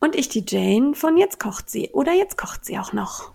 Und 0.00 0.16
ich 0.16 0.28
die 0.30 0.44
Jane 0.46 0.94
von 0.94 1.16
Jetzt 1.16 1.38
kocht 1.38 1.70
sie 1.70 1.90
oder 1.92 2.12
Jetzt 2.12 2.38
kocht 2.38 2.64
sie 2.64 2.78
auch 2.78 2.92
noch. 2.92 3.32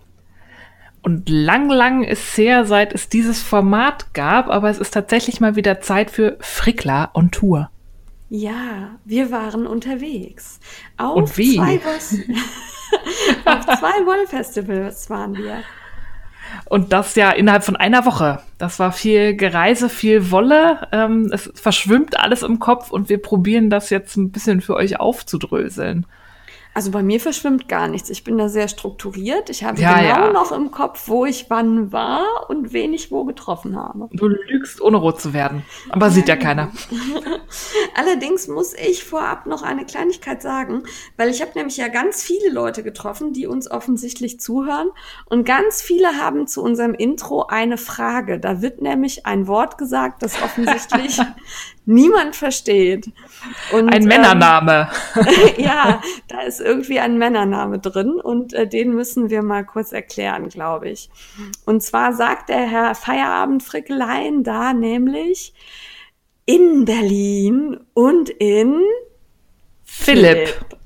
Und 1.02 1.28
lang, 1.28 1.70
lang 1.70 2.02
ist 2.02 2.36
her, 2.36 2.64
seit 2.64 2.92
es 2.92 3.08
dieses 3.08 3.40
Format 3.40 4.12
gab, 4.12 4.48
aber 4.48 4.68
es 4.68 4.78
ist 4.78 4.92
tatsächlich 4.92 5.40
mal 5.40 5.54
wieder 5.54 5.80
Zeit 5.80 6.10
für 6.10 6.36
Frickler 6.40 7.10
on 7.14 7.30
Tour. 7.30 7.70
Ja, 8.28 8.98
wir 9.04 9.30
waren 9.30 9.68
unterwegs. 9.68 10.58
Auf 10.96 11.14
Und 11.14 11.38
wie? 11.38 11.54
Zwei 11.54 11.76
Auf 13.44 13.66
zwei 13.66 14.04
Wollfestivals 14.04 15.08
waren 15.08 15.36
wir. 15.36 15.62
Und 16.64 16.92
das 16.92 17.14
ja 17.14 17.30
innerhalb 17.30 17.62
von 17.62 17.76
einer 17.76 18.04
Woche. 18.04 18.40
Das 18.58 18.80
war 18.80 18.90
viel 18.90 19.36
Gereise, 19.36 19.88
viel 19.88 20.32
Wolle. 20.32 20.88
Ähm, 20.90 21.30
es 21.32 21.52
verschwimmt 21.54 22.18
alles 22.18 22.42
im 22.42 22.58
Kopf 22.58 22.90
und 22.90 23.08
wir 23.08 23.22
probieren 23.22 23.70
das 23.70 23.90
jetzt 23.90 24.16
ein 24.16 24.32
bisschen 24.32 24.60
für 24.60 24.74
euch 24.74 24.98
aufzudröseln. 24.98 26.06
Also 26.76 26.90
bei 26.90 27.02
mir 27.02 27.20
verschwimmt 27.20 27.70
gar 27.70 27.88
nichts. 27.88 28.10
Ich 28.10 28.22
bin 28.22 28.36
da 28.36 28.50
sehr 28.50 28.68
strukturiert. 28.68 29.48
Ich 29.48 29.64
habe 29.64 29.80
ja, 29.80 29.94
genau 29.94 30.26
ja. 30.26 30.32
noch 30.34 30.52
im 30.52 30.70
Kopf, 30.70 31.08
wo 31.08 31.24
ich 31.24 31.46
wann 31.48 31.90
war 31.90 32.50
und 32.50 32.74
wen 32.74 32.92
ich 32.92 33.10
wo 33.10 33.24
getroffen 33.24 33.76
habe. 33.76 34.10
Du 34.12 34.28
lügst, 34.28 34.82
ohne 34.82 34.98
rot 34.98 35.18
zu 35.18 35.32
werden. 35.32 35.62
Aber 35.88 36.10
sieht 36.10 36.28
ja 36.28 36.36
keiner. 36.36 36.70
Allerdings 37.94 38.46
muss 38.46 38.74
ich 38.74 39.04
vorab 39.04 39.46
noch 39.46 39.62
eine 39.62 39.86
Kleinigkeit 39.86 40.42
sagen, 40.42 40.82
weil 41.16 41.30
ich 41.30 41.40
habe 41.40 41.52
nämlich 41.54 41.78
ja 41.78 41.88
ganz 41.88 42.22
viele 42.22 42.52
Leute 42.52 42.82
getroffen, 42.82 43.32
die 43.32 43.46
uns 43.46 43.70
offensichtlich 43.70 44.38
zuhören. 44.38 44.90
Und 45.24 45.46
ganz 45.46 45.80
viele 45.80 46.18
haben 46.18 46.46
zu 46.46 46.62
unserem 46.62 46.92
Intro 46.92 47.46
eine 47.46 47.78
Frage. 47.78 48.38
Da 48.38 48.60
wird 48.60 48.82
nämlich 48.82 49.24
ein 49.24 49.46
Wort 49.46 49.78
gesagt, 49.78 50.22
das 50.22 50.42
offensichtlich 50.42 51.18
niemand 51.86 52.36
versteht. 52.36 53.10
Und, 53.72 53.88
ein 53.88 54.04
Männername. 54.04 54.90
Ähm, 55.14 55.24
ja, 55.56 56.02
da 56.28 56.42
ist 56.42 56.60
irgendwie 56.66 57.00
ein 57.00 57.16
Männername 57.16 57.78
drin 57.78 58.20
und 58.20 58.52
äh, 58.52 58.68
den 58.68 58.94
müssen 58.94 59.30
wir 59.30 59.42
mal 59.42 59.64
kurz 59.64 59.92
erklären, 59.92 60.48
glaube 60.48 60.90
ich. 60.90 61.08
Und 61.64 61.82
zwar 61.82 62.12
sagt 62.12 62.48
der 62.48 62.68
Herr 62.68 62.94
Feierabendfrickelein 62.94 64.42
da 64.42 64.72
nämlich 64.72 65.54
in 66.44 66.84
Berlin 66.84 67.80
und 67.94 68.30
in 68.30 68.82
Philipp. 69.84 70.48
Philipp. 70.48 70.76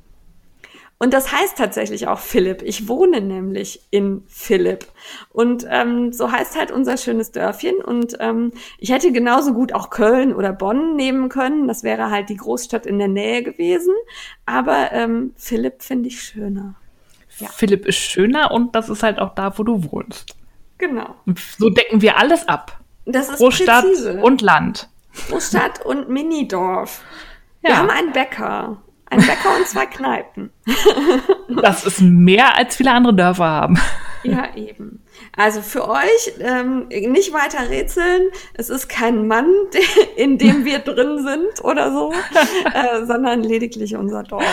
Und 1.03 1.15
das 1.15 1.33
heißt 1.33 1.57
tatsächlich 1.57 2.09
auch 2.09 2.19
Philipp. 2.19 2.61
Ich 2.61 2.87
wohne 2.87 3.23
nämlich 3.23 3.81
in 3.91 4.23
Philipp. 4.29 4.85
Und 5.31 5.67
ähm, 5.67 6.13
so 6.13 6.31
heißt 6.31 6.59
halt 6.59 6.71
unser 6.71 6.99
schönes 6.99 7.33
Dörfchen. 7.33 7.77
Und 7.77 8.19
ähm, 8.21 8.53
ich 8.79 8.93
hätte 8.93 9.11
genauso 9.11 9.55
gut 9.55 9.73
auch 9.73 9.89
Köln 9.89 10.35
oder 10.35 10.53
Bonn 10.53 10.97
nehmen 10.97 11.31
können. 11.31 11.67
Das 11.67 11.85
wäre 11.85 12.11
halt 12.11 12.29
die 12.29 12.37
Großstadt 12.37 12.85
in 12.85 12.99
der 12.99 13.09
Nähe 13.09 13.43
gewesen. 13.43 13.95
Aber 14.45 14.93
ähm, 14.93 15.33
Philipp 15.39 15.83
finde 15.83 16.09
ich 16.09 16.21
schöner. 16.23 16.75
Ja. 17.39 17.49
Philipp 17.49 17.87
ist 17.87 17.97
schöner 17.97 18.51
und 18.51 18.77
das 18.77 18.91
ist 18.91 19.03
halt 19.03 19.21
auch 19.21 19.35
da, 19.35 19.57
wo 19.59 19.63
du 19.63 19.91
wohnst. 19.91 20.37
Genau. 20.77 21.15
So 21.59 21.71
decken 21.71 22.03
wir 22.03 22.19
alles 22.19 22.47
ab. 22.47 22.79
Das 23.07 23.31
ist 23.31 23.39
Großstadt 23.39 23.87
präzise. 23.87 24.21
und 24.21 24.43
Land. 24.43 24.91
Großstadt 25.31 25.83
und 25.83 26.11
Minidorf. 26.11 27.01
Ja. 27.63 27.71
Wir 27.71 27.79
haben 27.79 27.91
einen 27.91 28.13
Bäcker 28.13 28.83
ein 29.11 29.21
Bäcker 29.21 29.57
und 29.57 29.67
zwei 29.67 29.87
Kneipen. 29.87 30.51
Das 31.63 31.85
ist 31.85 32.01
mehr, 32.01 32.57
als 32.57 32.77
viele 32.77 32.93
andere 32.93 33.13
Dörfer 33.13 33.45
haben. 33.45 33.79
Ja, 34.23 34.55
eben. 34.55 35.03
Also 35.37 35.63
für 35.63 35.89
euch 35.89 36.33
ähm, 36.41 36.87
nicht 36.89 37.33
weiter 37.33 37.69
rätseln. 37.69 38.29
Es 38.55 38.71
ist 38.71 38.89
kein 38.89 39.27
Mann, 39.27 39.53
in 40.17 40.39
dem 40.39 40.65
wir 40.65 40.79
drin 40.79 41.25
sind 41.25 41.65
oder 41.65 41.93
so, 41.93 42.13
äh, 42.75 43.05
sondern 43.05 43.43
lediglich 43.43 43.97
unser 43.97 44.23
Dorf. 44.23 44.45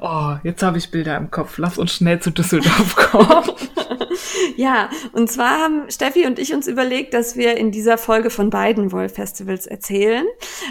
Oh, 0.00 0.36
jetzt 0.44 0.62
habe 0.62 0.78
ich 0.78 0.90
Bilder 0.90 1.16
im 1.16 1.30
Kopf. 1.30 1.58
Lass 1.58 1.78
uns 1.78 1.92
schnell 1.92 2.20
zu 2.20 2.30
Düsseldorf 2.30 2.94
kommen. 2.94 3.50
ja, 4.56 4.88
und 5.12 5.30
zwar 5.30 5.58
haben 5.58 5.90
Steffi 5.90 6.26
und 6.26 6.38
ich 6.38 6.54
uns 6.54 6.66
überlegt, 6.68 7.12
dass 7.12 7.36
wir 7.36 7.56
in 7.56 7.72
dieser 7.72 7.98
Folge 7.98 8.30
von 8.30 8.50
beiden 8.50 8.92
Woll-Festivals 8.92 9.66
erzählen. 9.66 10.26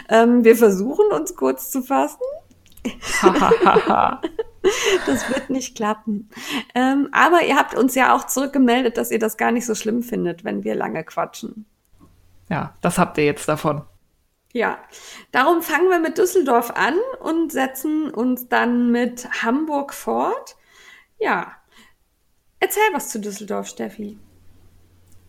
Ähm, 0.09 0.43
wir 0.43 0.55
versuchen 0.55 1.07
uns 1.11 1.35
kurz 1.35 1.69
zu 1.69 1.81
fassen. 1.81 2.21
das 5.05 5.29
wird 5.29 5.49
nicht 5.49 5.75
klappen. 5.75 6.29
Ähm, 6.75 7.09
aber 7.11 7.43
ihr 7.43 7.55
habt 7.55 7.75
uns 7.75 7.95
ja 7.95 8.15
auch 8.15 8.25
zurückgemeldet, 8.25 8.97
dass 8.97 9.11
ihr 9.11 9.19
das 9.19 9.37
gar 9.37 9.51
nicht 9.51 9.65
so 9.65 9.75
schlimm 9.75 10.03
findet, 10.03 10.43
wenn 10.43 10.63
wir 10.63 10.75
lange 10.75 11.03
quatschen. 11.03 11.65
Ja, 12.49 12.75
das 12.81 12.97
habt 12.97 13.17
ihr 13.17 13.25
jetzt 13.25 13.47
davon. 13.47 13.83
Ja, 14.51 14.79
darum 15.31 15.61
fangen 15.61 15.89
wir 15.89 15.99
mit 15.99 16.17
Düsseldorf 16.17 16.71
an 16.71 16.95
und 17.19 17.51
setzen 17.51 18.09
uns 18.09 18.47
dann 18.47 18.91
mit 18.91 19.29
Hamburg 19.43 19.93
fort. 19.93 20.55
Ja, 21.19 21.51
erzähl 22.59 22.81
was 22.93 23.09
zu 23.09 23.19
Düsseldorf, 23.19 23.67
Steffi. 23.67 24.17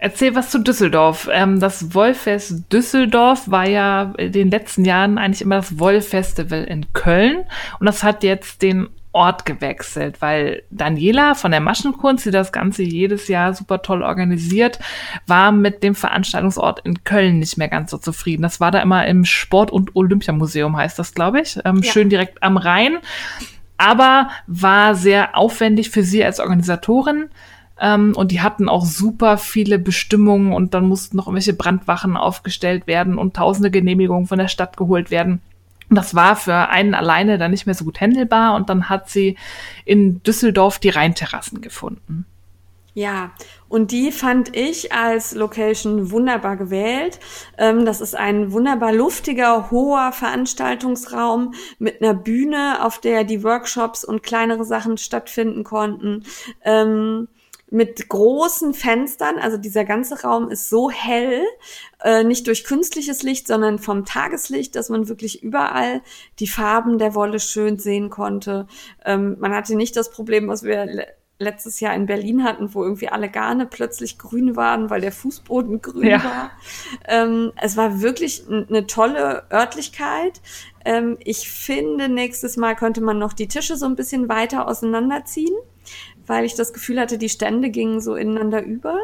Erzähl 0.03 0.35
was 0.35 0.51
zu 0.51 0.59
Düsseldorf. 0.59 1.29
Ähm, 1.31 1.61
das 1.61 1.95
Wollfest 1.95 2.73
Düsseldorf 2.73 3.51
war 3.51 3.69
ja 3.69 4.15
in 4.17 4.33
den 4.33 4.51
letzten 4.51 4.87
Jahren 4.87 5.19
eigentlich 5.19 5.43
immer 5.43 5.57
das 5.57 5.79
Wollfestival 5.79 6.65
in 6.65 6.91
Köln. 6.95 7.45
Und 7.79 7.87
das 7.87 8.03
hat 8.03 8.23
jetzt 8.23 8.63
den 8.63 8.89
Ort 9.13 9.45
gewechselt, 9.45 10.23
weil 10.23 10.63
Daniela 10.71 11.35
von 11.35 11.51
der 11.51 11.61
Maschenkunst, 11.61 12.25
die 12.25 12.31
das 12.31 12.53
Ganze 12.53 12.83
jedes 12.83 13.29
Jahr 13.29 13.53
super 13.53 13.83
toll 13.83 14.03
organisiert, 14.03 14.79
war 15.27 15.53
mit 15.53 15.83
dem 15.83 15.95
Veranstaltungsort 15.95 16.81
in 16.85 17.05
Köln 17.05 17.41
nicht 17.41 17.59
mehr 17.59 17.69
ganz 17.69 17.91
so 17.91 17.99
zufrieden. 17.99 18.43
Das 18.43 18.61
war 18.61 18.71
da 18.71 18.81
immer 18.81 19.07
im 19.07 19.25
Sport- 19.27 19.73
und 19.73 19.97
Olympiamuseum, 19.97 20.77
heißt 20.77 20.99
das, 20.99 21.13
glaube 21.13 21.41
ich. 21.41 21.59
Ähm, 21.65 21.83
ja. 21.83 21.93
Schön 21.93 22.09
direkt 22.09 22.43
am 22.43 22.57
Rhein. 22.57 22.99
Aber 23.77 24.31
war 24.47 24.95
sehr 24.95 25.37
aufwendig 25.37 25.91
für 25.91 26.05
sie 26.05 26.25
als 26.25 26.39
Organisatorin. 26.39 27.31
Ähm, 27.81 28.13
und 28.15 28.31
die 28.31 28.41
hatten 28.41 28.69
auch 28.69 28.85
super 28.85 29.39
viele 29.39 29.79
Bestimmungen 29.79 30.53
und 30.53 30.75
dann 30.75 30.87
mussten 30.87 31.17
noch 31.17 31.27
irgendwelche 31.27 31.55
Brandwachen 31.55 32.17
aufgestellt 32.17 32.87
werden 32.87 33.19
und 33.19 33.35
tausende 33.35 33.71
Genehmigungen 33.71 34.27
von 34.27 34.39
der 34.39 34.49
Stadt 34.49 34.77
geholt 34.77 35.11
werden. 35.11 35.41
Das 35.89 36.15
war 36.15 36.37
für 36.37 36.69
einen 36.69 36.95
alleine 36.95 37.37
dann 37.37 37.51
nicht 37.51 37.67
mehr 37.67 37.75
so 37.75 37.85
gut 37.85 38.01
handelbar 38.01 38.55
und 38.55 38.69
dann 38.69 38.89
hat 38.89 39.09
sie 39.09 39.37
in 39.85 40.23
Düsseldorf 40.23 40.79
die 40.79 40.91
Rheinterrassen 40.91 41.61
gefunden. 41.61 42.27
Ja, 42.93 43.31
und 43.69 43.93
die 43.93 44.11
fand 44.11 44.57
ich 44.57 44.93
als 44.93 45.35
Location 45.35 46.11
wunderbar 46.11 46.57
gewählt. 46.57 47.21
Ähm, 47.57 47.85
das 47.85 48.01
ist 48.01 48.17
ein 48.17 48.53
wunderbar 48.53 48.93
luftiger, 48.93 49.71
hoher 49.71 50.13
Veranstaltungsraum 50.13 51.55
mit 51.79 52.03
einer 52.03 52.15
Bühne, 52.15 52.85
auf 52.85 52.99
der 52.99 53.25
die 53.25 53.45
Workshops 53.45 54.05
und 54.05 54.23
kleinere 54.23 54.65
Sachen 54.65 54.99
stattfinden 54.99 55.63
konnten. 55.63 56.25
Mit 57.71 58.09
großen 58.09 58.75
Fenstern. 58.75 59.39
Also 59.39 59.57
dieser 59.57 59.85
ganze 59.85 60.23
Raum 60.23 60.51
ist 60.51 60.69
so 60.69 60.91
hell, 60.91 61.43
äh, 62.03 62.25
nicht 62.25 62.47
durch 62.47 62.65
künstliches 62.65 63.23
Licht, 63.23 63.47
sondern 63.47 63.79
vom 63.79 64.05
Tageslicht, 64.05 64.75
dass 64.75 64.89
man 64.89 65.09
wirklich 65.09 65.43
überall 65.43 66.03
die 66.39 66.49
Farben 66.49 66.99
der 66.99 67.15
Wolle 67.15 67.39
schön 67.39 67.79
sehen 67.79 68.11
konnte. 68.11 68.67
Ähm, 69.05 69.37
man 69.39 69.55
hatte 69.55 69.77
nicht 69.77 69.97
das 69.97 70.11
Problem, 70.11 70.49
was 70.49 70.63
wir 70.63 70.87
le 70.87 71.07
letztes 71.41 71.81
Jahr 71.81 71.95
in 71.95 72.07
Berlin 72.07 72.45
hatten, 72.45 72.75
wo 72.75 72.85
irgendwie 72.85 73.09
alle 73.09 73.31
Garne 73.31 73.67
plötzlich 73.67 74.19
grün 74.19 74.57
waren, 74.57 74.91
weil 74.91 75.01
der 75.01 75.11
Fußboden 75.11 75.81
grün 75.81 76.07
ja. 76.07 76.23
war. 76.23 76.51
Ähm, 77.09 77.53
es 77.57 77.77
war 77.77 78.03
wirklich 78.03 78.45
eine 78.49 78.87
tolle 78.87 79.45
Örtlichkeit. 79.51 80.43
Ähm, 80.85 81.17
ich 81.25 81.51
finde, 81.51 82.11
nächstes 82.11 82.59
Mal 82.59 82.77
könnte 82.77 83.01
man 83.01 83.19
noch 83.19 83.33
die 83.33 83.49
Tische 83.49 83.77
so 83.77 83.87
ein 83.87 83.97
bisschen 83.97 84.29
weiter 84.29 84.69
auseinanderziehen 84.69 85.55
weil 86.31 86.45
ich 86.45 86.55
das 86.55 86.73
Gefühl 86.73 87.01
hatte, 87.01 87.19
die 87.19 87.29
Stände 87.29 87.71
gingen 87.71 88.01
so 88.01 88.15
ineinander 88.15 88.63
über. 88.63 88.97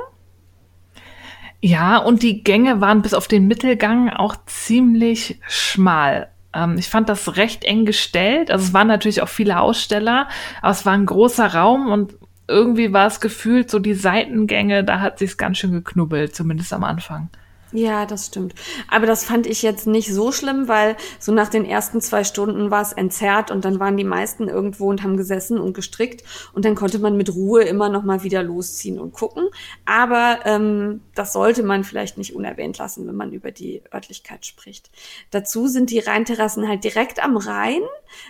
Ja, 1.61 1.99
und 1.99 2.23
die 2.23 2.45
Gänge 2.45 2.81
waren 2.81 3.03
bis 3.03 3.15
auf 3.15 3.27
den 3.27 3.49
Mittelgang 3.49 4.11
auch 4.11 4.37
ziemlich 4.47 5.41
schmal. 5.49 6.31
Ähm, 6.55 6.77
ich 6.79 6.89
fand 6.89 7.09
das 7.09 7.37
recht 7.37 7.65
eng 7.65 7.85
gestellt. 7.85 8.51
Also 8.53 8.67
es 8.67 8.73
waren 8.73 8.87
natürlich 8.87 9.23
auch 9.23 9.29
viele 9.29 9.59
Aussteller, 9.59 10.29
aber 10.63 10.71
es 10.71 10.87
war 10.87 10.93
ein 10.93 11.07
großer 11.07 11.53
Raum 11.53 11.91
und 11.91 12.17
irgendwie 12.47 12.93
war 12.93 13.09
es 13.09 13.21
gefühlt 13.21 13.71
so 13.71 13.81
die 13.81 13.95
Seitengänge, 13.95 14.85
da 14.85 15.01
hat 15.01 15.19
sich's 15.19 15.37
ganz 15.37 15.59
schön 15.59 15.73
geknubbelt, 15.73 16.37
zumindest 16.37 16.73
am 16.73 16.85
Anfang. 16.85 17.29
Ja, 17.77 18.07
das 18.07 18.25
stimmt. 18.25 18.55
Aber 18.89 19.05
das 19.05 19.23
fand 19.23 19.47
ich 19.47 19.61
jetzt 19.61 19.87
nicht 19.87 20.11
so 20.11 20.33
schlimm, 20.33 20.67
weil 20.67 20.97
so 21.19 21.31
nach 21.31 21.49
den 21.49 21.67
ersten 21.67 22.01
zwei 22.01 22.25
Stunden 22.25 22.71
war 22.71 22.81
es 22.81 22.95
entzerrt 22.95 23.51
und 23.51 23.67
dann 23.67 23.79
waren 23.79 23.99
die 23.99 24.05
meisten 24.05 24.49
irgendwo 24.49 24.89
und 24.89 25.03
haben 25.03 25.19
gesessen 25.19 25.59
und 25.59 25.75
gestrickt 25.75 26.25
und 26.55 26.65
dann 26.65 26.75
konnte 26.75 26.99
man 26.99 27.19
mit 27.19 27.35
Ruhe 27.35 27.65
immer 27.65 27.91
noch 27.91 28.03
mal 28.03 28.23
wieder 28.23 28.43
losziehen 28.43 28.99
und 28.99 29.13
gucken. 29.13 29.51
Aber 29.85 30.39
ähm, 30.47 31.03
das 31.15 31.35
sollte 31.35 31.63
man 31.63 31.85
vielleicht 31.85 32.17
nicht 32.17 32.35
unerwähnt 32.35 32.79
lassen, 32.79 33.07
wenn 33.07 33.15
man 33.15 33.33
über 33.33 33.53
die 33.53 33.83
Örtlichkeit 33.93 34.47
spricht. 34.47 34.91
Dazu 35.31 35.69
sind 35.69 35.91
die 35.91 35.99
Rheinterrassen 35.99 36.67
halt 36.67 36.83
direkt 36.83 37.23
am 37.23 37.37
Rhein. 37.37 37.83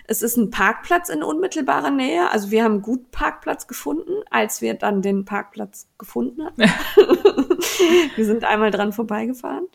Es 0.09 0.23
ist 0.23 0.37
ein 0.37 0.51
Parkplatz 0.51 1.09
in 1.09 1.23
unmittelbarer 1.23 1.93
Nähe. 1.93 2.33
Also 2.33 2.51
wir 2.51 2.65
haben 2.65 2.83
gut 2.83 3.13
Parkplatz 3.13 3.69
gefunden, 3.69 4.25
als 4.29 4.61
wir 4.61 4.75
dann 4.75 5.03
den 5.03 5.25
Parkplatz 5.25 5.87
gefunden 5.99 6.45
hatten. 6.45 6.65
wir 8.17 8.25
sind 8.25 8.45
einmal 8.45 8.71
dran 8.71 8.93
vorbeigefahren. 8.93 9.67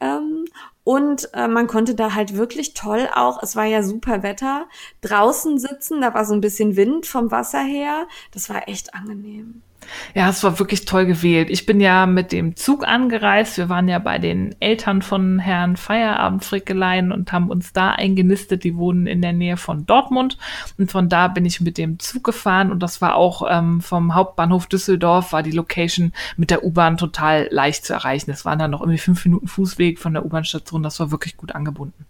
Ähm, 0.00 0.44
und 0.84 1.32
äh, 1.34 1.48
man 1.48 1.66
konnte 1.66 1.94
da 1.94 2.14
halt 2.14 2.36
wirklich 2.36 2.74
toll 2.74 3.08
auch, 3.14 3.42
es 3.42 3.54
war 3.56 3.64
ja 3.64 3.82
super 3.82 4.22
Wetter, 4.22 4.66
draußen 5.02 5.58
sitzen, 5.58 6.00
da 6.00 6.14
war 6.14 6.24
so 6.24 6.34
ein 6.34 6.40
bisschen 6.40 6.76
Wind 6.76 7.06
vom 7.06 7.30
Wasser 7.30 7.62
her. 7.62 8.06
Das 8.32 8.48
war 8.48 8.68
echt 8.68 8.94
angenehm. 8.94 9.62
Ja, 10.14 10.28
es 10.28 10.42
war 10.42 10.58
wirklich 10.58 10.84
toll 10.84 11.06
gewählt. 11.06 11.50
Ich 11.50 11.66
bin 11.66 11.80
ja 11.80 12.06
mit 12.06 12.32
dem 12.32 12.56
Zug 12.56 12.86
angereist. 12.86 13.58
Wir 13.58 13.68
waren 13.68 13.88
ja 13.88 13.98
bei 13.98 14.18
den 14.18 14.54
Eltern 14.60 15.02
von 15.02 15.38
Herrn 15.38 15.76
Feierabend 15.76 16.44
Frickelein 16.44 17.12
und 17.12 17.32
haben 17.32 17.50
uns 17.50 17.72
da 17.72 17.90
eingenistet. 17.90 18.64
Die 18.64 18.76
wohnen 18.76 19.06
in 19.06 19.22
der 19.22 19.32
Nähe 19.32 19.56
von 19.56 19.86
Dortmund. 19.86 20.38
Und 20.78 20.90
von 20.90 21.08
da 21.08 21.28
bin 21.28 21.44
ich 21.44 21.60
mit 21.60 21.78
dem 21.78 21.98
Zug 21.98 22.24
gefahren. 22.24 22.70
Und 22.70 22.82
das 22.82 23.00
war 23.00 23.14
auch 23.14 23.42
ähm, 23.48 23.80
vom 23.80 24.14
Hauptbahnhof 24.14 24.66
Düsseldorf, 24.66 25.32
war 25.32 25.42
die 25.42 25.50
Location 25.50 26.12
mit 26.36 26.50
der 26.50 26.64
U-Bahn 26.64 26.96
total 26.96 27.48
leicht 27.50 27.84
zu 27.84 27.92
erreichen. 27.92 28.30
Es 28.30 28.44
waren 28.44 28.58
dann 28.58 28.70
noch 28.70 28.80
irgendwie 28.80 28.98
fünf 28.98 29.24
Minuten 29.24 29.48
Fußweg 29.48 29.98
von 29.98 30.14
der 30.14 30.24
U-Bahn-Station. 30.24 30.82
Das 30.82 31.00
war 31.00 31.10
wirklich 31.10 31.36
gut 31.36 31.54
angebunden. 31.54 32.06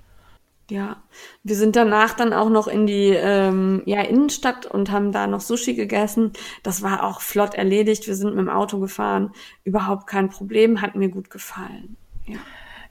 Ja, 0.70 1.02
wir 1.42 1.56
sind 1.56 1.74
danach 1.74 2.14
dann 2.14 2.32
auch 2.32 2.48
noch 2.48 2.68
in 2.68 2.86
die 2.86 3.08
ähm, 3.08 3.82
ja, 3.86 4.02
Innenstadt 4.02 4.66
und 4.66 4.92
haben 4.92 5.10
da 5.10 5.26
noch 5.26 5.40
Sushi 5.40 5.74
gegessen. 5.74 6.32
Das 6.62 6.80
war 6.80 7.02
auch 7.02 7.20
flott 7.20 7.54
erledigt. 7.54 8.06
Wir 8.06 8.14
sind 8.14 8.36
mit 8.36 8.38
dem 8.38 8.48
Auto 8.48 8.78
gefahren. 8.78 9.32
Überhaupt 9.64 10.06
kein 10.06 10.28
Problem, 10.28 10.80
hat 10.80 10.94
mir 10.94 11.08
gut 11.08 11.28
gefallen. 11.28 11.96
Ja. 12.26 12.38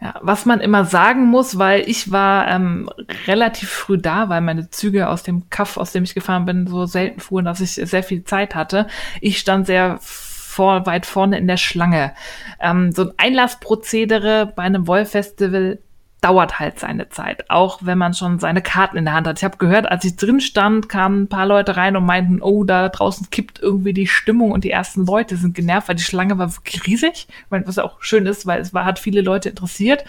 Ja, 0.01 0.15
was 0.21 0.45
man 0.45 0.61
immer 0.61 0.85
sagen 0.85 1.25
muss, 1.25 1.57
weil 1.57 1.81
ich 1.89 2.09
war 2.09 2.47
ähm, 2.47 2.89
relativ 3.27 3.69
früh 3.69 3.97
da, 3.97 4.29
weil 4.29 4.39
meine 4.39 4.69
Züge 4.69 5.09
aus 5.09 5.23
dem 5.23 5.49
Kaff, 5.49 5.75
aus 5.75 5.91
dem 5.91 6.05
ich 6.05 6.13
gefahren 6.13 6.45
bin, 6.45 6.67
so 6.67 6.85
selten 6.85 7.19
fuhren, 7.19 7.43
dass 7.43 7.59
ich 7.59 7.71
sehr 7.71 8.03
viel 8.03 8.23
Zeit 8.23 8.55
hatte. 8.55 8.87
Ich 9.19 9.39
stand 9.39 9.67
sehr 9.67 9.99
vor, 10.01 10.85
weit 10.85 11.05
vorne 11.05 11.37
in 11.37 11.47
der 11.47 11.57
Schlange. 11.57 12.13
Ähm, 12.61 12.93
so 12.93 13.09
ein 13.09 13.13
Einlassprozedere 13.17 14.53
bei 14.55 14.63
einem 14.63 14.87
Wollfestival 14.87 15.79
dauert 16.21 16.59
halt 16.59 16.79
seine 16.79 17.09
Zeit, 17.09 17.49
auch 17.49 17.79
wenn 17.81 17.97
man 17.97 18.13
schon 18.13 18.39
seine 18.39 18.61
Karten 18.61 18.97
in 18.97 19.05
der 19.05 19.13
Hand 19.13 19.27
hat. 19.27 19.39
Ich 19.39 19.43
habe 19.43 19.57
gehört, 19.57 19.89
als 19.89 20.03
ich 20.03 20.17
drin 20.17 20.41
stand, 20.41 20.89
kamen 20.89 21.23
ein 21.23 21.29
paar 21.29 21.45
Leute 21.45 21.77
rein 21.77 21.95
und 21.95 22.05
meinten, 22.05 22.41
oh, 22.41 22.63
da 22.63 22.89
draußen 22.89 23.29
kippt 23.29 23.59
irgendwie 23.59 23.93
die 23.93 24.07
Stimmung 24.07 24.51
und 24.51 24.63
die 24.63 24.71
ersten 24.71 25.05
Leute 25.05 25.37
sind 25.37 25.55
genervt, 25.55 25.87
weil 25.87 25.95
die 25.95 26.03
Schlange 26.03 26.37
war 26.37 26.53
wirklich 26.53 26.85
riesig, 26.85 27.27
was 27.49 27.79
auch 27.79 28.01
schön 28.01 28.25
ist, 28.25 28.45
weil 28.45 28.59
es 28.59 28.73
war, 28.73 28.85
hat 28.85 28.99
viele 28.99 29.21
Leute 29.21 29.49
interessiert. 29.49 30.03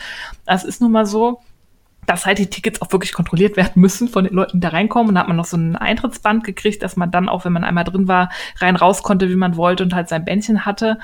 Das 0.46 0.64
ist 0.64 0.80
nun 0.80 0.92
mal 0.92 1.06
so, 1.06 1.40
dass 2.06 2.26
halt 2.26 2.38
die 2.38 2.50
Tickets 2.50 2.82
auch 2.82 2.90
wirklich 2.90 3.12
kontrolliert 3.12 3.56
werden 3.56 3.80
müssen 3.80 4.08
von 4.08 4.24
den 4.24 4.34
Leuten, 4.34 4.58
die 4.58 4.60
da 4.60 4.70
reinkommen. 4.70 5.10
Und 5.10 5.14
da 5.14 5.20
hat 5.20 5.28
man 5.28 5.36
noch 5.36 5.44
so 5.44 5.56
ein 5.56 5.76
Eintrittsband 5.76 6.42
gekriegt, 6.42 6.82
dass 6.82 6.96
man 6.96 7.12
dann 7.12 7.28
auch, 7.28 7.44
wenn 7.44 7.52
man 7.52 7.62
einmal 7.62 7.84
drin 7.84 8.08
war, 8.08 8.30
rein 8.56 8.74
raus 8.74 9.04
konnte, 9.04 9.28
wie 9.28 9.36
man 9.36 9.56
wollte 9.56 9.84
und 9.84 9.94
halt 9.94 10.08
sein 10.08 10.24
Bändchen 10.24 10.66
hatte. 10.66 10.98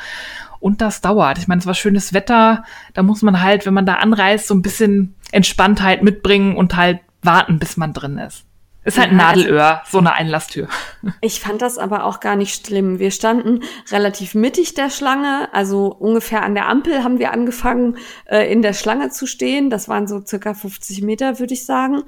Und 0.67 0.81
das 0.81 1.01
dauert. 1.01 1.39
Ich 1.39 1.47
meine, 1.47 1.61
es 1.61 1.67
war 1.67 1.75
schönes 1.75 2.13
Wetter. 2.13 2.65
Da 2.93 3.05
muss 3.05 3.23
man 3.23 3.41
halt, 3.41 3.67
wenn 3.67 3.75
man 3.75 3.87
da 3.87 3.95
anreist, 3.95 4.49
so 4.49 4.55
ein 4.55 4.63
bisschen 4.63 5.15
Entspanntheit 5.31 6.03
mitbringen 6.03 6.57
und 6.57 6.75
halt 6.75 6.99
warten, 7.23 7.61
bis 7.61 7.77
man 7.77 7.93
drin 7.93 8.19
ist. 8.19 8.45
Ist 8.87 8.99
halt 8.99 9.11
ein 9.11 9.17
Nadelöhr, 9.17 9.83
so 9.91 9.99
eine 9.99 10.13
Einlasstür. 10.13 10.69
Ich 11.21 11.41
fand 11.41 11.63
das 11.63 11.79
aber 11.79 12.05
auch 12.05 12.19
gar 12.21 12.37
nicht 12.37 12.67
schlimm. 12.67 12.99
Wir 12.99 13.11
standen 13.11 13.63
relativ 13.91 14.35
mittig 14.35 14.75
der 14.75 14.91
Schlange, 14.91 15.49
also 15.53 15.87
ungefähr 15.87 16.43
an 16.43 16.55
der 16.55 16.69
Ampel 16.69 17.05
haben 17.05 17.19
wir 17.19 17.33
angefangen, 17.33 17.97
äh, 18.27 18.51
in 18.51 18.61
der 18.61 18.73
Schlange 18.73 19.11
zu 19.11 19.27
stehen. 19.27 19.71
Das 19.71 19.89
waren 19.89 20.07
so 20.09 20.25
circa 20.25 20.55
50 20.55 21.03
Meter, 21.03 21.39
würde 21.39 21.55
ich 21.55 21.65
sagen. 21.65 22.03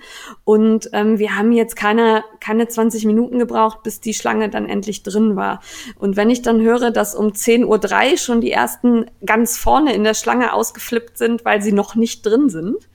Und 0.44 0.90
ähm, 0.92 1.19
wir 1.19 1.36
haben 1.36 1.52
jetzt 1.52 1.76
keine, 1.76 2.25
keine 2.40 2.66
20 2.66 3.06
Minuten 3.06 3.38
gebraucht, 3.38 3.82
bis 3.82 4.00
die 4.00 4.14
Schlange 4.14 4.48
dann 4.48 4.69
endlich 4.69 5.02
drin 5.02 5.36
war. 5.36 5.60
Und 5.96 6.16
wenn 6.16 6.30
ich 6.30 6.42
dann 6.42 6.60
höre, 6.60 6.90
dass 6.90 7.14
um 7.14 7.28
10.03 7.28 8.12
Uhr 8.12 8.19
schon 8.19 8.40
die 8.40 8.52
ersten 8.52 9.06
ganz 9.25 9.58
vorne 9.58 9.94
in 9.94 10.04
der 10.04 10.14
Schlange 10.14 10.52
ausgeflippt 10.52 11.19
sind, 11.19 11.44
weil 11.44 11.62
sie 11.62 11.72
noch 11.72 11.94
nicht 11.94 12.26
drin 12.26 12.48
sind, 12.48 12.88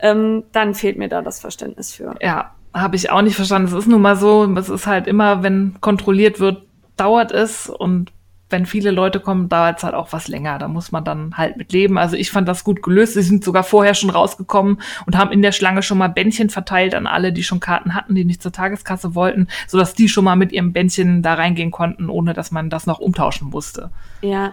ähm, 0.00 0.44
dann 0.52 0.74
fehlt 0.74 0.98
mir 0.98 1.08
da 1.08 1.22
das 1.22 1.40
Verständnis 1.40 1.92
für. 1.92 2.14
Ja, 2.20 2.54
habe 2.74 2.96
ich 2.96 3.10
auch 3.10 3.22
nicht 3.22 3.36
verstanden. 3.36 3.68
Es 3.68 3.74
ist 3.74 3.88
nun 3.88 4.02
mal 4.02 4.16
so, 4.16 4.44
es 4.56 4.68
ist 4.68 4.86
halt 4.86 5.06
immer, 5.06 5.42
wenn 5.42 5.76
kontrolliert 5.80 6.40
wird, 6.40 6.62
dauert 6.96 7.32
es 7.32 7.68
und 7.68 8.12
wenn 8.50 8.66
viele 8.66 8.90
Leute 8.90 9.20
kommen, 9.20 9.48
dauert 9.48 9.78
es 9.78 9.84
halt 9.84 9.94
auch 9.94 10.12
was 10.12 10.28
länger. 10.28 10.58
Da 10.58 10.68
muss 10.68 10.92
man 10.92 11.04
dann 11.04 11.36
halt 11.36 11.56
mit 11.56 11.72
leben. 11.72 11.98
Also 11.98 12.14
ich 12.14 12.30
fand 12.30 12.46
das 12.46 12.62
gut 12.62 12.82
gelöst. 12.82 13.14
Sie 13.14 13.22
sind 13.22 13.42
sogar 13.42 13.64
vorher 13.64 13.94
schon 13.94 14.10
rausgekommen 14.10 14.80
und 15.06 15.16
haben 15.16 15.32
in 15.32 15.42
der 15.42 15.52
Schlange 15.52 15.82
schon 15.82 15.98
mal 15.98 16.08
Bändchen 16.08 16.50
verteilt 16.50 16.94
an 16.94 17.06
alle, 17.06 17.32
die 17.32 17.42
schon 17.42 17.58
Karten 17.58 17.94
hatten, 17.94 18.14
die 18.14 18.24
nicht 18.24 18.42
zur 18.42 18.52
Tageskasse 18.52 19.14
wollten, 19.14 19.48
sodass 19.66 19.94
die 19.94 20.08
schon 20.08 20.24
mal 20.24 20.36
mit 20.36 20.52
ihrem 20.52 20.72
Bändchen 20.72 21.22
da 21.22 21.34
reingehen 21.34 21.70
konnten, 21.70 22.08
ohne 22.08 22.34
dass 22.34 22.50
man 22.50 22.70
das 22.70 22.86
noch 22.86 23.00
umtauschen 23.00 23.48
musste. 23.50 23.90
Ja. 24.20 24.52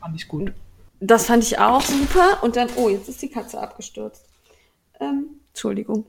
Fand 0.00 0.16
ich 0.16 0.28
gut. 0.28 0.52
Das 1.00 1.26
fand 1.26 1.44
ich 1.44 1.58
auch 1.58 1.80
super. 1.80 2.42
Und 2.42 2.56
dann, 2.56 2.68
oh, 2.76 2.88
jetzt 2.88 3.08
ist 3.08 3.22
die 3.22 3.30
Katze 3.30 3.60
abgestürzt. 3.60 4.26
Ähm, 5.00 5.37
Entschuldigung. 5.58 6.06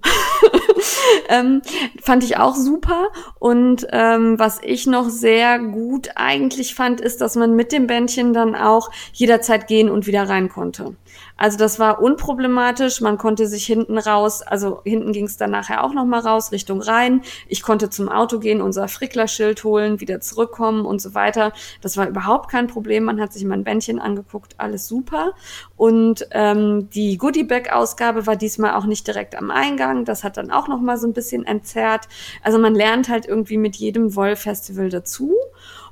ähm, 1.29 1.63
fand 2.03 2.23
ich 2.23 2.37
auch 2.37 2.55
super. 2.55 3.07
Und 3.39 3.87
ähm, 3.91 4.37
was 4.37 4.59
ich 4.61 4.85
noch 4.85 5.09
sehr 5.09 5.57
gut 5.57 6.09
eigentlich 6.15 6.75
fand, 6.75 7.01
ist, 7.01 7.19
dass 7.19 7.35
man 7.35 7.55
mit 7.55 7.71
dem 7.71 7.87
Bändchen 7.87 8.31
dann 8.31 8.53
auch 8.53 8.91
jederzeit 9.11 9.65
gehen 9.65 9.89
und 9.89 10.05
wieder 10.05 10.29
rein 10.29 10.49
konnte. 10.49 10.95
Also 11.39 11.57
das 11.57 11.79
war 11.79 12.01
unproblematisch. 12.01 12.99
Man 12.99 13.17
konnte 13.17 13.47
sich 13.47 13.65
hinten 13.65 13.97
raus, 13.97 14.41
also 14.41 14.81
hinten 14.83 15.13
ging 15.13 15.25
es 15.25 15.37
dann 15.37 15.51
nachher 15.51 15.85
auch 15.85 15.93
noch 15.93 16.05
mal 16.05 16.19
raus 16.19 16.51
Richtung 16.51 16.81
Rhein. 16.81 17.21
Ich 17.47 17.63
konnte 17.63 17.89
zum 17.89 18.09
Auto 18.09 18.39
gehen, 18.39 18.61
unser 18.61 18.89
Fricklerschild 18.89 19.63
holen, 19.63 20.01
wieder 20.01 20.19
zurückkommen 20.19 20.85
und 20.85 21.01
so 21.01 21.15
weiter. 21.15 21.53
Das 21.81 21.95
war 21.95 22.09
überhaupt 22.09 22.51
kein 22.51 22.67
Problem. 22.67 23.05
Man 23.05 23.21
hat 23.21 23.31
sich 23.31 23.45
mein 23.45 23.63
Bändchen 23.63 23.99
angeguckt, 23.99 24.55
alles 24.57 24.87
super. 24.87 25.31
Und 25.77 26.27
ähm, 26.31 26.89
die 26.89 27.17
Goodiebag-Ausgabe 27.17 28.27
war 28.27 28.35
diesmal 28.35 28.73
auch 28.73 28.85
nicht 28.85 29.07
direkt 29.07 29.35
am 29.35 29.49
Eingang. 29.49 30.03
Das 30.03 30.25
hat 30.25 30.35
dann 30.35 30.51
auch 30.51 30.67
noch 30.67 30.81
mal 30.81 30.97
so 30.97 31.07
ein 31.07 31.13
bisschen 31.13 31.45
entzerrt. 31.45 32.09
Also 32.43 32.59
man 32.59 32.75
lernt 32.75 33.07
halt 33.07 33.25
irgendwie 33.25 33.57
mit 33.57 33.77
jedem 33.77 34.13
Woll-Festival 34.13 34.89
dazu. 34.89 35.33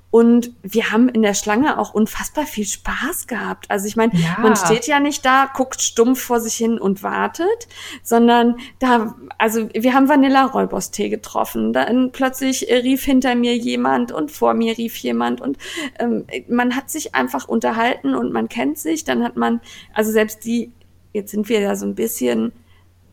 Und 0.10 0.52
wir 0.64 0.92
haben 0.92 1.10
in 1.10 1.22
der 1.22 1.34
Schlange 1.34 1.78
auch 1.78 1.94
unfassbar 1.94 2.46
viel 2.46 2.66
Spaß 2.66 3.28
gehabt. 3.28 3.70
Also 3.70 3.88
ich 3.88 3.98
meine, 3.98 4.14
ja. 4.16 4.38
man 4.42 4.56
steht 4.56 4.88
ja 4.88 5.02
nicht 5.02 5.26
da, 5.26 5.50
guckt 5.54 5.82
stumpf 5.82 6.22
vor 6.22 6.40
sich 6.40 6.56
hin 6.56 6.80
und 6.80 7.04
wartet, 7.04 7.68
sondern 8.04 8.56
da, 8.80 9.16
also 9.38 9.68
wir 9.74 9.94
haben 9.94 10.08
Vanilla-Räubos-Tee 10.08 11.10
getroffen. 11.10 11.74
Dann 11.74 12.14
plötzlich 12.14 12.68
rief 12.70 13.04
hinter 13.04 13.36
mir 13.36 13.58
jemand 13.58 14.14
und 14.14 14.32
vor 14.32 14.54
mir 14.54 14.78
rief 14.78 14.96
jemand 14.98 15.42
und 15.42 15.58
ähm, 16.00 16.26
man 16.48 16.76
hat 16.76 16.90
sich 16.90 17.14
einfach 17.14 17.48
unterhalten 17.48 18.16
und 18.16 18.32
man 18.32 18.48
kennt 18.48 18.78
sich. 18.78 19.04
Dann 19.04 19.24
hat 19.24 19.36
man, 19.36 19.60
also 19.94 20.12
selbst 20.12 20.46
die, 20.46 20.72
jetzt 21.12 21.32
sind 21.32 21.50
wir 21.50 21.60
ja 21.60 21.76
so 21.76 21.86
ein 21.86 21.96
bisschen 21.96 22.54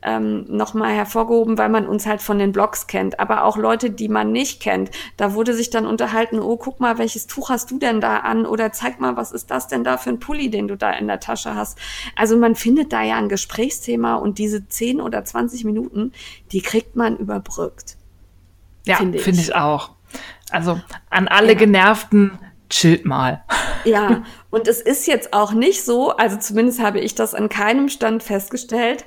ähm, 0.04 0.44
nochmal 0.48 0.92
hervorgehoben, 0.92 1.58
weil 1.58 1.68
man 1.68 1.86
uns 1.86 2.06
halt 2.06 2.22
von 2.22 2.38
den 2.38 2.52
Blogs 2.52 2.86
kennt, 2.86 3.18
aber 3.18 3.44
auch 3.44 3.56
Leute, 3.56 3.90
die 3.90 4.08
man 4.08 4.32
nicht 4.32 4.60
kennt. 4.60 4.90
Da 5.16 5.34
wurde 5.34 5.54
sich 5.54 5.70
dann 5.70 5.86
unterhalten, 5.86 6.38
oh, 6.38 6.56
guck 6.56 6.80
mal, 6.80 6.98
welches 6.98 7.26
Tuch 7.26 7.48
hast 7.48 7.70
du 7.70 7.78
denn 7.78 8.00
da 8.00 8.18
an? 8.18 8.46
Oder 8.46 8.72
zeig 8.72 9.00
mal, 9.00 9.16
was 9.16 9.32
ist 9.32 9.50
das 9.50 9.66
denn 9.66 9.82
da 9.82 9.96
für 9.96 10.10
ein 10.10 10.20
Pulli, 10.20 10.50
den 10.50 10.68
du 10.68 10.76
da 10.76 10.90
in 10.92 11.06
der 11.06 11.20
Tasche 11.20 11.54
hast? 11.54 11.78
Also 12.16 12.36
man 12.36 12.54
findet 12.54 12.92
da 12.92 13.02
ja 13.02 13.16
ein 13.16 13.28
Gesprächsthema 13.28 14.16
und 14.16 14.38
diese 14.38 14.68
10 14.68 15.00
oder 15.00 15.24
20 15.24 15.64
Minuten, 15.64 16.12
die 16.52 16.60
kriegt 16.60 16.96
man 16.96 17.16
überbrückt. 17.16 17.96
Ja, 18.86 18.96
finde 18.96 19.18
ich. 19.18 19.24
Find 19.24 19.38
ich 19.38 19.54
auch. 19.54 19.90
Also 20.50 20.80
an 21.10 21.28
alle 21.28 21.52
ja. 21.52 21.58
Genervten, 21.58 22.38
chillt 22.68 23.04
mal. 23.04 23.44
Ja, 23.84 24.24
und 24.48 24.66
es 24.66 24.80
ist 24.80 25.06
jetzt 25.06 25.34
auch 25.34 25.52
nicht 25.52 25.84
so, 25.84 26.16
also 26.16 26.38
zumindest 26.38 26.80
habe 26.80 27.00
ich 27.00 27.14
das 27.14 27.34
an 27.34 27.50
keinem 27.50 27.90
Stand 27.90 28.22
festgestellt, 28.22 29.04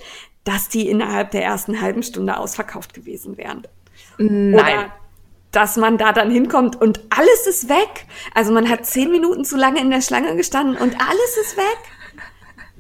dass 0.48 0.70
die 0.70 0.88
innerhalb 0.90 1.32
der 1.32 1.44
ersten 1.44 1.82
halben 1.82 2.04
Stunde 2.04 2.38
ausverkauft 2.38 2.94
gewesen 2.94 3.38
wären. 3.38 3.64
Nein. 4.18 4.54
Oder 4.54 4.92
dass 5.52 5.78
man 5.78 5.98
da 5.98 6.14
dann 6.14 6.30
hinkommt 6.30 6.80
und 6.80 7.02
alles 7.10 7.48
ist 7.48 7.70
weg. 7.70 8.06
Also 8.34 8.54
man 8.54 8.70
hat 8.70 8.86
zehn 8.86 9.12
Minuten 9.12 9.44
zu 9.44 9.58
lange 9.58 9.82
in 9.82 9.90
der 9.90 10.02
Schlange 10.02 10.36
gestanden 10.36 10.78
und 10.78 10.94
alles 11.00 11.38
ist 11.42 11.58
weg. 11.58 11.78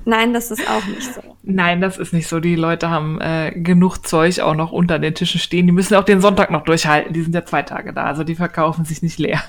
Nein, 0.05 0.33
das 0.33 0.51
ist 0.51 0.69
auch 0.69 0.85
nicht 0.85 1.13
so. 1.13 1.21
Nein, 1.43 1.81
das 1.81 1.97
ist 1.97 2.13
nicht 2.13 2.27
so. 2.27 2.39
Die 2.39 2.55
Leute 2.55 2.89
haben 2.89 3.19
äh, 3.19 3.51
genug 3.53 4.07
Zeug 4.07 4.39
auch 4.39 4.55
noch 4.55 4.71
unter 4.71 4.99
den 4.99 5.13
Tischen 5.13 5.39
stehen. 5.39 5.65
Die 5.65 5.73
müssen 5.73 5.95
auch 5.95 6.05
den 6.05 6.21
Sonntag 6.21 6.49
noch 6.49 6.63
durchhalten. 6.63 7.11
Die 7.11 7.21
sind 7.21 7.35
ja 7.35 7.43
zwei 7.43 7.63
Tage 7.63 7.91
da, 7.93 8.03
also 8.03 8.23
die 8.23 8.35
verkaufen 8.35 8.85
sich 8.85 9.01
nicht 9.01 9.19
leer. 9.19 9.41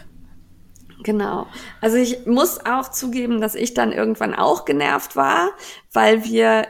Genau. 1.05 1.47
Also 1.81 1.97
ich 1.97 2.27
muss 2.27 2.65
auch 2.67 2.91
zugeben, 2.91 3.41
dass 3.41 3.55
ich 3.55 3.75
dann 3.75 3.93
irgendwann 3.93 4.35
auch 4.35 4.65
genervt 4.65 5.15
war, 5.15 5.51
weil 5.93 6.25
wir 6.25 6.67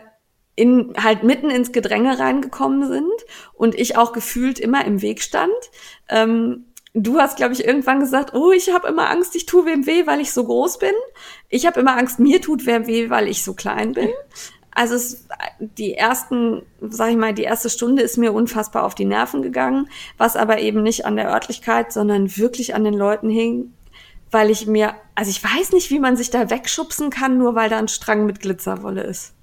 in, 0.59 0.93
halt 1.01 1.23
mitten 1.23 1.51
ins 1.51 1.71
Gedränge 1.71 2.19
reingekommen 2.19 2.89
sind 2.89 3.13
und 3.55 3.77
ich 3.77 3.97
auch 3.97 4.13
gefühlt 4.13 4.59
immer 4.59 4.85
im 4.85 5.03
Weg 5.03 5.23
stand. 5.23 5.53
Ähm, 6.09 6.65
du 6.95 7.19
hast, 7.19 7.37
glaube 7.37 7.55
ich, 7.55 7.65
irgendwann 7.65 8.01
gesagt, 8.01 8.35
oh, 8.35 8.51
ich 8.51 8.73
habe 8.73 8.89
immer 8.89 9.09
Angst, 9.09 9.37
ich 9.37 9.47
tue 9.47 9.67
wem 9.67 9.87
weh, 9.87 10.07
weil 10.09 10.21
ich 10.21 10.33
so 10.33 10.45
groß 10.45 10.81
bin. 10.81 10.95
Ich 11.49 11.65
habe 11.65 11.79
immer 11.79 11.97
Angst, 11.97 12.19
mir 12.19 12.41
tut 12.43 12.67
wer 12.67 12.89
weh, 12.89 13.09
weil 13.09 13.29
ich 13.29 13.45
so 13.45 13.55
klein 13.55 13.93
bin. 13.93 14.11
Also 14.73 14.97
es, 14.97 15.27
die 15.61 15.95
ersten, 15.95 16.63
sag 16.81 17.11
ich 17.11 17.17
mal, 17.17 17.35
die 17.35 17.43
erste 17.45 17.71
Stunde 17.71 18.03
ist 18.03 18.17
mir 18.17 18.33
unfassbar 18.33 18.85
auf 18.85 18.97
die 18.97 19.05
Nerven 19.05 19.43
gegangen, 19.43 19.89
was 20.17 20.35
aber 20.35 20.59
eben 20.59 20.83
nicht 20.83 21.07
an 21.07 21.17
der 21.17 21.31
Örtlichkeit, 21.31 21.93
sondern 21.93 22.37
wirklich 22.37 22.75
an 22.75 22.83
den 22.83 22.95
Leuten 22.95 23.31
hing, 23.31 23.73
weil 24.33 24.51
ich 24.51 24.67
mir, 24.67 24.95
also 25.15 25.31
ich 25.31 25.43
weiß 25.43 25.73
nicht, 25.73 25.91
wie 25.91 26.01
man 26.01 26.17
sich 26.17 26.31
da 26.31 26.51
wegschubsen 26.51 27.11
kann, 27.11 27.39
nur 27.39 27.55
weil 27.55 27.71
da 27.71 27.79
ein 27.79 27.89
Strang 27.89 28.27
mit 28.27 28.41
Glitzerwolle 28.41 29.03
ist. 29.03 29.35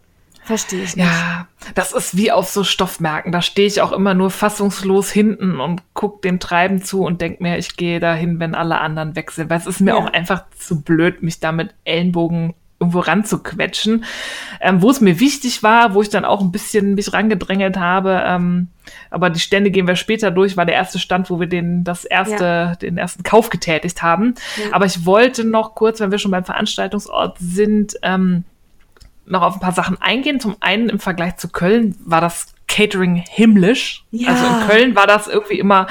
Verstehe 0.46 0.84
ich 0.84 0.96
nicht. 0.96 1.06
Ja, 1.06 1.48
das 1.74 1.92
ist 1.92 2.16
wie 2.16 2.32
auf 2.32 2.48
so 2.50 2.64
Stoffmärkten. 2.64 3.32
Da 3.32 3.42
stehe 3.42 3.68
ich 3.68 3.82
auch 3.82 3.92
immer 3.92 4.14
nur 4.14 4.30
fassungslos 4.30 5.12
hinten 5.12 5.60
und 5.60 5.82
guck 5.96 6.22
dem 6.22 6.40
Treiben 6.40 6.84
zu 6.84 7.02
und 7.02 7.20
denk 7.20 7.42
mir, 7.42 7.58
ich 7.58 7.78
gehe 7.78 8.00
dahin, 8.00 8.40
wenn 8.40 8.54
alle 8.54 8.80
anderen 8.80 9.16
weg 9.16 9.32
sind. 9.32 9.50
Weil 9.50 9.58
es 9.58 9.66
ist 9.66 9.82
mir 9.82 9.92
ja. 9.92 9.98
auch 9.98 10.14
einfach 10.14 10.44
zu 10.56 10.84
blöd, 10.84 11.24
mich 11.24 11.40
da 11.40 11.52
mit 11.52 11.74
Ellenbogen 11.84 12.54
irgendwo 12.80 13.00
ranzuquetschen. 13.00 14.06
Ähm, 14.62 14.84
wo 14.84 14.92
es 14.92 15.02
mir 15.02 15.20
wichtig 15.20 15.64
war, 15.64 15.96
wo 15.96 16.04
ich 16.04 16.10
dann 16.10 16.25
auch 16.25 16.42
ein 16.42 16.52
bisschen 16.52 16.94
mich 16.94 17.12
rangedrängelt 17.12 17.78
habe, 17.78 18.22
ähm, 18.25 18.68
aber 19.10 19.32
die 19.32 19.40
Stände 19.40 19.72
gehen 19.72 19.88
wir 19.88 19.96
später 19.96 20.30
durch, 20.30 20.58
war 20.58 20.66
der 20.66 20.75
erste 20.75 21.00
Stand, 21.00 21.32
wo 21.32 21.40
wir 21.40 21.48
den, 21.48 21.84
das 21.84 22.06
erste, 22.06 22.44
ja. 22.44 22.75
den 22.75 22.98
ersten 22.98 23.24
Kauf 23.24 23.50
getätigt 23.50 24.04
haben. 24.04 24.36
Ja. 24.58 24.75
Aber 24.75 24.86
ich 24.86 25.06
wollte 25.06 25.44
noch 25.44 25.74
kurz, 25.74 26.00
wenn 26.02 26.12
wir 26.12 26.20
schon 26.20 26.32
beim 26.32 26.46
Veranstaltungsort 26.46 27.38
sind, 27.40 27.96
ähm, 28.04 28.44
noch 29.25 29.41
auf 29.41 29.55
ein 29.55 29.60
paar 29.60 29.72
Sachen 29.72 30.01
eingehen. 30.01 30.39
Zum 30.39 30.55
einen 30.60 30.89
im 30.89 31.00
Vergleich 31.00 31.38
zu 31.38 31.50
Köln 31.50 31.96
war 32.05 32.22
das 32.22 32.53
Catering 32.67 33.15
himmlisch. 33.15 34.05
Ja. 34.12 34.29
Also 34.29 34.46
in 34.46 34.67
Köln 34.67 34.96
war 34.96 35.08
das 35.08 35.27
irgendwie 35.27 35.60
immer 35.60 35.88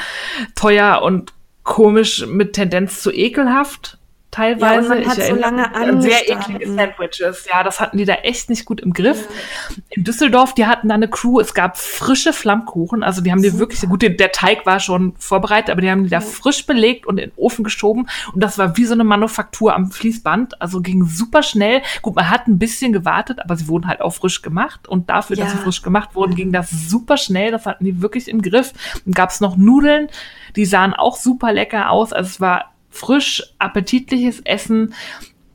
teuer 0.54 1.02
und 1.02 1.32
komisch 1.62 2.26
mit 2.26 2.52
Tendenz 2.52 3.00
zu 3.00 3.10
ekelhaft 3.10 3.98
teilweise. 4.34 4.88
Ja, 4.88 4.94
und 4.94 5.06
man 5.06 5.08
hat 5.08 5.22
so 5.22 5.34
lange 5.34 5.74
an 5.74 6.02
sehr 6.02 6.28
eklige 6.28 6.66
Sandwiches. 6.72 7.46
Ja, 7.50 7.62
das 7.62 7.80
hatten 7.80 7.98
die 7.98 8.04
da 8.04 8.14
echt 8.14 8.50
nicht 8.50 8.64
gut 8.64 8.80
im 8.80 8.92
Griff. 8.92 9.28
Ja. 9.28 9.82
In 9.90 10.04
Düsseldorf, 10.04 10.54
die 10.54 10.66
hatten 10.66 10.88
da 10.88 10.94
eine 10.94 11.08
Crew. 11.08 11.38
Es 11.38 11.54
gab 11.54 11.78
frische 11.78 12.32
Flammkuchen. 12.32 13.02
Also 13.02 13.22
die 13.22 13.30
haben 13.30 13.42
die 13.42 13.58
wirklich, 13.58 13.80
gut, 13.88 14.02
der 14.02 14.32
Teig 14.32 14.66
war 14.66 14.80
schon 14.80 15.14
vorbereitet, 15.18 15.70
aber 15.70 15.80
die 15.80 15.90
haben 15.90 16.04
die 16.04 16.10
da 16.10 16.20
frisch 16.20 16.66
belegt 16.66 17.06
und 17.06 17.18
in 17.18 17.30
den 17.30 17.36
Ofen 17.36 17.62
geschoben. 17.64 18.08
Und 18.32 18.42
das 18.42 18.58
war 18.58 18.76
wie 18.76 18.84
so 18.84 18.94
eine 18.94 19.04
Manufaktur 19.04 19.74
am 19.74 19.90
Fließband. 19.90 20.60
Also 20.60 20.80
ging 20.80 21.04
super 21.04 21.42
schnell. 21.42 21.82
Gut, 22.02 22.16
man 22.16 22.28
hat 22.28 22.48
ein 22.48 22.58
bisschen 22.58 22.92
gewartet, 22.92 23.38
aber 23.42 23.56
sie 23.56 23.68
wurden 23.68 23.86
halt 23.86 24.00
auch 24.00 24.14
frisch 24.14 24.42
gemacht. 24.42 24.88
Und 24.88 25.10
dafür, 25.10 25.36
ja. 25.36 25.44
dass 25.44 25.52
sie 25.52 25.58
frisch 25.58 25.82
gemacht 25.82 26.14
wurden, 26.14 26.34
ging 26.34 26.52
das 26.52 26.70
super 26.70 27.16
schnell. 27.16 27.52
Das 27.52 27.66
hatten 27.66 27.84
die 27.84 28.02
wirklich 28.02 28.28
im 28.28 28.42
Griff. 28.42 28.72
Dann 29.04 29.14
gab 29.14 29.30
es 29.30 29.40
noch 29.40 29.56
Nudeln. 29.56 30.08
Die 30.56 30.66
sahen 30.66 30.92
auch 30.92 31.16
super 31.16 31.52
lecker 31.52 31.90
aus. 31.90 32.12
Also 32.12 32.28
es 32.28 32.40
war 32.40 32.73
frisch, 32.94 33.42
appetitliches 33.58 34.40
Essen 34.44 34.94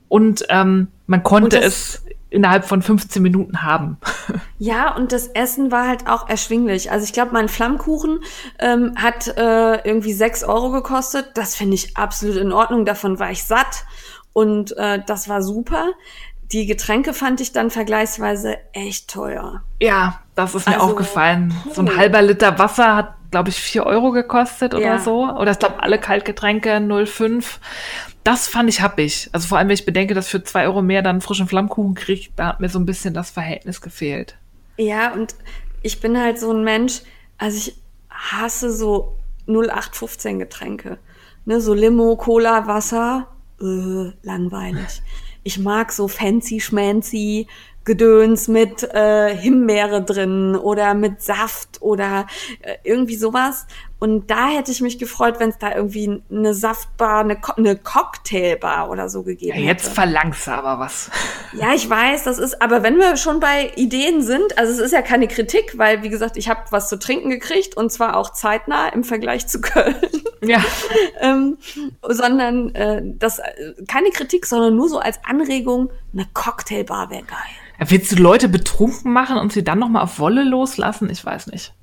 und 0.09 0.45
ähm, 0.49 0.87
man 1.07 1.23
konnte 1.23 1.59
es 1.59 2.03
innerhalb 2.29 2.65
von 2.65 2.81
15 2.81 3.21
Minuten 3.21 3.63
haben. 3.63 3.97
Ja, 4.61 4.93
und 4.93 5.13
das 5.13 5.27
Essen 5.27 5.71
war 5.71 5.87
halt 5.87 6.07
auch 6.07 6.27
erschwinglich. 6.27 6.91
Also 6.91 7.05
ich 7.05 7.13
glaube, 7.13 7.31
mein 7.31 7.47
Flammkuchen 7.47 8.19
ähm, 8.59 8.93
hat 8.97 9.29
äh, 9.37 9.75
irgendwie 9.87 10.11
sechs 10.11 10.43
Euro 10.43 10.71
gekostet. 10.71 11.29
Das 11.35 11.55
finde 11.55 11.75
ich 11.75 11.95
absolut 11.95 12.35
in 12.35 12.51
Ordnung. 12.51 12.83
Davon 12.83 13.19
war 13.19 13.31
ich 13.31 13.45
satt 13.45 13.85
und 14.33 14.75
äh, 14.75 15.01
das 15.07 15.29
war 15.29 15.41
super. 15.41 15.93
Die 16.51 16.65
Getränke 16.65 17.13
fand 17.13 17.39
ich 17.39 17.53
dann 17.53 17.69
vergleichsweise 17.69 18.57
echt 18.73 19.09
teuer. 19.09 19.61
Ja, 19.81 20.19
das 20.35 20.55
ist 20.55 20.67
mir 20.67 20.73
also, 20.73 20.87
aufgefallen. 20.87 21.53
Cool. 21.65 21.73
So 21.75 21.81
ein 21.83 21.95
halber 21.95 22.21
Liter 22.21 22.59
Wasser 22.59 22.97
hat 22.97 23.13
glaube 23.31 23.49
ich, 23.49 23.55
vier 23.55 23.85
Euro 23.85 24.11
gekostet 24.11 24.73
oder 24.73 24.83
ja. 24.83 24.99
so. 24.99 25.29
Oder 25.29 25.51
ich 25.51 25.59
glaube, 25.59 25.81
alle 25.81 25.99
Kaltgetränke 25.99 26.77
0,5. 26.77 27.57
Das 28.23 28.47
fand 28.47 28.69
ich 28.69 28.81
happig. 28.81 29.29
Also 29.31 29.47
vor 29.47 29.57
allem, 29.57 29.67
wenn 29.67 29.75
ich 29.75 29.85
bedenke, 29.85 30.13
dass 30.13 30.27
für 30.27 30.43
zwei 30.43 30.65
Euro 30.65 30.81
mehr 30.81 31.01
dann 31.01 31.21
frischen 31.21 31.47
Flammkuchen 31.47 31.95
kriegt, 31.95 32.33
da 32.37 32.47
hat 32.47 32.59
mir 32.59 32.69
so 32.69 32.79
ein 32.79 32.85
bisschen 32.85 33.13
das 33.13 33.29
Verhältnis 33.29 33.81
gefehlt. 33.81 34.37
Ja, 34.77 35.13
und 35.13 35.35
ich 35.81 35.99
bin 35.99 36.19
halt 36.19 36.39
so 36.39 36.51
ein 36.51 36.63
Mensch, 36.63 37.01
also 37.37 37.57
ich 37.57 37.75
hasse 38.09 38.71
so 38.71 39.17
0815 39.47 40.39
Getränke. 40.39 40.97
Ne, 41.45 41.61
so 41.61 41.73
Limo, 41.73 42.15
Cola, 42.15 42.67
Wasser, 42.67 43.27
äh, 43.61 44.11
langweilig. 44.23 45.01
Ich 45.43 45.57
mag 45.57 45.91
so 45.91 46.07
fancy 46.07 46.59
schmancy 46.59 47.47
Gedöns 47.89 48.47
mit 48.47 48.83
äh, 48.83 49.35
Himbeere 49.35 50.03
drin 50.03 50.55
oder 50.55 50.93
mit 50.93 51.23
Saft 51.23 51.81
oder 51.81 52.27
äh, 52.61 52.75
irgendwie 52.83 53.15
sowas. 53.15 53.65
Und 53.97 54.29
da 54.29 54.47
hätte 54.49 54.71
ich 54.71 54.79
mich 54.79 54.99
gefreut, 54.99 55.39
wenn 55.39 55.49
es 55.49 55.57
da 55.57 55.75
irgendwie 55.75 56.21
eine 56.29 56.53
Saftbar, 56.53 57.21
eine, 57.21 57.35
Co 57.35 57.53
eine 57.53 57.75
Cocktailbar 57.75 58.91
oder 58.91 59.09
so 59.09 59.23
gegeben 59.23 59.53
hätte. 59.53 59.65
Ja, 59.65 59.71
jetzt 59.71 59.89
verlangst 59.91 60.45
du 60.45 60.51
aber 60.51 60.77
was. 60.77 61.09
Ja, 61.53 61.73
ich 61.73 61.89
weiß, 61.89 62.25
das 62.25 62.37
ist, 62.37 62.61
aber 62.61 62.83
wenn 62.83 62.97
wir 62.99 63.17
schon 63.17 63.39
bei 63.39 63.71
Ideen 63.75 64.21
sind, 64.21 64.55
also 64.59 64.71
es 64.71 64.77
ist 64.77 64.91
ja 64.91 65.01
keine 65.01 65.27
Kritik, 65.27 65.79
weil, 65.79 66.03
wie 66.03 66.09
gesagt, 66.09 66.37
ich 66.37 66.47
habe 66.47 66.61
was 66.69 66.89
zu 66.89 66.99
trinken 66.99 67.31
gekriegt 67.31 67.75
und 67.75 67.91
zwar 67.91 68.15
auch 68.15 68.33
zeitnah 68.33 68.89
im 68.89 69.03
Vergleich 69.03 69.47
zu 69.47 69.61
Köln. 69.61 69.95
Ja. 70.43 70.63
ähm, 71.21 71.57
sondern 72.07 72.75
äh, 72.75 73.01
das 73.03 73.41
keine 73.87 74.11
Kritik, 74.11 74.45
sondern 74.45 74.75
nur 74.75 74.89
so 74.89 74.99
als 74.99 75.19
Anregung, 75.25 75.89
eine 76.13 76.27
Cocktailbar 76.35 77.09
wäre 77.09 77.23
geil. 77.23 77.68
Willst 77.79 78.11
du 78.11 78.15
Leute 78.17 78.49
betrunken 78.49 79.13
machen 79.13 79.37
und 79.37 79.53
sie 79.53 79.63
dann 79.63 79.79
nochmal 79.79 80.03
auf 80.03 80.19
Wolle 80.19 80.43
loslassen? 80.43 81.09
Ich 81.09 81.23
weiß 81.23 81.47
nicht. 81.47 81.73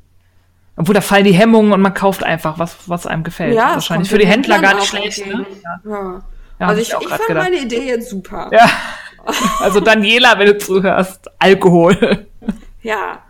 Obwohl, 0.76 0.94
da 0.94 1.00
fallen 1.00 1.24
die 1.24 1.32
Hemmungen 1.32 1.72
und 1.72 1.80
man 1.80 1.94
kauft 1.94 2.22
einfach, 2.22 2.58
was, 2.58 2.76
was 2.86 3.06
einem 3.06 3.24
gefällt. 3.24 3.54
Ja, 3.54 3.74
Wahrscheinlich 3.74 4.10
für 4.10 4.18
die 4.18 4.26
Händler 4.26 4.60
gar 4.60 4.74
nicht 4.74 4.86
schlecht. 4.86 5.26
Ne? 5.26 5.46
Ja. 5.84 6.22
ja. 6.60 6.66
also 6.66 6.82
ich, 6.82 6.88
ich, 6.88 7.00
ich 7.00 7.08
fand 7.08 7.26
gedacht. 7.26 7.44
meine 7.44 7.62
Idee 7.62 7.86
jetzt 7.86 8.10
super. 8.10 8.50
Ja. 8.52 8.68
Also 9.58 9.80
Daniela, 9.80 10.38
wenn 10.38 10.46
du 10.46 10.56
zuhörst, 10.56 11.28
Alkohol. 11.40 12.28
Ja. 12.82 13.24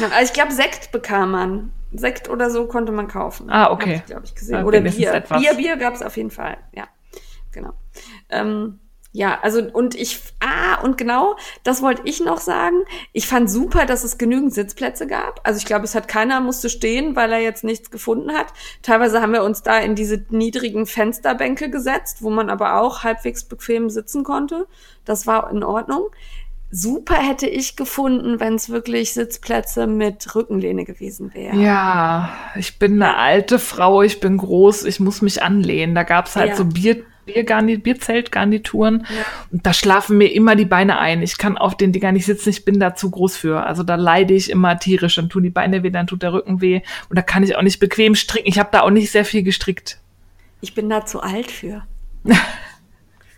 Also 0.00 0.26
ich 0.26 0.32
glaube, 0.32 0.52
Sekt 0.52 0.92
bekam 0.92 1.32
man. 1.32 1.72
Sekt 1.92 2.30
oder 2.30 2.50
so 2.50 2.68
konnte 2.68 2.92
man 2.92 3.08
kaufen. 3.08 3.50
Ah, 3.50 3.72
okay. 3.72 4.02
Glaube 4.06 4.22
ich, 4.24 4.36
gesehen. 4.36 4.58
Ja, 4.58 4.64
oder 4.64 4.80
Bier. 4.80 5.24
Bier, 5.28 5.54
Bier 5.54 5.76
gab 5.76 5.94
es 5.94 6.02
auf 6.02 6.16
jeden 6.16 6.30
Fall. 6.30 6.56
Ja, 6.72 6.84
genau. 7.50 7.72
Ähm, 8.28 8.78
ja, 9.14 9.38
also 9.42 9.62
und 9.62 9.94
ich, 9.94 10.20
ah, 10.40 10.80
und 10.82 10.96
genau, 10.96 11.36
das 11.64 11.82
wollte 11.82 12.02
ich 12.06 12.24
noch 12.24 12.38
sagen. 12.38 12.76
Ich 13.12 13.26
fand 13.26 13.50
super, 13.50 13.84
dass 13.84 14.04
es 14.04 14.16
genügend 14.16 14.54
Sitzplätze 14.54 15.06
gab. 15.06 15.40
Also 15.44 15.58
ich 15.58 15.66
glaube, 15.66 15.84
es 15.84 15.94
hat 15.94 16.08
keiner 16.08 16.40
musste 16.40 16.70
stehen, 16.70 17.14
weil 17.14 17.30
er 17.30 17.40
jetzt 17.40 17.62
nichts 17.62 17.90
gefunden 17.90 18.32
hat. 18.32 18.46
Teilweise 18.80 19.20
haben 19.20 19.34
wir 19.34 19.44
uns 19.44 19.62
da 19.62 19.78
in 19.78 19.94
diese 19.94 20.24
niedrigen 20.30 20.86
Fensterbänke 20.86 21.68
gesetzt, 21.68 22.22
wo 22.22 22.30
man 22.30 22.48
aber 22.48 22.80
auch 22.80 23.02
halbwegs 23.02 23.44
bequem 23.44 23.90
sitzen 23.90 24.24
konnte. 24.24 24.66
Das 25.04 25.26
war 25.26 25.50
in 25.50 25.62
Ordnung. 25.62 26.06
Super 26.70 27.16
hätte 27.16 27.46
ich 27.46 27.76
gefunden, 27.76 28.40
wenn 28.40 28.54
es 28.54 28.70
wirklich 28.70 29.12
Sitzplätze 29.12 29.86
mit 29.86 30.34
Rückenlehne 30.34 30.86
gewesen 30.86 31.34
wäre. 31.34 31.54
Ja, 31.54 32.32
ich 32.56 32.78
bin 32.78 32.94
eine 32.94 33.18
alte 33.18 33.58
Frau, 33.58 34.00
ich 34.00 34.20
bin 34.20 34.38
groß, 34.38 34.84
ich 34.84 34.98
muss 35.00 35.20
mich 35.20 35.42
anlehnen. 35.42 35.94
Da 35.94 36.02
gab's 36.02 36.34
halt 36.34 36.50
ja. 36.50 36.56
so 36.56 36.64
Bier 36.64 37.04
Biergarnit 37.24 37.82
Bierzeltgarnituren. 37.82 39.06
Ja. 39.08 39.24
Und 39.50 39.66
da 39.66 39.72
schlafen 39.72 40.18
mir 40.18 40.32
immer 40.32 40.56
die 40.56 40.64
Beine 40.64 40.98
ein. 40.98 41.22
Ich 41.22 41.38
kann 41.38 41.56
auf 41.56 41.76
den 41.76 41.92
Dinger 41.92 42.12
nicht 42.12 42.26
sitzen, 42.26 42.50
ich 42.50 42.64
bin 42.64 42.80
da 42.80 42.94
zu 42.94 43.10
groß 43.10 43.36
für. 43.36 43.64
Also 43.64 43.82
da 43.82 43.94
leide 43.94 44.34
ich 44.34 44.50
immer 44.50 44.78
tierisch. 44.78 45.16
Dann 45.16 45.28
tun 45.28 45.42
die 45.42 45.50
Beine 45.50 45.82
weh, 45.82 45.90
dann 45.90 46.06
tut 46.06 46.22
der 46.22 46.32
Rücken 46.32 46.60
weh. 46.60 46.82
Und 47.08 47.16
da 47.16 47.22
kann 47.22 47.42
ich 47.42 47.56
auch 47.56 47.62
nicht 47.62 47.80
bequem 47.80 48.14
stricken. 48.14 48.48
Ich 48.48 48.58
habe 48.58 48.70
da 48.72 48.82
auch 48.82 48.90
nicht 48.90 49.10
sehr 49.10 49.24
viel 49.24 49.42
gestrickt. 49.42 49.98
Ich 50.60 50.74
bin 50.74 50.88
da 50.88 51.04
zu 51.04 51.20
alt 51.20 51.50
für. 51.50 51.82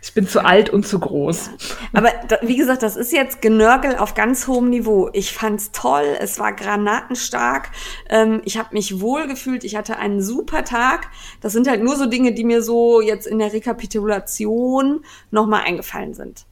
Ich 0.04 0.12
bin 0.12 0.28
zu 0.28 0.44
alt 0.44 0.68
und 0.68 0.87
zu 0.87 0.99
groß. 0.99 1.49
Aber 1.94 2.11
wie 2.42 2.56
gesagt, 2.56 2.82
das 2.82 2.94
ist 2.94 3.11
jetzt 3.11 3.40
Genörgel 3.40 3.96
auf 3.96 4.12
ganz 4.12 4.46
hohem 4.46 4.68
Niveau. 4.68 5.08
Ich 5.14 5.32
fand's 5.32 5.73
toll, 5.73 6.04
es 6.20 6.38
war 6.38 6.52
granatenstark. 6.52 7.70
Ähm, 8.11 8.42
ich 8.44 8.58
habe 8.58 8.75
mich 8.75 9.00
wohl 9.00 9.26
gefühlt, 9.26 9.64
ich 9.64 9.76
hatte 9.76 9.96
einen 9.96 10.20
super 10.20 10.62
Tag. 10.62 11.08
Das 11.40 11.54
sind 11.54 11.66
halt 11.66 11.82
nur 11.82 11.96
so 11.96 12.04
Dinge, 12.04 12.34
die 12.34 12.44
mir 12.44 12.62
so 12.62 13.00
jetzt 13.00 13.26
in 13.26 13.38
der 13.38 13.54
Rekapitulation 13.54 15.00
nochmal 15.30 15.62
eingefallen 15.62 16.12
sind. 16.12 16.44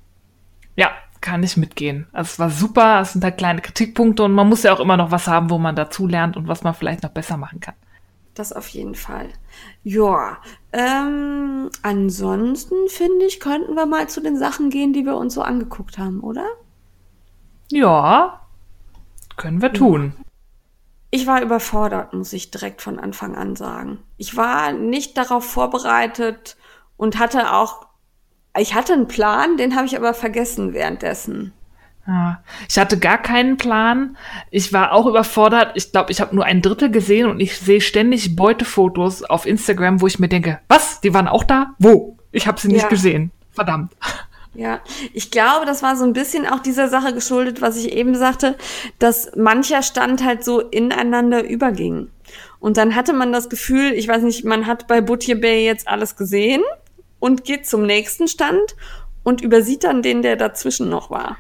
Ja, 0.74 0.90
kann 1.20 1.42
ich 1.42 1.58
mitgehen. 1.58 2.06
Also 2.10 2.30
es 2.30 2.38
war 2.38 2.48
super, 2.48 3.02
es 3.02 3.12
sind 3.12 3.22
halt 3.22 3.36
kleine 3.36 3.60
Kritikpunkte 3.60 4.22
und 4.22 4.32
man 4.32 4.48
muss 4.48 4.62
ja 4.62 4.72
auch 4.72 4.80
immer 4.80 4.96
noch 4.96 5.10
was 5.10 5.26
haben, 5.26 5.50
wo 5.50 5.58
man 5.58 5.76
dazu 5.76 6.06
lernt 6.06 6.38
und 6.38 6.48
was 6.48 6.62
man 6.62 6.72
vielleicht 6.72 7.02
noch 7.02 7.10
besser 7.10 7.36
machen 7.36 7.60
kann. 7.60 7.74
Das 8.32 8.50
auf 8.54 8.68
jeden 8.68 8.94
Fall. 8.94 9.28
Ja, 9.84 10.38
ähm, 10.72 11.70
ansonsten 11.82 12.88
finde 12.88 13.26
ich, 13.26 13.40
könnten 13.40 13.74
wir 13.74 13.86
mal 13.86 14.08
zu 14.08 14.20
den 14.20 14.38
Sachen 14.38 14.70
gehen, 14.70 14.92
die 14.92 15.04
wir 15.04 15.16
uns 15.16 15.34
so 15.34 15.42
angeguckt 15.42 15.98
haben, 15.98 16.20
oder? 16.20 16.46
Ja, 17.70 18.40
können 19.36 19.60
wir 19.60 19.72
tun. 19.72 20.14
Ich 21.10 21.26
war 21.26 21.42
überfordert, 21.42 22.14
muss 22.14 22.32
ich 22.32 22.50
direkt 22.50 22.80
von 22.80 22.98
Anfang 22.98 23.34
an 23.34 23.54
sagen. 23.54 23.98
Ich 24.16 24.36
war 24.36 24.72
nicht 24.72 25.18
darauf 25.18 25.44
vorbereitet 25.44 26.56
und 26.96 27.18
hatte 27.18 27.52
auch, 27.52 27.86
ich 28.56 28.74
hatte 28.74 28.94
einen 28.94 29.08
Plan, 29.08 29.58
den 29.58 29.76
habe 29.76 29.84
ich 29.84 29.96
aber 29.96 30.14
vergessen 30.14 30.72
währenddessen. 30.72 31.52
Ja, 32.06 32.42
ich 32.68 32.78
hatte 32.78 32.98
gar 32.98 33.18
keinen 33.18 33.56
Plan. 33.56 34.16
Ich 34.50 34.72
war 34.72 34.92
auch 34.92 35.06
überfordert. 35.06 35.72
Ich 35.74 35.92
glaube, 35.92 36.10
ich 36.10 36.20
habe 36.20 36.34
nur 36.34 36.44
ein 36.44 36.60
Drittel 36.60 36.90
gesehen 36.90 37.28
und 37.28 37.38
ich 37.38 37.56
sehe 37.58 37.80
ständig 37.80 38.34
Beutefotos 38.34 39.22
auf 39.22 39.46
Instagram, 39.46 40.00
wo 40.00 40.08
ich 40.08 40.18
mir 40.18 40.28
denke, 40.28 40.58
was? 40.68 41.00
Die 41.00 41.14
waren 41.14 41.28
auch 41.28 41.44
da? 41.44 41.74
Wo? 41.78 42.16
Ich 42.32 42.46
habe 42.46 42.60
sie 42.60 42.68
nicht 42.68 42.82
Ja. 42.82 42.88
gesehen. 42.88 43.30
Verdammt. 43.52 43.92
Ja, 44.54 44.80
ich 45.14 45.30
glaube, 45.30 45.64
das 45.64 45.82
war 45.82 45.96
so 45.96 46.04
ein 46.04 46.12
bisschen 46.12 46.46
auch 46.46 46.58
dieser 46.60 46.88
Sache 46.88 47.14
geschuldet, 47.14 47.62
was 47.62 47.76
ich 47.76 47.92
eben 47.92 48.14
sagte, 48.14 48.56
dass 48.98 49.30
mancher 49.36 49.82
Stand 49.82 50.24
halt 50.24 50.44
so 50.44 50.60
ineinander 50.60 51.42
überging. 51.48 52.10
Und 52.58 52.76
dann 52.76 52.94
hatte 52.94 53.12
man 53.12 53.32
das 53.32 53.48
Gefühl, 53.48 53.92
ich 53.92 54.08
weiß 54.08 54.22
nicht, 54.22 54.44
man 54.44 54.66
hat 54.66 54.88
bei 54.88 55.00
Butcher 55.00 55.36
Bay 55.36 55.64
jetzt 55.64 55.88
alles 55.88 56.16
gesehen 56.16 56.62
und 57.18 57.44
geht 57.44 57.66
zum 57.66 57.86
nächsten 57.86 58.28
Stand 58.28 58.76
und 59.22 59.40
übersieht 59.40 59.84
dann 59.84 60.02
den, 60.02 60.20
der 60.22 60.36
dazwischen 60.36 60.88
noch 60.88 61.10
war. 61.10 61.36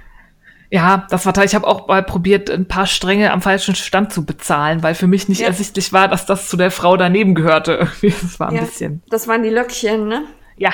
Ja, 0.74 1.06
das 1.10 1.26
war 1.26 1.34
toll. 1.34 1.44
Ich 1.44 1.54
habe 1.54 1.66
auch 1.66 1.86
mal 1.86 2.02
probiert, 2.02 2.48
ein 2.50 2.66
paar 2.66 2.86
Stränge 2.86 3.30
am 3.30 3.42
falschen 3.42 3.74
Stand 3.74 4.10
zu 4.10 4.24
bezahlen, 4.24 4.82
weil 4.82 4.94
für 4.94 5.06
mich 5.06 5.28
nicht 5.28 5.40
Ja. 5.42 5.48
ersichtlich 5.48 5.92
war, 5.92 6.08
dass 6.08 6.24
das 6.24 6.48
zu 6.48 6.56
der 6.56 6.70
Frau 6.70 6.96
daneben 6.96 7.34
gehörte. 7.34 7.88
Das 8.02 8.40
war 8.40 8.48
ein 8.48 8.54
Ja, 8.56 8.62
bisschen. 8.62 9.02
Das 9.10 9.28
waren 9.28 9.42
die 9.42 9.50
Löckchen, 9.50 10.08
ne? 10.08 10.24
Ja. 10.56 10.72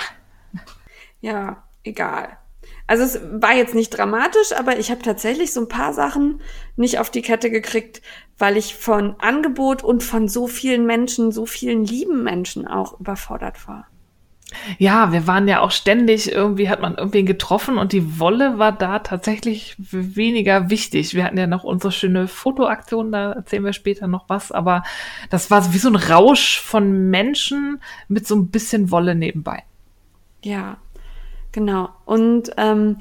Ja, 1.21 1.64
egal. 1.83 2.38
Also 2.87 3.02
es 3.02 3.21
war 3.43 3.55
jetzt 3.55 3.75
nicht 3.75 3.90
dramatisch, 3.90 4.52
aber 4.57 4.78
ich 4.78 4.93
habe 4.93 5.02
tatsächlich 5.02 5.52
so 5.52 5.62
ein 5.62 5.69
paar 5.69 5.93
Sachen 5.93 6.43
nicht 6.76 7.00
auf 7.00 7.11
die 7.11 7.23
Kette 7.23 7.50
gekriegt, 7.50 8.00
weil 8.38 8.57
ich 8.57 8.76
von 8.76 9.17
Angebot 9.19 9.83
und 9.83 10.05
von 10.05 10.28
so 10.28 10.47
vielen 10.47 10.87
Menschen, 10.87 11.33
so 11.33 11.45
vielen 11.45 11.85
lieben 11.85 12.23
Menschen 12.23 12.69
auch 12.69 13.00
überfordert 13.00 13.67
war. 13.67 13.88
Ja, 14.78 15.12
wir 15.12 15.26
waren 15.26 15.47
ja 15.47 15.61
auch 15.61 15.71
ständig, 15.71 16.33
irgendwie 16.33 16.69
hat 16.69 16.81
man 16.81 16.97
irgendwen 16.97 17.26
getroffen 17.26 17.76
und 17.76 17.93
die 17.93 18.19
Wolle 18.19 18.59
war 18.59 18.73
da 18.73 19.00
tatsächlich 19.00 19.76
weniger 19.78 20.71
wichtig. 20.71 21.14
Wir 21.14 21.25
hatten 21.25 21.38
ja 21.38 21.47
noch 21.47 21.64
unsere 21.64 21.93
schöne 21.93 22.28
Fotoaktion, 22.28 23.12
da 23.12 23.33
erzählen 23.33 23.64
wir 23.64 23.75
später 23.75 24.07
noch 24.07 24.28
was, 24.28 24.50
aber 24.50 24.83
das 25.28 25.50
war 25.50 25.73
wie 25.75 25.78
so 25.78 25.88
ein 25.88 25.97
Rausch 25.97 26.61
von 26.61 27.11
Menschen 27.11 27.81
mit 28.09 28.26
so 28.26 28.37
ein 28.37 28.49
bisschen 28.49 28.90
Wolle 28.90 29.14
nebenbei. 29.14 29.64
Ja, 30.43 30.78
genau. 31.52 31.90
Und 32.07 32.50
ähm, 32.57 32.97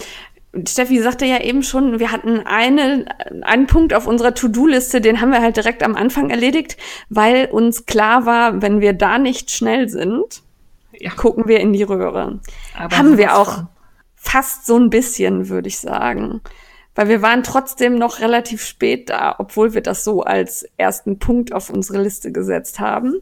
Steffi 0.67 0.99
sagte 0.99 1.25
ja 1.25 1.41
eben 1.41 1.63
schon, 1.63 1.99
wir 1.99 2.11
hatten 2.11 2.39
eine, 2.39 3.05
einen 3.43 3.67
Punkt 3.67 3.93
auf 3.93 4.07
unserer 4.07 4.33
To-Do-Liste, 4.33 5.01
den 5.01 5.21
haben 5.21 5.31
wir 5.31 5.41
halt 5.41 5.55
direkt 5.55 5.83
am 5.83 5.95
Anfang 5.95 6.29
erledigt, 6.29 6.77
weil 7.09 7.45
uns 7.45 7.85
klar 7.85 8.25
war, 8.25 8.61
wenn 8.61 8.81
wir 8.81 8.93
da 8.93 9.17
nicht 9.17 9.51
schnell 9.51 9.87
sind, 9.87 10.41
Ja, 10.99 11.11
gucken 11.11 11.47
wir 11.47 11.59
in 11.59 11.73
die 11.73 11.83
Röhre. 11.83 12.39
aber 12.75 12.97
haben 12.97 13.17
wir 13.17 13.37
auch 13.37 13.55
von. 13.55 13.67
fast 14.15 14.65
so 14.65 14.77
ein 14.77 14.89
bisschen, 14.89 15.49
würde 15.49 15.67
ich 15.67 15.79
sagen. 15.79 16.41
Weil 16.95 17.09
wir 17.09 17.21
waren 17.21 17.43
trotzdem 17.43 17.95
noch 17.95 18.21
relativ 18.21 18.63
spät 18.63 19.09
da, 19.11 19.35
obwohl 19.37 19.75
wir 19.75 19.81
das 19.81 20.03
so 20.03 20.23
als 20.23 20.67
ersten 20.77 21.19
Punkt 21.19 21.53
auf 21.53 21.69
unsere 21.69 22.01
Liste 22.01 22.31
gesetzt 22.31 22.79
haben. 22.79 23.21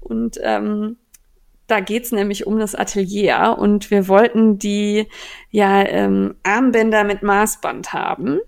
Und 0.00 0.38
ähm, 0.42 0.98
da 1.66 1.80
geht's 1.80 2.12
nämlich 2.12 2.46
um 2.46 2.58
das 2.58 2.74
Atelier 2.74 3.56
und 3.58 3.90
wir 3.90 4.08
wollten 4.08 4.58
die 4.58 5.08
ja 5.50 5.82
ähm, 5.82 6.34
Armbänder 6.42 7.04
mit 7.04 7.22
Maßband 7.22 7.94
haben. 7.94 8.40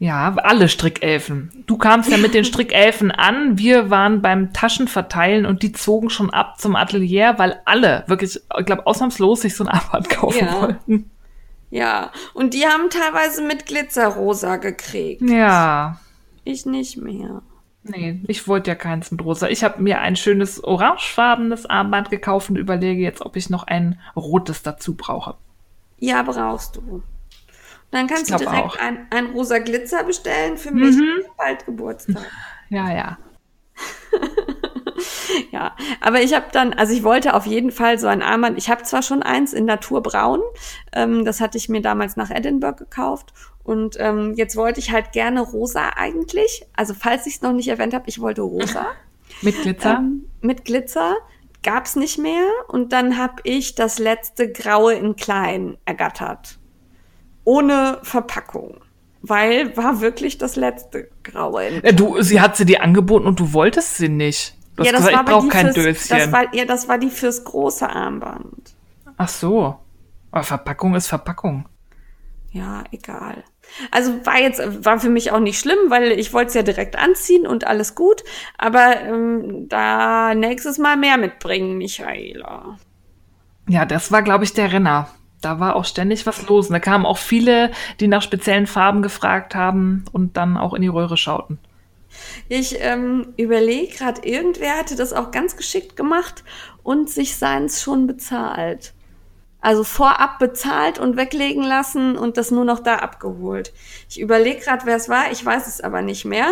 Ja, 0.00 0.34
alle 0.36 0.68
Strickelfen. 0.68 1.64
Du 1.66 1.76
kamst 1.76 2.10
ja 2.10 2.18
mit 2.18 2.32
den 2.32 2.44
Strickelfen 2.44 3.10
an. 3.10 3.58
Wir 3.58 3.90
waren 3.90 4.22
beim 4.22 4.52
Taschenverteilen 4.52 5.44
und 5.44 5.62
die 5.62 5.72
zogen 5.72 6.08
schon 6.08 6.30
ab 6.30 6.60
zum 6.60 6.76
Atelier, 6.76 7.34
weil 7.38 7.60
alle, 7.64 8.04
wirklich, 8.06 8.40
ich 8.58 8.66
glaube, 8.66 8.86
ausnahmslos 8.86 9.40
sich 9.40 9.56
so 9.56 9.64
ein 9.64 9.68
Armband 9.68 10.08
kaufen 10.10 10.46
Ja. 10.46 10.62
wollten. 10.62 11.10
Ja, 11.70 12.12
und 12.32 12.54
die 12.54 12.64
haben 12.64 12.88
teilweise 12.90 13.42
mit 13.44 13.66
Glitzerrosa 13.66 14.56
gekriegt. 14.56 15.20
Ja. 15.22 16.00
Ich 16.44 16.64
nicht 16.64 16.96
mehr. 16.96 17.42
Nee, 17.82 18.22
ich 18.26 18.48
wollte 18.48 18.70
ja 18.70 18.74
keins 18.74 19.10
mit 19.10 19.22
rosa. 19.24 19.48
Ich 19.48 19.64
habe 19.64 19.82
mir 19.82 20.00
ein 20.00 20.16
schönes 20.16 20.62
orangefarbenes 20.64 21.66
Armband 21.66 22.08
gekauft 22.10 22.48
und 22.50 22.56
überlege 22.56 23.02
jetzt, 23.02 23.20
ob 23.20 23.36
ich 23.36 23.50
noch 23.50 23.64
ein 23.66 23.98
rotes 24.16 24.62
dazu 24.62 24.94
brauche. 24.94 25.34
Ja, 25.98 26.22
brauchst 26.22 26.76
du. 26.76 27.02
Dann 27.90 28.06
kannst 28.06 28.30
du 28.30 28.36
direkt 28.36 28.80
ein, 28.80 29.06
ein 29.10 29.26
rosa 29.26 29.58
Glitzer 29.58 30.04
bestellen 30.04 30.56
für 30.56 30.72
mich. 30.72 30.96
Mhm. 30.96 31.24
Bald 31.36 31.64
Geburtstag. 31.66 32.24
Ja, 32.70 32.92
ja. 32.92 33.16
ja, 35.52 35.74
aber 36.02 36.20
ich 36.20 36.34
habe 36.34 36.48
dann, 36.52 36.74
also 36.74 36.92
ich 36.92 37.02
wollte 37.02 37.32
auf 37.32 37.46
jeden 37.46 37.70
Fall 37.70 37.98
so 37.98 38.06
ein 38.06 38.20
Armband. 38.20 38.58
Ich 38.58 38.68
habe 38.68 38.82
zwar 38.82 39.00
schon 39.00 39.22
eins 39.22 39.54
in 39.54 39.64
Naturbraun, 39.64 40.42
ähm, 40.92 41.24
das 41.24 41.40
hatte 41.40 41.56
ich 41.56 41.70
mir 41.70 41.80
damals 41.80 42.16
nach 42.16 42.30
Edinburgh 42.30 42.76
gekauft. 42.76 43.32
Und 43.64 43.96
ähm, 43.98 44.34
jetzt 44.34 44.56
wollte 44.56 44.80
ich 44.80 44.92
halt 44.92 45.12
gerne 45.12 45.40
rosa 45.40 45.90
eigentlich. 45.96 46.66
Also 46.74 46.94
falls 46.94 47.26
ich 47.26 47.36
es 47.36 47.42
noch 47.42 47.52
nicht 47.52 47.68
erwähnt 47.68 47.94
habe, 47.94 48.04
ich 48.08 48.20
wollte 48.20 48.42
rosa. 48.42 48.86
Mit 49.42 49.62
Glitzer. 49.62 49.96
Ähm, 49.98 50.24
mit 50.40 50.64
Glitzer 50.64 51.16
gab's 51.62 51.96
nicht 51.96 52.18
mehr. 52.18 52.44
Und 52.68 52.92
dann 52.92 53.18
habe 53.18 53.42
ich 53.44 53.74
das 53.74 53.98
letzte 53.98 54.50
Graue 54.50 54.94
in 54.94 55.16
klein 55.16 55.76
ergattert. 55.84 56.57
Ohne 57.48 57.98
Verpackung. 58.02 58.82
Weil 59.22 59.74
war 59.74 60.02
wirklich 60.02 60.36
das 60.36 60.54
letzte 60.54 61.08
Graue 61.24 61.64
in 61.64 61.82
Äh, 61.82 61.94
du, 61.94 62.20
sie 62.20 62.42
hat 62.42 62.58
sie 62.58 62.66
dir 62.66 62.82
angeboten 62.82 63.26
und 63.26 63.40
du 63.40 63.54
wolltest 63.54 63.96
sie 63.96 64.10
nicht. 64.10 64.54
Du 64.76 64.84
hast 64.84 64.92
gesagt, 64.92 65.10
ich 65.12 65.18
aber 65.18 65.32
brauche 65.32 65.48
kein 65.48 65.72
fürs, 65.72 65.74
Döschen. 65.74 66.18
Das 66.18 66.30
war, 66.30 66.54
ja, 66.54 66.66
das 66.66 66.88
war 66.88 66.98
die 66.98 67.08
fürs 67.08 67.44
große 67.44 67.88
Armband. 67.88 68.74
Ach 69.16 69.28
so. 69.30 69.78
Aber 70.30 70.44
Verpackung 70.44 70.94
ist 70.94 71.06
Verpackung. 71.06 71.64
Ja, 72.50 72.84
egal. 72.90 73.42
Also 73.90 74.26
war 74.26 74.38
jetzt 74.38 74.84
war 74.84 75.00
für 75.00 75.08
mich 75.08 75.32
auch 75.32 75.40
nicht 75.40 75.58
schlimm, 75.58 75.78
weil 75.88 76.12
ich 76.12 76.34
wollte 76.34 76.48
es 76.48 76.54
ja 76.54 76.62
direkt 76.62 76.96
anziehen 76.96 77.46
und 77.46 77.66
alles 77.66 77.94
gut. 77.94 78.24
Aber 78.58 79.00
ähm, 79.00 79.70
da 79.70 80.34
nächstes 80.34 80.76
Mal 80.76 80.98
mehr 80.98 81.16
mitbringen, 81.16 81.78
Michaela. 81.78 82.78
Ja, 83.68 83.86
das 83.86 84.12
war, 84.12 84.20
glaube 84.22 84.44
ich, 84.44 84.52
der 84.52 84.70
Renner. 84.70 85.08
Da 85.40 85.60
war 85.60 85.76
auch 85.76 85.84
ständig 85.84 86.26
was 86.26 86.48
los. 86.48 86.68
Und 86.68 86.72
da 86.72 86.80
kamen 86.80 87.06
auch 87.06 87.18
viele, 87.18 87.70
die 88.00 88.08
nach 88.08 88.22
speziellen 88.22 88.66
Farben 88.66 89.02
gefragt 89.02 89.54
haben 89.54 90.04
und 90.12 90.36
dann 90.36 90.56
auch 90.56 90.74
in 90.74 90.82
die 90.82 90.88
Röhre 90.88 91.16
schauten. 91.16 91.58
Ich 92.48 92.76
ähm, 92.80 93.34
überlege 93.36 93.94
gerade, 93.96 94.26
irgendwer 94.26 94.76
hatte 94.76 94.96
das 94.96 95.12
auch 95.12 95.30
ganz 95.30 95.56
geschickt 95.56 95.96
gemacht 95.96 96.42
und 96.82 97.10
sich 97.10 97.36
seins 97.36 97.82
schon 97.82 98.06
bezahlt. 98.06 98.94
Also 99.60 99.84
vorab 99.84 100.38
bezahlt 100.38 100.98
und 100.98 101.16
weglegen 101.16 101.62
lassen 101.62 102.16
und 102.16 102.36
das 102.36 102.50
nur 102.50 102.64
noch 102.64 102.80
da 102.80 102.96
abgeholt. 102.96 103.72
Ich 104.08 104.20
überlege 104.20 104.60
gerade, 104.60 104.86
wer 104.86 104.96
es 104.96 105.08
war, 105.08 105.32
ich 105.32 105.44
weiß 105.44 105.66
es 105.66 105.80
aber 105.80 106.00
nicht 106.00 106.24
mehr. 106.24 106.46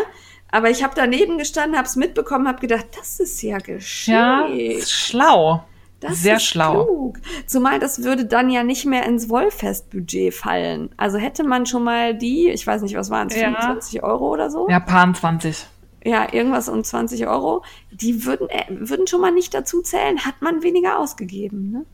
Aber 0.51 0.71
ich 0.71 0.83
habe 0.83 0.95
daneben 0.97 1.39
gestanden, 1.39 1.77
habe 1.77 1.89
es 1.89 1.97
mitbekommen, 1.97 2.49
habe 2.49 2.61
gedacht, 2.61 2.87
das 2.97 3.21
ist 3.21 3.43
ja 3.43 3.59
geschickt. 3.59 4.17
Ja, 4.17 4.47
ist 4.47 4.91
schlau. 4.91 5.65
Das 6.09 6.23
Sehr 6.23 6.39
schlau. 6.41 6.85
Klug. 6.85 7.19
Zumal 7.47 7.79
das 7.79 8.03
würde 8.03 8.25
dann 8.27 8.51
ja 8.51 8.63
nicht 8.65 8.87
mehr 8.87 9.05
ins 9.07 9.29
Wollfest-Budget 9.29 10.35
fallen. 10.35 10.91
Also 10.97 11.19
hätte 11.19 11.45
man 11.45 11.67
schon 11.67 11.85
mal 11.85 12.15
die, 12.17 12.49
ich 12.49 12.67
weiß 12.67 12.83
nicht, 12.83 12.97
was 12.97 13.11
waren 13.11 13.29
es, 13.29 13.37
Ja. 13.37 13.51
25 13.53 14.03
Euro 14.03 14.33
oder 14.33 14.51
so? 14.51 14.69
Ja, 14.69 14.81
Pan 14.81 15.15
20. 15.15 15.67
Ja, 16.05 16.33
irgendwas 16.33 16.69
um 16.69 16.85
20 16.85 17.27
Euro. 17.27 17.63
Die 17.91 18.25
würden, 18.25 18.49
äh, 18.49 18.65
würden 18.71 19.07
schon 19.07 19.21
mal 19.21 19.33
nicht 19.33 19.53
dazu 19.55 19.83
zählen, 19.83 20.25
hat 20.25 20.41
man 20.41 20.63
weniger 20.63 20.99
ausgegeben. 20.99 21.71
Ne? 21.71 21.85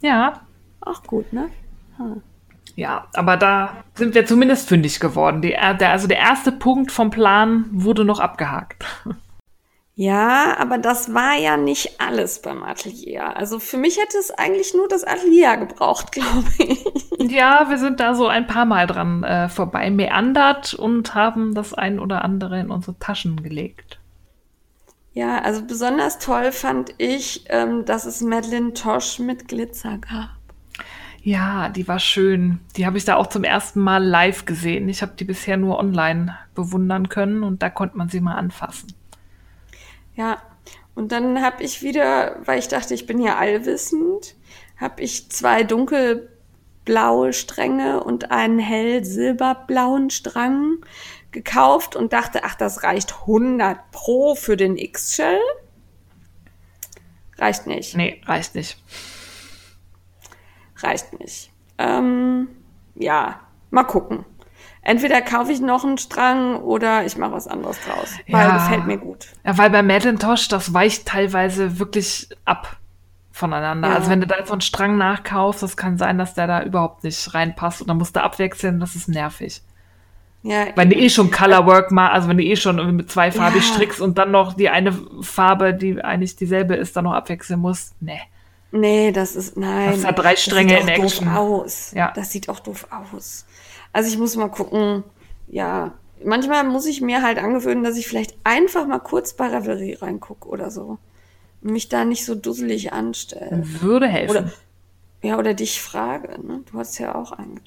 Ja. 0.00 0.40
Auch 0.80 1.02
gut, 1.04 1.32
ne? 1.32 1.48
Ja, 2.76 3.06
aber 3.14 3.36
da 3.36 3.84
sind 3.94 4.14
wir 4.14 4.24
zumindest 4.26 4.68
fündig 4.68 5.00
geworden. 5.00 5.42
Die, 5.42 5.52
äh, 5.52 5.76
der, 5.76 5.90
also 5.90 6.08
der 6.08 6.18
erste 6.18 6.50
Punkt 6.50 6.90
vom 6.90 7.10
Plan 7.10 7.66
wurde 7.72 8.04
noch 8.04 8.20
abgehakt. 8.20 8.84
Ja, 10.00 10.56
aber 10.58 10.78
das 10.78 11.12
war 11.12 11.36
ja 11.36 11.58
nicht 11.58 12.00
alles 12.00 12.40
beim 12.40 12.62
Atelier. 12.62 13.36
Also 13.36 13.58
für 13.58 13.76
mich 13.76 13.98
hätte 13.98 14.16
es 14.16 14.30
eigentlich 14.30 14.72
nur 14.72 14.88
das 14.88 15.04
Atelier 15.04 15.58
gebraucht, 15.58 16.12
glaube 16.12 16.48
ich. 16.56 17.30
Ja, 17.30 17.68
wir 17.68 17.76
sind 17.76 18.00
da 18.00 18.14
so 18.14 18.26
ein 18.26 18.46
paar 18.46 18.64
Mal 18.64 18.86
dran 18.86 19.22
äh, 19.24 19.50
vorbei 19.50 19.90
meandert 19.90 20.72
und 20.72 21.14
haben 21.14 21.54
das 21.54 21.74
ein 21.74 22.00
oder 22.00 22.24
andere 22.24 22.58
in 22.60 22.70
unsere 22.70 22.98
Taschen 22.98 23.42
gelegt. 23.42 24.00
Ja, 25.12 25.42
also 25.42 25.66
besonders 25.66 26.18
toll 26.18 26.50
fand 26.50 26.94
ich, 26.96 27.44
ähm, 27.50 27.84
dass 27.84 28.06
es 28.06 28.22
Madeline 28.22 28.72
Tosh 28.72 29.18
mit 29.18 29.48
Glitzer 29.48 29.98
gab. 29.98 30.30
Ja, 31.22 31.68
die 31.68 31.86
war 31.86 31.98
schön. 31.98 32.60
Die 32.78 32.86
habe 32.86 32.96
ich 32.96 33.04
da 33.04 33.16
auch 33.16 33.26
zum 33.26 33.44
ersten 33.44 33.80
Mal 33.80 34.02
live 34.02 34.46
gesehen. 34.46 34.88
Ich 34.88 35.02
habe 35.02 35.12
die 35.18 35.24
bisher 35.24 35.58
nur 35.58 35.78
online 35.78 36.38
bewundern 36.54 37.10
können 37.10 37.42
und 37.42 37.62
da 37.62 37.68
konnte 37.68 37.98
man 37.98 38.08
sie 38.08 38.22
mal 38.22 38.36
anfassen. 38.36 38.94
Ja, 40.20 40.42
und 40.94 41.12
dann 41.12 41.40
habe 41.40 41.62
ich 41.62 41.80
wieder, 41.80 42.36
weil 42.44 42.58
ich 42.58 42.68
dachte, 42.68 42.92
ich 42.92 43.06
bin 43.06 43.22
ja 43.22 43.38
allwissend, 43.38 44.36
habe 44.76 45.00
ich 45.00 45.30
zwei 45.30 45.62
dunkelblaue 45.62 47.32
Stränge 47.32 48.04
und 48.04 48.30
einen 48.30 48.58
hell 48.58 49.02
silberblauen 49.02 50.10
Strang 50.10 50.84
gekauft 51.30 51.96
und 51.96 52.12
dachte, 52.12 52.44
ach, 52.44 52.54
das 52.54 52.82
reicht 52.82 53.20
100 53.20 53.92
pro 53.92 54.34
für 54.34 54.58
den 54.58 54.76
X-Shell. 54.76 55.40
Reicht 57.38 57.66
nicht. 57.66 57.96
Nee, 57.96 58.20
reicht 58.26 58.54
nicht. 58.54 58.76
reicht 60.76 61.18
nicht. 61.18 61.50
Ähm, 61.78 62.48
ja, 62.94 63.40
mal 63.70 63.84
gucken. 63.84 64.26
Entweder 64.82 65.20
kaufe 65.20 65.52
ich 65.52 65.60
noch 65.60 65.84
einen 65.84 65.98
Strang 65.98 66.56
oder 66.56 67.04
ich 67.04 67.16
mache 67.18 67.32
was 67.32 67.46
anderes 67.46 67.78
draus. 67.86 68.14
Weil 68.28 68.48
Ja. 68.48 68.54
gefällt 68.56 68.86
mir 68.86 68.96
gut. 68.98 69.26
Ja, 69.44 69.58
weil 69.58 69.70
bei 69.70 69.82
Macintosh, 69.82 70.48
das 70.48 70.72
weicht 70.72 71.06
teilweise 71.06 71.78
wirklich 71.78 72.28
ab 72.46 72.76
voneinander. 73.32 73.88
Ja. 73.88 73.94
Also 73.96 74.10
wenn 74.10 74.20
du 74.20 74.26
da 74.26 74.36
so 74.44 74.52
einen 74.52 74.60
Strang 74.62 74.96
nachkaufst, 74.96 75.62
das 75.62 75.76
kann 75.76 75.98
sein, 75.98 76.16
dass 76.18 76.34
der 76.34 76.46
da 76.46 76.62
überhaupt 76.62 77.04
nicht 77.04 77.32
reinpasst 77.34 77.82
und 77.82 77.88
dann 77.88 77.98
musst 77.98 78.16
du 78.16 78.22
abwechseln, 78.22 78.80
das 78.80 78.96
ist 78.96 79.08
nervig. 79.08 79.62
Ja, 80.42 80.68
Wenn 80.74 80.88
du 80.88 80.96
eh 80.96 81.10
schon 81.10 81.30
Colorwork 81.30 81.90
mal, 81.92 82.08
also 82.08 82.28
wenn 82.28 82.38
du 82.38 82.42
eh 82.44 82.56
schon 82.56 82.78
irgendwie 82.78 82.96
mit 82.96 83.10
zweifarbig 83.10 83.62
Ja. 83.62 83.74
strickst 83.74 84.00
und 84.00 84.16
dann 84.16 84.30
noch 84.30 84.54
die 84.54 84.70
eine 84.70 84.96
Farbe, 85.20 85.74
die 85.74 86.02
eigentlich 86.02 86.36
dieselbe 86.36 86.74
ist, 86.76 86.96
dann 86.96 87.04
noch 87.04 87.12
abwechseln 87.12 87.60
musst, 87.60 87.92
nee. 88.00 88.20
Nee, 88.72 89.12
das 89.12 89.36
ist, 89.36 89.56
nein. 89.58 89.90
Das 89.90 90.04
hat 90.06 90.18
drei 90.18 90.36
Stränge 90.36 90.74
das 90.76 90.84
sieht 90.86 90.94
in 90.96 91.00
auch 91.00 91.04
Action. 91.04 91.26
Doof 91.26 91.36
aus. 91.36 91.92
Ja. 91.94 92.12
Das 92.14 92.30
sieht 92.32 92.48
auch 92.48 92.60
doof 92.60 92.86
aus. 93.12 93.44
Also 93.92 94.08
ich 94.10 94.18
muss 94.18 94.36
mal 94.36 94.48
gucken, 94.48 95.04
ja. 95.48 95.92
Manchmal 96.22 96.64
muss 96.64 96.84
ich 96.86 97.00
mir 97.00 97.22
halt 97.22 97.38
angewöhnen, 97.38 97.82
dass 97.82 97.96
ich 97.96 98.06
vielleicht 98.06 98.36
einfach 98.44 98.86
mal 98.86 98.98
kurz 98.98 99.32
bei 99.32 99.46
Revelry 99.48 99.94
reingucke 99.94 100.48
oder 100.48 100.70
so. 100.70 100.98
Und 101.62 101.72
mich 101.72 101.88
da 101.88 102.04
nicht 102.04 102.26
so 102.26 102.34
dusselig 102.34 102.92
anstelle. 102.92 103.62
Würde 103.80 104.06
helfen. 104.06 104.30
Oder, 104.30 104.52
ja, 105.22 105.38
oder 105.38 105.54
dich 105.54 105.80
frage, 105.80 106.28
ne? 106.46 106.62
Du 106.70 106.78
hast 106.78 106.98
ja 106.98 107.14
auch 107.14 107.32
einen. 107.32 107.60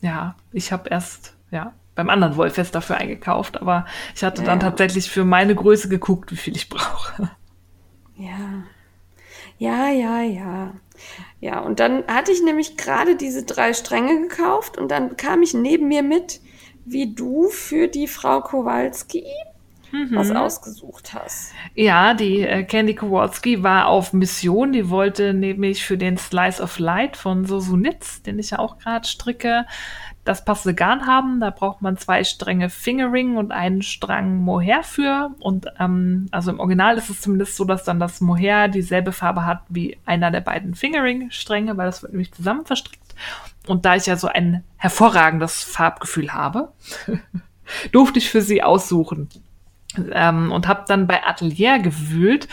Ja, 0.00 0.34
ich 0.52 0.72
habe 0.72 0.88
erst, 0.90 1.34
ja, 1.50 1.72
beim 1.94 2.10
anderen 2.10 2.36
Wollfest 2.36 2.74
dafür 2.74 2.98
eingekauft, 2.98 3.60
aber 3.60 3.86
ich 4.14 4.22
hatte 4.22 4.42
dann 4.42 4.58
Ja. 4.60 4.68
tatsächlich 4.68 5.10
für 5.10 5.24
meine 5.24 5.54
Größe 5.54 5.88
geguckt, 5.88 6.30
wie 6.32 6.36
viel 6.36 6.56
ich 6.56 6.68
brauche. 6.68 7.30
Ja. 8.16 8.64
Ja, 9.58 9.88
ja, 9.88 10.22
ja. 10.22 10.72
Ja, 11.46 11.60
und 11.60 11.78
dann 11.78 12.02
hatte 12.08 12.32
ich 12.32 12.42
nämlich 12.42 12.76
gerade 12.76 13.14
diese 13.14 13.44
drei 13.44 13.72
Stränge 13.72 14.20
gekauft 14.20 14.78
und 14.78 14.90
dann 14.90 15.16
kam 15.16 15.44
ich 15.44 15.54
neben 15.54 15.86
mir 15.86 16.02
mit, 16.02 16.40
wie 16.84 17.14
du 17.14 17.50
für 17.50 17.86
die 17.86 18.08
Frau 18.08 18.40
Kowalski 18.40 19.22
was 20.10 20.32
ausgesucht 20.32 21.14
hast. 21.14 21.52
Ja, 21.76 22.14
die 22.14 22.40
äh, 22.40 22.64
Candy 22.64 22.96
Kowalski 22.96 23.62
war 23.62 23.86
auf 23.86 24.12
Mission. 24.12 24.72
Die 24.72 24.90
wollte 24.90 25.34
nämlich 25.34 25.84
für 25.84 25.96
den 25.96 26.18
Slice 26.18 26.60
of 26.60 26.80
Light 26.80 27.16
von 27.16 27.44
Sosunitz, 27.44 28.22
den 28.22 28.40
ich 28.40 28.50
ja 28.50 28.58
auch 28.58 28.78
gerade 28.78 29.06
stricke, 29.06 29.66
das 30.26 30.44
passende 30.44 30.74
Garn 30.74 31.06
haben. 31.06 31.40
Da 31.40 31.50
braucht 31.50 31.82
man 31.82 31.96
zwei 31.96 32.24
Stränge 32.24 32.68
Fingering 32.68 33.36
und 33.36 33.52
einen 33.52 33.82
Strang 33.82 34.36
Mohair 34.38 34.82
für. 34.82 35.30
Und 35.40 35.66
ähm, 35.78 36.28
also 36.32 36.50
im 36.50 36.60
Original 36.60 36.98
ist 36.98 37.08
es 37.08 37.20
zumindest 37.20 37.56
so, 37.56 37.64
dass 37.64 37.84
dann 37.84 38.00
das 38.00 38.20
Mohair 38.20 38.68
dieselbe 38.68 39.12
Farbe 39.12 39.46
hat 39.46 39.62
wie 39.68 39.98
einer 40.04 40.30
der 40.30 40.40
beiden 40.40 40.74
Fingering-Stränge, 40.74 41.76
weil 41.76 41.86
das 41.86 42.02
wird 42.02 42.12
nämlich 42.12 42.32
zusammen 42.32 42.66
verstrickt. 42.66 43.14
Und 43.66 43.84
da 43.84 43.96
ich 43.96 44.06
ja 44.06 44.16
so 44.16 44.28
ein 44.28 44.64
hervorragendes 44.76 45.62
Farbgefühl 45.62 46.32
habe, 46.32 46.72
durfte 47.92 48.18
ich 48.18 48.30
für 48.30 48.42
sie 48.42 48.62
aussuchen 48.62 49.28
ähm, 50.12 50.52
und 50.52 50.68
habe 50.68 50.84
dann 50.86 51.06
bei 51.06 51.24
Atelier 51.24 51.78
gewühlt 51.78 52.48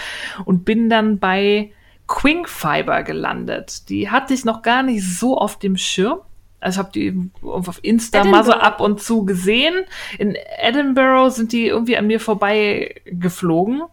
und 0.45 0.65
bin 0.65 0.89
dann 0.89 1.19
bei 1.19 1.71
Quink 2.07 2.49
Fiber 2.49 3.03
gelandet. 3.03 3.89
Die 3.89 4.09
hatte 4.09 4.33
ich 4.33 4.45
noch 4.45 4.61
gar 4.61 4.83
nicht 4.83 5.03
so 5.03 5.37
auf 5.37 5.57
dem 5.57 5.77
Schirm. 5.77 6.19
Also 6.63 6.75
ich 6.75 6.85
habe 6.85 6.91
die 6.93 7.29
auf 7.41 7.79
Insta 7.83 8.23
mal 8.23 8.43
so 8.43 8.53
ab 8.53 8.79
und 8.79 9.01
zu 9.01 9.25
gesehen. 9.25 9.83
In 10.17 10.35
Edinburgh 10.59 11.29
sind 11.29 11.51
die 11.51 11.67
irgendwie 11.67 11.97
an 11.97 12.07
mir 12.07 12.19
vorbei 12.19 13.01
geflogen. 13.05 13.83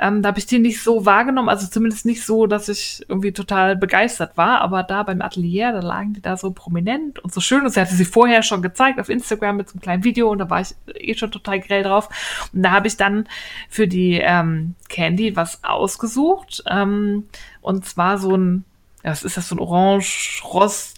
Ähm, 0.00 0.22
da 0.22 0.28
habe 0.28 0.38
ich 0.38 0.46
die 0.46 0.60
nicht 0.60 0.80
so 0.80 1.06
wahrgenommen, 1.06 1.48
also 1.48 1.66
zumindest 1.66 2.06
nicht 2.06 2.24
so, 2.24 2.46
dass 2.46 2.68
ich 2.68 3.04
irgendwie 3.08 3.32
total 3.32 3.76
begeistert 3.76 4.36
war. 4.36 4.60
Aber 4.60 4.84
da 4.84 5.02
beim 5.02 5.20
Atelier, 5.20 5.72
da 5.72 5.80
lagen 5.80 6.12
die 6.12 6.22
da 6.22 6.36
so 6.36 6.52
prominent 6.52 7.18
und 7.18 7.34
so 7.34 7.40
schön. 7.40 7.62
Und 7.62 7.70
sie 7.70 7.80
hatte 7.80 7.94
sie 7.94 8.04
vorher 8.04 8.42
schon 8.42 8.62
gezeigt 8.62 9.00
auf 9.00 9.08
Instagram 9.08 9.56
mit 9.56 9.68
so 9.68 9.74
einem 9.74 9.80
kleinen 9.80 10.04
Video 10.04 10.30
und 10.30 10.38
da 10.38 10.48
war 10.48 10.60
ich 10.60 10.74
eh 10.94 11.14
schon 11.14 11.32
total 11.32 11.58
grell 11.58 11.82
drauf. 11.82 12.08
Und 12.52 12.62
da 12.62 12.70
habe 12.70 12.86
ich 12.86 12.96
dann 12.96 13.28
für 13.68 13.88
die 13.88 14.20
ähm, 14.22 14.74
Candy 14.88 15.34
was 15.34 15.64
ausgesucht. 15.64 16.62
Ähm, 16.68 17.24
und 17.60 17.84
zwar 17.84 18.18
so 18.18 18.36
ein, 18.36 18.64
ja, 19.02 19.10
was 19.10 19.24
ist 19.24 19.36
das, 19.36 19.48
so 19.48 19.56
ein 19.56 19.60
orange-rost 19.60 20.97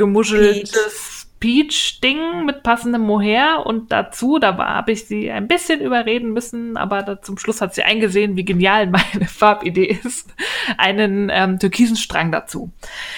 gemuscheltes 0.00 1.28
Peach-Ding 1.40 2.44
mit 2.44 2.62
passendem 2.62 3.02
Mohair 3.02 3.64
und 3.64 3.92
dazu, 3.92 4.38
da 4.38 4.56
habe 4.56 4.92
ich 4.92 5.06
sie 5.06 5.30
ein 5.30 5.46
bisschen 5.46 5.80
überreden 5.80 6.32
müssen, 6.32 6.76
aber 6.76 7.02
da, 7.02 7.20
zum 7.20 7.38
Schluss 7.38 7.60
hat 7.60 7.74
sie 7.74 7.82
eingesehen, 7.82 8.36
wie 8.36 8.44
genial 8.44 8.86
meine 8.90 9.26
Farbidee 9.26 9.98
ist, 10.02 10.34
einen 10.78 11.30
ähm, 11.30 11.58
türkisen 11.58 11.96
Strang 11.96 12.32
dazu. 12.32 12.70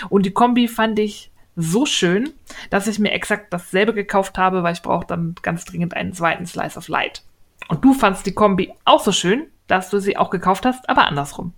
Und 0.08 0.26
die 0.26 0.32
Kombi 0.32 0.68
fand 0.68 0.98
ich 0.98 1.30
so 1.54 1.86
schön, 1.86 2.32
dass 2.70 2.86
ich 2.86 2.98
mir 2.98 3.12
exakt 3.12 3.52
dasselbe 3.52 3.92
gekauft 3.94 4.38
habe, 4.38 4.62
weil 4.62 4.72
ich 4.72 4.82
brauche 4.82 5.06
dann 5.06 5.34
ganz 5.42 5.64
dringend 5.64 5.94
einen 5.94 6.14
zweiten 6.14 6.46
Slice 6.46 6.78
of 6.78 6.88
Light. 6.88 7.22
Und 7.68 7.84
du 7.84 7.92
fandst 7.92 8.26
die 8.26 8.34
Kombi 8.34 8.72
auch 8.84 9.02
so 9.02 9.12
schön, 9.12 9.46
dass 9.66 9.90
du 9.90 10.00
sie 10.00 10.16
auch 10.16 10.30
gekauft 10.30 10.64
hast, 10.64 10.88
aber 10.88 11.06
andersrum. 11.06 11.52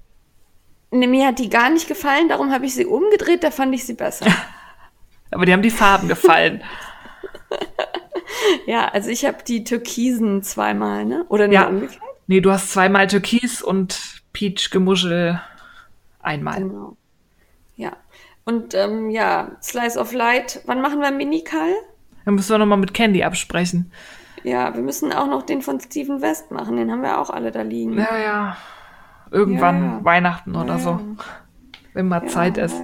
Nee, 0.91 1.07
mir 1.07 1.27
hat 1.27 1.39
die 1.39 1.51
gar 1.51 1.71
nicht 1.71 1.89
gefallen, 1.89 2.29
darum 2.29 2.53
habe 2.53 2.67
ich 2.67 2.75
sie 2.75 2.87
umgedreht, 2.87 3.43
da 3.43 3.51
fand 3.51 3.75
ich 3.75 3.85
sie 3.85 3.95
besser. 3.95 4.27
Aber 5.35 5.47
die 5.47 5.53
haben 5.53 5.63
die 5.63 5.71
Farben 5.71 6.09
gefallen. 6.09 6.63
ja, 8.67 8.89
also 8.89 9.11
ich 9.11 9.25
habe 9.25 9.39
die 9.47 9.65
Türkisen 9.65 10.43
zweimal, 10.43 11.05
ne? 11.05 11.25
Oder 11.29 11.49
nee, 11.49 11.55
Ja. 11.55 11.67
umgekehrt? 11.67 12.01
Nee, 12.27 12.41
du 12.41 12.51
hast 12.51 12.73
zweimal 12.73 13.07
Türkis 13.07 13.61
und 13.63 14.01
Peach 14.33 14.71
Gemuschel 14.71 15.41
einmal. 16.21 16.61
Genau. 16.61 16.97
Ja. 17.77 17.93
Und 18.45 18.75
ähm, 18.75 19.11
ja, 19.11 19.53
Slice 19.63 19.99
of 19.99 20.13
Light, 20.13 20.61
wann 20.67 20.81
machen 20.81 21.01
wir 21.01 21.11
Minikal? 21.11 21.73
Dann 22.25 22.35
müssen 22.35 22.51
wir 22.55 22.59
nochmal 22.59 22.79
mit 22.79 22.95
Candy 22.95 23.23
absprechen. 23.25 23.91
Ja, 24.43 24.75
wir 24.75 24.83
müssen 24.83 25.13
auch 25.13 25.27
noch 25.27 25.43
den 25.43 25.63
von 25.63 25.81
Steven 25.81 26.21
West 26.23 26.51
machen, 26.51 26.77
den 26.77 26.91
haben 26.91 27.03
wir 27.03 27.19
auch 27.19 27.31
alle 27.31 27.51
da 27.51 27.63
liegen. 27.63 27.99
Ja, 27.99 28.17
ja. 28.19 28.57
Irgendwann 29.31 29.83
Ja, 29.83 29.97
ja. 29.99 30.05
Weihnachten 30.05 30.55
oder 30.57 30.75
Ja, 30.75 30.79
so. 30.79 31.01
Wenn 31.93 32.09
mal 32.09 32.27
Zeit 32.29 32.59
ist. 32.59 32.77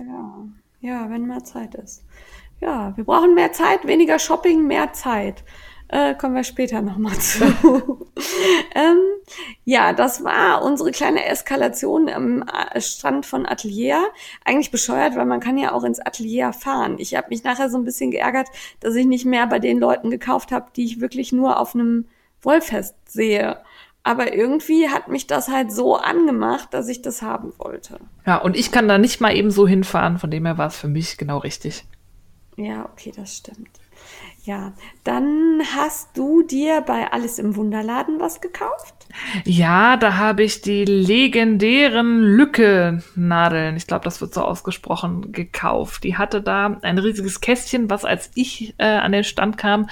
Ja, 0.80 1.10
wenn 1.10 1.26
mal 1.26 1.42
Zeit 1.44 1.74
ist. 1.74 2.02
Ja, 2.61 2.92
wir 2.96 3.05
brauchen 3.05 3.35
mehr 3.35 3.53
Zeit, 3.53 3.87
weniger 3.87 4.18
Shopping, 4.18 4.66
mehr 4.66 4.92
Zeit. 4.92 5.44
Äh, 5.92 6.14
kommen 6.14 6.37
wir 6.37 6.44
später 6.44 6.83
nochmal 6.83 7.18
zu. 7.18 7.42
ähm, 8.77 8.99
ja, 9.64 9.92
das 9.92 10.23
war 10.23 10.62
unsere 10.62 10.92
kleine 10.92 11.25
Eskalation 11.25 12.09
am 12.09 12.42
äh, 12.42 12.81
Strand 12.81 13.27
von 13.27 13.44
Atelier. 13.44 14.07
Eigentlich 14.44 14.70
bescheuert, 14.70 15.16
weil 15.16 15.27
man 15.27 15.40
kann 15.40 15.59
ja 15.59 15.73
auch 15.73 15.83
ins 15.83 15.99
Atelier 15.99 16.53
fahren. 16.53 16.96
Ich 16.99 17.16
habe 17.16 17.29
mich 17.31 17.42
nachher 17.42 17.68
so 17.68 17.77
ein 17.77 17.85
bisschen 17.85 18.12
geärgert, 18.12 18.46
dass 18.79 18.94
ich 18.94 19.07
nicht 19.07 19.25
mehr 19.25 19.49
bei 19.49 19.59
den 19.59 19.81
Leuten 19.81 20.11
gekauft 20.11 20.53
habe, 20.53 20.66
die 20.77 20.85
ich 20.85 21.01
wirklich 21.01 21.33
nur 21.33 21.59
auf 21.59 21.75
einem 21.75 22.07
Wollfest 22.40 22.94
sehe. 23.07 23.59
Aber 24.05 24.33
irgendwie 24.33 24.90
hat 24.90 25.09
mich 25.09 25.27
das 25.27 25.49
halt 25.49 25.73
so 25.73 25.96
angemacht, 25.96 26.73
dass 26.73 26.88
ich 26.88 27.03
das 27.03 27.20
haben 27.20 27.53
wollte. 27.59 27.99
Ja, 28.27 28.37
und 28.37 28.57
ich 28.57 28.70
kann 28.70 28.87
da 28.87 28.96
nicht 28.96 29.20
mal 29.20 29.37
eben 29.37 29.51
so 29.51 29.66
hinfahren, 29.66 30.18
von 30.18 30.31
dem 30.31 30.46
her 30.46 30.57
war 30.57 30.68
es 30.68 30.77
für 30.77 30.88
mich 30.88 31.18
genau 31.18 31.38
richtig. 31.38 31.85
Ja, 32.56 32.84
okay, 32.84 33.12
das 33.14 33.36
stimmt. 33.36 33.68
Ja, 34.44 34.72
dann 35.04 35.60
hast 35.76 36.16
du 36.16 36.42
dir 36.42 36.80
bei 36.80 37.12
Alles 37.12 37.38
im 37.38 37.56
Wunderladen 37.56 38.20
was 38.20 38.40
gekauft? 38.40 38.94
Ja, 39.44 39.96
da 39.98 40.16
habe 40.16 40.44
ich 40.44 40.62
die 40.62 40.84
legendären 40.84 42.22
Lücke-Nadeln, 42.22 43.76
ich 43.76 43.86
glaube, 43.86 44.04
das 44.04 44.20
wird 44.20 44.32
so 44.32 44.40
ausgesprochen, 44.42 45.32
gekauft. 45.32 46.04
Die 46.04 46.16
hatte 46.16 46.40
da 46.40 46.78
ein 46.80 46.98
riesiges 46.98 47.40
Kästchen, 47.40 47.90
was 47.90 48.04
als 48.04 48.30
ich 48.34 48.74
äh, 48.78 48.86
an 48.86 49.12
den 49.12 49.24
Stand 49.24 49.58
kam, 49.58 49.90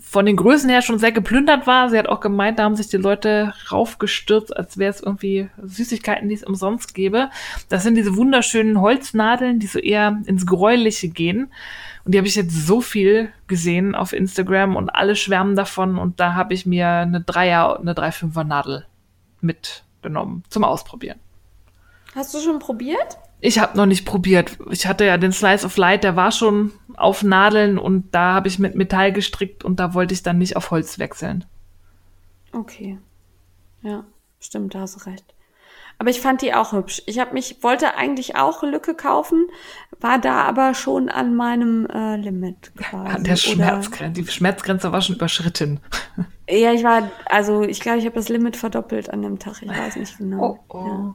von 0.00 0.26
den 0.26 0.36
Größen 0.36 0.70
her 0.70 0.82
schon 0.82 0.98
sehr 0.98 1.12
geplündert 1.12 1.66
war. 1.66 1.90
Sie 1.90 1.98
hat 1.98 2.08
auch 2.08 2.20
gemeint, 2.20 2.58
da 2.58 2.64
haben 2.64 2.76
sich 2.76 2.88
die 2.88 2.98
Leute 2.98 3.52
raufgestürzt, 3.72 4.56
als 4.56 4.78
wäre 4.78 4.90
es 4.90 5.00
irgendwie 5.00 5.48
Süßigkeiten, 5.62 6.28
die 6.28 6.36
es 6.36 6.44
umsonst 6.44 6.94
gäbe. 6.94 7.30
Das 7.68 7.82
sind 7.82 7.96
diese 7.96 8.16
wunderschönen 8.16 8.80
Holznadeln, 8.80 9.58
die 9.58 9.66
so 9.66 9.80
eher 9.80 10.22
ins 10.26 10.46
Gräuliche 10.46 11.08
gehen. 11.08 11.50
Und 12.08 12.12
die 12.12 12.18
habe 12.20 12.26
ich 12.26 12.36
jetzt 12.36 12.66
so 12.66 12.80
viel 12.80 13.30
gesehen 13.48 13.94
auf 13.94 14.14
Instagram 14.14 14.76
und 14.76 14.88
alle 14.88 15.14
schwärmen 15.14 15.56
davon. 15.56 15.98
Und 15.98 16.20
da 16.20 16.32
habe 16.32 16.54
ich 16.54 16.64
mir 16.64 16.88
eine 16.88 17.20
Dreier, 17.20 17.78
eine 17.78 17.92
3,5er 17.92 18.44
Nadel 18.44 18.86
mitgenommen 19.42 20.42
zum 20.48 20.64
Ausprobieren. 20.64 21.18
Hast 22.14 22.32
du 22.32 22.38
schon 22.38 22.60
probiert? 22.60 23.18
Ich 23.42 23.58
habe 23.58 23.76
noch 23.76 23.84
nicht 23.84 24.06
probiert. 24.06 24.56
Ich 24.70 24.86
hatte 24.86 25.04
ja 25.04 25.18
den 25.18 25.32
Slice 25.32 25.66
of 25.66 25.76
Light, 25.76 26.02
der 26.02 26.16
war 26.16 26.32
schon 26.32 26.72
auf 26.96 27.22
Nadeln 27.22 27.78
und 27.78 28.14
da 28.14 28.32
habe 28.32 28.48
ich 28.48 28.58
mit 28.58 28.74
Metall 28.74 29.12
gestrickt 29.12 29.62
und 29.62 29.78
da 29.78 29.92
wollte 29.92 30.14
ich 30.14 30.22
dann 30.22 30.38
nicht 30.38 30.56
auf 30.56 30.70
Holz 30.70 30.98
wechseln. 30.98 31.44
Okay. 32.52 32.98
Ja, 33.82 34.04
stimmt, 34.40 34.74
da 34.74 34.80
hast 34.80 34.96
du 34.98 35.10
recht. 35.10 35.34
Aber 35.98 36.10
ich 36.10 36.20
fand 36.20 36.42
die 36.42 36.54
auch 36.54 36.72
hübsch. 36.72 37.02
Ich 37.06 37.18
habe 37.18 37.34
mich 37.34 37.62
wollte 37.62 37.96
eigentlich 37.96 38.36
auch 38.36 38.62
Lücke 38.62 38.94
kaufen, 38.94 39.48
war 40.00 40.18
da 40.18 40.42
aber 40.42 40.74
schon 40.74 41.08
an 41.08 41.34
meinem 41.34 41.86
äh, 41.86 42.16
Limit 42.16 42.72
quasi. 42.76 43.16
An 43.16 43.24
der 43.24 43.36
Schmerzgrenze, 43.36 44.22
die 44.22 44.28
Schmerzgrenze 44.28 44.92
war 44.92 45.00
schon 45.00 45.16
überschritten. 45.16 45.80
Ja, 46.50 46.72
ich 46.72 46.82
war, 46.82 47.10
also 47.26 47.60
ich 47.60 47.78
glaube, 47.78 47.98
ich 47.98 48.06
habe 48.06 48.14
das 48.14 48.30
Limit 48.30 48.56
verdoppelt 48.56 49.10
an 49.10 49.20
dem 49.20 49.38
Tag. 49.38 49.60
Ich 49.60 49.68
weiß 49.68 49.96
nicht 49.96 50.16
genau. 50.16 50.58
Oh, 50.70 50.76
oh. 50.78 51.14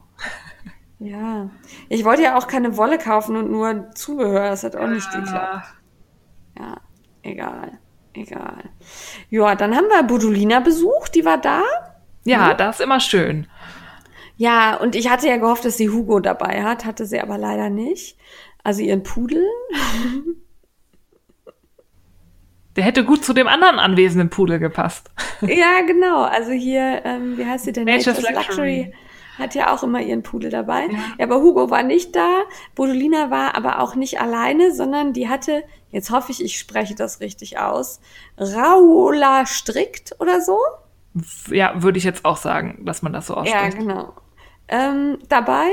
Ja. 1.00 1.10
Ja. 1.10 1.50
Ich 1.88 2.04
wollte 2.04 2.22
ja 2.22 2.38
auch 2.38 2.46
keine 2.46 2.76
Wolle 2.76 2.98
kaufen 2.98 3.36
und 3.36 3.50
nur 3.50 3.90
Zubehör. 3.94 4.50
Das 4.50 4.62
hat 4.62 4.76
auch 4.76 4.86
nicht 4.86 5.10
geklappt. 5.10 5.66
Ja, 6.56 6.76
egal. 7.22 7.78
Egal. 8.14 8.70
Ja, 9.28 9.54
dann 9.56 9.74
haben 9.74 9.88
wir 9.88 10.04
Budulina 10.04 10.60
besucht, 10.60 11.14
die 11.14 11.24
war 11.24 11.38
da. 11.38 11.62
Ja, 12.24 12.52
mhm. 12.52 12.56
das 12.58 12.78
ist 12.78 12.84
immer 12.84 13.00
schön. 13.00 13.48
Ja, 14.36 14.76
und 14.76 14.96
ich 14.96 15.10
hatte 15.10 15.28
ja 15.28 15.36
gehofft, 15.36 15.64
dass 15.64 15.76
sie 15.76 15.90
Hugo 15.90 16.20
dabei 16.20 16.62
hat, 16.62 16.84
hatte 16.84 17.06
sie 17.06 17.20
aber 17.20 17.38
leider 17.38 17.70
nicht. 17.70 18.16
Also 18.64 18.82
ihren 18.82 19.02
Pudel. 19.02 19.44
Der 22.76 22.82
hätte 22.82 23.04
gut 23.04 23.24
zu 23.24 23.32
dem 23.32 23.46
anderen 23.46 23.78
anwesenden 23.78 24.30
Pudel 24.30 24.58
gepasst. 24.58 25.10
Ja, 25.42 25.82
genau. 25.86 26.22
Also 26.22 26.52
hier, 26.52 27.02
ähm, 27.04 27.36
wie 27.36 27.44
heißt 27.44 27.66
sie 27.66 27.72
denn? 27.72 27.84
Nature's, 27.84 28.22
Nature's 28.22 28.34
Luxury. 28.34 28.76
Luxury. 28.78 28.94
Hat 29.38 29.54
ja 29.54 29.74
auch 29.74 29.82
immer 29.82 30.00
ihren 30.00 30.22
Pudel 30.22 30.50
dabei. 30.50 30.86
Ja. 30.86 30.98
ja. 31.18 31.26
aber 31.26 31.42
Hugo 31.42 31.70
war 31.70 31.82
nicht 31.82 32.16
da. 32.16 32.42
Bodolina 32.74 33.30
war 33.30 33.56
aber 33.56 33.80
auch 33.80 33.94
nicht 33.94 34.20
alleine, 34.20 34.72
sondern 34.72 35.12
die 35.12 35.28
hatte, 35.28 35.64
jetzt 35.90 36.10
hoffe 36.10 36.32
ich, 36.32 36.42
ich 36.42 36.58
spreche 36.58 36.94
das 36.94 37.20
richtig 37.20 37.58
aus, 37.58 38.00
Raula 38.38 39.44
Strickt 39.46 40.16
oder 40.18 40.40
so? 40.40 40.58
Ja, 41.50 41.82
würde 41.82 41.98
ich 41.98 42.04
jetzt 42.04 42.24
auch 42.24 42.38
sagen, 42.38 42.80
dass 42.84 43.02
man 43.02 43.12
das 43.12 43.26
so 43.26 43.34
ausspricht. 43.34 43.74
Ja, 43.74 43.78
genau 43.78 44.14
ähm, 44.68 45.18
dabei 45.28 45.68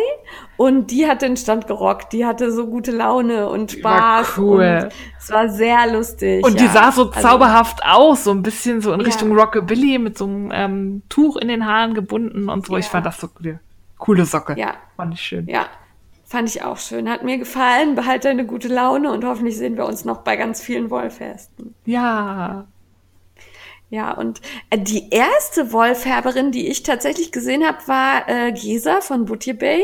und 0.57 0.91
die 0.91 1.07
hat 1.07 1.21
den 1.21 1.37
Stand 1.37 1.67
gerockt. 1.67 2.11
Die 2.13 2.25
hatte 2.25 2.51
so 2.51 2.67
gute 2.67 2.91
Laune 2.91 3.49
und 3.49 3.71
Spaß. 3.71 3.83
War 3.83 4.25
cool. 4.37 4.89
Es 5.17 5.31
war 5.31 5.49
sehr 5.49 5.91
lustig. 5.91 6.45
Und 6.45 6.59
ja. 6.59 6.61
die 6.61 6.67
sah 6.67 6.91
so 6.91 7.09
also, 7.09 7.21
zauberhaft 7.21 7.85
aus, 7.85 8.25
so 8.25 8.31
ein 8.31 8.43
bisschen 8.43 8.81
so 8.81 8.91
in 8.91 9.01
Richtung 9.01 9.35
ja. 9.35 9.43
Rockabilly 9.43 9.97
mit 9.97 10.17
so 10.17 10.25
einem 10.25 10.51
ähm, 10.53 11.01
Tuch 11.09 11.37
in 11.37 11.47
den 11.47 11.65
Haaren 11.65 11.93
gebunden 11.93 12.49
und 12.49 12.65
so. 12.65 12.73
Ja. 12.73 12.79
Ich 12.79 12.87
fand 12.87 13.05
das 13.05 13.19
so 13.19 13.29
eine 13.39 13.59
coole 13.97 14.25
Socke. 14.25 14.55
Ja. 14.57 14.73
Fand 14.97 15.13
ich 15.13 15.21
schön. 15.21 15.47
Ja. 15.47 15.67
Fand 16.25 16.49
ich 16.49 16.63
auch 16.63 16.77
schön. 16.77 17.09
Hat 17.09 17.23
mir 17.23 17.37
gefallen. 17.37 17.95
Behalte 17.95 18.29
eine 18.29 18.45
gute 18.45 18.67
Laune 18.67 19.11
und 19.11 19.25
hoffentlich 19.25 19.57
sehen 19.57 19.77
wir 19.77 19.85
uns 19.85 20.05
noch 20.05 20.19
bei 20.19 20.35
ganz 20.35 20.61
vielen 20.61 20.89
Wollfesten. 20.89 21.75
Ja. 21.85 22.67
Ja, 23.91 24.13
und 24.13 24.39
äh, 24.69 24.77
die 24.77 25.09
erste 25.09 25.73
Wollfärberin, 25.73 26.53
die 26.53 26.69
ich 26.69 26.83
tatsächlich 26.83 27.33
gesehen 27.33 27.67
habe, 27.67 27.85
war 27.87 28.29
äh, 28.29 28.53
Gesa 28.53 29.01
von 29.01 29.25
Butcher 29.25 29.53
Bay. 29.53 29.83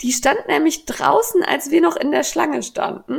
Die 0.00 0.10
stand 0.12 0.48
nämlich 0.48 0.86
draußen, 0.86 1.42
als 1.42 1.70
wir 1.70 1.82
noch 1.82 1.96
in 1.96 2.12
der 2.12 2.24
Schlange 2.24 2.62
standen 2.62 3.18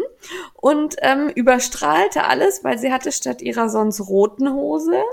und 0.55 0.95
ähm, 1.03 1.29
überstrahlte 1.29 2.23
alles, 2.23 2.63
weil 2.63 2.79
sie 2.79 2.91
hatte 2.91 3.11
statt 3.11 3.43
ihrer 3.43 3.69
sonst 3.69 4.01
roten 4.01 4.51
Hose 4.51 5.03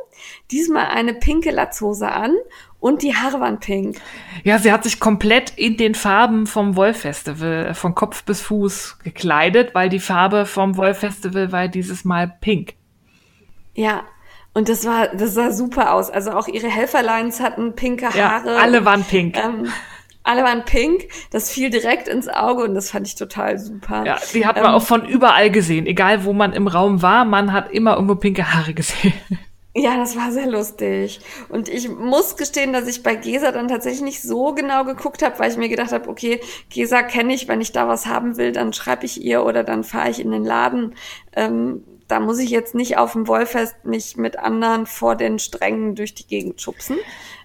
diesmal 0.50 0.86
eine 0.86 1.12
pinke 1.12 1.50
Latzhose 1.50 2.10
an 2.10 2.34
und 2.78 3.02
die 3.02 3.14
Haare 3.14 3.40
waren 3.40 3.60
pink. 3.60 4.00
Ja, 4.42 4.58
sie 4.58 4.72
hat 4.72 4.84
sich 4.84 5.00
komplett 5.00 5.52
in 5.56 5.76
den 5.76 5.94
Farben 5.94 6.46
vom 6.46 6.76
Wollfestival 6.76 7.66
äh, 7.66 7.74
von 7.74 7.94
Kopf 7.94 8.24
bis 8.24 8.40
Fuß 8.40 9.00
gekleidet, 9.04 9.74
weil 9.74 9.90
die 9.90 10.00
Farbe 10.00 10.46
vom 10.46 10.78
Wollfestival 10.78 11.52
war 11.52 11.68
dieses 11.68 12.06
Mal 12.06 12.38
pink. 12.40 12.72
Ja, 13.74 14.04
und 14.52 14.68
das 14.68 14.84
war, 14.86 15.08
das 15.08 15.34
sah 15.34 15.52
super 15.52 15.94
aus. 15.94 16.10
Also 16.10 16.32
auch 16.32 16.48
ihre 16.48 16.68
Helferlines 16.68 17.40
hatten 17.40 17.74
pinke 17.74 18.06
Haare. 18.06 18.54
Ja, 18.54 18.60
alle 18.60 18.84
waren 18.84 19.04
pink. 19.04 19.36
Ähm, 19.36 19.68
alle 20.22 20.42
waren 20.42 20.64
pink. 20.64 21.08
Das 21.30 21.50
fiel 21.50 21.70
direkt 21.70 22.08
ins 22.08 22.28
Auge 22.28 22.64
und 22.64 22.74
das 22.74 22.90
fand 22.90 23.06
ich 23.06 23.14
total 23.14 23.58
super. 23.58 24.04
Ja, 24.04 24.18
die 24.34 24.46
hat 24.46 24.56
man 24.56 24.66
ähm, 24.66 24.70
auch 24.72 24.82
von 24.82 25.06
überall 25.06 25.50
gesehen. 25.50 25.86
Egal, 25.86 26.24
wo 26.24 26.32
man 26.32 26.52
im 26.52 26.66
Raum 26.66 27.00
war, 27.02 27.24
man 27.24 27.52
hat 27.52 27.72
immer 27.72 27.94
irgendwo 27.94 28.16
pinke 28.16 28.52
Haare 28.52 28.74
gesehen. 28.74 29.14
Ja, 29.72 29.96
das 29.96 30.16
war 30.16 30.32
sehr 30.32 30.48
lustig. 30.48 31.20
Und 31.48 31.68
ich 31.68 31.88
muss 31.88 32.36
gestehen, 32.36 32.72
dass 32.72 32.88
ich 32.88 33.04
bei 33.04 33.14
Gesa 33.14 33.52
dann 33.52 33.68
tatsächlich 33.68 34.02
nicht 34.02 34.20
so 34.20 34.52
genau 34.52 34.84
geguckt 34.84 35.22
habe, 35.22 35.38
weil 35.38 35.52
ich 35.52 35.56
mir 35.56 35.68
gedacht 35.68 35.92
habe, 35.92 36.08
okay, 36.08 36.40
Gesa 36.70 37.02
kenne 37.02 37.32
ich, 37.34 37.46
wenn 37.46 37.60
ich 37.60 37.70
da 37.70 37.86
was 37.86 38.06
haben 38.06 38.36
will, 38.36 38.50
dann 38.50 38.72
schreibe 38.72 39.06
ich 39.06 39.22
ihr 39.22 39.44
oder 39.44 39.62
dann 39.62 39.84
fahre 39.84 40.10
ich 40.10 40.18
in 40.18 40.32
den 40.32 40.44
Laden. 40.44 40.96
Ähm, 41.36 41.84
da 42.10 42.20
muss 42.20 42.38
ich 42.38 42.50
jetzt 42.50 42.74
nicht 42.74 42.98
auf 42.98 43.12
dem 43.12 43.28
Wollfest 43.28 43.84
mich 43.84 44.16
mit 44.16 44.38
anderen 44.38 44.86
vor 44.86 45.16
den 45.16 45.38
Strängen 45.38 45.94
durch 45.94 46.14
die 46.14 46.26
Gegend 46.26 46.60
schubsen. 46.60 46.96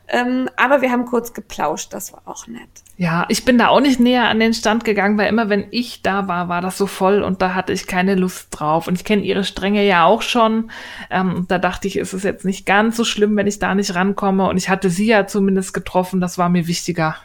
Ähm, 0.07 0.49
aber 0.55 0.81
wir 0.81 0.91
haben 0.91 1.05
kurz 1.05 1.33
geplauscht, 1.33 1.91
das 1.91 2.13
war 2.13 2.21
auch 2.25 2.45
nett. 2.47 2.69
Ja, 2.97 3.25
ich 3.27 3.43
bin 3.43 3.57
da 3.57 3.69
auch 3.69 3.79
nicht 3.79 3.99
näher 3.99 4.25
an 4.25 4.39
den 4.39 4.53
Stand 4.53 4.85
gegangen, 4.85 5.17
weil 5.17 5.27
immer 5.27 5.49
wenn 5.49 5.67
ich 5.71 6.03
da 6.03 6.27
war, 6.27 6.47
war 6.47 6.61
das 6.61 6.77
so 6.77 6.85
voll 6.85 7.23
und 7.23 7.41
da 7.41 7.55
hatte 7.55 7.73
ich 7.73 7.87
keine 7.87 8.15
Lust 8.15 8.47
drauf. 8.51 8.87
Und 8.87 8.95
ich 8.95 9.03
kenne 9.03 9.23
ihre 9.23 9.43
Stränge 9.43 9.85
ja 9.85 10.05
auch 10.05 10.21
schon. 10.21 10.69
Ähm, 11.09 11.45
da 11.47 11.57
dachte 11.57 11.87
ich, 11.87 11.97
ist 11.97 12.13
es 12.13 12.23
jetzt 12.23 12.45
nicht 12.45 12.65
ganz 12.65 12.97
so 12.97 13.03
schlimm, 13.03 13.35
wenn 13.35 13.47
ich 13.47 13.59
da 13.59 13.73
nicht 13.73 13.95
rankomme. 13.95 14.47
Und 14.47 14.57
ich 14.57 14.69
hatte 14.69 14.89
sie 14.89 15.07
ja 15.07 15.25
zumindest 15.25 15.73
getroffen, 15.73 16.21
das 16.21 16.37
war 16.37 16.49
mir 16.49 16.67
wichtiger. 16.67 17.15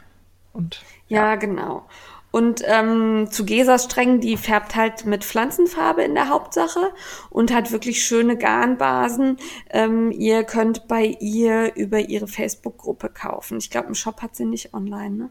Und 0.53 0.83
ja, 1.09 1.27
ja 1.27 1.35
genau. 1.37 1.87
Und 2.31 2.63
ähm, 2.65 3.29
zu 3.31 3.45
Gesas 3.45 3.85
Strängen, 3.85 4.21
die 4.21 4.37
färbt 4.37 4.77
halt 4.77 5.05
mit 5.05 5.25
Pflanzenfarbe 5.25 6.03
in 6.03 6.15
der 6.15 6.29
Hauptsache 6.29 6.93
und 7.29 7.53
hat 7.53 7.73
wirklich 7.73 8.05
schöne 8.05 8.37
Garnbasen. 8.37 9.39
Ähm, 9.71 10.13
ihr 10.13 10.45
könnt 10.45 10.87
bei 10.87 11.17
ihr 11.21 11.75
über 11.75 11.99
ihre 11.99 12.29
Facebook-Gruppe 12.29 13.09
kaufen. 13.09 13.59
Ich 13.59 13.71
glaube, 13.71 13.89
im 13.89 13.95
Shop 13.95 14.23
hat 14.23 14.37
sie 14.37 14.45
nicht 14.45 14.75
online, 14.75 15.17
ne? 15.17 15.31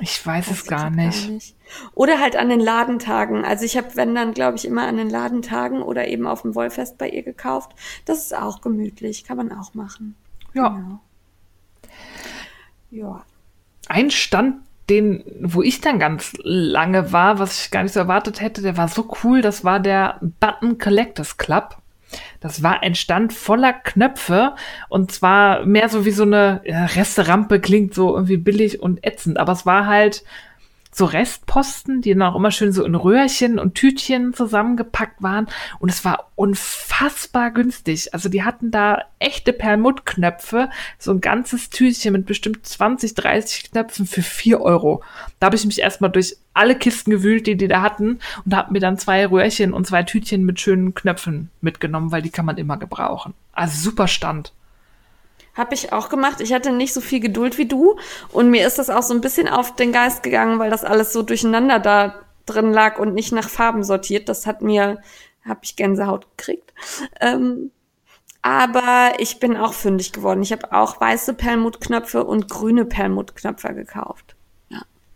Ich 0.00 0.26
weiß, 0.26 0.50
weiß 0.50 0.56
es 0.58 0.66
gar 0.66 0.90
nicht. 0.90 1.22
gar 1.22 1.32
nicht. 1.32 1.56
Oder 1.94 2.20
halt 2.20 2.36
an 2.36 2.50
den 2.50 2.60
Ladentagen. 2.60 3.44
Also 3.44 3.64
ich 3.64 3.76
habe, 3.78 3.96
wenn 3.96 4.14
dann, 4.14 4.34
glaube 4.34 4.58
ich, 4.58 4.66
immer 4.66 4.86
an 4.86 4.98
den 4.98 5.08
Ladentagen 5.08 5.82
oder 5.82 6.08
eben 6.08 6.26
auf 6.26 6.42
dem 6.42 6.54
Wollfest 6.54 6.98
bei 6.98 7.08
ihr 7.08 7.22
gekauft. 7.22 7.72
Das 8.04 8.18
ist 8.18 8.36
auch 8.36 8.60
gemütlich, 8.60 9.24
kann 9.24 9.38
man 9.38 9.52
auch 9.52 9.72
machen. 9.72 10.14
Ja. 10.52 10.68
Genau. 10.68 11.00
Ja. 12.90 13.24
Ein 13.88 14.10
Stand, 14.10 14.65
den, 14.88 15.24
wo 15.40 15.62
ich 15.62 15.80
dann 15.80 15.98
ganz 15.98 16.32
lange 16.42 17.12
war, 17.12 17.38
was 17.38 17.64
ich 17.64 17.70
gar 17.70 17.82
nicht 17.82 17.92
so 17.92 18.00
erwartet 18.00 18.40
hätte, 18.40 18.62
der 18.62 18.76
war 18.76 18.88
so 18.88 19.08
cool, 19.22 19.42
das 19.42 19.64
war 19.64 19.80
der 19.80 20.20
Button 20.40 20.78
Collectors 20.78 21.36
Club. 21.36 21.76
Das 22.40 22.62
war 22.62 22.82
ein 22.82 22.94
Stand 22.94 23.32
voller 23.32 23.72
Knöpfe 23.72 24.54
und 24.88 25.10
zwar 25.10 25.66
mehr 25.66 25.88
so 25.88 26.04
wie 26.04 26.12
so 26.12 26.22
eine 26.22 26.62
Resterampe 26.64 27.60
klingt 27.60 27.94
so 27.94 28.14
irgendwie 28.14 28.36
billig 28.36 28.80
und 28.80 29.04
ätzend, 29.04 29.38
aber 29.38 29.52
es 29.52 29.66
war 29.66 29.86
halt 29.86 30.22
so 30.96 31.04
Restposten, 31.04 32.00
die 32.00 32.14
dann 32.14 32.22
auch 32.22 32.36
immer 32.36 32.50
schön 32.50 32.72
so 32.72 32.82
in 32.82 32.94
Röhrchen 32.94 33.58
und 33.58 33.74
Tütchen 33.74 34.32
zusammengepackt 34.32 35.22
waren. 35.22 35.46
Und 35.78 35.90
es 35.90 36.06
war 36.06 36.30
unfassbar 36.36 37.50
günstig. 37.50 38.14
Also 38.14 38.30
die 38.30 38.44
hatten 38.44 38.70
da 38.70 39.02
echte 39.18 39.52
Perlmuttknöpfe, 39.52 40.70
so 40.98 41.10
ein 41.10 41.20
ganzes 41.20 41.68
Tütchen 41.68 42.14
mit 42.14 42.24
bestimmt 42.24 42.64
20, 42.64 43.14
30 43.14 43.72
Knöpfen 43.72 44.06
für 44.06 44.22
4 44.22 44.62
Euro. 44.62 45.02
Da 45.38 45.46
habe 45.46 45.56
ich 45.56 45.66
mich 45.66 45.82
erstmal 45.82 46.10
durch 46.10 46.38
alle 46.54 46.74
Kisten 46.74 47.10
gewühlt, 47.10 47.46
die 47.46 47.58
die 47.58 47.68
da 47.68 47.82
hatten 47.82 48.18
und 48.46 48.56
habe 48.56 48.72
mir 48.72 48.80
dann 48.80 48.96
zwei 48.96 49.26
Röhrchen 49.26 49.74
und 49.74 49.86
zwei 49.86 50.02
Tütchen 50.02 50.46
mit 50.46 50.60
schönen 50.60 50.94
Knöpfen 50.94 51.50
mitgenommen, 51.60 52.10
weil 52.10 52.22
die 52.22 52.30
kann 52.30 52.46
man 52.46 52.56
immer 52.56 52.78
gebrauchen. 52.78 53.34
Also 53.52 53.78
super 53.78 54.08
Stand. 54.08 54.54
Habe 55.56 55.74
ich 55.74 55.92
auch 55.92 56.08
gemacht. 56.08 56.40
Ich 56.40 56.52
hatte 56.52 56.70
nicht 56.72 56.92
so 56.92 57.00
viel 57.00 57.20
Geduld 57.20 57.58
wie 57.58 57.66
du. 57.66 57.96
Und 58.32 58.50
mir 58.50 58.66
ist 58.66 58.78
das 58.78 58.90
auch 58.90 59.02
so 59.02 59.14
ein 59.14 59.20
bisschen 59.20 59.48
auf 59.48 59.74
den 59.74 59.92
Geist 59.92 60.22
gegangen, 60.22 60.58
weil 60.58 60.70
das 60.70 60.84
alles 60.84 61.12
so 61.12 61.22
durcheinander 61.22 61.78
da 61.78 62.20
drin 62.44 62.72
lag 62.72 62.98
und 62.98 63.14
nicht 63.14 63.32
nach 63.32 63.48
Farben 63.48 63.82
sortiert. 63.82 64.28
Das 64.28 64.46
hat 64.46 64.62
mir, 64.62 65.00
habe 65.46 65.60
ich 65.62 65.76
Gänsehaut 65.76 66.26
gekriegt. 66.36 66.72
Ähm, 67.20 67.70
aber 68.42 69.14
ich 69.18 69.40
bin 69.40 69.56
auch 69.56 69.72
fündig 69.72 70.12
geworden. 70.12 70.42
Ich 70.42 70.52
habe 70.52 70.70
auch 70.72 71.00
weiße 71.00 71.34
Perlmuttknöpfe 71.34 72.24
und 72.24 72.48
grüne 72.48 72.84
Perlmuttknöpfe 72.84 73.74
gekauft. 73.74 74.35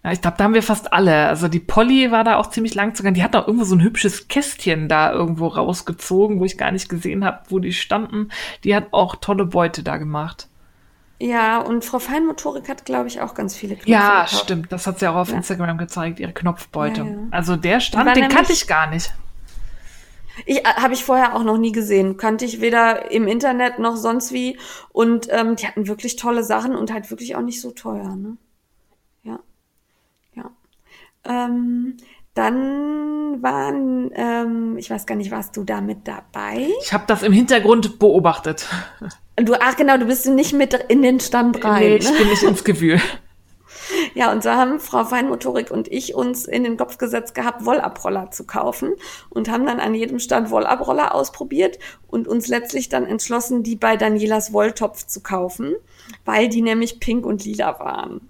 Ja, 0.02 0.12
ich 0.12 0.22
glaube, 0.22 0.38
da 0.38 0.44
haben 0.44 0.54
wir 0.54 0.62
fast 0.62 0.92
alle. 0.92 1.28
Also 1.28 1.48
die 1.48 1.60
Polly 1.60 2.10
war 2.10 2.24
da 2.24 2.36
auch 2.36 2.48
ziemlich 2.48 2.74
lang 2.74 2.94
zu 2.94 3.02
gehen. 3.02 3.14
Die 3.14 3.22
hat 3.22 3.36
auch 3.36 3.46
irgendwo 3.46 3.64
so 3.64 3.74
ein 3.74 3.82
hübsches 3.82 4.28
Kästchen 4.28 4.88
da 4.88 5.12
irgendwo 5.12 5.46
rausgezogen, 5.48 6.40
wo 6.40 6.44
ich 6.44 6.56
gar 6.56 6.70
nicht 6.72 6.88
gesehen 6.88 7.24
habe, 7.24 7.40
wo 7.48 7.58
die 7.58 7.72
standen. 7.72 8.30
Die 8.64 8.74
hat 8.74 8.88
auch 8.92 9.16
tolle 9.16 9.44
Beute 9.44 9.82
da 9.82 9.98
gemacht. 9.98 10.48
Ja, 11.20 11.58
und 11.58 11.84
Frau 11.84 11.98
Feinmotorik 11.98 12.66
hat, 12.70 12.86
glaube 12.86 13.08
ich, 13.08 13.20
auch 13.20 13.34
ganz 13.34 13.54
viele 13.54 13.74
Knöpfe. 13.74 13.90
Ja, 13.90 14.24
gekauft. 14.24 14.42
stimmt. 14.42 14.72
Das 14.72 14.86
hat 14.86 14.98
sie 15.00 15.06
auch 15.06 15.16
auf 15.16 15.30
ja. 15.30 15.36
Instagram 15.36 15.76
gezeigt, 15.76 16.18
ihre 16.18 16.32
Knopfbeute. 16.32 17.02
Ja, 17.02 17.06
ja. 17.06 17.16
Also 17.30 17.56
der 17.56 17.80
Stand, 17.80 18.16
den 18.16 18.30
kannte 18.30 18.54
ich 18.54 18.66
gar 18.66 18.88
nicht. 18.88 19.12
Ich 20.46 20.60
äh, 20.60 20.64
habe 20.64 20.94
ich 20.94 21.04
vorher 21.04 21.34
auch 21.36 21.42
noch 21.42 21.58
nie 21.58 21.72
gesehen. 21.72 22.16
Kannte 22.16 22.46
ich 22.46 22.62
weder 22.62 23.10
im 23.10 23.28
Internet 23.28 23.78
noch 23.78 23.96
sonst 23.96 24.32
wie. 24.32 24.58
Und 24.92 25.28
ähm, 25.30 25.56
die 25.56 25.66
hatten 25.66 25.88
wirklich 25.88 26.16
tolle 26.16 26.42
Sachen 26.42 26.74
und 26.74 26.90
halt 26.90 27.10
wirklich 27.10 27.36
auch 27.36 27.42
nicht 27.42 27.60
so 27.60 27.70
teuer. 27.70 28.16
Ne? 28.16 28.38
Ähm, 31.30 31.96
dann 32.34 33.42
waren, 33.42 34.10
ähm, 34.14 34.76
ich 34.78 34.90
weiß 34.90 35.06
gar 35.06 35.14
nicht, 35.14 35.30
warst 35.30 35.56
du 35.56 35.64
da 35.64 35.80
mit 35.80 36.06
dabei? 36.06 36.68
Ich 36.82 36.92
habe 36.92 37.04
das 37.06 37.22
im 37.22 37.32
Hintergrund 37.32 37.98
beobachtet. 37.98 38.66
Du, 39.36 39.54
ach 39.58 39.76
genau, 39.76 39.96
du 39.96 40.06
bist 40.06 40.26
nicht 40.26 40.52
mit 40.52 40.74
in 40.88 41.02
den 41.02 41.20
Stand 41.20 41.64
rein. 41.64 41.82
Nee, 41.82 41.96
ich 41.96 42.18
bin 42.18 42.28
nicht 42.28 42.42
ins 42.42 42.64
Gewühl. 42.64 43.00
Ja, 44.14 44.30
und 44.30 44.42
so 44.42 44.50
haben 44.50 44.78
Frau 44.78 45.04
Feinmotorik 45.04 45.70
und 45.70 45.88
ich 45.88 46.14
uns 46.14 46.44
in 46.44 46.62
den 46.62 46.76
Kopf 46.76 46.98
gesetzt 46.98 47.34
gehabt, 47.34 47.64
Wollabroller 47.64 48.30
zu 48.30 48.44
kaufen 48.44 48.92
und 49.30 49.48
haben 49.48 49.66
dann 49.66 49.80
an 49.80 49.94
jedem 49.94 50.20
Stand 50.20 50.50
Wollabroller 50.50 51.14
ausprobiert 51.14 51.78
und 52.06 52.28
uns 52.28 52.46
letztlich 52.46 52.88
dann 52.88 53.04
entschlossen, 53.04 53.62
die 53.62 53.76
bei 53.76 53.96
Danielas 53.96 54.52
Wolltopf 54.52 55.06
zu 55.06 55.22
kaufen, 55.22 55.74
weil 56.24 56.48
die 56.48 56.62
nämlich 56.62 57.00
pink 57.00 57.26
und 57.26 57.44
lila 57.44 57.78
waren. 57.80 58.28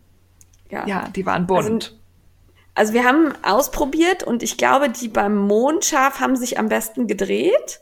Ja, 0.70 0.86
ja 0.86 1.08
die 1.14 1.26
waren 1.26 1.46
bunt. 1.46 1.84
Also, 1.84 1.99
Also 2.74 2.92
wir 2.92 3.04
haben 3.04 3.33
ausprobiert 3.42 4.22
und 4.22 4.42
ich 4.42 4.56
glaube, 4.56 4.88
die 4.88 5.09
beim 5.09 5.37
Mondschaf 5.37 6.20
haben 6.20 6.37
sich 6.37 6.59
am 6.59 6.68
besten 6.68 7.06
gedreht. 7.06 7.80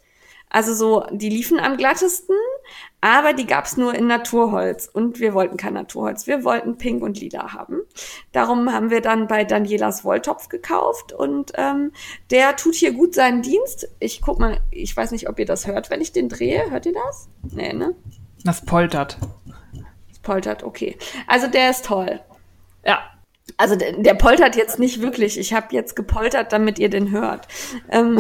Also 0.51 0.75
so, 0.75 1.05
die 1.11 1.29
liefen 1.29 1.61
am 1.61 1.77
glattesten, 1.77 2.35
aber 3.03 3.35
die 3.35 3.47
gab's 3.47 3.77
nur 3.77 3.95
in 3.95 4.07
Naturholz 4.07 4.89
und 4.91 5.21
wir 5.21 5.35
wollten 5.35 5.59
kein 5.59 5.75
Naturholz. 5.75 6.27
Wir 6.27 6.43
wollten 6.43 6.79
Pink 6.79 7.03
und 7.03 7.21
Lila 7.21 7.53
haben. 7.53 7.83
Darum 8.33 8.73
haben 8.73 8.91
wir 8.91 9.03
dann 9.03 9.27
bei 9.27 9.45
Danielas 9.45 10.05
Wolltopf 10.05 10.49
gekauft 10.49 11.13
und 11.13 11.53
ähm, 11.57 11.93
der 12.31 12.57
tut 12.57 12.75
hier 12.75 12.93
gut 12.93 13.15
seinen 13.15 13.43
Dienst. 13.43 13.89
Ich 14.01 14.23
guck 14.23 14.39
mal, 14.39 14.59
ich 14.71 14.97
weiß 14.97 15.11
nicht, 15.11 15.29
ob 15.29 15.39
ihr 15.39 15.47
das 15.47 15.67
hört, 15.67 15.91
wenn 15.91 16.01
ich 16.01 16.13
den 16.13 16.31
drehe. 16.31 16.71
Hört 16.71 16.87
ihr 16.87 16.95
das? 16.95 17.29
Nee, 17.43 17.75
ne? 17.75 17.95
Das 18.43 18.65
poltert. 18.65 19.19
Das 20.09 20.19
poltert, 20.21 20.65
okay. 20.65 20.97
Also 21.27 21.47
der 21.47 21.71
ist 21.71 21.85
toll. 21.85 22.21
Ja, 22.87 23.03
also 23.57 23.77
der, 23.77 24.15
poltert 24.15 24.57
jetzt 24.57 24.79
nicht 24.79 25.01
wirklich. 25.01 25.39
Ich 25.39 25.53
habe 25.53 25.69
jetzt 25.71 25.97
gepoltert, 25.97 26.53
damit 26.53 26.79
ihr 26.79 26.91
den 26.91 27.11
hört. 27.11 27.49
Ähm, 27.91 28.19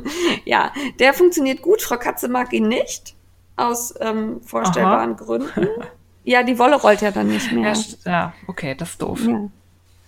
ja, 0.44 0.72
der 0.98 1.14
funktioniert 1.14 1.62
gut. 1.62 1.82
Frau 1.82 1.96
Katze 1.96 2.28
mag 2.28 2.52
ihn 2.52 2.68
nicht. 2.68 3.14
Aus 3.56 3.94
ähm, 4.00 4.40
vorstellbaren 4.42 5.14
Aha. 5.14 5.24
Gründen. 5.24 5.68
Ja, 6.26 6.42
die 6.42 6.58
Wolle 6.58 6.76
rollt 6.76 7.02
ja 7.02 7.10
dann 7.10 7.28
nicht 7.28 7.52
mehr. 7.52 7.74
ja, 8.06 8.32
okay, 8.46 8.74
das 8.74 8.92
ist 8.92 9.02
doof. 9.02 9.20
Ja, 9.26 9.50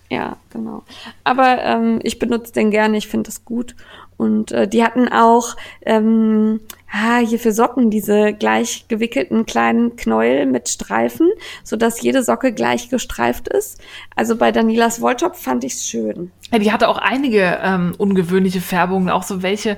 ja 0.09 0.37
genau. 0.49 0.81
Aber 1.23 1.61
ähm, 1.61 1.99
ich 2.01 2.17
benutze 2.17 2.53
den 2.53 2.71
gerne, 2.71 2.97
ich 2.97 3.07
finde 3.07 3.27
das 3.27 3.45
gut. 3.45 3.75
Und 4.17 4.51
äh, 4.51 4.67
die 4.67 4.83
hatten 4.83 5.09
auch 5.09 5.55
ähm, 5.85 6.59
ah, 6.91 7.19
hier 7.19 7.39
für 7.39 7.51
Socken 7.51 7.89
diese 7.89 8.33
gleich 8.33 8.87
gewickelten 8.87 9.45
kleinen 9.45 9.95
Knäuel 9.95 10.45
mit 10.45 10.69
Streifen, 10.69 11.29
sodass 11.63 12.01
jede 12.01 12.23
Socke 12.23 12.53
gleich 12.53 12.89
gestreift 12.89 13.47
ist. 13.47 13.81
Also 14.15 14.35
bei 14.35 14.51
Danielas 14.51 15.01
Wolltopf 15.01 15.41
fand 15.41 15.63
ich's 15.63 15.85
schön. 15.85 16.31
Ja, 16.51 16.59
die 16.59 16.71
hatte 16.71 16.87
auch 16.89 16.97
einige 16.97 17.59
ähm, 17.61 17.93
ungewöhnliche 17.97 18.61
Färbungen, 18.61 19.09
auch 19.09 19.23
so 19.23 19.43
welche 19.43 19.77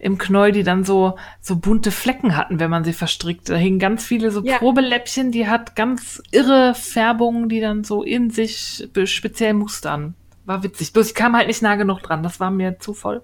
im 0.00 0.16
Knäuel, 0.16 0.52
die 0.52 0.62
dann 0.62 0.84
so, 0.84 1.16
so 1.40 1.56
bunte 1.56 1.90
Flecken 1.90 2.36
hatten, 2.36 2.60
wenn 2.60 2.70
man 2.70 2.84
sie 2.84 2.92
verstrickt. 2.92 3.48
Da 3.48 3.56
hingen 3.56 3.80
ganz 3.80 4.04
viele 4.04 4.30
so 4.30 4.42
Ja. 4.44 4.58
Probeläppchen, 4.58 5.32
die 5.32 5.48
hat 5.48 5.74
ganz 5.74 6.22
irre 6.30 6.74
Färbungen, 6.74 7.48
die 7.48 7.60
dann 7.60 7.82
so 7.84 8.02
in 8.02 8.30
sich 8.30 8.88
speziell 9.04 9.54
mustern. 9.54 10.14
War 10.44 10.62
witzig. 10.62 10.92
Bloß 10.92 11.08
ich 11.08 11.14
kam 11.14 11.36
halt 11.36 11.48
nicht 11.48 11.62
nah 11.62 11.74
genug 11.74 12.00
dran. 12.00 12.22
Das 12.22 12.40
war 12.40 12.50
mir 12.50 12.78
zu 12.78 12.94
voll. 12.94 13.22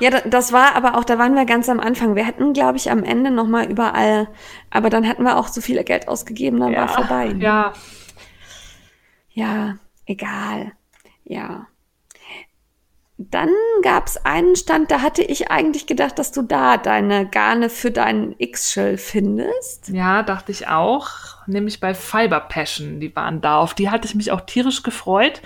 Ja, 0.00 0.10
da- 0.10 0.20
das 0.20 0.52
war 0.52 0.74
aber 0.76 0.96
auch, 0.96 1.04
da 1.04 1.18
waren 1.18 1.34
wir 1.34 1.44
ganz 1.44 1.68
am 1.68 1.80
Anfang. 1.80 2.14
Wir 2.14 2.24
hätten, 2.24 2.52
glaube 2.52 2.76
ich, 2.76 2.90
am 2.90 3.02
Ende 3.02 3.30
noch 3.30 3.46
mal 3.48 3.68
überall, 3.70 4.28
aber 4.70 4.90
dann 4.90 5.08
hatten 5.08 5.24
wir 5.24 5.36
auch 5.36 5.48
so 5.48 5.60
viel 5.60 5.82
Geld 5.84 6.06
ausgegeben, 6.08 6.60
dann 6.60 6.72
war 6.74 6.88
vorbei. 6.88 7.28
ne? 7.32 7.42
Ja, 7.44 7.72
Ja, 9.32 9.76
egal. 10.06 10.72
Ja. 11.24 11.66
Dann 13.20 13.50
gab's 13.82 14.16
einen 14.18 14.54
Stand, 14.54 14.90
da 14.92 15.00
hatte 15.02 15.22
ich 15.22 15.50
eigentlich 15.50 15.86
gedacht, 15.88 16.18
dass 16.20 16.30
du 16.30 16.42
da 16.42 16.76
deine 16.76 17.26
Garne 17.28 17.68
für 17.68 17.90
deinen 17.90 18.34
X-Shell 18.38 18.96
findest. 18.96 19.88
Ja, 19.88 20.22
dachte 20.22 20.52
ich 20.52 20.68
auch. 20.68 21.27
Nämlich 21.48 21.80
bei 21.80 21.94
Fiber 21.94 22.40
Passion, 22.40 23.00
die 23.00 23.14
waren 23.16 23.40
da. 23.40 23.58
Auf 23.58 23.74
die 23.74 23.90
hatte 23.90 24.06
ich 24.06 24.14
mich 24.14 24.30
auch 24.30 24.42
tierisch 24.42 24.82
gefreut. 24.82 25.40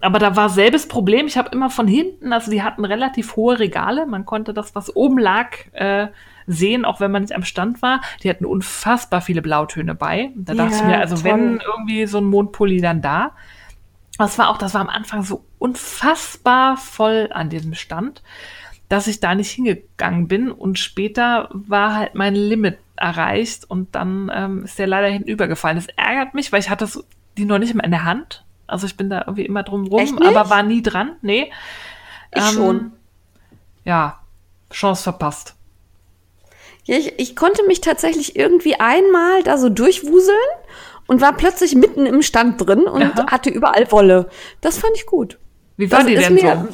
Aber 0.00 0.18
da 0.18 0.36
war 0.36 0.48
selbes 0.48 0.86
Problem. 0.86 1.26
Ich 1.26 1.36
habe 1.38 1.48
immer 1.52 1.70
von 1.70 1.88
hinten, 1.88 2.32
also 2.32 2.50
die 2.50 2.62
hatten 2.62 2.84
relativ 2.84 3.36
hohe 3.36 3.58
Regale. 3.58 4.06
Man 4.06 4.24
konnte 4.26 4.52
das, 4.54 4.74
was 4.74 4.94
oben 4.94 5.18
lag, 5.18 5.48
äh, 5.72 6.08
sehen, 6.46 6.84
auch 6.84 7.00
wenn 7.00 7.10
man 7.10 7.22
nicht 7.22 7.34
am 7.34 7.42
Stand 7.42 7.82
war. 7.82 8.00
Die 8.22 8.30
hatten 8.30 8.44
unfassbar 8.44 9.20
viele 9.20 9.42
Blautöne 9.42 9.94
bei. 9.94 10.30
Da 10.36 10.54
dachte 10.54 10.74
ich 10.74 10.80
Ja, 10.80 10.86
mir, 10.86 10.98
also 10.98 11.16
toll. 11.16 11.24
wenn 11.24 11.60
irgendwie 11.60 12.06
so 12.06 12.18
ein 12.18 12.24
Mondpulli 12.24 12.80
dann 12.80 13.02
da. 13.02 13.32
Das 14.18 14.38
war 14.38 14.48
auch, 14.50 14.56
das 14.58 14.72
war 14.74 14.80
am 14.80 14.88
Anfang 14.88 15.22
so 15.24 15.44
unfassbar 15.58 16.76
voll 16.76 17.28
an 17.32 17.50
diesem 17.50 17.74
Stand, 17.74 18.22
dass 18.88 19.06
ich 19.06 19.20
da 19.20 19.34
nicht 19.34 19.50
hingegangen 19.50 20.28
bin 20.28 20.50
und 20.50 20.78
später 20.78 21.48
war 21.52 21.94
halt 21.94 22.14
mein 22.14 22.34
Limit 22.34 22.78
erreicht 22.96 23.68
und 23.68 23.94
dann 23.94 24.30
ähm, 24.34 24.64
ist 24.64 24.78
der 24.78 24.86
leider 24.86 25.08
hinübergefallen. 25.08 25.76
Das 25.76 25.88
ärgert 25.96 26.34
mich, 26.34 26.52
weil 26.52 26.60
ich 26.60 26.70
hatte 26.70 26.86
so, 26.86 27.02
die 27.36 27.44
noch 27.44 27.58
nicht 27.58 27.74
mal 27.74 27.84
in 27.84 27.90
der 27.90 28.04
Hand. 28.04 28.44
Also 28.66 28.86
ich 28.86 28.96
bin 28.96 29.10
da 29.10 29.20
irgendwie 29.20 29.44
immer 29.46 29.62
drum 29.62 29.86
rum, 29.86 30.18
aber 30.22 30.50
war 30.50 30.62
nie 30.62 30.82
dran. 30.82 31.16
Nee. 31.22 31.50
Ich 32.34 32.42
Ähm, 32.42 32.54
schon. 32.54 32.92
Ja, 33.84 34.20
Chance 34.72 35.02
verpasst. 35.02 35.54
Ja, 36.84 36.96
ich, 36.96 37.18
ich 37.18 37.36
konnte 37.36 37.64
mich 37.66 37.80
tatsächlich 37.80 38.36
irgendwie 38.36 38.78
einmal 38.78 39.42
da 39.42 39.58
so 39.58 39.68
durchwuseln 39.68 40.36
und 41.06 41.20
war 41.20 41.32
plötzlich 41.36 41.74
mitten 41.74 42.06
im 42.06 42.22
Stand 42.22 42.60
drin 42.60 42.84
und 42.84 43.02
Aha. 43.02 43.26
hatte 43.30 43.50
überall 43.50 43.90
Wolle. 43.90 44.28
Das 44.60 44.78
fand 44.78 44.92
ich 44.96 45.06
gut. 45.06 45.38
Wie 45.76 45.90
war 45.90 46.00
Das 46.00 46.08
die 46.08 46.14
denn 46.14 46.38
so? 46.38 46.68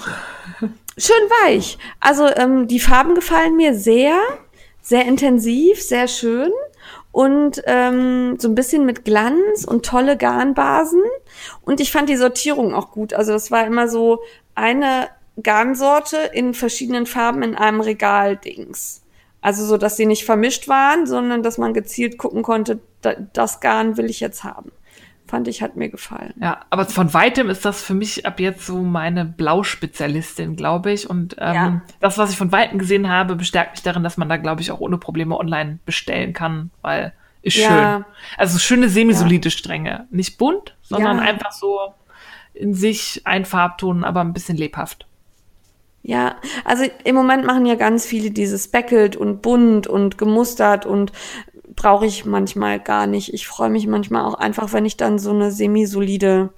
Schön 0.99 1.25
weich. 1.45 1.79
Also 2.01 2.27
ähm, 2.29 2.69
die 2.69 2.81
Farben 2.81 3.15
gefallen 3.15 3.57
mir 3.57 3.75
sehr, 3.75 4.19
sehr 4.83 5.07
intensiv, 5.07 5.83
sehr 5.83 6.07
schön 6.07 6.53
und 7.13 7.63
ähm, 7.67 8.37
so 8.39 8.49
ein 8.49 8.55
bisschen 8.55 8.85
mit 8.85 9.05
Glanz 9.05 9.65
und 9.65 9.87
tolle 9.87 10.17
Garnbasen. 10.17 11.03
Und 11.63 11.81
ich 11.81 11.93
fand 11.93 12.09
die 12.09 12.17
Sortierung 12.17 12.75
auch 12.75 12.91
gut. 12.91 13.15
Also 13.15 13.33
es 13.33 13.51
war 13.51 13.67
immer 13.67 13.89
so 13.89 14.21
eine 14.55 15.09
Garnsorte 15.43 16.19
in 16.33 16.53
verschiedenen 16.53 17.07
Farben 17.07 17.43
in 17.43 17.55
einem 17.55 17.81
Regal-Dings. 17.81 19.03
Also 19.41 19.65
so, 19.65 19.77
dass 19.77 19.97
sie 19.97 20.07
nicht 20.07 20.25
vermischt 20.25 20.69
waren, 20.69 21.07
sondern 21.07 21.43
dass 21.43 21.59
man 21.59 21.75
gezielt 21.75 22.19
gucken 22.19 22.43
konnte, 22.43 22.81
da, 23.01 23.15
das 23.33 23.61
Garn 23.61 23.97
will 23.97 24.11
ich 24.11 24.21
jetzt 24.21 24.45
haben. 24.45 24.73
Fand 25.33 25.49
ich, 25.49 25.63
hat 25.63 25.77
mir 25.77 25.89
gefallen. 25.89 26.35
Ja, 26.43 26.61
aber 26.69 26.85
von 26.85 27.15
weitem 27.15 27.49
ist 27.49 27.65
das 27.65 27.83
für 27.83 27.95
mich 27.95 28.27
ab 28.27 28.39
jetzt 28.39 28.67
so 28.67 28.83
meine 28.83 29.25
Blauspezialistin, 29.25 30.57
glaube 30.57 30.93
ich. 30.93 31.09
Und 31.09 31.37
ähm, 31.39 31.55
Ja. 31.55 31.83
das, 32.01 32.19
was 32.19 32.31
ich 32.31 32.37
von 32.37 32.53
weitem 32.53 32.79
gesehen 32.79 33.09
habe, 33.09 33.35
bestärkt 33.35 33.71
mich 33.73 33.83
darin, 33.83 34.03
dass 34.03 34.19
man 34.19 34.29
da, 34.29 34.37
glaube 34.37 34.61
ich, 34.61 34.71
auch 34.71 34.81
ohne 34.81 34.99
Probleme 34.99 35.39
online 35.39 35.79
bestellen 35.87 36.35
kann, 36.35 36.71
weil 36.83 37.15
ist 37.41 37.57
Ja. 37.57 37.67
schön. 37.67 38.05
Also 38.37 38.59
schöne 38.59 38.91
semisolide 38.91 39.51
Stränge. 39.51 40.07
Nicht 40.11 40.37
bunt, 40.37 40.77
sondern 40.83 41.17
Ja. 41.17 41.23
einfach 41.23 41.53
so 41.53 41.79
in 42.53 42.75
sich 42.75 43.23
ein 43.25 43.47
Farbton, 43.47 44.05
aber 44.05 44.21
ein 44.21 44.35
bisschen 44.35 44.59
lebhaft. 44.59 45.07
Ja, 46.03 46.37
also 46.67 46.85
im 47.05 47.15
Moment 47.15 47.47
machen 47.47 47.65
ja 47.65 47.77
ganz 47.77 48.05
viele 48.05 48.33
dieses 48.33 48.65
speckelt 48.65 49.17
und 49.17 49.41
bunt 49.41 49.87
und 49.87 50.19
gemustert 50.19 50.85
und 50.85 51.11
brauche 51.83 52.07
ich 52.07 52.25
manchmal 52.25 52.79
gar 52.81 53.07
nicht. 53.07 53.35
Ich 53.35 53.47
freue 53.49 53.71
mich 53.71 53.87
manchmal 53.87 54.25
auch 54.25 54.35
einfach, 54.35 54.73
wenn 54.73 54.85
ich 54.85 54.97
dann 54.97 55.19
so 55.19 55.31
eine 55.31 55.51
semi-solide 55.51 56.51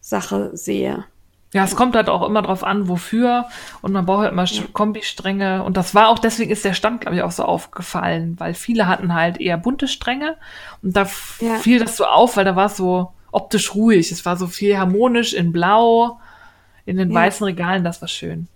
Sache 0.00 0.50
sehe. 0.56 1.04
Ja, 1.52 1.64
es 1.64 1.76
kommt 1.76 1.94
halt 1.94 2.08
auch 2.08 2.26
immer 2.26 2.42
drauf 2.42 2.64
an, 2.64 2.88
wofür. 2.88 3.46
Und 3.80 3.92
man 3.92 4.04
braucht 4.04 4.22
halt 4.22 4.32
immer 4.32 4.44
Sch- 4.44 4.70
Kombistränge. 4.72 5.62
Und 5.62 5.76
das 5.76 5.94
war 5.94 6.08
auch, 6.08 6.18
deswegen 6.18 6.50
ist 6.50 6.64
der 6.64 6.74
Stand, 6.74 7.00
glaube 7.00 7.16
ich, 7.16 7.22
auch 7.22 7.30
so 7.30 7.44
aufgefallen, 7.44 8.34
weil 8.38 8.52
viele 8.54 8.88
hatten 8.88 9.14
halt 9.14 9.40
eher 9.40 9.56
bunte 9.56 9.88
Stränge. 9.88 10.36
Und 10.82 10.96
da 10.96 11.06
Ja. 11.40 11.54
fiel 11.56 11.78
das 11.78 11.96
so 11.96 12.04
auf, 12.04 12.36
weil 12.36 12.44
da 12.44 12.56
war 12.56 12.66
es 12.66 12.76
so 12.76 13.12
optisch 13.32 13.74
ruhig. 13.74 14.10
Es 14.10 14.26
war 14.26 14.36
so 14.36 14.48
viel 14.48 14.76
harmonisch 14.76 15.32
in 15.32 15.52
Blau, 15.52 16.18
in 16.84 16.96
den 16.96 17.10
Ja. 17.10 17.14
weißen 17.20 17.44
Regalen, 17.44 17.84
das 17.84 18.00
war 18.02 18.08
schön. 18.08 18.48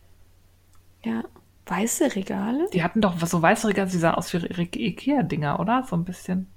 Ja, 1.04 1.22
weiße 1.70 2.14
Regale? 2.16 2.68
Die 2.72 2.82
hatten 2.82 3.00
doch 3.00 3.14
was 3.20 3.30
so 3.30 3.40
weiße 3.40 3.68
Regale, 3.68 3.88
die 3.88 3.96
sahen 3.98 4.14
aus 4.16 4.32
wie 4.32 4.38
Ikea-Dinger, 4.38 5.58
oder? 5.60 5.86
So 5.88 5.96
ein 5.96 6.04
bisschen. 6.04 6.48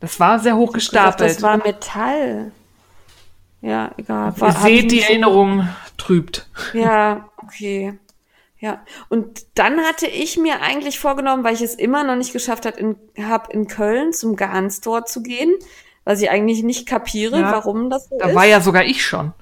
Das 0.00 0.20
war 0.20 0.38
sehr 0.38 0.56
hoch 0.56 0.72
Gesagt, 0.72 0.92
gestapelt. 1.16 1.30
Das 1.30 1.42
war 1.42 1.56
Metall. 1.56 2.52
Ja, 3.60 3.90
egal. 3.96 4.32
Ihr 4.36 4.40
War, 4.40 4.50
ich 4.50 4.56
seht, 4.58 4.92
die 4.92 5.00
so- 5.00 5.06
Erinnerung 5.06 5.68
trübt. 5.96 6.48
Ja, 6.74 7.28
okay. 7.38 7.98
Ja, 8.60 8.80
und 9.08 9.46
dann 9.54 9.78
hatte 9.80 10.06
ich 10.06 10.36
mir 10.36 10.60
eigentlich 10.62 10.98
vorgenommen, 10.98 11.44
weil 11.44 11.54
ich 11.54 11.62
es 11.62 11.74
immer 11.76 12.02
noch 12.04 12.16
nicht 12.16 12.32
geschafft 12.32 12.66
habe, 12.66 12.76
in, 12.78 12.96
hab 13.28 13.52
in 13.54 13.68
Köln 13.68 14.12
zum 14.12 14.34
Garnstore 14.34 15.04
zu 15.04 15.22
gehen, 15.22 15.54
was 16.04 16.20
ich 16.20 16.30
eigentlich 16.30 16.64
nicht 16.64 16.86
kapiere, 16.86 17.38
Ja, 17.40 17.52
warum 17.52 17.88
das 17.88 18.08
so 18.08 18.18
Da 18.18 18.28
ist. 18.28 18.34
war 18.34 18.44
ja 18.46 18.60
sogar 18.60 18.84
ich 18.84 19.04
schon. 19.06 19.32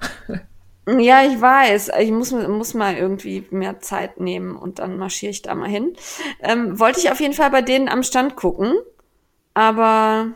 Ja, 0.87 1.23
ich 1.23 1.39
weiß. 1.41 1.91
Ich 1.99 2.11
muss, 2.11 2.31
muss 2.31 2.73
mal 2.73 2.95
irgendwie 2.95 3.45
mehr 3.51 3.79
Zeit 3.81 4.19
nehmen 4.21 4.55
und 4.55 4.79
dann 4.79 4.97
marschiere 4.97 5.31
ich 5.31 5.41
da 5.41 5.53
mal 5.53 5.67
hin. 5.69 5.93
Ähm, 6.41 6.79
wollte 6.79 6.99
ich 6.99 7.11
auf 7.11 7.19
jeden 7.19 7.33
Fall 7.33 7.49
bei 7.51 7.61
denen 7.61 7.89
am 7.89 8.03
Stand 8.03 8.35
gucken, 8.37 8.73
aber 9.53 10.27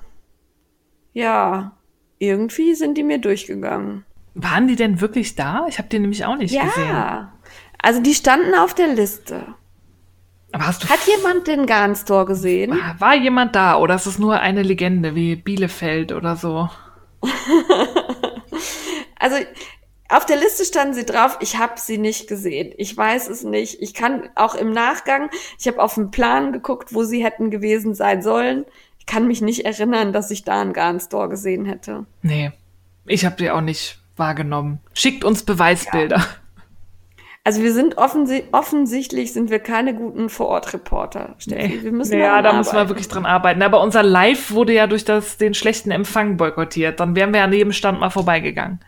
ja, 1.14 1.72
irgendwie 2.20 2.76
sind 2.76 2.98
die 2.98 3.04
mir 3.04 3.18
durchgegangen. 3.20 4.06
Waren 4.34 4.68
die 4.68 4.76
denn 4.76 5.02
wirklich 5.02 5.36
da? 5.36 5.66
Ich 5.70 5.78
habe 5.78 5.90
die 5.90 6.00
nämlich 6.00 6.26
auch 6.26 6.36
nicht 6.38 6.54
ja, 6.54 6.64
gesehen. 6.64 7.28
also 7.82 8.02
die 8.02 8.14
standen 8.14 8.54
auf 8.56 8.74
der 8.74 8.88
Liste. 8.90 9.56
Aber 10.54 10.68
hast 10.68 10.84
du 10.84 10.90
Hat 10.90 11.00
jemand 11.08 11.48
den 11.48 11.66
Garnstore 11.66 12.26
gesehen? 12.26 12.72
War- 12.72 13.00
War 13.00 13.16
jemand 13.16 13.56
da 13.56 13.78
oder 13.78 13.96
ist 13.96 14.06
es 14.06 14.20
nur 14.20 14.40
eine 14.40 14.64
Legende 14.64 15.16
wie 15.16 15.36
Bielefeld 15.38 16.12
oder 16.12 16.36
so? 16.36 16.70
Also 19.20 19.36
auf 20.12 20.26
der 20.26 20.38
Liste 20.38 20.66
standen 20.66 20.94
sie 20.94 21.06
drauf. 21.06 21.38
Ich 21.40 21.58
habe 21.58 21.74
sie 21.78 21.98
nicht 21.98 22.28
gesehen. 22.28 22.74
Ich 22.78 22.96
weiß 22.96 23.30
es 23.30 23.44
nicht. 23.44 23.82
Ich 23.82 23.94
kann 23.94 24.30
auch 24.36 24.56
im 24.56 24.72
Nachgang, 24.72 25.30
ich 25.58 25.68
habe 25.68 25.82
auf 25.82 25.96
den 25.96 26.12
Plan 26.12 26.52
geguckt, 26.52 26.94
wo 26.94 27.04
sie 27.04 27.24
hätten 27.24 27.50
gewesen 27.50 27.96
sein 27.96 28.22
sollen. 28.22 28.66
Ich 29.00 29.06
kann 29.06 29.28
mich 29.28 29.42
nicht 29.42 29.66
erinnern, 29.66 30.14
dass 30.14 30.30
ich 30.30 30.44
da 30.44 30.62
einen 30.62 30.74
Garnstore 30.74 31.30
gesehen 31.30 31.66
hätte. 31.66 32.06
Nee, 32.22 32.52
ich 33.06 33.26
habe 33.26 33.36
die 33.38 33.50
auch 33.50 33.62
nicht 33.62 34.00
wahrgenommen. 34.16 34.80
Schickt 34.94 35.24
uns 35.24 35.44
Beweisbilder. 35.44 36.18
Ja. 36.18 36.28
Also 37.44 37.64
wir 37.64 37.74
sind 37.74 37.98
offensi 37.98 38.44
offensichtlich 38.52 39.34
sind 39.34 39.50
wir 39.50 39.58
keine 39.58 39.96
guten 39.96 40.30
Vorortreporter, 40.30 41.34
Steffi. 41.40 41.78
Nee. 41.78 41.84
Wir 41.84 41.92
müssen 41.92 42.20
ja, 42.20 42.40
da 42.44 42.54
müssen 42.54 42.76
wir 42.76 42.88
wirklich 42.88 43.08
dran 43.08 43.26
arbeiten. 43.26 43.64
Aber 43.64 43.82
unser 43.82 44.04
Live 44.04 44.52
wurde 44.52 44.74
ja 44.74 44.86
durch 44.86 45.06
das, 45.06 45.38
den 45.38 45.56
schlechten 45.56 45.90
Empfang 45.90 46.38
boykottiert. 46.38 47.00
Dann 47.00 47.16
wären 47.16 47.34
wir 47.34 47.40
ja 47.40 47.48
neben 47.48 47.74
Stand 47.74 48.00
mal 48.00 48.12
vorbeigegangen. 48.12 48.80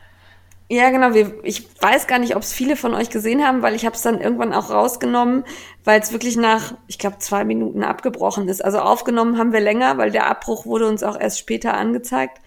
Ja, 0.74 0.90
genau. 0.90 1.14
Wir, 1.14 1.36
ich 1.44 1.68
weiß 1.82 2.08
gar 2.08 2.18
nicht, 2.18 2.36
ob 2.36 2.42
es 2.42 2.52
viele 2.52 2.76
von 2.76 2.96
euch 2.96 3.12
gesehen 3.12 3.46
haben, 3.46 3.62
weil 3.62 3.76
ich 3.76 3.86
habe 3.86 3.96
es 3.96 4.02
dann 4.02 4.20
irgendwann 4.20 4.54
auch 4.54 4.72
rausgenommen, 4.72 5.44
weil 5.84 6.02
es 6.02 6.12
wirklich 6.12 6.36
nach, 6.36 6.74
ich 6.88 6.98
glaube, 6.98 7.20
zwei 7.20 7.44
Minuten 7.46 7.84
abgebrochen 7.84 8.50
ist. 8.50 8.66
Also 8.66 8.80
aufgenommen 8.80 9.38
haben 9.38 9.54
wir 9.54 9.60
länger, 9.60 10.00
weil 10.00 10.10
der 10.10 10.26
Abbruch 10.26 10.66
wurde 10.66 10.88
uns 10.88 11.04
auch 11.04 11.20
erst 11.20 11.38
später 11.38 11.76
angezeigt. 11.76 12.40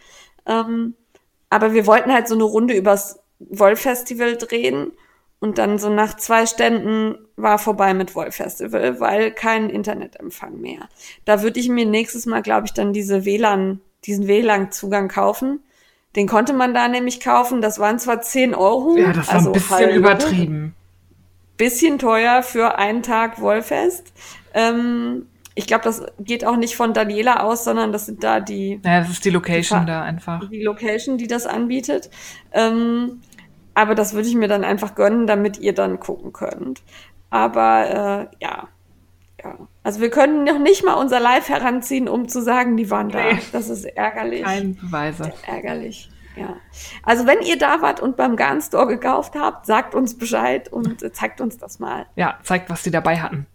Ähm, 0.44 0.96
aber 1.50 1.72
wir 1.72 1.86
wollten 1.86 2.12
halt 2.12 2.26
so 2.26 2.34
eine 2.34 2.42
Runde 2.42 2.74
übers 2.74 3.20
Wolf-Festival 3.38 4.36
drehen 4.38 4.90
und 5.38 5.58
dann 5.58 5.78
so 5.78 5.88
nach 5.88 6.16
zwei 6.16 6.46
Ständen 6.46 7.16
war 7.36 7.60
vorbei 7.60 7.94
mit 7.94 8.16
Wolf-Festival, 8.16 8.98
weil 8.98 9.30
kein 9.30 9.70
Internetempfang 9.70 10.60
mehr. 10.60 10.88
Da 11.24 11.42
würde 11.42 11.60
ich 11.60 11.68
mir 11.68 11.86
nächstes 11.86 12.26
Mal, 12.26 12.42
glaube 12.42 12.66
ich, 12.66 12.72
dann 12.72 12.92
diese 12.92 13.24
WLAN, 13.24 13.80
diesen 14.04 14.26
WLAN-Zugang 14.26 15.06
kaufen 15.06 15.60
den 16.16 16.26
konnte 16.26 16.54
man 16.54 16.74
da 16.74 16.88
nämlich 16.88 17.20
kaufen. 17.20 17.60
Das 17.60 17.78
waren 17.78 17.98
zwar 17.98 18.22
10 18.22 18.54
Euro. 18.54 18.96
Ja, 18.96 19.12
das 19.12 19.28
war 19.28 19.34
also 19.34 19.50
ein 19.50 19.52
bisschen 19.52 19.76
halbe, 19.76 19.92
übertrieben. 19.92 20.74
Bisschen 21.58 21.98
teuer 21.98 22.42
für 22.42 22.78
einen 22.78 23.02
Tag 23.02 23.40
Wollfest. 23.40 24.12
Ähm, 24.54 25.26
ich 25.54 25.66
glaube, 25.66 25.84
das 25.84 26.04
geht 26.18 26.44
auch 26.44 26.56
nicht 26.56 26.76
von 26.76 26.92
Daniela 26.94 27.42
aus, 27.42 27.64
sondern 27.64 27.92
das 27.92 28.06
sind 28.06 28.24
da 28.24 28.40
die. 28.40 28.80
Ja, 28.84 29.00
das 29.00 29.10
ist 29.10 29.24
die 29.24 29.30
Location 29.30 29.80
die, 29.80 29.86
da 29.86 30.02
einfach. 30.02 30.48
Die 30.50 30.62
Location, 30.62 31.18
die 31.18 31.26
das 31.26 31.46
anbietet. 31.46 32.10
Ähm, 32.52 33.20
aber 33.74 33.94
das 33.94 34.14
würde 34.14 34.28
ich 34.28 34.34
mir 34.34 34.48
dann 34.48 34.64
einfach 34.64 34.94
gönnen, 34.94 35.26
damit 35.26 35.58
ihr 35.58 35.74
dann 35.74 36.00
gucken 36.00 36.32
könnt. 36.32 36.82
Aber 37.28 38.30
äh, 38.40 38.44
ja, 38.44 38.68
ja. 39.48 39.68
Also 39.82 40.00
wir 40.00 40.10
können 40.10 40.44
noch 40.44 40.58
nicht 40.58 40.84
mal 40.84 40.94
unser 40.94 41.20
Live 41.20 41.48
heranziehen, 41.48 42.08
um 42.08 42.28
zu 42.28 42.42
sagen, 42.42 42.76
die 42.76 42.90
waren 42.90 43.10
da. 43.10 43.32
Nee. 43.32 43.38
Das 43.52 43.68
ist 43.68 43.84
ärgerlich. 43.84 44.42
Keine 44.42 44.70
Beweise. 44.70 45.32
Ärgerlich. 45.46 46.10
Ja. 46.36 46.56
Also 47.02 47.26
wenn 47.26 47.40
ihr 47.40 47.58
da 47.58 47.80
wart 47.80 48.00
und 48.00 48.16
beim 48.16 48.36
Garn 48.36 48.60
Store 48.60 48.86
gekauft 48.86 49.34
habt, 49.36 49.66
sagt 49.66 49.94
uns 49.94 50.18
Bescheid 50.18 50.70
und 50.70 51.00
zeigt 51.14 51.40
uns 51.40 51.56
das 51.56 51.78
mal. 51.78 52.06
Ja, 52.14 52.38
zeigt, 52.42 52.68
was 52.68 52.84
sie 52.84 52.90
dabei 52.90 53.20
hatten. 53.20 53.46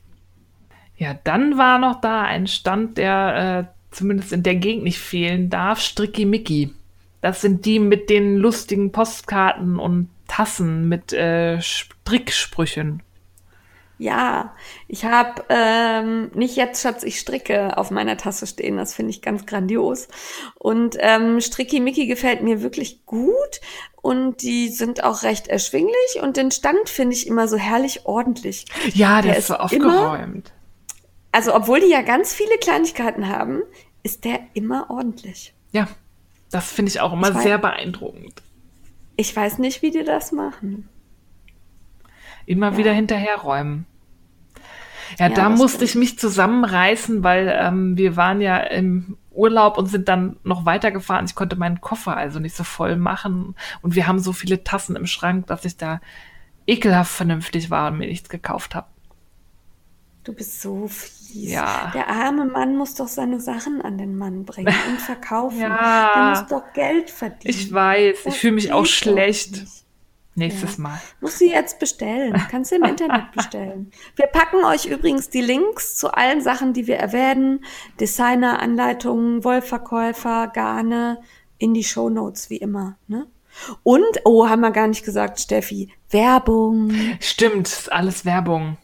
Ja, 0.98 1.16
dann 1.24 1.58
war 1.58 1.78
noch 1.80 2.02
da 2.02 2.22
ein 2.22 2.48
Stand, 2.48 2.98
der 2.98 3.68
äh, 3.70 3.96
zumindest 3.96 4.34
in 4.34 4.44
der 4.44 4.56
Gegend 4.56 4.84
nicht 4.84 5.00
fehlen 5.00 5.50
darf, 5.50 5.80
Stricky 5.80 6.26
Mickey. 6.26 6.74
Das 7.22 7.42
sind 7.42 7.66
die 7.66 7.80
mit 7.80 8.10
den 8.10 8.38
lustigen 8.38 8.92
Postkarten 8.92 9.78
und 9.78 10.10
Tassen 10.28 10.90
mit 10.90 11.14
äh, 11.14 11.62
Stricksprüchen. 11.62 13.04
Ja, 14.02 14.56
ich 14.88 15.06
habe 15.06 15.44
ähm, 15.50 16.32
nicht 16.34 16.56
jetzt, 16.56 16.82
Schatz, 16.82 17.04
ich 17.04 17.20
stricke 17.20 17.78
auf 17.78 17.92
meiner 17.92 18.18
Tasse 18.18 18.48
stehen. 18.48 18.78
Das 18.78 18.96
finde 18.96 19.12
ich 19.12 19.22
ganz 19.22 19.46
grandios. 19.46 20.08
Und 20.56 20.98
ähm, 21.00 21.40
Stricky 21.40 21.80
Mickey 21.80 22.08
gefällt 22.08 22.42
mir 22.42 22.64
wirklich 22.64 23.06
gut 23.06 23.62
und 24.02 24.42
die 24.42 24.70
sind 24.70 25.04
auch 25.04 25.22
recht 25.22 25.50
erschwinglich 25.50 26.20
und 26.20 26.36
den 26.36 26.50
Stand 26.50 26.90
finde 26.90 27.16
ich 27.16 27.28
immer 27.28 27.48
so 27.48 27.58
herrlich 27.58 28.08
ordentlich. 28.08 28.66
Ja, 28.96 29.22
der, 29.22 29.34
der 29.34 29.38
ist 29.38 29.46
so 29.46 29.58
aufgeräumt. 29.58 30.48
Immer, 30.48 31.32
also 31.32 31.54
obwohl 31.54 31.82
die 31.82 31.92
ja 31.92 32.02
ganz 32.02 32.34
viele 32.34 32.58
Kleinigkeiten 32.58 33.28
haben, 33.28 33.62
ist 34.02 34.26
der 34.26 34.40
immer 34.56 34.90
ordentlich. 34.90 35.54
Ja, 35.74 35.88
das 36.50 36.72
finde 36.72 36.90
ich 36.90 37.02
auch 37.02 37.14
immer 37.14 37.30
ich 37.30 37.38
sehr 37.38 37.62
weiß, 37.62 37.70
beeindruckend. 37.72 38.42
Ich 39.16 39.36
weiß 39.36 39.60
nicht, 39.60 39.84
wie 39.84 39.92
die 39.92 40.04
das 40.04 40.32
machen. 40.32 40.90
Immer 42.48 42.72
ja. 42.72 42.78
wieder 42.78 42.94
hinterherräumen. 42.94 43.86
Ja, 45.20 45.28
ja 45.28 45.34
da 45.34 45.50
musste 45.50 45.86
ich 45.86 45.96
mich 45.96 46.20
zusammenreißen, 46.20 47.24
weil 47.24 47.54
ähm, 47.60 47.98
wir 47.98 48.16
waren 48.16 48.42
ja 48.42 48.58
im 48.58 49.18
Urlaub 49.32 49.78
und 49.78 49.88
sind 49.88 50.08
dann 50.08 50.38
noch 50.44 50.66
weitergefahren. 50.66 51.26
Ich 51.26 51.36
konnte 51.36 51.56
meinen 51.56 51.82
Koffer 51.82 52.18
also 52.18 52.40
nicht 52.40 52.56
so 52.56 52.64
voll 52.64 52.98
machen. 52.98 53.56
Und 53.82 53.96
wir 53.96 54.08
haben 54.08 54.20
so 54.20 54.34
viele 54.34 54.64
Tassen 54.64 54.96
im 54.96 55.08
Schrank, 55.08 55.48
dass 55.48 55.66
ich 55.66 55.78
da 55.78 56.02
ekelhaft 56.68 57.12
vernünftig 57.12 57.70
war 57.70 57.92
und 57.92 57.98
mir 57.98 58.08
nichts 58.08 58.30
gekauft 58.30 58.76
habe. 58.76 58.88
Du 60.24 60.34
bist 60.34 60.62
so 60.62 60.88
fies. 60.88 61.52
Ja. 61.52 61.92
Der 61.96 62.08
arme 62.08 62.46
Mann 62.46 62.76
muss 62.76 62.94
doch 62.94 63.08
seine 63.08 63.40
Sachen 63.40 63.82
an 63.82 63.98
den 63.98 64.18
Mann 64.18 64.46
bringen 64.46 64.74
und 64.90 65.02
verkaufen. 65.02 65.60
ja. 65.60 66.12
Der 66.14 66.30
muss 66.30 66.48
doch 66.48 66.74
Geld 66.74 67.10
verdienen. 67.10 67.56
Ich 67.56 67.74
weiß, 67.74 68.24
das 68.24 68.34
ich 68.36 68.40
fühle 68.40 68.54
mich 68.54 68.72
auch 68.72 68.86
schlecht. 68.86 69.52
Nicht. 69.52 69.81
Nächstes 70.36 70.78
ja. 70.78 70.84
Mal. 70.84 71.02
Muss 71.20 71.40
sie 71.40 71.50
jetzt 71.50 71.80
bestellen. 71.80 72.34
Kannst 72.50 72.72
du 72.72 72.76
im 72.76 72.84
Internet 72.84 73.32
bestellen. 73.36 73.92
Wir 74.16 74.28
packen 74.28 74.64
euch 74.64 74.86
übrigens 74.86 75.30
die 75.30 75.42
Links 75.42 75.98
zu 75.98 76.14
allen 76.14 76.42
Sachen, 76.42 76.74
die 76.74 76.88
wir 76.88 76.98
erwähnen. 76.98 77.66
Designer, 78.00 78.62
Anleitungen, 78.62 79.44
Wollverkäufer, 79.44 80.48
Garne 80.48 81.22
in 81.58 81.74
die 81.74 81.84
Show 81.84 82.10
Notes 82.10 82.50
wie 82.50 82.58
immer. 82.58 82.98
Ne? 83.08 83.28
Und, 83.84 84.22
oh, 84.24 84.48
haben 84.48 84.62
wir 84.62 84.72
gar 84.72 84.88
nicht 84.88 85.04
gesagt, 85.04 85.40
Steffi, 85.40 85.92
Werbung. 86.10 86.92
Stimmt, 87.20 87.68
ist 87.68 87.92
alles 87.92 88.24
Werbung. 88.24 88.78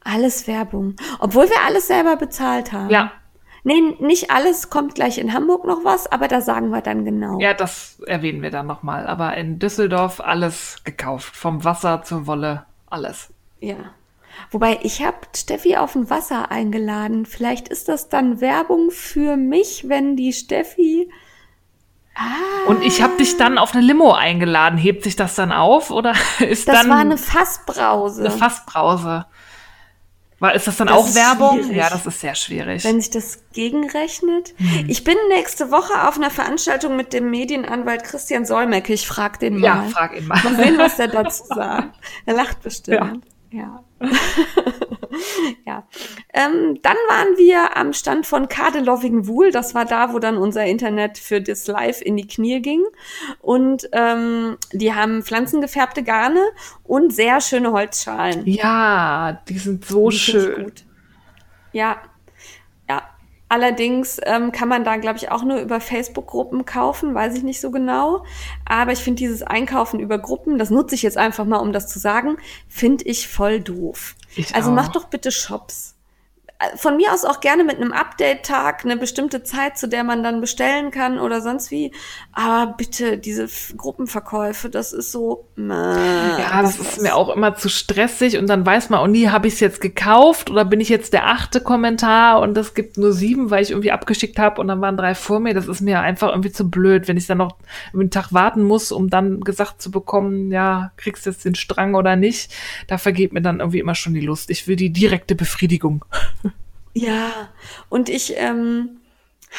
Alles 0.00 0.46
Werbung. 0.46 0.96
Obwohl 1.20 1.48
wir 1.48 1.62
alles 1.64 1.86
selber 1.86 2.16
bezahlt 2.16 2.72
haben. 2.72 2.90
Ja, 2.90 3.12
Nee, 3.64 3.80
nicht 4.00 4.30
alles 4.30 4.70
kommt 4.70 4.96
gleich 4.96 5.18
in 5.18 5.32
Hamburg 5.32 5.64
noch 5.64 5.84
was, 5.84 6.10
aber 6.10 6.26
da 6.26 6.40
sagen 6.40 6.70
wir 6.70 6.80
dann 6.80 7.04
genau. 7.04 7.38
Ja, 7.38 7.54
das 7.54 8.00
erwähnen 8.06 8.42
wir 8.42 8.50
dann 8.50 8.66
nochmal. 8.66 9.06
Aber 9.06 9.36
in 9.36 9.60
Düsseldorf 9.60 10.20
alles 10.20 10.82
gekauft. 10.84 11.36
Vom 11.36 11.64
Wasser 11.64 12.02
zur 12.02 12.26
Wolle, 12.26 12.66
alles. 12.90 13.32
Ja. 13.60 13.76
Wobei 14.50 14.80
ich 14.82 15.04
habe 15.04 15.18
Steffi 15.36 15.76
auf 15.76 15.94
ein 15.94 16.10
Wasser 16.10 16.50
eingeladen. 16.50 17.24
Vielleicht 17.24 17.68
ist 17.68 17.88
das 17.88 18.08
dann 18.08 18.40
Werbung 18.40 18.90
für 18.90 19.36
mich, 19.36 19.88
wenn 19.88 20.16
die 20.16 20.32
Steffi. 20.32 21.08
Ah. 22.14 22.68
Und 22.68 22.82
ich 22.82 23.00
habe 23.00 23.16
dich 23.16 23.36
dann 23.36 23.58
auf 23.58 23.74
eine 23.74 23.82
Limo 23.82 24.12
eingeladen. 24.12 24.76
Hebt 24.76 25.04
sich 25.04 25.16
das 25.16 25.34
dann 25.34 25.52
auf 25.52 25.90
oder 25.90 26.14
ist 26.40 26.66
das 26.66 26.74
dann? 26.74 26.88
Das 26.88 26.88
war 26.88 26.98
eine 26.98 27.18
Fassbrause. 27.18 28.24
Eine 28.24 28.30
Fassbrause. 28.30 29.26
War, 30.42 30.56
ist 30.56 30.66
das 30.66 30.76
dann 30.76 30.88
das 30.88 30.96
auch 30.96 31.14
Werbung? 31.14 31.62
Schwierig. 31.62 31.76
Ja, 31.76 31.88
das 31.88 32.04
ist 32.04 32.20
sehr 32.20 32.34
schwierig. 32.34 32.82
Wenn 32.82 33.00
sich 33.00 33.10
das 33.10 33.44
gegenrechnet. 33.52 34.54
Hm. 34.56 34.86
Ich 34.88 35.04
bin 35.04 35.14
nächste 35.28 35.70
Woche 35.70 36.08
auf 36.08 36.16
einer 36.16 36.30
Veranstaltung 36.30 36.96
mit 36.96 37.12
dem 37.12 37.30
Medienanwalt 37.30 38.02
Christian 38.02 38.44
Solmecke. 38.44 38.92
Ich 38.92 39.06
frag 39.06 39.38
den 39.38 39.58
mal. 39.58 39.66
Ja, 39.68 39.84
frag 39.84 40.16
ihn 40.16 40.26
mal. 40.26 40.42
Mal 40.42 40.56
sehen, 40.56 40.78
was 40.78 40.96
der 40.96 41.06
dazu 41.06 41.44
sagt. 41.44 41.96
Er 42.26 42.34
lacht 42.34 42.60
bestimmt. 42.60 43.24
Ja. 43.52 43.84
Ja. 44.00 44.08
ja. 45.66 45.86
Ähm, 46.32 46.78
dann 46.82 46.96
waren 47.08 47.36
wir 47.36 47.76
am 47.76 47.92
Stand 47.92 48.26
von 48.26 48.48
Kade 48.48 48.80
Loving 48.80 49.26
Wool. 49.26 49.50
Das 49.50 49.74
war 49.74 49.84
da, 49.84 50.12
wo 50.12 50.18
dann 50.18 50.36
unser 50.36 50.64
Internet 50.64 51.18
für 51.18 51.40
das 51.40 51.66
Live 51.66 52.00
in 52.00 52.16
die 52.16 52.26
Knie 52.26 52.60
ging. 52.60 52.84
Und 53.40 53.88
ähm, 53.92 54.56
die 54.72 54.94
haben 54.94 55.22
pflanzengefärbte 55.22 56.02
Garne 56.02 56.42
und 56.84 57.12
sehr 57.12 57.40
schöne 57.40 57.72
Holzschalen. 57.72 58.46
Ja, 58.46 59.40
die 59.48 59.58
sind 59.58 59.84
so 59.84 60.10
die 60.10 60.16
schön. 60.16 60.72
Ja, 61.72 62.02
Allerdings 63.52 64.18
ähm, 64.24 64.50
kann 64.50 64.70
man 64.70 64.82
da, 64.82 64.96
glaube 64.96 65.18
ich, 65.18 65.30
auch 65.30 65.42
nur 65.44 65.58
über 65.58 65.78
Facebook-Gruppen 65.78 66.64
kaufen, 66.64 67.14
weiß 67.14 67.36
ich 67.36 67.42
nicht 67.42 67.60
so 67.60 67.70
genau. 67.70 68.24
Aber 68.64 68.92
ich 68.92 69.00
finde 69.00 69.18
dieses 69.18 69.42
Einkaufen 69.42 70.00
über 70.00 70.18
Gruppen, 70.18 70.56
das 70.56 70.70
nutze 70.70 70.94
ich 70.94 71.02
jetzt 71.02 71.18
einfach 71.18 71.44
mal, 71.44 71.58
um 71.58 71.70
das 71.70 71.86
zu 71.86 71.98
sagen, 71.98 72.38
finde 72.66 73.04
ich 73.04 73.28
voll 73.28 73.60
doof. 73.60 74.14
Ich 74.34 74.54
also 74.54 74.70
auch. 74.70 74.74
mach 74.74 74.88
doch 74.88 75.04
bitte 75.04 75.30
Shops 75.30 75.91
von 76.76 76.96
mir 76.96 77.12
aus 77.12 77.24
auch 77.24 77.40
gerne 77.40 77.64
mit 77.64 77.76
einem 77.76 77.92
Update-Tag, 77.92 78.84
eine 78.84 78.96
bestimmte 78.96 79.42
Zeit, 79.42 79.78
zu 79.78 79.88
der 79.88 80.04
man 80.04 80.22
dann 80.22 80.40
bestellen 80.40 80.90
kann 80.90 81.18
oder 81.18 81.40
sonst 81.40 81.70
wie. 81.70 81.92
Aber 82.32 82.74
bitte, 82.76 83.18
diese 83.18 83.48
Gruppenverkäufe, 83.76 84.70
das 84.70 84.92
ist 84.92 85.12
so. 85.12 85.46
Äh, 85.56 85.62
ja, 85.70 86.62
das 86.62 86.78
ist 86.78 87.02
mir 87.02 87.14
auch 87.14 87.34
immer 87.34 87.54
zu 87.56 87.68
stressig 87.68 88.38
und 88.38 88.46
dann 88.46 88.64
weiß 88.64 88.90
man, 88.90 89.00
oh 89.00 89.06
nie, 89.06 89.28
habe 89.28 89.48
ich 89.48 89.54
es 89.54 89.60
jetzt 89.60 89.80
gekauft 89.80 90.50
oder 90.50 90.64
bin 90.64 90.80
ich 90.80 90.88
jetzt 90.88 91.12
der 91.12 91.26
achte 91.26 91.60
Kommentar 91.60 92.40
und 92.40 92.56
es 92.56 92.74
gibt 92.74 92.96
nur 92.96 93.12
sieben, 93.12 93.50
weil 93.50 93.62
ich 93.62 93.70
irgendwie 93.70 93.92
abgeschickt 93.92 94.38
habe 94.38 94.60
und 94.60 94.68
dann 94.68 94.80
waren 94.80 94.96
drei 94.96 95.14
vor 95.14 95.40
mir. 95.40 95.54
Das 95.54 95.68
ist 95.68 95.80
mir 95.80 96.00
einfach 96.00 96.30
irgendwie 96.30 96.52
zu 96.52 96.70
blöd, 96.70 97.08
wenn 97.08 97.16
ich 97.16 97.26
dann 97.26 97.38
noch 97.38 97.56
einen 97.92 98.10
Tag 98.10 98.32
warten 98.32 98.62
muss, 98.62 98.92
um 98.92 99.10
dann 99.10 99.40
gesagt 99.40 99.82
zu 99.82 99.90
bekommen, 99.90 100.50
ja, 100.50 100.92
kriegst 100.96 101.26
du 101.26 101.30
jetzt 101.30 101.44
den 101.44 101.54
Strang 101.54 101.94
oder 101.94 102.16
nicht. 102.16 102.52
Da 102.86 102.98
vergeht 102.98 103.32
mir 103.32 103.42
dann 103.42 103.60
irgendwie 103.60 103.80
immer 103.80 103.94
schon 103.94 104.14
die 104.14 104.20
Lust. 104.20 104.50
Ich 104.50 104.68
will 104.68 104.76
die 104.76 104.90
direkte 104.90 105.34
Befriedigung. 105.34 106.04
Ja, 106.94 107.48
und 107.88 108.08
ich 108.08 108.34
ähm, 108.36 109.00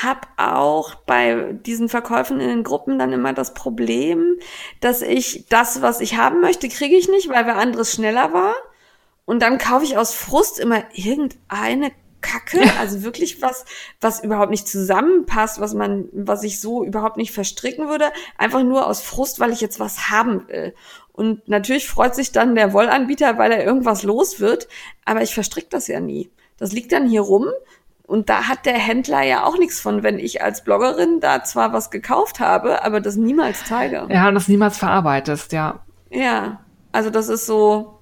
habe 0.01 0.21
auch 0.37 0.95
bei 0.95 1.53
diesen 1.53 1.89
Verkäufen 1.89 2.39
in 2.39 2.47
den 2.47 2.63
Gruppen 2.63 2.97
dann 2.97 3.11
immer 3.11 3.33
das 3.33 3.53
Problem, 3.53 4.37
dass 4.81 5.01
ich 5.01 5.45
das, 5.49 5.81
was 5.81 6.01
ich 6.01 6.17
haben 6.17 6.41
möchte, 6.41 6.69
kriege 6.69 6.95
ich 6.95 7.09
nicht, 7.09 7.29
weil 7.29 7.45
wer 7.45 7.57
anderes 7.57 7.93
schneller 7.93 8.33
war. 8.33 8.55
Und 9.25 9.41
dann 9.41 9.57
kaufe 9.57 9.85
ich 9.85 9.97
aus 9.97 10.13
Frust 10.13 10.59
immer 10.59 10.83
irgendeine 10.93 11.91
Kacke, 12.21 12.61
also 12.79 13.03
wirklich 13.03 13.41
was, 13.41 13.65
was 14.01 14.23
überhaupt 14.23 14.49
nicht 14.49 14.67
zusammenpasst, 14.67 15.59
was 15.59 15.73
man, 15.73 16.09
was 16.11 16.43
ich 16.43 16.59
so 16.59 16.83
überhaupt 16.83 17.17
nicht 17.17 17.31
verstricken 17.31 17.89
würde, 17.89 18.11
einfach 18.37 18.63
nur 18.63 18.87
aus 18.87 19.01
Frust, 19.01 19.39
weil 19.39 19.51
ich 19.51 19.61
jetzt 19.61 19.79
was 19.79 20.09
haben 20.09 20.47
will. 20.47 20.73
Und 21.11 21.47
natürlich 21.47 21.87
freut 21.87 22.15
sich 22.15 22.31
dann 22.31 22.55
der 22.55 22.73
Wollanbieter, 22.73 23.37
weil 23.37 23.51
er 23.51 23.63
irgendwas 23.63 24.03
los 24.03 24.39
wird, 24.39 24.67
aber 25.05 25.21
ich 25.21 25.33
verstricke 25.33 25.69
das 25.69 25.87
ja 25.87 25.99
nie. 25.99 26.31
Das 26.63 26.71
liegt 26.71 26.93
dann 26.93 27.07
hier 27.09 27.19
rum 27.21 27.47
und 28.07 28.29
da 28.29 28.47
hat 28.47 28.65
der 28.65 28.77
Händler 28.77 29.21
ja 29.23 29.43
auch 29.43 29.57
nichts 29.57 29.81
von, 29.81 30.01
wenn 30.01 30.17
ich 30.17 30.41
als 30.41 30.63
Bloggerin 30.63 31.19
da 31.19 31.43
zwar 31.43 31.73
was 31.73 31.91
gekauft 31.91 32.39
habe, 32.39 32.83
aber 32.85 33.01
das 33.01 33.17
niemals 33.17 33.65
zeige. 33.65 34.07
Ja, 34.09 34.29
und 34.29 34.35
das 34.35 34.47
niemals 34.47 34.77
verarbeitest, 34.77 35.51
ja. 35.51 35.81
Ja, 36.09 36.61
also 36.93 37.09
das 37.09 37.27
ist 37.27 37.45
so, 37.45 37.99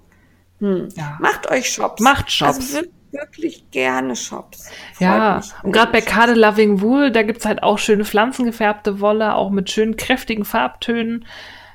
hm. 0.60 0.90
Ja. 0.96 1.18
macht 1.20 1.50
euch 1.50 1.72
Shops. 1.72 2.02
Macht 2.04 2.32
Shops. 2.32 2.58
Also 2.58 2.74
wir- 2.82 2.90
wirklich 3.20 3.72
gerne 3.72 4.16
Shops. 4.16 4.70
Freut 4.94 5.02
Ja, 5.08 5.38
mich, 5.38 5.52
und 5.64 5.72
gerade 5.72 5.92
bei. 5.92 6.02
Cade 6.02 6.34
Loving 6.36 6.82
Wool, 6.82 7.12
da 7.12 7.24
gibt's 7.24 7.46
halt 7.46 7.62
auch 7.64 7.78
schöne 7.80 8.06
pflanzengefärbte 8.06 9.00
Wolle, 9.02 9.34
auch 9.36 9.50
mit 9.50 9.70
schönen 9.72 9.98
kräftigen 9.98 10.46
Farbtönen. 10.46 11.26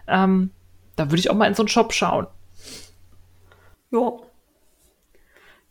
Ähm, 0.09 0.51
da 0.95 1.07
würde 1.11 1.19
ich 1.19 1.31
auch 1.31 1.35
mal 1.35 1.47
in 1.47 1.55
so 1.55 1.63
einen 1.63 1.69
Shop 1.69 1.93
schauen. 1.93 2.27
Jo. 3.91 4.25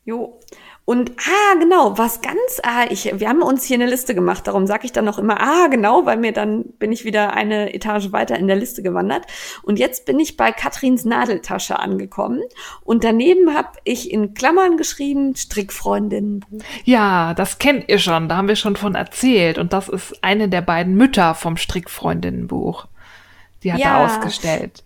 Jo. 0.03 0.39
Und 0.85 1.13
ah, 1.17 1.59
genau, 1.59 1.97
was 1.97 2.21
ganz, 2.21 2.61
ah, 2.61 2.85
ich, 2.89 3.11
wir 3.19 3.27
haben 3.27 3.41
uns 3.41 3.63
hier 3.63 3.73
eine 3.73 3.87
Liste 3.87 4.13
gemacht, 4.13 4.45
darum 4.45 4.67
sage 4.67 4.85
ich 4.85 4.91
dann 4.91 5.05
noch 5.05 5.17
immer, 5.17 5.41
ah, 5.41 5.65
genau, 5.67 6.05
weil 6.05 6.17
mir 6.17 6.31
dann 6.31 6.63
bin 6.77 6.91
ich 6.91 7.03
wieder 7.05 7.33
eine 7.33 7.73
Etage 7.73 8.11
weiter 8.11 8.37
in 8.37 8.45
der 8.45 8.55
Liste 8.55 8.83
gewandert. 8.83 9.25
Und 9.63 9.79
jetzt 9.79 10.05
bin 10.05 10.19
ich 10.19 10.37
bei 10.37 10.51
Katrins 10.51 11.03
Nadeltasche 11.03 11.79
angekommen. 11.79 12.41
Und 12.83 13.03
daneben 13.03 13.55
habe 13.55 13.69
ich 13.83 14.11
in 14.11 14.35
Klammern 14.35 14.77
geschrieben, 14.77 15.35
Strickfreundin. 15.35 16.45
Ja, 16.83 17.33
das 17.33 17.57
kennt 17.57 17.89
ihr 17.89 17.97
schon, 17.97 18.29
da 18.29 18.37
haben 18.37 18.47
wir 18.47 18.55
schon 18.55 18.75
von 18.75 18.93
erzählt. 18.93 19.57
Und 19.57 19.73
das 19.73 19.89
ist 19.89 20.23
eine 20.23 20.49
der 20.49 20.61
beiden 20.61 20.93
Mütter 20.93 21.33
vom 21.33 21.57
Strickfreundinnenbuch. 21.57 22.85
Die 23.63 23.73
hat 23.73 23.79
Ja. 23.79 23.97
er 23.97 24.05
ausgestellt. 24.05 24.83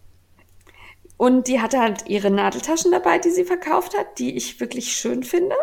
Und 1.20 1.49
die 1.49 1.59
hatte 1.59 1.80
halt 1.82 2.07
ihre 2.07 2.32
Nadeltaschen 2.32 2.91
dabei, 2.91 3.20
die 3.20 3.30
sie 3.32 3.43
verkauft 3.43 3.93
hat, 3.97 4.20
die 4.20 4.38
ich 4.38 4.61
wirklich 4.61 4.93
schön 4.95 5.24
finde. 5.24 5.53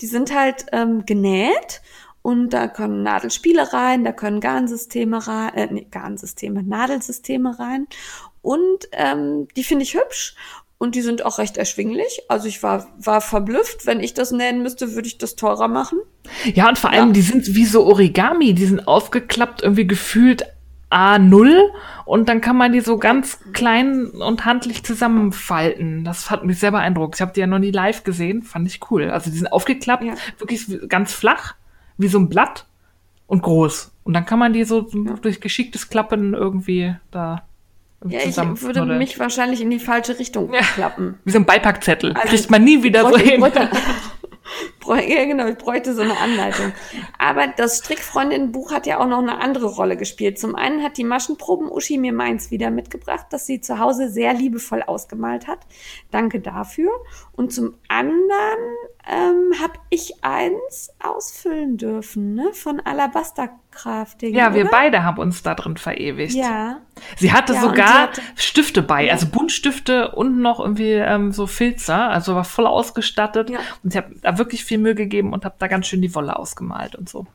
Die 0.00 0.08
sind 0.08 0.34
halt 0.34 0.66
ähm, 0.72 1.06
genäht 1.06 1.82
und 2.20 2.50
da 2.50 2.66
können 2.66 3.04
Nadelspiele 3.04 3.72
rein, 3.72 4.02
da 4.02 4.10
können 4.10 4.40
Garnsysteme 4.40 5.24
rein, 5.24 5.54
äh, 5.54 5.68
nee, 5.70 5.86
Garnsysteme, 5.88 6.64
Nadelsysteme 6.64 7.56
rein. 7.60 7.86
Und 8.42 8.88
ähm, 8.90 9.46
die 9.56 9.62
finde 9.62 9.84
ich 9.84 9.94
hübsch 9.94 10.34
und 10.78 10.96
die 10.96 11.02
sind 11.02 11.24
auch 11.24 11.38
recht 11.38 11.58
erschwinglich. 11.58 12.22
Also 12.26 12.48
ich 12.48 12.64
war, 12.64 12.88
war 12.98 13.20
verblüfft. 13.20 13.86
Wenn 13.86 14.00
ich 14.00 14.14
das 14.14 14.32
nähen 14.32 14.62
müsste, 14.64 14.96
würde 14.96 15.06
ich 15.06 15.18
das 15.18 15.36
teurer 15.36 15.68
machen. 15.68 16.00
Ja, 16.54 16.68
und 16.68 16.76
vor 16.76 16.90
allem, 16.90 17.06
Ja. 17.08 17.12
die 17.12 17.22
sind 17.22 17.54
wie 17.54 17.66
so 17.66 17.84
Origami, 17.86 18.52
die 18.52 18.66
sind 18.66 18.88
aufgeklappt, 18.88 19.62
irgendwie 19.62 19.86
gefühlt 19.86 20.44
A0 20.94 21.70
und 22.04 22.28
dann 22.28 22.40
kann 22.40 22.56
man 22.56 22.72
die 22.72 22.80
so 22.80 22.98
ganz 22.98 23.40
klein 23.52 24.06
und 24.10 24.44
handlich 24.44 24.84
zusammenfalten. 24.84 26.04
Das 26.04 26.30
hat 26.30 26.44
mich 26.44 26.58
sehr 26.60 26.70
beeindruckt. 26.70 27.16
Ich 27.16 27.20
habe 27.20 27.32
die 27.32 27.40
ja 27.40 27.46
noch 27.46 27.58
nie 27.58 27.72
live 27.72 28.04
gesehen, 28.04 28.42
fand 28.42 28.68
ich 28.68 28.80
cool. 28.90 29.10
Also 29.10 29.30
die 29.30 29.36
sind 29.38 29.52
aufgeklappt, 29.52 30.04
Ja. 30.04 30.14
wirklich 30.38 30.66
ganz 30.88 31.12
flach, 31.12 31.54
wie 31.98 32.08
so 32.08 32.18
ein 32.18 32.28
Blatt 32.28 32.66
und 33.26 33.42
groß. 33.42 33.90
Und 34.04 34.12
dann 34.14 34.24
kann 34.26 34.38
man 34.38 34.52
die 34.52 34.64
so 34.64 34.82
durch 35.22 35.40
geschicktes 35.40 35.88
Klappen 35.88 36.34
irgendwie 36.34 36.94
da 37.10 37.42
Ja, 38.06 38.20
ich 38.22 38.36
würde 38.36 38.82
oder- 38.82 38.98
mich 38.98 39.18
wahrscheinlich 39.18 39.60
in 39.62 39.70
die 39.70 39.78
falsche 39.80 40.18
Richtung 40.18 40.52
Ja. 40.52 40.60
klappen. 40.60 41.18
Wie 41.24 41.32
so 41.32 41.38
ein 41.38 41.46
Beipackzettel. 41.46 42.12
Also, 42.14 42.28
Kriegt 42.28 42.50
man 42.50 42.62
nie 42.62 42.82
wieder 42.82 43.08
so 43.08 43.16
hin. 43.16 43.42
ja, 44.86 45.24
genau, 45.24 45.46
ich 45.46 45.58
bräuchte 45.58 45.94
so 45.94 46.02
eine 46.02 46.18
Anleitung. 46.18 46.72
Aber 47.18 47.46
das 47.46 47.78
Strickfreundin-Buch 47.78 48.72
hat 48.72 48.86
ja 48.86 49.00
auch 49.00 49.06
noch 49.06 49.18
eine 49.18 49.38
andere 49.40 49.66
Rolle 49.66 49.96
gespielt. 49.96 50.38
Zum 50.38 50.54
einen 50.54 50.82
hat 50.82 50.96
die 50.96 51.04
Maschenproben 51.04 51.70
Uschi 51.70 51.98
mir 51.98 52.12
meins 52.12 52.50
wieder 52.50 52.70
mitgebracht, 52.70 53.26
das 53.30 53.46
sie 53.46 53.60
zu 53.60 53.78
Hause 53.78 54.10
sehr 54.10 54.34
liebevoll 54.34 54.82
ausgemalt 54.82 55.46
hat. 55.46 55.60
Danke 56.10 56.40
dafür. 56.40 56.90
Und 57.32 57.52
zum 57.52 57.74
anderen 57.88 58.18
ähm, 59.08 59.52
habe 59.60 59.74
ich 59.90 60.24
eins 60.24 60.90
ausfüllen 61.02 61.76
dürfen, 61.76 62.34
ne? 62.34 62.52
Von 62.52 62.80
Alabaster 62.80 63.50
Crafting. 63.74 64.34
Ja, 64.34 64.54
wir 64.54 64.62
oder? 64.62 64.70
beide 64.70 65.02
haben 65.04 65.18
uns 65.18 65.42
da 65.42 65.54
drin 65.54 65.76
verewigt. 65.76 66.34
Ja. 66.34 66.78
Sie 67.16 67.32
hatte 67.32 67.54
Ja, 67.54 67.60
sogar 67.60 68.02
hatte- 68.02 68.22
Stifte 68.36 68.82
bei, 68.82 69.06
Ja. 69.06 69.12
also 69.12 69.26
Buntstifte 69.26 70.12
und 70.12 70.40
noch 70.40 70.60
irgendwie 70.60 70.92
ähm, 70.92 71.32
so 71.32 71.46
Filzer, 71.46 72.08
also 72.10 72.34
war 72.34 72.44
voll 72.44 72.66
ausgestattet. 72.66 73.50
Ja. 73.50 73.58
Und 73.82 73.92
ich 73.92 73.96
habe 73.96 74.14
da 74.22 74.38
wirklich 74.38 74.64
viel 74.64 74.78
Mühe 74.78 74.94
gegeben 74.94 75.32
und 75.32 75.44
habe 75.44 75.56
da 75.58 75.66
ganz 75.66 75.86
schön 75.86 76.00
die 76.02 76.14
Wolle 76.14 76.36
ausgemalt 76.38 76.94
und 76.94 77.08
so. 77.08 77.26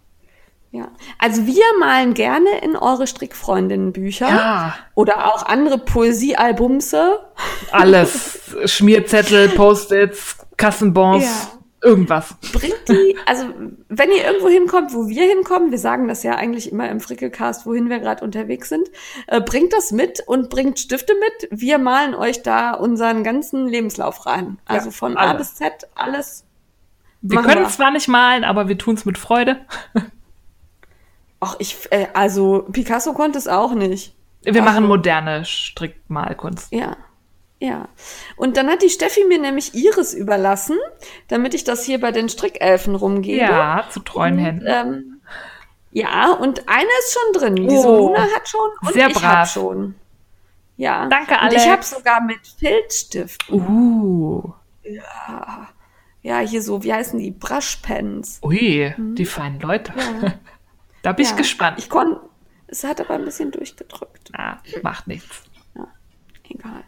Ja, 0.71 0.89
also 1.17 1.47
wir 1.47 1.63
malen 1.79 2.13
gerne 2.13 2.47
in 2.63 2.75
eure 2.75 3.07
Strickfreundinnen-Bücher 3.07 4.29
Ja. 4.29 4.75
oder 4.93 5.25
auch 5.33 5.43
andere 5.47 5.79
Poesiealbumse. 5.79 7.19
Alles. 7.71 8.39
Schmierzettel, 8.65 9.49
Post-its, 9.49 10.37
Kassenbons, 10.57 11.23
Ja. 11.23 11.58
Irgendwas. 11.81 12.35
Bringt 12.53 12.87
die, 12.87 13.17
also 13.25 13.45
wenn 13.87 14.11
ihr 14.11 14.25
irgendwo 14.25 14.49
hinkommt, 14.49 14.93
wo 14.93 15.07
wir 15.07 15.25
hinkommen, 15.25 15.71
wir 15.71 15.77
sagen 15.77 16.07
das 16.07 16.23
ja 16.23 16.35
eigentlich 16.35 16.71
immer 16.71 16.89
im 16.89 16.99
Frickelcast, 16.99 17.65
wohin 17.65 17.89
wir 17.89 17.99
gerade 17.99 18.23
unterwegs 18.23 18.69
sind, 18.69 18.87
äh, 19.27 19.41
bringt 19.41 19.73
das 19.73 19.91
mit 19.91 20.21
und 20.27 20.49
bringt 20.49 20.79
Stifte 20.79 21.13
mit. 21.15 21.59
Wir 21.59 21.77
malen 21.77 22.15
euch 22.15 22.43
da 22.43 22.73
unseren 22.73 23.23
ganzen 23.23 23.67
Lebenslauf 23.67 24.25
rein. 24.25 24.59
Also 24.65 24.87
Ja, 24.89 24.91
von 24.91 25.17
A 25.17 25.29
alle. 25.29 25.37
bis 25.39 25.55
Z 25.55 25.87
alles. 25.95 26.45
Wir 27.21 27.41
können 27.41 27.63
wir. 27.63 27.69
zwar 27.69 27.91
nicht 27.91 28.07
malen, 28.07 28.43
aber 28.43 28.67
wir 28.67 28.77
tun's 28.77 29.05
mit 29.05 29.17
Freude. 29.17 29.59
Ach, 31.41 31.55
ich, 31.59 31.77
äh, 31.91 32.07
also 32.13 32.65
Picasso 32.71 33.13
konnte 33.13 33.37
es 33.37 33.47
auch 33.47 33.73
nicht. 33.73 34.15
Wir 34.41 34.61
Ach 34.61 34.65
machen 34.65 34.85
moderne 34.85 35.45
Strickmalkunst. 35.45 36.71
Ja. 36.71 36.97
Ja. 37.61 37.89
Und 38.37 38.55
dann 38.57 38.69
hat 38.69 38.81
die 38.81 38.89
Steffi 38.89 39.25
mir 39.25 39.37
nämlich 39.39 39.73
ihres 39.75 40.13
überlassen, 40.13 40.77
damit 41.27 41.53
ich 41.53 41.63
das 41.65 41.83
hier 41.83 41.99
bei 41.99 42.11
den 42.11 42.29
Strickelfen 42.29 42.95
rumgebe. 42.95 43.41
Ja, 43.41 43.85
zu 43.89 43.99
treuen 43.99 44.35
Und, 44.35 44.39
Händen. 44.45 44.65
ähm, 44.67 45.21
ja, 45.91 46.31
und 46.33 46.69
eine 46.69 46.87
ist 46.99 47.13
schon 47.13 47.33
drin. 47.41 47.55
Die 47.57 47.67
Oh, 47.75 47.81
Soluna 47.81 48.21
hat 48.21 48.47
schon 48.47 48.69
und 48.81 48.93
sehr 48.93 49.07
ich 49.09 49.13
brav. 49.15 49.23
hab 49.39 49.47
schon. 49.47 49.95
Ja. 50.77 51.07
Danke, 51.07 51.33
Und 51.33 51.39
Alex. 51.41 51.63
ich 51.65 51.69
habe 51.69 51.83
sogar 51.83 52.21
mit 52.21 52.39
Filzstift. 52.59 53.49
Uh. 53.51 54.53
Ja, 56.21 56.39
hier 56.39 56.61
so, 56.61 56.83
wie 56.83 56.93
heißen 56.93 57.19
die? 57.19 57.31
Brushpens. 57.31 58.39
Ui, 58.43 58.93
die 58.97 59.25
feinen 59.25 59.59
Leute. 59.59 59.93
Ja. 59.97 60.33
Da 61.01 61.13
bin 61.13 61.23
ich 61.23 61.31
Ja. 61.31 61.37
gespannt. 61.37 61.79
Ich 61.79 61.89
konnte, 61.89 62.19
es 62.67 62.83
hat 62.83 62.99
aber 62.99 63.13
ein 63.13 63.23
bisschen 63.23 63.51
durchgedrückt. 63.51 64.31
Ah, 64.37 64.57
macht 64.83 65.07
nichts. 65.07 65.43
Egal. 66.49 66.83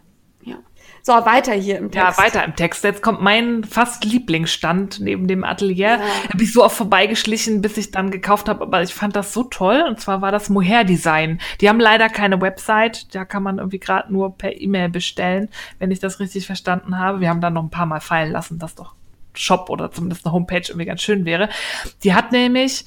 Ja. 1.06 1.20
So, 1.20 1.26
weiter 1.26 1.54
hier 1.54 1.78
im 1.78 1.92
Text. 1.92 2.18
Ja, 2.18 2.24
weiter 2.24 2.44
im 2.44 2.56
Text. 2.56 2.84
Jetzt 2.84 3.02
kommt 3.02 3.22
mein 3.22 3.64
fast 3.64 4.06
Lieblingsstand 4.06 5.00
neben 5.00 5.28
dem 5.28 5.44
Atelier. 5.44 6.00
Da 6.28 6.38
bin 6.38 6.46
ich 6.46 6.54
so 6.54 6.64
oft 6.64 6.76
vorbeigeschlichen, 6.76 7.62
bis 7.62 7.78
ich 7.78 7.92
dann 7.92 8.12
gekauft 8.12 8.48
habe. 8.50 8.62
Aber 8.62 8.82
ich 8.82 8.94
fand 8.94 9.16
das 9.16 9.34
so 9.34 9.44
toll. 9.44 9.84
Und 9.88 10.00
zwar 10.00 10.22
war 10.22 10.32
das 10.32 10.50
Mohair 10.50 10.84
Design. 10.84 11.40
Die 11.60 11.70
haben 11.70 11.80
leider 11.80 12.10
keine 12.10 12.42
Website. 12.42 13.14
Da 13.16 13.26
kann 13.26 13.44
man 13.44 13.58
irgendwie 13.58 13.80
gerade 13.80 14.12
nur 14.12 14.38
per 14.38 14.60
E-Mail 14.60 14.90
bestellen, 14.90 15.50
wenn 15.80 15.92
ich 15.92 16.00
das 16.00 16.20
richtig 16.20 16.46
verstanden 16.46 16.98
habe. 16.98 17.20
Wir 17.20 17.30
haben 17.30 17.42
dann 17.42 17.54
noch 17.54 17.64
ein 17.64 17.72
paar 17.72 17.86
Mal 17.86 18.02
fallen 18.02 18.32
lassen, 18.32 18.60
dass 18.60 18.76
doch 18.76 18.94
Shop 19.34 19.70
oder 19.70 19.92
zumindest 19.92 20.26
eine 20.26 20.34
Homepage 20.34 20.64
irgendwie 20.68 20.86
ganz 20.86 21.02
schön 21.02 21.26
wäre. 21.26 21.50
Die 22.04 22.14
hat 22.14 22.32
nämlich 22.32 22.86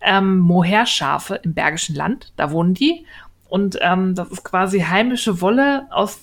ähm, 0.00 0.38
Mohair-Schafe 0.38 1.36
im 1.36 1.54
Bergischen 1.54 1.94
Land. 1.96 2.32
Da 2.36 2.50
wohnen 2.50 2.74
die. 2.74 3.06
Und 3.48 3.78
ähm, 3.80 4.14
das 4.14 4.30
ist 4.30 4.44
quasi 4.44 4.80
heimische 4.80 5.40
Wolle 5.40 5.86
aus 5.90 6.20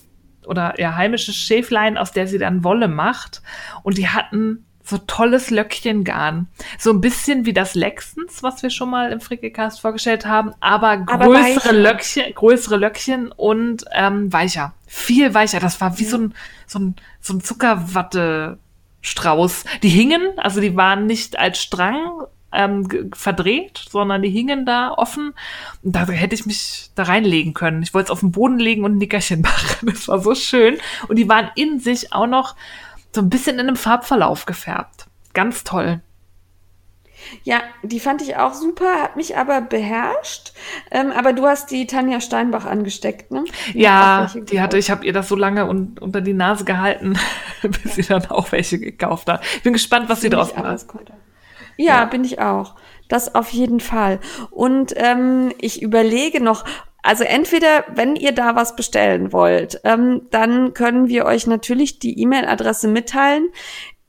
oder 0.47 0.79
ja, 0.79 0.95
heimisches 0.95 1.35
Schäflein, 1.35 1.97
aus 1.97 2.11
der 2.11 2.27
sie 2.27 2.37
dann 2.37 2.63
Wolle 2.63 2.87
macht. 2.87 3.41
Und 3.83 3.97
die 3.97 4.09
hatten 4.09 4.65
so 4.83 4.97
tolles 4.97 5.49
Löckchengarn. 5.49 6.47
So 6.77 6.91
ein 6.91 7.01
bisschen 7.01 7.45
wie 7.45 7.53
das 7.53 7.73
Lexens, 7.73 8.43
was 8.43 8.61
wir 8.63 8.69
schon 8.69 8.89
mal 8.89 9.13
im 9.13 9.21
Frickelcast 9.21 9.79
vorgestellt 9.79 10.25
haben, 10.25 10.51
aber 10.59 11.05
Aber 11.07 11.25
größere 11.25 11.55
weicher. 11.55 11.71
Löckchen, 11.73 12.35
größere 12.35 12.75
Löckchen 12.77 13.31
und 13.31 13.85
ähm, 13.93 14.33
weicher. 14.33 14.73
Viel 14.85 15.33
weicher. 15.33 15.61
Das 15.61 15.79
war 15.79 15.97
wie 15.99 16.05
so 16.05 16.17
ein, 16.17 16.33
so 16.67 16.79
ein, 16.79 16.97
so 17.21 17.33
ein 17.33 17.39
Zuckerwatte-Strauß. 17.41 19.63
Die 19.83 19.89
hingen, 19.89 20.37
also 20.37 20.59
die 20.59 20.75
waren 20.75 21.05
nicht 21.05 21.39
als 21.39 21.61
Strang 21.61 22.25
ähm, 22.53 23.11
verdreht, 23.13 23.85
sondern 23.89 24.21
die 24.21 24.29
hingen 24.29 24.65
da 24.65 24.91
offen. 24.91 25.33
Und 25.81 25.95
da 25.95 26.07
hätte 26.07 26.35
ich 26.35 26.45
mich 26.45 26.89
da 26.95 27.03
reinlegen 27.03 27.53
können. 27.53 27.83
Ich 27.83 27.93
wollte 27.93 28.07
es 28.07 28.11
auf 28.11 28.19
den 28.21 28.31
Boden 28.31 28.59
legen 28.59 28.83
und 28.83 28.93
ein 28.93 28.97
Nickerchen 28.97 29.41
machen. 29.43 29.87
Das 29.87 30.07
war 30.07 30.19
so 30.19 30.35
schön. 30.35 30.77
Und 31.07 31.17
die 31.17 31.29
waren 31.29 31.49
in 31.55 31.79
sich 31.79 32.13
auch 32.13 32.27
noch 32.27 32.55
so 33.13 33.21
ein 33.21 33.29
bisschen 33.29 33.55
in 33.55 33.67
einem 33.67 33.75
Farbverlauf 33.75 34.45
gefärbt. 34.45 35.07
Ganz 35.33 35.63
toll. 35.63 36.01
Ja, 37.43 37.61
die 37.83 37.99
fand 37.99 38.21
ich 38.21 38.35
auch 38.35 38.53
super, 38.53 39.01
hat 39.01 39.15
mich 39.15 39.37
aber 39.37 39.61
beherrscht. 39.61 40.53
Ähm, 40.91 41.11
aber 41.11 41.33
du 41.33 41.45
hast 41.45 41.71
die 41.71 41.87
Tanja 41.87 42.21
Steinbach 42.21 42.65
angesteckt, 42.65 43.31
ne? 43.31 43.43
Die 43.67 43.69
hat 43.69 43.75
Ja, 43.75 44.19
welche 44.21 44.45
die 44.45 44.61
hatte, 44.61 44.77
ich 44.77 44.91
habe 44.91 45.05
ihr 45.05 45.13
das 45.13 45.29
so 45.29 45.35
lange 45.35 45.67
un 45.67 45.95
unter 45.99 46.21
die 46.21 46.33
Nase 46.33 46.65
gehalten, 46.65 47.17
bis 47.61 47.95
sie 47.95 48.03
dann 48.03 48.25
auch 48.27 48.51
welche 48.51 48.79
gekauft 48.79 49.29
hat. 49.29 49.43
Ich 49.55 49.63
bin 49.63 49.73
gespannt, 49.73 50.09
was 50.09 50.21
sie 50.21 50.29
draus 50.29 50.55
macht. 50.55 50.85
Ja, 51.77 51.99
Ja. 51.99 52.05
bin 52.05 52.23
ich 52.23 52.39
auch. 52.39 52.75
Das 53.09 53.35
auf 53.35 53.49
jeden 53.49 53.79
Fall. 53.79 54.19
Und 54.49 54.93
ähm, 54.95 55.51
ich 55.59 55.81
überlege 55.81 56.41
noch, 56.41 56.63
also 57.03 57.23
entweder, 57.25 57.83
wenn 57.93 58.15
ihr 58.15 58.31
da 58.31 58.55
was 58.55 58.75
bestellen 58.75 59.33
wollt, 59.33 59.81
ähm, 59.83 60.21
dann 60.31 60.73
können 60.73 61.09
wir 61.09 61.25
euch 61.25 61.45
natürlich 61.47 61.99
die 61.99 62.19
E-Mail-Adresse 62.21 62.87
mitteilen. 62.87 63.49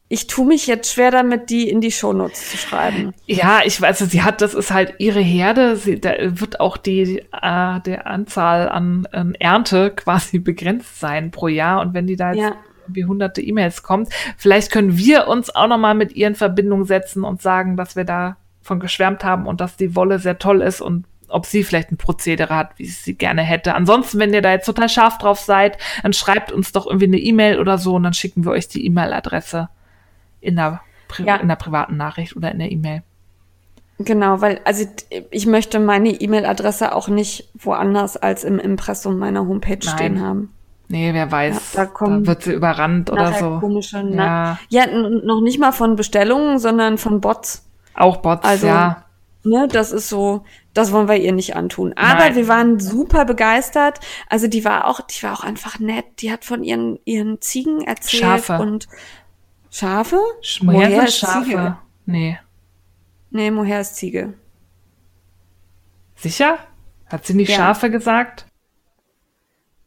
Ich 0.09 0.27
tue 0.29 0.47
mich 0.47 0.67
jetzt 0.69 0.93
schwer 0.93 1.11
damit, 1.11 1.51
die 1.51 1.69
in 1.69 1.81
die 1.81 1.91
Shownotes 1.91 2.51
zu 2.51 2.57
schreiben. 2.57 3.13
Ja, 3.27 3.63
ich 3.65 3.81
weiß, 3.81 3.99
sie 3.99 4.23
hat, 4.23 4.43
das 4.43 4.55
ist 4.55 4.71
halt 4.71 4.95
ihre 4.99 5.21
Herde. 5.21 5.77
Sie, 5.77 5.99
da 6.01 6.13
wird 6.21 6.61
auch 6.61 6.77
die 6.77 7.19
äh, 7.43 7.81
der 7.81 8.07
Anzahl 8.07 8.69
an 8.69 9.09
ähm, 9.13 9.35
Ernte 9.41 9.91
quasi 9.91 10.39
begrenzt 10.39 11.01
sein 11.01 11.31
pro 11.33 11.49
Jahr. 11.49 11.81
Und 11.81 11.95
wenn 11.95 12.07
die 12.07 12.17
da 12.17 12.33
jetzt 12.33 12.43
Ja. 12.43 12.55
Wie 12.89 13.05
hunderte 13.05 13.41
E-Mails 13.43 13.83
kommt, 13.83 14.09
vielleicht 14.37 14.71
können 14.71 14.97
wir 14.97 15.29
uns 15.29 15.55
auch 15.55 15.69
noch 15.69 15.79
mal 15.79 15.95
mit 15.95 16.13
ihr 16.13 16.27
in 16.27 16.35
Verbindung 16.35 16.85
setzen 16.85 17.25
und 17.25 17.43
sagen, 17.43 17.77
dass 17.77 17.97
wir 17.97 18.05
davon 18.05 18.81
geschwärmt 18.81 19.25
haben 19.25 19.47
und 19.47 19.61
dass 19.61 19.77
die 19.77 19.95
Wolle 19.97 20.19
sehr 20.19 20.39
toll 20.39 20.63
ist 20.63 20.81
und 20.81 21.05
ob 21.29 21.47
sie 21.47 21.65
vielleicht 21.65 21.91
ein 21.91 21.97
Prozedere 21.97 22.55
hat, 22.55 22.79
wie 22.79 22.87
sie 22.87 23.03
sie 23.03 23.15
gerne 23.15 23.43
hätte. 23.43 23.75
Ansonsten, 23.75 24.19
wenn 24.21 24.33
ihr 24.33 24.43
da 24.43 24.53
jetzt 24.53 24.67
total 24.67 24.89
scharf 24.89 25.19
drauf 25.19 25.41
seid, 25.41 25.79
dann 26.03 26.13
schreibt 26.13 26.53
uns 26.53 26.71
doch 26.73 26.87
irgendwie 26.87 27.07
eine 27.07 27.19
E-Mail 27.19 27.59
oder 27.59 27.79
so 27.79 27.95
und 27.95 28.05
dann 28.05 28.15
schicken 28.15 28.45
wir 28.45 28.53
euch 28.53 28.69
die 28.69 28.87
E-Mail-Adresse 28.87 29.69
in 30.41 30.57
der, 30.57 30.81
Pri 31.09 31.25
Ja. 31.25 31.37
in 31.37 31.49
der 31.49 31.57
privaten 31.57 31.97
Nachricht 31.97 32.37
oder 32.37 32.53
in 32.53 32.59
der 32.59 32.71
E-Mail. 32.71 33.03
Genau, 33.99 34.41
weil, 34.41 34.61
also 34.65 34.87
ich 35.31 35.47
möchte 35.47 35.79
meine 35.79 36.11
E-Mail-Adresse 36.11 36.95
auch 36.95 37.09
nicht 37.09 37.49
woanders 37.55 38.17
als 38.17 38.45
im 38.45 38.59
Impressum 38.59 39.19
meiner 39.19 39.47
Homepage 39.47 39.79
Nein. 39.85 39.95
stehen 39.97 40.21
haben. 40.21 40.53
Nee, 40.95 41.13
wer 41.13 41.31
weiß. 41.33 41.75
Ja, 41.75 41.85
da 41.85 41.87
kommen 41.87 42.25
wird 42.27 42.45
sie 42.45 42.53
überrannt 42.53 43.11
oder 43.11 43.33
so. 43.33 43.59
komische, 43.59 43.99
Ja. 44.13 44.59
ja, 44.69 44.87
noch 44.87 45.41
nicht 45.41 45.59
mal 45.59 45.73
von 45.73 45.97
Bestellungen, 45.97 46.59
sondern 46.61 46.99
von 46.99 47.21
Bots. 47.21 47.69
Auch 47.95 48.19
Bots, 48.19 48.45
Also, 48.47 48.69
ja. 48.69 49.05
Ne, 49.43 49.67
das 49.69 49.91
ist 49.93 50.09
so, 50.09 50.45
das 50.73 50.93
wollen 50.93 51.07
wir 51.09 51.17
ihr 51.17 51.33
nicht 51.33 51.55
antun. 51.57 51.93
Aber 51.97 52.21
Nein. 52.21 52.37
wir 52.37 52.49
waren 52.49 52.79
super 52.81 53.25
begeistert. 53.25 53.99
Also 54.31 54.47
die 54.47 54.65
war 54.65 54.87
auch, 54.87 55.01
die 55.03 55.23
war 55.23 55.35
auch 55.35 55.45
einfach 55.45 55.79
nett. 55.81 56.05
Die 56.21 56.33
hat 56.33 56.45
von 56.47 56.63
ihren 56.65 56.99
ihren 57.05 57.41
Ziegen 57.43 57.83
erzählt 57.83 58.23
Schafe. 58.23 58.59
und 58.59 58.89
Schafe? 59.71 60.19
Sch- 60.43 60.65
Moher 60.65 60.89
sind 60.91 61.05
ist 61.09 61.19
Schafe. 61.19 61.45
Ziege. 61.45 61.77
Nee. 62.07 62.39
Nee, 63.31 63.51
Moher 63.51 63.81
ist 63.83 63.97
Ziege. 63.97 64.33
Sicher? 66.17 66.59
Hat 67.07 67.27
sie 67.27 67.35
nicht 67.35 67.51
Ja. 67.51 67.57
Schafe 67.57 67.91
gesagt? 67.91 68.47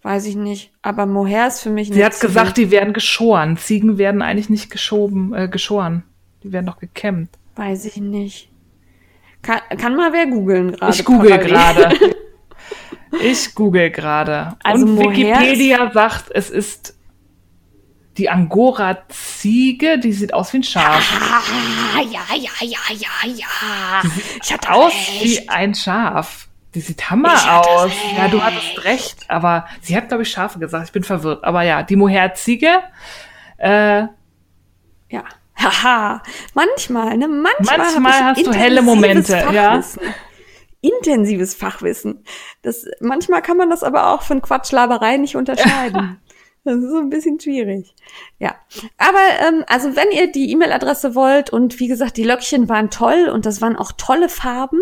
Weiß 0.04 0.26
ich 0.26 0.36
nicht. 0.36 0.72
Aber 0.82 1.06
Moher 1.06 1.48
ist 1.48 1.62
für 1.62 1.70
mich 1.70 1.88
Sie 1.90 1.96
eine 1.96 2.06
hat 2.06 2.20
gesagt, 2.20 2.58
die 2.58 2.72
werden 2.72 2.94
geschoren. 2.94 3.58
Ziegen 3.58 3.98
werden 3.98 4.22
eigentlich 4.22 4.50
nicht 4.50 4.70
geschoben, 4.70 5.34
äh, 5.34 5.48
geschoren. 5.48 6.04
Die 6.44 6.52
werden 6.52 6.66
doch 6.66 6.80
gekämmt. 6.80 7.30
Weiß 7.56 7.86
ich 7.86 7.98
nicht. 7.98 8.50
Kann, 9.42 9.60
kann 9.78 9.96
mal 9.96 10.14
wer 10.14 10.28
googeln 10.28 10.74
gerade. 10.74 10.94
Ich 10.94 11.06
google 11.06 11.38
gerade. 11.38 11.96
Ich 13.22 13.56
google 13.56 13.90
gerade. 13.90 14.58
Also 14.64 14.86
Und 14.86 15.00
Wikipedia 15.00 15.92
sagt, 15.92 16.26
es 16.32 16.50
ist 16.50 16.98
die 18.18 18.30
Angora-Ziege, 18.30 20.00
die 20.00 20.12
sieht 20.12 20.34
aus 20.34 20.52
wie 20.54 20.58
ein 20.58 20.64
Schaf. 20.64 21.04
Ah, 21.96 22.02
ja, 22.02 22.36
ja, 22.36 22.50
ja, 22.62 22.96
ja, 22.96 23.30
ja. 23.34 24.12
Ich 24.44 24.52
hatte 24.52 24.72
aus 24.72 24.92
recht. 24.94 25.24
wie 25.24 25.50
ein 25.50 25.76
Schaf. 25.76 26.47
Die 26.78 26.82
sieht 26.82 27.10
Hammer 27.10 27.34
Ich 27.36 27.50
aus. 27.50 27.92
Ja, 28.16 28.28
du 28.28 28.40
hattest 28.44 28.84
recht. 28.84 29.26
Aber 29.30 29.66
sie 29.82 29.98
hat, 29.98 30.10
glaube 30.10 30.22
ich, 30.22 30.30
Schafe 30.30 30.60
gesagt. 30.60 30.86
Ich 30.86 30.92
bin 30.92 31.04
verwirrt. 31.04 31.44
Aber 31.44 31.64
ja, 31.64 31.82
die 31.82 31.96
Moher-Ziege. 31.96 32.70
Äh, 33.58 34.02
Ja. 35.10 35.24
Haha. 35.56 36.22
Manchmal, 36.54 37.18
ne? 37.18 37.28
Manchmal, 37.28 37.80
Manchmal 37.80 38.24
hast 38.26 38.46
du 38.46 38.54
helle 38.54 38.84
Momente, 38.84 39.34
ja. 39.52 39.82
Fachwissen. 39.82 40.02
Intensives 40.82 41.56
Fachwissen. 41.56 42.24
Das, 42.62 42.86
manchmal 43.00 43.42
kann 43.42 43.58
man 43.58 43.72
das 43.72 43.82
aber 43.82 44.14
auch 44.14 44.22
von 44.22 44.44
Quatschlaberei 44.44 45.18
nicht 45.18 45.36
unterscheiden. 45.36 46.22
Das 46.64 46.76
ist 46.80 46.90
so 46.92 46.98
ein 46.98 47.10
bisschen 47.10 47.40
schwierig. 47.40 47.96
Ja. 48.40 48.54
Aber 48.98 49.22
ähm, 49.48 49.64
also 49.68 49.96
wenn 49.96 50.12
ihr 50.12 50.30
die 50.30 50.52
E-Mail-Adresse 50.52 51.16
wollt 51.16 51.50
und 51.50 51.80
wie 51.80 51.88
gesagt, 51.88 52.18
die 52.18 52.26
Löckchen 52.26 52.68
waren 52.68 52.90
toll 52.90 53.30
und 53.30 53.46
das 53.46 53.62
waren 53.62 53.78
auch 53.78 53.94
tolle 53.94 54.28
Farben, 54.28 54.82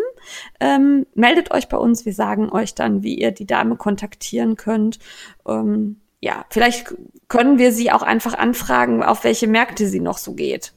ähm, 0.60 1.06
meldet 1.16 1.52
euch 1.52 1.68
bei 1.70 1.78
uns. 1.78 2.06
Wir 2.06 2.14
sagen 2.14 2.50
euch 2.52 2.76
dann, 2.76 3.04
wie 3.04 3.16
ihr 3.16 3.32
die 3.32 3.46
Dame 3.48 3.76
kontaktieren 3.76 4.56
könnt. 4.56 5.00
Ähm, 5.48 5.98
ja, 6.22 6.46
vielleicht 6.50 6.94
können 7.28 7.58
wir 7.60 7.72
sie 7.72 7.92
auch 7.92 8.02
einfach 8.02 8.36
anfragen, 8.38 9.04
auf 9.04 9.24
welche 9.24 9.48
Märkte 9.48 9.88
sie 9.88 10.00
noch 10.00 10.18
so 10.18 10.34
geht. 10.34 10.74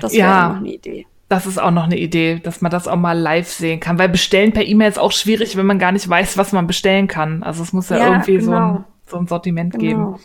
Das 0.00 0.12
wäre 0.12 0.20
Ja. 0.28 0.48
noch 0.50 0.56
eine 0.56 0.72
Idee. 0.74 1.06
das 1.28 1.46
ist 1.46 1.58
auch 1.60 1.70
noch 1.70 1.84
eine 1.84 1.96
Idee, 1.96 2.40
dass 2.40 2.60
man 2.60 2.72
das 2.72 2.88
auch 2.88 2.96
mal 2.96 3.16
live 3.16 3.48
sehen 3.48 3.78
kann. 3.78 4.00
Weil 4.00 4.08
bestellen 4.08 4.52
per 4.52 4.64
E-Mail 4.66 4.88
ist 4.88 4.98
auch 4.98 5.12
schwierig, 5.12 5.56
wenn 5.56 5.66
man 5.66 5.78
gar 5.78 5.92
nicht 5.92 6.08
weiß, 6.08 6.36
was 6.36 6.50
man 6.50 6.66
bestellen 6.66 7.06
kann. 7.06 7.44
Also 7.44 7.62
es 7.62 7.72
muss 7.72 7.88
ja, 7.88 7.98
Ja, 7.98 8.06
irgendwie 8.08 8.40
so, 8.40 8.50
genau. 8.50 8.74
ein, 8.78 8.84
so 9.06 9.16
ein 9.18 9.26
Sortiment 9.28 9.78
geben. 9.78 10.04
Genau. 10.06 10.20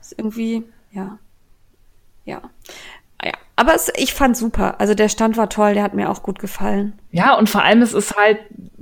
Ist 0.00 0.14
irgendwie, 0.18 0.64
ja. 0.90 1.18
Ja. 2.24 2.42
Aber 3.56 3.74
es, 3.74 3.90
ich 3.96 4.14
fand 4.14 4.36
super. 4.36 4.80
Also 4.80 4.94
der 4.94 5.08
Stand 5.08 5.36
war 5.36 5.48
toll, 5.48 5.74
der 5.74 5.82
hat 5.84 5.94
mir 5.94 6.10
auch 6.10 6.22
gut 6.22 6.38
gefallen. 6.38 6.98
Ja, 7.12 7.36
und 7.38 7.48
vor 7.48 7.62
allem 7.62 7.82
es 7.82 7.94
ist 7.94 8.16
halt 8.16 8.38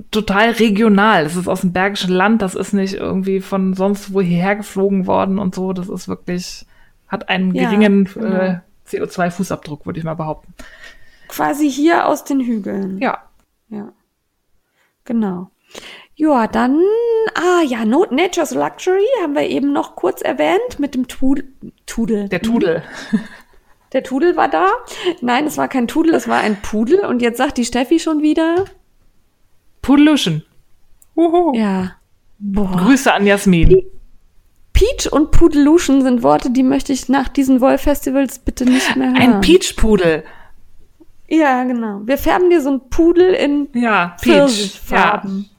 total 0.09 0.51
regional. 0.51 1.25
Es 1.25 1.35
ist 1.35 1.47
aus 1.47 1.61
dem 1.61 1.73
Bergischen 1.73 2.11
Land, 2.11 2.41
das 2.41 2.55
ist 2.55 2.73
nicht 2.73 2.95
irgendwie 2.95 3.39
von 3.41 3.73
sonst 3.75 4.13
wo 4.13 4.21
hierher 4.21 4.55
geflogen 4.55 5.05
worden 5.05 5.37
und 5.37 5.53
so. 5.53 5.73
Das 5.73 5.89
ist 5.89 6.07
wirklich, 6.07 6.65
hat 7.07 7.29
einen 7.29 7.53
Ja, 7.53 7.69
geringen 7.69 8.05
genau. 8.05 8.35
äh, 8.35 8.59
CO2-Fußabdruck, 8.89 9.85
würde 9.85 9.99
ich 9.99 10.05
mal 10.05 10.15
behaupten. 10.15 10.53
Quasi 11.27 11.69
hier 11.69 12.07
aus 12.07 12.23
den 12.23 12.39
Hügeln. 12.39 12.97
Ja. 12.99 13.19
Ja. 13.69 13.91
Genau. 15.05 15.49
Ja, 16.15 16.47
dann, 16.47 16.79
ah 17.33 17.61
ja, 17.65 17.85
no, 17.85 18.05
Nature's 18.09 18.53
Luxury 18.53 19.05
haben 19.23 19.33
wir 19.33 19.49
eben 19.49 19.73
noch 19.73 19.95
kurz 19.95 20.21
erwähnt 20.21 20.79
mit 20.79 20.93
dem 20.93 21.07
Tudel. 21.07 21.47
Tudel. 21.85 22.29
Der 22.29 22.41
Tudel. 22.41 22.83
Der 23.93 24.03
Tudel 24.03 24.35
war 24.35 24.49
da. 24.49 24.67
Nein, 25.21 25.45
es 25.45 25.57
war 25.57 25.67
kein 25.67 25.87
Tudel, 25.87 26.15
es 26.15 26.27
war 26.27 26.39
ein 26.39 26.61
Pudel. 26.61 27.05
Und 27.05 27.21
jetzt 27.21 27.37
sagt 27.37 27.57
die 27.57 27.65
Steffi 27.65 27.99
schon 27.99 28.21
wieder. 28.21 28.65
Pudeluschen. 29.81 30.43
Uhu. 31.15 31.53
Ja. 31.55 31.95
Boah. 32.39 32.75
Grüße 32.75 33.13
an 33.13 33.25
Jasmin. 33.25 33.83
Peach 34.73 35.11
und 35.11 35.31
Pudeluschen 35.31 36.01
sind 36.01 36.23
Worte, 36.23 36.49
die 36.49 36.63
möchte 36.63 36.91
ich 36.91 37.07
nach 37.07 37.27
diesen 37.27 37.61
Woll-Festivals 37.61 38.39
bitte 38.39 38.65
nicht 38.65 38.95
mehr 38.95 39.09
hören. 39.09 39.17
Ein 39.17 39.41
Peach-Pudel. 39.41 40.23
Ja, 41.27 41.63
genau. 41.63 42.01
Wir 42.05 42.17
färben 42.17 42.49
dir 42.49 42.61
so 42.61 42.69
einen 42.69 42.89
Pudel 42.89 43.33
in 43.33 43.67
Ja, 43.73 44.15
Peach. 44.19 44.33
Ja. 44.33 44.47
Pfirsichfarben. 44.47 45.49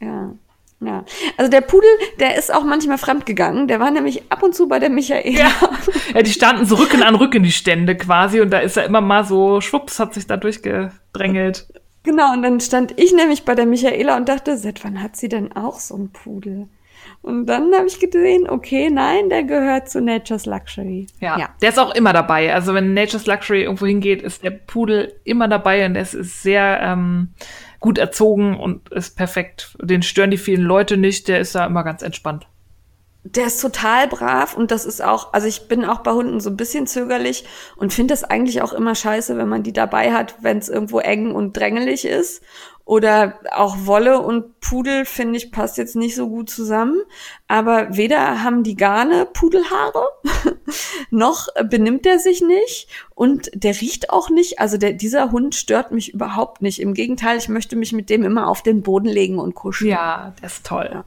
Ja. 0.00 0.32
Ja. 0.80 1.04
Also 1.36 1.50
der 1.50 1.60
Pudel, 1.60 1.88
der 2.20 2.36
ist 2.38 2.52
auch 2.54 2.64
manchmal 2.64 2.98
fremdgegangen. 2.98 3.66
Der 3.68 3.80
war 3.80 3.90
nämlich 3.90 4.22
ab 4.30 4.42
und 4.42 4.54
zu 4.54 4.68
bei 4.68 4.78
der 4.78 4.90
Michaela. 4.90 5.50
ja, 6.14 6.22
die 6.22 6.30
standen 6.32 6.64
so 6.66 6.76
Rücken 6.76 7.02
an 7.02 7.14
Rücken, 7.16 7.42
die 7.42 7.52
Stände 7.52 7.96
quasi. 7.96 8.40
Und 8.40 8.50
da 8.50 8.58
ist 8.58 8.76
er 8.76 8.84
immer 8.84 9.00
mal 9.00 9.24
so, 9.24 9.60
schwupps, 9.60 9.98
hat 9.98 10.14
sich 10.14 10.26
da 10.26 10.36
durchgedrängelt. 10.36 11.66
Genau, 12.04 12.32
und 12.32 12.42
dann 12.42 12.60
stand 12.60 12.98
ich 12.98 13.12
nämlich 13.12 13.44
bei 13.44 13.54
der 13.54 13.66
Michaela 13.66 14.16
und 14.16 14.28
dachte, 14.28 14.56
seit 14.56 14.84
wann 14.84 15.02
hat 15.02 15.16
sie 15.16 15.28
denn 15.28 15.52
auch 15.52 15.78
so 15.80 15.94
einen 15.96 16.10
Pudel? 16.12 16.68
Und 17.22 17.46
dann 17.46 17.74
habe 17.74 17.86
ich 17.86 17.98
gesehen, 17.98 18.48
okay, 18.48 18.90
nein, 18.90 19.28
der 19.28 19.42
gehört 19.42 19.90
zu 19.90 20.00
Nature's 20.00 20.46
Luxury. 20.46 21.06
Ja, 21.20 21.38
ja. 21.38 21.48
der 21.60 21.70
ist 21.70 21.78
auch 21.78 21.94
immer 21.94 22.12
dabei. 22.12 22.54
Also 22.54 22.74
wenn 22.74 22.94
Nature's 22.94 23.26
Luxury 23.26 23.62
irgendwo 23.62 23.86
hingeht, 23.86 24.22
ist 24.22 24.44
der 24.44 24.50
Pudel 24.52 25.14
immer 25.24 25.48
dabei 25.48 25.84
und 25.84 25.96
ist- 25.96 26.14
ist 26.14 26.42
sehr 26.42 26.80
ähm, 26.82 27.30
gut 27.80 27.98
erzogen 27.98 28.58
und 28.58 28.90
ist 28.90 29.16
perfekt. 29.16 29.76
Den 29.80 30.02
stören 30.02 30.30
die 30.30 30.38
vielen 30.38 30.62
Leute 30.62 30.96
nicht. 30.96 31.28
Der 31.28 31.40
ist 31.40 31.54
da 31.54 31.66
immer 31.66 31.84
ganz 31.84 32.02
entspannt. 32.02 32.46
Der 33.24 33.46
ist 33.46 33.60
total 33.60 34.08
brav 34.08 34.56
und 34.56 34.70
das 34.70 34.84
ist 34.84 35.02
auch, 35.02 35.32
also 35.34 35.46
ich 35.48 35.68
bin 35.68 35.84
auch 35.84 35.98
bei 35.98 36.12
Hunden 36.12 36.40
so 36.40 36.50
ein 36.50 36.56
bisschen 36.56 36.86
zögerlich 36.86 37.44
und 37.76 37.92
finde 37.92 38.12
das 38.12 38.24
eigentlich 38.24 38.62
auch 38.62 38.72
immer 38.72 38.94
scheiße, 38.94 39.36
wenn 39.36 39.48
man 39.48 39.64
die 39.64 39.72
dabei 39.72 40.12
hat, 40.12 40.36
wenn 40.40 40.58
es 40.58 40.68
irgendwo 40.68 41.00
eng 41.00 41.32
und 41.32 41.54
drängelig 41.54 42.06
ist. 42.06 42.42
Oder 42.88 43.38
auch 43.52 43.76
Wolle 43.84 44.18
und 44.18 44.60
Pudel, 44.60 45.04
finde 45.04 45.36
ich, 45.36 45.52
passt 45.52 45.76
jetzt 45.76 45.94
nicht 45.94 46.16
so 46.16 46.26
gut 46.26 46.48
zusammen. 46.48 46.98
Aber 47.46 47.94
weder 47.94 48.42
haben 48.42 48.62
die 48.62 48.76
Garne 48.76 49.26
Pudelhaare, 49.30 50.08
noch 51.10 51.48
benimmt 51.68 52.06
er 52.06 52.18
sich 52.18 52.40
nicht 52.40 52.88
und 53.14 53.50
der 53.52 53.78
riecht 53.78 54.08
auch 54.08 54.30
nicht. 54.30 54.58
Also 54.58 54.78
der, 54.78 54.94
dieser 54.94 55.32
Hund 55.32 55.54
stört 55.54 55.92
mich 55.92 56.14
überhaupt 56.14 56.62
nicht. 56.62 56.80
Im 56.80 56.94
Gegenteil, 56.94 57.36
ich 57.36 57.50
möchte 57.50 57.76
mich 57.76 57.92
mit 57.92 58.08
dem 58.08 58.24
immer 58.24 58.46
auf 58.46 58.62
den 58.62 58.80
Boden 58.80 59.08
legen 59.08 59.38
und 59.38 59.54
kuscheln. 59.54 59.90
Ja, 59.90 60.32
der 60.40 60.46
ist 60.46 60.64
toll. 60.64 60.88
Ja. 60.90 61.04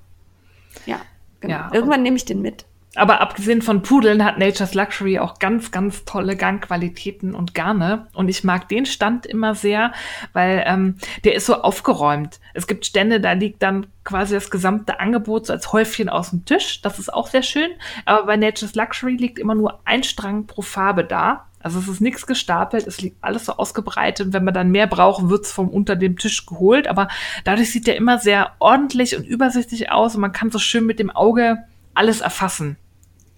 Ja, 0.86 1.02
genau. 1.40 1.54
Ja, 1.56 1.72
Irgendwann 1.74 2.04
nehme 2.04 2.16
ich 2.16 2.26
den 2.26 2.44
mit. 2.44 2.66
Aber 2.96 3.22
abgesehen 3.22 3.62
von 3.62 3.84
Pudeln 3.84 4.26
hat 4.26 4.38
Nature's 4.38 4.74
Luxury 4.74 5.20
auch 5.20 5.40
ganz, 5.40 5.72
ganz 5.72 6.04
tolle 6.04 6.36
Gangqualitäten 6.36 7.34
und 7.34 7.56
Garne. 7.56 8.08
Und 8.14 8.28
ich 8.28 8.44
mag 8.44 8.68
den 8.68 8.86
Stand 8.86 9.26
immer 9.26 9.56
sehr, 9.56 9.94
weil 10.34 10.64
ähm, 10.68 10.98
der 11.24 11.36
ist 11.36 11.46
so 11.46 11.62
aufgeräumt. 11.62 12.42
Es 12.54 12.68
gibt 12.68 12.86
Stände, 12.86 13.22
da 13.22 13.32
liegt 13.32 13.64
dann 13.64 13.88
quasi 14.04 14.34
das 14.34 14.52
gesamte 14.52 15.00
Angebot 15.00 15.46
so 15.46 15.54
als 15.54 15.72
Häufchen 15.72 16.10
aus 16.10 16.32
dem 16.32 16.44
Tisch. 16.44 16.82
Das 16.82 17.00
ist 17.00 17.14
auch 17.14 17.28
sehr 17.28 17.44
schön. 17.44 17.70
Aber 18.04 18.26
bei 18.26 18.36
Nature's 18.36 18.76
Luxury 18.76 19.16
liegt 19.16 19.40
immer 19.40 19.56
nur 19.56 19.80
ein 19.86 20.04
Strang 20.04 20.46
pro 20.46 20.62
Farbe 20.62 21.06
da. 21.06 21.46
Also 21.64 21.80
es 21.80 21.88
ist 21.88 22.02
nichts 22.02 22.28
gestapelt, 22.28 22.88
es 22.88 23.02
liegt 23.02 23.24
alles 23.24 23.46
so 23.46 23.54
ausgebreitet. 23.54 24.28
Und 24.28 24.34
wenn 24.34 24.44
man 24.44 24.54
dann 24.54 24.72
mehr 24.72 24.88
braucht, 24.88 25.30
wird's 25.30 25.54
vom 25.54 25.70
unter 25.70 25.96
dem 25.96 26.18
Tisch 26.18 26.46
geholt. 26.46 26.90
Aber 26.90 27.08
dadurch 27.46 27.72
sieht 27.72 27.88
der 27.88 27.96
immer 27.96 28.18
sehr 28.18 28.52
ordentlich 28.60 29.16
und 29.16 29.26
übersichtlich 29.26 29.92
aus 29.92 30.16
und 30.16 30.22
man 30.22 30.34
kann 30.34 30.52
so 30.52 30.60
schön 30.60 30.86
mit 30.86 31.00
dem 31.00 31.10
Auge 31.10 31.60
alles 31.94 32.22
erfassen. 32.22 32.78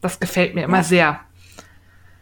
Das 0.03 0.19
gefällt 0.19 0.53
mir 0.53 0.65
immer 0.65 0.77
Ja. 0.77 0.83
sehr. 0.83 1.19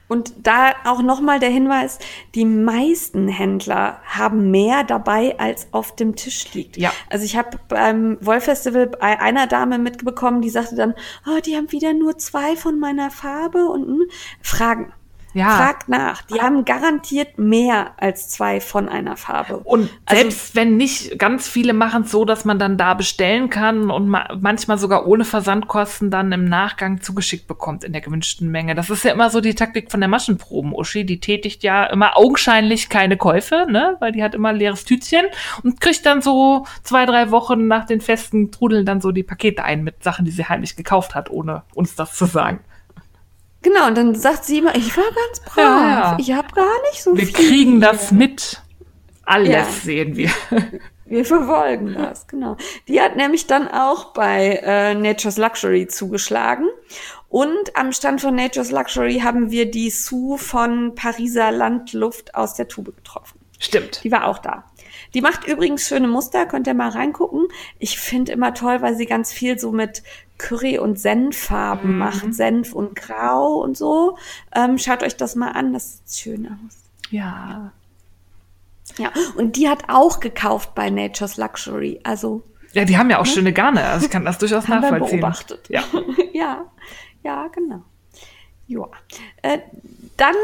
Und 0.07 0.33
da 0.45 0.73
auch 0.83 1.01
nochmal 1.01 1.39
der 1.39 1.49
Hinweis, 1.49 1.97
die 2.35 2.43
meisten 2.43 3.29
Händler 3.29 4.01
haben 4.03 4.51
mehr 4.51 4.83
dabei, 4.83 5.39
als 5.39 5.69
auf 5.71 5.95
dem 5.95 6.17
Tisch 6.17 6.53
liegt. 6.53 6.75
Ja. 6.75 6.91
Also 7.09 7.23
ich 7.23 7.37
habe 7.37 7.57
beim 7.69 8.17
Wollfestival 8.19 8.87
bei 8.87 9.21
einer 9.21 9.47
Dame 9.47 9.79
mitbekommen, 9.79 10.41
die 10.41 10.49
sagte 10.49 10.75
dann, 10.75 10.95
oh, 11.25 11.39
die 11.39 11.55
haben 11.55 11.71
wieder 11.71 11.93
nur 11.93 12.17
zwei 12.17 12.57
von 12.57 12.77
meiner 12.77 13.09
Farbe 13.09 13.67
und 13.67 13.87
hm, 13.87 14.03
Fragen. 14.41 14.91
Ja. 15.33 15.55
Fragt 15.55 15.87
nach. 15.87 16.23
Die 16.23 16.41
haben 16.41 16.65
garantiert 16.65 17.37
mehr 17.37 17.91
als 17.97 18.29
zwei 18.29 18.59
von 18.59 18.89
einer 18.89 19.15
Farbe. 19.15 19.57
Und 19.57 19.89
Also- 20.05 20.21
selbst 20.21 20.55
wenn 20.55 20.75
nicht, 20.77 21.17
ganz 21.17 21.47
viele 21.47 21.73
machen 21.73 22.03
es 22.03 22.11
so, 22.11 22.25
dass 22.25 22.43
man 22.43 22.59
dann 22.59 22.77
da 22.77 22.93
bestellen 22.93 23.49
kann 23.49 23.89
und 23.91 24.07
ma 24.09 24.27
manchmal 24.39 24.77
sogar 24.77 25.07
ohne 25.07 25.23
Versandkosten 25.23 26.11
dann 26.11 26.31
im 26.31 26.45
Nachgang 26.45 27.01
zugeschickt 27.01 27.47
bekommt 27.47 27.83
in 27.83 27.93
der 27.93 28.01
gewünschten 28.01 28.49
Menge. 28.51 28.75
Das 28.75 28.89
ist 28.89 29.03
ja 29.05 29.13
immer 29.13 29.29
so 29.29 29.39
die 29.41 29.55
Taktik 29.55 29.89
von 29.91 30.01
der 30.01 30.09
Maschenproben. 30.09 30.73
Uschi, 30.73 31.05
die 31.05 31.19
tätigt 31.19 31.63
ja 31.63 31.85
immer 31.85 32.17
augenscheinlich 32.17 32.89
keine 32.89 33.15
Käufe, 33.17 33.67
ne, 33.69 33.95
weil 33.99 34.11
die 34.11 34.23
hat 34.23 34.35
immer 34.35 34.49
ein 34.49 34.57
leeres 34.57 34.83
Tütchen 34.85 35.25
und 35.63 35.79
kriegt 35.79 36.05
dann 36.05 36.21
so 36.21 36.65
zwei, 36.83 37.05
drei 37.05 37.31
Wochen 37.31 37.67
nach 37.67 37.85
den 37.85 38.01
Festen 38.01 38.51
trudeln 38.51 38.85
dann 38.85 38.99
so 39.01 39.11
die 39.11 39.23
Pakete 39.23 39.63
ein 39.63 39.83
mit 39.83 40.03
Sachen, 40.03 40.25
die 40.25 40.31
sie 40.31 40.45
heimlich 40.45 40.75
gekauft 40.75 41.15
hat, 41.15 41.29
ohne 41.29 41.63
uns 41.73 41.95
das 41.95 42.15
zu 42.15 42.25
sagen. 42.25 42.59
Genau, 43.61 43.87
und 43.87 43.95
dann 43.95 44.15
sagt 44.15 44.45
sie 44.45 44.57
immer, 44.59 44.75
ich 44.75 44.95
war 44.97 45.03
ganz 45.03 45.39
brav. 45.41 45.55
Ja, 45.57 45.89
ja. 45.89 46.17
Ich 46.19 46.31
habe 46.33 46.47
gar 46.53 46.81
nicht 46.89 47.03
so 47.03 47.15
Wir 47.15 47.25
viel. 47.27 47.33
kriegen 47.35 47.81
das 47.81 48.11
mit. 48.11 48.61
Alles 49.23 49.49
Ja. 49.49 49.63
sehen 49.65 50.15
wir. 50.15 50.29
Wir 51.05 51.25
verfolgen 51.25 51.93
das, 51.93 52.25
genau. 52.27 52.55
Die 52.87 53.01
hat 53.01 53.17
nämlich 53.17 53.45
dann 53.45 53.67
auch 53.67 54.13
bei 54.13 54.61
äh, 54.63 54.95
Nature's 54.95 55.35
Luxury 55.37 55.87
zugeschlagen. 55.87 56.67
Und 57.27 57.75
am 57.75 57.91
Stand 57.91 58.21
von 58.21 58.33
Nature's 58.33 58.71
Luxury 58.71 59.19
haben 59.19 59.51
wir 59.51 59.69
die 59.69 59.89
Sue 59.89 60.37
von 60.37 60.95
Pariser 60.95 61.51
Landluft 61.51 62.33
aus 62.33 62.53
der 62.53 62.69
Tube 62.69 62.95
getroffen. 62.95 63.39
Stimmt. 63.59 64.01
Die 64.05 64.11
war 64.11 64.25
auch 64.25 64.37
da. 64.37 64.63
Die 65.13 65.19
macht 65.21 65.45
übrigens 65.45 65.85
schöne 65.85 66.07
Muster, 66.07 66.45
könnt 66.45 66.67
ihr 66.67 66.73
mal 66.73 66.89
reingucken. 66.89 67.47
Ich 67.77 67.99
finde 67.99 68.31
immer 68.31 68.53
toll, 68.53 68.81
weil 68.81 68.95
sie 68.95 69.05
ganz 69.05 69.33
viel 69.33 69.59
so 69.59 69.71
mit 69.73 70.03
Curry- 70.41 70.79
und 70.79 70.99
Senffarben 70.99 71.97
macht. 71.97 72.33
Senf 72.33 72.73
und 72.73 72.95
Grau 72.95 73.61
und 73.61 73.77
so. 73.77 74.17
Ähm, 74.55 74.77
schaut 74.77 75.03
euch 75.03 75.15
das 75.15 75.35
mal 75.35 75.51
an, 75.51 75.71
das 75.73 76.01
sieht 76.05 76.19
schön 76.19 76.47
aus. 76.47 76.77
Ja. 77.11 77.71
Ja, 78.97 79.11
und 79.37 79.55
die 79.55 79.69
hat 79.69 79.83
auch 79.87 80.19
gekauft 80.19 80.75
bei 80.75 80.89
Nature's 80.89 81.37
Luxury. 81.37 81.99
Also 82.03 82.43
Ja, 82.73 82.83
die 82.85 82.97
haben 82.97 83.09
ja 83.09 83.19
auch 83.19 83.25
schöne 83.25 83.53
Garne. 83.53 83.83
Also 83.85 84.05
ich 84.05 84.11
kann 84.11 84.25
das 84.25 84.37
durchaus 84.37 84.67
haben 84.67 84.81
wir 84.81 84.91
nachvollziehen. 84.91 85.19
beobachtet. 85.21 85.69
Ja. 85.69 85.83
ja, 86.33 86.65
ja, 87.23 87.47
genau. 87.49 87.83
Ja. 88.67 88.87
Äh, 89.43 89.59
dann 90.17 90.35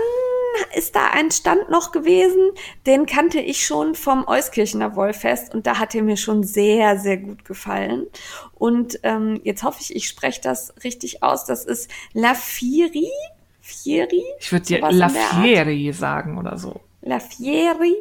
ist 0.75 0.95
da 0.95 1.07
ein 1.11 1.31
Stand 1.31 1.69
noch 1.69 1.91
gewesen, 1.91 2.51
den 2.85 3.05
kannte 3.05 3.39
ich 3.39 3.65
schon 3.65 3.95
vom 3.95 4.27
Euskirchener 4.27 4.95
Wollfest 4.95 5.53
und 5.53 5.67
da 5.67 5.79
hat 5.79 5.93
er 5.93 6.03
mir 6.03 6.17
schon 6.17 6.43
sehr, 6.43 6.97
sehr 6.99 7.17
gut 7.17 7.45
gefallen. 7.45 8.07
Und 8.55 8.99
ähm, 9.03 9.39
jetzt 9.43 9.63
hoffe 9.63 9.79
ich, 9.81 9.95
ich 9.95 10.07
spreche 10.07 10.41
das 10.41 10.73
richtig 10.83 11.23
aus. 11.23 11.45
Das 11.45 11.65
ist 11.65 11.91
La 12.13 12.33
Fieri. 12.33 13.09
Fieri? 13.61 14.23
Ich 14.39 14.51
würde 14.51 14.65
dir 14.65 14.91
La. 14.91 15.09
Fieri 15.09 15.91
sagen 15.93 16.37
oder 16.37 16.57
so. 16.57 16.81
La 17.01 17.19
Fieri. 17.19 17.95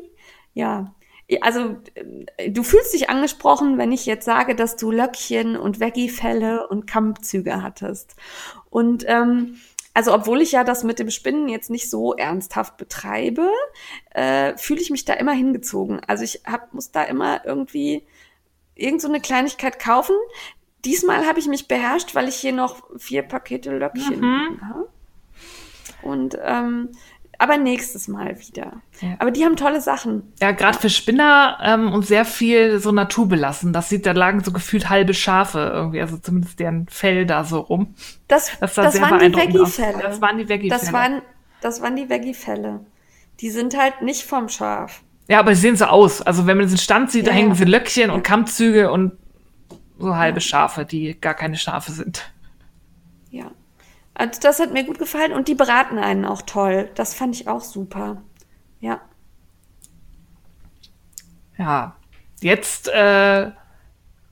Ja. 0.54 0.94
Also, 1.40 1.76
äh, 2.36 2.50
du 2.50 2.62
fühlst 2.62 2.94
dich 2.94 3.10
angesprochen, 3.10 3.78
wenn 3.78 3.90
ich 3.90 4.06
jetzt 4.06 4.24
sage, 4.24 4.54
dass 4.54 4.76
du 4.76 4.92
Löckchen 4.92 5.56
und 5.56 5.80
Veggie-Felle 5.80 6.68
und 6.68 6.86
Kammzüge 6.86 7.62
hattest. 7.62 8.14
Und 8.70 9.04
ähm, 9.08 9.56
also, 9.96 10.12
obwohl 10.12 10.42
ich 10.42 10.52
ja 10.52 10.62
das 10.62 10.84
mit 10.84 10.98
dem 10.98 11.08
Spinnen 11.08 11.48
jetzt 11.48 11.70
nicht 11.70 11.88
so 11.88 12.12
ernsthaft 12.12 12.76
betreibe, 12.76 13.48
äh, 14.10 14.54
fühle 14.58 14.82
ich 14.82 14.90
mich 14.90 15.06
da 15.06 15.14
immer 15.14 15.32
hingezogen. 15.32 16.02
Also 16.06 16.22
ich 16.22 16.42
hab, 16.44 16.74
muss 16.74 16.90
da 16.90 17.02
immer 17.02 17.46
irgendwie 17.46 18.06
irgend 18.74 19.00
so 19.00 19.08
eine 19.08 19.22
Kleinigkeit 19.22 19.78
kaufen. 19.78 20.14
Diesmal 20.84 21.26
habe 21.26 21.38
ich 21.38 21.46
mich 21.48 21.66
beherrscht, 21.66 22.14
weil 22.14 22.28
ich 22.28 22.36
hier 22.36 22.52
noch 22.52 22.82
vier 22.98 23.22
Pakete 23.22 23.74
Löckchen 23.74 24.20
Mhm. 24.20 24.60
habe. 24.68 24.88
Und 26.02 26.38
ähm, 26.42 26.90
aber 27.38 27.58
nächstes 27.58 28.08
Mal 28.08 28.38
wieder. 28.40 28.72
Ja. 29.00 29.16
Aber 29.18 29.30
die 29.30 29.44
haben 29.44 29.56
tolle 29.56 29.80
Sachen. 29.80 30.32
Ja, 30.40 30.52
gerade 30.52 30.78
für 30.78 30.90
Spinner 30.90 31.58
ähm, 31.62 31.92
und 31.92 32.06
sehr 32.06 32.24
viel 32.24 32.78
so 32.78 32.92
naturbelassen. 32.92 33.72
Das 33.72 33.88
sieht, 33.88 34.06
da 34.06 34.12
lagen 34.12 34.42
so 34.42 34.52
gefühlt 34.52 34.88
halbe 34.88 35.14
Schafe 35.14 35.70
irgendwie, 35.74 36.00
also 36.00 36.16
zumindest 36.18 36.58
deren 36.60 36.86
Fell 36.88 37.26
da 37.26 37.44
so 37.44 37.60
rum. 37.60 37.94
Das, 38.28 38.50
Das 38.60 38.74
das 38.74 38.94
sehr 38.94 39.02
waren 39.02 39.18
die. 39.32 39.36
Veggie-Fälle. 39.38 39.98
Das 40.02 40.20
waren 40.20 40.38
die 40.38 40.48
Veggie-Fälle. 40.48 40.80
Das 40.82 40.92
waren, 40.92 41.22
das 41.60 41.82
waren 41.82 41.96
die 41.96 42.08
Veggie-Fälle. 42.08 42.80
Die 43.40 43.50
sind 43.50 43.76
halt 43.76 44.02
nicht 44.02 44.22
vom 44.24 44.48
Schaf. 44.48 45.02
Ja, 45.28 45.40
aber 45.40 45.54
sie 45.54 45.60
sehen 45.60 45.76
so 45.76 45.86
aus. 45.86 46.22
Also 46.22 46.46
wenn 46.46 46.56
man 46.56 46.66
diesen 46.66 46.78
Stand 46.78 47.10
sieht, 47.10 47.26
da 47.26 47.30
Ja, 47.30 47.36
hängen 47.36 47.48
ja. 47.48 47.54
diese 47.54 47.64
Löckchen 47.64 48.10
und 48.10 48.22
Kammzüge 48.22 48.90
und 48.90 49.12
so 49.98 50.14
halbe 50.16 50.40
Schafe, 50.40 50.84
die 50.84 51.18
gar 51.20 51.34
keine 51.34 51.56
Schafe 51.56 51.92
sind. 51.92 52.30
Ja. 53.30 53.50
Also 54.18 54.40
das 54.40 54.60
hat 54.60 54.72
mir 54.72 54.84
gut 54.84 54.98
gefallen 54.98 55.32
und 55.32 55.46
die 55.46 55.54
beraten 55.54 55.98
einen 55.98 56.24
auch 56.24 56.40
toll. 56.40 56.88
Das 56.94 57.14
fand 57.14 57.34
ich 57.34 57.48
auch 57.48 57.60
super. 57.60 58.22
Ja. 58.80 59.02
Ja, 61.58 61.96
jetzt 62.40 62.88
äh, 62.88 63.50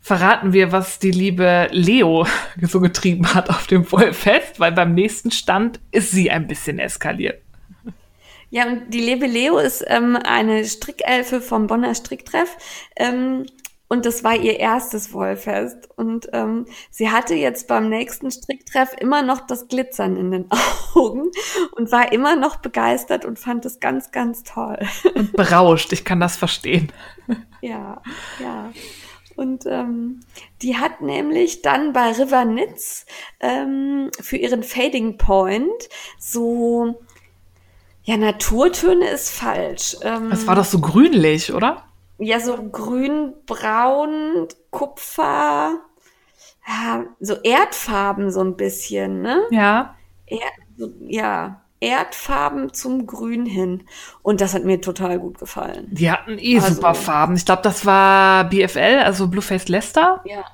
verraten 0.00 0.54
wir, 0.54 0.72
was 0.72 0.98
die 1.00 1.10
liebe 1.10 1.68
Leo 1.70 2.26
so 2.62 2.80
getrieben 2.80 3.34
hat 3.34 3.50
auf 3.50 3.66
dem 3.66 3.84
Vollfest, 3.84 4.58
weil 4.58 4.72
beim 4.72 4.94
nächsten 4.94 5.30
Stand 5.30 5.80
ist 5.90 6.12
sie 6.12 6.30
ein 6.30 6.46
bisschen 6.46 6.78
eskaliert. 6.78 7.42
Ja, 8.48 8.66
und 8.66 8.88
die 8.94 9.00
Lebe 9.00 9.26
Leo 9.26 9.58
ist 9.58 9.84
ähm, 9.86 10.16
eine 10.16 10.64
Strickelfe 10.64 11.42
vom 11.42 11.66
Bonner 11.66 11.94
Stricktreff. 11.94 12.56
Ähm, 12.96 13.46
und 13.94 14.04
das 14.06 14.24
war 14.24 14.34
ihr 14.34 14.58
erstes 14.58 15.12
Wollfest. 15.12 15.88
Und 15.96 16.28
ähm, 16.32 16.66
sie 16.90 17.10
hatte 17.10 17.34
jetzt 17.34 17.68
beim 17.68 17.88
nächsten 17.88 18.30
Stricktreff 18.30 18.90
immer 18.98 19.22
noch 19.22 19.46
das 19.46 19.68
Glitzern 19.68 20.16
in 20.16 20.32
den 20.32 20.50
Augen 20.94 21.30
und 21.76 21.92
war 21.92 22.12
immer 22.12 22.34
noch 22.34 22.56
begeistert 22.56 23.24
und 23.24 23.38
fand 23.38 23.64
es 23.64 23.78
ganz, 23.78 24.10
ganz 24.10 24.42
toll. 24.42 24.78
Und 25.14 25.32
berauscht, 25.34 25.92
ich 25.92 26.04
kann 26.04 26.18
das 26.18 26.36
verstehen. 26.36 26.92
Ja, 27.60 28.02
ja. 28.40 28.72
Und 29.36 29.64
ähm, 29.66 30.20
die 30.60 30.76
hat 30.76 31.00
nämlich 31.00 31.62
dann 31.62 31.92
bei 31.92 32.10
River 32.12 32.44
Nitz 32.44 33.06
ähm, 33.40 34.10
für 34.20 34.36
ihren 34.36 34.62
Fading 34.62 35.18
Point 35.18 35.88
so, 36.18 37.00
ja, 38.02 38.16
Naturtöne 38.16 39.08
ist 39.08 39.30
falsch. 39.30 39.96
Ähm, 40.02 40.30
Es 40.32 40.46
war 40.46 40.56
doch 40.56 40.64
so 40.64 40.80
grünlich, 40.80 41.52
oder? 41.52 41.84
Ja, 42.18 42.40
so 42.40 42.56
grün, 42.70 43.34
braun, 43.46 44.48
Kupfer, 44.70 45.78
ja, 46.66 47.04
so 47.20 47.34
Erdfarben 47.42 48.30
so 48.30 48.40
ein 48.40 48.56
bisschen, 48.56 49.22
ne? 49.22 49.42
Ja. 49.50 49.96
Erd, 50.26 50.52
so, 50.76 50.90
ja, 51.06 51.60
Erdfarben 51.80 52.72
zum 52.72 53.06
Grün 53.06 53.44
hin. 53.44 53.82
Und 54.22 54.40
das 54.40 54.54
hat 54.54 54.64
mir 54.64 54.80
total 54.80 55.18
gut 55.18 55.38
gefallen. 55.38 55.88
Die 55.90 56.10
hatten 56.10 56.38
eh 56.38 56.56
Also- 56.58 56.74
super 56.76 56.94
Farben. 56.94 57.36
Ich 57.36 57.44
glaube, 57.44 57.62
das 57.62 57.84
war 57.84 58.44
BFL, 58.44 59.00
also 59.04 59.28
Blueface 59.28 59.68
Leicester. 59.68 60.22
Ja. 60.24 60.44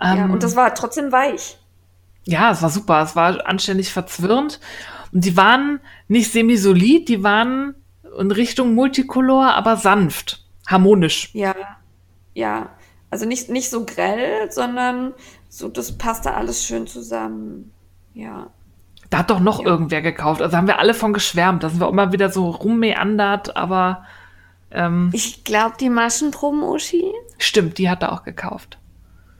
Ähm, 0.00 0.16
ja, 0.16 0.24
und 0.26 0.42
das 0.42 0.56
war 0.56 0.74
trotzdem 0.74 1.12
weich. 1.12 1.58
Ja, 2.24 2.52
es 2.52 2.62
war 2.62 2.70
super. 2.70 3.02
Es 3.02 3.14
war 3.14 3.46
anständig 3.46 3.92
verzwirrend. 3.92 4.60
Und 5.12 5.24
die 5.26 5.36
waren 5.36 5.80
nicht 6.08 6.32
semisolid, 6.32 7.08
die 7.08 7.22
waren 7.22 7.74
in 8.18 8.30
Richtung 8.30 8.74
Multicolor, 8.74 9.52
aber 9.54 9.76
sanft, 9.76 10.44
harmonisch. 10.66 11.30
Ja, 11.34 11.54
ja. 12.34 12.70
Also 13.10 13.26
nicht, 13.26 13.50
nicht 13.50 13.68
so 13.70 13.84
grell, 13.84 14.50
sondern 14.50 15.12
so, 15.48 15.68
das 15.68 15.98
passte 15.98 16.32
alles 16.34 16.64
schön 16.64 16.86
zusammen. 16.86 17.72
Ja. 18.14 18.48
Da 19.10 19.18
hat 19.18 19.30
doch 19.30 19.40
noch 19.40 19.62
irgendwer 19.62 20.00
gekauft. 20.00 20.40
Also 20.40 20.56
haben 20.56 20.66
wir 20.66 20.78
alle 20.78 20.94
von 20.94 21.12
geschwärmt. 21.12 21.62
Da 21.62 21.68
sind 21.68 21.80
wir 21.80 21.86
auch 21.88 21.92
immer 21.92 22.12
wieder 22.12 22.30
so 22.30 22.48
rummeandert, 22.48 23.54
aber 23.56 24.06
ähm, 24.70 25.10
Ich 25.12 25.44
glaube, 25.44 25.74
die 25.78 25.90
Maschenproben, 25.90 26.62
Uschi. 26.62 27.04
stimmt, 27.36 27.76
die 27.76 27.90
hat 27.90 28.02
er 28.02 28.12
auch 28.12 28.22
gekauft. 28.24 28.78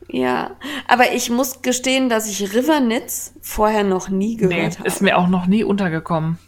Ja. 0.08 0.50
Aber 0.88 1.12
ich 1.14 1.30
muss 1.30 1.62
gestehen, 1.62 2.10
dass 2.10 2.28
ich 2.28 2.52
Rivernitz 2.54 3.32
vorher 3.40 3.84
noch 3.84 4.10
nie 4.10 4.36
Nee, 4.36 4.48
gehört 4.56 4.78
habe. 4.80 4.88
ist 4.88 5.00
mir 5.00 5.16
auch 5.16 5.28
noch 5.28 5.46
nie 5.46 5.64
untergekommen. 5.64 6.38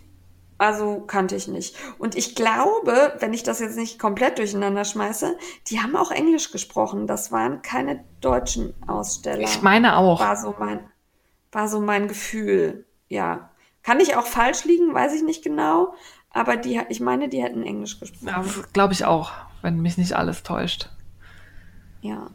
Also 0.56 1.00
kannte 1.00 1.34
ich 1.34 1.48
nicht. 1.48 1.76
Und 1.98 2.14
ich 2.14 2.36
glaube, 2.36 3.14
wenn 3.18 3.32
ich 3.32 3.42
das 3.42 3.58
jetzt 3.58 3.76
nicht 3.76 3.98
komplett 3.98 4.38
durcheinander 4.38 4.84
schmeiße, 4.84 5.36
die 5.66 5.80
haben 5.80 5.96
auch 5.96 6.10
Englisch 6.10 6.52
gesprochen. 6.52 7.06
Das 7.06 7.32
waren 7.32 7.62
keine 7.62 8.04
deutschen 8.20 8.74
Aussteller. 8.86 9.42
Ich 9.42 9.62
meine 9.62 9.96
auch. 9.96 10.20
War 10.20 10.36
so 10.36 10.54
mein, 10.58 10.88
war 11.50 11.68
so 11.68 11.80
mein 11.80 12.06
Gefühl. 12.06 12.86
Ja. 13.08 13.50
Kann 13.82 14.00
ich 14.00 14.16
auch 14.16 14.26
falsch 14.26 14.64
liegen, 14.64 14.94
weiß 14.94 15.14
ich 15.14 15.22
nicht 15.22 15.42
genau. 15.42 15.94
Aber 16.30 16.56
die, 16.56 16.80
ich 16.88 17.00
meine, 17.00 17.28
die 17.28 17.42
hätten 17.42 17.62
Englisch 17.62 18.00
gesprochen. 18.00 18.28
Ja, 18.28 18.44
glaube 18.72 18.92
ich 18.92 19.04
auch, 19.04 19.32
wenn 19.62 19.80
mich 19.80 19.98
nicht 19.98 20.14
alles 20.14 20.42
täuscht. 20.42 20.88
Ja. 22.00 22.28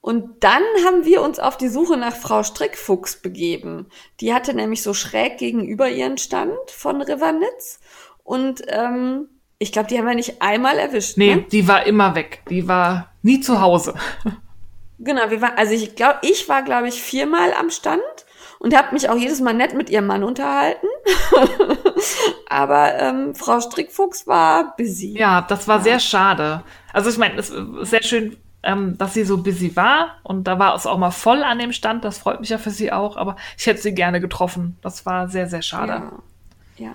Und 0.00 0.44
dann 0.44 0.62
haben 0.86 1.04
wir 1.04 1.22
uns 1.22 1.38
auf 1.38 1.56
die 1.56 1.68
Suche 1.68 1.96
nach 1.96 2.14
Frau 2.14 2.42
Strickfuchs 2.42 3.16
begeben. 3.16 3.88
Die 4.20 4.32
hatte 4.32 4.54
nämlich 4.54 4.82
so 4.82 4.94
schräg 4.94 5.38
gegenüber 5.38 5.88
ihren 5.88 6.18
Stand 6.18 6.52
von 6.68 7.02
Rivernitz. 7.02 7.80
Und 8.22 8.62
ähm, 8.68 9.28
ich 9.58 9.72
glaube, 9.72 9.88
die 9.88 9.98
haben 9.98 10.06
wir 10.06 10.14
nicht 10.14 10.40
einmal 10.40 10.78
erwischt. 10.78 11.16
Nee, 11.16 11.36
ne? 11.36 11.46
die 11.50 11.66
war 11.66 11.86
immer 11.86 12.14
weg. 12.14 12.42
Die 12.48 12.68
war 12.68 13.12
nie 13.22 13.40
zu 13.40 13.60
Hause. 13.60 13.94
Genau, 15.00 15.30
wir 15.30 15.40
waren, 15.40 15.56
also 15.56 15.74
ich 15.74 15.94
glaube, 15.94 16.18
ich 16.22 16.48
war, 16.48 16.62
glaube 16.62 16.88
ich, 16.88 17.00
viermal 17.00 17.52
am 17.54 17.70
Stand 17.70 18.02
und 18.58 18.76
habe 18.76 18.92
mich 18.92 19.08
auch 19.08 19.16
jedes 19.16 19.40
Mal 19.40 19.54
nett 19.54 19.74
mit 19.74 19.90
ihrem 19.90 20.06
Mann 20.06 20.24
unterhalten. 20.24 20.86
Aber 22.48 22.94
ähm, 22.98 23.34
Frau 23.34 23.60
Strickfuchs 23.60 24.26
war 24.26 24.76
busy. 24.76 25.16
Ja, 25.16 25.42
das 25.42 25.68
war 25.68 25.78
ja. 25.78 25.82
sehr 25.84 26.00
schade. 26.00 26.64
Also 26.92 27.10
ich 27.10 27.18
meine, 27.18 27.36
es 27.36 27.50
ist 27.50 27.90
sehr 27.90 28.02
schön, 28.02 28.36
ähm, 28.68 28.98
dass 28.98 29.14
sie 29.14 29.24
so 29.24 29.38
busy 29.38 29.74
war 29.76 30.18
und 30.22 30.44
da 30.44 30.58
war 30.58 30.74
es 30.74 30.86
auch 30.86 30.98
mal 30.98 31.10
voll 31.10 31.42
an 31.42 31.58
dem 31.58 31.72
Stand. 31.72 32.04
Das 32.04 32.18
freut 32.18 32.40
mich 32.40 32.50
ja 32.50 32.58
für 32.58 32.70
sie 32.70 32.92
auch. 32.92 33.16
Aber 33.16 33.36
ich 33.56 33.66
hätte 33.66 33.80
sie 33.80 33.94
gerne 33.94 34.20
getroffen. 34.20 34.76
Das 34.82 35.06
war 35.06 35.28
sehr, 35.28 35.48
sehr 35.48 35.62
schade. 35.62 35.92
Ja. 35.92 36.12
Ja. 36.76 36.94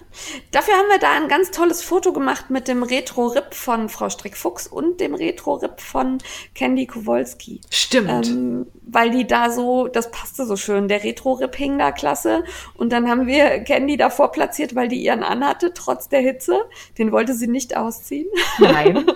Dafür 0.51 0.75
haben 0.75 0.87
wir 0.87 0.99
da 0.99 1.11
ein 1.11 1.27
ganz 1.27 1.51
tolles 1.51 1.83
Foto 1.83 2.13
gemacht 2.13 2.49
mit 2.49 2.69
dem 2.69 2.83
Retro-Rip 2.83 3.53
von 3.53 3.89
Frau 3.89 4.09
Strickfuchs 4.09 4.65
und 4.65 5.01
dem 5.01 5.13
Retro-Rip 5.13 5.81
von 5.81 6.19
Candy 6.55 6.87
Kowalski. 6.87 7.59
Stimmt. 7.69 8.27
Ähm, 8.27 8.67
weil 8.83 9.09
die 9.09 9.27
da 9.27 9.49
so, 9.49 9.89
das 9.89 10.09
passte 10.09 10.45
so 10.45 10.55
schön. 10.55 10.87
Der 10.87 11.03
Retro-Rip 11.03 11.55
hing 11.57 11.79
da 11.79 11.91
klasse. 11.91 12.45
Und 12.75 12.93
dann 12.93 13.09
haben 13.09 13.27
wir 13.27 13.59
Candy 13.59 13.97
davor 13.97 14.31
platziert, 14.31 14.73
weil 14.73 14.87
die 14.87 15.03
ihren 15.03 15.23
anhatte, 15.23 15.73
trotz 15.73 16.07
der 16.07 16.21
Hitze. 16.21 16.61
Den 16.97 17.11
wollte 17.11 17.33
sie 17.33 17.47
nicht 17.47 17.75
ausziehen. 17.75 18.29
Nein. 18.59 19.05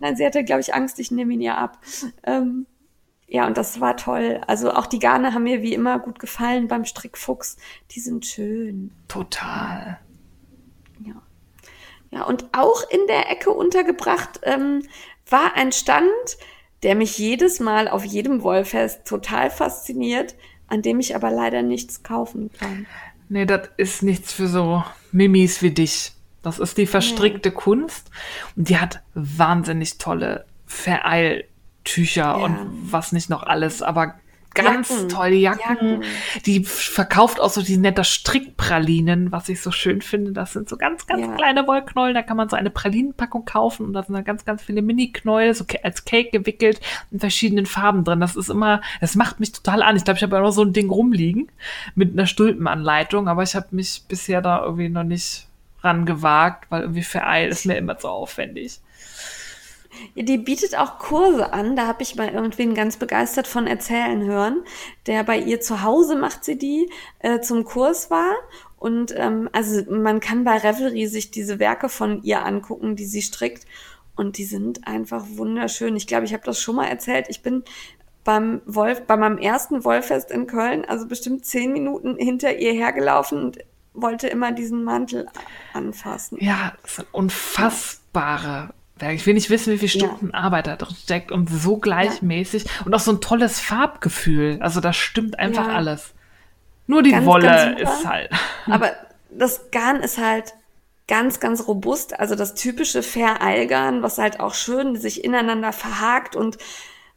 Nein, 0.00 0.16
sie 0.16 0.24
hatte, 0.24 0.44
glaube 0.44 0.60
ich, 0.60 0.74
Angst, 0.74 0.98
ich 0.98 1.10
nehme 1.10 1.34
ihn 1.34 1.40
ja 1.40 1.56
ab. 1.56 1.78
Ähm, 2.24 2.66
ja, 3.26 3.46
und 3.46 3.58
das 3.58 3.80
war 3.80 3.96
toll. 3.96 4.40
Also 4.46 4.72
auch 4.72 4.86
die 4.86 4.98
Garne 4.98 5.34
haben 5.34 5.44
mir 5.44 5.62
wie 5.62 5.74
immer 5.74 5.98
gut 5.98 6.18
gefallen 6.18 6.66
beim 6.66 6.84
Strickfuchs. 6.84 7.56
Die 7.90 8.00
sind 8.00 8.24
schön. 8.24 8.92
Total. 9.06 9.98
Ja. 11.04 11.22
Ja, 12.10 12.22
und 12.24 12.48
auch 12.52 12.88
in 12.88 13.06
der 13.06 13.30
Ecke 13.30 13.50
untergebracht 13.50 14.40
ähm, 14.44 14.82
war 15.28 15.54
ein 15.54 15.72
Stand, 15.72 16.08
der 16.82 16.94
mich 16.94 17.18
jedes 17.18 17.60
Mal 17.60 17.86
auf 17.88 18.04
jedem 18.04 18.42
Wollfest 18.42 19.06
total 19.06 19.50
fasziniert, 19.50 20.34
an 20.68 20.80
dem 20.80 20.98
ich 21.00 21.14
aber 21.14 21.30
leider 21.30 21.62
nichts 21.62 22.02
kaufen 22.02 22.50
kann. 22.52 22.86
Nee, 23.28 23.44
das 23.44 23.68
ist 23.76 24.02
nichts 24.02 24.32
für 24.32 24.48
so 24.48 24.82
Mimis 25.12 25.60
wie 25.60 25.70
dich. 25.70 26.12
Das 26.42 26.58
ist 26.58 26.78
die 26.78 26.86
verstrickte 26.86 27.50
nee. 27.50 27.54
Kunst 27.54 28.10
und 28.56 28.68
die 28.68 28.78
hat 28.78 29.02
wahnsinnig 29.14 29.98
tolle 29.98 30.44
Vereil 30.66 31.44
Tücher 31.84 32.22
ja. 32.22 32.34
und 32.34 32.56
was 32.92 33.12
nicht 33.12 33.30
noch 33.30 33.42
alles, 33.42 33.82
aber 33.82 34.14
ganz 34.54 34.90
Jacken. 34.90 35.08
tolle 35.08 35.34
Jacken. 35.34 35.60
Jacken. 35.60 36.02
Die 36.46 36.64
verkauft 36.64 37.40
auch 37.40 37.50
so 37.50 37.62
diese 37.62 37.80
nette 37.80 38.04
Strickpralinen, 38.04 39.32
was 39.32 39.48
ich 39.48 39.60
so 39.60 39.70
schön 39.70 40.00
finde. 40.02 40.32
Das 40.32 40.52
sind 40.52 40.68
so 40.68 40.76
ganz, 40.76 41.06
ganz 41.06 41.26
ja. 41.26 41.34
kleine 41.34 41.66
Wollknäuel. 41.66 42.14
Da 42.14 42.22
kann 42.22 42.36
man 42.36 42.48
so 42.48 42.56
eine 42.56 42.70
Pralinenpackung 42.70 43.44
kaufen 43.44 43.86
und 43.86 43.92
da 43.92 44.02
sind 44.02 44.14
dann 44.14 44.24
ganz, 44.24 44.44
ganz 44.44 44.62
viele 44.62 44.82
Mini-Knäuel, 44.82 45.54
so 45.54 45.64
als 45.82 46.04
Cake 46.04 46.30
gewickelt 46.30 46.80
in 47.10 47.20
verschiedenen 47.20 47.66
Farben 47.66 48.04
drin. 48.04 48.20
Das 48.20 48.36
ist 48.36 48.50
immer, 48.50 48.80
das 49.00 49.14
macht 49.14 49.40
mich 49.40 49.52
total 49.52 49.82
an. 49.82 49.96
Ich 49.96 50.04
glaube, 50.04 50.18
ich 50.18 50.22
habe 50.22 50.36
ja 50.36 50.42
noch 50.42 50.52
so 50.52 50.62
ein 50.62 50.72
Ding 50.72 50.90
rumliegen 50.90 51.48
mit 51.94 52.12
einer 52.12 52.26
Stulpenanleitung, 52.26 53.28
aber 53.28 53.42
ich 53.42 53.54
habe 53.54 53.68
mich 53.70 54.04
bisher 54.08 54.42
da 54.42 54.62
irgendwie 54.62 54.88
noch 54.88 55.04
nicht 55.04 55.47
rangewagt, 55.82 56.70
weil 56.70 56.82
irgendwie 56.82 57.02
für 57.02 57.24
Eil 57.24 57.48
ist 57.48 57.66
mir 57.66 57.76
immer 57.76 57.98
zu 57.98 58.08
aufwendig. 58.08 58.80
Die 60.14 60.38
bietet 60.38 60.76
auch 60.76 60.98
Kurse 60.98 61.52
an. 61.52 61.76
Da 61.76 61.86
habe 61.86 62.02
ich 62.02 62.14
mal 62.14 62.28
irgendwen 62.28 62.74
ganz 62.74 62.96
begeistert 62.96 63.46
von 63.46 63.66
erzählen 63.66 64.22
hören, 64.24 64.62
der 65.06 65.24
bei 65.24 65.38
ihr 65.38 65.60
zu 65.60 65.82
Hause 65.82 66.16
macht 66.16 66.44
sie 66.44 66.58
die 66.58 66.90
äh, 67.20 67.40
zum 67.40 67.64
Kurs 67.64 68.10
war. 68.10 68.34
Und 68.78 69.12
ähm, 69.16 69.48
also 69.52 69.82
man 69.90 70.20
kann 70.20 70.44
bei 70.44 70.58
Revelry 70.58 71.06
sich 71.06 71.30
diese 71.30 71.58
Werke 71.58 71.88
von 71.88 72.22
ihr 72.22 72.44
angucken, 72.44 72.96
die 72.96 73.06
sie 73.06 73.22
strickt. 73.22 73.66
Und 74.14 74.36
die 74.36 74.44
sind 74.44 74.86
einfach 74.86 75.24
wunderschön. 75.30 75.96
Ich 75.96 76.06
glaube, 76.06 76.24
ich 76.26 76.32
habe 76.32 76.44
das 76.44 76.60
schon 76.60 76.76
mal 76.76 76.86
erzählt. 76.86 77.26
Ich 77.28 77.42
bin 77.42 77.62
beim 78.24 78.60
Wolf, 78.66 79.06
bei 79.06 79.16
meinem 79.16 79.38
ersten 79.38 79.84
Wollfest 79.84 80.30
in 80.30 80.46
Köln, 80.46 80.84
also 80.84 81.06
bestimmt 81.06 81.46
zehn 81.46 81.72
Minuten 81.72 82.16
hinter 82.16 82.56
ihr 82.58 82.72
hergelaufen 82.72 83.42
und 83.42 83.58
wollte 84.02 84.28
immer 84.28 84.52
diesen 84.52 84.84
Mantel 84.84 85.26
anfassen. 85.72 86.38
Ja, 86.40 86.72
das 86.82 86.96
sind 86.96 87.08
unfassbare 87.12 88.70
ich 89.06 89.26
will 89.26 89.34
nicht 89.34 89.50
wissen, 89.50 89.72
wie 89.72 89.78
viele 89.78 89.90
Stunden 89.90 90.30
ja. 90.32 90.34
Arbeit 90.34 90.66
da 90.66 90.76
drin 90.76 90.96
steckt 90.96 91.30
und 91.30 91.48
so 91.48 91.76
gleichmäßig 91.76 92.64
ja. 92.64 92.70
und 92.84 92.94
auch 92.94 93.00
so 93.00 93.12
ein 93.12 93.20
tolles 93.20 93.60
Farbgefühl. 93.60 94.58
Also 94.60 94.80
da 94.80 94.92
stimmt 94.92 95.38
einfach 95.38 95.68
ja. 95.68 95.74
alles. 95.74 96.14
Nur 96.86 97.02
die 97.02 97.10
ganz, 97.10 97.26
Wolle 97.26 97.46
ganz 97.46 97.80
ist 97.80 98.06
halt. 98.06 98.30
Aber 98.66 98.92
das 99.30 99.70
Garn 99.70 100.00
ist 100.00 100.18
halt 100.18 100.54
ganz, 101.06 101.40
ganz 101.40 101.68
robust. 101.68 102.18
Also 102.18 102.34
das 102.34 102.54
typische 102.54 103.02
Fair 103.02 103.42
Eilgarn, 103.42 104.02
was 104.02 104.18
halt 104.18 104.40
auch 104.40 104.54
schön 104.54 104.96
sich 104.96 105.24
ineinander 105.24 105.72
verhakt 105.72 106.34
und 106.34 106.58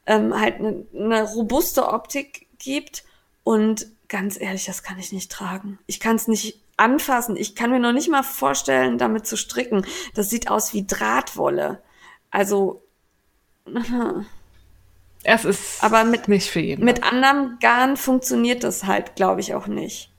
ähm, 0.06 0.40
halt 0.40 0.60
eine, 0.60 0.86
eine 0.94 1.24
robuste 1.24 1.88
Optik 1.88 2.48
gibt. 2.60 3.04
Und 3.44 3.88
ganz 4.08 4.40
ehrlich, 4.40 4.66
das 4.66 4.84
kann 4.84 5.00
ich 5.00 5.12
nicht 5.12 5.32
tragen. 5.32 5.80
Ich 5.88 6.00
kann 6.00 6.16
es 6.16 6.28
nicht 6.28 6.60
anfassen. 6.82 7.38
Ich 7.38 7.56
kann 7.56 7.72
mir 7.72 7.80
noch 7.80 7.94
nicht 7.94 8.10
mal 8.10 8.24
vorstellen, 8.24 8.98
damit 8.98 9.26
zu 9.26 9.38
stricken. 9.38 9.86
Das 10.16 10.30
sieht 10.30 10.50
aus 10.50 10.74
wie 10.74 10.86
Drahtwolle. 10.86 11.82
Also. 12.30 12.84
Es 15.24 15.46
ist 15.46 15.84
aber 15.84 16.04
mit, 16.04 16.28
nicht 16.28 16.50
für 16.50 16.62
jeden. 16.62 16.84
Mit 16.84 17.04
anderem 17.04 17.60
Garn 17.62 17.96
funktioniert 17.96 18.64
das 18.64 18.86
halt, 18.86 19.16
glaube 19.16 19.40
ich, 19.40 19.54
auch 19.54 19.68
nicht. 19.68 20.12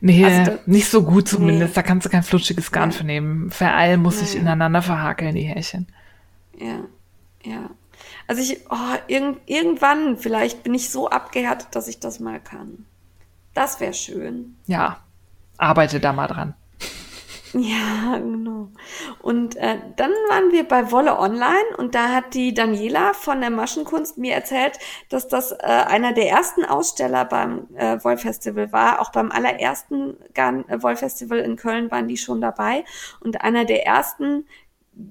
Nee, 0.00 0.24
also 0.24 0.58
nicht 0.66 0.90
so 0.90 1.04
gut 1.04 1.28
zumindest. 1.28 1.68
Nee. 1.68 1.74
Da 1.76 1.82
kannst 1.82 2.06
du 2.06 2.10
kein 2.10 2.24
flutschiges 2.24 2.72
Garn 2.72 2.88
nee. 2.88 2.94
für 2.96 3.04
nehmen. 3.04 3.52
Vereil 3.52 3.98
muss 3.98 4.16
nee. 4.16 4.26
sich 4.26 4.34
ineinander 4.34 4.82
verhakeln, 4.82 5.36
die 5.36 5.42
Härchen. 5.42 5.86
Ja, 6.58 6.80
ja. 7.44 7.70
Also 8.26 8.42
ich, 8.42 8.58
oh, 8.68 8.96
irg 9.06 9.36
irgendwann, 9.46 10.18
vielleicht 10.18 10.64
bin 10.64 10.74
ich 10.74 10.90
so 10.90 11.08
abgehärtet, 11.08 11.68
dass 11.76 11.86
ich 11.86 12.00
das 12.00 12.18
mal 12.18 12.40
kann. 12.40 12.84
Das 13.54 13.78
wäre 13.78 13.94
schön. 13.94 14.56
Ja, 14.66 15.01
arbeite 15.62 16.00
da 16.00 16.12
mal 16.12 16.26
dran. 16.26 16.54
Ja, 17.54 18.16
genau. 18.16 18.68
Und 19.20 19.56
äh, 19.56 19.76
dann 19.96 20.10
waren 20.30 20.52
wir 20.52 20.66
bei 20.66 20.90
Wolle 20.90 21.18
Online 21.18 21.76
und 21.76 21.94
da 21.94 22.08
hat 22.08 22.32
die 22.32 22.54
Daniela 22.54 23.12
von 23.12 23.42
der 23.42 23.50
Maschenkunst 23.50 24.16
mir 24.16 24.34
erzählt, 24.34 24.78
dass 25.10 25.28
das 25.28 25.52
äh, 25.52 25.56
einer 25.66 26.14
der 26.14 26.30
ersten 26.30 26.64
Aussteller 26.64 27.26
beim 27.26 27.68
äh, 27.74 28.02
Wollfestival 28.02 28.72
war. 28.72 29.02
Auch 29.02 29.12
beim 29.12 29.30
allerersten 29.30 30.16
Garn 30.32 30.66
äh, 30.68 30.82
Wollfestival 30.82 31.40
in 31.40 31.56
Köln 31.56 31.90
waren 31.90 32.08
die 32.08 32.16
schon 32.16 32.40
dabei 32.40 32.86
und 33.20 33.42
einer 33.42 33.66
der 33.66 33.84
ersten 33.86 34.46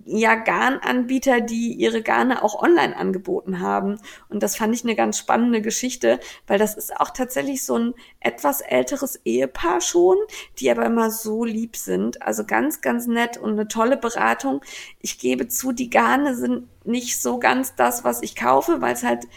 ja 0.06 0.36
Garnanbieter, 0.36 1.42
die 1.42 1.74
ihre 1.74 2.02
Garne 2.02 2.44
auch 2.44 2.62
online 2.62 2.96
angeboten 2.96 3.60
haben. 3.60 4.00
Und 4.30 4.44
das 4.44 4.56
fand 4.56 4.76
ich 4.76 4.84
eine 4.84 4.96
ganz 4.96 5.18
spannende 5.18 5.62
Geschichte, 5.62 6.20
weil 6.48 6.60
das 6.60 6.76
ist 6.76 6.96
auch 7.00 7.10
tatsächlich 7.10 7.66
so 7.66 7.78
ein 7.78 7.94
etwas 8.20 8.62
älteres 8.62 9.20
Ehepaar 9.26 9.82
schon, 9.82 10.18
die 10.60 10.70
aber 10.70 10.86
immer 10.86 11.10
so 11.10 11.46
lieb 11.46 11.76
sind. 11.76 12.22
Also 12.22 12.46
ganz, 12.46 12.82
ganz 12.82 13.08
nett 13.08 13.38
und 13.38 13.52
eine 13.52 13.68
tolle 13.68 13.98
Beratung. 13.98 14.62
Ich 15.00 15.18
gebe 15.18 15.48
zu, 15.48 15.72
die 15.72 15.90
Garne 15.90 16.36
sind 16.36 16.68
nicht 16.86 17.22
so 17.22 17.40
ganz 17.40 17.76
das, 17.76 18.04
was 18.04 18.22
ich 18.22 18.36
kaufe, 18.36 18.82
weil 18.82 18.94
es 18.94 19.04
halt 19.04 19.28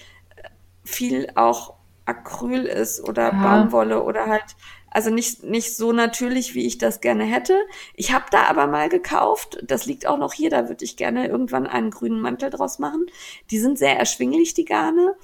viel 0.85 1.29
auch 1.35 1.75
Acryl 2.07 2.65
ist 2.65 3.07
oder 3.09 3.33
ja. 3.33 3.43
Baumwolle 3.43 4.03
oder 4.03 4.27
halt 4.27 4.57
also 4.95 5.11
nicht, 5.11 5.43
nicht 5.43 5.77
so 5.77 5.91
natürlich, 5.93 6.55
wie 6.55 6.67
ich 6.67 6.79
das 6.79 7.01
gerne 7.01 7.25
hätte. 7.25 7.59
Ich 7.95 8.13
habe 8.13 8.27
da 8.31 8.45
aber 8.45 8.69
mal 8.69 8.89
gekauft. 8.89 9.59
Das 9.67 9.87
liegt 9.87 10.07
auch 10.07 10.19
noch 10.19 10.33
hier. 10.33 10.51
Da 10.51 10.69
würde 10.69 10.85
ich 10.85 10.97
gerne 10.97 11.27
irgendwann 11.27 11.67
einen 11.67 11.91
grünen 11.91 12.21
Mantel 12.21 12.49
draus 12.49 12.79
machen. 12.79 13.07
Die 13.51 13.59
sind 13.59 13.77
sehr 13.77 13.99
erschwinglich, 13.99 14.55
die 14.55 14.65
Garne. 14.65 15.17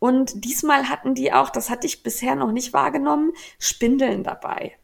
Und 0.00 0.44
diesmal 0.44 0.88
hatten 0.88 1.14
die 1.14 1.32
auch, 1.32 1.50
das 1.50 1.70
hatte 1.70 1.86
ich 1.86 2.02
bisher 2.02 2.34
noch 2.34 2.50
nicht 2.50 2.72
wahrgenommen, 2.72 3.32
Spindeln 3.60 4.24
dabei. 4.24 4.76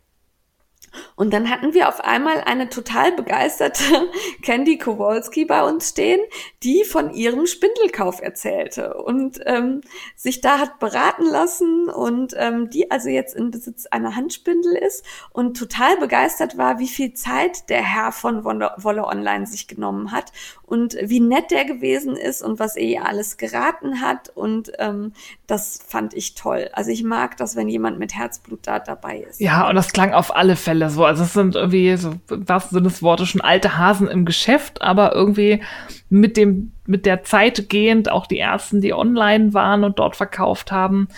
Und 1.16 1.32
dann 1.32 1.50
hatten 1.50 1.74
wir 1.74 1.88
auf 1.88 2.00
einmal 2.00 2.42
eine 2.42 2.68
total 2.68 3.12
begeisterte 3.12 3.82
Candy 4.42 4.78
Kowalski 4.78 5.44
bei 5.44 5.64
uns 5.64 5.90
stehen, 5.90 6.20
die 6.62 6.84
von 6.84 7.12
ihrem 7.12 7.46
Spindelkauf 7.46 8.20
erzählte 8.20 8.94
und 8.94 9.40
ähm, 9.46 9.80
sich 10.14 10.40
da 10.40 10.58
hat 10.58 10.78
beraten 10.78 11.26
lassen 11.26 11.88
und 11.88 12.34
ähm, 12.36 12.70
die 12.70 12.90
also 12.90 13.08
jetzt 13.08 13.34
in 13.34 13.50
Besitz 13.50 13.86
einer 13.86 14.16
Handspindel 14.16 14.74
ist 14.74 15.04
und 15.30 15.56
total 15.56 15.96
begeistert 15.96 16.56
war, 16.56 16.78
wie 16.78 16.88
viel 16.88 17.14
Zeit 17.14 17.68
der 17.68 17.82
Herr 17.82 18.12
von 18.12 18.44
Wolle, 18.44 19.04
Online 19.06 19.46
sich 19.46 19.68
genommen 19.68 20.12
hat 20.12 20.32
und 20.64 20.96
wie 21.00 21.20
nett 21.20 21.50
der 21.50 21.64
gewesen 21.64 22.16
ist 22.16 22.42
und 22.42 22.58
was 22.58 22.76
er 22.76 22.84
ihr 22.84 23.06
alles 23.06 23.36
geraten 23.36 24.00
hat 24.00 24.28
und 24.30 24.72
ähm, 24.78 25.12
das 25.46 25.80
fand 25.86 26.14
ich 26.14 26.34
toll. 26.34 26.70
Also 26.72 26.90
ich 26.90 27.02
mag 27.02 27.36
das, 27.36 27.56
wenn 27.56 27.68
jemand 27.68 27.98
mit 27.98 28.14
Herzblut 28.14 28.60
da 28.62 28.78
dabei 28.78 29.18
ist. 29.18 29.40
Ja, 29.40 29.68
und 29.68 29.74
das 29.74 29.92
klang 29.92 30.12
auf 30.12 30.34
alle 30.34 30.56
Fälle 30.56 30.77
so. 30.88 31.04
Also 31.04 31.24
es 31.24 31.32
sind 31.32 31.54
irgendwie 31.56 31.96
so 31.96 32.14
im 32.30 32.48
wahrsten 32.48 32.76
Sinne 32.76 32.88
des 32.88 33.02
Wortes 33.02 33.28
schon 33.28 33.40
alte 33.40 33.76
Hasen 33.76 34.08
im 34.08 34.24
Geschäft, 34.24 34.82
aber 34.82 35.14
irgendwie 35.14 35.62
mit 36.10 36.36
dem 36.36 36.72
mit 36.86 37.04
der 37.04 37.22
Zeit 37.22 37.68
gehend 37.68 38.10
auch 38.10 38.26
die 38.26 38.38
ersten, 38.38 38.80
die 38.80 38.94
online 38.94 39.52
waren 39.52 39.84
und 39.84 39.98
dort 39.98 40.16
verkauft 40.16 40.72
haben 40.72 41.08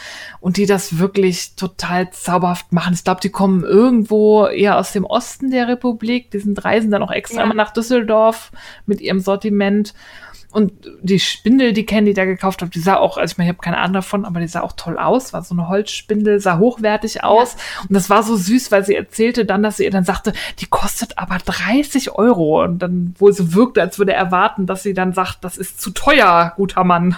und 0.40 0.56
die 0.56 0.66
das 0.66 0.98
wirklich 0.98 1.54
total 1.54 2.10
zauberhaft 2.10 2.72
machen. 2.72 2.92
Ich 2.94 3.04
glaube, 3.04 3.20
die 3.20 3.30
kommen 3.30 3.62
irgendwo 3.62 4.46
eher 4.46 4.78
aus 4.78 4.90
dem 4.92 5.04
Osten 5.04 5.52
der 5.52 5.68
Republik. 5.68 6.32
Die 6.32 6.40
sind 6.40 6.64
reisen 6.64 6.90
dann 6.90 7.04
auch 7.04 7.12
extra 7.12 7.38
Ja. 7.38 7.44
immer 7.44 7.54
nach 7.54 7.72
Düsseldorf 7.72 8.50
mit 8.84 9.00
ihrem 9.00 9.20
Sortiment. 9.20 9.94
Und 10.52 10.72
die 11.00 11.20
Spindel, 11.20 11.72
die 11.72 11.86
Candy 11.86 12.12
da 12.12 12.24
gekauft 12.24 12.60
hat, 12.60 12.74
die 12.74 12.80
sah 12.80 12.96
auch, 12.96 13.16
also 13.16 13.32
ich 13.32 13.38
meine, 13.38 13.50
ich 13.50 13.54
habe 13.56 13.62
keine 13.62 13.78
Ahnung 13.78 13.94
davon, 13.94 14.24
aber 14.24 14.40
die 14.40 14.48
sah 14.48 14.62
auch 14.62 14.72
toll 14.72 14.98
aus. 14.98 15.32
War 15.32 15.42
so 15.42 15.54
eine 15.54 15.68
Holzspindel, 15.68 16.40
sah 16.40 16.58
hochwertig 16.58 17.22
aus. 17.22 17.56
Und 17.82 17.94
das 17.94 18.10
war 18.10 18.24
so 18.24 18.34
süß, 18.36 18.72
weil 18.72 18.84
sie 18.84 18.96
erzählte 18.96 19.44
dann, 19.44 19.62
dass 19.62 19.76
sie 19.76 19.84
ihr 19.84 19.92
dann 19.92 20.04
sagte, 20.04 20.32
die 20.58 20.66
kostet 20.66 21.18
aber 21.18 21.38
30 21.38 22.12
Euro. 22.12 22.64
Und 22.64 22.80
dann 22.80 23.14
wohl 23.18 23.32
so 23.32 23.54
wirkte, 23.54 23.80
als 23.80 23.98
würde 23.98 24.12
er 24.12 24.24
erwarten, 24.24 24.66
dass 24.66 24.82
sie 24.82 24.94
dann 24.94 25.12
sagt, 25.12 25.44
das 25.44 25.56
ist 25.56 25.80
zu 25.80 25.90
teuer, 25.90 26.52
guter 26.56 26.82
Mann. 26.82 27.16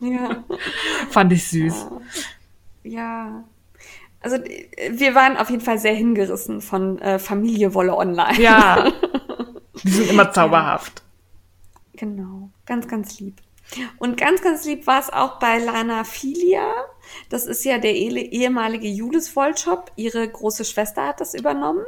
Ja. 0.00 0.44
Fand 1.10 1.32
ich 1.32 1.48
süß. 1.48 1.86
Ja. 2.82 3.44
Also 4.20 4.36
wir 4.90 5.14
waren 5.14 5.36
auf 5.36 5.48
jeden 5.48 5.62
Fall 5.62 5.78
sehr 5.78 5.94
hingerissen 5.94 6.60
von 6.60 6.98
äh, 6.98 7.18
Familie 7.18 7.72
Wolle 7.72 7.96
Online. 7.96 8.38
Ja. 8.40 8.92
Die 9.82 9.90
sind 9.90 10.10
immer 10.10 10.32
zauberhaft. 10.32 11.02
Genau, 11.96 12.50
ganz, 12.66 12.88
ganz 12.88 13.18
lieb. 13.20 13.40
Und 13.98 14.16
ganz, 14.16 14.42
ganz 14.42 14.64
lieb 14.64 14.86
war 14.86 15.00
es 15.00 15.12
auch 15.12 15.38
bei 15.38 15.58
Lana 15.58 16.04
Filia. 16.04 16.72
Das 17.28 17.46
ist 17.46 17.64
ja 17.64 17.78
der 17.78 17.94
ehemalige 17.94 18.88
Julis 18.88 19.34
Wollshop. 19.34 19.90
Ihre 19.96 20.28
große 20.28 20.64
Schwester 20.64 21.06
hat 21.06 21.20
das 21.20 21.34
übernommen. 21.34 21.84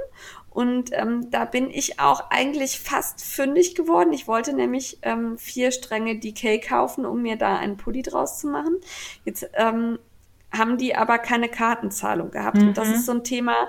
Und 0.50 0.90
ähm, 0.92 1.30
da 1.30 1.44
bin 1.44 1.70
ich 1.70 2.00
auch 2.00 2.30
eigentlich 2.30 2.80
fast 2.80 3.22
fündig 3.22 3.74
geworden. 3.76 4.12
Ich 4.12 4.26
wollte 4.26 4.54
nämlich 4.54 4.98
ähm, 5.02 5.38
vier 5.38 5.70
Stränge 5.70 6.18
DK 6.18 6.60
kaufen, 6.60 7.06
um 7.06 7.22
mir 7.22 7.36
da 7.36 7.56
einen 7.56 7.76
Pulli 7.76 8.02
draus 8.02 8.40
zu 8.40 8.48
machen. 8.48 8.78
Jetzt 9.24 9.48
ähm, 9.54 9.98
haben 10.50 10.78
die 10.78 10.96
aber 10.96 11.18
keine 11.18 11.48
Kartenzahlung 11.48 12.30
gehabt. 12.30 12.58
Und 12.58 12.76
das 12.76 12.88
ist 12.88 13.06
so 13.06 13.12
ein 13.12 13.24
Thema. 13.24 13.68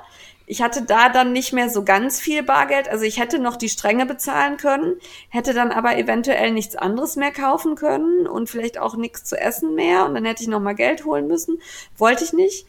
Ich 0.49 0.63
hatte 0.63 0.81
da 0.81 1.09
dann 1.09 1.31
nicht 1.31 1.53
mehr 1.53 1.69
so 1.69 1.83
ganz 1.83 2.19
viel 2.19 2.41
Bargeld. 2.41 2.89
Also 2.89 3.05
ich 3.05 3.19
hätte 3.19 3.37
noch 3.37 3.55
die 3.55 3.69
Stränge 3.69 4.07
bezahlen 4.07 4.57
können, 4.57 4.95
hätte 5.29 5.53
dann 5.53 5.71
aber 5.71 5.95
eventuell 5.95 6.51
nichts 6.51 6.75
anderes 6.75 7.15
mehr 7.17 7.31
kaufen 7.31 7.75
können 7.75 8.25
und 8.25 8.49
vielleicht 8.49 8.79
auch 8.79 8.95
nichts 8.95 9.25
zu 9.25 9.39
essen 9.39 9.75
mehr. 9.75 10.07
Und 10.07 10.15
dann 10.15 10.25
hätte 10.25 10.41
ich 10.41 10.49
noch 10.49 10.59
mal 10.59 10.73
Geld 10.73 11.05
holen 11.05 11.27
müssen. 11.27 11.59
Wollte 11.99 12.23
ich 12.23 12.33
nicht. 12.33 12.65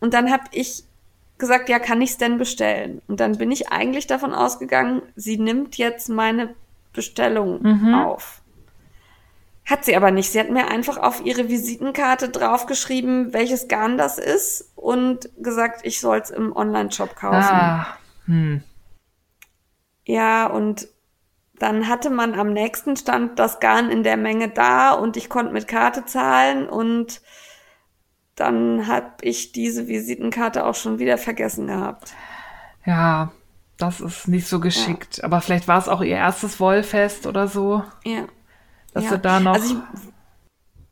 Und 0.00 0.14
dann 0.14 0.32
habe 0.32 0.44
ich 0.52 0.84
gesagt, 1.36 1.68
ja, 1.68 1.78
kann 1.78 2.00
ich 2.00 2.12
es 2.12 2.16
denn 2.16 2.38
bestellen? 2.38 3.02
Und 3.08 3.20
dann 3.20 3.36
bin 3.36 3.52
ich 3.52 3.68
eigentlich 3.68 4.06
davon 4.06 4.32
ausgegangen, 4.32 5.02
sie 5.14 5.36
nimmt 5.36 5.76
jetzt 5.76 6.08
meine 6.08 6.54
Bestellung 6.94 7.60
auf. 7.94 8.37
Hat 9.68 9.84
sie 9.84 9.94
aber 9.94 10.10
nicht. 10.10 10.32
Sie 10.32 10.40
hat 10.40 10.48
mir 10.48 10.68
einfach 10.68 10.96
auf 10.96 11.22
ihre 11.26 11.50
Visitenkarte 11.50 12.30
draufgeschrieben, 12.30 13.34
welches 13.34 13.68
Garn 13.68 13.98
das 13.98 14.18
ist 14.18 14.72
und 14.76 15.28
gesagt, 15.42 15.80
ich 15.84 16.00
soll 16.00 16.18
es 16.18 16.30
im 16.30 16.56
Online-Shop 16.56 17.14
kaufen. 17.14 17.36
Ah. 17.36 17.86
Hm. 18.24 18.62
Ja, 20.06 20.46
und 20.46 20.88
dann 21.58 21.86
hatte 21.86 22.08
man 22.08 22.34
am 22.34 22.54
nächsten 22.54 22.96
Stand 22.96 23.38
das 23.38 23.60
Garn 23.60 23.90
in 23.90 24.02
der 24.04 24.16
Menge 24.16 24.48
da 24.48 24.92
und 24.92 25.18
ich 25.18 25.28
konnte 25.28 25.52
mit 25.52 25.68
Karte 25.68 26.06
zahlen 26.06 26.66
und 26.66 27.20
dann 28.36 28.86
habe 28.86 29.12
ich 29.20 29.52
diese 29.52 29.86
Visitenkarte 29.86 30.64
auch 30.64 30.76
schon 30.76 30.98
wieder 30.98 31.18
vergessen 31.18 31.66
gehabt. 31.66 32.14
Ja, 32.86 33.32
das 33.76 34.00
ist 34.00 34.28
nicht 34.28 34.46
so 34.46 34.60
geschickt. 34.60 35.22
Aber 35.22 35.42
vielleicht 35.42 35.68
war 35.68 35.78
es 35.78 35.88
auch 35.88 36.00
ihr 36.00 36.16
erstes 36.16 36.58
Wollfest 36.58 37.26
oder 37.26 37.48
so, 37.48 37.82
Ja. 38.04 38.24
Dass 38.92 39.04
ja. 39.04 39.10
sie 39.10 39.18
da 39.18 39.40
noch. 39.40 39.54
Also 39.54 39.74
ich, 39.74 40.00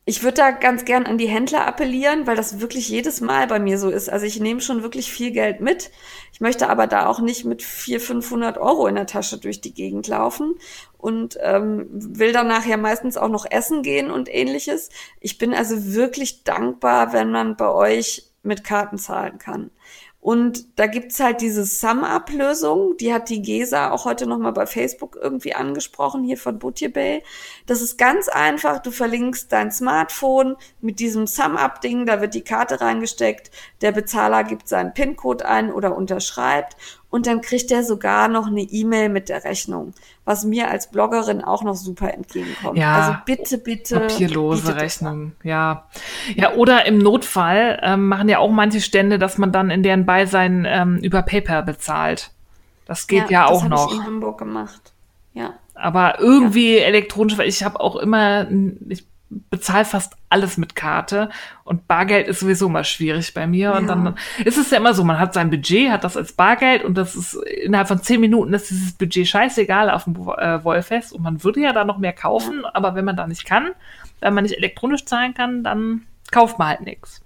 ich 0.09 0.23
würde 0.23 0.35
da 0.35 0.51
ganz 0.51 0.85
gern 0.85 1.05
an 1.05 1.17
die 1.17 1.27
Händler 1.27 1.67
appellieren, 1.67 2.25
weil 2.27 2.37
das 2.37 2.61
wirklich 2.61 2.87
jedes 2.87 3.19
Mal 3.19 3.45
bei 3.47 3.59
mir 3.59 3.77
so 3.77 3.89
ist. 3.89 4.09
Also 4.09 4.25
ich 4.25 4.39
nehme 4.39 4.61
schon 4.61 4.81
wirklich 4.81 5.11
viel 5.11 5.31
Geld 5.31 5.59
mit. 5.59 5.91
Ich 6.31 6.39
möchte 6.39 6.69
aber 6.69 6.87
da 6.87 7.07
auch 7.07 7.19
nicht 7.19 7.43
mit 7.43 7.61
400, 7.61 8.07
500 8.07 8.57
Euro 8.57 8.87
in 8.87 8.95
der 8.95 9.05
Tasche 9.05 9.37
durch 9.37 9.59
die 9.59 9.73
Gegend 9.73 10.07
laufen 10.07 10.55
und 10.97 11.37
ähm, 11.41 11.87
will 11.91 12.31
danach 12.31 12.65
ja 12.65 12.77
meistens 12.77 13.17
auch 13.17 13.27
noch 13.27 13.45
essen 13.49 13.83
gehen 13.83 14.09
und 14.09 14.33
ähnliches. 14.33 14.89
Ich 15.19 15.37
bin 15.37 15.53
also 15.53 15.93
wirklich 15.93 16.45
dankbar, 16.45 17.11
wenn 17.11 17.31
man 17.31 17.57
bei 17.57 17.69
euch 17.69 18.31
mit 18.43 18.63
Karten 18.63 18.97
zahlen 18.97 19.39
kann. 19.39 19.71
Und 20.19 20.77
da 20.79 20.87
gibt's 20.87 21.19
halt 21.19 21.41
diese 21.41 21.63
Sum-Up-Lösung, 21.63 22.97
die 22.97 23.13
hat 23.13 23.29
die 23.29 23.41
Gesa 23.41 23.91
auch 23.91 24.03
heute 24.03 24.25
nochmal 24.27 24.51
bei 24.51 24.65
Facebook 24.65 25.17
irgendwie 25.21 25.53
angesprochen, 25.53 26.23
hier 26.23 26.37
von 26.37 26.59
Butje 26.59 26.89
Bay. 26.89 27.23
Das 27.65 27.81
ist 27.81 27.97
ganz 27.97 28.27
einfach, 28.27 28.79
du 28.79 28.91
verlinkst 28.91 29.51
dein 29.51 29.71
Smartphone 29.71 30.57
mit 30.81 30.99
diesem 30.99 31.27
Sum-Up-Ding, 31.27 32.05
da 32.07 32.19
wird 32.19 32.33
die 32.33 32.41
Karte 32.41 32.81
reingesteckt, 32.81 33.51
der 33.81 33.91
Bezahler 33.91 34.43
gibt 34.43 34.67
seinen 34.67 34.93
PIN-Code 34.93 35.47
ein 35.47 35.71
oder 35.71 35.95
unterschreibt 35.95 36.75
und 37.09 37.25
dann 37.25 37.41
kriegt 37.41 37.71
er 37.71 37.83
sogar 37.83 38.27
noch 38.27 38.47
eine 38.47 38.61
E-Mail 38.61 39.09
mit 39.09 39.29
der 39.29 39.43
Rechnung, 39.45 39.93
was 40.25 40.43
mir 40.43 40.69
als 40.69 40.91
Bloggerin 40.91 41.41
auch 41.41 41.63
noch 41.63 41.75
super 41.75 42.13
entgegenkommt. 42.13 42.77
Ja, 42.77 42.95
also 42.95 43.17
bitte, 43.25 43.57
bitte. 43.57 44.01
Papierlose 44.01 44.73
das 44.73 44.81
Rechnung, 44.81 45.31
ja. 45.43 45.87
Ja, 46.35 46.53
oder 46.55 46.85
im 46.85 46.97
Notfall 46.97 47.79
ähm, 47.81 48.07
machen 48.07 48.27
ja 48.27 48.39
auch 48.39 48.51
manche 48.51 48.81
Stände, 48.81 49.19
dass 49.19 49.37
man 49.37 49.51
dann 49.51 49.69
in 49.69 49.83
deren 49.83 50.05
Beisein 50.05 50.65
ähm, 50.67 50.97
über 50.97 51.21
PayPal 51.21 51.63
bezahlt. 51.63 52.31
Das 52.85 53.07
geht 53.07 53.29
ja, 53.29 53.43
das 53.43 53.51
auch 53.51 53.63
hab 53.63 53.69
noch. 53.69 53.91
Ich 53.91 53.97
in 53.97 54.05
Hamburg 54.05 54.37
gemacht. 54.37 54.93
Ja. 55.33 55.53
Aber 55.75 56.19
irgendwie 56.19 56.77
elektronisch, 56.77 57.37
weil 57.37 57.47
ich 57.47 57.63
habe 57.63 57.79
auch 57.79 57.95
immer, 57.95 58.47
ich 58.89 59.05
bezahle 59.29 59.85
fast 59.85 60.13
alles 60.29 60.57
mit 60.57 60.75
Karte 60.75 61.29
und 61.63 61.87
Bargeld 61.87 62.27
ist 62.27 62.39
sowieso 62.39 62.69
mal 62.69 62.83
schwierig 62.83 63.33
bei 63.33 63.45
mir. 63.47 63.73
Und 63.73 63.87
Ja. 63.87 63.95
dann 63.95 64.15
ist 64.45 64.57
es 64.57 64.71
ja 64.71 64.77
immer 64.77 64.93
so, 64.93 65.03
man 65.03 65.19
hat 65.19 65.33
sein 65.33 65.49
Budget, 65.49 65.89
hat 65.91 66.03
das 66.03 66.15
als 66.15 66.33
Bargeld 66.33 66.83
und 66.83 66.95
das 66.97 67.15
ist 67.15 67.33
innerhalb 67.33 67.87
von 67.87 68.01
zehn 68.01 68.21
Minuten 68.21 68.53
ist 68.53 68.69
dieses 68.69 68.93
Budget 68.93 69.27
scheißegal 69.27 69.89
auf 69.89 70.05
dem 70.05 70.15
äh, 70.15 70.63
Wollfest 70.63 71.11
und 71.13 71.23
man 71.23 71.43
würde 71.43 71.59
ja 71.61 71.73
da 71.73 71.83
noch 71.83 71.97
mehr 71.97 72.13
kaufen, 72.13 72.63
aber 72.65 72.95
wenn 72.95 73.05
man 73.05 73.17
da 73.17 73.27
nicht 73.27 73.45
kann, 73.45 73.71
wenn 74.21 74.33
man 74.33 74.43
nicht 74.43 74.55
elektronisch 74.57 75.05
zahlen 75.05 75.33
kann, 75.33 75.63
dann 75.63 76.03
kauft 76.31 76.57
man 76.59 76.69
halt 76.69 76.81
nichts. 76.81 77.21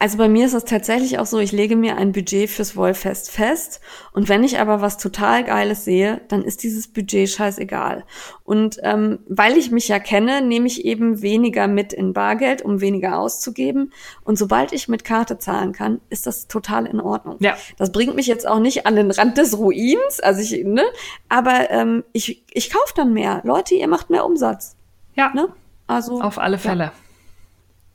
Also 0.00 0.16
bei 0.16 0.30
mir 0.30 0.46
ist 0.46 0.54
es 0.54 0.64
tatsächlich 0.64 1.18
auch 1.18 1.26
so, 1.26 1.38
ich 1.40 1.52
lege 1.52 1.76
mir 1.76 1.98
ein 1.98 2.12
Budget 2.12 2.48
fürs 2.48 2.74
Wollfest 2.74 3.30
fest 3.30 3.82
und 4.12 4.30
wenn 4.30 4.42
ich 4.42 4.58
aber 4.58 4.80
was 4.80 4.96
total 4.96 5.44
Geiles 5.44 5.84
sehe, 5.84 6.22
dann 6.28 6.42
ist 6.42 6.62
dieses 6.62 6.88
Budget 6.88 7.28
scheißegal. 7.28 8.04
Und 8.42 8.78
ähm, 8.82 9.18
weil 9.28 9.58
ich 9.58 9.70
mich 9.70 9.88
ja 9.88 9.98
kenne, 9.98 10.40
nehme 10.40 10.68
ich 10.68 10.86
eben 10.86 11.20
weniger 11.20 11.68
mit 11.68 11.92
in 11.92 12.14
Bargeld, 12.14 12.62
um 12.62 12.80
weniger 12.80 13.18
auszugeben. 13.18 13.92
Und 14.24 14.38
sobald 14.38 14.72
ich 14.72 14.88
mit 14.88 15.04
Karte 15.04 15.36
zahlen 15.36 15.72
kann, 15.72 16.00
ist 16.08 16.26
das 16.26 16.48
total 16.48 16.86
in 16.86 16.98
Ordnung. 16.98 17.36
Ja. 17.40 17.58
Das 17.76 17.92
bringt 17.92 18.16
mich 18.16 18.26
jetzt 18.26 18.48
auch 18.48 18.58
nicht 18.58 18.86
an 18.86 18.96
den 18.96 19.10
Rand 19.10 19.36
des 19.36 19.58
Ruins, 19.58 20.18
also 20.20 20.40
ich, 20.40 20.64
ne, 20.64 20.84
aber 21.28 21.70
ähm, 21.70 22.04
ich, 22.14 22.42
ich 22.50 22.70
kaufe 22.72 22.94
dann 22.96 23.12
mehr. 23.12 23.42
Leute, 23.44 23.74
ihr 23.74 23.86
macht 23.86 24.08
mehr 24.08 24.24
Umsatz, 24.24 24.76
Ja, 25.14 25.30
ne? 25.34 25.48
Also 25.86 26.22
auf 26.22 26.38
alle 26.38 26.56
Fälle. 26.56 26.92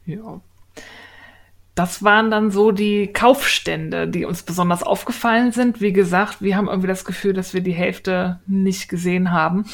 Ja. 0.05 0.39
Das 1.76 2.03
waren 2.03 2.32
dann 2.32 2.51
so 2.51 2.71
die 2.71 3.07
Kaufstände, 3.11 4.07
die 4.07 4.23
uns 4.23 4.43
besonders 4.43 4.82
aufgefallen 4.82 5.51
sind. 5.51 5.82
Wie 5.82 5.91
gesagt, 5.91 6.41
wir 6.41 6.55
haben 6.55 6.69
irgendwie 6.69 6.88
das 6.88 7.03
Gefühl, 7.03 7.34
dass 7.34 7.53
wir 7.53 7.61
die 7.61 7.73
Hälfte 7.73 8.39
nicht 8.47 8.88
gesehen 8.88 9.32
haben. 9.32 9.65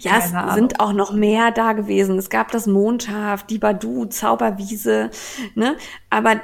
Ja, 0.00 0.18
es 0.18 0.54
sind 0.54 0.80
auch 0.80 0.92
noch 0.92 1.12
mehr 1.12 1.50
da 1.50 1.72
gewesen. 1.72 2.18
Es 2.18 2.30
gab 2.30 2.50
das 2.50 2.66
Mondschaf, 2.66 3.44
die 3.44 3.58
Badu, 3.58 4.06
Zauberwiese, 4.06 5.10
ne? 5.54 5.76
Aber 6.10 6.40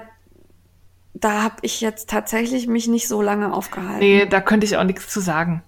da 1.14 1.43
habe 1.43 1.57
ich 1.62 1.80
jetzt 1.80 2.11
tatsächlich 2.11 2.66
mich 2.66 2.89
nicht 2.89 3.09
so 3.09 3.22
lange 3.22 3.53
aufgehalten. 3.53 4.01
Nee, 4.01 4.26
da 4.26 4.41
könnte 4.41 4.66
ich 4.66 4.76
auch 4.76 4.84
nichts 4.84 5.09
zu 5.09 5.20
sagen. 5.20 5.62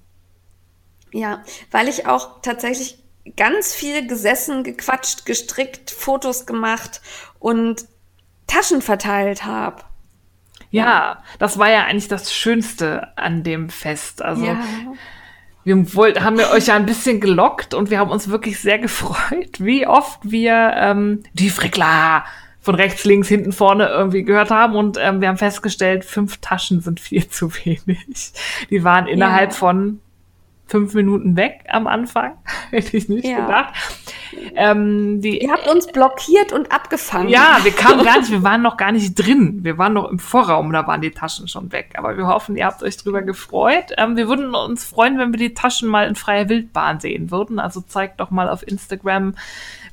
Ja, 1.12 1.43
weil 1.71 1.89
ich 1.89 2.07
auch 2.07 2.41
tatsächlich 2.43 3.03
ganz 3.37 3.75
viel 3.75 4.07
gesessen, 4.07 4.62
gequatscht, 4.62 5.27
gestrickt, 5.27 5.91
Fotos 5.91 6.47
gemacht 6.47 7.01
und 7.39 7.85
Taschen 8.51 8.82
verteilt 8.82 9.44
habe. 9.44 9.82
Ja, 10.70 11.22
das 11.38 11.59
war 11.59 11.70
ja 11.70 11.84
eigentlich 11.84 12.09
das 12.09 12.32
Schönste 12.32 13.16
an 13.16 13.42
dem 13.42 13.70
Fest. 13.70 14.22
Also 14.22 14.44
ja. 14.44 14.61
wir 15.64 15.94
wollt, 15.94 16.20
haben 16.20 16.38
wir 16.38 16.51
euch 16.51 16.66
ja 16.66 16.76
ein 16.76 16.86
bisschen 16.86 17.20
gelockt 17.20 17.74
und 17.74 17.90
wir 17.90 17.98
haben 17.98 18.11
uns 18.11 18.28
wirklich 18.28 18.61
sehr 18.61 18.78
gefreut, 18.78 19.59
wie 19.59 19.86
oft 19.86 20.20
wir 20.22 20.72
ähm, 20.76 21.22
die 21.32 21.51
Frickler 21.51 22.24
von 22.61 22.74
rechts, 22.74 23.05
links, 23.05 23.26
hinten, 23.28 23.53
vorne 23.53 23.88
irgendwie 23.88 24.22
gehört 24.22 24.51
haben. 24.51 24.74
Und 24.76 24.98
ähm, 25.01 25.20
wir 25.20 25.28
haben 25.28 25.38
festgestellt, 25.38 26.05
fünf 26.05 26.38
Taschen 26.38 26.80
sind 26.80 27.01
viel 27.01 27.26
zu 27.28 27.53
wenig. 27.64 28.32
Die 28.68 28.84
waren 28.84 29.07
innerhalb 29.07 29.51
ja. 29.51 29.57
von 29.57 30.01
fünf 30.71 30.95
Minuten 30.95 31.37
weg 31.37 31.64
am 31.68 31.87
Anfang. 31.87 32.39
Hätte 32.71 32.97
ich 32.97 33.09
nicht 33.09 33.27
ja. 33.27 33.41
gedacht. 33.41 33.75
Ähm, 34.55 35.21
die, 35.21 35.43
Ihr 35.43 35.51
habt 35.51 35.66
uns 35.66 35.89
blockiert 35.89 36.53
und 36.53 36.71
abgefangen. 36.71 37.29
Ja, 37.29 37.59
wir 37.62 37.73
kamen 37.77 38.05
gar 38.05 38.21
nicht, 38.21 38.31
wir 38.31 38.45
waren 38.45 38.62
noch 38.62 38.77
gar 38.77 38.93
nicht 38.93 39.14
drin. 39.14 39.59
Wir 39.62 39.79
waren 39.79 39.93
noch 39.93 40.09
im 40.09 40.21
Vorraum, 40.21 40.73
da 40.73 40.87
waren 40.87 41.01
die 41.01 41.11
Taschen 41.11 41.49
schon 41.49 41.73
weg. 41.73 41.95
Aber 41.97 42.16
wir 42.16 42.29
hoffen, 42.29 42.57
ihr 42.57 42.66
habt 42.66 42.83
euch 42.83 42.97
drüber 42.97 43.23
gefreut. 43.23 43.93
Ähm, 43.99 44.16
wir 44.16 44.29
würden 44.29 44.55
uns 44.55 44.85
freuen, 44.85 45.18
wenn 45.18 45.33
wir 45.33 45.39
die 45.39 45.55
Taschen 45.55 45.89
mal 45.89 46.07
in 46.07 46.14
freier 46.14 46.49
Wildbahn 46.49 47.01
sehen 47.01 47.31
würden. 47.33 47.59
Also 47.59 47.81
zeigt 47.81 48.21
doch 48.21 48.31
mal 48.31 48.49
auf 48.49 48.66
Instagram, 48.66 49.35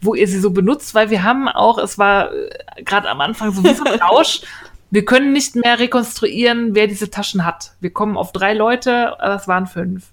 wo 0.01 0.13
ihr 0.13 0.27
sie 0.27 0.39
so 0.39 0.51
benutzt, 0.51 0.93
weil 0.93 1.09
wir 1.09 1.23
haben 1.23 1.47
auch, 1.47 1.79
es 1.79 1.97
war 1.97 2.31
äh, 2.31 2.49
gerade 2.83 3.09
am 3.09 3.19
Anfang 3.19 3.51
so 3.51 3.63
wie 3.63 3.73
so 3.73 3.83
ein 3.83 3.99
Rausch. 3.99 4.41
Wir 4.91 5.03
können 5.03 5.33
nicht 5.33 5.55
mehr 5.55 5.79
rekonstruieren, 5.79 6.75
wer 6.75 6.87
diese 6.87 7.09
Taschen 7.09 7.45
hat. 7.45 7.73
Wir 7.81 7.89
kommen 7.89 8.15
auf 8.15 8.31
drei 8.31 8.53
Leute, 8.53 9.17
das 9.19 9.47
waren 9.47 9.67
fünf. 9.67 10.11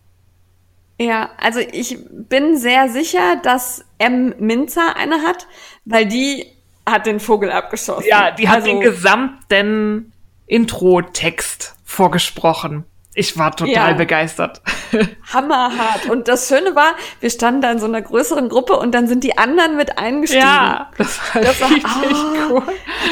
Ja, 0.99 1.31
also 1.39 1.61
ich 1.61 1.99
bin 2.11 2.57
sehr 2.57 2.89
sicher, 2.89 3.37
dass 3.43 3.85
M. 3.99 4.35
Minzer 4.39 4.97
eine 4.97 5.23
hat, 5.23 5.47
weil 5.85 6.07
die 6.07 6.47
hat 6.87 7.07
den 7.07 7.19
Vogel 7.21 7.51
abgeschossen. 7.51 8.07
Ja, 8.09 8.31
die 8.31 8.49
hat 8.49 8.57
also, 8.57 8.69
den 8.69 8.81
gesamten 8.81 10.13
Intro-Text 10.47 11.75
vorgesprochen. 11.85 12.85
Ich 13.17 13.39
war 13.39 13.55
total 13.55 13.91
ja, 13.91 13.93
begeistert. 13.93 14.61
Hammerhart. 15.33 16.07
Und 16.11 16.27
das 16.27 16.49
Schöne 16.49 16.75
war, 16.75 16.95
wir 17.21 17.31
standen 17.31 17.61
da 17.61 17.71
in 17.71 17.79
so 17.79 17.87
einer 17.87 18.03
größeren 18.03 18.49
Gruppe 18.49 18.77
und 18.77 18.93
dann 18.93 19.07
sind 19.07 19.23
die 19.23 19.39
anderen 19.39 19.77
mit 19.77 19.99
eingestiegen. 19.99 20.43
Ja, 20.43 20.91
das 20.99 21.21
war 21.33 21.43
das 21.43 21.61
richtig 21.63 21.85
oh, 21.85 22.55
cool. 22.55 22.63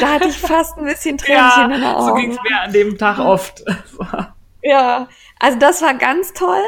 Da 0.01 0.13
hatte 0.13 0.27
ich 0.27 0.37
fast 0.37 0.77
ein 0.77 0.85
bisschen 0.85 1.17
Tränchen 1.17 1.37
ja, 1.37 1.65
in 1.65 1.71
den 1.71 1.83
Augen. 1.85 2.05
So 2.05 2.13
ging's 2.15 2.37
mir 2.49 2.61
an 2.61 2.73
dem 2.73 2.97
Tag 2.97 3.19
oft. 3.19 3.63
ja, 4.61 5.07
also 5.43 5.59
das 5.59 5.81
war 5.81 5.93
ganz 5.95 6.31
toll. 6.31 6.63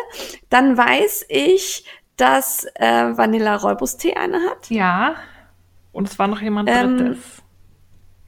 Dann 0.49 0.77
weiß 0.77 1.27
ich, 1.29 1.85
dass 2.17 2.65
äh, 2.75 3.17
Vanilla 3.17 3.55
Räubustee 3.55 4.15
eine 4.15 4.41
hat. 4.49 4.69
Ja. 4.69 5.15
Und 5.93 6.09
es 6.09 6.19
war 6.19 6.27
noch 6.27 6.41
jemand 6.41 6.69
ähm, 6.69 6.97
drittes. 6.97 7.41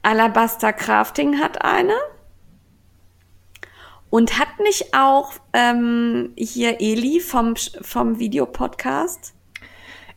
Alabaster 0.00 0.72
Crafting 0.72 1.38
hat 1.38 1.62
eine. 1.62 1.92
Und 4.08 4.38
hat 4.38 4.58
nicht 4.60 4.94
auch 4.94 5.32
ähm, 5.52 6.32
hier 6.38 6.80
Eli 6.80 7.20
vom, 7.20 7.54
vom 7.82 8.18
Videopodcast? 8.18 9.34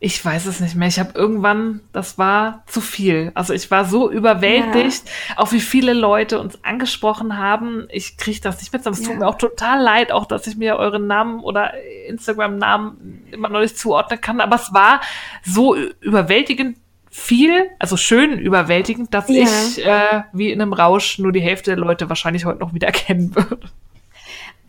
Ich 0.03 0.25
weiß 0.25 0.47
es 0.47 0.59
nicht 0.59 0.73
mehr. 0.73 0.87
Ich 0.87 0.99
habe 0.99 1.11
irgendwann, 1.13 1.81
das 1.93 2.17
war 2.17 2.63
zu 2.65 2.81
viel. 2.81 3.31
Also 3.35 3.53
ich 3.53 3.69
war 3.69 3.85
so 3.85 4.09
überwältigt, 4.09 5.03
ja. 5.29 5.37
auch 5.37 5.51
wie 5.51 5.59
viele 5.59 5.93
Leute 5.93 6.39
uns 6.39 6.57
angesprochen 6.63 7.37
haben. 7.37 7.85
Ich 7.91 8.17
kriege 8.17 8.41
das 8.41 8.59
nicht 8.59 8.73
mit. 8.73 8.83
Es 8.83 8.99
ja. 8.99 9.05
tut 9.05 9.19
mir 9.19 9.27
auch 9.27 9.37
total 9.37 9.79
leid, 9.79 10.11
auch 10.11 10.25
dass 10.25 10.47
ich 10.47 10.57
mir 10.57 10.77
euren 10.77 11.05
Namen 11.05 11.41
oder 11.41 11.75
Instagram-Namen 12.07 13.27
immer 13.29 13.49
noch 13.49 13.59
nicht 13.59 13.77
zuordnen 13.77 14.19
kann. 14.19 14.41
Aber 14.41 14.55
es 14.55 14.73
war 14.73 15.01
so 15.43 15.75
überwältigend 15.75 16.77
viel, 17.11 17.69
also 17.77 17.95
schön 17.95 18.39
überwältigend, 18.39 19.13
dass 19.13 19.29
ja. 19.29 19.43
ich 19.43 19.85
äh, 19.85 20.23
wie 20.33 20.51
in 20.51 20.63
einem 20.63 20.73
Rausch 20.73 21.19
nur 21.19 21.31
die 21.31 21.41
Hälfte 21.41 21.75
der 21.75 21.77
Leute 21.77 22.09
wahrscheinlich 22.09 22.45
heute 22.45 22.59
noch 22.59 22.73
wieder 22.73 22.87
erkennen 22.87 23.35
würde. 23.35 23.69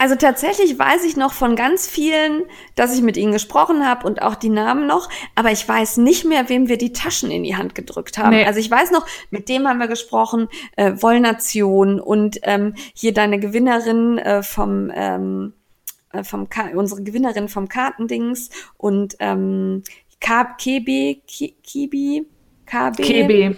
Also 0.03 0.17
tatsächlich 0.17 0.77
weiß 0.77 1.05
ich 1.05 1.17
noch 1.17 1.33
von 1.33 1.55
ganz 1.55 1.87
vielen, 1.87 2.43
dass 2.75 2.93
ich 2.93 3.03
mit 3.03 3.17
ihnen 3.17 3.31
gesprochen 3.31 3.87
habe 3.87 4.05
und 4.05 4.21
auch 4.21 4.35
die 4.35 4.49
Namen 4.49 4.89
noch, 4.89 5.09
aber 5.37 5.53
ich 5.53 5.69
weiß 5.69 5.99
nicht 5.99 6.25
mehr, 6.25 6.49
wem 6.49 6.69
wir 6.69 6.77
die 6.77 6.93
Taschen 6.93 7.31
in 7.31 7.45
die 7.45 7.55
Hand 7.55 7.77
gedrückt 7.77 8.19
haben. 8.19 8.31
Nee. 8.31 8.45
Also 8.45 8.59
ich 8.59 8.69
weiß 8.69 8.91
noch, 8.91 9.07
mit 9.31 9.49
dem 9.49 9.69
haben 9.69 9.79
wir 9.79 9.87
gesprochen, 9.87 10.49
äh, 10.75 10.95
Wollnation 10.97 12.01
und 12.01 12.41
ähm, 12.43 12.75
hier 12.95 13.15
deine 13.15 13.39
Gewinnerin 13.39 14.19
äh, 14.19 14.43
vom 14.43 14.91
ähm, 14.93 15.53
äh, 16.13 16.25
vom 16.25 16.49
Ka 16.49 16.71
unsere 16.75 17.05
Gewinnerin 17.05 17.49
vom 17.49 17.69
Kartendings 17.69 18.51
und 18.77 19.15
ähm, 19.21 19.85
KB 20.21 21.23
Kibi 21.29 22.27
KB 22.67 23.07
KB 23.07 23.57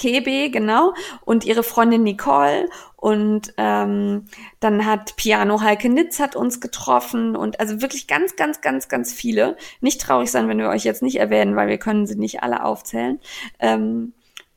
Kebe, 0.00 0.50
genau, 0.50 0.94
und 1.24 1.44
ihre 1.44 1.62
Freundin 1.62 2.02
Nicole. 2.02 2.68
Und 2.96 3.54
ähm, 3.56 4.24
dann 4.58 4.84
hat 4.84 5.16
Piano 5.16 5.60
Heike 5.60 5.88
Nitz 5.88 6.18
hat 6.18 6.36
uns 6.36 6.60
getroffen 6.60 7.36
und 7.36 7.60
also 7.60 7.80
wirklich 7.80 8.06
ganz, 8.08 8.36
ganz, 8.36 8.60
ganz, 8.60 8.88
ganz 8.88 9.12
viele. 9.12 9.56
Nicht 9.80 10.00
traurig 10.00 10.30
sein, 10.30 10.48
wenn 10.48 10.58
wir 10.58 10.68
euch 10.68 10.84
jetzt 10.84 11.02
nicht 11.02 11.16
erwähnen, 11.16 11.56
weil 11.56 11.68
wir 11.68 11.78
können 11.78 12.06
sie 12.06 12.16
nicht 12.16 12.42
alle 12.42 12.64
aufzählen. 12.64 13.20
Ähm, 13.58 14.12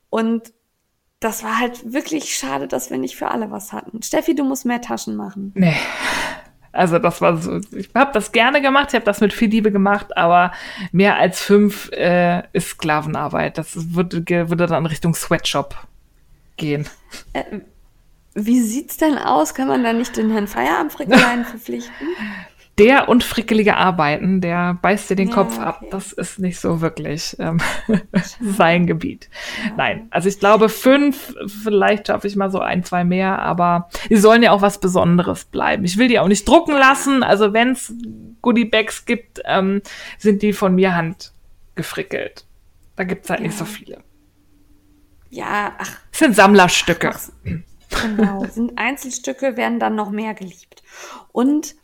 und 0.09 0.53
das 1.19 1.43
war 1.43 1.59
halt 1.59 1.93
wirklich 1.93 2.35
schade, 2.35 2.67
dass 2.67 2.89
wir 2.89 2.97
nicht 2.97 3.15
für 3.15 3.29
alle 3.29 3.49
was 3.49 3.71
hatten. 3.71 4.01
Steffi, 4.01 4.35
du 4.35 4.43
musst 4.43 4.65
mehr 4.65 4.81
Taschen 4.81 5.15
machen. 5.15 5.53
Nee. 5.55 5.75
Also 6.73 6.97
das 6.97 7.21
war 7.21 7.37
so, 7.37 7.61
ich 7.71 7.89
habe 7.93 8.11
das 8.13 8.31
gerne 8.31 8.59
gemacht, 8.61 8.87
ich 8.89 8.95
habe 8.95 9.05
das 9.05 9.21
mit 9.21 9.31
viel 9.31 9.49
Liebe 9.49 9.71
gemacht, 9.71 10.17
aber 10.17 10.51
mehr 10.91 11.17
als 11.17 11.39
fünf 11.39 11.91
äh, 11.91 12.41
ist 12.51 12.69
Sklavenarbeit. 12.69 13.59
Das 13.59 13.93
würde, 13.93 14.27
würde 14.49 14.65
dann 14.65 14.87
Richtung 14.87 15.13
Sweatshop 15.13 15.75
gehen. 16.57 16.89
Äh, 17.33 17.43
wie 18.33 18.59
sieht's 18.59 18.97
denn 18.97 19.19
aus? 19.19 19.53
Kann 19.53 19.67
man 19.67 19.83
da 19.83 19.93
nicht 19.93 20.17
den 20.17 20.31
Herrn 20.31 20.47
Feierabendfrickelein 20.47 21.45
verpflichten? 21.45 22.07
Der 22.79 23.07
und 23.07 23.23
frickelige 23.23 23.77
Arbeiten, 23.77 24.41
der 24.41 24.79
beißt 24.81 25.09
dir 25.09 25.15
den 25.15 25.29
ja, 25.29 25.35
Kopf 25.35 25.57
okay. 25.57 25.65
ab. 25.65 25.83
Das 25.91 26.11
ist 26.11 26.39
nicht 26.39 26.59
so 26.59 26.81
wirklich 26.81 27.35
ähm, 27.39 27.59
sein 28.41 28.87
Gebiet. 28.87 29.29
Ja. 29.63 29.73
Nein, 29.77 30.07
also 30.09 30.27
ich 30.27 30.39
glaube 30.39 30.69
fünf, 30.69 31.35
vielleicht 31.63 32.07
schaffe 32.07 32.27
ich 32.27 32.35
mal 32.35 32.49
so 32.49 32.59
ein, 32.59 32.83
zwei 32.83 33.03
mehr, 33.03 33.39
aber 33.39 33.89
die 34.09 34.17
sollen 34.17 34.41
ja 34.41 34.51
auch 34.51 34.63
was 34.63 34.79
Besonderes 34.79 35.45
bleiben. 35.45 35.85
Ich 35.85 35.97
will 35.97 36.07
die 36.07 36.17
auch 36.17 36.27
nicht 36.27 36.47
drucken 36.47 36.75
lassen. 36.75 37.21
Also 37.21 37.53
wenn 37.53 37.71
es 37.71 37.93
Goodiebags 38.41 39.05
gibt, 39.05 39.41
ähm, 39.45 39.81
sind 40.17 40.41
die 40.41 40.53
von 40.53 40.73
mir 40.73 40.95
handgefrickelt. 40.95 42.45
Da 42.95 43.03
gibt's 43.03 43.29
halt 43.29 43.41
ja. 43.41 43.47
nicht 43.47 43.57
so 43.57 43.65
viele. 43.65 43.99
Ja, 45.29 45.73
ach. 45.77 45.99
Das 46.11 46.19
sind 46.19 46.35
Sammlerstücke. 46.35 47.11
Ach, 47.13 48.01
genau, 48.01 48.45
sind 48.45 48.77
Einzelstücke, 48.77 49.57
werden 49.57 49.79
dann 49.79 49.95
noch 49.95 50.09
mehr 50.09 50.33
geliebt. 50.33 50.83
Und 51.31 51.75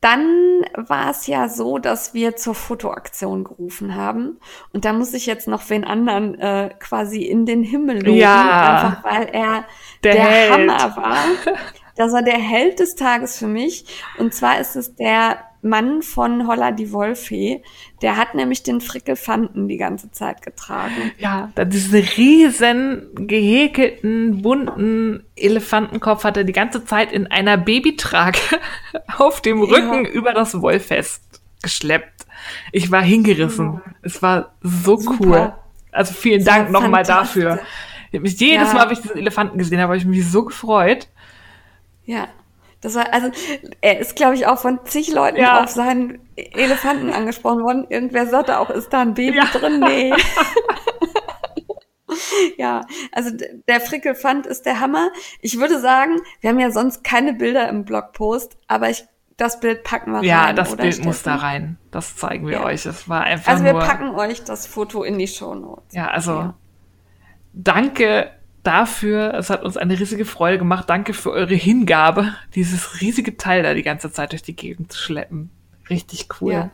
dann 0.00 0.64
war 0.74 1.10
es 1.10 1.26
ja 1.26 1.48
so, 1.48 1.78
dass 1.78 2.14
wir 2.14 2.36
zur 2.36 2.54
Fotoaktion 2.54 3.44
gerufen 3.44 3.94
haben. 3.94 4.38
Und 4.72 4.86
da 4.86 4.94
muss 4.94 5.12
ich 5.12 5.26
jetzt 5.26 5.46
noch 5.46 5.68
wen 5.68 5.84
anderen 5.84 6.38
äh, 6.38 6.70
quasi 6.78 7.22
in 7.22 7.44
den 7.44 7.62
Himmel 7.62 8.02
loben, 8.02 8.16
ja, 8.16 8.70
einfach 8.70 9.04
weil 9.04 9.28
er 9.28 9.64
der, 10.02 10.14
der 10.14 10.50
Hammer 10.50 10.96
war. 10.96 11.24
Das 11.96 12.12
war 12.12 12.22
der 12.22 12.38
Held 12.38 12.80
des 12.80 12.94
Tages 12.94 13.38
für 13.38 13.46
mich. 13.46 13.84
Und 14.18 14.34
zwar 14.34 14.60
ist 14.60 14.76
es 14.76 14.94
der 14.94 15.38
Mann 15.62 16.02
von 16.02 16.46
Holla 16.46 16.72
die 16.72 16.92
Wolfee, 16.92 17.62
der 18.00 18.16
hat 18.16 18.34
nämlich 18.34 18.62
den 18.62 18.80
Frickelfanten 18.80 19.68
die 19.68 19.76
ganze 19.76 20.10
Zeit 20.10 20.42
getragen. 20.42 21.12
Ja, 21.18 21.50
diese 21.64 21.98
riesen 21.98 23.10
gehäkelten, 23.14 24.40
bunten 24.42 25.24
Elefantenkopf 25.36 26.24
hat 26.24 26.36
er 26.36 26.44
die 26.44 26.52
ganze 26.52 26.84
Zeit 26.84 27.12
in 27.12 27.26
einer 27.26 27.58
Babytrage 27.58 28.40
auf 29.18 29.42
dem 29.42 29.62
Rücken 29.62 30.06
ja. 30.06 30.10
über 30.10 30.32
das 30.32 30.60
Wollfest 30.60 31.42
geschleppt. 31.62 32.26
Ich 32.72 32.90
war 32.90 33.02
hingerissen. 33.02 33.74
Ja. 33.74 33.92
Es 34.02 34.22
war 34.22 34.54
so 34.62 34.96
Super. 34.96 35.16
cool. 35.20 35.52
Also 35.92 36.14
vielen 36.14 36.44
Dank 36.44 36.70
nochmal 36.70 37.02
dafür. 37.02 37.60
Jedes 38.12 38.40
ja. 38.40 38.74
Mal, 38.74 38.86
wenn 38.86 38.92
ich 38.92 39.02
diesen 39.02 39.18
Elefanten 39.18 39.58
gesehen 39.58 39.78
habe, 39.78 39.88
habe 39.88 39.96
ich 39.98 40.06
mich 40.06 40.26
so 40.26 40.44
gefreut. 40.44 41.08
Ja, 42.10 42.28
das 42.80 42.94
war, 42.94 43.12
also, 43.12 43.30
er 43.80 44.00
ist, 44.00 44.16
glaube 44.16 44.34
ich, 44.34 44.46
auch 44.46 44.58
von 44.58 44.80
zig 44.84 45.12
Leuten 45.12 45.36
ja. 45.36 45.62
auf 45.62 45.70
seinen 45.70 46.18
Elefanten 46.34 47.10
angesprochen 47.10 47.62
worden. 47.62 47.86
Irgendwer 47.88 48.26
sagte 48.26 48.58
auch, 48.58 48.70
ist 48.70 48.92
da 48.92 49.02
ein 49.02 49.14
Baby 49.14 49.36
ja. 49.36 49.44
drin? 49.44 49.80
Nee. 49.80 50.12
ja, 52.56 52.84
also 53.12 53.30
der 53.68 53.80
Frickelfand 53.80 54.46
ist 54.46 54.66
der 54.66 54.80
Hammer. 54.80 55.10
Ich 55.40 55.60
würde 55.60 55.78
sagen, 55.78 56.20
wir 56.40 56.50
haben 56.50 56.58
ja 56.58 56.70
sonst 56.70 57.04
keine 57.04 57.34
Bilder 57.34 57.68
im 57.68 57.84
Blogpost, 57.84 58.56
aber 58.66 58.90
ich 58.90 59.04
das 59.36 59.58
Bild 59.58 59.84
packen 59.84 60.12
wir 60.12 60.22
ja, 60.22 60.40
rein. 60.40 60.48
Ja, 60.48 60.52
das 60.52 60.76
Bild 60.76 60.94
Steffen? 60.94 61.06
muss 61.06 61.22
da 61.22 61.36
rein. 61.36 61.78
Das 61.90 62.16
zeigen 62.16 62.46
wir 62.46 62.58
ja. 62.58 62.64
euch. 62.64 62.84
Es 62.84 63.08
war 63.08 63.22
einfach 63.22 63.52
Also 63.52 63.64
wir 63.64 63.72
nur, 63.72 63.82
packen 63.82 64.10
euch 64.10 64.44
das 64.44 64.66
Foto 64.66 65.02
in 65.02 65.18
die 65.18 65.28
Show 65.28 65.54
Notes. 65.54 65.94
Ja, 65.94 66.08
also 66.08 66.52
danke 67.54 68.30
dafür. 68.62 69.34
Es 69.34 69.50
hat 69.50 69.62
uns 69.62 69.76
eine 69.76 69.98
riesige 69.98 70.24
Freude 70.24 70.58
gemacht. 70.58 70.88
Danke 70.88 71.14
für 71.14 71.30
eure 71.30 71.54
Hingabe, 71.54 72.34
dieses 72.54 73.00
riesige 73.00 73.36
Teil 73.36 73.62
da 73.62 73.74
die 73.74 73.82
ganze 73.82 74.12
Zeit 74.12 74.32
durch 74.32 74.42
die 74.42 74.56
Gegend 74.56 74.92
zu 74.92 74.98
schleppen. 74.98 75.50
Richtig 75.88 76.28
cool. 76.40 76.52
Ja. 76.52 76.70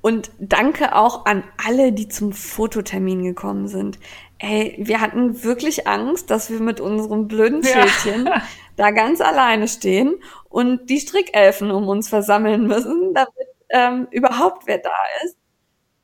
Und 0.00 0.30
danke 0.38 0.94
auch 0.94 1.24
an 1.24 1.44
alle, 1.66 1.92
die 1.92 2.08
zum 2.08 2.32
Fototermin 2.32 3.24
gekommen 3.24 3.68
sind. 3.68 3.98
ey, 4.38 4.74
wir 4.78 5.00
hatten 5.00 5.42
wirklich 5.44 5.86
Angst, 5.86 6.30
dass 6.30 6.50
wir 6.50 6.60
mit 6.60 6.78
unserem 6.78 7.28
blöden 7.28 7.64
Schildchen 7.64 8.26
ja. 8.26 8.42
da 8.76 8.90
ganz 8.90 9.22
alleine 9.22 9.66
stehen 9.66 10.16
und 10.50 10.90
die 10.90 11.00
Strickelfen 11.00 11.70
um 11.70 11.88
uns 11.88 12.08
versammeln 12.08 12.66
müssen, 12.66 13.14
damit 13.14 13.48
ähm, 13.70 14.06
überhaupt 14.10 14.66
wer 14.66 14.78
da 14.78 14.90
ist. 15.24 15.36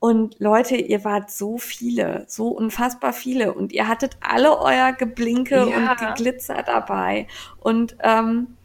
Und 0.00 0.40
Leute, 0.40 0.76
ihr 0.76 1.04
wart 1.04 1.30
so 1.30 1.58
viele, 1.58 2.24
so 2.26 2.48
unfassbar 2.48 3.12
viele 3.12 3.52
und 3.52 3.70
ihr 3.70 3.86
hattet 3.86 4.16
alle 4.20 4.58
euer 4.58 4.92
Geblinke 4.92 5.68
ja. 5.70 5.92
und 5.92 5.98
Geglitzer 5.98 6.62
dabei. 6.62 7.26
Und 7.58 7.96
ähm, 8.02 8.56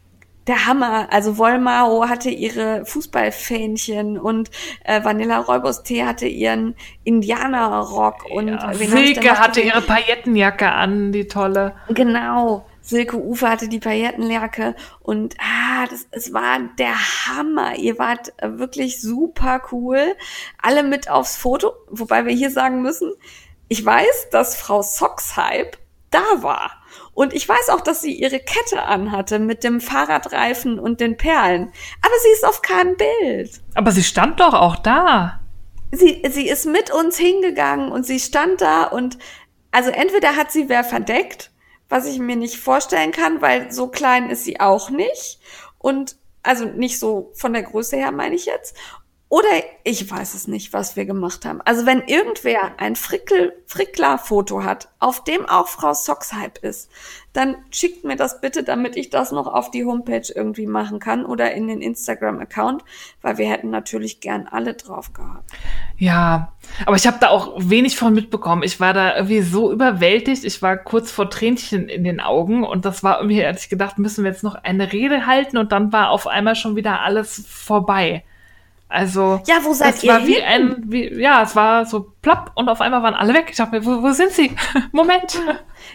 der 0.47 0.65
Hammer. 0.65 1.07
Also 1.11 1.37
Wolmao 1.37 2.07
hatte 2.07 2.29
ihre 2.29 2.85
Fußballfähnchen 2.85 4.17
und 4.17 4.51
äh, 4.83 5.03
Vanilla 5.03 5.39
Räubus 5.39 5.83
Tee 5.83 6.05
hatte 6.05 6.27
ihren 6.27 6.75
Indianerrock 7.03 8.25
und 8.31 8.49
ja, 8.49 8.73
Silke 8.73 9.37
hatte 9.37 9.61
ihre 9.61 9.81
Paillettenjacke 9.81 10.71
an, 10.71 11.11
die 11.11 11.27
tolle. 11.27 11.73
Genau. 11.89 12.65
Silke 12.85 13.17
Ufer 13.17 13.49
hatte 13.49 13.67
die 13.67 13.79
Paillettenjacke 13.79 14.75
und 15.01 15.35
ah, 15.39 15.87
das, 15.89 16.07
es 16.11 16.33
war 16.33 16.59
der 16.77 16.95
Hammer. 16.95 17.75
Ihr 17.77 17.97
wart 17.97 18.31
wirklich 18.41 19.01
super 19.01 19.63
cool. 19.71 20.15
Alle 20.61 20.83
mit 20.83 21.09
aufs 21.09 21.35
Foto, 21.35 21.73
wobei 21.89 22.25
wir 22.25 22.33
hier 22.33 22.51
sagen 22.51 22.83
müssen, 22.83 23.11
ich 23.69 23.83
weiß, 23.83 24.29
dass 24.29 24.55
Frau 24.55 24.83
Sockshype 24.83 25.79
da 26.11 26.43
war. 26.43 26.83
Und 27.15 27.33
ich 27.33 27.49
weiß 27.49 27.69
auch, 27.69 27.81
dass 27.81 28.01
sie 28.01 28.13
ihre 28.13 28.39
Kette 28.39 28.83
anhatte 28.83 29.39
mit 29.39 29.63
dem 29.63 29.81
Fahrradreifen 29.81 30.77
und 30.77 31.01
den 31.01 31.17
Perlen. 31.17 31.71
Aber 32.01 32.13
sie 32.21 32.29
ist 32.33 32.45
auf 32.45 32.61
keinem 32.61 32.95
Bild. 32.97 33.61
Aber 33.73 33.91
sie 33.91 34.03
stand 34.03 34.39
doch 34.39 34.53
auch 34.53 34.75
da. 34.75 35.39
Sie, 35.91 36.21
sie 36.29 36.47
ist 36.47 36.67
mit 36.67 36.93
uns 36.93 37.17
hingegangen 37.17 37.91
und 37.91 38.05
sie 38.05 38.19
stand 38.19 38.61
da 38.61 38.83
und 38.83 39.17
also 39.71 39.89
entweder 39.89 40.35
hat 40.35 40.51
sie 40.51 40.69
wer 40.69 40.83
verdeckt, 40.83 41.51
was 41.89 42.05
ich 42.05 42.19
mir 42.19 42.35
nicht 42.35 42.57
vorstellen 42.57 43.11
kann, 43.11 43.41
weil 43.41 43.71
so 43.71 43.87
klein 43.87 44.29
ist 44.29 44.43
sie 44.43 44.59
auch 44.59 44.89
nicht. 44.89 45.39
Und 45.77 46.17
also 46.43 46.65
nicht 46.65 46.99
so 46.99 47.31
von 47.33 47.53
der 47.53 47.63
Größe 47.63 47.97
her 47.97 48.11
meine 48.11 48.35
ich 48.35 48.45
jetzt. 48.45 48.75
Oder 49.27 49.49
ich 49.83 50.09
weiß 50.09 50.35
es 50.35 50.47
nicht, 50.47 50.71
was 50.71 50.95
wir 50.95 51.05
gemacht 51.05 51.45
haben. 51.45 51.59
Also 51.61 51.87
wenn 51.87 52.03
irgendwer 52.03 52.79
ein 52.79 52.95
Frickel, 52.95 53.53
Frickler-Foto 53.65 54.63
hat, 54.63 54.89
auf 54.99 55.23
dem 55.23 55.49
auch 55.49 55.67
Frau 55.67 55.93
Sockshype 55.93 56.59
ist, 56.61 56.91
dann 57.33 57.55
schickt 57.71 58.05
mir 58.05 58.15
das 58.15 58.39
bitte, 58.39 58.63
damit 58.63 58.95
ich 58.95 59.09
das 59.09 59.31
noch 59.31 59.47
auf 59.47 59.71
die 59.71 59.83
Homepage 59.83 60.31
irgendwie 60.33 60.67
machen 60.67 60.99
kann 60.99 61.25
oder 61.25 61.53
in 61.53 61.67
den 61.67 61.81
Instagram-Account, 61.81 62.83
weil 63.23 63.39
wir 63.39 63.49
hätten 63.49 63.71
natürlich 63.71 64.21
gern 64.21 64.47
alle 64.47 64.75
drauf 64.75 65.11
gehabt. 65.11 65.51
Ja, 65.97 66.53
aber 66.85 66.95
ich 66.95 67.07
habe 67.07 67.17
da 67.19 67.29
auch 67.29 67.53
wenig 67.57 67.97
von 67.97 68.13
mitbekommen. 68.13 68.61
Ich 68.61 68.79
war 68.79 68.93
da 68.93 69.15
irgendwie 69.15 69.41
so 69.41 69.71
überwältigt. 69.71 70.45
Ich 70.45 70.61
war 70.61 70.77
kurz 70.77 71.11
vor 71.11 71.31
Tränchen 71.31 71.89
in 71.89 72.03
den 72.03 72.19
Augen 72.19 72.63
und 72.63 72.85
das 72.85 73.03
war 73.03 73.17
irgendwie, 73.17 73.45
hatte 73.45 73.59
ich 73.59 73.69
gedacht, 73.69 73.97
müssen 73.97 74.23
wir 74.23 74.31
jetzt 74.31 74.43
noch 74.43 74.55
eine 74.55 74.93
Rede 74.93 75.25
halten 75.25 75.57
und 75.57 75.71
dann 75.71 75.91
war 75.91 76.11
auf 76.11 76.27
einmal 76.27 76.55
schon 76.55 76.75
wieder 76.75 77.01
alles 77.01 77.43
vorbei. 77.49 78.23
Also, 78.87 79.41
ja, 79.47 79.55
wo 79.63 79.73
seid 79.73 79.95
es 79.95 80.03
ihr 80.03 80.13
war 80.13 80.27
wie 80.27 80.41
ein, 80.41 80.83
wie, 80.85 81.11
ja, 81.19 81.41
es 81.41 81.55
war 81.55 81.85
so 81.85 82.13
plopp 82.21 82.51
und 82.55 82.69
auf 82.69 82.81
einmal 82.81 83.01
waren 83.01 83.15
alle 83.15 83.33
weg. 83.33 83.47
Ich 83.49 83.57
dachte 83.57 83.75
mir, 83.75 83.85
wo, 83.85 84.03
wo 84.03 84.11
sind 84.11 84.31
sie? 84.31 84.55
Moment. 84.91 85.41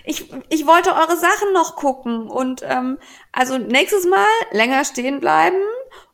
Ich, 0.05 0.31
ich 0.49 0.67
wollte 0.67 0.91
eure 0.91 1.17
Sachen 1.17 1.53
noch 1.55 1.77
gucken 1.77 2.27
und 2.27 2.63
ähm, 2.69 2.99
also 3.33 3.59
nächstes 3.59 4.07
Mal 4.07 4.27
länger 4.51 4.85
stehen 4.85 5.21
bleiben 5.21 5.57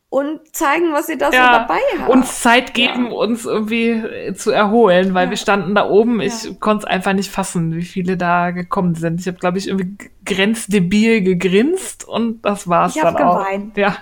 und 0.08 0.54
zeigen, 0.54 0.92
was 0.92 1.08
ihr 1.08 1.18
da 1.18 1.30
ja, 1.30 1.46
so 1.46 1.52
dabei 1.58 1.80
habt. 1.98 2.10
Uns 2.10 2.40
Zeit 2.40 2.74
geben, 2.74 3.06
ja. 3.06 3.12
uns 3.12 3.44
irgendwie 3.44 4.34
zu 4.34 4.50
erholen, 4.50 5.14
weil 5.14 5.24
ja. 5.24 5.30
wir 5.30 5.36
standen 5.36 5.74
da 5.74 5.88
oben. 5.88 6.20
Ich 6.20 6.60
konnte 6.60 6.86
es 6.86 6.90
einfach 6.90 7.14
nicht 7.14 7.30
fassen, 7.30 7.74
wie 7.74 7.84
viele 7.84 8.16
da 8.16 8.50
gekommen 8.50 8.94
sind. 8.94 9.20
Ich 9.20 9.26
habe, 9.26 9.38
glaube 9.38 9.58
ich, 9.58 9.68
irgendwie 9.68 9.96
grenzdebil 10.24 11.22
gegrinst 11.22 12.06
und 12.06 12.42
das 12.42 12.68
war's 12.68 12.94
ich 12.96 13.02
dann 13.02 13.16
auch. 13.16 13.18
Ich 13.18 13.24
habe 13.24 13.44
geweint. 13.44 13.76
Ja. 13.76 13.96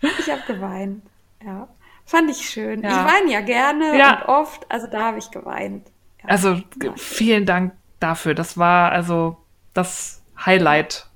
Ich 0.00 0.30
habe 0.30 0.42
geweint. 0.46 1.02
Ja. 1.44 1.68
Fand 2.08 2.30
ich 2.30 2.48
schön. 2.48 2.82
Ja. 2.82 2.88
Ich 2.88 3.12
weine 3.12 3.30
ja 3.30 3.42
gerne 3.42 3.98
ja. 3.98 4.22
und 4.22 4.28
oft, 4.30 4.64
also 4.70 4.86
da 4.86 5.02
habe 5.02 5.18
ich 5.18 5.30
geweint. 5.30 5.86
Ja. 6.22 6.30
Also 6.30 6.62
vielen 6.96 7.44
Dank 7.44 7.74
dafür. 8.00 8.34
Das 8.34 8.56
war 8.56 8.90
also 8.92 9.36
das 9.74 10.22
Highlight. 10.46 11.06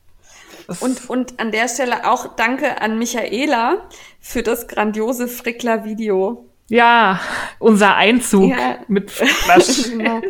Das 0.67 0.83
und, 0.83 1.09
und 1.09 1.41
an 1.41 1.51
der 1.51 1.69
Stelle 1.69 2.07
auch 2.07 2.37
danke 2.37 2.83
an 2.83 2.99
Michaela 2.99 3.89
für 4.21 4.43
das 4.43 4.69
grandiose 4.69 5.29
Frickler-Video. 5.29 6.45
Ja, 6.69 7.21
unser 7.59 7.97
Einzug 7.97 8.53
mit 8.89 9.11
Frickler. 9.11 9.63
genau. 9.97 10.21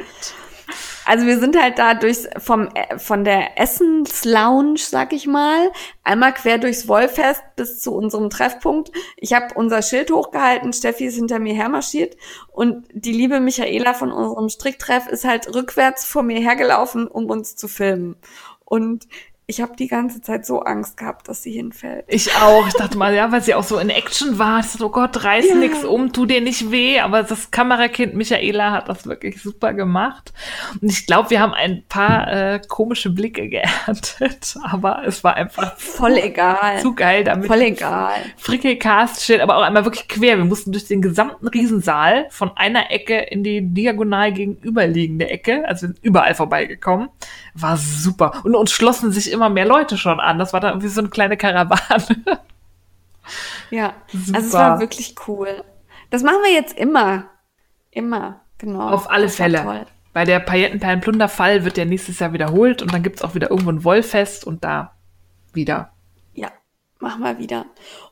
Also 1.04 1.26
wir 1.26 1.38
sind 1.38 1.60
halt 1.60 1.78
da 1.78 1.94
durchs, 1.94 2.28
vom, 2.38 2.68
äh, 2.74 2.98
von 2.98 3.24
der 3.24 3.58
Essenslounge, 3.58 4.78
sag 4.78 5.12
ich 5.12 5.26
mal, 5.26 5.70
einmal 6.04 6.32
quer 6.32 6.58
durchs 6.58 6.88
Wollfest 6.88 7.42
bis 7.56 7.80
zu 7.80 7.92
unserem 7.94 8.30
Treffpunkt. 8.30 8.92
Ich 9.16 9.32
habe 9.32 9.54
unser 9.54 9.82
Schild 9.82 10.10
hochgehalten, 10.10 10.72
Steffi 10.72 11.06
ist 11.06 11.16
hinter 11.16 11.38
mir 11.38 11.54
hermarschiert 11.54 12.16
und 12.50 12.86
die 12.92 13.12
liebe 13.12 13.40
Michaela 13.40 13.94
von 13.94 14.12
unserem 14.12 14.48
Stricktreff 14.48 15.08
ist 15.08 15.24
halt 15.24 15.52
rückwärts 15.54 16.04
vor 16.04 16.22
mir 16.22 16.40
hergelaufen, 16.40 17.06
um 17.06 17.30
uns 17.30 17.56
zu 17.56 17.68
filmen. 17.68 18.16
Und 18.64 19.06
ich 19.52 19.60
habe 19.60 19.76
die 19.76 19.86
ganze 19.86 20.22
Zeit 20.22 20.46
so 20.46 20.60
Angst 20.60 20.96
gehabt, 20.96 21.28
dass 21.28 21.42
sie 21.42 21.52
hinfällt. 21.52 22.06
Ich 22.08 22.34
auch. 22.36 22.66
Ich 22.66 22.72
dachte 22.72 22.96
mal, 22.96 23.14
ja, 23.14 23.30
weil 23.32 23.42
sie 23.42 23.54
auch 23.54 23.62
so 23.62 23.78
in 23.78 23.90
Action 23.90 24.38
war. 24.38 24.60
Ich 24.60 24.72
dachte, 24.72 24.86
oh 24.86 24.88
Gott, 24.88 25.24
reiß 25.24 25.46
ja. 25.46 25.54
nix 25.56 25.84
um, 25.84 26.10
tu 26.10 26.24
dir 26.24 26.40
nicht 26.40 26.70
weh. 26.70 27.00
Aber 27.00 27.22
das 27.22 27.50
Kamerakind 27.50 28.14
Michaela 28.14 28.72
hat 28.72 28.88
das 28.88 29.06
wirklich 29.06 29.42
super 29.42 29.74
gemacht. 29.74 30.32
Und 30.80 30.90
ich 30.90 31.06
glaube, 31.06 31.28
wir 31.28 31.40
haben 31.40 31.52
ein 31.52 31.84
paar 31.86 32.32
äh, 32.32 32.60
komische 32.66 33.10
Blicke 33.10 33.46
geerntet. 33.50 34.56
Aber 34.62 35.02
es 35.06 35.22
war 35.22 35.34
einfach 35.34 35.76
voll 35.76 36.16
egal. 36.16 36.80
Zu 36.80 36.94
geil 36.94 37.22
damit. 37.22 37.46
Voll 37.46 37.60
egal. 37.60 38.14
Frickelcast 38.38 39.22
steht 39.22 39.42
aber 39.42 39.58
auch 39.58 39.62
einmal 39.62 39.84
wirklich 39.84 40.08
quer. 40.08 40.38
Wir 40.38 40.46
mussten 40.46 40.72
durch 40.72 40.86
den 40.86 41.02
gesamten 41.02 41.46
Riesensaal 41.46 42.24
von 42.30 42.52
einer 42.56 42.90
Ecke 42.90 43.18
in 43.18 43.44
die 43.44 43.60
diagonal 43.60 44.32
gegenüberliegende 44.32 45.28
Ecke. 45.28 45.68
Also 45.68 45.88
sind 45.88 45.98
überall 46.00 46.34
vorbeigekommen. 46.34 47.10
War 47.54 47.76
super. 47.76 48.40
Und 48.44 48.54
uns 48.54 48.72
schlossen 48.72 49.12
sich 49.12 49.30
immer 49.30 49.50
mehr 49.50 49.66
Leute 49.66 49.98
schon 49.98 50.20
an. 50.20 50.38
Das 50.38 50.52
war 50.52 50.60
dann 50.60 50.72
irgendwie 50.72 50.88
so 50.88 51.00
eine 51.00 51.10
kleine 51.10 51.36
Karawane. 51.36 52.40
ja, 53.70 53.92
Super. 54.12 54.36
also 54.36 54.48
es 54.48 54.52
war 54.52 54.80
wirklich 54.80 55.14
cool. 55.26 55.64
Das 56.10 56.22
machen 56.22 56.38
wir 56.44 56.52
jetzt 56.52 56.76
immer. 56.76 57.24
Immer, 57.90 58.40
genau. 58.58 58.88
Auf 58.88 59.10
alle 59.10 59.28
Fälle. 59.28 59.62
Toll. 59.62 59.86
Bei 60.12 60.24
der 60.24 60.40
Paillettenperlenplunderfall 60.40 61.64
wird 61.64 61.76
der 61.76 61.86
nächstes 61.86 62.18
Jahr 62.18 62.32
wiederholt 62.32 62.82
und 62.82 62.92
dann 62.92 63.02
gibt 63.02 63.16
es 63.16 63.22
auch 63.22 63.34
wieder 63.34 63.50
irgendwo 63.50 63.70
ein 63.70 63.84
Wollfest 63.84 64.46
und 64.46 64.62
da 64.64 64.92
wieder. 65.54 65.92
Ja, 66.34 66.50
machen 67.00 67.22
wir 67.22 67.38
wieder. 67.38 67.66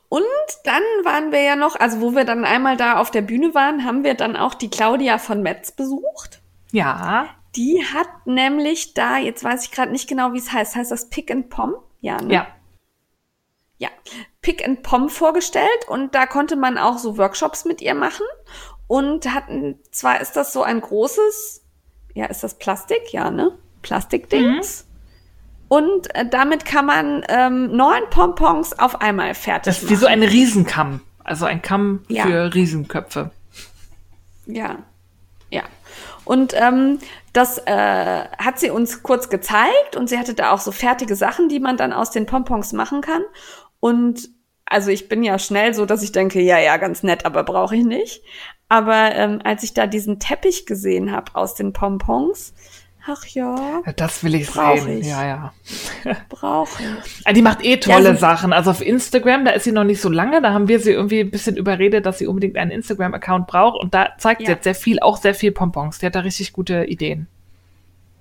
Und 0.09 0.23
dann 0.65 0.83
waren 1.03 1.31
wir 1.31 1.41
ja 1.41 1.55
noch, 1.55 1.79
also 1.79 2.01
wo 2.01 2.15
wir 2.15 2.25
dann 2.25 2.43
einmal 2.43 2.75
da 2.75 2.97
auf 2.97 3.11
der 3.11 3.21
Bühne 3.21 3.53
waren, 3.55 3.85
haben 3.85 4.03
wir 4.03 4.15
dann 4.15 4.35
auch 4.35 4.53
die 4.53 4.69
Claudia 4.69 5.19
von 5.19 5.41
Metz 5.41 5.71
besucht. 5.71 6.41
Ja. 6.71 7.29
Die 7.55 7.83
hat 7.93 8.25
nämlich 8.25 8.93
da, 8.93 9.17
jetzt 9.17 9.43
weiß 9.43 9.65
ich 9.65 9.71
gerade 9.71 9.91
nicht 9.91 10.07
genau, 10.07 10.33
wie 10.33 10.37
es 10.37 10.51
heißt. 10.51 10.75
Heißt 10.75 10.91
das 10.91 11.09
Pick 11.09 11.31
and 11.31 11.49
Pom? 11.49 11.75
Ja, 11.99 12.21
ne? 12.21 12.33
Ja. 12.33 12.47
Ja, 13.77 13.89
Pick 14.43 14.63
and 14.63 14.83
Pom 14.83 15.09
vorgestellt 15.09 15.87
und 15.87 16.13
da 16.13 16.27
konnte 16.27 16.55
man 16.55 16.77
auch 16.77 16.99
so 16.99 17.17
Workshops 17.17 17.65
mit 17.65 17.81
ihr 17.81 17.95
machen 17.95 18.25
und 18.85 19.33
hatten, 19.33 19.79
zwar 19.89 20.21
ist 20.21 20.33
das 20.33 20.53
so 20.53 20.61
ein 20.61 20.81
großes, 20.81 21.63
ja, 22.13 22.25
ist 22.25 22.43
das 22.43 22.59
Plastik? 22.59 23.11
Ja, 23.11 23.31
ne? 23.31 23.57
Plastikdings. 23.81 24.85
Mhm. 24.85 24.91
Und 25.67 26.15
äh, 26.15 26.27
damit 26.29 26.65
kann 26.65 26.85
man 26.85 27.25
ähm, 27.29 27.75
neun 27.75 28.03
Pompons 28.09 28.77
auf 28.77 28.99
einmal 28.99 29.33
fertig 29.33 29.73
Das 29.73 29.83
ist 29.83 29.89
wie 29.89 29.95
so 29.95 30.05
ein 30.05 30.21
Riesenkamm. 30.21 31.01
Also 31.23 31.45
ein 31.45 31.61
Kamm 31.61 32.03
ja. 32.09 32.23
für 32.23 32.53
Riesenköpfe. 32.53 33.31
Ja. 34.45 34.79
Ja. 35.49 35.63
Und 36.25 36.53
ähm, 36.55 36.99
das 37.33 37.59
äh, 37.59 38.25
hat 38.37 38.59
sie 38.59 38.69
uns 38.71 39.03
kurz 39.03 39.29
gezeigt 39.29 39.95
und 39.95 40.09
sie 40.09 40.17
hatte 40.17 40.33
da 40.33 40.51
auch 40.51 40.59
so 40.59 40.71
fertige 40.71 41.15
Sachen, 41.15 41.49
die 41.49 41.59
man 41.59 41.77
dann 41.77 41.93
aus 41.93 42.11
den 42.11 42.25
Pompons 42.25 42.73
machen 42.73 43.01
kann. 43.01 43.23
Und 43.79 44.29
also 44.65 44.89
ich 44.89 45.09
bin 45.09 45.23
ja 45.23 45.39
schnell 45.39 45.73
so, 45.73 45.85
dass 45.85 46.03
ich 46.03 46.11
denke, 46.11 46.41
ja, 46.41 46.59
ja, 46.59 46.77
ganz 46.77 47.03
nett, 47.03 47.25
aber 47.25 47.43
brauche 47.43 47.75
ich 47.75 47.83
nicht. 47.83 48.23
Aber 48.69 49.13
ähm, 49.15 49.41
als 49.43 49.63
ich 49.63 49.73
da 49.73 49.85
diesen 49.85 50.19
Teppich 50.19 50.65
gesehen 50.65 51.11
habe 51.11 51.35
aus 51.35 51.55
den 51.55 51.73
Pompons, 51.73 52.53
Ach 53.07 53.25
ja. 53.27 53.81
Das 53.95 54.23
will 54.23 54.35
ich 54.35 54.49
sehen. 54.49 54.99
Ich. 54.99 55.07
Ja, 55.07 55.25
ja. 55.25 55.53
Brauche 56.29 56.81
ich. 56.81 57.21
Ah, 57.25 57.33
die 57.33 57.41
macht 57.41 57.63
eh 57.63 57.77
tolle 57.77 58.09
ja, 58.09 58.13
so 58.13 58.19
Sachen. 58.19 58.53
Also 58.53 58.71
auf 58.71 58.81
Instagram, 58.81 59.45
da 59.45 59.51
ist 59.51 59.63
sie 59.63 59.71
noch 59.71 59.83
nicht 59.83 60.01
so 60.01 60.09
lange. 60.09 60.41
Da 60.41 60.53
haben 60.53 60.67
wir 60.67 60.79
sie 60.79 60.91
irgendwie 60.91 61.19
ein 61.19 61.31
bisschen 61.31 61.55
überredet, 61.55 62.05
dass 62.05 62.17
sie 62.17 62.27
unbedingt 62.27 62.57
einen 62.57 62.71
Instagram-Account 62.71 63.47
braucht. 63.47 63.79
Und 63.79 63.93
da 63.93 64.09
zeigt 64.17 64.41
ja. 64.41 64.47
sie 64.47 64.51
jetzt 64.53 64.63
sehr 64.63 64.75
viel, 64.75 64.99
auch 64.99 65.17
sehr 65.17 65.35
viel 65.35 65.51
Pompons. 65.51 65.99
Die 65.99 66.05
hat 66.05 66.15
da 66.15 66.21
richtig 66.21 66.53
gute 66.53 66.85
Ideen. 66.85 67.27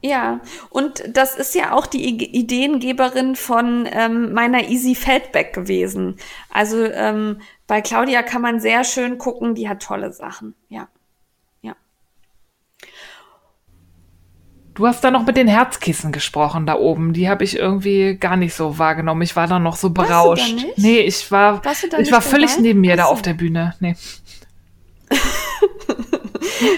Ja, 0.02 0.40
und 0.70 1.02
das 1.14 1.36
ist 1.36 1.54
ja 1.54 1.72
auch 1.72 1.86
die 1.86 2.08
Ideengeberin 2.08 3.36
von 3.36 3.86
ähm, 3.90 4.32
meiner 4.32 4.68
Easy 4.68 4.94
Feldback 4.94 5.52
gewesen. 5.52 6.16
Also 6.50 6.84
ähm, 6.84 7.40
bei 7.66 7.82
Claudia 7.82 8.22
kann 8.22 8.40
man 8.40 8.60
sehr 8.60 8.84
schön 8.84 9.18
gucken, 9.18 9.54
die 9.54 9.68
hat 9.68 9.82
tolle 9.82 10.12
Sachen, 10.12 10.54
ja. 10.68 10.88
Du 14.74 14.86
hast 14.86 15.02
da 15.04 15.10
noch 15.10 15.26
mit 15.26 15.36
den 15.36 15.48
Herzkissen 15.48 16.12
gesprochen 16.12 16.64
da 16.66 16.76
oben. 16.76 17.12
Die 17.12 17.28
habe 17.28 17.44
ich 17.44 17.56
irgendwie 17.56 18.16
gar 18.16 18.36
nicht 18.36 18.54
so 18.54 18.78
wahrgenommen. 18.78 19.22
Ich 19.22 19.36
war 19.36 19.46
da 19.46 19.58
noch 19.58 19.76
so 19.76 19.90
berauscht. 19.90 20.52
Warst 20.54 20.64
da? 20.64 20.68
Nee, 20.82 21.00
ich 21.00 21.30
war, 21.30 21.60
da 21.60 21.72
ich 21.98 22.12
war 22.12 22.22
völlig 22.22 22.50
dabei? 22.52 22.62
neben 22.62 22.80
mir 22.80 22.96
da 22.96 23.02
Ach 23.04 23.06
so. 23.08 23.12
auf 23.14 23.22
der 23.22 23.34
Bühne. 23.34 23.74
Nee. 23.80 23.96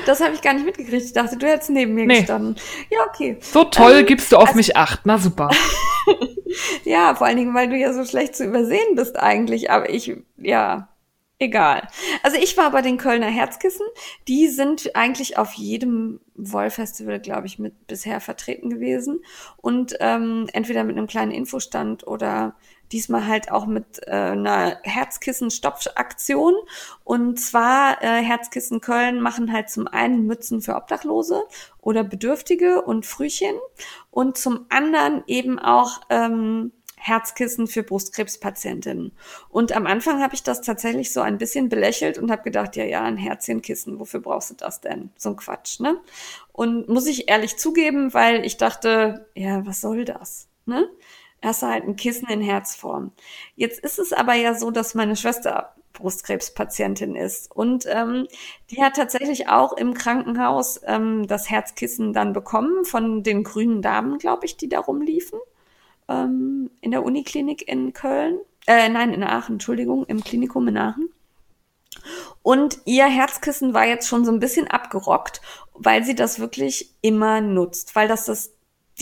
Das 0.07 0.21
habe 0.21 0.33
ich 0.35 0.43
gar 0.43 0.55
nicht 0.55 0.65
mitgekriegt. 0.65 1.05
Ich 1.05 1.13
dachte, 1.13 1.37
du 1.37 1.47
hättest 1.47 1.71
neben 1.71 1.95
mir 1.95 2.07
Nee. 2.07 2.19
gestanden. 2.21 2.57
Ja, 2.91 2.99
okay. 3.09 3.37
So 3.41 3.65
toll 3.65 3.99
Ähm, 3.99 4.07
gibst 4.07 4.31
du 4.33 4.37
auf 4.37 4.45
also- 4.49 4.57
mich 4.57 4.77
acht. 4.77 5.01
Na 5.05 5.19
super. 5.19 5.51
Ja, 6.85 7.15
vor 7.15 7.27
allen 7.27 7.37
Dingen, 7.39 7.55
weil 7.55 7.69
du 7.71 7.77
ja 7.77 7.93
so 7.95 8.05
schlecht 8.05 8.37
zu 8.37 8.45
übersehen 8.45 8.95
bist 8.95 9.19
eigentlich. 9.19 9.71
Aber 9.71 9.89
ich, 9.89 10.15
ja, 10.37 10.89
egal. 11.43 11.89
Also 12.23 12.39
ich 12.39 12.57
war 12.57 12.71
bei 12.71 12.81
den 12.81 12.97
Kölner 12.97 13.27
Herzkissen. 13.27 13.87
Die 14.29 14.49
sind 14.49 14.95
eigentlich 14.97 15.37
auf 15.37 15.53
jedem 15.55 16.21
Woll-Festival, 16.35 17.21
glaube 17.21 17.47
ich, 17.47 17.59
mit 17.59 17.87
bisher 17.87 18.21
vertreten 18.21 18.71
gewesen. 18.71 19.23
Und 19.57 19.97
ähm, 20.01 20.49
entweder 20.53 20.85
mit 20.85 20.97
einem 20.97 21.07
kleinen 21.07 21.33
Infostand 21.33 22.07
oder 22.07 22.55
diesmal 22.93 23.27
halt 23.27 23.51
auch 23.51 23.67
mit 23.67 24.01
äh, 24.07 24.11
einer 24.11 24.79
Herzkissen-Stopfaktion. 24.83 26.55
Und 27.05 27.41
zwar 27.41 28.03
äh, 28.03 28.23
Herzkissen 28.23 28.81
Köln 28.81 29.21
machen 29.21 29.53
halt 29.53 29.71
zum 29.71 29.89
einen 29.89 30.27
Mützen 30.27 30.61
für 30.61 30.77
Obdachlose 30.77 31.43
oder 31.81 32.05
Bedürftige 32.05 32.83
und 32.83 33.07
Frühchen 33.07 33.57
und 34.11 34.37
zum 34.37 34.67
anderen 34.69 35.25
eben 35.27 35.59
auch 35.59 36.03
ähm, 36.11 36.73
Herzkissen 37.03 37.67
für 37.67 37.83
Brustkrebspatientinnen. 37.83 39.11
Und 39.49 39.73
am 39.73 39.87
Anfang 39.87 40.23
habe 40.23 40.35
ich 40.35 40.45
das 40.45 40.61
tatsächlich 40.61 41.13
so 41.13 41.21
ein 41.21 41.37
bisschen 41.37 41.69
belächelt 41.69 42.17
und 42.17 42.31
habe 42.31 42.45
gedacht, 42.45 42.77
ja, 42.77 42.85
ja, 42.85 43.03
ein 43.03 43.17
Herzchenkissen, 43.17 43.99
wofür 43.99 44.21
brauchst 44.21 44.51
du 44.51 44.55
das 44.55 44.81
denn? 44.81 45.11
So 45.17 45.31
ein 45.31 45.37
Quatsch, 45.37 45.81
ne? 45.81 46.01
Und 46.53 46.89
muss 46.89 47.07
ich 47.07 47.29
ehrlich 47.29 47.57
zugeben, 47.57 48.15
weil 48.15 48.45
ich 48.45 48.57
dachte, 48.57 49.27
ja, 49.35 49.67
was 49.67 49.81
soll 49.81 50.05
das, 50.05 50.47
ne? 50.65 50.89
Hast 51.43 51.63
du 51.63 51.67
halt 51.67 51.83
ein 51.83 51.97
Kissen 51.97 52.29
in 52.29 52.41
Herzform. 52.41 53.11
Jetzt 53.57 53.81
ist 53.81 53.99
es 53.99 54.13
aber 54.13 54.35
ja 54.35 54.55
so, 54.55 54.71
dass 54.71 54.95
meine 54.95 55.17
Schwester 55.17 55.75
Brustkrebspatientin 55.95 57.17
ist. 57.17 57.51
Und 57.51 57.85
ähm, 57.89 58.29
die 58.71 58.81
hat 58.81 58.95
tatsächlich 58.95 59.49
auch 59.49 59.73
im 59.73 59.93
Krankenhaus 59.93 60.81
ähm, 60.87 61.27
das 61.27 61.51
Herzkissen 61.51 62.13
dann 62.13 62.33
bekommen 62.33 62.85
von 62.85 63.25
den 63.25 63.43
grünen 63.43 63.83
Damen, 63.83 64.19
glaube 64.19 64.47
ich, 64.47 64.57
die 64.57 64.69
da 64.69 64.79
rumliefen. 64.79 65.41
Ähm, 66.13 66.71
in 66.81 66.91
der 66.91 67.05
Uniklinik 67.05 67.67
in 67.67 67.93
Köln. 67.93 68.39
Äh, 68.67 68.89
nein, 68.89 69.13
in 69.13 69.23
Aachen, 69.23 69.55
Entschuldigung, 69.55 70.05
im 70.07 70.23
Klinikum 70.23 70.69
in 70.69 70.77
Aachen. 70.77 71.09
Und 72.43 72.79
ihr 72.85 73.07
Herzkissen 73.07 73.75
war 73.75 73.87
jetzt 73.87 74.09
schon 74.09 74.25
so 74.25 74.33
ein 74.33 74.41
bisschen 74.41 74.69
abgerockt, 74.69 75.41
weil 75.75 76.05
sie 76.05 76.15
das 76.15 76.39
wirklich 76.39 76.95
immer 77.01 77.41
nutzt, 77.41 77.95
weil 77.95 78.09
das 78.09 78.25
das 78.25 78.53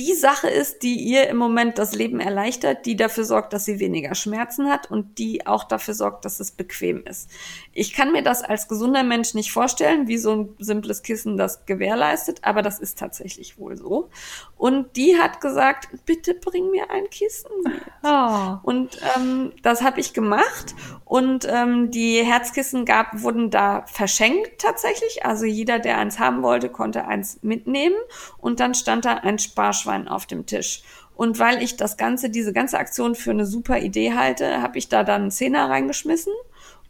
die 0.01 0.15
Sache 0.15 0.49
ist, 0.49 0.83
die 0.83 0.95
ihr 0.95 1.29
im 1.29 1.37
Moment 1.37 1.77
das 1.77 1.95
Leben 1.95 2.21
erleichtert, 2.21 2.87
die 2.87 2.97
dafür 2.97 3.25
sorgt, 3.25 3.53
dass 3.53 3.67
sie 3.67 3.81
weniger 3.81 4.15
Schmerzen 4.15 4.71
hat 4.71 4.91
und 4.91 5.19
die 5.19 5.47
auch 5.47 5.65
dafür 5.65 5.93
sorgt, 5.93 6.25
dass 6.25 6.41
es 6.41 6.53
bequem 6.53 7.05
ist. 7.05 7.29
Ich 7.75 7.93
kann 7.93 8.11
mir 8.11 8.23
das 8.23 8.43
als 8.43 8.67
gesunder 8.67 9.03
Mensch 9.03 9.35
nicht 9.35 9.53
vorstellen, 9.53 10.09
wie 10.09 10.17
so 10.17 10.35
ein 10.35 10.49
simples 10.59 11.03
Kissen 11.03 11.37
das 11.37 11.67
gewährleistet, 11.67 12.41
aber 12.45 12.63
das 12.63 12.79
ist 12.79 12.99
tatsächlich 12.99 13.59
wohl 13.59 13.77
so. 13.77 14.09
Und 14.57 14.97
die 14.97 15.19
hat 15.19 15.43
gesagt, 15.43 15.89
bitte 16.07 16.33
bring 16.33 16.71
mir 16.71 16.91
ein 16.91 17.11
Kissen 17.11 17.51
mit. 17.63 17.83
Oh. 18.03 18.57
Und 18.63 18.99
ähm, 19.17 19.53
das 19.63 19.83
habe 19.83 20.01
ich 20.01 20.15
gemacht. 20.15 20.75
Und 21.05 21.47
ähm, 21.47 21.91
die 21.91 22.25
Herzkissen 22.25 22.85
gab, 22.85 23.23
wurden 23.23 23.51
da 23.51 23.85
verschenkt 23.87 24.61
tatsächlich. 24.63 25.27
Also 25.27 25.45
jeder, 25.45 25.79
der 25.79 25.99
eins 25.99 26.19
haben 26.19 26.43
wollte, 26.43 26.71
konnte 26.71 27.07
eins 27.07 27.39
mitnehmen. 27.43 27.97
Und 28.39 28.61
dann 28.61 28.75
stand 28.75 29.05
da 29.05 29.15
ein 29.15 29.39
Sparschwein 29.39 29.90
auf 30.09 30.27
dem 30.27 30.47
Tisch. 30.47 30.83
Und 31.15 31.39
weil 31.39 31.63
ich 31.63 31.77
das 31.77 31.97
Ganze, 31.97 32.31
diese 32.31 32.53
ganze 32.53 32.79
Aktion 32.79 33.15
für 33.15 33.31
eine 33.31 33.45
super 33.45 33.79
Idee 33.79 34.15
halte, 34.15 34.63
habe 34.63 34.79
ich 34.79 34.89
da 34.89 35.05
dann 35.05 35.23
einen 35.23 35.31
Zehner 35.31 35.69
reingeschmissen 35.69 36.33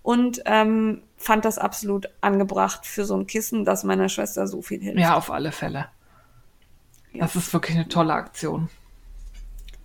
und 0.03 0.43
ähm, 0.47 1.03
fand 1.17 1.45
das 1.45 1.59
absolut 1.59 2.09
angebracht 2.21 2.87
für 2.87 3.05
so 3.05 3.17
ein 3.17 3.27
Kissen, 3.27 3.65
das 3.65 3.85
meiner 3.85 4.09
Schwester 4.09 4.47
so 4.47 4.63
viel 4.63 4.81
hilft. 4.81 5.01
Ja, 5.01 5.17
auf 5.17 5.31
alle 5.31 5.53
Fälle. 5.53 5.89
Das 7.13 7.35
ist 7.35 7.53
wirklich 7.53 7.77
eine 7.77 7.89
tolle 7.89 8.13
Aktion. 8.13 8.69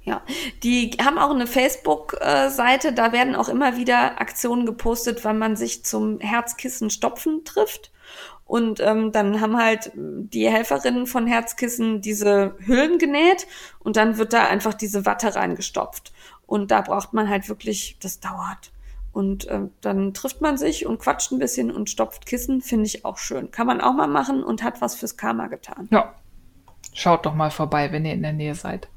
Ja, 0.03 0.21
die 0.61 0.91
haben 1.03 1.17
auch 1.17 1.31
eine 1.31 1.47
Facebook-Seite, 1.47 2.93
da 2.93 3.11
werden 3.11 3.35
auch 3.35 3.49
immer 3.49 3.75
wieder 3.75 4.21
Aktionen 4.21 4.67
gepostet, 4.67 5.25
wann 5.25 5.39
man 5.39 5.55
sich 5.55 5.83
zum 5.83 6.19
Herzkissen 6.19 6.91
stopfen 6.91 7.43
trifft. 7.43 7.91
Und 8.45 8.79
ähm, 8.79 9.11
dann 9.11 9.41
haben 9.41 9.57
halt 9.57 9.91
die 9.95 10.47
Helferinnen 10.47 11.07
von 11.07 11.25
Herzkissen 11.25 12.01
diese 12.01 12.55
Hüllen 12.59 12.99
genäht 12.99 13.47
und 13.79 13.97
dann 13.97 14.17
wird 14.17 14.33
da 14.33 14.45
einfach 14.45 14.75
diese 14.75 15.05
Watte 15.05 15.35
reingestopft. 15.35 16.13
Und 16.45 16.69
da 16.69 16.81
braucht 16.81 17.13
man 17.13 17.27
halt 17.27 17.49
wirklich, 17.49 17.97
das 17.99 18.19
dauert. 18.19 18.71
Und 19.11 19.49
ähm, 19.49 19.71
dann 19.81 20.13
trifft 20.13 20.41
man 20.41 20.57
sich 20.57 20.85
und 20.85 20.99
quatscht 20.99 21.31
ein 21.31 21.39
bisschen 21.39 21.71
und 21.71 21.89
stopft 21.89 22.25
Kissen, 22.27 22.61
finde 22.61 22.85
ich 22.85 23.03
auch 23.03 23.17
schön. 23.17 23.49
Kann 23.49 23.65
man 23.65 23.81
auch 23.81 23.93
mal 23.93 24.07
machen 24.07 24.43
und 24.43 24.61
hat 24.61 24.79
was 24.81 24.93
fürs 24.93 25.17
Karma 25.17 25.47
getan. 25.47 25.87
Ja. 25.89 26.13
Schaut 26.93 27.25
doch 27.25 27.33
mal 27.33 27.51
vorbei, 27.51 27.91
wenn 27.91 28.05
ihr 28.05 28.13
in 28.13 28.21
der 28.21 28.33
Nähe 28.33 28.55
seid. 28.55 28.87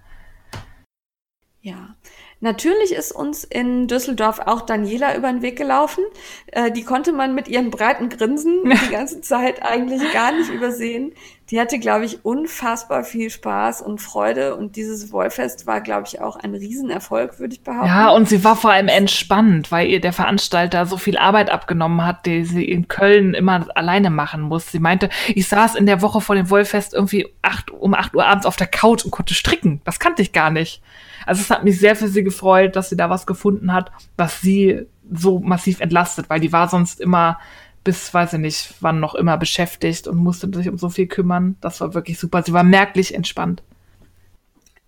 Ja, 1.60 1.96
natürlich 2.40 2.92
ist 2.92 3.12
uns 3.12 3.44
in 3.44 3.86
Düsseldorf 3.88 4.40
auch 4.40 4.62
Daniela 4.62 5.16
über 5.16 5.30
den 5.32 5.42
Weg 5.42 5.56
gelaufen. 5.56 6.04
Äh, 6.46 6.70
die 6.70 6.84
konnte 6.84 7.12
man 7.12 7.34
mit 7.34 7.48
ihrem 7.48 7.70
breiten 7.70 8.08
Grinsen 8.08 8.62
die 8.86 8.92
ganze 8.92 9.20
Zeit 9.20 9.62
eigentlich 9.62 10.12
gar 10.12 10.32
nicht 10.32 10.50
übersehen. 10.50 11.12
Die 11.50 11.58
hatte, 11.58 11.78
glaube 11.78 12.04
ich, 12.04 12.26
unfassbar 12.26 13.04
viel 13.04 13.30
Spaß 13.30 13.80
und 13.80 14.02
Freude 14.02 14.54
und 14.54 14.76
dieses 14.76 15.12
Wollfest 15.12 15.66
war, 15.66 15.80
glaube 15.80 16.04
ich, 16.06 16.20
auch 16.20 16.36
ein 16.36 16.54
Riesenerfolg, 16.54 17.38
würde 17.38 17.54
ich 17.54 17.62
behaupten. 17.62 17.86
Ja, 17.86 18.10
und 18.10 18.28
sie 18.28 18.44
war 18.44 18.54
vor 18.54 18.70
allem 18.70 18.88
entspannt, 18.88 19.72
weil 19.72 19.88
ihr 19.88 20.00
der 20.00 20.12
Veranstalter 20.12 20.84
so 20.84 20.98
viel 20.98 21.16
Arbeit 21.16 21.48
abgenommen 21.48 22.04
hat, 22.04 22.26
die 22.26 22.44
sie 22.44 22.64
in 22.64 22.86
Köln 22.88 23.32
immer 23.32 23.66
alleine 23.74 24.10
machen 24.10 24.42
muss. 24.42 24.70
Sie 24.70 24.78
meinte, 24.78 25.08
ich 25.28 25.48
saß 25.48 25.74
in 25.74 25.86
der 25.86 26.02
Woche 26.02 26.20
vor 26.20 26.36
dem 26.36 26.50
Wollfest 26.50 26.92
irgendwie 26.92 27.26
acht, 27.40 27.70
um 27.70 27.94
8 27.94 28.14
Uhr 28.14 28.26
abends 28.26 28.44
auf 28.44 28.56
der 28.56 28.66
Couch 28.66 29.06
und 29.06 29.10
konnte 29.10 29.32
stricken. 29.32 29.80
Das 29.86 29.98
kannte 29.98 30.20
ich 30.20 30.32
gar 30.32 30.50
nicht. 30.50 30.82
Also 31.28 31.42
es 31.42 31.50
hat 31.50 31.64
mich 31.64 31.78
sehr 31.78 31.96
für 31.96 32.08
sie 32.08 32.24
gefreut, 32.24 32.76
dass 32.76 32.88
sie 32.88 32.96
da 32.96 33.10
was 33.10 33.26
gefunden 33.26 33.72
hat, 33.72 33.92
was 34.16 34.40
sie 34.40 34.86
so 35.10 35.38
massiv 35.38 35.80
entlastet, 35.80 36.28
weil 36.28 36.40
die 36.40 36.52
war 36.52 36.68
sonst 36.68 37.00
immer 37.00 37.38
bis, 37.84 38.12
weiß 38.12 38.34
ich 38.34 38.40
nicht, 38.40 38.74
wann 38.80 39.00
noch 39.00 39.14
immer 39.14 39.36
beschäftigt 39.38 40.08
und 40.08 40.16
musste 40.16 40.50
sich 40.54 40.68
um 40.68 40.78
so 40.78 40.90
viel 40.90 41.06
kümmern. 41.06 41.56
Das 41.60 41.80
war 41.80 41.94
wirklich 41.94 42.18
super. 42.18 42.42
Sie 42.42 42.52
war 42.52 42.64
merklich 42.64 43.14
entspannt. 43.14 43.62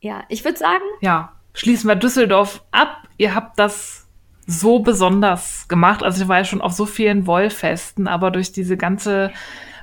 ja, 0.00 0.24
ich 0.28 0.44
würde 0.44 0.58
sagen, 0.58 0.84
Ja, 1.00 1.32
schließen 1.54 1.88
wir 1.88 1.94
Düsseldorf 1.94 2.62
ab. 2.70 3.08
Ihr 3.16 3.34
habt 3.34 3.58
das 3.58 4.06
so 4.46 4.80
besonders 4.80 5.68
gemacht. 5.68 6.02
Also 6.02 6.22
ich 6.22 6.28
war 6.28 6.38
ja 6.38 6.44
schon 6.44 6.60
auf 6.60 6.72
so 6.72 6.86
vielen 6.86 7.26
Wollfesten, 7.26 8.08
aber 8.08 8.30
durch 8.30 8.52
diese 8.52 8.76
ganze 8.76 9.30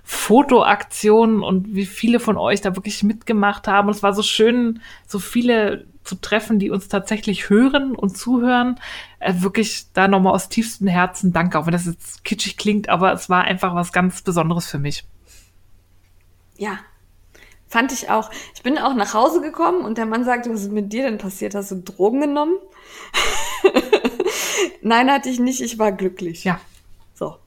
Fotoaktion 0.04 1.44
und 1.44 1.76
wie 1.76 1.86
viele 1.86 2.20
von 2.20 2.38
euch 2.38 2.62
da 2.62 2.76
wirklich 2.76 3.04
mitgemacht 3.04 3.68
haben. 3.68 3.88
Und 3.88 3.96
es 3.96 4.04
war 4.04 4.14
so 4.14 4.24
schön, 4.24 4.82
so 5.06 5.20
viele 5.20 5.86
zu 6.08 6.16
treffen, 6.16 6.60
die 6.60 6.70
uns 6.72 6.88
tatsächlich 6.88 7.50
hören 7.50 7.96
und 7.96 8.18
zuhören. 8.18 8.80
Äh, 9.20 9.34
wirklich 9.38 9.88
da 9.94 10.08
nochmal 10.08 10.34
aus 10.34 10.50
tiefstem 10.50 10.88
Herzen 10.88 11.34
danke, 11.34 11.60
auch 11.60 11.66
wenn 11.66 11.74
das 11.74 11.86
jetzt 11.86 12.24
kitschig 12.24 12.58
klingt, 12.58 12.90
aber 12.90 13.14
es 13.14 13.30
war 13.30 13.44
einfach 13.44 13.76
was 13.76 13.92
ganz 13.92 14.22
Besonderes 14.22 14.68
für 14.68 14.80
mich. 14.80 15.06
ja, 16.58 16.80
fand 17.70 17.92
ich 17.92 18.10
auch. 18.10 18.32
Ich 18.56 18.64
bin 18.64 18.78
auch 18.78 18.96
nach 18.96 19.14
Hause 19.14 19.42
gekommen 19.42 19.82
und 19.82 19.98
der 19.98 20.06
Mann 20.06 20.24
sagte, 20.24 20.50
was 20.52 20.62
ist 20.62 20.72
mit 20.72 20.94
dir 20.94 21.04
denn 21.04 21.18
passiert? 21.18 21.54
Hast 21.54 21.72
du 21.72 21.76
Drogen 21.82 22.22
genommen? 22.22 22.56
Nein, 24.82 25.12
hatte 25.12 25.30
ich 25.30 25.40
nicht. 25.40 25.62
Ich 25.62 25.78
war 25.78 25.92
glücklich. 25.92 26.44
Ja, 26.44 26.60
So. 27.14 27.38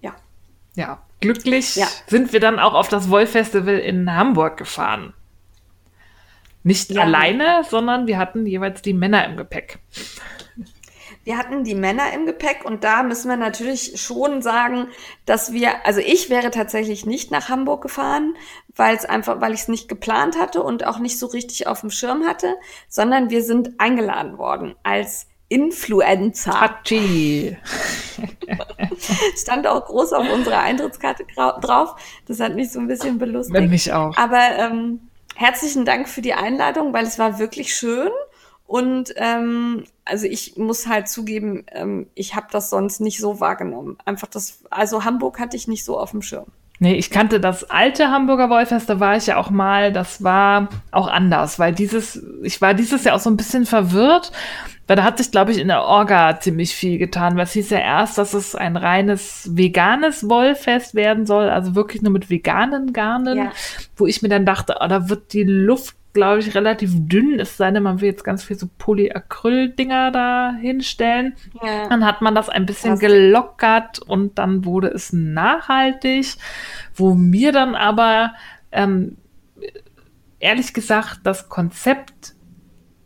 Ja. 0.00 0.14
ja. 0.74 1.02
Glücklich 1.20 1.76
Ja. 1.76 1.86
sind 2.06 2.32
wir 2.32 2.40
dann 2.40 2.58
auch 2.58 2.74
auf 2.74 2.88
das 2.88 3.10
Wollfestival 3.10 3.78
in 3.78 4.12
Hamburg 4.14 4.56
gefahren. 4.56 5.14
Nicht 6.68 6.90
Ja. 6.90 7.02
alleine, 7.02 7.64
sondern 7.68 8.06
wir 8.06 8.18
hatten 8.18 8.44
jeweils 8.44 8.82
die 8.82 8.92
Männer 8.92 9.24
im 9.24 9.38
Gepäck. 9.38 9.78
Wir 11.24 11.38
hatten 11.38 11.64
die 11.64 11.74
Männer 11.74 12.12
im 12.14 12.26
Gepäck 12.26 12.64
und 12.64 12.84
da 12.84 13.02
müssen 13.02 13.28
wir 13.30 13.36
natürlich 13.38 14.00
schon 14.00 14.42
sagen, 14.42 14.88
dass 15.26 15.52
wir, 15.52 15.86
also 15.86 16.00
ich 16.00 16.28
wäre 16.28 16.50
tatsächlich 16.50 17.06
nicht 17.06 17.30
nach 17.30 17.48
Hamburg 17.48 17.80
gefahren, 17.82 18.34
weil 18.76 18.94
es 18.94 19.06
einfach, 19.06 19.40
weil 19.40 19.54
ich 19.54 19.60
es 19.60 19.68
nicht 19.68 19.88
geplant 19.88 20.38
hatte 20.38 20.62
und 20.62 20.86
auch 20.86 20.98
nicht 20.98 21.18
so 21.18 21.26
richtig 21.26 21.66
auf 21.66 21.80
dem 21.80 21.90
Schirm 21.90 22.24
hatte, 22.26 22.54
sondern 22.88 23.30
wir 23.30 23.42
sind 23.42 23.72
eingeladen 23.78 24.36
worden 24.36 24.74
als 24.82 25.26
Influencer. 25.48 26.60
Hatschi. 26.60 27.56
Stand 29.36 29.66
auch 29.66 29.86
groß 29.86 30.12
auf 30.12 30.30
unserer 30.30 30.60
Eintrittskarte 30.60 31.24
drauf. 31.62 31.94
Das 32.26 32.40
hat 32.40 32.54
mich 32.54 32.70
so 32.72 32.78
ein 32.80 32.88
bisschen 32.88 33.18
belustigt. 33.18 33.70
Mich 33.70 33.92
auch. 33.92 34.14
Aber 34.18 34.40
ähm, 34.58 35.07
herzlichen 35.38 35.84
Dank 35.84 36.08
für 36.08 36.20
die 36.20 36.34
Einladung, 36.34 36.92
weil 36.92 37.06
es 37.06 37.18
war 37.18 37.38
wirklich 37.38 37.74
schön. 37.74 38.10
Und 38.66 39.14
ähm, 39.16 39.84
also 40.04 40.26
ich 40.26 40.56
muss 40.56 40.88
halt 40.88 41.08
zugeben, 41.08 41.64
ähm, 41.70 42.08
ich 42.14 42.34
habe 42.34 42.48
das 42.50 42.70
sonst 42.70 43.00
nicht 43.00 43.18
so 43.18 43.40
wahrgenommen. 43.40 43.96
Einfach 44.04 44.26
das, 44.26 44.64
also 44.68 45.04
Hamburg 45.04 45.38
hatte 45.38 45.56
ich 45.56 45.68
nicht 45.68 45.84
so 45.84 45.98
auf 45.98 46.10
dem 46.10 46.22
Schirm. 46.22 46.48
Nee, 46.80 46.94
ich 46.94 47.10
kannte 47.10 47.40
das 47.40 47.68
alte 47.68 48.10
Hamburger 48.10 48.50
Wollfest, 48.50 48.88
da 48.88 49.00
war 49.00 49.16
ich 49.16 49.26
ja 49.26 49.36
auch 49.36 49.50
mal, 49.50 49.92
das 49.92 50.22
war 50.22 50.68
auch 50.92 51.08
anders, 51.08 51.58
weil 51.58 51.74
dieses, 51.74 52.22
ich 52.42 52.60
war 52.60 52.72
dieses 52.72 53.02
Jahr 53.02 53.16
auch 53.16 53.20
so 53.20 53.30
ein 53.30 53.36
bisschen 53.36 53.66
verwirrt, 53.66 54.30
weil 54.86 54.96
da 54.96 55.02
hat 55.02 55.18
sich, 55.18 55.30
glaube 55.30 55.50
ich, 55.50 55.58
in 55.58 55.68
der 55.68 55.82
Orga 55.82 56.38
ziemlich 56.38 56.74
viel 56.74 56.98
getan, 56.98 57.36
weil 57.36 57.44
es 57.44 57.52
hieß 57.52 57.70
ja 57.70 57.78
erst, 57.78 58.16
dass 58.16 58.32
es 58.32 58.54
ein 58.54 58.76
reines 58.76 59.50
veganes 59.52 60.28
Wollfest 60.28 60.94
werden 60.94 61.26
soll, 61.26 61.50
also 61.50 61.74
wirklich 61.74 62.00
nur 62.00 62.12
mit 62.12 62.30
veganen 62.30 62.92
Garnen, 62.92 63.36
ja. 63.36 63.52
wo 63.96 64.06
ich 64.06 64.22
mir 64.22 64.28
dann 64.28 64.46
dachte, 64.46 64.76
oh, 64.80 64.86
da 64.86 65.08
wird 65.08 65.32
die 65.32 65.42
Luft 65.44 65.97
glaube 66.18 66.40
ich, 66.40 66.54
relativ 66.56 66.90
dünn, 66.94 67.38
es 67.38 67.56
sei 67.56 67.70
denn, 67.70 67.84
man 67.84 68.00
will 68.00 68.08
jetzt 68.08 68.24
ganz 68.24 68.42
viel 68.42 68.58
so 68.58 68.68
Polyacryl-Dinger 68.78 70.10
da 70.10 70.52
hinstellen. 70.60 71.36
Ja. 71.62 71.88
Dann 71.88 72.04
hat 72.04 72.22
man 72.22 72.34
das 72.34 72.48
ein 72.48 72.66
bisschen 72.66 72.90
Krass. 72.90 73.00
gelockert 73.00 73.98
und 74.00 74.36
dann 74.38 74.64
wurde 74.64 74.88
es 74.88 75.12
nachhaltig, 75.12 76.34
wo 76.96 77.14
mir 77.14 77.52
dann 77.52 77.76
aber 77.76 78.34
ähm, 78.72 79.16
ehrlich 80.40 80.74
gesagt 80.74 81.20
das 81.22 81.48
Konzept 81.48 82.34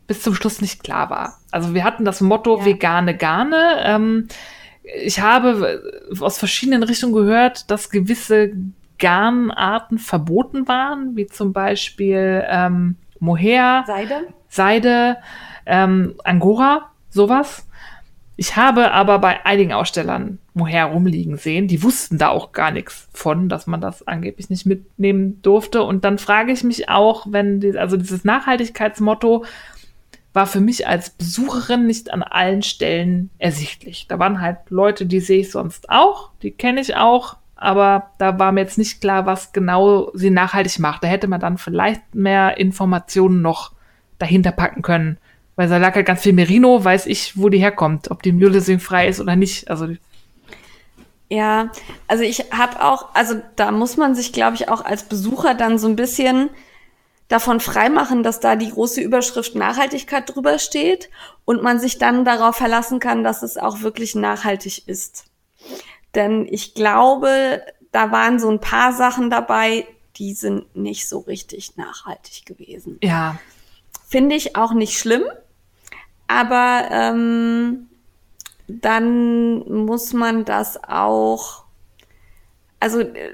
bis 0.07 0.23
zum 0.23 0.35
Schluss 0.35 0.63
nicht 0.63 0.83
klar 0.83 1.11
war. 1.11 1.39
Also 1.51 1.75
wir 1.75 1.85
hatten 1.85 2.07
das 2.07 2.23
Motto 2.23 2.61
ja. 2.61 2.65
vegane 2.65 3.15
Garne. 3.15 3.77
Ähm, 3.85 4.29
ich 4.83 5.21
habe 5.21 5.83
aus 6.19 6.39
verschiedenen 6.39 6.83
Richtungen 6.83 7.13
gehört, 7.13 7.71
dass 7.71 7.91
gewisse 7.91 8.53
Garnarten 8.99 9.99
verboten 9.99 10.69
waren, 10.69 11.17
wie 11.17 11.27
zum 11.27 11.53
Beispiel 11.53 12.45
ähm, 12.49 12.97
Mohair, 13.23 13.85
Seide, 13.87 14.27
Seide 14.49 15.17
ähm, 15.65 16.17
Angora, 16.25 16.91
sowas. 17.09 17.69
Ich 18.35 18.57
habe 18.57 18.91
aber 18.91 19.21
bei 19.21 19.47
einigen 19.47 19.73
Ausstellern 19.73 20.41
Mohair 20.55 20.87
rumliegen 20.87 21.37
sehen. 21.37 21.69
Die 21.69 21.85
wussten 21.85 22.19
da 22.19 22.31
auch 22.31 22.51
gar 22.51 22.73
nichts 22.73 23.09
von, 23.15 23.49
dass 23.49 23.69
man 23.69 23.81
das 23.81 24.09
angeblich 24.09 24.51
nicht 24.51 24.67
mitnehmen 24.67 25.41
durfte. 25.43 25.85
Und 25.85 26.05
dann 26.05 26.19
frage 26.19 26.51
ich 26.51 26.65
mich 26.65 26.89
auch, 26.89 27.27
wenn 27.29 27.61
die, 27.61 27.79
also 27.79 27.97
dieses 27.97 28.25
Nachhaltigkeitsmotto 28.25 29.45
war 30.33 30.47
für 30.49 30.61
mich 30.61 30.89
als 30.89 31.11
Besucherin 31.11 31.87
nicht 31.87 32.13
an 32.13 32.25
allen 32.25 32.63
Stellen 32.63 33.31
ersichtlich. 33.39 34.09
Da 34.09 34.19
waren 34.19 34.41
halt 34.41 34.59
Leute, 34.69 35.07
die 35.07 35.21
sehe 35.21 35.43
ich 35.43 35.53
sonst 35.53 35.91
auch, 35.91 36.31
die 36.43 36.51
kenne 36.51 36.81
ich 36.81 36.97
auch, 36.97 37.37
aber 37.63 38.11
da 38.19 38.39
war 38.41 38.51
mir 38.51 38.61
jetzt 38.61 38.77
nicht 38.77 39.01
klar, 39.01 39.25
was 39.25 39.53
genau 39.53 40.11
sie 40.15 40.31
nachhaltig 40.31 40.81
macht. 40.81 41.05
Da 41.05 41.09
hätte 41.09 41.29
man 41.29 41.41
dann 41.41 41.59
vielleicht 41.59 42.15
mehr 42.15 42.59
Informationen 42.59 43.41
noch 43.41 43.73
dahinter 44.19 44.51
packen 44.51 44.83
können. 44.83 45.19
Weil 45.55 45.69
da 45.69 45.77
lag 45.77 45.95
ja 45.95 46.03
ganz 46.03 46.23
viel 46.23 46.33
Merino, 46.33 46.85
weiß 46.85 47.07
ich, 47.07 47.39
wo 47.39 47.49
die 47.49 47.59
herkommt, 47.59 48.11
ob 48.11 48.23
die 48.23 48.33
Mulesing 48.33 48.81
frei 48.81 49.07
ist 49.07 49.21
oder 49.21 49.37
nicht. 49.37 49.71
Also 49.71 49.89
ja, 51.29 51.71
also 52.09 52.25
ich 52.25 52.51
habe 52.51 52.83
auch, 52.85 53.15
also 53.15 53.41
da 53.57 53.71
muss 53.71 53.97
man 53.97 54.15
sich, 54.15 54.33
glaube 54.33 54.57
ich, 54.57 54.69
auch 54.69 54.85
als 54.85 55.05
Besucher 55.05 55.55
dann 55.55 55.79
so 55.79 55.87
ein 55.89 55.97
bisschen 55.97 56.51
davon 57.29 57.61
freimachen, 57.61 58.23
dass 58.23 58.41
da 58.41 58.57
die 58.57 58.71
große 58.71 59.01
Überschrift 59.01 59.55
Nachhaltigkeit 59.55 60.35
drüber 60.35 60.59
steht 60.59 61.11
und 61.45 61.63
man 61.63 61.79
sich 61.79 61.99
dann 61.99 62.25
darauf 62.25 62.57
verlassen 62.57 62.99
kann, 62.99 63.25
dass 63.25 63.43
es 63.43 63.57
auch 63.57 63.83
wirklich 63.83 64.15
nachhaltig 64.15 64.89
ist. 64.89 65.27
Denn 66.15 66.47
ich 66.51 66.75
glaube, 66.75 67.63
da 67.91 68.13
waren 68.13 68.39
so 68.39 68.51
ein 68.51 68.61
paar 68.61 68.93
Sachen 68.93 69.31
dabei, 69.31 69.87
die 70.17 70.35
sind 70.35 70.75
nicht 70.77 71.09
so 71.09 71.21
richtig 71.21 71.77
nachhaltig 71.77 72.45
gewesen. 72.47 72.99
Ja. 73.03 73.39
Finde 74.07 74.37
ich 74.37 74.57
auch 74.57 74.75
nicht 74.75 74.99
schlimm, 74.99 75.25
aber 76.29 76.89
ähm, 76.91 77.89
dann 78.69 79.69
muss 79.85 80.13
man 80.13 80.45
das 80.45 80.83
auch, 80.85 81.65
also 82.79 83.01
äh, 83.01 83.33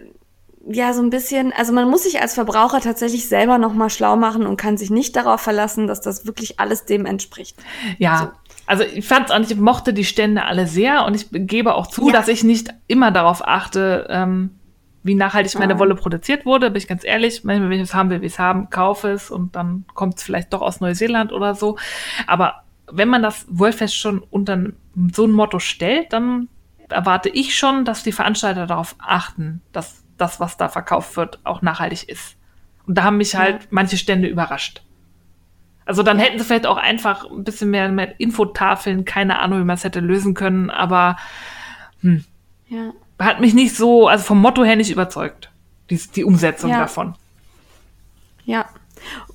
ja, 0.70 0.92
so 0.92 1.02
ein 1.02 1.10
bisschen, 1.10 1.52
also 1.52 1.72
man 1.72 1.88
muss 1.88 2.02
sich 2.02 2.20
als 2.20 2.34
Verbraucher 2.34 2.80
tatsächlich 2.80 3.28
selber 3.28 3.58
nochmal 3.58 3.90
schlau 3.90 4.16
machen 4.16 4.46
und 4.46 4.56
kann 4.56 4.76
sich 4.76 4.90
nicht 4.90 5.16
darauf 5.16 5.40
verlassen, 5.40 5.86
dass 5.86 6.00
das 6.00 6.26
wirklich 6.26 6.60
alles 6.60 6.84
dem 6.84 7.06
entspricht. 7.06 7.56
Ja. 7.98 8.32
Also 8.68 8.84
ich 8.84 9.08
fand 9.08 9.26
es 9.26 9.32
auch 9.32 9.38
nicht, 9.38 9.50
ich 9.50 9.56
mochte 9.56 9.94
die 9.94 10.04
Stände 10.04 10.44
alle 10.44 10.66
sehr 10.66 11.06
und 11.06 11.14
ich 11.14 11.28
gebe 11.30 11.74
auch 11.74 11.86
zu, 11.86 12.08
ja. 12.08 12.12
dass 12.12 12.28
ich 12.28 12.44
nicht 12.44 12.68
immer 12.86 13.10
darauf 13.10 13.46
achte, 13.48 14.06
ähm, 14.10 14.50
wie 15.02 15.14
nachhaltig 15.14 15.58
meine 15.58 15.78
Wolle 15.78 15.94
produziert 15.94 16.44
wurde, 16.44 16.70
bin 16.70 16.76
ich 16.76 16.86
ganz 16.86 17.02
ehrlich. 17.02 17.46
Wenn 17.46 17.72
ich 17.72 17.80
es 17.80 17.94
haben 17.94 18.10
will, 18.10 18.20
wie 18.20 18.26
es 18.26 18.38
haben, 18.38 18.68
kaufe 18.68 19.08
es 19.08 19.30
und 19.30 19.56
dann 19.56 19.86
kommt 19.94 20.18
es 20.18 20.22
vielleicht 20.22 20.52
doch 20.52 20.60
aus 20.60 20.82
Neuseeland 20.82 21.32
oder 21.32 21.54
so. 21.54 21.78
Aber 22.26 22.64
wenn 22.92 23.08
man 23.08 23.22
das 23.22 23.46
Wollfest 23.48 23.96
schon 23.96 24.18
unter 24.18 24.62
so 25.14 25.24
ein 25.24 25.32
Motto 25.32 25.60
stellt, 25.60 26.12
dann 26.12 26.48
erwarte 26.90 27.30
ich 27.30 27.56
schon, 27.56 27.86
dass 27.86 28.02
die 28.02 28.12
Veranstalter 28.12 28.66
darauf 28.66 28.96
achten, 28.98 29.62
dass 29.72 30.04
das, 30.18 30.40
was 30.40 30.58
da 30.58 30.68
verkauft 30.68 31.16
wird, 31.16 31.40
auch 31.44 31.62
nachhaltig 31.62 32.06
ist. 32.06 32.36
Und 32.86 32.98
da 32.98 33.04
haben 33.04 33.16
mich 33.16 33.34
halt 33.34 33.62
ja. 33.62 33.68
manche 33.70 33.96
Stände 33.96 34.28
überrascht. 34.28 34.82
Also 35.88 36.02
dann 36.02 36.18
hätten 36.18 36.38
sie 36.38 36.44
vielleicht 36.44 36.66
auch 36.66 36.76
einfach 36.76 37.24
ein 37.30 37.44
bisschen 37.44 37.70
mehr 37.70 37.88
mit 37.88 38.16
Infotafeln, 38.18 39.06
keine 39.06 39.38
Ahnung, 39.38 39.60
wie 39.60 39.64
man 39.64 39.76
es 39.76 39.84
hätte 39.84 40.00
lösen 40.00 40.34
können, 40.34 40.68
aber 40.68 41.16
hm, 42.02 42.26
ja. 42.68 42.92
hat 43.18 43.40
mich 43.40 43.54
nicht 43.54 43.74
so, 43.74 44.06
also 44.06 44.22
vom 44.22 44.38
Motto 44.38 44.62
her 44.64 44.76
nicht 44.76 44.90
überzeugt, 44.90 45.50
die, 45.88 45.98
die 46.14 46.24
Umsetzung 46.24 46.72
ja. 46.72 46.80
davon. 46.80 47.14
Ja. 48.44 48.66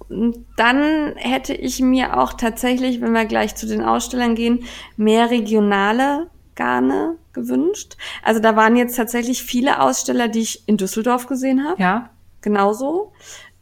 Und 0.10 0.46
dann 0.56 1.16
hätte 1.16 1.56
ich 1.56 1.80
mir 1.80 2.20
auch 2.20 2.34
tatsächlich, 2.34 3.02
wenn 3.02 3.14
wir 3.14 3.26
gleich 3.26 3.56
zu 3.56 3.66
den 3.66 3.82
Ausstellern 3.82 4.36
gehen, 4.36 4.66
mehr 4.96 5.32
regionale 5.32 6.30
Garne 6.54 7.16
gewünscht. 7.34 7.98
Also 8.22 8.40
da 8.40 8.56
waren 8.56 8.76
jetzt 8.76 8.96
tatsächlich 8.96 9.42
viele 9.42 9.82
Aussteller, 9.82 10.28
die 10.28 10.42
ich 10.42 10.68
in 10.68 10.78
Düsseldorf 10.78 11.26
gesehen 11.26 11.68
habe. 11.68 11.82
Ja. 11.82 12.12
Genauso. 12.42 13.12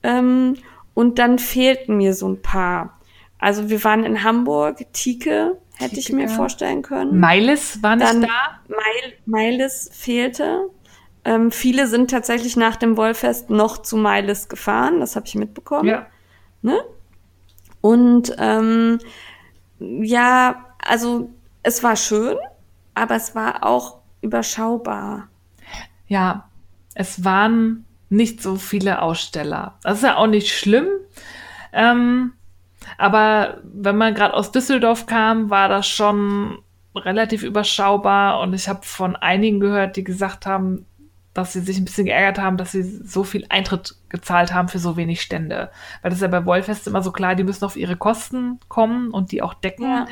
Ähm, 0.04 0.58
und 0.94 1.20
dann 1.20 1.40
fehlten 1.40 1.98
mir 1.98 2.14
so 2.14 2.28
ein 2.28 2.42
paar. 2.42 3.00
Also 3.40 3.70
wir 3.70 3.84
waren 3.84 4.04
in 4.04 4.24
Hamburg, 4.24 4.86
Tike 4.94 5.58
hätte 5.78 6.00
ich 6.00 6.12
mir 6.12 6.30
vorstellen 6.30 6.84
können. 6.84 7.20
Meiles 7.20 7.82
war 7.82 7.96
nicht 7.96 8.08
dann 8.08 8.22
da? 8.22 8.60
Meil, 8.68 9.14
Meiles 9.26 9.90
fehlte. 9.92 10.70
Ähm, 11.24 11.52
viele 11.52 11.88
sind 11.88 12.12
tatsächlich 12.12 12.56
nach 12.56 12.76
dem 12.76 12.98
Wollfest 12.98 13.50
noch 13.50 13.80
zu 13.80 13.98
Meiles 13.98 14.50
gefahren, 14.50 15.00
das 15.00 15.16
habe 15.16 15.26
ich 15.28 15.36
mitbekommen. 15.36 15.88
Ja. 15.88 16.08
Ne? 16.62 16.80
Und 17.82 18.36
ähm, 18.38 19.00
ja, 19.80 20.66
also 20.80 21.30
es 21.64 21.84
war 21.84 21.96
schön, 21.96 22.38
aber 22.94 23.16
es 23.16 23.36
war 23.36 23.66
auch 23.66 23.98
überschaubar. 24.22 25.30
Ja, 26.08 26.50
es 26.94 27.24
waren 27.24 27.86
nicht 28.12 28.44
so 28.44 28.56
viele 28.56 29.02
Aussteller. 29.02 29.76
Das 29.84 30.00
ist 30.00 30.04
ja 30.04 30.18
auch 30.18 30.28
nicht 30.28 30.50
schlimm. 30.50 30.88
Ähm, 31.72 32.34
aber 32.98 33.60
wenn 33.64 33.96
man 33.96 34.14
gerade 34.14 34.34
aus 34.34 34.52
Düsseldorf 34.52 35.06
kam, 35.06 35.50
war 35.50 35.70
das 35.70 35.88
schon 35.88 36.60
relativ 36.94 37.44
überschaubar. 37.44 38.42
Und 38.42 38.54
ich 38.54 38.68
habe 38.68 38.82
von 38.84 39.16
einigen 39.16 39.62
gehört, 39.62 39.96
die 39.96 40.04
gesagt 40.04 40.46
haben, 40.46 40.86
dass 41.34 41.54
sie 41.54 41.62
sich 41.62 41.78
ein 41.78 41.86
bisschen 41.86 42.06
geärgert 42.06 42.40
haben, 42.40 42.58
dass 42.58 42.74
sie 42.74 42.84
so 42.84 43.24
viel 43.24 43.46
Eintritt 43.48 43.96
gezahlt 44.10 44.54
haben 44.54 44.68
für 44.68 44.80
so 44.80 44.98
wenig 44.98 45.22
Stände. 45.22 45.72
Weil 46.02 46.10
das 46.10 46.18
ist 46.18 46.24
ja 46.24 46.28
bei 46.28 46.46
Wollfest 46.46 46.88
immer 46.88 47.02
so 47.02 47.14
klar, 47.14 47.36
die 47.36 47.46
müssen 47.46 47.64
auf 47.64 47.78
ihre 47.78 47.96
Kosten 47.96 48.60
kommen 48.68 49.12
und 49.12 49.32
die 49.32 49.42
auch 49.42 49.54
decken. 49.54 49.84
Ja. 49.84 50.06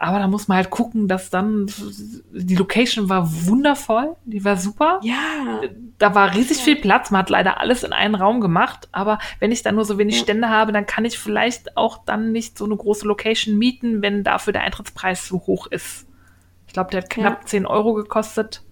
Aber 0.00 0.20
da 0.20 0.28
muss 0.28 0.46
man 0.46 0.56
halt 0.56 0.70
gucken, 0.70 1.08
dass 1.08 1.28
dann 1.28 1.66
die 2.30 2.54
Location 2.54 3.08
war 3.08 3.28
wundervoll, 3.46 4.14
die 4.24 4.44
war 4.44 4.56
super. 4.56 5.00
Ja. 5.02 5.60
Da 5.98 6.14
war 6.14 6.34
riesig 6.34 6.58
ja. 6.58 6.62
viel 6.62 6.76
Platz. 6.76 7.10
Man 7.10 7.22
hat 7.22 7.30
leider 7.30 7.60
alles 7.60 7.82
in 7.82 7.92
einen 7.92 8.14
Raum 8.14 8.40
gemacht. 8.40 8.88
Aber 8.92 9.18
wenn 9.40 9.50
ich 9.50 9.62
dann 9.62 9.74
nur 9.74 9.84
so 9.84 9.98
wenig 9.98 10.14
ja. 10.16 10.22
Stände 10.22 10.50
habe, 10.50 10.70
dann 10.70 10.86
kann 10.86 11.04
ich 11.04 11.18
vielleicht 11.18 11.76
auch 11.76 12.04
dann 12.04 12.30
nicht 12.30 12.56
so 12.56 12.64
eine 12.64 12.76
große 12.76 13.08
Location 13.08 13.58
mieten, 13.58 14.00
wenn 14.00 14.22
dafür 14.22 14.52
der 14.52 14.62
Eintrittspreis 14.62 15.26
so 15.26 15.40
hoch 15.40 15.66
ist. 15.66 16.06
Ich 16.68 16.74
glaube, 16.74 16.90
der 16.92 17.02
hat 17.02 17.10
knapp 17.10 17.40
ja. 17.40 17.46
10 17.46 17.66
Euro 17.66 17.94
gekostet. 17.94 18.62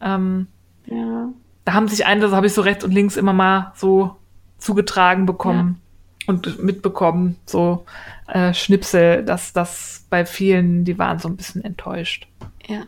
Ähm, 0.00 0.46
ja. 0.86 1.28
Da 1.66 1.72
haben 1.74 1.88
sich 1.88 2.06
einige, 2.06 2.28
das 2.28 2.34
habe 2.34 2.46
ich 2.46 2.54
so 2.54 2.62
rechts 2.62 2.82
und 2.82 2.92
links 2.92 3.18
immer 3.18 3.34
mal 3.34 3.72
so 3.74 4.16
zugetragen 4.56 5.26
bekommen 5.26 5.82
und 6.26 6.62
mitbekommen, 6.62 7.36
so 7.46 7.84
äh, 8.28 8.52
Schnipsel, 8.54 9.24
dass 9.24 9.52
das 9.52 10.06
bei 10.10 10.26
vielen, 10.26 10.84
die 10.84 10.98
waren 10.98 11.18
so 11.18 11.28
ein 11.28 11.36
bisschen 11.36 11.64
enttäuscht. 11.64 12.26
Ja. 12.66 12.82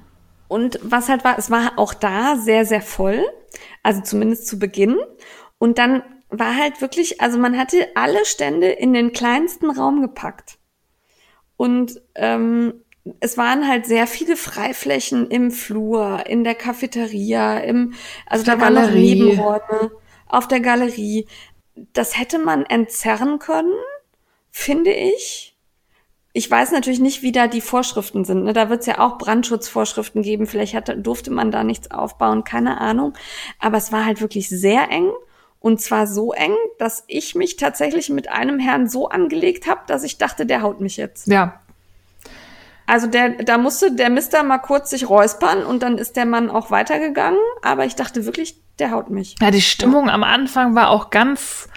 Und 0.48 0.78
was 0.82 1.08
halt 1.08 1.24
war, 1.24 1.38
es 1.38 1.50
war 1.50 1.72
auch 1.76 1.94
da 1.94 2.36
sehr, 2.36 2.64
sehr 2.64 2.80
voll, 2.80 3.24
also 3.82 4.00
zumindest 4.00 4.46
zu 4.46 4.58
Beginn. 4.58 4.96
Und 5.58 5.78
dann 5.78 6.02
war 6.30 6.56
halt 6.56 6.80
wirklich, 6.80 7.20
also 7.20 7.38
man 7.38 7.56
hatte 7.58 7.88
alle 7.94 8.24
Stände 8.24 8.68
in 8.68 8.92
den 8.92 9.12
kleinsten 9.12 9.70
Raum 9.70 10.00
gepackt. 10.00 10.58
Und 11.56 12.00
ähm, 12.14 12.74
es 13.20 13.36
waren 13.36 13.66
halt 13.66 13.86
sehr 13.86 14.06
viele 14.06 14.36
Freiflächen 14.36 15.28
im 15.30 15.50
Flur, 15.50 16.24
in 16.26 16.44
der 16.44 16.54
Cafeteria, 16.54 17.58
im, 17.58 17.94
also 18.26 18.44
da 18.44 18.60
waren 18.60 18.74
noch 18.74 18.90
Nebenräume 18.90 19.90
auf 20.26 20.46
der 20.46 20.60
Galerie 20.60 21.26
das 21.92 22.18
hätte 22.18 22.38
man 22.38 22.64
entzerren 22.66 23.38
können, 23.38 23.74
finde 24.50 24.92
ich. 24.92 25.56
ich 26.32 26.48
weiß 26.48 26.72
natürlich 26.72 27.00
nicht, 27.00 27.22
wie 27.22 27.32
da 27.32 27.48
die 27.48 27.60
Vorschriften 27.60 28.24
sind. 28.24 28.44
Ne? 28.44 28.52
Da 28.52 28.70
wird 28.70 28.80
es 28.80 28.86
ja 28.86 29.00
auch 29.00 29.18
Brandschutzvorschriften 29.18 30.22
geben. 30.22 30.46
Vielleicht 30.46 30.74
hatte, 30.74 30.96
durfte 30.96 31.32
man 31.32 31.50
da 31.50 31.64
nichts 31.64 31.90
aufbauen, 31.90 32.44
keine 32.44 32.80
Ahnung. 32.80 33.14
Aber 33.58 33.76
es 33.76 33.90
war 33.90 34.04
halt 34.04 34.20
wirklich 34.20 34.48
sehr 34.48 34.90
eng. 34.90 35.10
Und 35.60 35.80
zwar 35.80 36.06
so 36.06 36.32
eng, 36.32 36.54
dass 36.78 37.02
ich 37.08 37.34
mich 37.34 37.56
tatsächlich 37.56 38.10
mit 38.10 38.30
einem 38.30 38.60
Herrn 38.60 38.88
so 38.88 39.08
angelegt 39.08 39.66
habe, 39.66 39.80
dass 39.88 40.04
ich 40.04 40.16
dachte, 40.16 40.46
der 40.46 40.62
haut 40.62 40.80
mich 40.80 40.96
jetzt. 40.96 41.26
Ja. 41.26 41.60
Also 42.86 43.08
der, 43.08 43.30
da 43.30 43.58
musste 43.58 43.92
der 43.92 44.08
Mister 44.08 44.44
mal 44.44 44.58
kurz 44.58 44.90
sich 44.90 45.08
räuspern 45.10 45.64
und 45.64 45.82
dann 45.82 45.98
ist 45.98 46.16
der 46.16 46.24
Mann 46.24 46.48
auch 46.48 46.70
weitergegangen. 46.70 47.40
Aber 47.62 47.84
ich 47.84 47.96
dachte 47.96 48.24
wirklich, 48.24 48.60
der 48.78 48.92
haut 48.92 49.10
mich. 49.10 49.34
Ja, 49.40 49.50
die 49.50 49.60
Stimmung 49.60 50.08
am 50.08 50.22
Anfang 50.22 50.76
war 50.76 50.90
auch 50.90 51.10
ganz 51.10 51.67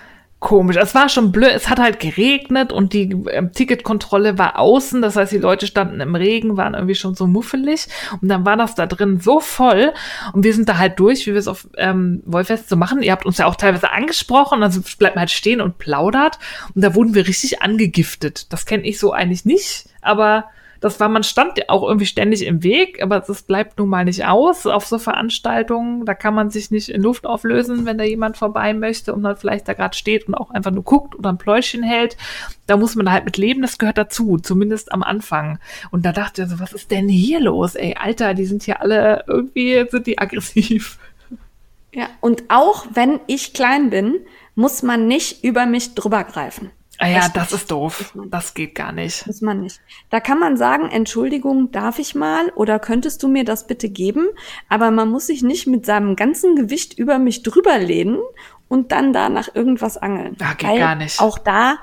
komisch. 0.42 0.76
Es 0.76 0.96
war 0.96 1.08
schon 1.08 1.32
blöd, 1.32 1.52
es 1.56 1.70
hat 1.70 1.80
halt 1.80 2.00
geregnet 2.00 2.74
und 2.74 2.94
die 2.94 3.16
ähm, 3.30 3.54
Ticketkontrolle 3.54 4.40
war 4.40 4.60
außen, 4.60 5.02
das 5.02 5.16
heißt, 5.16 5.32
die 5.32 5.38
Leute 5.38 5.68
standen 5.68 6.02
im 6.02 6.16
Regen, 6.16 6.58
waren 6.58 6.74
irgendwie 6.74 6.96
schon 6.96 7.14
so 7.14 7.28
muffelig 7.28 7.88
und 8.22 8.28
dann 8.28 8.44
war 8.44 8.58
das 8.58 8.74
da 8.74 8.88
drin 8.88 9.20
so 9.20 9.40
voll 9.40 9.94
und 10.34 10.44
wir 10.44 10.54
sind 10.54 10.68
da 10.68 10.80
halt 10.80 11.00
durch, 11.00 11.28
wie 11.28 11.34
wir 11.34 11.40
es 11.40 11.48
auf 11.48 11.68
ähm, 11.78 12.24
Wollfest 12.26 12.70
so 12.70 12.76
machen. 12.76 13.04
Ihr 13.04 13.12
habt 13.12 13.26
uns 13.26 13.38
ja 13.38 13.46
auch 13.46 13.56
teilweise 13.56 13.92
angesprochen, 13.92 14.64
also 14.64 14.82
bleibt 14.98 15.16
man 15.16 15.22
halt 15.22 15.32
stehen 15.32 15.62
und 15.62 15.78
plaudert 15.78 16.40
und 16.74 16.84
da 16.84 16.96
wurden 16.96 17.14
wir 17.14 17.28
richtig 17.28 17.62
angegiftet. 17.62 18.52
Das 18.52 18.66
kenne 18.66 18.84
ich 18.84 18.98
so 18.98 19.14
eigentlich 19.14 19.46
nicht, 19.46 19.86
aber 20.02 20.46
das 20.82 21.00
war, 21.00 21.10
man 21.10 21.24
stand 21.24 21.70
auch 21.70 21.84
irgendwie 21.84 22.08
ständig 22.08 22.44
im 22.44 22.64
Weg, 22.64 23.04
aber 23.04 23.20
das 23.20 23.44
bleibt 23.44 23.78
nun 23.78 23.88
mal 23.88 24.04
nicht 24.04 24.26
aus 24.26 24.66
auf 24.66 24.88
so 24.88 24.98
Veranstaltungen. 24.98 26.06
Da 26.06 26.16
kann 26.16 26.34
man 26.34 26.50
sich 26.50 26.72
nicht 26.72 26.90
in 26.90 27.04
Luft 27.04 27.28
auflösen, 27.28 27.86
wenn 27.86 28.00
da 28.00 28.04
jemand 28.04 28.36
vorbei 28.36 28.74
möchte 28.74 29.14
und 29.14 29.22
dann 29.22 29.38
vielleicht 29.38 29.68
da 29.68 29.74
gerade 29.74 29.96
steht 29.96 30.28
und 30.28 30.34
auch 30.34 30.50
einfach 30.50 30.72
nur 30.72 30.84
guckt 30.84 31.16
oder 31.16 31.30
ein 31.30 31.38
Pläuschen 31.38 31.84
hält. 31.84 32.18
Da 32.66 32.78
muss 32.78 32.96
man 32.96 33.12
halt 33.12 33.26
mit 33.26 33.38
leben, 33.38 33.62
das 33.62 33.78
gehört 33.78 34.00
dazu, 34.00 34.40
zumindest 34.40 34.92
am 34.92 35.04
Anfang. 35.04 35.60
Und 35.92 36.04
da 36.04 36.12
dachte 36.12 36.42
ich 36.42 36.50
so, 36.50 36.60
was 36.60 36.74
ist 36.74 36.90
denn 36.90 37.08
hier 37.08 37.40
los? 37.40 37.76
Ey, 37.76 37.96
Alter, 38.00 38.34
die 38.34 38.46
sind 38.46 38.64
hier 38.64 38.82
alle, 38.82 39.24
irgendwie 39.28 39.86
sind 39.88 40.08
die 40.08 40.18
aggressiv. 40.18 40.98
Ja, 41.94 42.08
und 42.22 42.46
auch 42.48 42.88
wenn 42.92 43.20
ich 43.28 43.54
klein 43.54 43.92
bin, 43.92 44.16
muss 44.56 44.82
man 44.82 45.08
nicht 45.08 45.44
über 45.44 45.68
mich 45.68 45.94
drüber 45.94 46.24
greifen. 46.24 46.72
Ah 47.02 47.08
ja, 47.08 47.18
Echt 47.18 47.36
das 47.36 47.52
ist 47.52 47.72
doof. 47.72 48.14
Das 48.28 48.54
geht 48.54 48.76
gar 48.76 48.92
nicht. 48.92 49.26
Muss 49.26 49.42
man 49.42 49.62
nicht. 49.62 49.82
Da 50.12 50.20
kann 50.20 50.38
man 50.38 50.56
sagen, 50.56 50.88
Entschuldigung, 50.88 51.72
darf 51.72 51.98
ich 51.98 52.14
mal 52.14 52.50
oder 52.56 52.78
könntest 52.78 53.24
du 53.24 53.28
mir 53.28 53.44
das 53.44 53.66
bitte 53.66 53.90
geben? 53.90 54.28
Aber 54.70 54.92
man 54.92 55.10
muss 55.10 55.26
sich 55.26 55.42
nicht 55.42 55.66
mit 55.66 55.84
seinem 55.84 56.16
ganzen 56.16 56.56
Gewicht 56.56 57.00
über 57.00 57.18
mich 57.18 57.42
drüber 57.42 57.80
lehnen 57.80 58.20
und 58.68 58.92
dann 58.92 59.14
da 59.14 59.30
nach 59.30 59.50
irgendwas 59.56 59.98
angeln. 59.98 60.36
Da 60.38 60.54
geht 60.54 60.70
Weil 60.70 60.78
gar 60.78 60.94
nicht. 60.94 61.20
Auch 61.20 61.40
da 61.40 61.80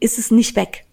ist 0.00 0.18
es 0.18 0.30
nicht 0.30 0.54
weg. 0.54 0.84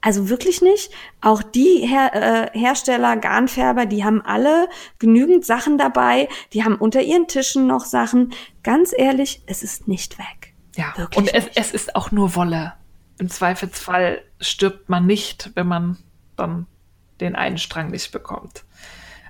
Also 0.00 0.28
wirklich 0.28 0.62
nicht. 0.62 0.92
Auch 1.20 1.42
die 1.42 1.84
Her 1.84 2.52
äh, 2.54 2.56
Hersteller, 2.56 3.16
Garnfärber, 3.16 3.86
die 3.86 4.04
haben 4.04 4.22
alle 4.22 4.68
genügend 5.00 5.44
Sachen 5.44 5.78
dabei. 5.78 6.28
Die 6.52 6.62
haben 6.62 6.76
unter 6.76 7.02
ihren 7.02 7.26
Tischen 7.26 7.66
noch 7.66 7.86
Sachen. 7.86 8.32
Ganz 8.62 8.94
ehrlich, 8.96 9.42
es 9.46 9.64
ist 9.64 9.88
nicht 9.88 10.16
weg. 10.20 10.54
Ja, 10.76 10.92
wirklich 10.96 11.18
und 11.18 11.34
es, 11.34 11.48
es 11.56 11.72
ist 11.72 11.96
auch 11.96 12.12
nur 12.12 12.36
Wolle 12.36 12.74
im 13.18 13.28
Zweifelsfall 13.28 14.22
stirbt 14.40 14.88
man 14.88 15.06
nicht, 15.06 15.50
wenn 15.54 15.66
man 15.66 15.98
dann 16.36 16.66
den 17.20 17.34
einen 17.34 17.58
Strang 17.58 17.90
nicht 17.90 18.12
bekommt. 18.12 18.64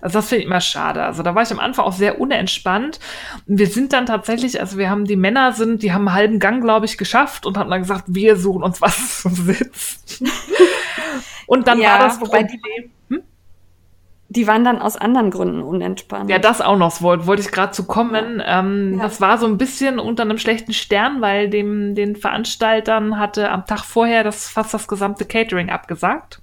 Also 0.01 0.19
das 0.19 0.29
finde 0.29 0.43
ich 0.43 0.47
immer 0.47 0.61
schade. 0.61 1.03
Also 1.03 1.23
da 1.23 1.35
war 1.35 1.43
ich 1.43 1.51
am 1.51 1.59
Anfang 1.59 1.85
auch 1.85 1.93
sehr 1.93 2.21
unentspannt. 2.21 3.01
Und 3.47 3.59
wir 3.59 3.67
sind 3.67 3.93
dann 3.93 4.07
tatsächlich, 4.07 4.61
also 4.61 4.79
wir 4.79 4.91
haben 4.91 5.05
die 5.05 5.17
Männer 5.17 5.53
sind, 5.53 5.83
die 5.83 5.93
haben 5.93 6.07
einen 6.07 6.17
halben 6.17 6.39
Gang, 6.39 6.63
glaube 6.63 6.87
ich, 6.87 6.99
geschafft 6.99 7.47
und 7.47 7.57
haben 7.57 7.71
dann 7.71 7.81
gesagt, 7.81 8.05
wir 8.09 8.37
suchen 8.37 8.63
uns 8.63 8.81
was 8.81 9.23
zum 9.23 9.35
Sitz. 9.35 10.01
und 11.47 11.67
dann 11.67 11.81
ja, 11.81 11.93
war 11.93 11.99
das 12.01 12.21
wobei 12.21 12.43
die, 12.43 12.61
hm? 13.09 13.23
Die 14.37 14.47
waren 14.47 14.65
dann 14.65 14.81
aus 14.81 14.97
anderen 14.97 15.31
Gründen 15.31 15.63
unentspannt. 15.63 16.29
Ja, 16.29 16.39
das 16.39 16.61
auch 16.61 16.77
noch, 16.77 17.01
wollte 17.01 17.27
wollt 17.27 17.41
ich 17.41 17.51
gerade 17.51 17.73
zu 17.73 17.87
kommen. 17.87 18.39
Ja. 18.39 18.61
Ähm, 18.61 18.97
ja. 18.99 19.03
Das 19.03 19.21
war 19.21 19.39
so 19.39 19.47
ein 19.47 19.57
bisschen 19.57 19.99
unter 19.99 20.23
einem 20.23 20.39
schlechten 20.39 20.75
Stern, 20.75 21.23
weil 21.23 21.49
dem 21.49 21.95
den 21.95 22.17
Veranstaltern 22.17 23.19
hatte 23.19 23.51
am 23.51 23.65
Tag 23.67 23.85
vorher 23.85 24.23
das 24.23 24.49
fast 24.49 24.75
das 24.75 24.87
gesamte 24.87 25.25
Catering 25.25 25.71
abgesagt. 25.71 26.43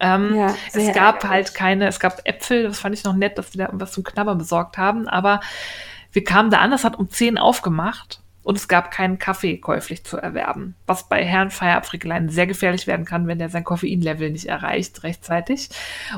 Ähm, 0.00 0.34
ja, 0.34 0.54
es 0.72 0.92
gab 0.92 1.22
ärgerlich. 1.22 1.30
halt 1.30 1.54
keine, 1.54 1.86
es 1.86 2.00
gab 2.00 2.20
Äpfel, 2.24 2.64
das 2.64 2.80
fand 2.80 2.96
ich 2.96 3.04
noch 3.04 3.14
nett, 3.14 3.38
dass 3.38 3.50
die 3.50 3.58
da 3.58 3.66
irgendwas 3.66 3.92
zum 3.92 4.02
Knabbern 4.02 4.36
besorgt 4.36 4.76
haben, 4.76 5.06
aber 5.06 5.40
wir 6.10 6.24
kamen 6.24 6.50
da 6.50 6.58
an, 6.58 6.72
das 6.72 6.82
hat 6.82 6.98
um 6.98 7.08
10 7.08 7.38
aufgemacht 7.38 8.21
und 8.42 8.56
es 8.56 8.68
gab 8.68 8.90
keinen 8.90 9.18
Kaffee 9.18 9.58
käuflich 9.58 10.04
zu 10.04 10.16
erwerben, 10.16 10.74
was 10.86 11.08
bei 11.08 11.24
Herrn 11.24 11.50
Feierabfrickelein 11.50 12.28
sehr 12.28 12.46
gefährlich 12.46 12.86
werden 12.86 13.04
kann, 13.04 13.26
wenn 13.26 13.40
er 13.40 13.48
sein 13.48 13.64
Koffeinlevel 13.64 14.30
nicht 14.30 14.46
erreicht 14.46 15.02
rechtzeitig. 15.02 15.68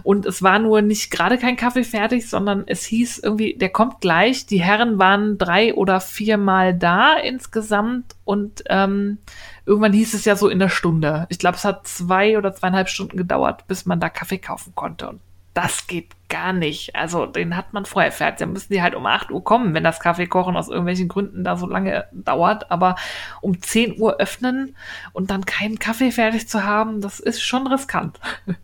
Und 0.03 0.27
es 0.27 0.43
war 0.43 0.59
nur 0.59 0.83
nicht 0.83 1.11
gerade 1.11 1.39
kein 1.39 1.57
Kaffee 1.57 1.85
fertig, 1.85 2.29
sondern 2.29 2.65
es 2.67 2.85
hieß 2.85 3.19
irgendwie, 3.19 3.55
der 3.55 3.69
kommt 3.69 4.01
gleich. 4.01 4.47
Die 4.47 4.63
Herren 4.63 4.99
waren 4.99 5.39
drei 5.39 5.75
oder 5.75 6.01
viermal 6.01 6.75
da 6.75 7.15
insgesamt 7.15 8.15
und 8.25 8.65
ähm, 8.69 9.19
irgendwann 9.67 9.93
hieß 9.93 10.15
es 10.15 10.25
ja 10.25 10.37
so 10.37 10.49
in 10.49 10.59
der 10.59 10.71
Stunde. 10.71 11.27
Ich 11.29 11.39
glaube, 11.39 11.57
es 11.57 11.65
hat 11.65 11.87
zwei 11.87 12.39
oder 12.39 12.55
zweieinhalb 12.55 12.89
Stunden 12.89 13.17
gedauert, 13.17 13.67
bis 13.67 13.85
man 13.87 14.01
da 14.01 14.09
Kaffee 14.09 14.39
kaufen 14.39 14.73
konnte. 14.75 15.09
Und 15.09 15.21
das 15.55 15.86
geht 15.86 16.10
gar 16.28 16.52
nicht. 16.52 16.97
Also 16.97 17.26
den 17.26 17.56
hat 17.56 17.72
man 17.72 17.85
vorher 17.85 18.12
fertig. 18.12 18.40
Dann 18.40 18.52
müssen 18.52 18.72
die 18.72 18.82
halt 18.82 18.94
um 18.94 19.06
8 19.06 19.31
Uhr 19.31 19.43
kommen, 19.43 19.72
wenn 19.72 19.85
das 19.85 20.01
Kaffeekochen 20.01 20.56
aus 20.56 20.68
irgendwelchen 20.68 21.09
Gründen 21.09 21.44
da 21.44 21.56
so 21.56 21.66
lange 21.66 22.06
dauert. 22.12 22.70
Aber 22.70 22.97
um 23.40 23.62
10 23.62 24.01
Uhr 24.01 24.16
öffnen 24.16 24.76
und 25.12 25.31
dann 25.31 25.47
keinen 25.47 25.78
Kaffee 25.78 26.10
fertig 26.10 26.48
zu 26.48 26.64
haben, 26.64 27.01
das 27.01 27.20
ist 27.20 27.40
schon 27.40 27.66
riskant. 27.66 28.20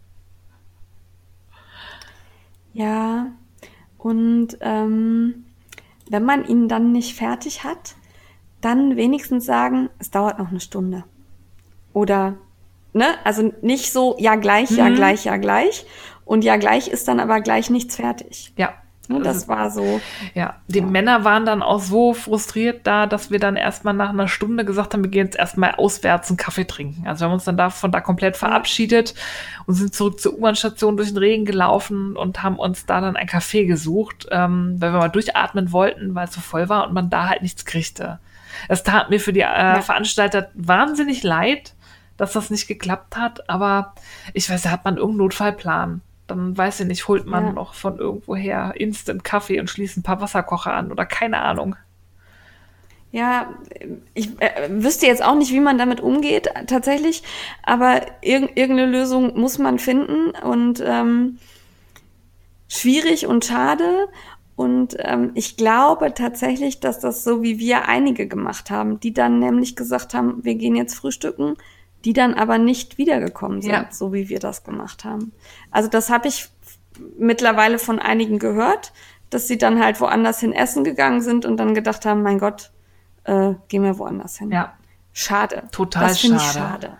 Ja, 2.72 3.26
und 3.98 4.56
ähm, 4.60 5.44
wenn 6.08 6.24
man 6.24 6.44
ihn 6.46 6.68
dann 6.68 6.92
nicht 6.92 7.16
fertig 7.16 7.64
hat, 7.64 7.96
dann 8.60 8.96
wenigstens 8.96 9.44
sagen, 9.44 9.90
es 9.98 10.10
dauert 10.10 10.38
noch 10.38 10.50
eine 10.50 10.60
Stunde. 10.60 11.04
Oder, 11.92 12.36
ne, 12.92 13.06
also 13.24 13.52
nicht 13.62 13.92
so, 13.92 14.16
ja 14.18 14.36
gleich, 14.36 14.70
ja 14.70 14.88
mhm. 14.88 14.94
gleich, 14.94 15.24
ja 15.24 15.36
gleich, 15.36 15.84
und 16.30 16.44
ja, 16.44 16.58
gleich 16.58 16.86
ist 16.86 17.08
dann 17.08 17.18
aber 17.18 17.40
gleich 17.40 17.70
nichts 17.70 17.96
fertig. 17.96 18.52
Ja. 18.56 18.74
Ne, 19.08 19.20
das 19.20 19.48
war 19.48 19.68
so. 19.72 20.00
Ja, 20.32 20.54
die 20.68 20.78
ja. 20.78 20.86
Männer 20.86 21.24
waren 21.24 21.44
dann 21.44 21.60
auch 21.60 21.80
so 21.80 22.14
frustriert 22.14 22.86
da, 22.86 23.06
dass 23.06 23.32
wir 23.32 23.40
dann 23.40 23.56
erstmal 23.56 23.94
nach 23.94 24.10
einer 24.10 24.28
Stunde 24.28 24.64
gesagt 24.64 24.94
haben, 24.94 25.02
wir 25.02 25.10
gehen 25.10 25.26
jetzt 25.26 25.36
erstmal 25.36 25.74
auswärts 25.74 26.28
einen 26.28 26.36
Kaffee 26.36 26.68
trinken. 26.68 27.04
Also 27.08 27.22
wir 27.22 27.24
haben 27.26 27.32
uns 27.32 27.42
dann 27.42 27.56
davon 27.56 27.90
da 27.90 28.00
komplett 28.00 28.36
verabschiedet 28.36 29.16
und 29.66 29.74
sind 29.74 29.92
zurück 29.92 30.20
zur 30.20 30.34
U-Bahn-Station 30.34 30.96
durch 30.96 31.08
den 31.08 31.18
Regen 31.18 31.46
gelaufen 31.46 32.14
und 32.16 32.44
haben 32.44 32.60
uns 32.60 32.86
da 32.86 33.00
dann 33.00 33.16
ein 33.16 33.26
Café 33.26 33.66
gesucht, 33.66 34.28
ähm, 34.30 34.76
weil 34.78 34.92
wir 34.92 35.00
mal 35.00 35.08
durchatmen 35.08 35.72
wollten, 35.72 36.14
weil 36.14 36.28
es 36.28 36.34
so 36.34 36.40
voll 36.40 36.68
war 36.68 36.86
und 36.86 36.94
man 36.94 37.10
da 37.10 37.28
halt 37.28 37.42
nichts 37.42 37.64
kriegte. 37.64 38.20
Es 38.68 38.84
tat 38.84 39.10
mir 39.10 39.18
für 39.18 39.32
die 39.32 39.40
äh, 39.40 39.42
ja. 39.42 39.80
Veranstalter 39.80 40.52
wahnsinnig 40.54 41.24
leid, 41.24 41.74
dass 42.16 42.34
das 42.34 42.50
nicht 42.50 42.68
geklappt 42.68 43.16
hat, 43.16 43.50
aber 43.50 43.94
ich 44.32 44.48
weiß, 44.48 44.62
da 44.62 44.70
hat 44.70 44.84
man 44.84 44.94
irgendeinen 44.94 45.24
Notfallplan 45.24 46.02
dann 46.30 46.56
weiß 46.56 46.80
ich 46.80 46.86
nicht, 46.86 47.08
holt 47.08 47.26
man 47.26 47.46
ja. 47.46 47.52
noch 47.52 47.74
von 47.74 47.98
irgendwoher 47.98 48.74
Instant 48.76 49.24
Kaffee 49.24 49.60
und 49.60 49.68
schließt 49.68 49.96
ein 49.98 50.02
paar 50.02 50.20
Wasserkocher 50.20 50.72
an 50.72 50.90
oder 50.92 51.06
keine 51.06 51.40
Ahnung. 51.42 51.76
Ja, 53.12 53.54
ich 54.14 54.40
äh, 54.40 54.68
wüsste 54.68 55.06
jetzt 55.06 55.24
auch 55.24 55.34
nicht, 55.34 55.52
wie 55.52 55.60
man 55.60 55.78
damit 55.78 56.00
umgeht, 56.00 56.48
tatsächlich, 56.68 57.24
aber 57.64 58.02
irg 58.22 58.52
irgendeine 58.54 58.86
Lösung 58.86 59.38
muss 59.38 59.58
man 59.58 59.80
finden 59.80 60.30
und 60.30 60.80
ähm, 60.86 61.38
schwierig 62.68 63.26
und 63.26 63.44
schade. 63.44 64.08
Und 64.54 64.94
ähm, 64.98 65.32
ich 65.34 65.56
glaube 65.56 66.14
tatsächlich, 66.14 66.80
dass 66.80 67.00
das 67.00 67.24
so 67.24 67.42
wie 67.42 67.58
wir 67.58 67.88
einige 67.88 68.28
gemacht 68.28 68.70
haben, 68.70 69.00
die 69.00 69.12
dann 69.12 69.40
nämlich 69.40 69.74
gesagt 69.74 70.14
haben, 70.14 70.44
wir 70.44 70.54
gehen 70.54 70.76
jetzt 70.76 70.94
frühstücken, 70.94 71.56
die 72.04 72.12
dann 72.12 72.34
aber 72.34 72.58
nicht 72.58 72.98
wiedergekommen 72.98 73.62
sind, 73.62 73.72
ja. 73.72 73.86
so 73.90 74.12
wie 74.12 74.28
wir 74.28 74.38
das 74.38 74.64
gemacht 74.64 75.04
haben. 75.04 75.32
Also 75.70 75.88
das 75.88 76.10
habe 76.10 76.28
ich 76.28 76.48
mittlerweile 77.18 77.78
von 77.78 77.98
einigen 77.98 78.38
gehört, 78.38 78.92
dass 79.28 79.46
sie 79.46 79.58
dann 79.58 79.82
halt 79.82 80.00
woanders 80.00 80.40
hin 80.40 80.52
essen 80.52 80.84
gegangen 80.84 81.20
sind 81.20 81.44
und 81.44 81.56
dann 81.56 81.74
gedacht 81.74 82.04
haben, 82.04 82.22
mein 82.22 82.38
Gott, 82.38 82.72
äh, 83.24 83.54
gehen 83.68 83.82
wir 83.82 83.98
woanders 83.98 84.38
hin. 84.38 84.50
Ja. 84.50 84.74
Schade. 85.12 85.64
Total 85.72 86.08
das 86.08 86.20
schade. 86.20 86.36
Ich 86.36 86.42
schade. 86.42 86.98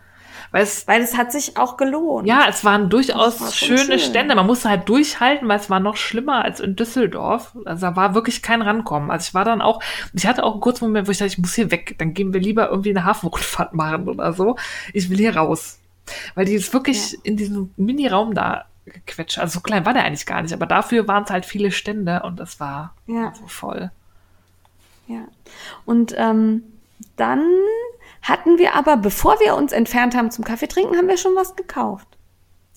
Weil 0.52 0.64
es, 0.64 0.88
weil 0.88 1.00
es 1.00 1.16
hat 1.16 1.30
sich 1.30 1.56
auch 1.56 1.76
gelohnt. 1.76 2.26
Ja, 2.26 2.46
es 2.48 2.64
waren 2.64 2.90
durchaus 2.90 3.40
war 3.40 3.52
schöne 3.52 3.78
schön. 3.78 3.98
Stände. 3.98 4.34
Man 4.34 4.46
musste 4.46 4.68
halt 4.68 4.88
durchhalten, 4.88 5.46
weil 5.48 5.60
es 5.60 5.70
war 5.70 5.78
noch 5.78 5.96
schlimmer 5.96 6.44
als 6.44 6.58
in 6.58 6.74
Düsseldorf. 6.74 7.56
Also 7.64 7.86
da 7.86 7.96
war 7.96 8.14
wirklich 8.14 8.42
kein 8.42 8.60
Rankommen. 8.60 9.10
Also 9.10 9.28
ich 9.28 9.34
war 9.34 9.44
dann 9.44 9.62
auch, 9.62 9.80
ich 10.12 10.26
hatte 10.26 10.42
auch 10.42 10.52
einen 10.52 10.60
kurzen 10.60 10.86
Moment, 10.86 11.06
wo 11.06 11.12
ich 11.12 11.18
dachte, 11.18 11.32
ich 11.32 11.38
muss 11.38 11.54
hier 11.54 11.70
weg. 11.70 11.94
Dann 11.98 12.14
gehen 12.14 12.32
wir 12.32 12.40
lieber 12.40 12.68
irgendwie 12.68 12.90
eine 12.90 13.04
Hafenrundfahrt 13.04 13.74
machen 13.74 14.08
oder 14.08 14.32
so. 14.32 14.56
Ich 14.92 15.08
will 15.08 15.18
hier 15.18 15.36
raus. 15.36 15.78
Weil 16.34 16.46
die 16.46 16.54
ist 16.54 16.72
wirklich 16.72 17.12
ja. 17.12 17.18
in 17.22 17.36
diesem 17.36 17.72
Mini-Raum 17.76 18.34
da 18.34 18.64
gequetscht. 18.84 19.38
Also 19.38 19.54
so 19.54 19.60
klein 19.60 19.86
war 19.86 19.92
der 19.92 20.04
eigentlich 20.04 20.26
gar 20.26 20.42
nicht, 20.42 20.52
aber 20.52 20.66
dafür 20.66 21.06
waren 21.06 21.24
es 21.24 21.30
halt 21.30 21.44
viele 21.44 21.70
Stände 21.70 22.22
und 22.24 22.40
es 22.40 22.58
war 22.58 22.94
ja. 23.06 23.32
so 23.34 23.46
voll. 23.46 23.90
Ja. 25.06 25.24
Und 25.84 26.14
ähm, 26.16 26.62
dann 27.16 27.44
hatten 28.22 28.58
wir 28.58 28.74
aber, 28.74 28.96
bevor 28.96 29.40
wir 29.40 29.54
uns 29.56 29.72
entfernt 29.72 30.14
haben 30.14 30.30
zum 30.30 30.44
Kaffee 30.44 30.68
trinken, 30.68 30.96
haben 30.96 31.08
wir 31.08 31.16
schon 31.16 31.34
was 31.36 31.56
gekauft. 31.56 32.06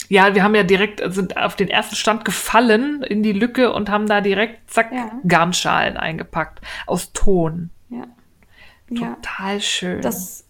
Ja, 0.10 0.36
wir 0.36 0.44
haben 0.44 0.56
ja 0.56 0.64
direkt, 0.64 1.02
sind 1.14 1.38
auf 1.38 1.56
den 1.56 1.70
ersten 1.70 1.96
Stand 1.96 2.26
gefallen 2.26 3.04
in 3.04 3.24
die 3.24 3.32
Lücke 3.32 3.74
und 3.74 3.90
haben 3.90 4.08
da 4.08 4.22
direkt, 4.22 4.70
zack, 4.70 4.92
Ja. 4.92 5.12
Garnschalen 5.28 5.98
eingepackt. 5.98 6.62
Aus 6.88 7.14
Ton. 7.14 7.70
Ja. 7.90 8.06
Ja. 8.90 9.16
Total 9.16 9.62
schön. 9.62 10.02
Das 10.02 10.46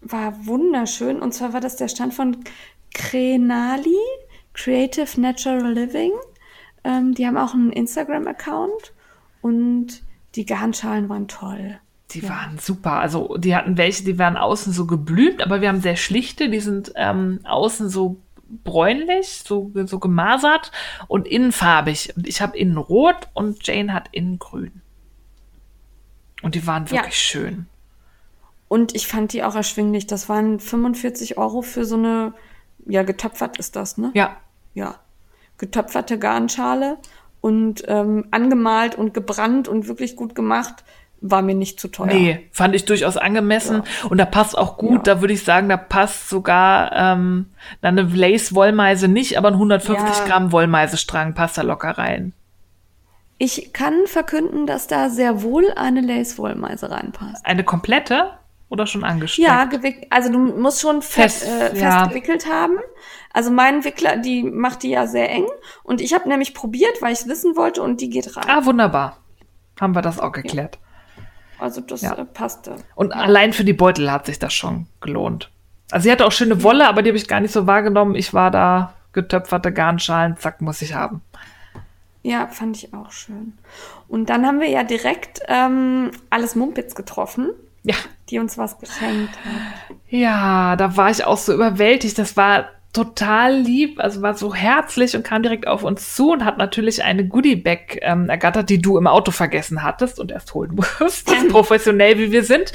war 0.00 0.46
wunderschön. 0.46 1.20
Und 1.20 1.32
zwar 1.32 1.52
war 1.52 1.60
das 1.60 1.76
der 1.76 1.88
Stand 1.88 2.14
von 2.14 2.36
Krenali, 2.94 3.96
Creative 4.54 5.20
Natural 5.20 5.72
Living. 5.72 6.12
Ähm, 6.84 7.14
die 7.14 7.26
haben 7.26 7.36
auch 7.36 7.54
einen 7.54 7.72
Instagram-Account 7.72 8.92
und 9.40 10.02
die 10.34 10.46
Garnschalen 10.46 11.08
waren 11.08 11.28
toll. 11.28 11.78
Die 12.14 12.28
waren 12.28 12.58
super. 12.58 12.92
Also 12.94 13.36
die 13.38 13.54
hatten 13.56 13.76
welche, 13.76 14.04
die 14.04 14.18
waren 14.18 14.36
außen 14.36 14.72
so 14.72 14.86
geblümt, 14.86 15.42
aber 15.42 15.60
wir 15.60 15.68
haben 15.68 15.80
sehr 15.80 15.96
schlichte, 15.96 16.48
die 16.50 16.60
sind 16.60 16.92
ähm, 16.96 17.40
außen 17.44 17.88
so 17.88 18.20
bräunlich, 18.64 19.42
so, 19.46 19.70
so 19.86 19.98
gemasert 19.98 20.72
und 21.08 21.26
innen 21.26 21.52
farbig. 21.52 22.12
Und 22.16 22.28
ich 22.28 22.42
habe 22.42 22.56
innen 22.56 22.76
rot 22.76 23.28
und 23.34 23.66
Jane 23.66 23.92
hat 23.94 24.08
innen 24.12 24.38
grün. 24.38 24.82
Und 26.42 26.54
die 26.54 26.66
waren 26.66 26.84
Ja. 26.86 26.92
wirklich 26.92 27.18
schön. 27.18 27.66
Und 28.68 28.94
ich 28.94 29.06
fand 29.06 29.32
die 29.32 29.42
auch 29.44 29.54
erschwinglich. 29.54 30.06
Das 30.06 30.28
waren 30.28 30.58
45 30.60 31.38
Euro 31.38 31.62
für 31.62 31.84
so 31.84 31.96
eine, 31.96 32.32
ja, 32.86 33.02
getöpfert 33.02 33.58
ist 33.58 33.76
das, 33.76 33.98
ne? 33.98 34.10
Ja, 34.14 34.36
Ja. 34.74 34.96
Getöpferte 35.58 36.18
Garnschale 36.18 36.98
und 37.40 37.84
ähm, 37.86 38.26
angemalt 38.32 38.96
und 38.96 39.14
gebrannt 39.14 39.68
und 39.68 39.86
wirklich 39.86 40.16
gut 40.16 40.34
gemacht, 40.34 40.82
war 41.22 41.40
mir 41.40 41.54
nicht 41.54 41.80
zu 41.80 41.88
teuer. 41.88 42.06
nee, 42.06 42.48
fand 42.52 42.74
ich 42.74 42.84
durchaus 42.84 43.16
angemessen. 43.16 43.82
Und 44.08 44.18
da 44.18 44.24
passt 44.24 44.58
auch 44.58 44.76
gut, 44.76 45.06
Ja. 45.06 45.14
da 45.14 45.20
würde 45.20 45.32
ich 45.34 45.44
sagen, 45.44 45.68
da 45.68 45.76
passt 45.76 46.28
sogar 46.28 46.92
ähm, 46.92 47.46
eine 47.80 48.02
Lace-Wollmeise 48.02 49.08
nicht, 49.08 49.38
aber 49.38 49.48
ein 49.48 49.54
150 49.54 50.18
Ja. 50.18 50.24
Gramm 50.26 50.52
Wollmeisestrang 50.52 51.34
passt 51.34 51.56
da 51.58 51.62
locker 51.62 51.96
rein. 51.96 52.32
Ich 53.38 53.72
kann 53.72 54.06
verkünden, 54.06 54.66
dass 54.66 54.86
da 54.86 55.08
sehr 55.08 55.42
wohl 55.42 55.72
eine 55.76 56.00
Lace-Wollmeise 56.00 56.90
reinpasst. 56.90 57.44
Eine 57.44 57.64
komplette 57.64 58.30
oder 58.68 58.86
schon 58.86 59.04
angestreckt? 59.04 59.46
Ja, 59.48 59.64
gewick 59.64 60.06
also 60.10 60.30
du 60.32 60.38
musst 60.38 60.80
schon 60.80 61.02
fest, 61.02 61.44
Fest, 61.44 61.48
äh, 61.48 61.70
fest 61.70 61.82
ja. 61.82 62.06
gewickelt 62.06 62.46
haben. 62.50 62.78
Also 63.32 63.50
mein 63.50 63.84
Wickler, 63.84 64.16
die 64.16 64.42
macht 64.42 64.82
die 64.82 64.90
ja 64.90 65.06
sehr 65.06 65.30
eng. 65.30 65.46
Und 65.82 66.00
ich 66.00 66.14
habe 66.14 66.28
nämlich 66.28 66.54
probiert, 66.54 67.00
weil 67.00 67.12
ich 67.12 67.20
es 67.20 67.28
wissen 67.28 67.56
wollte 67.56 67.82
und 67.82 68.00
die 68.00 68.10
geht 68.10 68.36
rein. 68.36 68.44
Ah, 68.48 68.64
wunderbar. 68.64 69.16
Haben 69.80 69.94
wir 69.94 70.02
das 70.02 70.20
auch 70.20 70.32
geklärt. 70.32 70.78
Also 71.62 71.80
das 71.80 72.02
Ja. 72.02 72.14
äh, 72.14 72.24
passte. 72.24 72.76
Und 72.94 73.12
allein 73.12 73.52
für 73.52 73.64
die 73.64 73.72
Beutel 73.72 74.10
hat 74.10 74.26
sich 74.26 74.38
das 74.38 74.52
schon 74.52 74.86
gelohnt. 75.00 75.50
Also 75.90 76.04
sie 76.04 76.12
hatte 76.12 76.26
auch 76.26 76.32
schöne 76.32 76.62
Wolle, 76.62 76.88
aber 76.88 77.02
die 77.02 77.10
habe 77.10 77.16
ich 77.18 77.28
gar 77.28 77.40
nicht 77.40 77.52
so 77.52 77.66
wahrgenommen. 77.66 78.14
Ich 78.14 78.34
war 78.34 78.50
da 78.50 78.94
getöpferte 79.12 79.72
Garnschalen, 79.72 80.36
zack, 80.38 80.60
muss 80.60 80.82
ich 80.82 80.94
haben. 80.94 81.20
Ja, 82.22 82.46
fand 82.46 82.76
ich 82.76 82.94
auch 82.94 83.10
schön. 83.12 83.52
Und 84.08 84.30
dann 84.30 84.46
haben 84.46 84.60
wir 84.60 84.68
ja 84.68 84.84
direkt 84.84 85.40
ähm, 85.48 86.10
alles 86.30 86.54
Mumpitz 86.54 86.94
getroffen, 86.94 87.50
Ja. 87.82 87.94
die 88.30 88.38
uns 88.38 88.56
was 88.58 88.78
geschenkt 88.78 89.34
hat. 89.44 89.96
Ja, 90.08 90.76
da 90.76 90.96
war 90.96 91.10
ich 91.10 91.24
auch 91.24 91.36
so 91.36 91.52
überwältigt. 91.52 92.18
Das 92.18 92.36
war 92.36 92.66
total 92.92 93.56
lieb, 93.56 93.98
also 94.00 94.20
war 94.20 94.34
so 94.34 94.54
herzlich 94.54 95.16
und 95.16 95.22
kam 95.22 95.42
direkt 95.42 95.66
auf 95.66 95.82
uns 95.82 96.14
zu 96.14 96.30
und 96.30 96.44
hat 96.44 96.58
natürlich 96.58 97.02
eine 97.02 97.26
Goodie-Bag 97.26 98.00
ähm, 98.02 98.28
ergattert, 98.28 98.68
die 98.68 98.82
du 98.82 98.98
im 98.98 99.06
Auto 99.06 99.30
vergessen 99.30 99.82
hattest 99.82 100.20
und 100.20 100.30
erst 100.30 100.52
holen 100.52 100.78
musst, 101.00 101.26
professionell 101.48 102.18
wie 102.18 102.32
wir 102.32 102.44
sind. 102.44 102.72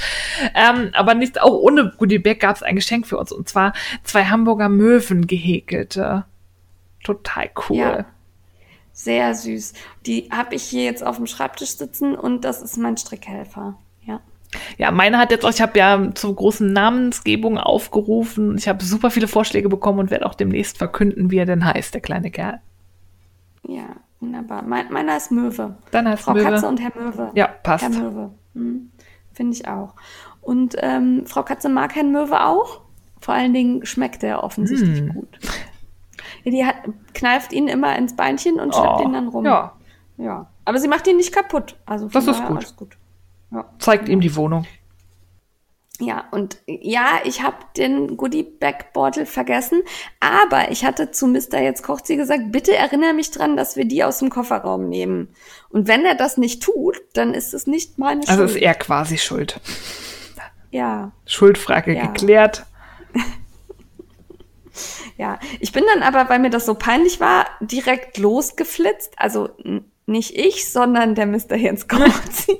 Ähm, 0.54 0.90
aber 0.94 1.14
nicht, 1.14 1.40
auch 1.40 1.52
ohne 1.52 1.92
Goodie-Bag 1.96 2.40
gab 2.40 2.56
es 2.56 2.62
ein 2.64 2.74
Geschenk 2.74 3.06
für 3.06 3.16
uns 3.16 3.30
und 3.30 3.48
zwar 3.48 3.72
zwei 4.02 4.24
Hamburger 4.24 4.68
Möwen 4.68 5.28
gehäkelte. 5.28 6.24
Total 7.04 7.50
cool. 7.68 7.76
Ja. 7.76 8.04
Sehr 8.92 9.32
süß. 9.32 9.74
Die 10.06 10.28
habe 10.32 10.56
ich 10.56 10.64
hier 10.64 10.82
jetzt 10.82 11.06
auf 11.06 11.18
dem 11.18 11.28
Schreibtisch 11.28 11.76
sitzen 11.76 12.16
und 12.16 12.44
das 12.44 12.60
ist 12.60 12.76
mein 12.76 12.96
Strickhelfer. 12.96 13.78
Ja. 14.78 14.90
Meine 14.90 15.18
hat 15.18 15.30
jetzt 15.30 15.44
auch, 15.44 15.50
ich 15.50 15.60
habe 15.60 15.78
ja 15.78 16.10
zur 16.14 16.34
großen 16.34 16.72
Namensgebung 16.72 17.58
aufgerufen. 17.58 18.56
Ich 18.56 18.68
habe 18.68 18.82
super 18.82 19.10
viele 19.10 19.28
Vorschläge 19.28 19.68
bekommen 19.68 19.98
und 19.98 20.10
werde 20.10 20.26
auch 20.26 20.34
demnächst 20.34 20.78
verkünden, 20.78 21.30
wie 21.30 21.36
er 21.38 21.46
denn 21.46 21.64
heißt, 21.64 21.92
der 21.94 22.00
kleine 22.00 22.30
Kerl. 22.30 22.60
Ja, 23.66 23.84
wunderbar. 24.20 24.62
Mein, 24.62 24.90
meiner 24.90 25.16
ist 25.16 25.30
Möwe. 25.30 25.76
Dann 25.90 26.08
heißt 26.08 26.22
Frau 26.22 26.32
Möwe. 26.32 26.44
Katze 26.44 26.68
und 26.68 26.80
Herr 26.80 26.92
Möwe. 26.98 27.30
Ja, 27.34 27.48
passt. 27.48 27.84
Herr 27.84 27.90
Möwe. 27.90 28.30
Hm, 28.54 28.90
Finde 29.32 29.52
ich 29.56 29.68
auch. 29.68 29.94
Und 30.40 30.76
ähm, 30.78 31.24
Frau 31.26 31.42
Katze 31.42 31.68
mag 31.68 31.94
Herrn 31.94 32.10
Möwe 32.12 32.44
auch. 32.46 32.80
Vor 33.20 33.34
allen 33.34 33.52
Dingen 33.52 33.84
schmeckt 33.84 34.22
er 34.22 34.42
offensichtlich 34.44 35.00
Hm. 35.00 35.12
gut. 35.14 35.38
Ja, 36.44 36.50
die 36.52 36.64
hat, 36.64 36.76
kneift 37.14 37.52
ihn 37.52 37.68
immer 37.68 37.96
ins 37.96 38.16
Beinchen 38.16 38.60
und 38.60 38.74
schleppt 38.74 39.00
Oh, 39.00 39.02
ihn 39.02 39.12
dann 39.12 39.28
rum. 39.28 39.44
Ja, 39.44 39.72
ja. 40.16 40.46
Aber 40.64 40.78
sie 40.78 40.88
macht 40.88 41.06
ihn 41.06 41.16
nicht 41.16 41.34
kaputt. 41.34 41.76
Also 41.84 42.08
Das 42.08 42.26
ist 42.26 42.44
gut. 42.46 42.76
gut. 42.76 42.96
Ja. 43.50 43.64
zeigt 43.78 44.08
ihm 44.08 44.20
die 44.20 44.36
Wohnung. 44.36 44.66
Ja, 46.00 46.28
und 46.30 46.58
ja, 46.66 47.18
ich 47.24 47.42
habe 47.42 47.56
den 47.76 48.16
Goodie-Bag-Beutel 48.16 49.26
vergessen, 49.26 49.82
aber 50.20 50.70
ich 50.70 50.84
hatte 50.84 51.10
zu 51.10 51.26
Mr. 51.26 51.58
Jetzt 51.60 51.82
kocht 51.82 52.06
sie 52.06 52.16
gesagt, 52.16 52.52
bitte 52.52 52.76
erinnere 52.76 53.14
mich 53.14 53.32
dran, 53.32 53.56
dass 53.56 53.74
wir 53.74 53.84
die 53.84 54.04
aus 54.04 54.20
dem 54.20 54.30
Kofferraum 54.30 54.88
nehmen. 54.88 55.34
Und 55.70 55.88
wenn 55.88 56.04
er 56.04 56.14
das 56.14 56.36
nicht 56.36 56.62
tut, 56.62 57.00
dann 57.14 57.34
ist 57.34 57.52
es 57.52 57.66
nicht 57.66 57.98
meine 57.98 58.20
Also 58.28 58.46
Schuld. 58.46 58.50
ist 58.50 58.56
er 58.62 58.74
quasi 58.74 59.18
schuld. 59.18 59.60
ja, 60.70 61.10
Schuldfrage 61.26 61.96
Ja. 61.96 62.06
geklärt. 62.06 62.64
ja. 65.16 65.40
Ich 65.58 65.72
bin 65.72 65.82
dann 65.92 66.04
aber, 66.04 66.28
weil 66.28 66.38
mir 66.38 66.50
das 66.50 66.64
so 66.66 66.74
peinlich 66.74 67.18
war, 67.18 67.46
direkt 67.60 68.18
losgeflitzt. 68.18 69.14
Also 69.16 69.48
nicht 70.06 70.36
ich, 70.36 70.70
sondern 70.70 71.16
der 71.16 71.26
Mr. 71.26 71.56
Jens 71.56 71.88
kocht 71.88 72.32
sie. 72.32 72.56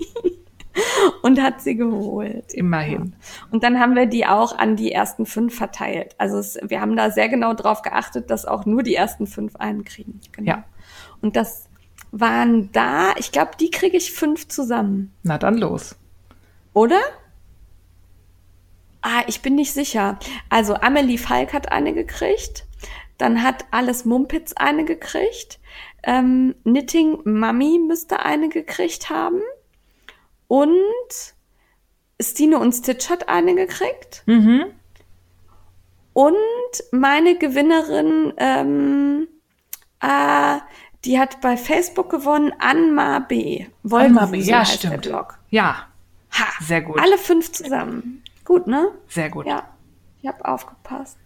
Und 1.22 1.40
hat 1.40 1.60
sie 1.60 1.76
geholt. 1.76 2.52
Immerhin. 2.54 3.14
Und 3.50 3.62
dann 3.62 3.78
haben 3.80 3.94
wir 3.94 4.06
die 4.06 4.26
auch 4.26 4.56
an 4.56 4.76
die 4.76 4.92
ersten 4.92 5.26
fünf 5.26 5.56
verteilt. 5.56 6.14
Also 6.18 6.38
es, 6.38 6.58
wir 6.62 6.80
haben 6.80 6.96
da 6.96 7.10
sehr 7.10 7.28
genau 7.28 7.54
drauf 7.54 7.82
geachtet, 7.82 8.30
dass 8.30 8.44
auch 8.44 8.66
nur 8.66 8.82
die 8.82 8.94
ersten 8.94 9.26
fünf 9.26 9.56
einen 9.56 9.84
kriegen. 9.84 10.20
Genau. 10.32 10.48
Ja. 10.48 10.64
Und 11.20 11.36
das 11.36 11.68
waren 12.10 12.70
da, 12.72 13.12
ich 13.18 13.32
glaube, 13.32 13.52
die 13.60 13.70
kriege 13.70 13.96
ich 13.96 14.12
fünf 14.12 14.48
zusammen, 14.48 15.12
Na 15.22 15.38
dann 15.38 15.58
los. 15.58 15.96
oder? 16.72 17.00
Ah, 19.02 19.22
ich 19.26 19.42
bin 19.42 19.54
nicht 19.54 19.72
sicher. 19.72 20.18
Also 20.48 20.74
Amelie 20.74 21.18
Falk 21.18 21.52
hat 21.52 21.70
eine 21.70 21.92
gekriegt. 21.92 22.66
Dann 23.16 23.42
hat 23.42 23.64
Alles 23.70 24.04
Mumpitz 24.04 24.52
eine 24.54 24.84
gekriegt. 24.84 25.60
Ähm, 26.02 26.54
Knitting 26.64 27.18
Mummy 27.24 27.78
müsste 27.78 28.20
eine 28.24 28.48
gekriegt 28.48 29.10
haben. 29.10 29.40
Und 30.48 31.34
Stine 32.20 32.58
und 32.58 32.72
Stitch 32.72 33.08
hat 33.10 33.28
eine 33.28 33.54
gekriegt. 33.54 34.22
Mhm. 34.26 34.64
Und 36.14 36.34
meine 36.90 37.38
Gewinnerin, 37.38 38.32
ähm, 38.38 39.28
äh, 40.00 40.58
die 41.04 41.18
hat 41.18 41.40
bei 41.40 41.56
Facebook 41.56 42.10
gewonnen, 42.10 42.52
Anma 42.58 43.20
B. 43.20 43.66
Anma 43.88 44.26
B, 44.26 44.38
ja, 44.40 44.60
heißt 44.60 44.78
stimmt. 44.78 45.04
der 45.04 45.10
Blog. 45.10 45.38
Ja, 45.50 45.86
Ha, 46.32 46.46
sehr 46.60 46.82
gut. 46.82 47.00
alle 47.00 47.18
fünf 47.18 47.52
zusammen. 47.52 48.22
Gut, 48.44 48.66
ne? 48.66 48.90
Sehr 49.08 49.30
gut. 49.30 49.46
Ja, 49.46 49.68
ich 50.20 50.28
habe 50.28 50.44
aufgepasst. 50.44 51.18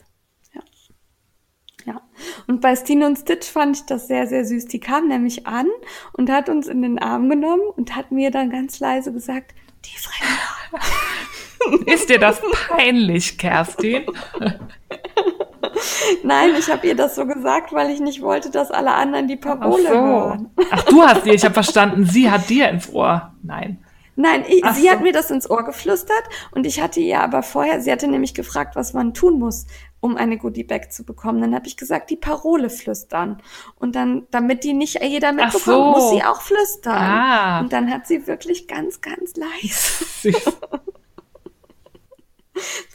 Ja. 1.84 2.00
Und 2.46 2.60
bei 2.60 2.76
Stine 2.76 3.06
und 3.06 3.18
Stitch 3.18 3.48
fand 3.48 3.76
ich 3.76 3.86
das 3.86 4.06
sehr, 4.06 4.26
sehr 4.26 4.44
süß. 4.44 4.66
Die 4.66 4.80
kam 4.80 5.08
nämlich 5.08 5.46
an 5.46 5.66
und 6.12 6.30
hat 6.30 6.48
uns 6.48 6.68
in 6.68 6.82
den 6.82 6.98
Arm 6.98 7.28
genommen 7.28 7.62
und 7.76 7.96
hat 7.96 8.12
mir 8.12 8.30
dann 8.30 8.50
ganz 8.50 8.78
leise 8.80 9.12
gesagt, 9.12 9.54
die 9.84 9.98
Fremde. 9.98 11.82
Ist 11.90 12.08
dir 12.08 12.18
das 12.18 12.40
peinlich, 12.68 13.38
Kerstin? 13.38 14.04
Nein, 16.22 16.50
ich 16.58 16.70
habe 16.70 16.86
ihr 16.86 16.96
das 16.96 17.14
so 17.14 17.26
gesagt, 17.26 17.72
weil 17.72 17.90
ich 17.90 18.00
nicht 18.00 18.22
wollte, 18.22 18.50
dass 18.50 18.70
alle 18.70 18.92
anderen 18.92 19.28
die 19.28 19.38
Ach 19.42 19.58
Parole 19.58 19.88
hören. 19.88 20.50
so. 20.56 20.64
Ach, 20.70 20.82
du 20.84 21.02
hast 21.02 21.24
dir, 21.24 21.34
ich 21.34 21.44
habe 21.44 21.54
verstanden, 21.54 22.04
sie 22.04 22.30
hat 22.30 22.48
dir 22.48 22.68
ins 22.68 22.92
Ohr. 22.92 23.32
Nein. 23.42 23.84
Nein, 24.14 24.44
ich, 24.46 24.62
Ach 24.64 24.74
sie 24.74 24.82
so. 24.82 24.90
hat 24.90 25.00
mir 25.00 25.12
das 25.12 25.30
ins 25.30 25.48
Ohr 25.48 25.64
geflüstert 25.64 26.22
und 26.50 26.66
ich 26.66 26.80
hatte 26.82 27.00
ihr 27.00 27.20
aber 27.20 27.42
vorher, 27.42 27.80
sie 27.80 27.90
hatte 27.90 28.08
nämlich 28.08 28.34
gefragt, 28.34 28.76
was 28.76 28.92
man 28.92 29.14
tun 29.14 29.38
muss, 29.38 29.66
um 30.02 30.16
eine 30.16 30.36
Goodie 30.36 30.64
Bag 30.64 30.92
zu 30.92 31.04
bekommen. 31.04 31.40
Dann 31.40 31.54
habe 31.54 31.68
ich 31.68 31.76
gesagt, 31.76 32.10
die 32.10 32.16
Parole 32.16 32.70
flüstern. 32.70 33.40
Und 33.76 33.94
dann, 33.94 34.26
damit 34.32 34.64
die 34.64 34.72
nicht 34.72 35.00
jeder 35.00 35.32
mitbekommt, 35.32 35.62
so. 35.62 35.84
muss 35.92 36.10
sie 36.10 36.24
auch 36.24 36.42
flüstern. 36.42 36.92
Ah. 36.92 37.60
Und 37.60 37.72
dann 37.72 37.88
hat 37.88 38.08
sie 38.08 38.26
wirklich 38.26 38.66
ganz, 38.66 39.00
ganz 39.00 39.34
leise. 39.36 40.32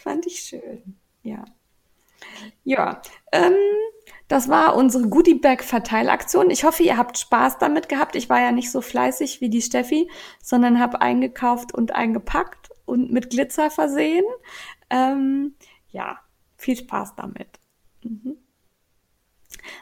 Fand 0.03 0.25
ich 0.25 0.39
schön. 0.41 0.97
Ja. 1.23 1.45
Ja, 2.65 3.01
ähm, 3.31 3.55
das 4.27 4.49
war 4.49 4.75
unsere 4.75 5.07
Goodie 5.07 5.35
Bag 5.35 5.63
Verteilaktion. 5.63 6.49
Ich 6.49 6.65
hoffe, 6.65 6.84
ihr 6.84 6.97
habt 6.97 7.17
Spaß 7.17 7.57
damit 7.57 7.88
gehabt. 7.88 8.17
Ich 8.17 8.29
war 8.29 8.41
ja 8.41 8.51
nicht 8.51 8.69
so 8.69 8.81
fleißig 8.81 9.39
wie 9.39 9.49
die 9.49 9.61
Steffi, 9.61 10.09
sondern 10.43 10.81
habe 10.81 10.99
eingekauft 10.99 11.73
und 11.73 11.95
eingepackt 11.95 12.69
und 12.85 13.13
mit 13.13 13.29
Glitzer 13.29 13.71
versehen. 13.71 14.25
Ähm, 14.89 15.55
ja, 15.89 16.19
viel 16.68 16.76
Spaß 16.76 17.15
damit. 17.15 17.48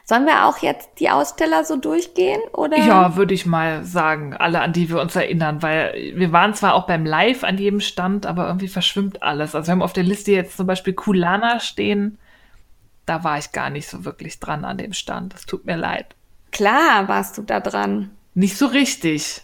Sollen 0.04 0.24
wir 0.24 0.46
auch 0.46 0.58
jetzt 0.58 1.00
die 1.00 1.10
Aussteller 1.10 1.64
so 1.64 1.76
durchgehen? 1.76 2.40
Oder? 2.52 2.78
Ja, 2.78 3.16
würde 3.16 3.34
ich 3.34 3.44
mal 3.44 3.84
sagen, 3.84 4.34
alle, 4.34 4.60
an 4.60 4.72
die 4.72 4.88
wir 4.88 5.00
uns 5.00 5.16
erinnern, 5.16 5.62
weil 5.62 6.12
wir 6.14 6.30
waren 6.30 6.54
zwar 6.54 6.74
auch 6.74 6.86
beim 6.86 7.04
Live 7.04 7.42
an 7.42 7.58
jedem 7.58 7.80
Stand, 7.80 8.24
aber 8.24 8.46
irgendwie 8.46 8.68
verschwimmt 8.68 9.22
alles. 9.22 9.56
Also 9.56 9.66
wir 9.66 9.72
haben 9.72 9.82
auf 9.82 9.92
der 9.92 10.04
Liste 10.04 10.30
jetzt 10.30 10.56
zum 10.56 10.68
Beispiel 10.68 10.92
Kulana 10.92 11.58
stehen. 11.58 12.18
Da 13.04 13.24
war 13.24 13.38
ich 13.38 13.50
gar 13.50 13.70
nicht 13.70 13.88
so 13.88 14.04
wirklich 14.04 14.38
dran 14.38 14.64
an 14.64 14.78
dem 14.78 14.92
Stand. 14.92 15.34
Das 15.34 15.44
tut 15.44 15.66
mir 15.66 15.76
leid. 15.76 16.14
Klar 16.52 17.08
warst 17.08 17.36
du 17.36 17.42
da 17.42 17.58
dran. 17.58 18.10
Nicht 18.34 18.56
so 18.56 18.66
richtig. 18.66 19.42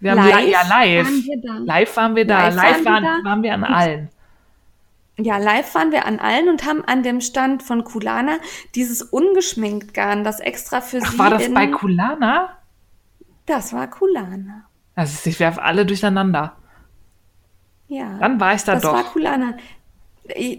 Wir 0.00 0.12
haben 0.12 0.28
live 0.28 0.48
ja 0.48 0.62
live. 0.68 1.06
Waren 1.06 1.24
wir 1.24 1.40
da. 1.42 1.58
Live 1.58 1.96
waren 1.96 2.16
wir 2.16 2.26
da. 2.26 2.48
Live, 2.48 2.56
live 2.56 2.84
waren, 2.84 3.04
waren, 3.04 3.24
waren 3.24 3.42
wir 3.44 3.54
an 3.54 3.64
allen. 3.64 4.10
Ja, 5.18 5.38
live 5.38 5.74
waren 5.74 5.92
wir 5.92 6.04
an 6.04 6.18
allen 6.18 6.48
und 6.48 6.66
haben 6.66 6.84
an 6.84 7.02
dem 7.02 7.20
Stand 7.20 7.62
von 7.62 7.84
Kulana 7.84 8.38
dieses 8.74 9.00
ungeschminkt 9.00 9.94
Garn, 9.94 10.24
das 10.24 10.40
extra 10.40 10.82
für 10.82 11.00
Ach, 11.02 11.12
sie. 11.12 11.18
War 11.18 11.30
das 11.30 11.52
bei 11.52 11.68
Kulana? 11.68 12.58
Das 13.46 13.72
war 13.72 13.88
Kulana. 13.88 14.68
Also 14.94 15.28
ich 15.30 15.40
werfe 15.40 15.62
alle 15.62 15.86
durcheinander. 15.86 16.56
Ja. 17.88 18.18
Dann 18.18 18.40
war 18.40 18.54
ich 18.54 18.64
da 18.64 18.74
das 18.74 18.82
doch. 18.82 18.92
Das 18.92 19.04
war 19.04 19.12
Kulana. 19.12 19.56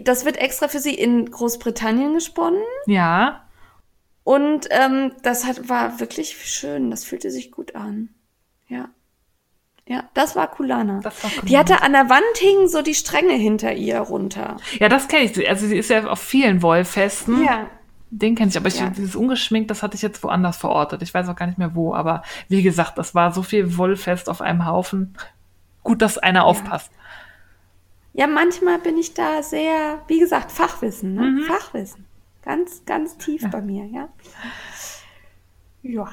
Das 0.00 0.24
wird 0.24 0.38
extra 0.38 0.68
für 0.68 0.80
sie 0.80 0.94
in 0.94 1.30
Großbritannien 1.30 2.14
gesponnen. 2.14 2.62
Ja. 2.86 3.44
Und 4.24 4.66
ähm, 4.70 5.12
das 5.22 5.46
hat, 5.46 5.68
war 5.68 6.00
wirklich 6.00 6.36
schön. 6.36 6.90
Das 6.90 7.04
fühlte 7.04 7.30
sich 7.30 7.52
gut 7.52 7.74
an. 7.74 8.08
Ja. 8.66 8.88
Ja, 9.88 10.04
das 10.12 10.36
war 10.36 10.48
Kulana. 10.48 11.00
Das 11.02 11.22
war 11.24 11.30
Kulana. 11.30 11.48
Die 11.48 11.58
hatte 11.58 11.82
an 11.82 11.92
der 11.92 12.10
Wand 12.10 12.22
hingen 12.36 12.68
so 12.68 12.82
die 12.82 12.94
Stränge 12.94 13.32
hinter 13.32 13.72
ihr 13.72 13.98
runter. 14.00 14.58
Ja, 14.78 14.90
das 14.90 15.08
kenne 15.08 15.24
ich. 15.24 15.48
Also 15.48 15.66
sie 15.66 15.78
ist 15.78 15.88
ja 15.88 16.06
auf 16.06 16.20
vielen 16.20 16.62
Wollfesten. 16.62 17.42
Ja. 17.42 17.66
Den 18.10 18.34
kenne 18.34 18.50
ich, 18.50 18.56
aber 18.56 18.68
ich, 18.68 18.80
ja. 18.80 18.90
dieses 18.90 19.16
ungeschminkt, 19.16 19.70
das 19.70 19.82
hatte 19.82 19.96
ich 19.96 20.02
jetzt 20.02 20.22
woanders 20.22 20.58
verortet. 20.58 21.02
Ich 21.02 21.12
weiß 21.12 21.28
auch 21.28 21.36
gar 21.36 21.46
nicht 21.46 21.58
mehr 21.58 21.74
wo, 21.74 21.94
aber 21.94 22.22
wie 22.48 22.62
gesagt, 22.62 22.98
das 22.98 23.14
war 23.14 23.32
so 23.32 23.42
viel 23.42 23.76
Wollfest 23.76 24.28
auf 24.28 24.40
einem 24.40 24.66
Haufen. 24.66 25.14
Gut, 25.82 26.02
dass 26.02 26.18
einer 26.18 26.40
ja. 26.40 26.44
aufpasst. 26.44 26.90
Ja, 28.12 28.26
manchmal 28.26 28.78
bin 28.78 28.98
ich 28.98 29.14
da 29.14 29.42
sehr, 29.42 30.02
wie 30.06 30.18
gesagt, 30.18 30.52
Fachwissen, 30.52 31.14
ne? 31.14 31.22
Mhm. 31.22 31.42
Fachwissen. 31.44 32.04
Ganz, 32.42 32.84
ganz 32.84 33.16
tief 33.16 33.42
ja. 33.42 33.48
bei 33.48 33.62
mir, 33.62 33.84
ja. 33.86 34.08
Ja. 35.82 36.08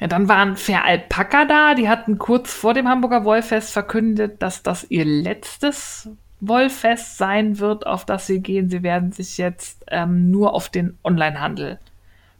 Ja, 0.00 0.06
dann 0.06 0.28
waren 0.28 0.56
Fair 0.56 0.84
Alpaka 0.84 1.44
da. 1.44 1.74
Die 1.74 1.88
hatten 1.88 2.18
kurz 2.18 2.52
vor 2.52 2.72
dem 2.72 2.88
Hamburger 2.88 3.24
Wollfest 3.24 3.72
verkündet, 3.72 4.42
dass 4.42 4.62
das 4.62 4.86
ihr 4.90 5.04
letztes 5.04 6.08
Wollfest 6.40 7.18
sein 7.18 7.58
wird, 7.58 7.86
auf 7.86 8.06
das 8.06 8.26
sie 8.26 8.40
gehen. 8.40 8.70
Sie 8.70 8.82
werden 8.82 9.12
sich 9.12 9.36
jetzt 9.36 9.84
ähm, 9.88 10.30
nur 10.30 10.54
auf 10.54 10.70
den 10.70 10.98
Onlinehandel 11.04 11.78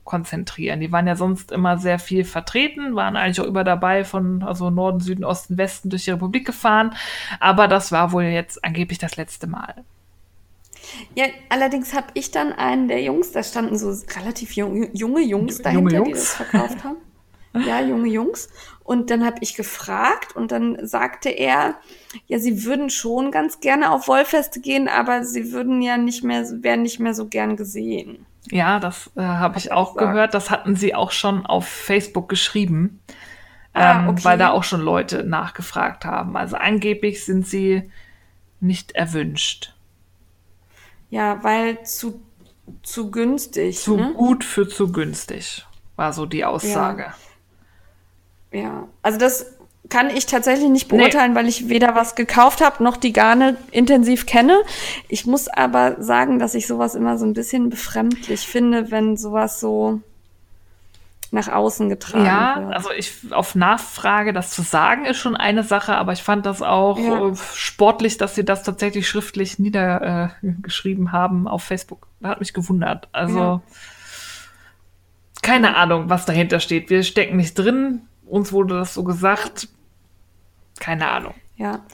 konzentrieren. 0.05 0.81
Die 0.81 0.91
waren 0.91 1.07
ja 1.07 1.17
sonst 1.17 1.53
immer 1.53 1.77
sehr 1.77 1.99
viel 1.99 2.25
vertreten, 2.25 2.97
waren 2.97 3.17
eigentlich 3.17 3.41
auch 3.43 3.47
über 3.47 3.63
dabei 3.63 4.05
von 4.05 4.43
also 4.43 4.71
Norden, 4.71 5.01
Süden, 5.01 5.25
Osten, 5.25 5.59
Westen 5.59 5.91
durch 5.91 6.05
die 6.05 6.11
Republik 6.13 6.47
gefahren. 6.47 6.95
Aber 7.41 7.69
das 7.69 7.93
war 7.93 8.13
wohl 8.13 8.25
jetzt 8.25 8.65
angeblich 8.65 8.99
das 8.99 9.17
letzte 9.17 9.47
Mal. 9.47 9.75
Ja, 11.15 11.27
allerdings 11.51 11.93
habe 11.93 12.07
ich 12.15 12.31
dann 12.31 12.55
einen 12.55 12.89
der 12.89 13.03
Jungs, 13.03 13.33
da 13.33 13.43
standen 13.43 13.77
so 13.77 13.95
relativ 14.19 14.57
junge, 14.57 14.89
junge 14.95 15.21
Jungs 15.21 15.61
dahinter, 15.61 15.95
junge 15.95 15.95
Jungs. 15.95 16.09
die 16.09 16.13
das 16.15 16.35
verkauft 16.35 16.85
haben. 16.85 16.97
Ja, 17.55 17.81
junge 17.81 18.09
Jungs. 18.09 18.49
Und 18.85 19.11
dann 19.11 19.25
habe 19.25 19.37
ich 19.41 19.55
gefragt 19.55 20.35
und 20.35 20.51
dann 20.51 20.85
sagte 20.87 21.29
er, 21.29 21.77
ja, 22.27 22.39
sie 22.39 22.65
würden 22.65 22.91
schon 22.91 23.31
ganz 23.31 23.61
gerne 23.61 23.93
auf 23.93 24.09
Wollfeste 24.09 24.61
gehen, 24.61 24.89
aber 24.89 25.25
sie 25.25 25.53
würden 25.53 25.81
ja 25.81 25.97
nicht 25.97 26.25
mehr, 26.25 26.45
werden 26.63 26.83
nicht 26.83 26.99
mehr 26.99 27.15
so 27.15 27.27
gern 27.27 27.57
gesehen. 27.57 28.27
Ja, 28.51 28.81
das 28.81 29.11
äh, 29.17 29.21
habe 29.21 29.59
ich 29.59 29.71
auch 29.71 29.95
gesagt. 29.95 30.13
gehört. 30.13 30.35
Das 30.35 30.51
hatten 30.51 30.75
sie 30.75 30.95
auch 30.95 31.13
schon 31.13 31.47
auf 31.47 31.69
Facebook 31.69 32.29
geschrieben, 32.29 33.01
ah, 33.75 34.01
ähm, 34.01 34.09
okay. 34.09 34.25
weil 34.25 34.39
da 34.39 34.51
auch 34.51 34.65
schon 34.65 34.81
Leute 34.81 35.25
nachgefragt 35.25 36.05
haben. 36.05 36.37
Also 36.37 36.57
angeblich 36.57 37.25
sind 37.25 37.47
sie 37.47 37.91
nicht 38.61 38.93
erwünscht. 38.93 39.75
Ja, 41.11 41.43
weil 41.43 41.83
zu, 41.85 42.23
zu 42.83 43.11
günstig. 43.11 43.79
Zu 43.79 43.97
ne? 43.97 44.15
gut 44.17 44.45
für 44.45 44.69
zu 44.69 44.91
günstig, 44.91 45.67
war 45.97 46.13
so 46.13 46.27
die 46.27 46.45
Aussage. 46.45 47.03
Ja. 47.03 47.15
Ja, 48.53 48.89
also 49.03 49.19
das 49.19 49.47
kann 49.89 50.09
ich 50.09 50.27
tatsächlich 50.27 50.69
nicht 50.69 50.89
beurteilen, 50.89 51.33
nee. 51.33 51.39
weil 51.39 51.49
ich 51.49 51.69
weder 51.69 51.95
was 51.95 52.15
gekauft 52.15 52.61
habe 52.61 52.83
noch 52.83 52.97
die 52.97 53.13
Garne 53.13 53.57
intensiv 53.71 54.25
kenne. 54.25 54.63
Ich 55.09 55.27
muss 55.27 55.49
aber 55.49 56.01
sagen, 56.01 56.39
dass 56.39 56.55
ich 56.55 56.67
sowas 56.67 56.95
immer 56.95 57.19
so 57.19 57.27
ein 57.27 57.35
bisschen 57.35 57.71
befremdlich 57.71 58.47
finde, 58.47 58.91
wenn 58.91 59.17
sowas 59.17 59.61
so 59.61 60.01
nach 61.33 61.49
außen 61.49 61.89
getragen 61.89 62.25
ja, 62.25 62.57
wird. 62.57 62.71
Ja, 62.71 62.77
also 62.77 62.91
ich 62.91 63.33
auf 63.33 63.55
Nachfrage 63.55 64.33
das 64.33 64.51
zu 64.51 64.63
sagen 64.63 65.05
ist 65.05 65.19
schon 65.19 65.37
eine 65.37 65.63
Sache, 65.63 65.95
aber 65.95 66.13
ich 66.13 66.23
fand 66.23 66.45
das 66.47 66.61
auch 66.61 66.99
ja. 66.99 67.29
Äh, 67.29 67.37
sportlich, 67.55 68.17
dass 68.17 68.35
sie 68.35 68.45
das 68.45 68.63
tatsächlich 68.65 69.09
schriftlich 69.09 69.59
niedergeschrieben 69.59 71.07
äh, 71.07 71.11
haben 71.11 71.47
auf 71.47 71.63
Facebook. 71.63 72.09
Das 72.21 72.33
hat 72.33 72.41
mich 72.41 72.53
gewundert. 72.53 73.09
Also 73.13 73.39
ja. 73.39 73.63
keine 75.43 75.77
Ahnung, 75.77 76.09
was 76.09 76.27
dahinter 76.27 76.59
steht. 76.59 76.91
Wir 76.91 77.03
stecken 77.05 77.37
nicht 77.37 77.55
drin 77.55 78.03
uns 78.31 78.53
wurde 78.53 78.79
das 78.79 78.95
so 78.95 79.05
gesagt. 79.05 79.69
Keine 80.79 81.09
Ahnung. 81.09 81.35
Ja. 81.57 81.85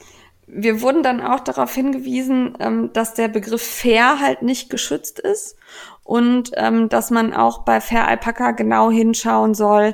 Wir 0.45 0.81
wurden 0.81 1.03
dann 1.03 1.19
auch 1.19 1.41
darauf 1.41 1.73
hingewiesen, 1.73 2.57
ähm, 2.59 2.93
dass 2.93 3.13
der 3.13 3.27
Begriff 3.27 3.61
fair 3.61 4.19
halt 4.21 4.43
nicht 4.43 4.69
geschützt 4.69 5.19
ist 5.19 5.57
und 6.03 6.51
ähm, 6.53 6.87
dass 6.87 7.11
man 7.11 7.33
auch 7.33 7.65
bei 7.65 7.81
Fair 7.81 8.07
Alpaka 8.07 8.51
genau 8.51 8.89
hinschauen 8.89 9.53
soll, 9.53 9.93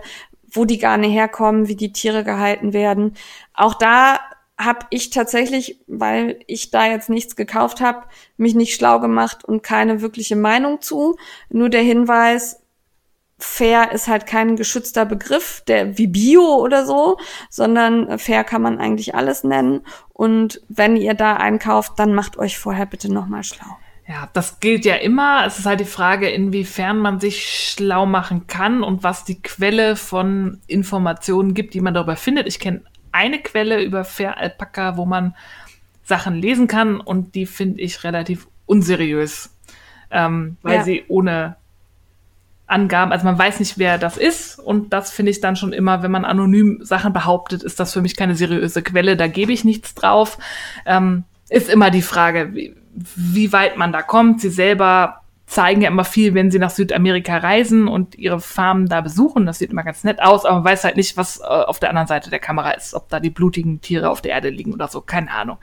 wo 0.52 0.66
die 0.66 0.78
Garne 0.78 1.08
herkommen, 1.08 1.68
wie 1.68 1.76
die 1.76 1.92
Tiere 1.92 2.24
gehalten 2.24 2.72
werden. 2.72 3.16
Auch 3.56 3.74
da 3.74 4.20
habe 4.56 4.86
ich 4.92 5.10
tatsächlich, 5.10 5.80
weil 5.88 6.40
ich 6.46 6.70
da 6.70 6.86
jetzt 6.86 7.10
nichts 7.10 7.36
gekauft 7.36 7.82
habe, 7.82 8.04
mich 8.38 8.54
nicht 8.54 8.76
schlau 8.76 9.00
gemacht 9.00 9.44
und 9.44 9.64
keine 9.64 10.02
wirkliche 10.02 10.36
Meinung 10.36 10.82
zu. 10.82 11.16
Nur 11.50 11.70
der 11.70 11.82
Hinweis, 11.82 12.63
fair 13.40 13.92
ist 13.92 14.08
halt 14.08 14.26
kein 14.26 14.56
geschützter 14.56 15.06
Begriff, 15.06 15.62
der 15.68 15.98
wie 15.98 16.08
Bio 16.08 16.56
oder 16.56 16.86
so, 16.86 17.18
sondern 17.50 18.18
fair 18.20 18.44
kann 18.44 18.62
man 18.62 18.80
eigentlich 18.80 19.16
alles 19.16 19.44
nennen. 19.44 19.82
Und 20.10 20.62
wenn 20.70 20.96
ihr 20.96 21.14
da 21.14 21.36
einkauft, 21.36 21.94
dann 21.98 22.14
macht 22.14 22.38
euch 22.38 22.58
vorher 22.58 22.86
bitte 22.86 23.12
nochmal 23.12 23.44
schlau. 23.44 23.78
Ja, 24.08 24.30
das 24.34 24.60
gilt 24.60 24.86
ja 24.86 24.96
immer. 24.96 25.46
Es 25.46 25.60
ist 25.60 25.66
halt 25.66 25.80
die 25.80 25.86
Frage, 25.86 26.30
inwiefern 26.30 26.98
man 26.98 27.20
sich 27.20 27.70
schlau 27.72 28.06
machen 28.06 28.48
kann 28.48 28.84
und 28.84 29.04
was 29.04 29.24
die 29.24 29.42
Quelle 29.42 29.96
von 29.96 30.60
Informationen 30.68 31.54
gibt, 31.54 31.74
die 31.74 31.82
man 31.82 31.94
darüber 31.94 32.18
findet. 32.18 32.48
Ich 32.48 32.60
kenne 32.60 32.82
eine 33.14 33.40
Quelle 33.40 33.82
über 33.82 34.04
Fair 34.04 34.38
Alpaka, 34.38 34.98
wo 34.98 35.06
man 35.06 35.36
Sachen 36.04 36.36
lesen 36.36 36.68
kann 36.68 37.00
und 37.00 37.36
die 37.36 37.46
finde 37.46 37.80
ich 37.80 38.04
relativ 38.04 38.48
unseriös, 38.66 39.56
ähm, 40.12 40.58
weil 40.62 40.78
ja. 40.78 40.84
sie 40.84 41.06
ohne 41.08 41.56
Angaben, 42.74 43.12
also 43.12 43.26
man 43.26 43.38
weiß 43.38 43.60
nicht, 43.60 43.78
wer 43.78 43.98
das 43.98 44.18
ist 44.18 44.58
und 44.60 44.92
das 44.92 45.12
finde 45.12 45.32
ich 45.32 45.42
dann 45.42 45.56
schon 45.56 45.74
immer, 45.74 46.02
wenn 46.02 46.12
man 46.12 46.26
anonym 46.26 46.80
Sachen 46.82 47.14
behauptet, 47.14 47.64
ist 47.64 47.80
das 47.80 47.94
für 47.94 48.02
mich 48.02 48.16
keine 48.16 48.36
seriöse 48.36 48.82
Quelle, 48.82 49.16
da 49.16 49.28
gebe 49.28 49.54
ich 49.54 49.64
nichts 49.64 49.94
drauf. 49.94 50.38
Ähm, 50.86 51.24
ist 51.50 51.70
immer 51.70 51.92
die 51.92 52.02
Frage, 52.02 52.54
wie, 52.54 52.76
wie 53.16 53.54
weit 53.54 53.78
man 53.78 53.92
da 53.92 54.02
kommt. 54.02 54.42
Sie 54.42 54.50
selber 54.50 55.22
zeigen 55.46 55.82
ja 55.82 55.90
immer 55.90 56.04
viel, 56.04 56.34
wenn 56.34 56.50
sie 56.50 56.58
nach 56.58 56.72
Südamerika 56.72 57.38
reisen 57.38 57.88
und 57.88 58.16
ihre 58.16 58.40
Farmen 58.40 58.88
da 58.88 59.02
besuchen. 59.02 59.46
Das 59.46 59.60
sieht 59.60 59.72
immer 59.72 59.84
ganz 59.84 60.04
nett 60.04 60.22
aus, 60.22 60.46
aber 60.46 60.56
man 60.56 60.66
weiß 60.66 60.84
halt 60.84 60.98
nicht, 60.98 61.16
was 61.16 61.40
äh, 61.40 61.44
auf 61.44 61.80
der 61.80 61.90
anderen 61.90 62.08
Seite 62.08 62.30
der 62.30 62.40
Kamera 62.40 62.72
ist, 62.72 62.94
ob 62.96 63.10
da 63.10 63.20
die 63.20 63.30
blutigen 63.30 63.82
Tiere 63.82 64.10
auf 64.10 64.22
der 64.22 64.32
Erde 64.32 64.50
liegen 64.50 64.74
oder 64.74 64.88
so, 64.88 65.02
keine 65.02 65.32
Ahnung. 65.32 65.58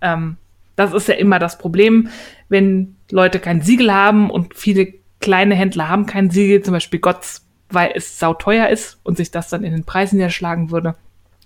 Ähm, 0.00 0.36
das 0.76 0.92
ist 0.92 1.08
ja 1.08 1.14
immer 1.14 1.38
das 1.38 1.58
Problem, 1.58 2.08
wenn 2.48 2.96
Leute 3.10 3.38
kein 3.38 3.62
Siegel 3.62 3.92
haben 3.92 4.30
und 4.30 4.54
viele 4.54 4.92
kleine 5.22 5.54
Händler 5.54 5.88
haben 5.88 6.04
kein 6.04 6.30
Siegel, 6.30 6.62
zum 6.62 6.72
Beispiel 6.72 7.00
Gotts, 7.00 7.46
weil 7.70 7.92
es 7.94 8.18
sauteuer 8.18 8.68
ist 8.68 9.00
und 9.02 9.16
sich 9.16 9.30
das 9.30 9.48
dann 9.48 9.64
in 9.64 9.72
den 9.72 9.84
Preisen 9.84 10.16
niederschlagen 10.16 10.70
würde, 10.70 10.94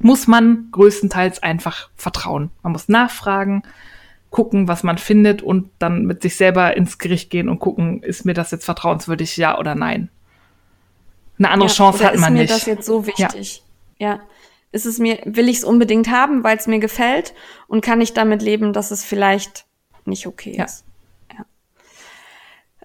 muss 0.00 0.26
man 0.26 0.68
größtenteils 0.72 1.42
einfach 1.42 1.88
vertrauen. 1.94 2.50
Man 2.62 2.72
muss 2.72 2.88
nachfragen, 2.88 3.62
gucken, 4.30 4.68
was 4.68 4.82
man 4.82 4.98
findet 4.98 5.40
und 5.40 5.70
dann 5.78 6.04
mit 6.04 6.22
sich 6.22 6.36
selber 6.36 6.76
ins 6.76 6.98
Gericht 6.98 7.30
gehen 7.30 7.48
und 7.48 7.58
gucken, 7.58 8.02
ist 8.02 8.24
mir 8.24 8.34
das 8.34 8.50
jetzt 8.50 8.64
vertrauenswürdig, 8.64 9.36
ja 9.36 9.58
oder 9.58 9.74
nein. 9.74 10.10
Eine 11.38 11.50
andere 11.50 11.68
ja, 11.68 11.74
Chance 11.74 12.04
hat 12.04 12.18
man 12.18 12.34
nicht. 12.34 12.44
Ist 12.44 12.50
mir 12.50 12.56
das 12.56 12.66
jetzt 12.66 12.86
so 12.86 13.06
wichtig? 13.06 13.62
Ja. 13.98 14.08
ja. 14.08 14.20
Ist 14.72 14.84
es 14.84 14.98
mir, 14.98 15.20
will 15.24 15.48
ich 15.48 15.58
es 15.58 15.64
unbedingt 15.64 16.10
haben, 16.10 16.44
weil 16.44 16.56
es 16.56 16.66
mir 16.66 16.80
gefällt 16.80 17.32
und 17.66 17.82
kann 17.82 18.00
ich 18.00 18.12
damit 18.12 18.42
leben, 18.42 18.72
dass 18.72 18.90
es 18.90 19.04
vielleicht 19.04 19.64
nicht 20.04 20.26
okay 20.26 20.62
ist? 20.62 20.84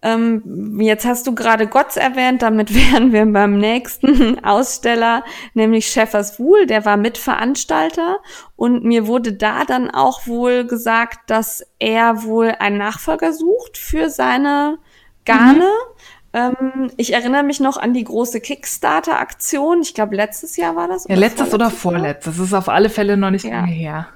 Ähm, 0.04 0.80
jetzt 0.82 1.06
hast 1.06 1.28
du 1.28 1.36
gerade 1.36 1.68
Gotts 1.68 1.96
erwähnt, 1.96 2.42
damit 2.42 2.74
wären 2.92 3.14
wir 3.14 3.26
beim 3.26 3.58
nächsten 3.58 4.44
Aussteller, 4.44 5.24
nämlich 5.54 5.88
Schäffers 5.88 6.40
Wohl, 6.40 6.66
der 6.66 6.86
war 6.86 6.98
Mitveranstalter 6.98 8.18
und 8.56 8.84
mir 8.84 9.08
wurde 9.08 9.34
da 9.34 9.64
dann 9.64 9.92
auch 9.92 10.26
wohl 10.26 10.66
gesagt, 10.66 11.30
dass 11.30 11.64
er 11.80 12.24
wohl 12.24 12.56
einen 12.60 12.78
Nachfolger 12.78 13.34
sucht 13.34 13.78
für 13.78 14.10
seine 14.10 14.80
Garne. 15.26 15.66
Mhm. 15.66 16.22
Ähm, 16.34 16.92
ich 16.98 17.14
erinnere 17.14 17.44
mich 17.44 17.60
noch 17.60 17.78
an 17.78 17.94
die 17.94 18.04
große 18.04 18.40
Kickstarter-Aktion. 18.40 19.82
Ich 19.82 19.94
glaube, 19.94 20.16
letztes 20.16 20.56
Jahr 20.56 20.76
war 20.76 20.88
das. 20.88 21.06
Ja, 21.08 21.16
letztes 21.16 21.54
oder 21.54 21.70
vorletztes. 21.70 22.38
Das 22.38 22.48
ist 22.48 22.54
auf 22.54 22.70
alle 22.70 22.90
Fälle 22.90 23.18
noch 23.18 23.32
nicht 23.32 23.46
ja. 23.46 23.60
lange 23.60 23.72
her. 23.72 24.08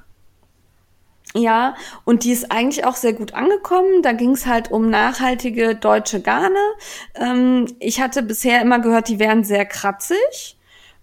Ja, 1.38 1.76
und 2.06 2.24
die 2.24 2.32
ist 2.32 2.50
eigentlich 2.50 2.86
auch 2.86 2.96
sehr 2.96 3.12
gut 3.12 3.34
angekommen. 3.34 4.02
Da 4.02 4.14
ging 4.14 4.32
es 4.32 4.46
halt 4.46 4.72
um 4.72 4.90
nachhaltige 4.90 5.76
deutsche 5.76 6.22
Garne. 6.22 6.56
Ähm, 7.14 7.66
ich 7.80 8.00
hatte 8.00 8.24
bisher 8.24 8.62
immer 8.62 8.80
gehört, 8.80 9.10
die 9.10 9.20
wären 9.20 9.44
sehr 9.44 9.66
kratzig. 9.66 10.58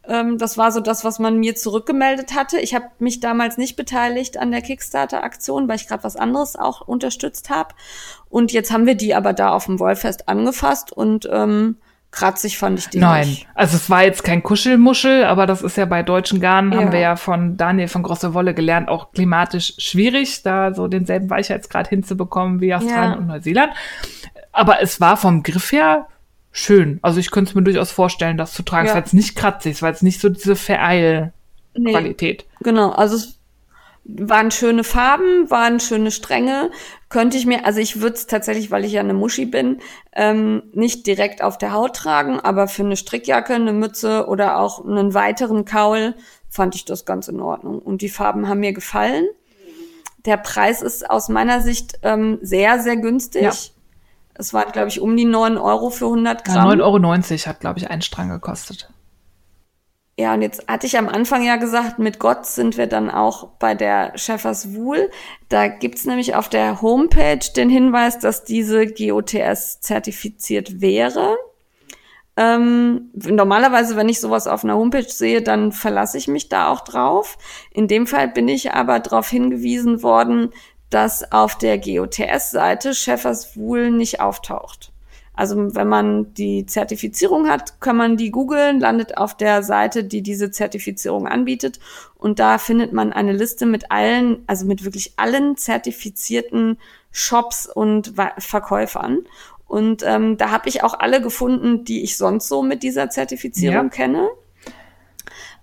Ähm, 0.09 0.39
das 0.39 0.57
war 0.57 0.73
so 0.73 0.81
das, 0.81 1.05
was 1.05 1.19
man 1.19 1.39
mir 1.39 1.55
zurückgemeldet 1.55 2.35
hatte. 2.35 2.59
Ich 2.59 2.75
habe 2.75 2.87
mich 2.99 3.21
damals 3.21 3.59
nicht 3.59 3.77
beteiligt 3.77 4.39
an 4.39 4.51
der 4.51 4.63
Kickstarter-Aktion, 4.63 5.69
weil 5.69 5.77
ich 5.77 5.87
gerade 5.87 6.03
was 6.03 6.17
anderes 6.17 6.57
auch 6.57 6.81
unterstützt 6.81 7.51
habe. 7.51 7.75
Und 8.31 8.53
jetzt 8.53 8.73
haben 8.73 8.87
wir 8.87 8.95
die 8.95 9.15
aber 9.15 9.35
da 9.35 9.51
auf 9.53 9.67
dem 9.67 9.79
Wollfest 9.81 10.31
angefasst 10.31 10.93
und 10.93 11.29
ähm, 11.31 11.77
kratzig 12.13 12.59
fand 12.59 12.79
ich 12.79 12.89
die 12.89 12.99
Nein, 12.99 13.27
nicht. 13.27 13.49
also 13.55 13.77
es 13.77 13.91
war 13.91 14.05
jetzt 14.05 14.23
kein 14.23 14.43
Kuschelmuschel, 14.43 15.25
aber 15.25 15.47
das 15.47 15.63
ist 15.63 15.77
ja 15.77 15.87
bei 15.87 16.03
deutschen 16.03 16.41
Garnen, 16.41 16.71
ja. 16.73 16.79
haben 16.79 16.93
wir 16.93 17.01
ja 17.01 17.17
von 17.17 17.57
Daniel 17.57 17.89
von 17.89 18.03
Grosse 18.03 18.35
Wolle 18.35 18.55
gelernt, 18.55 18.89
auch 18.89 19.13
klimatisch 19.13 19.75
schwierig, 19.79 20.43
da 20.43 20.75
so 20.75 20.87
denselben 20.87 21.31
Weichheitsgrad 21.31 21.89
hinzubekommen 21.89 22.61
wie 22.61 22.75
Australien 22.75 23.13
ja. 23.13 23.19
und 23.19 23.27
Neuseeland. 23.27 23.73
Aber 24.53 24.83
es 24.83 25.01
war 25.01 25.17
vom 25.17 25.43
Griff 25.43 25.73
her 25.73 26.07
schön. 26.53 26.99
Also 27.01 27.19
ich 27.19 27.31
könnte 27.31 27.51
es 27.51 27.55
mir 27.55 27.63
durchaus 27.63 27.91
vorstellen, 27.91 28.37
das 28.37 28.53
zu 28.53 28.63
tragen. 28.63 28.87
Ja. 28.87 28.93
Es 28.93 28.95
war 28.95 29.03
jetzt 29.03 29.15
nicht 29.15 29.35
kratzig, 29.35 29.73
es 29.73 29.83
war 29.83 29.89
jetzt 29.89 30.03
nicht 30.03 30.21
so 30.21 30.29
diese 30.29 30.55
Vereil-Qualität. 30.55 32.45
Nee, 32.47 32.65
genau, 32.65 32.91
also 32.91 33.17
es 33.17 33.39
waren 34.05 34.51
schöne 34.51 34.85
Farben, 34.85 35.51
waren 35.51 35.81
schöne 35.81 36.11
Stränge. 36.11 36.71
Könnte 37.09 37.37
ich 37.37 37.47
mir, 37.47 37.65
also 37.65 37.79
ich 37.79 38.01
würde 38.01 38.17
es 38.17 38.27
tatsächlich, 38.27 38.71
weil 38.71 38.85
ich 38.85 38.93
ja 38.93 39.01
eine 39.01 39.15
Muschi 39.15 39.47
bin, 39.47 39.79
ähm, 40.13 40.65
nicht 40.73 41.07
direkt 41.07 41.43
auf 41.43 41.59
der 41.59 41.73
Haut 41.73 41.95
tragen, 41.95 42.41
aber 42.41 42.69
für 42.69 42.83
eine 42.83 42.97
Strickjacke, 42.97 43.55
eine 43.55 43.73
Mütze 43.73 44.27
oder 44.27 44.59
auch 44.59 44.85
einen 44.85 45.15
weiteren 45.15 45.65
Kaul 45.65 46.15
fand 46.49 46.75
ich 46.75 46.85
das 46.85 47.05
ganz 47.05 47.29
in 47.29 47.41
Ordnung. 47.41 47.79
Und 47.79 48.03
die 48.03 48.09
Farben 48.09 48.49
haben 48.49 48.61
mir 48.61 48.73
gefallen. 48.73 49.27
Der 50.25 50.37
Preis 50.37 50.83
ist 50.83 51.09
aus 51.09 51.29
meiner 51.29 51.61
Sicht 51.61 51.99
ähm, 52.03 52.39
sehr, 52.43 52.81
sehr 52.81 52.97
günstig. 52.97 53.43
Ja. 53.43 53.53
Es 54.35 54.55
waren, 54.55 54.73
glaube 54.73 54.89
ich, 54.89 55.01
um 55.01 55.17
die 55.17 55.25
9 55.25 55.59
Euro 55.59 55.91
für 55.91 56.07
100 56.07 56.45
Gramm. 56.45 56.79
Ja, 56.79 56.85
9,90 56.87 57.33
Euro 57.33 57.47
hat, 57.47 57.61
glaube 57.61 57.79
ich, 57.79 57.91
ein 57.91 58.03
Strang 58.03 58.29
gekostet. 58.31 58.92
Ja, 60.19 60.35
und 60.35 60.43
jetzt 60.43 60.69
hatte 60.69 60.87
ich 60.87 60.99
am 60.99 61.09
Anfang 61.09 61.43
ja 61.43 61.57
gesagt, 61.57 61.99
mit 61.99 62.19
Gott 62.19 62.45
sind 62.45 62.77
wir 62.77 62.87
dann 62.87 63.11
auch 63.11 63.49
bei 63.59 63.75
der 63.75 64.13
Schäffers 64.17 64.75
Wool. 64.75 65.11
Da 65.49 65.69
gibt's 65.69 66.05
nämlich 66.05 66.35
auf 66.35 66.51
der 66.51 66.83
Homepage 66.83 67.41
den 67.57 67.71
Hinweis, 67.71 68.19
dass 68.19 68.45
diese 68.45 68.87
GOTS 68.87 69.81
zertifiziert 69.81 70.83
wäre. 70.83 71.37
Ähm, 72.37 73.11
normalerweise, 73.15 73.97
wenn 73.97 74.09
ich 74.09 74.21
sowas 74.21 74.47
auf 74.47 74.65
einer 74.65 74.77
Homepage 74.77 75.09
sehe, 75.09 75.43
dann 75.43 75.73
verlasse 75.73 76.19
ich 76.19 76.29
mich 76.29 76.49
da 76.51 76.69
auch 76.69 76.81
drauf. 76.81 77.39
In 77.71 77.89
dem 77.89 78.07
Fall 78.07 78.29
bin 78.29 78.49
ich 78.49 78.73
aber 78.73 79.01
darauf 79.01 79.29
hingewiesen 79.29 80.03
worden, 80.03 80.51
dass 80.91 81.33
auf 81.33 81.57
der 81.57 81.79
GOTS-Seite 81.79 82.95
Schäffers 82.95 83.57
Wool 83.57 83.91
nicht 83.91 84.21
auftaucht. 84.21 84.92
Also 85.43 85.75
wenn 85.75 85.89
man 85.89 86.33
die 86.35 86.67
Zertifizierung 86.67 87.49
hat, 87.49 87.81
kann 87.81 87.97
man 87.97 88.17
die 88.17 88.31
googeln, 88.31 88.79
landet 88.79 89.19
auf 89.19 89.37
der 89.37 89.65
Seite, 89.65 90.05
die 90.05 90.23
diese 90.23 90.53
Zertifizierung 90.53 91.27
anbietet. 91.27 91.81
Und 92.17 92.39
da 92.39 92.59
findet 92.59 92.93
man 92.93 93.13
eine 93.13 93.33
Liste 93.33 93.67
mit 93.67 93.91
allen, 93.91 94.45
also 94.47 94.65
mit 94.67 94.85
wirklich 94.85 95.15
allen 95.17 95.57
zertifizierten 95.57 96.79
Shops 97.11 97.67
und 97.67 98.15
Verkäufern. 98.39 99.25
Und 99.67 100.05
ähm, 100.07 100.37
da 100.37 100.53
habe 100.53 100.69
ich 100.69 100.85
auch 100.85 101.01
alle 101.01 101.21
gefunden, 101.21 101.85
die 101.85 102.05
ich 102.05 102.17
sonst 102.17 102.47
so 102.47 102.63
mit 102.63 102.85
dieser 102.85 103.11
Zertifizierung 103.11 103.87
ja. 103.87 103.89
kenne. 103.89 104.29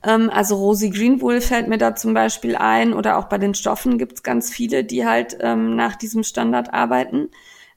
Ähm, 0.04 0.30
also 0.30 0.58
Rosie 0.58 0.90
Greenwool 0.90 1.40
fällt 1.40 1.70
mir 1.70 1.78
da 1.78 1.96
zum 1.96 2.14
Beispiel 2.14 2.58
ein 2.58 2.92
oder 2.92 3.18
auch 3.18 3.30
bei 3.30 3.38
den 3.38 3.54
Stoffen 3.54 3.98
gibt's 3.98 4.24
ganz 4.24 4.50
viele, 4.50 4.84
die 4.84 5.06
halt 5.06 5.38
ähm, 5.40 5.78
nach 5.78 5.96
diesem 5.96 6.24
Standard 6.24 6.74
arbeiten 6.74 7.30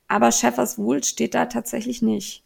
aber 0.08 0.32
Schäffers 0.32 0.78
Wool 0.78 1.02
steht 1.04 1.34
da 1.34 1.46
tatsächlich 1.46 2.02
nicht. 2.02 2.44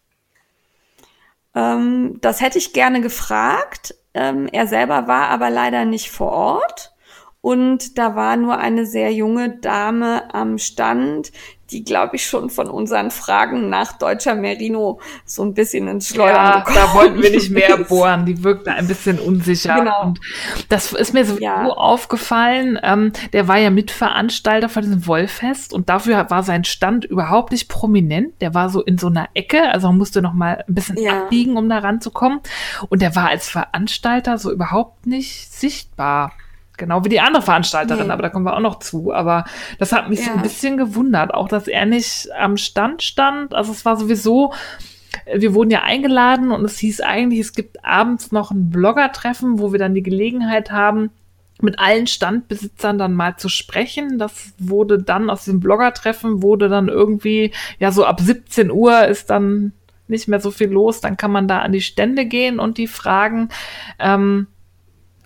Ähm, 1.54 2.18
das 2.20 2.40
hätte 2.40 2.58
ich 2.58 2.72
gerne 2.72 3.00
gefragt. 3.00 3.94
Ähm, 4.14 4.48
er 4.52 4.66
selber 4.66 5.08
war 5.08 5.28
aber 5.28 5.50
leider 5.50 5.84
nicht 5.84 6.10
vor 6.10 6.32
Ort. 6.32 6.94
Und 7.40 7.96
da 7.98 8.16
war 8.16 8.36
nur 8.36 8.58
eine 8.58 8.86
sehr 8.86 9.12
junge 9.12 9.58
Dame 9.58 10.34
am 10.34 10.58
Stand, 10.58 11.30
die, 11.70 11.84
glaube 11.84 12.16
ich, 12.16 12.26
schon 12.26 12.50
von 12.50 12.68
unseren 12.68 13.10
Fragen 13.10 13.68
nach 13.68 13.92
deutscher 13.92 14.34
Merino 14.34 15.00
so 15.24 15.42
ein 15.42 15.54
bisschen 15.54 15.88
ins 15.88 16.08
Schleudern 16.08 16.36
ja, 16.36 16.64
da 16.74 16.94
wollten 16.94 17.20
wir 17.20 17.30
nicht 17.30 17.50
mehr 17.50 17.76
bohren. 17.78 18.24
Die 18.24 18.44
wirkte 18.44 18.72
ein 18.72 18.86
bisschen 18.86 19.18
unsicher. 19.18 19.76
Genau. 19.76 20.02
Und 20.02 20.20
das 20.68 20.92
ist 20.92 21.12
mir 21.12 21.24
so 21.24 21.38
ja. 21.38 21.66
aufgefallen. 21.66 22.78
Ähm, 22.82 23.12
der 23.32 23.48
war 23.48 23.58
ja 23.58 23.70
Mitveranstalter 23.70 24.68
von 24.68 24.82
diesem 24.82 25.06
Wollfest 25.06 25.72
und 25.72 25.88
dafür 25.88 26.30
war 26.30 26.42
sein 26.42 26.64
Stand 26.64 27.04
überhaupt 27.04 27.52
nicht 27.52 27.68
prominent. 27.68 28.40
Der 28.40 28.54
war 28.54 28.70
so 28.70 28.82
in 28.82 28.98
so 28.98 29.08
einer 29.08 29.28
Ecke, 29.34 29.68
also 29.70 29.88
man 29.88 29.98
musste 29.98 30.22
noch 30.22 30.34
mal 30.34 30.64
ein 30.68 30.74
bisschen 30.74 30.98
ja. 30.98 31.24
abbiegen, 31.24 31.56
um 31.56 31.68
da 31.68 31.78
ranzukommen. 31.78 32.40
Und 32.88 33.02
der 33.02 33.16
war 33.16 33.28
als 33.28 33.48
Veranstalter 33.48 34.38
so 34.38 34.52
überhaupt 34.52 35.06
nicht 35.06 35.52
sichtbar. 35.52 36.32
Genau 36.76 37.04
wie 37.04 37.08
die 37.08 37.20
andere 37.20 37.42
Veranstalterin, 37.42 38.06
nee. 38.06 38.12
aber 38.12 38.22
da 38.22 38.28
kommen 38.28 38.44
wir 38.44 38.54
auch 38.54 38.60
noch 38.60 38.78
zu. 38.78 39.12
Aber 39.12 39.44
das 39.78 39.92
hat 39.92 40.08
mich 40.08 40.20
ja. 40.20 40.26
so 40.26 40.32
ein 40.32 40.42
bisschen 40.42 40.76
gewundert, 40.76 41.32
auch 41.32 41.48
dass 41.48 41.68
er 41.68 41.86
nicht 41.86 42.28
am 42.38 42.56
Stand 42.56 43.02
stand. 43.02 43.54
Also 43.54 43.72
es 43.72 43.84
war 43.84 43.96
sowieso, 43.96 44.52
wir 45.32 45.54
wurden 45.54 45.70
ja 45.70 45.82
eingeladen 45.82 46.52
und 46.52 46.64
es 46.64 46.78
hieß 46.78 47.00
eigentlich, 47.00 47.40
es 47.40 47.52
gibt 47.52 47.84
abends 47.84 48.32
noch 48.32 48.50
ein 48.50 48.70
Blogger-Treffen, 48.70 49.58
wo 49.58 49.72
wir 49.72 49.78
dann 49.78 49.94
die 49.94 50.02
Gelegenheit 50.02 50.70
haben, 50.70 51.10
mit 51.60 51.78
allen 51.78 52.06
Standbesitzern 52.06 52.98
dann 52.98 53.14
mal 53.14 53.36
zu 53.36 53.48
sprechen. 53.48 54.18
Das 54.18 54.52
wurde 54.58 55.02
dann 55.02 55.30
aus 55.30 55.46
dem 55.46 55.60
Blogger-Treffen 55.60 56.42
wurde 56.42 56.68
dann 56.68 56.88
irgendwie, 56.88 57.52
ja, 57.78 57.92
so 57.92 58.04
ab 58.04 58.20
17 58.20 58.70
Uhr 58.70 59.06
ist 59.06 59.30
dann 59.30 59.72
nicht 60.08 60.28
mehr 60.28 60.40
so 60.40 60.50
viel 60.50 60.68
los. 60.68 61.00
Dann 61.00 61.16
kann 61.16 61.32
man 61.32 61.48
da 61.48 61.60
an 61.60 61.72
die 61.72 61.80
Stände 61.80 62.26
gehen 62.26 62.58
und 62.58 62.78
die 62.78 62.86
fragen. 62.86 63.48
Ähm, 63.98 64.48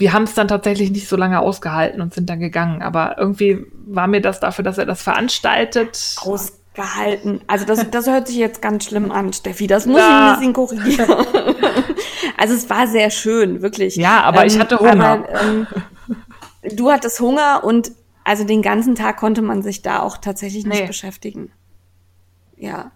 wir 0.01 0.15
haben 0.15 0.23
es 0.23 0.33
dann 0.33 0.49
tatsächlich 0.49 0.91
nicht 0.91 1.09
so 1.09 1.17
lange 1.17 1.41
ausgehalten 1.41 2.01
und 2.01 2.15
sind 2.15 2.31
dann 2.31 2.41
gegangen. 2.41 2.81
Aber 2.81 3.19
irgendwie 3.19 3.67
war 3.87 4.07
mir 4.07 4.23
das 4.23 4.41
dafür, 4.41 4.65
dass 4.65 4.79
er 4.79 4.87
das 4.87 5.03
veranstaltet. 5.03 6.17
Ausgehalten. 6.23 7.43
Also 7.47 7.67
das, 7.67 7.91
das 7.91 8.07
hört 8.07 8.27
sich 8.27 8.37
jetzt 8.37 8.63
ganz 8.63 8.87
schlimm 8.87 9.13
an, 9.13 9.35
Steffi. 9.35 9.67
Das 9.67 9.85
muss 9.85 9.99
ja. 9.99 10.09
ich 10.09 10.15
ein 10.15 10.39
bisschen 10.39 10.53
korrigieren. 10.55 11.27
also 12.39 12.55
es 12.55 12.71
war 12.71 12.87
sehr 12.87 13.11
schön, 13.11 13.61
wirklich. 13.61 13.97
Ja, 13.97 14.23
aber 14.23 14.41
ähm, 14.41 14.47
ich 14.47 14.59
hatte 14.59 14.81
Hunger. 14.81 15.05
Aber, 15.05 15.43
ähm, 15.43 15.67
du 16.73 16.91
hattest 16.91 17.21
Hunger 17.21 17.63
und 17.63 17.93
also 18.25 18.45
den 18.45 18.63
ganzen 18.63 18.95
Tag 18.95 19.19
konnte 19.19 19.43
man 19.43 19.61
sich 19.61 19.83
da 19.83 20.01
auch 20.01 20.17
tatsächlich 20.17 20.65
nicht 20.65 20.81
nee. 20.81 20.87
beschäftigen. 20.87 21.53
Ja. 22.57 22.91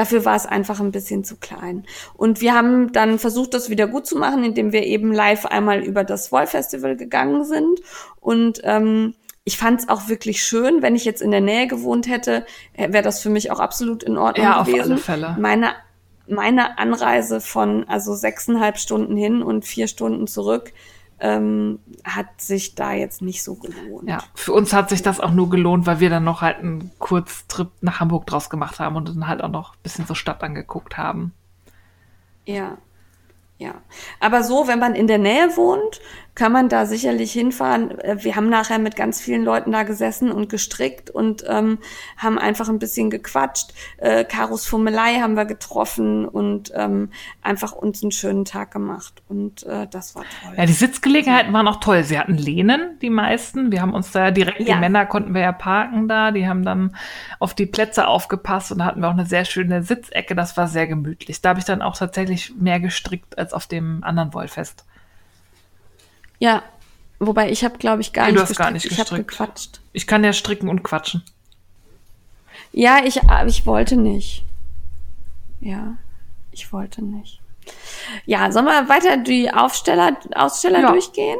Dafür 0.00 0.24
war 0.24 0.34
es 0.34 0.46
einfach 0.46 0.80
ein 0.80 0.92
bisschen 0.92 1.24
zu 1.24 1.36
klein. 1.36 1.84
Und 2.14 2.40
wir 2.40 2.54
haben 2.54 2.90
dann 2.90 3.18
versucht, 3.18 3.52
das 3.52 3.68
wieder 3.68 3.86
gut 3.86 4.06
zu 4.06 4.16
machen, 4.16 4.42
indem 4.44 4.72
wir 4.72 4.84
eben 4.84 5.12
live 5.12 5.44
einmal 5.44 5.80
über 5.80 6.04
das 6.04 6.32
Wollfestival 6.32 6.96
gegangen 6.96 7.44
sind. 7.44 7.80
Und 8.18 8.62
ähm, 8.64 9.12
ich 9.44 9.58
fand 9.58 9.80
es 9.80 9.88
auch 9.90 10.08
wirklich 10.08 10.42
schön. 10.42 10.80
Wenn 10.80 10.96
ich 10.96 11.04
jetzt 11.04 11.20
in 11.20 11.30
der 11.30 11.42
Nähe 11.42 11.66
gewohnt 11.66 12.08
hätte, 12.08 12.46
wäre 12.74 13.02
das 13.02 13.20
für 13.20 13.28
mich 13.28 13.50
auch 13.50 13.60
absolut 13.60 14.02
in 14.02 14.16
Ordnung 14.16 14.46
ja, 14.46 14.62
gewesen. 14.62 14.80
Auf 14.80 14.86
alle 14.86 14.96
Fälle. 14.96 15.36
Meine 15.38 15.72
meine 16.26 16.78
Anreise 16.78 17.42
von 17.42 17.86
also 17.86 18.14
sechseinhalb 18.14 18.78
Stunden 18.78 19.18
hin 19.18 19.42
und 19.42 19.66
vier 19.66 19.86
Stunden 19.86 20.26
zurück 20.26 20.72
ähm, 21.20 21.78
hat 22.04 22.40
sich 22.40 22.74
da 22.74 22.92
jetzt 22.92 23.22
nicht 23.22 23.42
so 23.42 23.54
gelohnt. 23.54 24.08
Ja, 24.08 24.22
für 24.34 24.52
uns 24.52 24.72
hat 24.72 24.88
sich 24.88 25.02
das 25.02 25.20
auch 25.20 25.32
nur 25.32 25.50
gelohnt, 25.50 25.86
weil 25.86 26.00
wir 26.00 26.10
dann 26.10 26.24
noch 26.24 26.40
halt 26.40 26.58
einen 26.58 26.90
Kurztrip 26.98 27.68
nach 27.82 28.00
Hamburg 28.00 28.26
draus 28.26 28.50
gemacht 28.50 28.80
haben 28.80 28.96
und 28.96 29.08
dann 29.08 29.28
halt 29.28 29.42
auch 29.42 29.50
noch 29.50 29.74
ein 29.74 29.82
bisschen 29.82 30.06
so 30.06 30.14
Stadt 30.14 30.42
angeguckt 30.42 30.96
haben. 30.96 31.32
Ja, 32.46 32.78
ja. 33.58 33.74
Aber 34.18 34.42
so, 34.42 34.66
wenn 34.66 34.78
man 34.78 34.94
in 34.94 35.06
der 35.06 35.18
Nähe 35.18 35.56
wohnt, 35.56 36.00
kann 36.34 36.52
man 36.52 36.68
da 36.68 36.86
sicherlich 36.86 37.32
hinfahren. 37.32 37.98
Äh, 38.00 38.24
wir 38.24 38.36
haben 38.36 38.48
nachher 38.48 38.78
mit 38.78 38.96
ganz 38.96 39.20
vielen 39.20 39.44
Leuten 39.44 39.72
da 39.72 39.82
gesessen 39.82 40.30
und 40.30 40.48
gestrickt 40.48 41.10
und 41.10 41.44
ähm, 41.46 41.78
haben 42.16 42.38
einfach 42.38 42.68
ein 42.68 42.78
bisschen 42.78 43.10
gequatscht. 43.10 43.72
Äh, 43.98 44.24
Karos 44.24 44.66
Fummelei 44.66 45.20
haben 45.20 45.34
wir 45.34 45.44
getroffen 45.44 46.26
und 46.26 46.72
ähm, 46.74 47.10
einfach 47.42 47.72
uns 47.72 48.02
einen 48.02 48.12
schönen 48.12 48.44
Tag 48.44 48.70
gemacht. 48.70 49.22
Und 49.28 49.64
äh, 49.64 49.86
das 49.90 50.14
war 50.14 50.24
toll. 50.42 50.54
Ja, 50.56 50.66
die 50.66 50.72
Sitzgelegenheiten 50.72 51.52
waren 51.52 51.68
auch 51.68 51.80
toll. 51.80 52.04
Sie 52.04 52.18
hatten 52.18 52.36
Lehnen, 52.36 52.98
die 53.02 53.10
meisten. 53.10 53.72
Wir 53.72 53.82
haben 53.82 53.94
uns 53.94 54.12
da 54.12 54.30
direkt, 54.30 54.60
ja. 54.60 54.74
die 54.74 54.80
Männer 54.80 55.06
konnten 55.06 55.34
wir 55.34 55.42
ja 55.42 55.52
parken 55.52 56.08
da. 56.08 56.30
Die 56.30 56.48
haben 56.48 56.64
dann 56.64 56.96
auf 57.38 57.54
die 57.54 57.66
Plätze 57.66 58.06
aufgepasst 58.06 58.72
und 58.72 58.78
da 58.78 58.86
hatten 58.86 59.00
wir 59.00 59.08
auch 59.08 59.12
eine 59.12 59.26
sehr 59.26 59.44
schöne 59.44 59.82
Sitzecke. 59.82 60.34
Das 60.34 60.56
war 60.56 60.68
sehr 60.68 60.86
gemütlich. 60.86 61.40
Da 61.40 61.50
habe 61.50 61.58
ich 61.58 61.64
dann 61.64 61.82
auch 61.82 61.96
tatsächlich 61.96 62.54
mehr 62.56 62.80
gestrickt 62.80 63.38
als 63.38 63.52
auf 63.52 63.66
dem 63.66 64.02
anderen 64.04 64.32
Wollfest. 64.34 64.84
Ja, 66.40 66.64
wobei 67.20 67.50
ich 67.50 67.62
habe, 67.62 67.78
glaube 67.78 68.00
ich, 68.00 68.12
gar, 68.12 68.24
nee, 68.26 68.32
nicht 68.32 68.42
du 68.42 68.48
hast 68.48 68.56
gar 68.56 68.70
nicht 68.72 68.82
gestrickt. 68.82 69.06
Ich 69.08 69.12
habe 69.12 69.22
gequatscht. 69.24 69.80
Ich 69.92 70.06
kann 70.08 70.24
ja 70.24 70.32
stricken 70.32 70.68
und 70.68 70.82
quatschen. 70.82 71.22
Ja, 72.72 73.04
ich, 73.04 73.20
ich 73.46 73.66
wollte 73.66 73.96
nicht. 73.96 74.44
Ja. 75.60 75.96
Ich 76.52 76.72
wollte 76.72 77.04
nicht. 77.04 77.40
Ja, 78.26 78.50
sollen 78.50 78.64
wir 78.64 78.88
weiter 78.88 79.16
die 79.18 79.52
Aufsteller, 79.52 80.16
Aussteller 80.34 80.80
Ja. 80.80 80.90
durchgehen? 80.90 81.38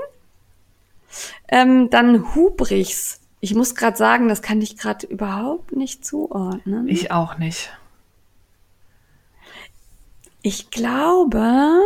Ähm, 1.49 1.91
dann 1.91 2.35
Hubrichs. 2.35 3.21
Ich 3.41 3.55
muss 3.55 3.75
gerade 3.75 3.97
sagen, 3.97 4.29
das 4.29 4.43
kann 4.43 4.61
ich 4.61 4.77
gerade 4.77 5.07
überhaupt 5.07 5.73
nicht 5.75 6.05
zuordnen. 6.05 6.87
Ich 6.89 7.11
auch 7.11 7.39
nicht. 7.39 7.71
Ich 10.43 10.71
glaube, 10.71 11.81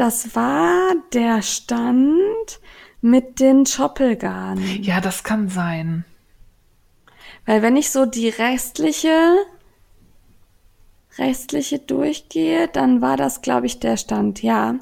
das 0.00 0.34
war 0.34 0.94
der 1.12 1.42
Stand 1.42 2.60
mit 3.02 3.38
den 3.38 3.66
Schoppelgarnen. 3.66 4.82
Ja, 4.82 5.00
das 5.02 5.24
kann 5.24 5.48
sein. 5.50 6.04
Weil 7.44 7.60
wenn 7.60 7.76
ich 7.76 7.90
so 7.90 8.06
die 8.06 8.30
restliche, 8.30 9.36
restliche 11.18 11.78
durchgehe, 11.78 12.68
dann 12.68 13.02
war 13.02 13.16
das, 13.18 13.42
glaube 13.42 13.66
ich, 13.66 13.78
der 13.80 13.96
Stand. 13.98 14.42
Ja, 14.42 14.76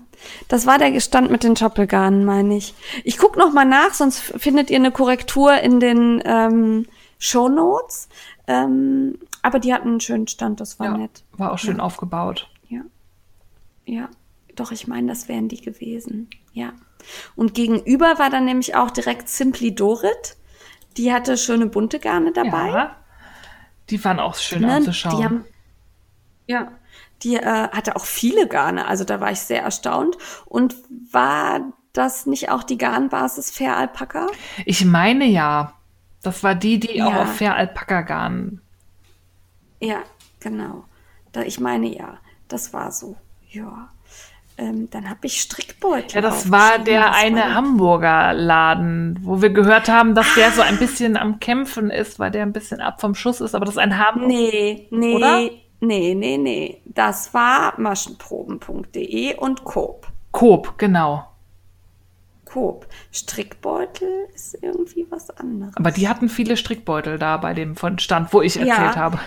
das 0.49 0.67
war 0.67 0.79
der 0.79 0.99
Stand 1.01 1.31
mit 1.31 1.43
den 1.43 1.57
Schoppelgarnen, 1.57 2.25
meine 2.25 2.57
ich. 2.57 2.75
Ich 3.03 3.19
guck 3.19 3.37
noch 3.37 3.53
mal 3.53 3.65
nach, 3.65 3.95
sonst 3.95 4.21
findet 4.21 4.71
ihr 4.71 4.77
eine 4.77 4.93
Korrektur 4.93 5.59
in 5.59 5.81
den 5.81 6.23
ähm, 6.25 6.87
Shownotes. 7.19 8.09
Ähm, 8.47 9.19
aber 9.43 9.59
die 9.59 9.75
hatten 9.75 9.89
einen 9.89 10.01
schönen 10.01 10.29
Stand, 10.29 10.61
das 10.61 10.79
war 10.79 10.87
Ja, 10.87 10.97
nett. 10.97 11.25
war 11.33 11.53
auch 11.53 11.59
schön 11.59 11.81
aufgebaut. 11.81 12.49
Ja. 12.69 12.83
Ja. 13.85 14.09
Doch, 14.59 14.73
ich 14.73 14.89
meine, 14.89 15.07
das 15.09 15.29
wären 15.29 15.49
die 15.49 15.61
gewesen. 15.61 16.29
Ja. 16.53 16.73
Und 17.37 17.55
gegenüber 17.55 18.19
war 18.19 18.29
dann 18.29 18.45
nämlich 18.45 18.75
auch 18.75 18.91
direkt 18.91 19.29
Simply 19.29 19.75
Dorit. 19.75 20.37
Die 20.97 21.13
hatte 21.13 21.37
schöne 21.37 21.67
bunte 21.67 22.01
Garne 22.01 22.33
dabei. 22.33 22.71
Ja. 22.71 22.97
Die 23.89 24.05
waren 24.05 24.19
auch 24.19 24.35
schön 24.35 24.63
Ne, 24.63 24.75
anzuschauen. 24.75 25.17
Die 25.17 25.25
haben, 25.25 25.45
ja, 26.49 26.73
die 27.23 27.37
äh, 27.37 27.69
hatte 27.69 27.95
auch 27.97 28.05
viele 28.05 28.49
Garne, 28.49 28.87
also 28.87 29.05
da 29.05 29.21
war 29.21 29.31
ich 29.31 29.41
sehr 29.41 29.63
erstaunt. 29.63 30.19
Und 30.47 30.75
war 31.13 31.73
das 31.93 32.27
nicht 32.27 32.51
auch 32.51 32.65
die 32.65 32.79
Garnbasis 32.79 33.51
Fair 33.51 33.77
Alpaka? 33.77 34.27
ich 34.67 34.85
meine 34.85 35.25
ja. 35.27 35.75
Das 36.23 36.43
war 36.43 36.57
die, 36.57 36.81
die 36.81 37.01
auch 37.03 37.13
Ja. 37.13 37.23
auf 37.23 37.37
Fair 37.37 37.55
Alpaka 37.55 38.01
Garn. 38.03 38.61
Ja, 39.81 40.03
genau. 40.41 40.85
Da, 41.31 41.43
ich 41.43 41.61
meine 41.61 41.87
ja, 41.97 42.19
das 42.49 42.73
war 42.73 42.91
so. 42.91 43.17
Ja. 43.51 43.93
Ähm, 44.59 44.91
dann 44.91 45.09
habe 45.09 45.21
ich 45.23 45.41
Strickbeutel. 45.41 46.17
Ja, 46.17 46.21
das 46.21 46.51
war 46.51 46.79
der 46.81 47.01
Das 47.03 47.11
war 47.11 47.17
eine 47.17 47.37
der- 47.37 47.55
Hamburger 47.55 48.33
Laden, 48.35 49.19
wo 49.23 49.41
wir 49.41 49.51
gehört 49.51 49.89
haben, 49.89 50.15
dass 50.17 50.27
der 50.35 50.51
so 50.51 50.63
ein 50.63 50.79
bisschen 50.79 51.17
am 51.17 51.39
Kämpfen 51.39 51.91
ist, 51.91 52.19
weil 52.19 52.33
der 52.33 52.43
ein 52.43 52.53
bisschen 52.53 52.81
ab 52.81 53.01
vom 53.01 53.15
Schuss 53.15 53.41
ist, 53.41 53.55
aber 53.55 53.65
das 53.65 53.75
ist 53.77 53.79
ein 53.81 53.97
Hamburger. 53.99 54.27
Nee, 54.27 54.89
nee, 54.91 55.15
Oder? 55.15 55.41
nee, 55.81 56.15
nee, 56.15 56.37
nee. 56.39 56.83
Das 56.87 57.33
war 57.35 57.75
maschenproben.de 57.81 59.37
und 59.37 59.63
Coop. 59.65 60.09
Coop, 60.33 60.75
genau. 60.77 61.25
Coop. 62.45 62.87
Strickbeutel 63.13 64.27
ist 64.35 64.59
irgendwie 64.63 65.07
was 65.11 65.31
anderes. 65.31 65.77
Aber 65.77 65.91
die 65.91 66.09
hatten 66.09 66.29
viele 66.29 66.57
Strickbeutel 66.57 67.19
da 67.19 67.37
bei 67.37 67.55
dem 67.55 67.77
von 67.77 67.99
Stand, 67.99 68.33
wo 68.33 68.41
ich 68.43 68.57
erzählt 68.57 68.77
Ja. 68.79 68.97
habe. 68.97 69.19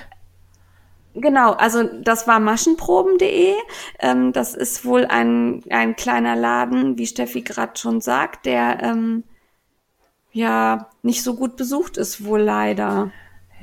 Genau, 1.13 1.51
also 1.51 1.83
das 1.83 2.27
war 2.27 2.39
maschenproben.de. 2.39 3.53
Ähm, 3.99 4.31
das 4.31 4.55
ist 4.55 4.85
wohl 4.85 5.05
ein, 5.05 5.61
ein 5.69 5.95
kleiner 5.95 6.35
Laden, 6.35 6.97
wie 6.97 7.05
Steffi 7.05 7.41
gerade 7.41 7.77
schon 7.77 7.99
sagt, 7.99 8.45
der 8.45 8.81
ähm, 8.81 9.23
ja 10.31 10.89
nicht 11.03 11.23
so 11.23 11.35
gut 11.35 11.57
besucht 11.57 11.97
ist, 11.97 12.23
wohl 12.23 12.41
leider. 12.41 13.11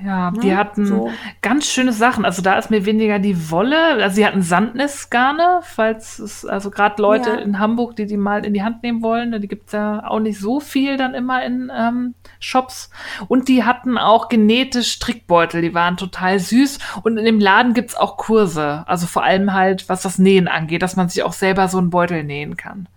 Ja, 0.04 0.30
die 0.30 0.54
hatten 0.54 0.86
so. 0.86 1.10
ganz 1.42 1.66
schöne 1.66 1.92
Sachen. 1.92 2.24
Also 2.24 2.40
da 2.40 2.56
ist 2.56 2.70
mir 2.70 2.86
weniger 2.86 3.18
die 3.18 3.50
Wolle. 3.50 3.94
Also 4.02 4.16
sie 4.16 4.26
hatten 4.26 4.42
Sandnisgarne, 4.42 5.58
falls 5.62 6.20
es, 6.20 6.44
also 6.44 6.70
gerade 6.70 7.02
Leute 7.02 7.30
Ja. 7.30 7.36
in 7.36 7.58
Hamburg, 7.58 7.96
die 7.96 8.06
die 8.06 8.16
mal 8.16 8.44
in 8.46 8.54
die 8.54 8.62
Hand 8.62 8.84
nehmen 8.84 9.02
wollen. 9.02 9.40
Die 9.40 9.48
gibt's 9.48 9.72
ja 9.72 10.06
auch 10.06 10.20
nicht 10.20 10.38
so 10.38 10.60
viel 10.60 10.96
dann 10.98 11.14
immer 11.14 11.44
in 11.44 11.72
ähm, 11.76 12.14
Shops. 12.38 12.90
Und 13.26 13.48
die 13.48 13.64
hatten 13.64 13.98
auch 13.98 14.28
genähte 14.28 14.84
Strickbeutel, 14.84 15.62
die 15.62 15.74
waren 15.74 15.96
total 15.96 16.38
süß. 16.38 16.78
Und 17.02 17.18
in 17.18 17.24
dem 17.24 17.40
Laden 17.40 17.74
gibt's 17.74 17.96
auch 17.96 18.16
Kurse. 18.16 18.84
Also 18.86 19.08
vor 19.08 19.24
allem 19.24 19.52
halt, 19.52 19.88
was 19.88 20.02
das 20.02 20.18
Nähen 20.18 20.46
angeht, 20.46 20.82
dass 20.82 20.94
man 20.94 21.08
sich 21.08 21.24
auch 21.24 21.32
selber 21.32 21.66
so 21.66 21.78
einen 21.78 21.90
Beutel 21.90 22.22
nähen 22.22 22.56
kann. 22.56 22.88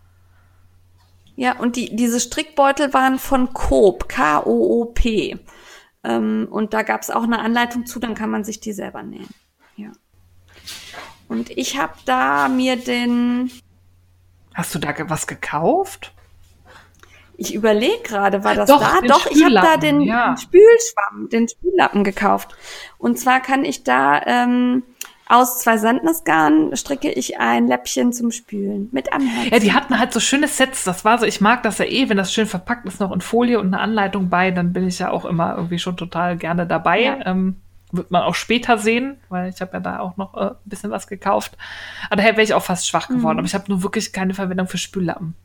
Ja, 1.35 1.57
und 1.57 1.75
die, 1.77 1.95
diese 1.95 2.19
Strickbeutel 2.19 2.93
waren 2.93 3.17
von 3.17 3.53
Coop, 3.53 4.07
K-O-O-P. 4.07 5.39
Ähm, 6.03 6.47
und 6.49 6.73
da 6.73 6.83
gab 6.83 7.01
es 7.01 7.09
auch 7.09 7.23
eine 7.23 7.39
Anleitung 7.39 7.85
zu, 7.85 7.99
dann 7.99 8.15
kann 8.15 8.29
man 8.29 8.43
sich 8.43 8.59
die 8.59 8.73
selber 8.73 9.03
nähen. 9.03 9.29
Ja. 9.75 9.91
Und 11.27 11.49
ich 11.51 11.77
habe 11.77 11.93
da 12.05 12.49
mir 12.49 12.75
den, 12.75 13.51
Hast 14.53 14.75
du 14.75 14.79
da 14.79 14.93
was 15.09 15.27
gekauft? 15.27 16.13
ich 17.41 17.55
überlege 17.55 18.03
gerade, 18.03 18.43
war 18.43 18.53
das 18.53 18.69
Doch, 18.69 18.79
da? 18.79 19.01
Doch, 19.01 19.25
ich 19.25 19.43
habe 19.43 19.55
da 19.55 19.77
den 19.77 20.01
ja. 20.01 20.35
Spülschwamm, 20.37 21.27
den 21.29 21.47
Spüllappen 21.47 22.03
gekauft. 22.03 22.55
Und 22.99 23.17
zwar 23.17 23.39
kann 23.39 23.65
ich 23.65 23.83
da 23.83 24.21
ähm, 24.25 24.83
aus 25.31 25.59
zwei 25.59 25.77
Sandnisgarn 25.77 26.75
stricke 26.75 27.11
ich 27.11 27.39
ein 27.39 27.67
Läppchen 27.67 28.11
zum 28.11 28.31
Spülen 28.31 28.89
mit 28.91 29.09
Herzen. 29.11 29.29
Ja, 29.49 29.59
die 29.59 29.73
hatten 29.73 29.97
halt 29.97 30.11
so 30.11 30.19
schöne 30.19 30.47
Sets. 30.47 30.83
Das 30.83 31.05
war 31.05 31.17
so, 31.17 31.25
ich 31.25 31.39
mag 31.39 31.63
das 31.63 31.77
ja 31.77 31.85
eh, 31.85 32.09
wenn 32.09 32.17
das 32.17 32.33
schön 32.33 32.47
verpackt 32.47 32.85
ist, 32.85 32.99
noch 32.99 33.11
in 33.11 33.21
Folie 33.21 33.59
und 33.59 33.67
eine 33.67 33.79
Anleitung 33.79 34.29
bei, 34.29 34.51
dann 34.51 34.73
bin 34.73 34.87
ich 34.87 34.99
ja 34.99 35.09
auch 35.09 35.25
immer 35.25 35.55
irgendwie 35.55 35.79
schon 35.79 35.95
total 35.95 36.37
gerne 36.37 36.67
dabei. 36.67 37.01
Ja. 37.01 37.25
Ähm, 37.25 37.55
wird 37.93 38.11
man 38.11 38.23
auch 38.23 38.35
später 38.35 38.77
sehen, 38.77 39.17
weil 39.29 39.49
ich 39.49 39.61
habe 39.61 39.73
ja 39.73 39.79
da 39.79 39.99
auch 39.99 40.17
noch 40.17 40.35
äh, 40.35 40.51
ein 40.51 40.55
bisschen 40.65 40.91
was 40.91 41.07
gekauft. 41.07 41.57
Aber 42.07 42.17
daher 42.17 42.33
wäre 42.33 42.43
ich 42.43 42.53
auch 42.53 42.63
fast 42.63 42.87
schwach 42.87 43.07
geworden. 43.07 43.39
Aber 43.39 43.47
ich 43.47 43.53
habe 43.53 43.65
nur 43.67 43.83
wirklich 43.83 44.13
keine 44.13 44.33
Verwendung 44.33 44.67
für 44.67 44.77
Spüllappen. 44.77 45.35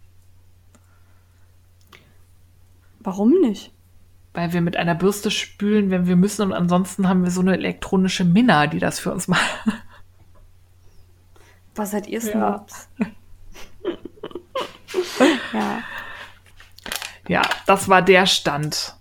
Warum 3.01 3.33
nicht? 3.41 3.73
Weil 4.37 4.53
wir 4.53 4.61
mit 4.61 4.77
einer 4.77 4.95
Bürste 4.95 5.31
spülen, 5.31 5.91
wenn 5.91 6.07
wir 6.07 6.15
müssen. 6.15 6.43
Und 6.43 6.53
ansonsten 6.53 7.09
haben 7.09 7.25
wir 7.25 7.31
so 7.31 7.41
eine 7.41 7.55
elektronische 7.55 8.23
Minna, 8.23 8.67
die 8.67 8.79
das 8.79 8.99
für 8.99 9.11
uns 9.11 9.29
macht. 9.29 9.41
Was 11.75 11.93
seid 11.93 12.07
ihr 12.07 12.21
Ja. 12.21 12.31
Snobs? 12.31 12.89
ja. 15.55 15.79
Ja, 17.29 17.43
das 17.67 17.89
war 17.89 18.03
der 18.03 18.27
Stand. 18.27 18.95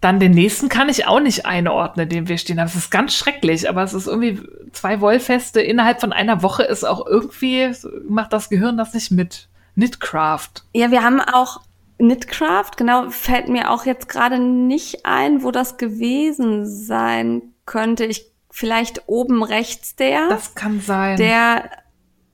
Dann 0.00 0.20
den 0.20 0.30
nächsten 0.30 0.68
kann 0.68 0.88
ich 0.88 1.06
auch 1.06 1.18
nicht 1.18 1.46
einordnen, 1.46 2.08
den 2.08 2.28
wir 2.28 2.38
stehen 2.38 2.60
haben. 2.60 2.68
Es 2.68 2.76
ist 2.76 2.90
ganz 2.90 3.12
schrecklich, 3.12 3.68
aber 3.68 3.82
es 3.82 3.92
ist 3.92 4.06
irgendwie 4.06 4.40
zwei 4.70 5.00
Wollfeste 5.00 5.60
innerhalb 5.60 6.00
von 6.00 6.12
einer 6.12 6.42
Woche 6.42 6.62
ist 6.62 6.84
auch 6.84 7.04
irgendwie, 7.04 7.72
macht 8.08 8.32
das 8.32 8.48
Gehirn 8.48 8.76
das 8.76 8.94
nicht 8.94 9.10
mit. 9.10 9.48
Knitcraft. 9.74 10.62
Ja, 10.74 10.92
wir 10.92 11.02
haben 11.02 11.20
auch 11.20 11.60
Knitcraft, 11.98 12.72
genau, 12.76 13.10
fällt 13.10 13.48
mir 13.48 13.70
auch 13.70 13.86
jetzt 13.86 14.08
gerade 14.08 14.38
nicht 14.38 15.06
ein, 15.06 15.42
wo 15.42 15.50
das 15.50 15.78
gewesen 15.78 16.66
sein 16.66 17.54
könnte. 17.64 18.04
Ich 18.04 18.32
vielleicht 18.56 19.02
oben 19.06 19.42
rechts 19.42 19.96
der. 19.96 20.28
Das 20.28 20.54
kann 20.54 20.80
sein. 20.80 21.18
der, 21.18 21.70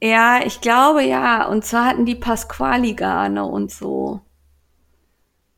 ja, 0.00 0.40
ich 0.44 0.60
glaube 0.60 1.02
ja. 1.02 1.48
Und 1.48 1.64
zwar 1.64 1.86
hatten 1.86 2.06
die 2.06 2.14
Pasquali-Garne 2.14 3.44
und 3.44 3.72
so. 3.72 4.20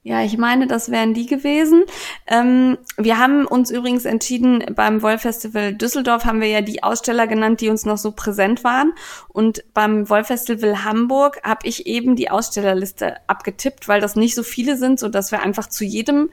Ja, 0.06 0.22
ich 0.22 0.36
meine, 0.36 0.66
das 0.66 0.90
wären 0.90 1.14
die 1.14 1.24
gewesen. 1.24 1.84
Ähm, 2.26 2.76
wir 2.98 3.18
haben 3.18 3.46
uns 3.46 3.70
übrigens 3.70 4.04
entschieden, 4.04 4.62
beim 4.76 5.00
Wollfestival 5.00 5.72
Düsseldorf 5.72 6.26
haben 6.26 6.42
wir 6.42 6.48
ja 6.48 6.60
die 6.60 6.82
Aussteller 6.82 7.26
genannt, 7.26 7.62
die 7.62 7.70
uns 7.70 7.86
noch 7.86 7.96
so 7.96 8.12
präsent 8.12 8.64
waren. 8.64 8.92
Und 9.28 9.64
beim 9.72 10.10
Wollfestival 10.10 10.84
Hamburg 10.84 11.40
habe 11.42 11.66
ich 11.66 11.86
eben 11.86 12.16
die 12.16 12.30
Ausstellerliste 12.30 13.16
abgetippt, 13.28 13.88
weil 13.88 14.02
das 14.02 14.14
nicht 14.14 14.34
so 14.34 14.42
viele 14.42 14.76
sind, 14.76 15.00
so 15.00 15.08
dass 15.08 15.32
wir 15.32 15.40
einfach 15.40 15.70
zu 15.70 15.86
jedem 15.86 16.28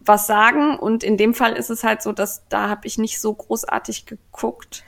was 0.00 0.26
sagen. 0.26 0.76
Und 0.76 1.04
in 1.04 1.16
dem 1.16 1.34
Fall 1.34 1.52
ist 1.52 1.70
es 1.70 1.84
halt 1.84 2.02
so, 2.02 2.10
dass 2.10 2.42
da 2.48 2.68
habe 2.68 2.88
ich 2.88 2.98
nicht 2.98 3.20
so 3.20 3.32
großartig 3.32 4.06
geguckt. 4.06 4.82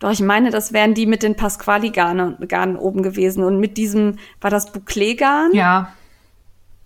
Doch, 0.00 0.10
ich 0.10 0.22
meine, 0.22 0.50
das 0.50 0.72
wären 0.72 0.94
die 0.94 1.06
mit 1.06 1.22
den 1.22 1.36
Pasquali-Garnen 1.36 2.48
Garnen 2.48 2.76
oben 2.76 3.04
gewesen. 3.04 3.44
Und 3.44 3.60
mit 3.60 3.76
diesem, 3.76 4.18
war 4.40 4.50
das 4.50 4.72
Bouclé-Garn? 4.72 5.52
ja, 5.54 5.92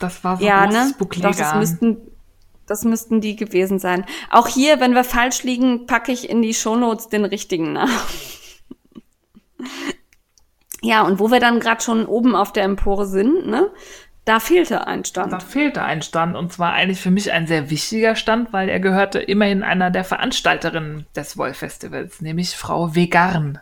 das 0.02 0.24
war 0.24 0.36
so 0.36 0.44
ja 0.44 0.66
ne? 0.66 0.94
Doch, 0.98 1.34
das 1.34 1.54
müssten, 1.54 1.98
das 2.66 2.84
müssten 2.84 3.20
die 3.20 3.36
gewesen 3.36 3.78
sein. 3.78 4.04
Auch 4.30 4.48
hier, 4.48 4.80
wenn 4.80 4.94
wir 4.94 5.04
falsch 5.04 5.42
liegen, 5.42 5.86
packe 5.86 6.12
ich 6.12 6.28
in 6.28 6.42
die 6.42 6.54
Shownotes 6.54 7.08
den 7.08 7.24
richtigen 7.24 7.72
nach. 7.72 7.88
ja, 10.82 11.02
und 11.02 11.18
wo 11.18 11.30
wir 11.30 11.40
dann 11.40 11.60
gerade 11.60 11.82
schon 11.82 12.06
oben 12.06 12.34
auf 12.34 12.52
der 12.52 12.64
Empore 12.64 13.06
sind, 13.06 13.46
ne? 13.46 13.70
Da 14.24 14.38
fehlte 14.38 14.86
ein 14.86 15.04
Stand. 15.04 15.32
Da 15.32 15.40
fehlte 15.40 15.82
ein 15.82 16.00
Stand 16.00 16.36
und 16.36 16.52
zwar 16.52 16.72
eigentlich 16.74 17.00
für 17.00 17.10
mich 17.10 17.32
ein 17.32 17.48
sehr 17.48 17.70
wichtiger 17.70 18.14
Stand, 18.14 18.52
weil 18.52 18.68
er 18.68 18.78
gehörte 18.78 19.18
immerhin 19.18 19.64
einer 19.64 19.90
der 19.90 20.04
Veranstalterinnen 20.04 21.06
des 21.16 21.36
Wollfestivals, 21.36 22.20
nämlich 22.20 22.56
Frau 22.56 22.94
Vegarn. 22.94 23.58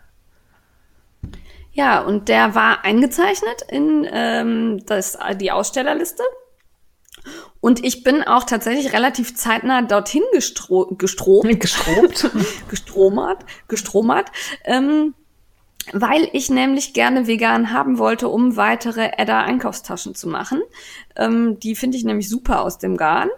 Ja, 1.81 2.03
und 2.03 2.29
der 2.29 2.55
war 2.55 2.85
eingezeichnet 2.85 3.63
in 3.71 4.07
ähm, 4.13 4.85
das, 4.85 5.17
die 5.37 5.51
Ausstellerliste. 5.51 6.23
Und 7.63 7.83
ich 7.83 8.03
bin 8.03 8.23
auch 8.23 8.45
tatsächlich 8.45 8.93
relativ 8.93 9.35
zeitnah 9.35 9.81
dorthin 9.81 10.23
gestro 10.31 10.95
gestrobt, 10.99 11.49
Gestrobt. 11.59 12.31
gestromert, 12.69 13.47
gestromert, 13.67 14.27
ähm, 14.65 15.15
weil 15.95 16.29
ich 16.35 16.51
nämlich 16.51 16.93
gerne 16.93 17.27
vegan 17.27 17.73
haben 17.73 17.97
wollte, 17.97 18.29
um 18.29 18.59
weitere 18.59 19.13
Edda 19.17 19.41
Einkaufstaschen 19.41 20.15
zu 20.15 20.29
machen. 20.29 20.61
Ähm, 21.17 21.59
die 21.61 21.75
finde 21.75 21.97
ich 21.97 22.05
nämlich 22.05 22.29
super 22.29 22.61
aus 22.61 22.77
dem 22.77 22.99
Garn 22.99 23.31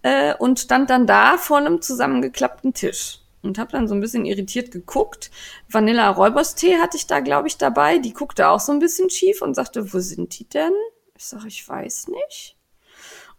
äh, 0.00 0.34
und 0.34 0.60
stand 0.60 0.88
dann 0.88 1.06
da 1.06 1.36
vor 1.36 1.58
einem 1.58 1.82
zusammengeklappten 1.82 2.72
Tisch 2.72 3.21
und 3.42 3.58
habe 3.58 3.72
dann 3.72 3.88
so 3.88 3.94
ein 3.94 4.00
bisschen 4.00 4.24
irritiert 4.24 4.70
geguckt. 4.70 5.30
Vanilla 5.68 6.08
Räuberstee 6.10 6.76
hatte 6.78 6.96
ich 6.96 7.06
da, 7.06 7.20
glaube 7.20 7.48
ich, 7.48 7.58
dabei. 7.58 7.98
Die 7.98 8.12
guckte 8.12 8.48
auch 8.48 8.60
so 8.60 8.72
ein 8.72 8.78
bisschen 8.78 9.10
schief 9.10 9.42
und 9.42 9.54
sagte, 9.54 9.92
wo 9.92 9.98
sind 9.98 10.38
die 10.38 10.48
denn? 10.48 10.72
Ich 11.16 11.24
sage, 11.26 11.48
ich 11.48 11.68
weiß 11.68 12.08
nicht. 12.08 12.56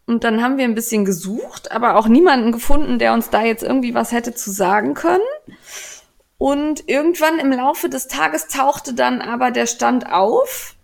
Und 0.06 0.22
dann 0.24 0.42
haben 0.42 0.58
wir 0.58 0.64
ein 0.64 0.74
bisschen 0.74 1.06
gesucht, 1.06 1.72
aber 1.72 1.96
auch 1.96 2.06
niemanden 2.08 2.52
gefunden, 2.52 2.98
der 2.98 3.14
uns 3.14 3.30
da 3.30 3.42
jetzt 3.42 3.62
irgendwie 3.62 3.94
was 3.94 4.12
hätte 4.12 4.34
zu 4.34 4.50
sagen 4.50 4.92
können. 4.92 5.22
Und 6.36 6.88
irgendwann 6.88 7.38
im 7.38 7.52
Laufe 7.52 7.88
des 7.88 8.06
Tages 8.08 8.48
tauchte 8.48 8.92
dann 8.92 9.22
aber 9.22 9.50
der 9.50 9.66
Stand 9.66 10.10
auf. 10.12 10.74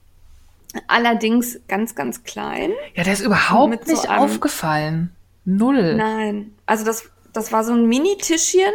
Allerdings 0.87 1.59
ganz, 1.69 1.95
ganz 1.95 2.23
klein. 2.23 2.73
Ja, 2.95 3.03
der 3.03 3.13
ist 3.13 3.21
überhaupt 3.21 3.87
so 3.87 3.93
nicht 3.93 4.09
einem- 4.09 4.23
aufgefallen. 4.23 5.15
Null. 5.45 5.97
Nein. 5.97 6.55
Also 6.67 6.85
das, 6.85 7.11
das 7.33 7.53
war 7.53 7.65
so 7.65 7.73
ein 7.73 7.87
Mini-Tischchen 7.87 8.73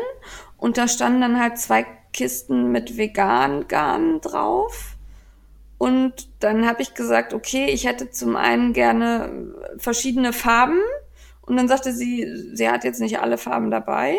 und 0.57 0.77
da 0.77 0.87
standen 0.87 1.21
dann 1.21 1.39
halt 1.39 1.57
zwei 1.57 1.85
Kisten 2.13 2.71
mit 2.71 2.97
vegan 2.97 3.67
Garn 3.67 4.21
drauf. 4.21 4.95
Und 5.77 6.29
dann 6.39 6.67
habe 6.67 6.81
ich 6.81 6.93
gesagt, 6.93 7.33
okay, 7.33 7.65
ich 7.65 7.85
hätte 7.85 8.09
zum 8.09 8.35
einen 8.35 8.73
gerne 8.73 9.53
verschiedene 9.77 10.31
Farben. 10.31 10.79
Und 11.41 11.57
dann 11.57 11.67
sagte 11.67 11.91
sie, 11.93 12.25
sie 12.53 12.69
hat 12.69 12.85
jetzt 12.85 13.01
nicht 13.01 13.19
alle 13.19 13.37
Farben 13.37 13.69
dabei. 13.69 14.17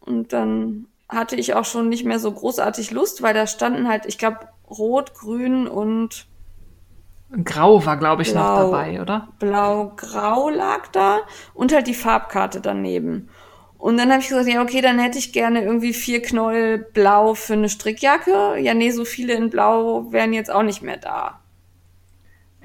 Und 0.00 0.32
dann 0.32 0.86
hatte 1.08 1.36
ich 1.36 1.54
auch 1.54 1.64
schon 1.64 1.88
nicht 1.88 2.04
mehr 2.04 2.18
so 2.18 2.30
großartig 2.32 2.92
Lust, 2.92 3.20
weil 3.22 3.34
da 3.34 3.46
standen 3.46 3.88
halt, 3.88 4.06
ich 4.06 4.18
glaube, 4.18 4.48
Rot, 4.70 5.14
Grün 5.14 5.66
und 5.66 6.26
Grau 7.44 7.84
war, 7.84 7.96
glaube 7.98 8.22
ich, 8.22 8.34
noch 8.34 8.50
Blau. 8.50 8.56
dabei, 8.70 9.00
oder? 9.02 9.28
Blau-Grau 9.38 10.48
lag 10.50 10.88
da 10.88 11.20
und 11.54 11.72
halt 11.72 11.86
die 11.86 11.94
Farbkarte 11.94 12.60
daneben. 12.60 13.28
Und 13.78 13.96
dann 13.98 14.10
habe 14.10 14.20
ich 14.22 14.28
gesagt, 14.28 14.48
ja, 14.48 14.62
okay, 14.62 14.80
dann 14.80 14.98
hätte 14.98 15.18
ich 15.18 15.32
gerne 15.32 15.62
irgendwie 15.62 15.92
vier 15.94 16.20
Knäuel 16.22 16.78
Blau 16.78 17.34
für 17.34 17.52
eine 17.54 17.68
Strickjacke. 17.68 18.56
Ja, 18.58 18.74
nee, 18.74 18.90
so 18.90 19.04
viele 19.04 19.34
in 19.34 19.50
Blau 19.50 20.10
wären 20.12 20.32
jetzt 20.32 20.50
auch 20.50 20.62
nicht 20.64 20.82
mehr 20.82 20.96
da. 20.96 21.40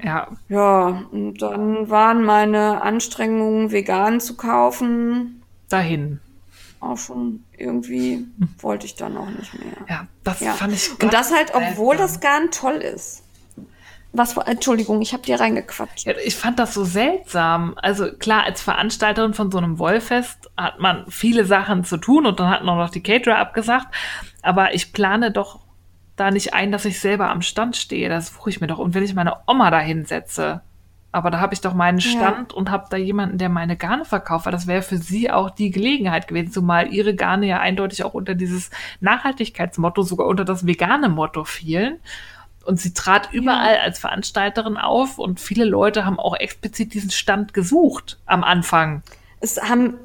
Ja, 0.02 0.28
Ja, 0.48 1.04
und 1.10 1.38
dann 1.42 1.88
waren 1.90 2.24
meine 2.24 2.82
Anstrengungen, 2.82 3.70
vegan 3.72 4.20
zu 4.20 4.36
kaufen, 4.36 5.42
dahin. 5.68 6.20
auch 6.80 6.98
schon 6.98 7.44
irgendwie, 7.56 8.26
wollte 8.60 8.86
ich 8.86 8.96
dann 8.96 9.16
auch 9.16 9.30
nicht 9.30 9.54
mehr. 9.54 9.88
Ja, 9.88 10.06
das 10.24 10.40
Ja. 10.40 10.52
fand 10.54 10.74
ich 10.74 10.90
Und 11.00 11.12
das 11.12 11.32
halt, 11.34 11.54
obwohl 11.54 11.96
seltsam. 11.96 11.98
das 11.98 12.20
Garn 12.20 12.50
toll 12.50 12.76
ist. 12.76 13.23
Was 14.16 14.36
war, 14.36 14.46
Entschuldigung, 14.46 15.02
ich 15.02 15.12
habe 15.12 15.24
dir 15.24 15.40
reingequatscht. 15.40 16.06
Ja, 16.06 16.14
ich 16.24 16.36
fand 16.36 16.60
das 16.60 16.72
so 16.72 16.84
seltsam. 16.84 17.74
Also 17.82 18.12
klar, 18.12 18.44
als 18.44 18.62
Veranstalterin 18.62 19.34
von 19.34 19.50
so 19.50 19.58
einem 19.58 19.80
Wollfest 19.80 20.50
hat 20.56 20.78
man 20.78 21.04
viele 21.08 21.44
Sachen 21.44 21.82
zu 21.82 21.96
tun 21.96 22.24
und 22.24 22.38
dann 22.38 22.48
hat 22.48 22.62
man 22.62 22.78
noch 22.78 22.90
die 22.90 23.02
Caterer 23.02 23.38
abgesagt. 23.38 23.88
Aber 24.40 24.72
ich 24.72 24.92
plane 24.92 25.32
doch 25.32 25.58
da 26.14 26.30
nicht 26.30 26.54
ein, 26.54 26.70
dass 26.70 26.84
ich 26.84 27.00
selber 27.00 27.28
am 27.28 27.42
Stand 27.42 27.76
stehe. 27.76 28.08
Das 28.08 28.28
suche 28.28 28.50
ich 28.50 28.60
mir 28.60 28.68
doch. 28.68 28.78
Und 28.78 28.94
wenn 28.94 29.02
ich 29.02 29.16
meine 29.16 29.34
Oma 29.48 29.72
da 29.72 29.80
hinsetze, 29.80 30.62
aber 31.10 31.30
da 31.30 31.40
habe 31.40 31.54
ich 31.54 31.60
doch 31.60 31.74
meinen 31.74 31.98
Ja. 31.98 32.10
Stand 32.10 32.52
und 32.52 32.70
habe 32.70 32.86
da 32.90 32.96
jemanden, 32.96 33.38
der 33.38 33.48
meine 33.48 33.76
Garne 33.76 34.04
verkauft, 34.04 34.46
weil 34.46 34.52
das 34.52 34.66
wäre 34.66 34.82
für 34.82 34.98
sie 34.98 35.30
auch 35.30 35.50
die 35.50 35.70
Gelegenheit 35.70 36.28
gewesen, 36.28 36.52
zumal 36.52 36.92
ihre 36.92 37.14
Garne 37.14 37.46
ja 37.46 37.60
eindeutig 37.60 38.04
auch 38.04 38.14
unter 38.14 38.34
dieses 38.34 38.70
Nachhaltigkeitsmotto, 39.00 40.02
sogar 40.02 40.26
unter 40.26 40.44
das 40.44 40.66
vegane 40.66 41.08
Motto 41.08 41.44
fielen. 41.44 41.98
Und 42.66 42.80
sie 42.80 42.94
trat 42.94 43.30
überall 43.32 43.78
als 43.78 43.98
Veranstalterin 43.98 44.76
auf 44.76 45.18
und 45.18 45.40
viele 45.40 45.64
Leute 45.64 46.04
haben 46.04 46.18
auch 46.18 46.36
explizit 46.36 46.94
diesen 46.94 47.10
Stand 47.10 47.54
gesucht 47.54 48.18
am 48.26 48.42
Anfang. 48.44 49.02
es 49.40 49.60
haben, 49.62 49.98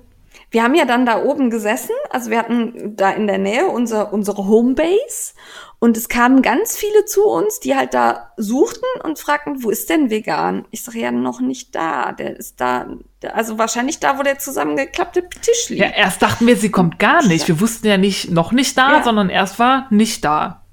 wir 0.52 0.64
haben 0.64 0.76
ja 0.76 0.86
dann 0.86 1.06
da 1.06 1.22
oben 1.24 1.50
gesessen, 1.50 1.94
also 2.10 2.30
wir 2.32 2.40
hatten 2.40 2.96
da 2.96 3.12
in 3.12 3.28
der 3.28 3.38
Nähe 3.38 3.68
unser, 3.68 4.12
unsere 4.12 4.48
Homebase 4.48 5.34
und 5.80 5.96
es 5.96 6.10
kamen 6.10 6.42
ganz 6.42 6.76
viele 6.76 7.06
zu 7.06 7.24
uns, 7.26 7.60
die 7.62 7.76
halt 7.76 7.94
da 7.94 8.32
suchten 8.36 8.84
und 9.04 9.18
fragten, 9.20 9.64
wo 9.64 9.70
ist 9.70 9.90
denn 9.90 10.10
vegan? 10.10 10.66
Ich 10.72 10.84
sage 10.84 11.00
ja 11.00 11.12
noch 11.12 11.40
nicht 11.40 11.74
da, 11.76 12.12
der 12.12 12.36
ist 12.36 12.60
da, 12.60 12.88
also 13.32 13.58
wahrscheinlich 13.58 14.00
da, 14.00 14.18
wo 14.18 14.24
der 14.24 14.40
zusammengeklappte 14.40 15.30
Tisch 15.42 15.70
liegt. 15.70 15.82
Ja, 15.82 15.88
erst 15.90 16.22
dachten 16.22 16.46
wir, 16.48 16.58
sie 16.58 16.72
kommt 16.72 17.00
gar 17.00 17.26
nicht. 17.26 17.48
Wir 17.48 17.62
wussten 17.62 17.88
ja 17.88 17.98
nicht, 17.98 18.32
noch 18.32 18.52
nicht 18.52 18.78
da, 18.78 18.98
Ja. 18.98 19.04
sondern 19.04 19.30
erst 19.30 19.60
war 19.60 19.88
nicht 19.90 20.26
da. 20.26 20.64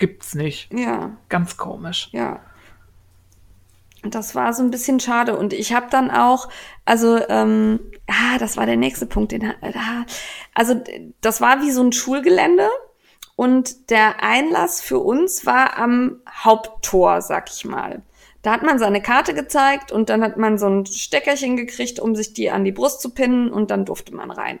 Gibt's 0.00 0.34
nicht. 0.34 0.72
ja. 0.72 1.16
Ganz 1.28 1.56
komisch. 1.56 2.08
Ja. 2.10 2.40
Das 4.02 4.34
war 4.34 4.54
so 4.54 4.62
ein 4.62 4.70
bisschen 4.70 4.98
schade. 4.98 5.36
Und 5.36 5.52
ich 5.52 5.74
habe 5.74 5.88
dann 5.90 6.10
auch, 6.10 6.48
also, 6.86 7.20
ähm, 7.28 7.80
ah, 8.06 8.38
das 8.38 8.56
war 8.56 8.64
der 8.64 8.78
nächste 8.78 9.04
Punkt. 9.04 9.32
Den, 9.32 9.44
ah, 9.44 10.06
also, 10.54 10.82
das 11.20 11.42
war 11.42 11.60
wie 11.60 11.70
so 11.70 11.82
ein 11.82 11.92
Schulgelände. 11.92 12.68
Und 13.36 13.90
der 13.90 14.22
Einlass 14.22 14.80
für 14.80 14.98
uns 14.98 15.44
war 15.46 15.76
am 15.78 16.20
Haupttor, 16.28 17.20
sag 17.20 17.50
ich 17.50 17.64
mal. 17.64 18.02
Da 18.42 18.52
hat 18.52 18.62
man 18.62 18.78
seine 18.78 19.02
Karte 19.02 19.34
gezeigt 19.34 19.92
und 19.92 20.08
dann 20.08 20.22
hat 20.22 20.38
man 20.38 20.56
so 20.56 20.66
ein 20.66 20.86
Steckerchen 20.86 21.56
gekriegt, 21.56 22.00
um 22.00 22.14
sich 22.16 22.32
die 22.32 22.50
an 22.50 22.64
die 22.64 22.72
Brust 22.72 23.02
zu 23.02 23.10
pinnen 23.10 23.50
und 23.50 23.70
dann 23.70 23.84
durfte 23.84 24.14
man 24.14 24.30
rein. 24.30 24.60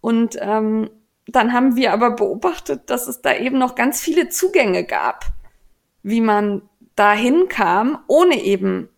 Und 0.00 0.38
ähm, 0.40 0.88
dann 1.26 1.52
haben 1.52 1.76
wir 1.76 1.92
aber 1.92 2.10
beobachtet, 2.10 2.90
dass 2.90 3.08
es 3.08 3.22
da 3.22 3.34
eben 3.34 3.58
noch 3.58 3.74
ganz 3.74 4.00
viele 4.00 4.28
Zugänge 4.28 4.84
gab, 4.84 5.26
wie 6.02 6.20
man 6.20 6.62
dahin 6.96 7.48
kam, 7.48 7.98
ohne 8.06 8.36
eben 8.36 8.88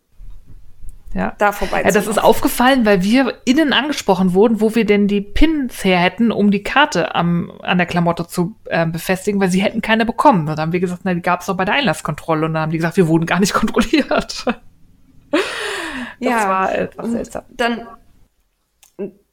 Ja. 1.13 1.33
da 1.37 1.51
vorbei 1.51 1.83
Ja, 1.83 1.91
das 1.91 2.05
ist 2.05 2.21
aufgefallen, 2.21 2.85
weil 2.85 3.01
wir 3.01 3.35
innen 3.45 3.73
angesprochen 3.73 4.33
wurden, 4.33 4.61
wo 4.61 4.75
wir 4.75 4.85
denn 4.85 5.07
die 5.07 5.21
Pins 5.21 5.83
her 5.83 5.97
hätten, 5.97 6.31
um 6.31 6.51
die 6.51 6.63
Karte 6.63 7.15
am, 7.15 7.51
an 7.61 7.77
der 7.77 7.87
Klamotte 7.87 8.27
zu 8.27 8.55
äh, 8.65 8.85
befestigen, 8.85 9.39
weil 9.39 9.49
sie 9.49 9.61
hätten 9.61 9.81
keine 9.81 10.05
bekommen. 10.05 10.41
Und 10.41 10.47
dann 10.47 10.59
haben 10.59 10.73
wir 10.73 10.79
gesagt, 10.79 11.01
na, 11.05 11.13
die 11.13 11.21
gab 11.21 11.39
es 11.39 11.47
doch 11.47 11.57
bei 11.57 11.65
der 11.65 11.75
Einlasskontrolle. 11.75 12.45
Und 12.45 12.53
dann 12.53 12.63
haben 12.63 12.71
die 12.71 12.77
gesagt, 12.77 12.97
wir 12.97 13.07
wurden 13.07 13.25
gar 13.25 13.39
nicht 13.39 13.53
kontrolliert. 13.55 14.45
Das 15.29 15.39
ja. 16.19 16.49
war 16.49 16.75
etwas 16.75 17.11
seltsam. 17.11 17.43
Dann, 17.55 17.87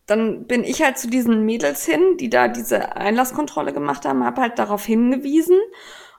dann 0.07 0.47
bin 0.47 0.65
ich 0.65 0.83
halt 0.83 0.99
zu 0.99 1.09
diesen 1.09 1.45
Mädels 1.45 1.85
hin, 1.85 2.17
die 2.19 2.29
da 2.29 2.49
diese 2.49 2.97
Einlasskontrolle 2.97 3.73
gemacht 3.73 4.05
haben, 4.05 4.25
habe 4.25 4.43
halt 4.43 4.59
darauf 4.59 4.85
hingewiesen. 4.85 5.57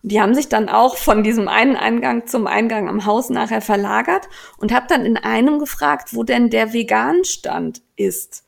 Und 0.02 0.12
die 0.12 0.22
haben 0.22 0.34
sich 0.34 0.49
dann 0.49 0.70
auch 0.70 0.98
von 0.98 1.24
diesem 1.24 1.48
einen 1.48 1.76
Eingang 1.76 2.28
zum 2.28 2.48
Eingang 2.48 2.90
am 2.90 3.06
Haus 3.06 3.30
nachher 3.30 3.62
verlagert 3.62 4.28
und 4.57 4.74
habe 4.74 4.88
dann 4.88 5.06
in 5.06 5.18
einem 5.18 5.60
gefragt, 5.60 6.14
wo 6.14 6.24
denn 6.24 6.49
der 6.49 6.74
Vegan-Stand 6.74 7.82
ist. 7.95 8.44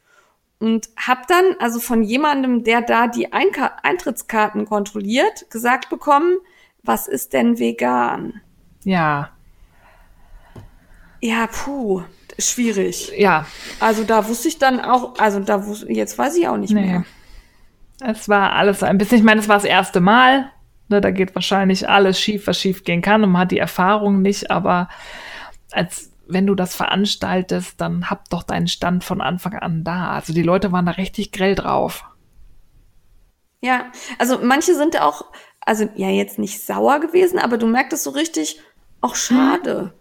Und 0.60 0.90
habe 0.98 1.22
dann 1.28 1.56
also 1.60 1.80
von 1.80 2.02
jemandem, 2.02 2.64
der 2.64 2.82
da 2.82 3.08
die 3.08 3.32
Einka 3.32 3.78
Eintrittskarten 3.84 4.66
kontrolliert, 4.66 5.52
gesagt 5.52 5.90
bekommen, 5.90 6.38
was 6.82 7.08
ist 7.08 7.34
denn 7.34 7.60
vegan? 7.60 8.42
Ja, 8.84 9.32
Ja, 11.20 11.48
puh, 11.48 12.04
schwierig. 12.40 13.12
ja, 13.18 13.46
Also 13.80 14.04
da 14.04 14.28
wusste 14.28 14.48
ich 14.48 14.58
dann 14.60 14.80
auch, 14.80 15.18
also 15.20 15.40
da 15.40 15.66
wusste, 15.66 15.92
jetzt 15.92 16.18
weiß 16.18 16.36
ich 16.38 16.48
auch 16.48 16.58
nicht 16.58 16.74
Nee. 16.74 16.82
mehr. 16.86 17.06
Es 18.00 18.30
war 18.30 18.54
alles 18.54 18.84
ein 18.84 18.98
bisschen, 18.98 19.18
ich 19.18 19.24
meine, 19.24 19.42
es 19.42 19.48
war 19.50 19.56
das 19.56 19.66
erste 19.66 20.02
Mal. 20.02 20.52
Ne, 20.90 21.02
da 21.02 21.12
geht 21.12 21.36
wahrscheinlich 21.36 21.90
alles 21.90 22.20
schief, 22.20 22.48
was 22.48 22.60
schief 22.62 22.84
gehen 22.86 23.02
kann 23.02 23.24
und 23.24 23.32
man 23.32 23.42
hat 23.42 23.52
die 23.52 23.58
Erfahrung 23.58 24.22
nicht, 24.22 24.52
aber 24.52 24.88
als 25.72 26.12
wenn 26.30 26.46
du 26.48 26.56
das 26.56 26.76
veranstaltest, 26.76 27.80
dann 27.82 28.10
hab 28.10 28.30
doch 28.30 28.44
deinen 28.44 28.68
Stand 28.68 29.04
von 29.04 29.20
Anfang 29.22 29.54
an 29.56 29.84
da. 29.84 30.12
Also 30.12 30.32
die 30.34 30.44
Leute 30.44 30.72
waren 30.72 30.86
da 30.86 30.94
richtig 30.94 31.32
grell 31.32 31.56
drauf. 31.56 32.04
Ja, 33.62 33.88
also 34.20 34.40
manche 34.44 34.76
sind 34.76 35.02
auch, 35.02 35.26
also 35.62 35.90
ja 35.96 36.10
jetzt 36.10 36.38
nicht 36.40 36.62
sauer 36.66 37.00
gewesen, 37.00 37.40
aber 37.40 37.58
du 37.58 37.66
merktest 37.68 38.04
so 38.04 38.12
richtig, 38.12 38.60
auch 39.02 39.16
schade. 39.16 39.94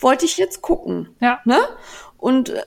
Wollte 0.00 0.24
ich 0.24 0.36
jetzt 0.38 0.62
gucken. 0.62 1.08
Ja. 1.20 1.40
Ne? 1.44 1.58
Und 2.16 2.50
äh, 2.50 2.62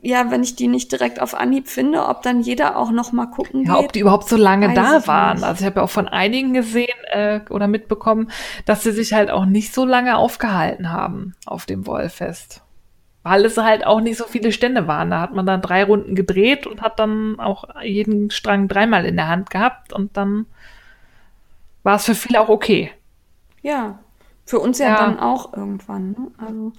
ja, 0.00 0.30
wenn 0.30 0.42
ich 0.42 0.56
die 0.56 0.66
nicht 0.66 0.90
direkt 0.90 1.20
auf 1.20 1.34
Anhieb 1.34 1.68
finde, 1.68 2.06
ob 2.06 2.22
dann 2.22 2.40
jeder 2.40 2.76
auch 2.76 2.90
noch 2.90 3.12
mal 3.12 3.26
gucken 3.26 3.64
Ja, 3.64 3.76
geht. 3.76 3.84
ob 3.84 3.92
die 3.92 4.00
überhaupt 4.00 4.28
so 4.28 4.36
lange 4.36 4.74
da 4.74 5.06
waren. 5.06 5.36
nicht. 5.36 5.44
Also 5.46 5.60
ich 5.60 5.66
habe 5.66 5.80
ja 5.80 5.84
auch 5.84 5.90
von 5.90 6.08
einigen 6.08 6.52
gesehen 6.54 6.88
äh, 7.10 7.40
oder 7.50 7.68
mitbekommen, 7.68 8.30
dass 8.66 8.82
sie 8.82 8.90
sich 8.92 9.12
halt 9.12 9.30
auch 9.30 9.44
nicht 9.44 9.72
so 9.72 9.84
lange 9.84 10.16
aufgehalten 10.16 10.90
haben 10.92 11.34
auf 11.46 11.66
dem 11.66 11.86
Wollfest. 11.86 12.62
Weil 13.22 13.44
es 13.44 13.56
halt 13.56 13.86
auch 13.86 14.00
nicht 14.00 14.16
so 14.18 14.24
viele 14.24 14.50
Stände 14.50 14.88
waren. 14.88 15.10
Da 15.10 15.20
hat 15.20 15.32
man 15.32 15.46
dann 15.46 15.62
drei 15.62 15.84
Runden 15.84 16.16
gedreht 16.16 16.66
und 16.66 16.82
hat 16.82 16.98
dann 16.98 17.38
auch 17.38 17.64
jeden 17.82 18.30
Strang 18.32 18.66
dreimal 18.66 19.04
in 19.06 19.14
der 19.16 19.28
Hand 19.28 19.50
gehabt 19.50 19.92
und 19.92 20.16
dann 20.16 20.46
war 21.84 21.96
es 21.96 22.04
für 22.06 22.16
viele 22.16 22.40
auch 22.40 22.48
okay. 22.48 22.90
Ja, 23.62 24.00
für 24.44 24.58
uns 24.60 24.78
ja, 24.78 24.88
Ja. 24.88 24.96
dann 24.96 25.18
auch 25.18 25.52
irgendwann. 25.56 26.10
Ne? 26.12 26.30
Also 26.38 26.72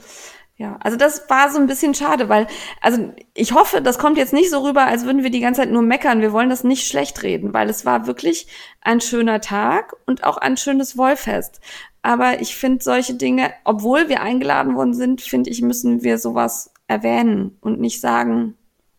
Ja, 0.56 0.78
also 0.82 0.98
das 0.98 1.30
war 1.30 1.50
so 1.50 1.58
ein 1.58 1.66
bisschen 1.66 1.96
schade, 1.96 2.30
weil, 2.30 2.46
also 2.80 3.12
ich 3.34 3.54
hoffe, 3.54 3.82
das 3.82 3.98
kommt 3.98 4.18
jetzt 4.18 4.34
nicht 4.34 4.52
so 4.52 4.60
rüber, 4.60 4.86
als 4.86 5.04
würden 5.04 5.24
wir 5.24 5.32
die 5.32 5.40
ganze 5.40 5.62
Zeit 5.62 5.72
nur 5.72 5.82
meckern. 5.82 6.22
Wir 6.22 6.32
wollen 6.32 6.50
das 6.50 6.64
nicht 6.64 6.88
schlecht 6.88 7.24
reden, 7.24 7.54
weil 7.54 7.70
es 7.70 7.86
war 7.86 8.06
wirklich 8.06 8.48
ein 8.82 9.02
schöner 9.02 9.42
Tag 9.42 9.96
und 10.06 10.24
auch 10.24 10.38
ein 10.38 10.56
schönes 10.56 10.96
Wollfest. 10.96 11.60
Aber 12.04 12.40
ich 12.40 12.56
finde 12.56 12.84
solche 12.84 13.16
Dinge, 13.16 13.52
obwohl 13.64 14.10
wir 14.10 14.22
eingeladen 14.22 14.76
worden 14.76 14.94
sind, 14.94 15.22
finde 15.22 15.50
ich, 15.50 15.62
müssen 15.62 16.04
wir 16.04 16.20
sowas 16.20 16.72
erwähnen 16.88 17.58
und 17.62 17.80
nicht 17.80 18.00
sagen, 18.00 18.56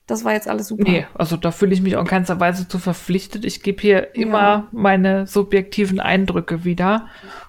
das 0.06 0.24
war 0.24 0.32
jetzt 0.32 0.48
alles 0.48 0.68
super. 0.68 0.82
Nee, 0.84 1.06
also 1.14 1.36
da 1.36 1.50
fühle 1.50 1.72
ich 1.72 1.80
mich 1.80 1.96
auch 1.96 2.02
in 2.02 2.06
keinster 2.06 2.40
Weise 2.40 2.68
zu 2.68 2.78
verpflichtet. 2.78 3.44
Ich 3.44 3.62
gebe 3.62 3.80
hier 3.80 4.14
immer 4.14 4.38
ja. 4.38 4.68
meine 4.72 5.26
subjektiven 5.26 6.00
Eindrücke 6.00 6.64
wieder. 6.64 7.06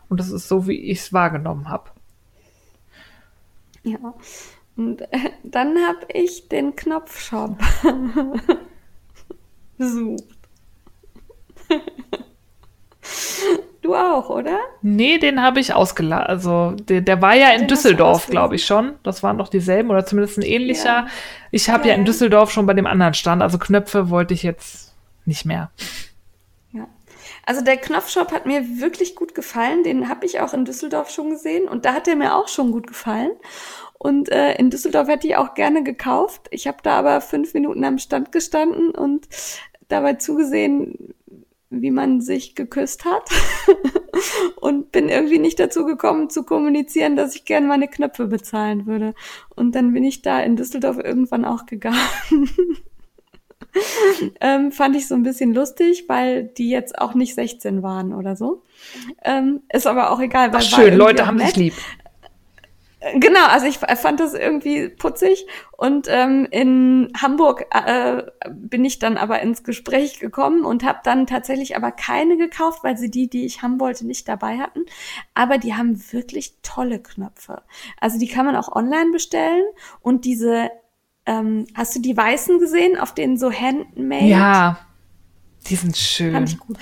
Und 0.09 0.19
das 0.19 0.31
ist 0.31 0.47
so, 0.47 0.67
wie 0.67 0.79
ich 0.91 0.99
es 0.99 1.13
wahrgenommen 1.13 1.69
habe. 1.69 1.91
Ja. 3.83 4.13
Und 4.75 5.01
äh, 5.01 5.31
dann 5.43 5.77
habe 5.77 6.05
ich 6.13 6.49
den 6.49 6.75
Knopfshop 6.75 7.57
besucht. 9.77 10.23
Du 13.85 13.93
auch, 13.93 14.31
oder? 14.31 14.57
Nee, 14.81 15.19
den 15.19 15.43
habe 15.43 15.59
ich 15.59 15.71
ausgeladen. 15.71 16.25
Also 16.25 16.71
der, 16.71 17.01
der, 17.01 17.21
war 17.21 17.35
ja 17.35 17.51
in 17.51 17.61
den 17.61 17.67
Düsseldorf, 17.67 18.25
glaube 18.25 18.55
ich 18.55 18.65
schon. 18.65 18.93
Das 19.03 19.21
waren 19.21 19.37
doch 19.37 19.47
dieselben 19.47 19.91
oder 19.91 20.03
zumindest 20.03 20.39
ein 20.39 20.41
ähnlicher. 20.41 20.85
Ja. 20.85 21.07
Ich 21.51 21.69
habe 21.69 21.83
ja. 21.83 21.93
ja 21.93 21.99
in 21.99 22.03
Düsseldorf 22.03 22.49
schon 22.49 22.65
bei 22.65 22.73
dem 22.73 22.87
anderen 22.87 23.13
Stand. 23.13 23.43
Also 23.43 23.59
Knöpfe 23.59 24.09
wollte 24.09 24.33
ich 24.33 24.41
jetzt 24.41 24.95
nicht 25.25 25.45
mehr. 25.45 25.69
Also 27.45 27.61
der 27.61 27.77
Knopfshop 27.77 28.31
hat 28.31 28.45
mir 28.45 28.79
wirklich 28.79 29.15
gut 29.15 29.35
gefallen. 29.35 29.83
Den 29.83 30.09
habe 30.09 30.25
ich 30.25 30.39
auch 30.39 30.53
in 30.53 30.65
Düsseldorf 30.65 31.09
schon 31.09 31.29
gesehen 31.29 31.67
und 31.67 31.85
da 31.85 31.93
hat 31.93 32.07
er 32.07 32.15
mir 32.15 32.35
auch 32.35 32.47
schon 32.47 32.71
gut 32.71 32.87
gefallen. 32.87 33.31
Und 33.97 34.29
äh, 34.29 34.55
in 34.55 34.69
Düsseldorf 34.69 35.07
hätte 35.07 35.27
ich 35.27 35.35
auch 35.35 35.53
gerne 35.53 35.83
gekauft. 35.83 36.47
Ich 36.51 36.67
habe 36.67 36.77
da 36.83 36.99
aber 36.99 37.21
fünf 37.21 37.53
Minuten 37.53 37.83
am 37.83 37.97
Stand 37.97 38.31
gestanden 38.31 38.91
und 38.91 39.27
dabei 39.87 40.13
zugesehen, 40.13 41.13
wie 41.69 41.91
man 41.91 42.21
sich 42.21 42.55
geküsst 42.55 43.05
hat 43.05 43.29
und 44.61 44.91
bin 44.91 45.09
irgendwie 45.09 45.39
nicht 45.39 45.59
dazu 45.59 45.85
gekommen 45.85 46.29
zu 46.29 46.43
kommunizieren, 46.43 47.15
dass 47.15 47.35
ich 47.35 47.45
gerne 47.45 47.67
meine 47.67 47.87
Knöpfe 47.87 48.27
bezahlen 48.27 48.85
würde. 48.85 49.13
Und 49.55 49.75
dann 49.75 49.93
bin 49.93 50.03
ich 50.03 50.21
da 50.21 50.39
in 50.39 50.55
Düsseldorf 50.55 50.97
irgendwann 50.97 51.45
auch 51.45 51.65
gegangen. 51.65 51.97
ähm, 54.41 54.71
fand 54.71 54.95
ich 54.95 55.07
so 55.07 55.15
ein 55.15 55.23
bisschen 55.23 55.53
lustig, 55.53 56.05
weil 56.07 56.43
die 56.43 56.69
jetzt 56.69 56.99
auch 56.99 57.13
nicht 57.13 57.35
16 57.35 57.83
waren 57.83 58.13
oder 58.13 58.35
so. 58.35 58.63
Ähm, 59.23 59.61
ist 59.71 59.87
aber 59.87 60.11
auch 60.11 60.19
egal. 60.19 60.53
Weil 60.53 60.61
Ach, 60.61 60.63
schön, 60.63 60.95
Leute 60.95 61.27
haben 61.27 61.39
sich 61.39 61.55
lieb. 61.55 61.73
Genau, 63.13 63.45
also 63.45 63.67
ich 63.67 63.77
fand 63.77 64.19
das 64.19 64.33
irgendwie 64.33 64.89
putzig 64.89 65.45
und 65.77 66.07
ähm, 66.09 66.47
in 66.49 67.11
Hamburg 67.15 67.67
äh, 67.69 68.23
bin 68.49 68.83
ich 68.83 68.97
dann 68.97 69.17
aber 69.17 69.41
ins 69.41 69.63
Gespräch 69.63 70.19
gekommen 70.19 70.65
und 70.65 70.83
habe 70.83 70.99
dann 71.03 71.27
tatsächlich 71.27 71.75
aber 71.75 71.91
keine 71.91 72.35
gekauft, 72.35 72.83
weil 72.83 72.97
sie 72.97 73.11
die, 73.11 73.29
die 73.29 73.45
ich 73.45 73.61
haben 73.61 73.79
wollte, 73.79 74.07
nicht 74.07 74.27
dabei 74.27 74.57
hatten. 74.57 74.85
Aber 75.35 75.59
die 75.59 75.75
haben 75.75 76.01
wirklich 76.13 76.55
tolle 76.63 76.99
Knöpfe. 76.99 77.61
Also 78.01 78.17
die 78.17 78.27
kann 78.27 78.47
man 78.47 78.55
auch 78.55 78.75
online 78.75 79.11
bestellen 79.11 79.65
und 80.01 80.25
diese, 80.25 80.71
ähm, 81.25 81.65
hast 81.73 81.95
du 81.95 82.01
die 82.01 82.15
weißen 82.15 82.59
gesehen, 82.59 82.97
auf 82.97 83.13
denen 83.13 83.37
so 83.37 83.51
Handmade? 83.51 84.25
Ja. 84.25 84.79
Die 85.67 85.75
sind 85.75 85.97
schön. 85.97 86.33
Fand 86.33 86.49
ich 86.49 86.59
gut. 86.59 86.77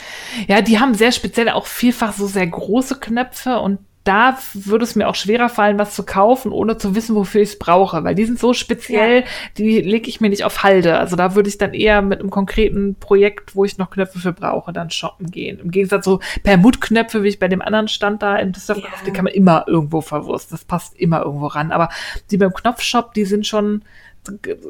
Ja, 0.47 0.61
die 0.61 0.79
haben 0.79 0.93
sehr 0.93 1.13
speziell 1.13 1.49
auch 1.49 1.67
vielfach 1.67 2.13
so 2.13 2.27
sehr 2.27 2.47
große 2.47 2.99
Knöpfe 2.99 3.59
und 3.59 3.79
da 4.03 4.37
würde 4.53 4.83
es 4.83 4.95
mir 4.95 5.07
auch 5.07 5.15
schwerer 5.15 5.47
fallen, 5.47 5.79
was 5.79 5.95
zu 5.95 6.03
kaufen, 6.03 6.51
ohne 6.51 6.77
zu 6.77 6.93
wissen, 6.93 7.15
wofür 7.15 7.41
ich 7.41 7.51
es 7.51 7.59
brauche, 7.59 8.03
weil 8.03 8.15
die 8.15 8.25
sind 8.25 8.37
so 8.37 8.53
speziell, 8.53 9.21
ja. 9.21 9.27
die 9.57 9.79
lege 9.79 10.09
ich 10.09 10.19
mir 10.19 10.29
nicht 10.29 10.43
auf 10.43 10.63
Halde. 10.63 10.97
Also 10.97 11.15
da 11.15 11.35
würde 11.35 11.47
ich 11.47 11.57
dann 11.57 11.73
eher 11.73 12.01
mit 12.01 12.19
einem 12.19 12.29
konkreten 12.29 12.95
Projekt, 12.95 13.55
wo 13.55 13.63
ich 13.63 13.77
noch 13.77 13.91
Knöpfe 13.91 14.19
für 14.19 14.33
brauche, 14.33 14.73
dann 14.73 14.89
shoppen 14.89 15.31
gehen. 15.31 15.59
Im 15.59 15.71
Gegensatz 15.71 16.03
so 16.03 16.19
Permutknöpfe, 16.43 17.23
wie 17.23 17.29
ich 17.29 17.39
bei 17.39 17.47
dem 17.47 17.61
anderen 17.61 17.87
stand 17.87 18.21
da 18.21 18.35
im 18.35 18.51
Düsseldorf, 18.51 18.91
ja. 18.91 19.05
die 19.05 19.11
kann 19.11 19.23
man 19.23 19.33
immer 19.33 19.65
irgendwo 19.67 20.01
verwursten. 20.01 20.57
Das 20.57 20.65
passt 20.65 20.97
immer 20.97 21.21
irgendwo 21.21 21.47
ran. 21.47 21.71
Aber 21.71 21.87
die 22.29 22.37
beim 22.37 22.53
Knopfshop, 22.53 23.13
die 23.13 23.23
sind 23.23 23.47
schon 23.47 23.83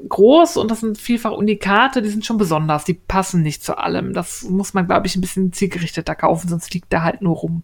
groß 0.09 0.57
und 0.57 0.71
das 0.71 0.79
sind 0.79 0.97
vielfach 0.97 1.31
Unikate, 1.31 2.01
die 2.01 2.09
sind 2.09 2.25
schon 2.25 2.37
besonders, 2.37 2.85
die 2.85 2.93
passen 2.93 3.41
nicht 3.41 3.63
zu 3.63 3.77
allem. 3.77 4.13
Das 4.13 4.43
muss 4.43 4.73
man, 4.73 4.87
glaube 4.87 5.07
ich, 5.07 5.15
ein 5.15 5.21
bisschen 5.21 5.53
zielgerichteter 5.53 6.15
kaufen, 6.15 6.49
sonst 6.49 6.73
liegt 6.73 6.91
der 6.91 7.03
halt 7.03 7.21
nur 7.21 7.35
rum. 7.35 7.63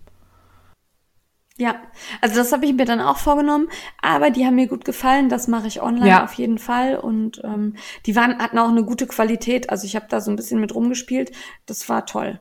Ja, 1.58 1.76
also 2.22 2.36
das 2.36 2.54
habe 2.54 2.66
ich 2.66 2.74
mir 2.74 2.86
dann 2.86 3.02
auch 3.02 3.18
vorgenommen, 3.18 3.68
aber 4.02 4.30
die 4.32 4.46
haben 4.46 4.56
mir 4.56 4.68
gut 4.68 4.86
gefallen, 4.86 5.28
das 5.28 5.50
mache 5.50 5.68
ich 5.68 5.82
online 5.82 6.08
ja. 6.08 6.24
auf 6.24 6.34
jeden 6.36 6.58
Fall 6.58 6.98
und 6.98 7.42
ähm, 7.44 7.76
die 8.06 8.16
waren 8.16 8.40
hatten 8.40 8.58
auch 8.58 8.70
eine 8.70 8.86
gute 8.86 9.08
Qualität, 9.08 9.70
also 9.70 9.86
ich 9.86 9.98
habe 9.98 10.06
da 10.10 10.22
so 10.22 10.32
ein 10.32 10.38
bisschen 10.38 10.62
mit 10.62 10.74
rumgespielt, 10.74 11.34
das 11.66 11.90
war 11.90 12.06
toll. 12.06 12.40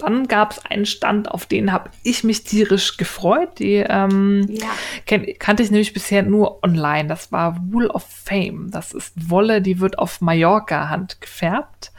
Dann 0.00 0.28
gab 0.28 0.52
es 0.52 0.64
einen 0.64 0.86
Stand, 0.86 1.30
auf 1.30 1.46
den 1.46 1.72
habe 1.72 1.90
ich 2.02 2.24
mich 2.24 2.44
tierisch 2.44 2.96
gefreut. 2.96 3.58
Die 3.58 3.76
ähm, 3.76 4.46
ja. 4.48 4.68
kenn, 5.06 5.26
kannte 5.38 5.62
ich 5.62 5.70
nämlich 5.70 5.92
bisher 5.92 6.22
nur 6.22 6.62
online. 6.62 7.08
Das 7.08 7.32
war 7.32 7.56
Wool 7.70 7.86
of 7.86 8.04
Fame. 8.04 8.70
Das 8.70 8.92
ist 8.92 9.30
Wolle, 9.30 9.62
die 9.62 9.80
wird 9.80 9.98
auf 9.98 10.20
Mallorca 10.20 10.88
Hand 10.88 11.20
gefärbt 11.20 11.92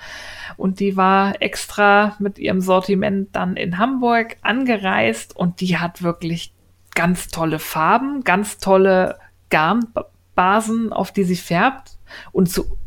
und 0.57 0.79
die 0.79 0.95
war 0.97 1.41
extra 1.41 2.15
mit 2.19 2.37
ihrem 2.37 2.61
Sortiment 2.61 3.35
dann 3.35 3.55
in 3.55 3.77
Hamburg 3.77 4.37
angereist 4.41 5.35
und 5.35 5.61
die 5.61 5.77
hat 5.77 6.03
wirklich 6.03 6.53
ganz 6.93 7.29
tolle 7.29 7.59
Farben, 7.59 8.23
ganz 8.23 8.57
tolle 8.59 9.17
Garnbasen, 9.49 10.93
auf 10.93 11.11
die 11.11 11.23
sie 11.23 11.35
färbt 11.35 11.97
und 12.31 12.49
zu 12.49 12.77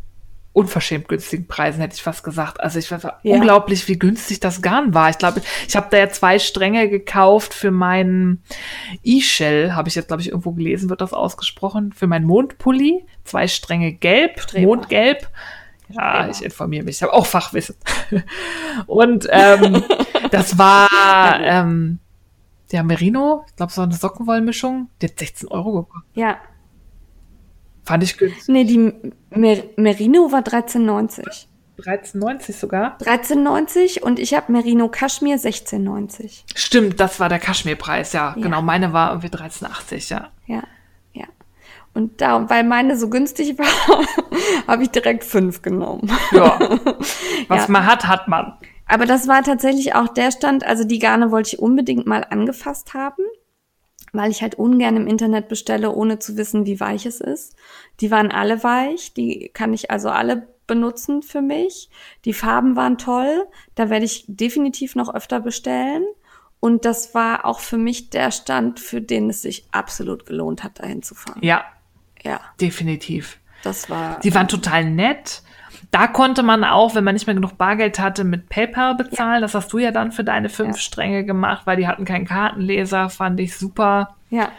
unverschämt 0.55 1.09
günstigen 1.09 1.47
Preisen, 1.47 1.81
hätte 1.81 1.94
ich 1.94 2.02
fast 2.02 2.24
gesagt. 2.24 2.60
Also 2.60 2.78
ich 2.78 2.90
weiß 2.90 3.02
ja. 3.02 3.18
unglaublich, 3.24 3.86
wie 3.89 3.98
günstig 3.98 4.40
das 4.40 4.62
Garn 4.62 4.94
war. 4.94 5.10
Ich 5.10 5.18
glaube, 5.18 5.43
ich 5.68 5.76
habe 5.76 5.89
da 5.90 5.98
ja 5.98 6.09
zwei 6.09 6.39
Stränge 6.39 6.89
gekauft 6.89 7.52
für 7.52 7.70
meinen 7.70 8.43
E-Shell, 9.02 9.72
habe 9.72 9.89
ich 9.90 9.97
jetzt, 9.97 10.06
glaube 10.06 10.22
ich, 10.22 10.28
irgendwo 10.28 10.52
gelesen, 10.52 10.89
wird 10.89 11.02
das 11.02 11.12
ausgesprochen, 11.12 11.93
für 11.93 12.06
meinen 12.06 12.24
Mondpulli. 12.24 13.05
Zwei 13.24 13.48
Stränge 13.48 13.93
gelb, 13.93 14.40
Streber. 14.40 14.66
Mondgelb 14.66 15.28
ja, 15.89 16.22
genau. 16.22 16.31
ich 16.31 16.44
informiere 16.44 16.85
mich. 16.85 16.97
Ich 16.97 17.02
habe 17.02 17.12
auch 17.12 17.26
Fachwissen. 17.26 17.76
Und 18.86 19.28
ähm, 19.31 19.82
das 20.31 20.59
war 20.59 21.40
ähm, 21.40 21.98
der 22.72 22.82
Merino, 22.82 23.44
ich 23.48 23.56
glaube, 23.56 23.72
so 23.72 23.82
eine 23.82 23.94
Sockenwollmischung, 23.94 24.89
die 25.01 25.06
hat 25.06 25.18
16 25.18 25.48
Euro 25.48 25.82
gekostet. 25.82 26.10
Ja. 26.14 26.39
Fand 27.85 28.02
ich 28.02 28.16
günstig. 28.16 28.48
Nee, 28.48 28.65
die 28.65 28.93
Mer 29.31 29.65
Merino 29.77 30.32
war 30.32 30.40
13,90. 30.40 31.47
13,90 31.78 32.52
sogar? 32.52 32.97
13,90 32.98 34.01
und 34.01 34.19
ich 34.19 34.35
habe 34.35 34.52
Merino 34.52 34.89
Kaschmir 34.89 35.36
16,90. 35.36 36.44
Stimmt, 36.55 37.01
das 37.01 37.19
war 37.19 37.28
der 37.28 37.40
Kaschmirpreis, 37.40 38.12
ja. 38.12 38.35
ja. 38.36 38.43
Genau, 38.43 38.62
meine 38.62 38.93
war 38.93 39.11
irgendwie 39.11 39.36
13,80, 39.36 40.11
ja. 40.11 40.31
Ja. 40.47 40.62
Und 41.94 42.20
da, 42.20 42.51
weil 42.51 42.65
meine 42.65 42.98
so 42.98 43.09
günstig 43.09 43.56
war, 43.59 44.06
habe 44.66 44.82
ich 44.82 44.90
direkt 44.90 45.24
fünf 45.24 45.62
genommen. 45.62 46.11
Ja. 46.32 46.59
Was 47.48 47.66
ja. 47.66 47.70
man 47.70 47.86
hat, 47.86 48.06
hat 48.06 48.28
man. 48.28 48.55
Aber 48.86 49.06
das 49.06 49.28
war 49.28 49.43
tatsächlich 49.43 49.94
auch 49.94 50.09
der 50.09 50.31
Stand, 50.31 50.65
also 50.66 50.85
die 50.85 50.98
Garne 50.98 51.31
wollte 51.31 51.55
ich 51.55 51.59
unbedingt 51.59 52.06
mal 52.06 52.27
angefasst 52.28 52.93
haben, 52.94 53.23
weil 54.15 54.31
ich 54.31 54.43
halt 54.43 54.55
ungern 54.55 54.97
im 54.97 55.07
Internet 55.07 55.49
bestelle, 55.49 55.93
ohne 55.93 56.19
zu 56.19 56.36
wissen, 56.36 56.66
wie 56.66 56.81
weich 56.81 57.07
es 57.07 57.20
ist. 57.20 57.57
Die 58.01 58.11
waren 58.11 58.31
alle 58.31 58.62
weich, 58.62 59.12
die 59.12 59.51
kann 59.53 59.74
ich 59.74 59.91
also 59.91 60.09
alle 60.09 60.49
benutzen 60.66 61.23
für 61.23 61.43
mich. 61.43 61.91
Die 62.24 62.32
Farben 62.32 62.77
waren 62.77 62.97
toll, 62.99 63.47
da 63.74 63.91
werde 63.91 64.07
ich 64.07 64.24
definitiv 64.28 64.95
noch 64.95 65.12
öfter 65.12 65.41
bestellen. 65.41 66.05
Und 66.61 66.86
das 66.86 67.15
war 67.15 67.45
auch 67.45 67.61
für 67.61 67.77
mich 67.77 68.09
der 68.09 68.31
Stand, 68.31 68.81
für 68.81 69.03
den 69.03 69.28
es 69.28 69.43
sich 69.43 69.66
absolut 69.70 70.24
gelohnt 70.24 70.65
hat, 70.65 70.78
dahin 70.78 71.03
zu 71.03 71.15
fahren. 71.15 71.41
Ja, 71.43 71.65
ja. 72.23 72.41
Definitiv. 72.59 73.39
Das 73.62 73.91
war. 73.91 74.19
Die 74.20 74.35
waren 74.35 74.49
total 74.49 74.85
nett. 74.85 75.43
Da 75.90 76.06
konnte 76.06 76.42
man 76.42 76.64
auch, 76.64 76.94
wenn 76.94 77.05
man 77.05 77.14
nicht 77.14 77.26
mehr 77.26 77.34
genug 77.34 77.56
Bargeld 77.59 77.98
hatte, 77.98 78.24
mit 78.24 78.48
PayPal 78.48 78.94
bezahlen. 78.94 79.34
Ja. 79.36 79.40
Das 79.40 79.55
hast 79.55 79.72
du 79.72 79.78
ja 79.78 79.90
dann 79.90 80.12
für 80.12 80.24
deine 80.24 80.48
fünf 80.48 80.76
ja. 80.76 80.82
Stränge 80.82 81.24
gemacht, 81.24 81.66
weil 81.66 81.76
die 81.76 81.86
hatten 81.86 82.05
keinen 82.05 82.26
Kartenleser, 82.26 83.10
fand 83.10 83.40
ich 83.40 83.56
super. 83.56 84.16
Ja. 84.30 84.51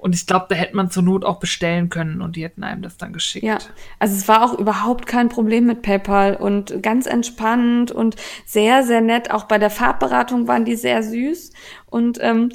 Und 0.00 0.14
ich 0.14 0.26
glaube, 0.26 0.46
da 0.48 0.54
hätte 0.54 0.74
man 0.74 0.90
zur 0.90 1.02
Not 1.02 1.24
auch 1.26 1.40
bestellen 1.40 1.90
können 1.90 2.22
und 2.22 2.36
die 2.36 2.42
hätten 2.42 2.64
einem 2.64 2.80
das 2.80 2.96
dann 2.96 3.12
geschickt. 3.12 3.44
Ja, 3.44 3.58
also 3.98 4.14
es 4.14 4.28
war 4.28 4.42
auch 4.42 4.58
überhaupt 4.58 5.06
kein 5.06 5.28
Problem 5.28 5.66
mit 5.66 5.82
PayPal 5.82 6.36
und 6.36 6.82
ganz 6.82 7.04
entspannt 7.06 7.92
und 7.92 8.16
sehr, 8.46 8.82
sehr 8.82 9.02
nett. 9.02 9.30
Auch 9.30 9.44
bei 9.44 9.58
der 9.58 9.68
Farbberatung 9.68 10.48
waren 10.48 10.64
die 10.64 10.76
sehr 10.76 11.02
süß. 11.02 11.52
Und 11.84 12.18
ähm, 12.22 12.48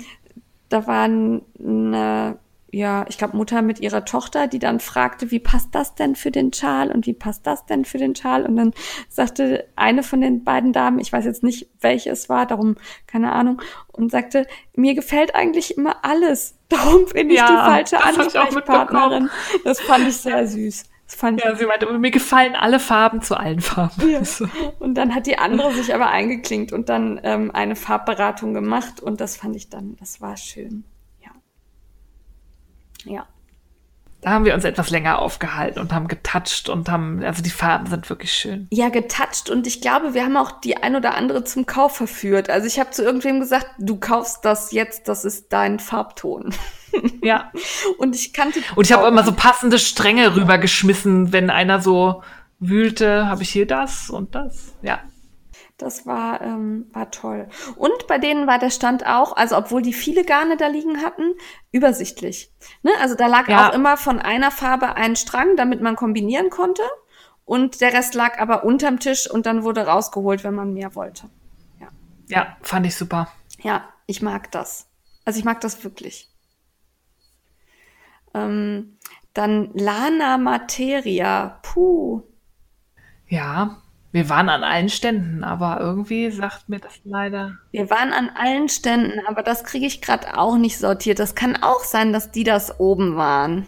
da 0.69 0.87
waren 0.87 1.43
eine 1.59 2.39
ja, 2.75 3.05
ich 3.07 3.17
glaube, 3.17 3.37
Mutter 3.37 3.61
mit 3.61 3.79
ihrer 3.79 4.03
Tochter, 4.03 4.47
die 4.47 4.59
dann 4.59 4.81
fragte, 4.81 5.31
wie 5.31 5.39
passt 5.39 5.73
das 5.73 5.95
denn 5.95 6.13
für 6.15 6.29
den 6.29 6.51
Schal 6.51 6.91
und 6.91 7.07
wie 7.07 7.13
passt 7.13 7.47
das 7.47 7.65
denn 7.65 7.85
für 7.85 7.97
den 7.97 8.17
Schal? 8.17 8.45
Und 8.45 8.57
dann 8.57 8.73
sagte 9.07 9.65
eine 9.77 10.03
von 10.03 10.19
den 10.19 10.43
beiden 10.43 10.73
Damen, 10.73 10.99
ich 10.99 11.13
weiß 11.13 11.23
jetzt 11.23 11.41
nicht, 11.41 11.69
welche 11.79 12.09
es 12.09 12.27
war, 12.27 12.45
darum 12.45 12.75
keine 13.07 13.31
Ahnung, 13.31 13.61
und 13.93 14.11
sagte, 14.11 14.45
mir 14.75 14.93
gefällt 14.93 15.35
eigentlich 15.35 15.77
immer 15.77 16.03
alles. 16.03 16.57
Darum 16.69 17.05
bin 17.05 17.29
ich 17.29 17.37
ja, 17.37 17.47
die 17.47 17.93
falsche 17.93 18.03
Ansprechpartnerin. 18.03 19.29
Das 19.63 19.79
fand 19.79 20.07
ich 20.07 20.17
sehr 20.17 20.45
süß. 20.45 20.83
Das 21.05 21.15
fand 21.15 21.41
ja, 21.41 21.55
sie 21.55 21.67
meinte, 21.67 21.85
mir 21.97 22.11
gefallen 22.11 22.55
alle 22.55 22.79
Farben 22.79 23.21
zu 23.21 23.37
allen 23.37 23.61
Farben. 23.61 24.09
Ja. 24.09 24.21
Und 24.79 24.95
dann 24.95 25.15
hat 25.15 25.27
die 25.27 25.37
andere 25.37 25.71
sich 25.71 25.93
aber 25.93 26.09
eingeklinkt 26.09 26.73
und 26.73 26.89
dann 26.89 27.21
ähm, 27.23 27.51
eine 27.51 27.75
Farbberatung 27.75 28.53
gemacht 28.55 28.99
und 28.99 29.21
das 29.21 29.37
fand 29.37 29.55
ich 29.55 29.69
dann, 29.69 29.95
das 29.97 30.19
war 30.19 30.35
schön. 30.35 30.83
Ja. 33.05 33.25
Da 34.21 34.31
haben 34.31 34.45
wir 34.45 34.55
uns 34.55 34.63
etwas 34.63 34.89
länger 34.89 35.19
aufgehalten 35.19 35.79
und 35.79 35.93
haben 35.93 36.07
getoucht 36.07 36.67
und 36.67 36.89
haben, 36.89 37.23
also 37.23 37.43
die 37.43 37.51
Farben 37.51 37.85
sind 37.85 38.09
wirklich 38.09 38.33
schön. 38.33 38.67
Ja, 38.71 38.89
getoucht 38.89 39.51
und 39.51 39.67
ich 39.67 39.81
glaube, 39.81 40.15
wir 40.15 40.23
haben 40.23 40.35
auch 40.35 40.59
die 40.61 40.77
ein 40.77 40.95
oder 40.95 41.13
andere 41.13 41.43
zum 41.43 41.67
Kauf 41.67 41.95
verführt. 41.95 42.49
Also 42.49 42.65
ich 42.65 42.79
habe 42.79 42.89
zu 42.89 43.03
irgendwem 43.03 43.39
gesagt, 43.39 43.67
du 43.77 43.97
kaufst 43.99 44.43
das 44.43 44.71
jetzt, 44.71 45.07
das 45.07 45.25
ist 45.25 45.53
dein 45.53 45.79
Farbton. 45.79 46.53
Ja. 47.21 47.51
und 47.97 48.15
ich 48.15 48.31
kannte. 48.31 48.61
Und 48.77 48.85
ich 48.85 48.93
habe 48.93 49.05
immer 49.05 49.23
so 49.25 49.33
passende 49.33 49.79
Stränge 49.79 50.33
rübergeschmissen, 50.33 51.33
wenn 51.33 51.49
einer 51.49 51.81
so 51.81 52.23
wühlte, 52.59 53.27
habe 53.27 53.43
ich 53.43 53.49
hier 53.49 53.67
das 53.67 54.09
und 54.09 54.33
das. 54.33 54.75
Ja. 54.81 55.01
Das 55.77 56.05
war, 56.05 56.41
ähm, 56.41 56.89
war 56.93 57.11
toll. 57.11 57.49
Und 57.75 58.07
bei 58.07 58.17
denen 58.17 58.47
war 58.47 58.59
der 58.59 58.69
Stand 58.69 59.05
auch, 59.05 59.35
also 59.35 59.57
obwohl 59.57 59.81
die 59.81 59.91
viele 59.91 60.23
Garne 60.23 60.55
da 60.55 60.67
liegen 60.67 61.01
hatten, 61.01 61.33
übersichtlich. 61.71 62.53
Ne? 62.81 62.91
Also 63.01 63.15
da 63.15 63.27
lag 63.27 63.49
ja. 63.49 63.69
auch 63.69 63.73
immer 63.73 63.97
von 63.97 64.19
einer 64.19 64.51
Farbe 64.51 64.95
ein 64.95 65.17
Strang, 65.17 65.57
damit 65.57 65.81
man 65.81 65.97
kombinieren 65.97 66.49
konnte. 66.49 66.83
Und 67.43 67.81
der 67.81 67.93
Rest 67.93 68.15
lag 68.15 68.39
aber 68.39 68.63
unterm 68.63 68.99
Tisch 68.99 69.29
und 69.29 69.45
dann 69.45 69.63
wurde 69.63 69.85
rausgeholt, 69.85 70.45
wenn 70.45 70.55
man 70.55 70.73
mehr 70.73 70.95
wollte. 70.95 71.29
Ja, 71.79 71.87
ja 72.27 72.57
fand 72.61 72.87
ich 72.87 72.95
super. 72.95 73.27
Ja, 73.59 73.89
ich 74.07 74.21
mag 74.21 74.51
das. 74.51 74.87
Also 75.25 75.39
ich 75.39 75.45
mag 75.45 75.59
das 75.59 75.83
wirklich. 75.83 76.31
Ähm, 78.33 78.97
dann 79.33 79.71
Lana 79.73 80.37
Materia. 80.37 81.59
Puh. 81.61 82.23
Ja, 83.27 83.81
wir 84.15 84.29
waren 84.29 84.47
an 84.47 84.63
allen 84.63 84.87
Ständen, 84.87 85.43
aber 85.43 85.81
irgendwie 85.81 86.31
sagt 86.31 86.69
mir 86.69 86.79
das 86.79 87.01
leider. 87.03 87.57
Wir 87.71 87.89
waren 87.89 88.13
an 88.13 88.31
allen 88.33 88.69
Ständen, 88.69 89.19
aber 89.27 89.43
das 89.43 89.65
kriege 89.65 89.85
ich 89.85 90.01
gerade 90.01 90.37
auch 90.37 90.55
nicht 90.55 90.77
sortiert. 90.77 91.19
Das 91.19 91.35
kann 91.35 91.57
auch 91.61 91.83
sein, 91.83 92.13
dass 92.13 92.31
die 92.31 92.45
das 92.45 92.79
oben 92.79 93.17
waren. 93.17 93.67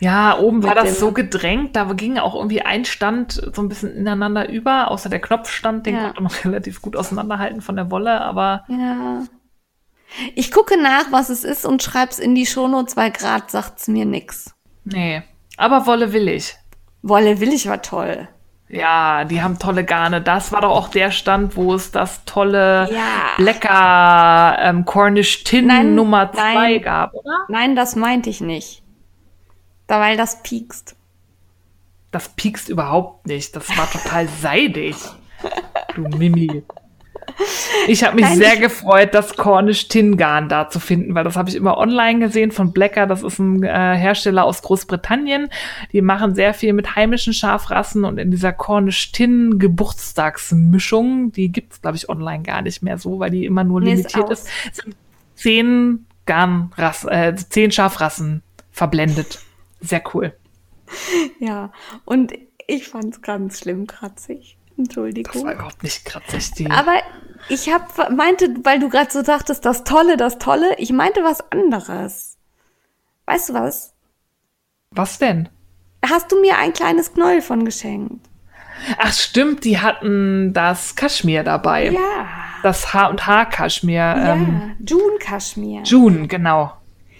Ja, 0.00 0.40
oben 0.40 0.64
war 0.64 0.74
das 0.74 0.98
so 0.98 1.12
gedrängt, 1.12 1.76
da 1.76 1.84
ging 1.92 2.18
auch 2.18 2.34
irgendwie 2.34 2.62
ein 2.62 2.84
Stand 2.84 3.34
so 3.54 3.62
ein 3.62 3.68
bisschen 3.68 3.94
ineinander 3.94 4.48
über, 4.48 4.90
außer 4.90 5.08
der 5.08 5.20
Knopfstand, 5.20 5.86
den 5.86 5.94
ja. 5.94 6.06
konnte 6.06 6.22
man 6.24 6.32
relativ 6.44 6.82
gut 6.82 6.96
auseinanderhalten 6.96 7.60
von 7.60 7.76
der 7.76 7.88
Wolle, 7.88 8.20
aber. 8.20 8.64
Ja. 8.66 9.22
Ich 10.34 10.50
gucke 10.50 10.82
nach, 10.82 11.12
was 11.12 11.28
es 11.28 11.44
ist 11.44 11.64
und 11.64 11.84
schreib's 11.84 12.18
in 12.18 12.34
die 12.34 12.46
Shownotes, 12.46 12.96
weil 12.96 13.12
Grad 13.12 13.52
sagt's 13.52 13.86
mir 13.86 14.04
nix. 14.04 14.52
Nee, 14.84 15.22
aber 15.56 15.86
Wolle 15.86 16.12
will 16.12 16.26
ich. 16.26 16.56
Wolle 17.02 17.38
will 17.38 17.52
ich 17.52 17.68
war 17.68 17.82
toll. 17.82 18.28
Ja, 18.68 19.24
die 19.24 19.42
haben 19.42 19.58
tolle 19.58 19.84
Garne. 19.84 20.20
Das 20.20 20.50
war 20.50 20.62
doch 20.62 20.70
auch 20.70 20.88
der 20.88 21.12
Stand, 21.12 21.56
wo 21.56 21.74
es 21.74 21.92
das 21.92 22.24
tolle 22.24 22.88
ja. 22.90 23.36
Blecker 23.36 24.56
ähm, 24.60 24.84
Cornish 24.84 25.44
Tin 25.44 25.66
nein, 25.68 25.94
Nummer 25.94 26.32
2 26.32 26.78
gab, 26.78 27.14
oder? 27.14 27.44
Nein, 27.48 27.76
das 27.76 27.94
meinte 27.94 28.28
ich 28.28 28.40
nicht. 28.40 28.82
Da, 29.86 30.00
weil 30.00 30.16
das 30.16 30.42
piekst. 30.42 30.96
Das 32.10 32.28
piekst 32.30 32.68
überhaupt 32.68 33.26
nicht. 33.26 33.54
Das 33.54 33.76
war 33.76 33.88
total 33.90 34.26
seidig. 34.28 34.96
Du 35.94 36.02
Mimi. 36.02 36.64
Ich 37.86 38.02
habe 38.02 38.16
mich 38.16 38.24
Nein, 38.24 38.38
sehr 38.38 38.56
gefreut, 38.56 39.14
das 39.14 39.36
Cornish 39.36 39.88
Tin 39.88 40.16
Garn 40.16 40.48
da 40.48 40.68
zu 40.68 40.80
finden, 40.80 41.14
weil 41.14 41.24
das 41.24 41.36
habe 41.36 41.48
ich 41.48 41.54
immer 41.54 41.76
online 41.76 42.18
gesehen 42.20 42.50
von 42.50 42.72
Blacker. 42.72 43.06
Das 43.06 43.22
ist 43.22 43.38
ein 43.38 43.62
äh, 43.62 43.68
Hersteller 43.68 44.44
aus 44.44 44.62
Großbritannien. 44.62 45.48
Die 45.92 46.02
machen 46.02 46.34
sehr 46.34 46.54
viel 46.54 46.72
mit 46.72 46.96
heimischen 46.96 47.32
Schafrassen 47.32 48.04
und 48.04 48.18
in 48.18 48.30
dieser 48.30 48.52
Cornish 48.52 49.12
Tin 49.12 49.58
Geburtstagsmischung, 49.58 51.32
die 51.32 51.52
gibt's 51.52 51.82
glaube 51.82 51.96
ich 51.96 52.08
online 52.08 52.42
gar 52.42 52.62
nicht 52.62 52.82
mehr 52.82 52.98
so, 52.98 53.18
weil 53.18 53.30
die 53.30 53.44
immer 53.44 53.64
nur 53.64 53.80
nee, 53.80 53.90
limitiert 53.90 54.30
ist, 54.30 54.48
ist, 54.72 54.84
sind 54.84 54.96
zehn 55.34 56.06
Garnrassen, 56.24 57.08
äh, 57.10 57.36
zehn 57.36 57.70
Schafrassen 57.70 58.42
verblendet. 58.72 59.40
Sehr 59.80 60.02
cool. 60.14 60.34
Ja, 61.38 61.72
und 62.04 62.32
ich 62.66 62.88
fand's 62.88 63.22
ganz 63.22 63.60
schlimm 63.60 63.86
kratzig. 63.86 64.55
Entschuldigung. 64.78 65.32
Das 65.32 65.44
war 65.44 65.54
überhaupt 65.54 65.82
nicht 65.82 66.04
kratzig. 66.04 66.50
Die 66.52 66.70
Aber 66.70 67.00
ich 67.48 67.72
hab, 67.72 68.10
meinte, 68.10 68.54
weil 68.64 68.78
du 68.78 68.88
gerade 68.88 69.10
so 69.10 69.22
sagtest, 69.22 69.64
das 69.64 69.84
Tolle, 69.84 70.16
das 70.16 70.38
Tolle, 70.38 70.76
ich 70.78 70.92
meinte 70.92 71.22
was 71.22 71.50
anderes. 71.50 72.38
Weißt 73.26 73.50
du 73.50 73.54
was? 73.54 73.94
Was 74.90 75.18
denn? 75.18 75.48
Hast 76.04 76.30
du 76.30 76.40
mir 76.40 76.58
ein 76.58 76.72
kleines 76.72 77.14
Knäuel 77.14 77.42
von 77.42 77.64
geschenkt? 77.64 78.28
Ach 78.98 79.12
stimmt, 79.12 79.64
die 79.64 79.78
hatten 79.78 80.52
das 80.52 80.96
Kaschmir 80.96 81.42
dabei. 81.42 81.90
Ja. 81.90 82.28
Das 82.62 82.92
Haar- 82.92 83.10
und 83.10 83.26
Haar-Kaschmir. 83.26 83.96
Ja, 83.96 84.34
ähm, 84.34 84.76
June-Kaschmir. 84.86 85.82
June, 85.84 86.28
genau. 86.28 86.72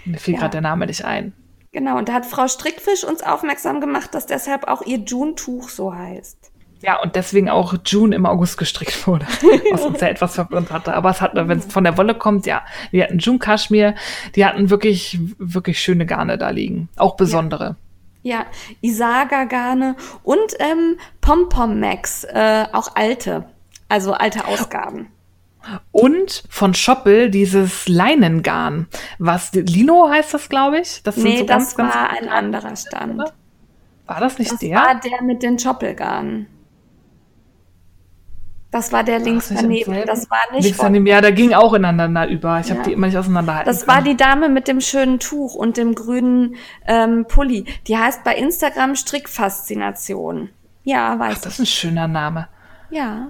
Mir 0.05 0.19
fiel 0.19 0.35
ja. 0.35 0.41
gerade 0.41 0.53
der 0.53 0.61
Name 0.61 0.87
nicht 0.87 1.05
ein. 1.05 1.33
Genau, 1.73 1.99
und 1.99 2.09
da 2.09 2.15
hat 2.15 2.27
Frau 2.27 2.49
Strickfisch 2.49 3.05
uns 3.05 3.23
aufmerksam 3.23 3.81
gemacht, 3.81 4.15
dass 4.15 4.27
deshalb 4.27 4.69
auch 4.69 4.83
ihr 4.83 4.99
June-Tuch 4.99 5.69
so 5.69 5.95
heißt. 5.95 6.53
Ja, 6.83 7.01
und 7.01 7.17
deswegen 7.17 7.49
auch 7.49 7.75
June 7.85 8.15
im 8.15 8.27
August 8.27 8.59
gestrickt 8.59 9.07
wurde, 9.07 9.27
was 9.73 9.83
uns 9.83 10.01
ja 10.01 10.09
etwas 10.09 10.35
verwirrt 10.35 10.71
hatte. 10.71 10.95
Aber 10.95 11.11
es 11.11 11.21
hat, 11.21 11.33
wenn 11.35 11.59
es 11.59 11.67
von 11.67 11.85
der 11.85 11.97
Wolle 11.97 12.15
kommt, 12.15 12.47
ja, 12.47 12.63
wir 12.91 13.05
hatten 13.05 13.19
June 13.19 13.39
Kaschmir, 13.39 13.95
die 14.35 14.45
hatten 14.45 14.71
wirklich, 14.71 15.19
wirklich 15.39 15.81
schöne 15.81 16.07
Garne 16.07 16.39
da 16.39 16.51
liegen, 16.51 16.89
auch 16.97 17.17
besondere. 17.17 17.77
Ja, 18.23 18.39
ja. 18.39 18.47
Isaga-Garne 18.83 19.97
und 20.23 20.55
ähm, 20.59 20.99
Pom-Pom 21.21 21.81
Max, 21.81 22.25
äh, 22.25 22.67
auch 22.73 22.95
alte, 22.95 23.47
also 23.89 24.13
alte 24.13 24.47
Ausgaben. 24.47 25.09
Und 25.91 26.45
von 26.49 26.75
Schoppel 26.75 27.31
dieses 27.31 27.89
Leinengarn, 27.89 28.87
was 29.19 29.53
Lino 29.53 30.09
heißt 30.09 30.35
das, 30.35 30.49
glaube 30.49 30.81
ich. 30.81 31.03
Das 31.03 31.17
nee, 31.17 31.39
so 31.39 31.45
das 31.45 31.77
ganz, 31.77 31.93
war 31.95 32.09
ganz 32.09 32.21
ein 32.21 32.29
anderer 32.29 32.77
Stand. 32.77 33.23
War 34.07 34.21
das 34.21 34.39
nicht 34.39 34.53
das 34.53 34.61
der? 34.61 34.79
Das 34.79 34.87
war 34.87 35.01
der 35.01 35.23
mit 35.23 35.43
den 35.43 35.59
Schoppelgarnen. 35.59 36.47
Das 38.77 38.93
war 38.93 39.05
der 39.05 39.21
links 39.21 39.51
Ach, 39.51 39.63
daneben. 39.63 40.05
Das 40.05 40.31
war 40.31 40.39
nicht. 40.53 40.65
Links 40.65 40.77
daneben, 40.79 41.07
ja, 41.07 41.23
da 41.23 41.31
ging 41.31 41.55
auch 41.55 41.73
ineinander 41.73 42.29
über. 42.29 42.61
Ich 42.61 42.69
ja. 42.69 42.75
habe 42.75 42.85
die 42.85 42.93
immer 42.93 43.07
nicht 43.07 43.17
auseinanderhalten. 43.17 43.67
Das 43.73 43.89
war 43.89 44.03
die 44.03 44.19
Dame 44.19 44.51
mit 44.51 44.69
dem 44.69 44.83
schönen 44.83 45.19
Tuch 45.19 45.55
und 45.55 45.79
dem 45.79 45.95
grünen 45.95 46.57
ähm, 46.87 47.25
Pulli. 47.27 47.65
Die 47.87 47.97
heißt 47.97 48.23
bei 48.23 48.37
Instagram 48.37 48.95
Strickfaszination. 48.95 50.51
Ja, 50.85 51.19
weiß 51.19 51.37
Ach, 51.39 51.41
das 51.41 51.55
ist 51.55 51.61
ein 51.61 51.67
schöner 51.67 52.07
Name. 52.07 52.49
Ja. 52.91 53.29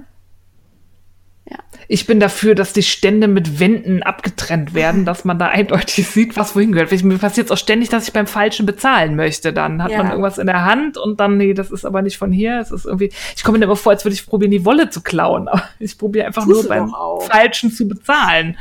Ja. 1.49 1.59
Ich 1.89 2.07
bin 2.07 2.19
dafür, 2.19 2.57
dass 2.57 2.73
die 2.73 2.83
Stände 2.83 3.29
mit 3.29 3.61
Wänden 3.61 4.03
abgetrennt 4.03 4.75
werden, 4.75 5.05
dass 5.05 5.25
man 5.25 5.39
da 5.39 5.47
eindeutig 5.47 6.09
sieht, 6.09 6.37
was 6.37 6.57
wohin 6.57 6.73
gehört. 6.73 6.91
Mir 7.05 7.19
passiert 7.19 7.47
es 7.47 7.53
auch 7.53 7.59
ständig, 7.59 7.89
dass 7.89 8.09
ich 8.09 8.13
beim 8.13 8.27
Falschen 8.27 8.67
bezahlen 8.67 9.15
möchte. 9.15 9.53
Dann 9.53 9.81
hat 9.83 9.93
ja. 9.93 9.99
man 9.99 10.11
irgendwas 10.11 10.39
in 10.39 10.47
der 10.47 10.65
Hand 10.65 10.99
und 10.99 11.21
dann, 11.21 11.37
nee, 11.37 11.55
das 11.55 11.71
ist 11.71 11.85
aber 11.85 12.03
nicht 12.03 12.19
von 12.19 12.33
hier. 12.33 12.59
Es 12.59 12.73
ist 12.73 12.87
irgendwie, 12.87 13.13
ich 13.37 13.45
komme 13.45 13.59
mir 13.59 13.67
immer 13.67 13.77
vor, 13.77 13.93
als 13.93 14.05
würde 14.05 14.15
ich 14.15 14.27
probieren, 14.27 14.51
die 14.51 14.65
Wolle 14.65 14.91
zu 14.91 15.03
klauen. 15.03 15.47
Aber 15.57 15.63
ich 15.79 15.97
probiere 15.97 16.27
einfach 16.27 16.47
nur 16.47 16.67
beim 16.67 16.93
Falschen 17.21 17.71
zu 17.71 17.87
bezahlen. 17.87 18.57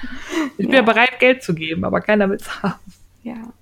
Ich 0.58 0.66
ja. 0.66 0.70
bin 0.70 0.74
ja 0.74 0.82
bereit, 0.84 1.20
Geld 1.20 1.42
zu 1.42 1.56
geben, 1.56 1.84
aber 1.84 2.02
keiner 2.02 2.30
will 2.30 2.38
es 2.38 2.62
haben. 2.62 2.76
Ja, 3.24 3.54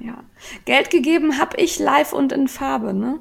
ja. 0.00 0.18
Geld 0.64 0.90
gegeben 0.90 1.38
habe 1.38 1.56
ich 1.58 1.78
live 1.78 2.12
und 2.12 2.32
in 2.32 2.48
Farbe, 2.48 2.92
ne? 2.92 3.20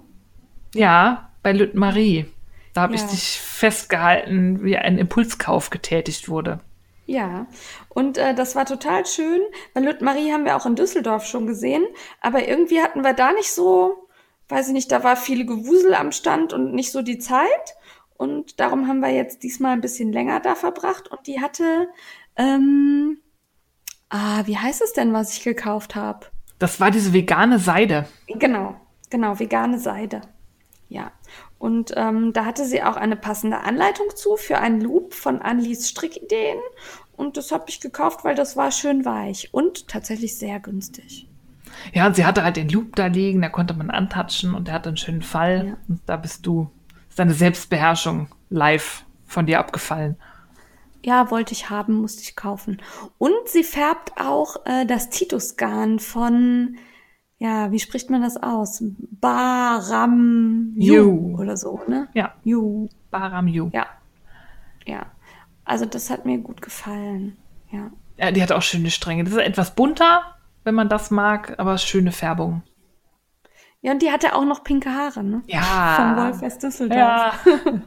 Ja, 0.74 1.30
bei 1.44 1.52
Lüt 1.52 1.76
Marie. 1.76 2.26
Da 2.74 2.82
habe 2.82 2.96
ja. 2.96 3.04
ich 3.04 3.10
dich 3.10 3.40
festgehalten, 3.40 4.64
wie 4.64 4.78
ein 4.78 4.98
Impulskauf 4.98 5.70
getätigt 5.70 6.28
wurde. 6.28 6.60
Ja, 7.06 7.48
und 7.90 8.18
äh, 8.18 8.34
das 8.34 8.56
war 8.56 8.66
total 8.66 9.06
schön. 9.06 9.42
Bei 9.74 9.82
Lüt 9.82 10.02
Marie 10.02 10.32
haben 10.32 10.46
wir 10.46 10.56
auch 10.56 10.66
in 10.66 10.76
Düsseldorf 10.76 11.26
schon 11.26 11.48
gesehen, 11.48 11.86
aber 12.22 12.48
irgendwie 12.48 12.82
hatten 12.82 13.04
wir 13.04 13.14
da 13.14 13.34
nicht 13.34 13.52
so, 13.52 14.08
weiß 14.48 14.68
ich 14.68 14.74
nicht, 14.74 14.92
da 14.92 15.04
war 15.04 15.18
viel 15.18 15.46
Gewusel 15.46 15.94
am 15.94 16.12
Stand 16.12 16.54
und 16.54 16.74
nicht 16.74 16.92
so 16.92 17.02
die 17.02 17.20
Zeit. 17.20 17.76
Und 18.16 18.60
darum 18.60 18.88
haben 18.88 19.02
wir 19.02 19.10
jetzt 19.10 19.44
diesmal 19.44 19.74
ein 19.74 19.82
bisschen 19.82 20.14
länger 20.14 20.40
da 20.40 20.56
verbracht. 20.56 21.10
Und 21.10 21.28
die 21.28 21.42
hatte, 21.42 21.90
ähm, 22.38 23.18
ah, 24.10 24.44
wie 24.46 24.58
heißt 24.58 24.82
es 24.82 24.94
denn, 24.94 25.12
was 25.12 25.36
ich 25.36 25.44
gekauft 25.44 25.96
habe? 25.96 26.28
Das 26.58 26.80
war 26.80 26.90
diese 26.90 27.12
vegane 27.12 27.60
Seide. 27.60 28.08
Genau, 28.28 28.76
genau, 29.10 29.40
vegane 29.40 29.78
Seide. 29.78 30.22
Ja. 30.88 31.12
Und 31.64 31.94
ähm, 31.96 32.34
da 32.34 32.44
hatte 32.44 32.66
sie 32.66 32.84
auch 32.84 32.98
eine 32.98 33.16
passende 33.16 33.62
Anleitung 33.62 34.08
zu 34.18 34.36
für 34.36 34.58
einen 34.58 34.82
Loop 34.82 35.14
von 35.14 35.42
Anlis 35.42 35.88
Strickideen. 35.88 36.58
Und 37.16 37.38
das 37.38 37.54
habe 37.54 37.64
ich 37.70 37.80
gekauft, 37.80 38.26
weil 38.26 38.36
das 38.36 38.58
war 38.58 38.70
schön 38.70 39.06
weich 39.06 39.48
und 39.54 39.88
tatsächlich 39.88 40.38
sehr 40.38 40.60
günstig. 40.60 41.26
Ja, 41.94 42.06
und 42.06 42.18
sie 42.18 42.26
hatte 42.26 42.44
halt 42.44 42.58
den 42.58 42.68
Loop 42.68 42.98
da 42.98 43.06
liegen, 43.06 43.42
da 43.42 43.48
konnte 43.48 43.74
man 43.76 43.92
antatschen 43.92 44.56
und 44.56 44.68
der 44.68 44.74
hatte 44.74 44.90
einen 44.90 44.98
schönen 44.98 45.22
Fall. 45.22 45.68
Ja. 45.68 45.78
Und 45.88 46.02
da 46.06 46.18
bist 46.18 46.46
du, 46.46 46.70
ist 47.08 47.18
deine 47.18 47.34
Selbstbeherrschung 47.34 48.28
live 48.50 49.06
von 49.26 49.46
dir 49.46 49.60
abgefallen. 49.60 50.18
Ja, 51.02 51.32
wollte 51.32 51.54
ich 51.54 51.70
haben, 51.70 51.94
musste 51.94 52.24
ich 52.24 52.36
kaufen. 52.36 52.82
Und 53.18 53.48
sie 53.48 53.64
färbt 53.64 54.20
auch 54.20 54.66
äh, 54.66 54.86
das 54.86 55.10
Titusgarn 55.12 56.00
von, 56.00 56.76
ja, 57.44 57.74
wie 57.74 57.80
spricht 57.80 58.10
man 58.10 58.22
das 58.22 58.42
aus? 58.42 58.82
Baram 59.20 60.72
Yu. 60.78 61.38
oder 61.38 61.58
so, 61.58 61.82
ne? 61.90 62.08
Ja, 62.14 62.36
Yu. 62.46 62.88
Baram 63.12 63.50
Yu. 63.50 63.70
Ja. 63.74 63.86
Ja. 64.86 65.08
Also 65.66 65.84
das 65.86 66.10
hat 66.10 66.26
mir 66.26 66.38
gut 66.38 66.62
gefallen. 66.62 67.36
Ja. 67.70 67.92
Ja, 68.16 68.32
die 68.32 68.42
hat 68.42 68.54
auch 68.54 68.62
schöne 68.62 68.92
Stränge. 68.92 69.26
Das 69.26 69.34
ist 69.34 69.40
etwas 69.40 69.76
bunter, 69.76 70.22
wenn 70.64 70.74
man 70.74 70.88
das 70.88 71.12
mag, 71.12 71.56
aber 71.60 71.78
schöne 71.78 72.14
Färbung. 72.14 72.64
Ja, 73.82 73.92
und 73.92 74.02
die 74.02 74.12
hatte 74.12 74.36
auch 74.36 74.46
noch 74.46 74.64
pinke 74.64 74.92
Haare, 74.92 75.22
ne? 75.22 75.42
Ja. 75.48 75.96
Von 75.98 76.16
Wolfers 76.16 76.60
Düsseldorf. 76.60 76.98
Ja. 76.98 77.34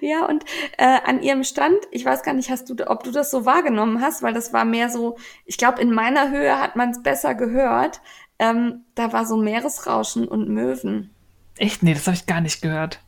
Ja, 0.00 0.26
und 0.26 0.44
äh, 0.78 0.98
an 1.04 1.22
ihrem 1.22 1.44
Stand, 1.44 1.78
ich 1.90 2.04
weiß 2.04 2.22
gar 2.22 2.34
nicht, 2.34 2.50
hast 2.50 2.68
du, 2.68 2.90
ob 2.90 3.04
du 3.04 3.10
das 3.10 3.30
so 3.30 3.44
wahrgenommen 3.44 4.00
hast, 4.00 4.22
weil 4.22 4.34
das 4.34 4.52
war 4.52 4.64
mehr 4.64 4.88
so, 4.88 5.16
ich 5.44 5.58
glaube, 5.58 5.80
in 5.80 5.92
meiner 5.92 6.30
Höhe 6.30 6.58
hat 6.58 6.74
man 6.74 6.90
es 6.90 7.02
besser 7.02 7.34
gehört. 7.34 8.00
Ähm, 8.38 8.84
da 8.94 9.12
war 9.12 9.26
so 9.26 9.36
Meeresrauschen 9.36 10.28
und 10.28 10.48
Möwen. 10.48 11.10
Echt? 11.56 11.82
Nee, 11.82 11.94
das 11.94 12.06
habe 12.06 12.16
ich 12.16 12.26
gar 12.26 12.40
nicht 12.40 12.60
gehört. 12.60 13.00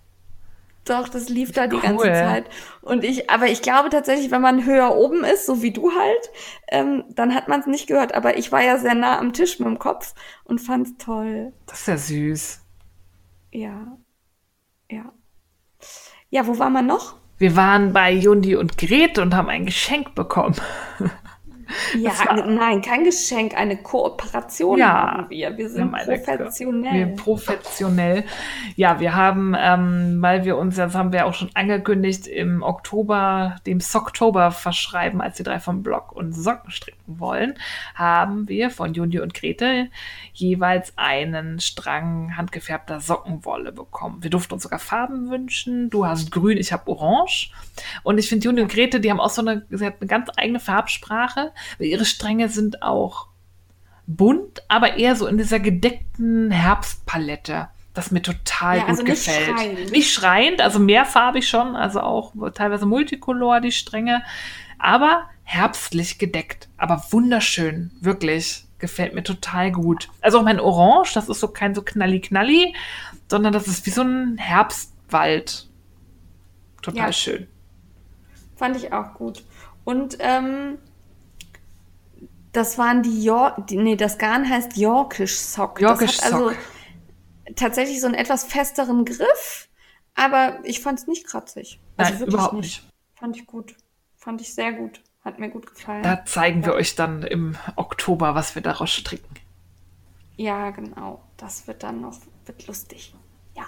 Doch, 0.84 1.08
das 1.10 1.28
lief 1.28 1.52
da 1.52 1.66
die 1.66 1.76
Cool. 1.76 1.82
ganze 1.82 2.04
Zeit. 2.06 2.46
Und 2.80 3.04
ich, 3.04 3.28
aber 3.28 3.48
ich 3.48 3.60
glaube 3.60 3.90
tatsächlich, 3.90 4.30
wenn 4.30 4.40
man 4.40 4.64
höher 4.64 4.94
oben 4.96 5.22
ist, 5.22 5.44
so 5.44 5.60
wie 5.60 5.70
du 5.70 5.90
halt, 5.92 6.30
ähm, 6.68 7.04
dann 7.10 7.34
hat 7.34 7.46
man 7.48 7.60
es 7.60 7.66
nicht 7.66 7.86
gehört. 7.88 8.14
Aber 8.14 8.38
ich 8.38 8.52
war 8.52 8.62
ja 8.62 8.78
sehr 8.78 8.94
nah 8.94 9.18
am 9.18 9.34
Tisch 9.34 9.58
mit 9.58 9.68
dem 9.68 9.78
Kopf 9.78 10.14
und 10.44 10.60
fand's 10.60 10.94
toll. 10.98 11.52
Das 11.66 11.80
ist 11.80 11.88
ja 11.88 11.96
süß. 11.98 12.60
Ja. 13.52 13.98
Ja. 14.90 15.12
Ja, 16.30 16.46
wo 16.46 16.58
war 16.58 16.70
man 16.70 16.86
noch? 16.86 17.16
Wir 17.36 17.54
waren 17.54 17.92
bei 17.92 18.10
Jundi 18.10 18.56
und 18.56 18.78
Grete 18.78 19.20
und 19.20 19.34
haben 19.34 19.48
ein 19.50 19.66
Geschenk 19.66 20.14
bekommen. 20.14 20.56
Ja, 21.98 22.10
war- 22.26 22.46
nein, 22.46 22.82
kein 22.82 23.04
Geschenk, 23.04 23.54
eine 23.56 23.76
Kooperation 23.76 24.78
Ja, 24.78 25.12
haben 25.12 25.30
wir. 25.30 25.56
Wir 25.56 25.68
sind 25.68 25.94
eine- 25.94 26.18
professionell. 26.18 26.92
Wir 26.94 27.06
professionell. 27.16 28.24
Ja, 28.76 29.00
wir 29.00 29.14
haben, 29.14 29.54
ähm, 29.58 30.18
weil 30.20 30.44
wir 30.44 30.56
uns, 30.56 30.76
das 30.76 30.94
haben 30.94 31.12
wir 31.12 31.26
auch 31.26 31.34
schon 31.34 31.50
angekündigt, 31.54 32.26
im 32.26 32.62
Oktober, 32.62 33.56
dem 33.66 33.80
Socktober 33.80 34.50
verschreiben, 34.50 35.20
als 35.20 35.36
die 35.36 35.42
drei 35.42 35.58
vom 35.60 35.82
Blog 35.82 36.12
und 36.12 36.32
Socken 36.32 36.70
stricken 37.08 37.20
wollen, 37.20 37.54
haben 37.94 38.48
wir 38.48 38.70
von 38.70 38.94
Jundi 38.94 39.20
und 39.20 39.34
Grete 39.34 39.88
jeweils 40.32 40.92
einen 40.96 41.60
Strang 41.60 42.36
handgefärbter 42.36 43.00
Sockenwolle 43.00 43.72
bekommen. 43.72 44.22
Wir 44.22 44.30
durften 44.30 44.54
uns 44.54 44.62
sogar 44.62 44.78
Farben 44.78 45.30
wünschen. 45.30 45.90
Du 45.90 46.06
hast 46.06 46.30
grün, 46.30 46.58
ich 46.58 46.72
habe 46.72 46.90
orange. 46.90 47.50
Und 48.02 48.18
ich 48.18 48.28
finde, 48.28 48.44
Jundi 48.46 48.62
und 48.62 48.70
Grete, 48.70 49.00
die 49.00 49.10
haben 49.10 49.20
auch 49.20 49.30
so 49.30 49.42
eine, 49.42 49.64
sie 49.70 49.86
hat 49.86 49.96
eine 50.00 50.08
ganz 50.08 50.28
eigene 50.36 50.60
Farbsprache. 50.60 51.52
Ihre 51.78 52.04
Stränge 52.04 52.48
sind 52.48 52.82
auch 52.82 53.28
bunt, 54.06 54.62
aber 54.68 54.96
eher 54.96 55.16
so 55.16 55.26
in 55.26 55.36
dieser 55.36 55.60
gedeckten 55.60 56.50
Herbstpalette, 56.50 57.68
das 57.92 58.10
mir 58.10 58.22
total 58.22 58.76
Ja, 58.78 58.82
gut 58.82 58.90
also 58.90 59.02
nicht 59.02 59.26
gefällt. 59.26 59.58
schreiend. 59.58 59.92
Nicht 59.92 60.12
schreiend, 60.12 60.60
also 60.62 60.78
mehrfarbig 60.78 61.46
schon, 61.46 61.76
also 61.76 62.00
auch 62.00 62.32
teilweise 62.54 62.86
Multicolor 62.86 63.60
die 63.60 63.72
Stränge, 63.72 64.22
aber 64.78 65.28
herbstlich 65.42 66.18
gedeckt, 66.18 66.68
aber 66.76 67.04
wunderschön, 67.10 67.90
wirklich. 68.00 68.64
Gefällt 68.78 69.12
mir 69.12 69.24
total 69.24 69.72
gut. 69.72 70.08
Also 70.20 70.38
auch 70.38 70.44
mein 70.44 70.60
Orange, 70.60 71.12
das 71.14 71.28
ist 71.28 71.40
so 71.40 71.48
kein 71.48 71.74
so 71.74 71.82
knalli-knalli, 71.82 72.76
sondern 73.28 73.52
das 73.52 73.66
ist 73.66 73.84
wie 73.86 73.90
so 73.90 74.02
ein 74.02 74.38
Herbstwald. 74.38 75.68
Total 76.82 77.06
Ja. 77.06 77.12
schön. 77.12 77.48
Fand 78.54 78.76
ich 78.76 78.92
auch 78.92 79.14
gut. 79.14 79.42
Und 79.84 80.18
ähm, 80.20 80.78
das 82.52 82.78
waren 82.78 83.02
die 83.02 83.22
York, 83.24 83.66
die, 83.66 83.76
nee, 83.78 83.96
das 83.96 84.18
Garn 84.18 84.48
heißt 84.48 84.76
Yorkish 84.76 85.36
Sock. 85.38 85.80
Yorkish 85.80 86.16
das 86.18 86.26
hat 86.26 86.32
also 86.34 86.50
Sock. 86.50 86.58
tatsächlich 87.56 88.00
so 88.00 88.06
einen 88.06 88.14
etwas 88.14 88.44
festeren 88.44 89.04
Griff, 89.04 89.68
aber 90.14 90.58
ich 90.64 90.80
fand 90.80 90.98
es 91.00 91.06
nicht 91.06 91.26
kratzig. 91.26 91.80
Also 91.96 92.10
Nein, 92.12 92.20
wirklich 92.20 92.34
überhaupt 92.34 92.54
nicht. 92.54 92.82
Fand 93.14 93.36
ich 93.36 93.46
gut. 93.46 93.74
Fand 94.28 94.42
ich 94.42 94.52
sehr 94.52 94.74
gut. 94.74 95.00
Hat 95.24 95.38
mir 95.38 95.48
gut 95.48 95.66
gefallen. 95.66 96.02
Da 96.02 96.22
zeigen 96.26 96.62
wir 96.66 96.74
euch 96.74 96.94
dann 96.94 97.22
im 97.22 97.56
Oktober, 97.76 98.34
was 98.34 98.54
wir 98.54 98.60
daraus 98.60 98.90
stricken. 98.90 99.34
Ja, 100.36 100.68
genau. 100.68 101.22
Das 101.38 101.66
wird 101.66 101.82
dann 101.82 102.02
noch, 102.02 102.18
wird 102.44 102.66
lustig. 102.66 103.14
Ja. 103.56 103.64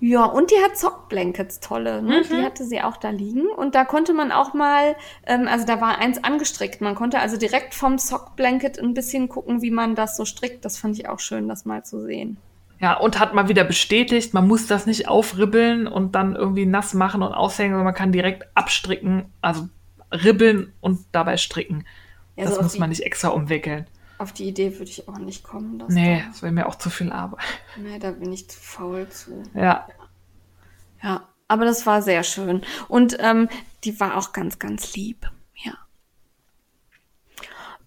Ja, 0.00 0.24
und 0.24 0.50
die 0.50 0.54
hat 0.64 0.78
Sockblankets, 0.78 1.60
tolle. 1.60 2.00
Ne? 2.00 2.22
Die 2.22 2.42
hatte 2.42 2.64
sie 2.64 2.80
auch 2.80 2.96
da 2.96 3.10
liegen. 3.10 3.50
Und 3.50 3.74
da 3.74 3.84
konnte 3.84 4.14
man 4.14 4.32
auch 4.32 4.54
mal, 4.54 4.96
ähm, 5.26 5.46
also 5.48 5.66
da 5.66 5.82
war 5.82 5.98
eins 5.98 6.24
angestrickt. 6.24 6.80
Man 6.80 6.94
konnte 6.94 7.18
also 7.18 7.36
direkt 7.36 7.74
vom 7.74 7.98
Sockblanket 7.98 8.78
ein 8.78 8.94
bisschen 8.94 9.28
gucken, 9.28 9.60
wie 9.60 9.70
man 9.70 9.96
das 9.96 10.16
so 10.16 10.24
strickt. 10.24 10.64
Das 10.64 10.78
fand 10.78 10.98
ich 10.98 11.10
auch 11.10 11.20
schön, 11.20 11.46
das 11.46 11.66
mal 11.66 11.84
zu 11.84 12.00
sehen. 12.00 12.38
Ja, 12.80 12.94
und 12.96 13.18
hat 13.18 13.34
mal 13.34 13.48
wieder 13.48 13.64
bestätigt, 13.64 14.34
man 14.34 14.46
muss 14.46 14.66
das 14.68 14.86
nicht 14.86 15.08
aufribbeln 15.08 15.86
und 15.88 16.14
dann 16.14 16.36
irgendwie 16.36 16.64
nass 16.66 16.94
machen 16.94 17.22
und 17.22 17.32
aushängen, 17.32 17.72
sondern 17.72 17.86
man 17.86 17.94
kann 17.94 18.12
direkt 18.12 18.46
abstricken, 18.54 19.32
also 19.40 19.68
ribbeln 20.12 20.72
und 20.80 21.00
dabei 21.12 21.36
stricken. 21.38 21.84
Ja, 22.36 22.44
das 22.44 22.54
so 22.54 22.62
muss 22.62 22.72
die- 22.74 22.78
man 22.78 22.90
nicht 22.90 23.02
extra 23.02 23.28
umwickeln. 23.28 23.86
Auf 24.18 24.32
die 24.32 24.48
Idee 24.48 24.72
würde 24.78 24.90
ich 24.90 25.08
auch 25.08 25.18
nicht 25.18 25.42
kommen. 25.44 25.78
Dass 25.78 25.88
Nee, 25.92 26.20
Da, 26.20 26.28
das 26.28 26.42
wäre 26.42 26.52
mir 26.52 26.66
auch 26.66 26.74
zu 26.76 26.88
viel 26.90 27.10
Arbeit. 27.12 27.40
nee, 27.76 27.98
da 27.98 28.10
bin 28.12 28.32
ich 28.32 28.48
zu 28.48 28.58
faul 28.60 29.08
zu. 29.08 29.42
Ja, 29.54 29.86
Ja, 31.02 31.28
aber 31.48 31.64
das 31.64 31.86
war 31.86 32.02
sehr 32.02 32.22
schön. 32.24 32.62
Und 32.88 33.16
ähm, 33.20 33.48
die 33.84 33.98
war 34.00 34.16
auch 34.16 34.32
ganz, 34.32 34.58
ganz 34.58 34.94
lieb. 34.96 35.30
Ja. 35.54 35.72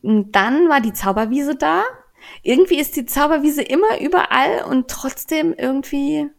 Und 0.02 0.32
dann 0.34 0.70
war 0.70 0.82
die 0.82 0.94
Zauberwiese 0.94 1.56
da. 1.56 1.84
Irgendwie 2.44 2.80
ist 2.80 2.96
die 2.96 3.06
Zauberwiese 3.06 3.62
immer 3.62 4.00
überall 4.00 4.64
und 4.70 4.88
trotzdem 4.90 5.54
irgendwie. 5.58 6.30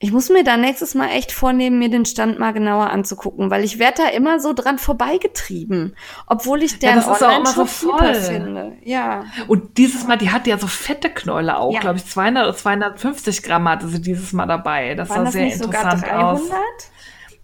Ich 0.00 0.12
muss 0.12 0.28
mir 0.28 0.44
da 0.44 0.58
nächstes 0.58 0.94
Mal 0.94 1.10
echt 1.10 1.32
vornehmen, 1.32 1.78
mir 1.78 1.88
den 1.88 2.04
Stand 2.04 2.38
mal 2.38 2.52
genauer 2.52 2.90
anzugucken, 2.90 3.50
weil 3.50 3.64
ich 3.64 3.78
werde 3.78 4.02
da 4.02 4.08
immer 4.10 4.38
so 4.38 4.52
dran 4.52 4.78
vorbeigetrieben, 4.78 5.96
obwohl 6.26 6.62
ich 6.62 6.78
das 6.78 7.06
ist 7.06 7.22
auch 7.22 7.38
immer 7.38 7.46
so 7.46 7.64
finde. 7.64 8.76
Ja, 8.82 9.24
und 9.48 9.78
dieses 9.78 10.06
Mal, 10.06 10.18
die 10.18 10.30
hatte 10.30 10.50
ja 10.50 10.58
so 10.58 10.66
fette 10.66 11.08
Knäule 11.08 11.56
auch, 11.56 11.72
Ja. 11.72 11.80
glaube 11.80 11.96
ich, 11.98 12.04
200 12.06 12.44
oder 12.48 12.56
250 12.56 13.42
Gramm 13.44 13.66
hatte 13.68 13.88
sie 13.88 14.02
dieses 14.02 14.32
Mal 14.34 14.46
dabei. 14.46 14.94
Das 14.94 15.08
waren 15.08 15.18
sah 15.20 15.24
das 15.24 15.32
sehr 15.32 15.44
nicht 15.44 15.58
sogar 15.58 15.84
interessant 15.84 16.12
300? 16.12 16.34
aus. 16.34 16.42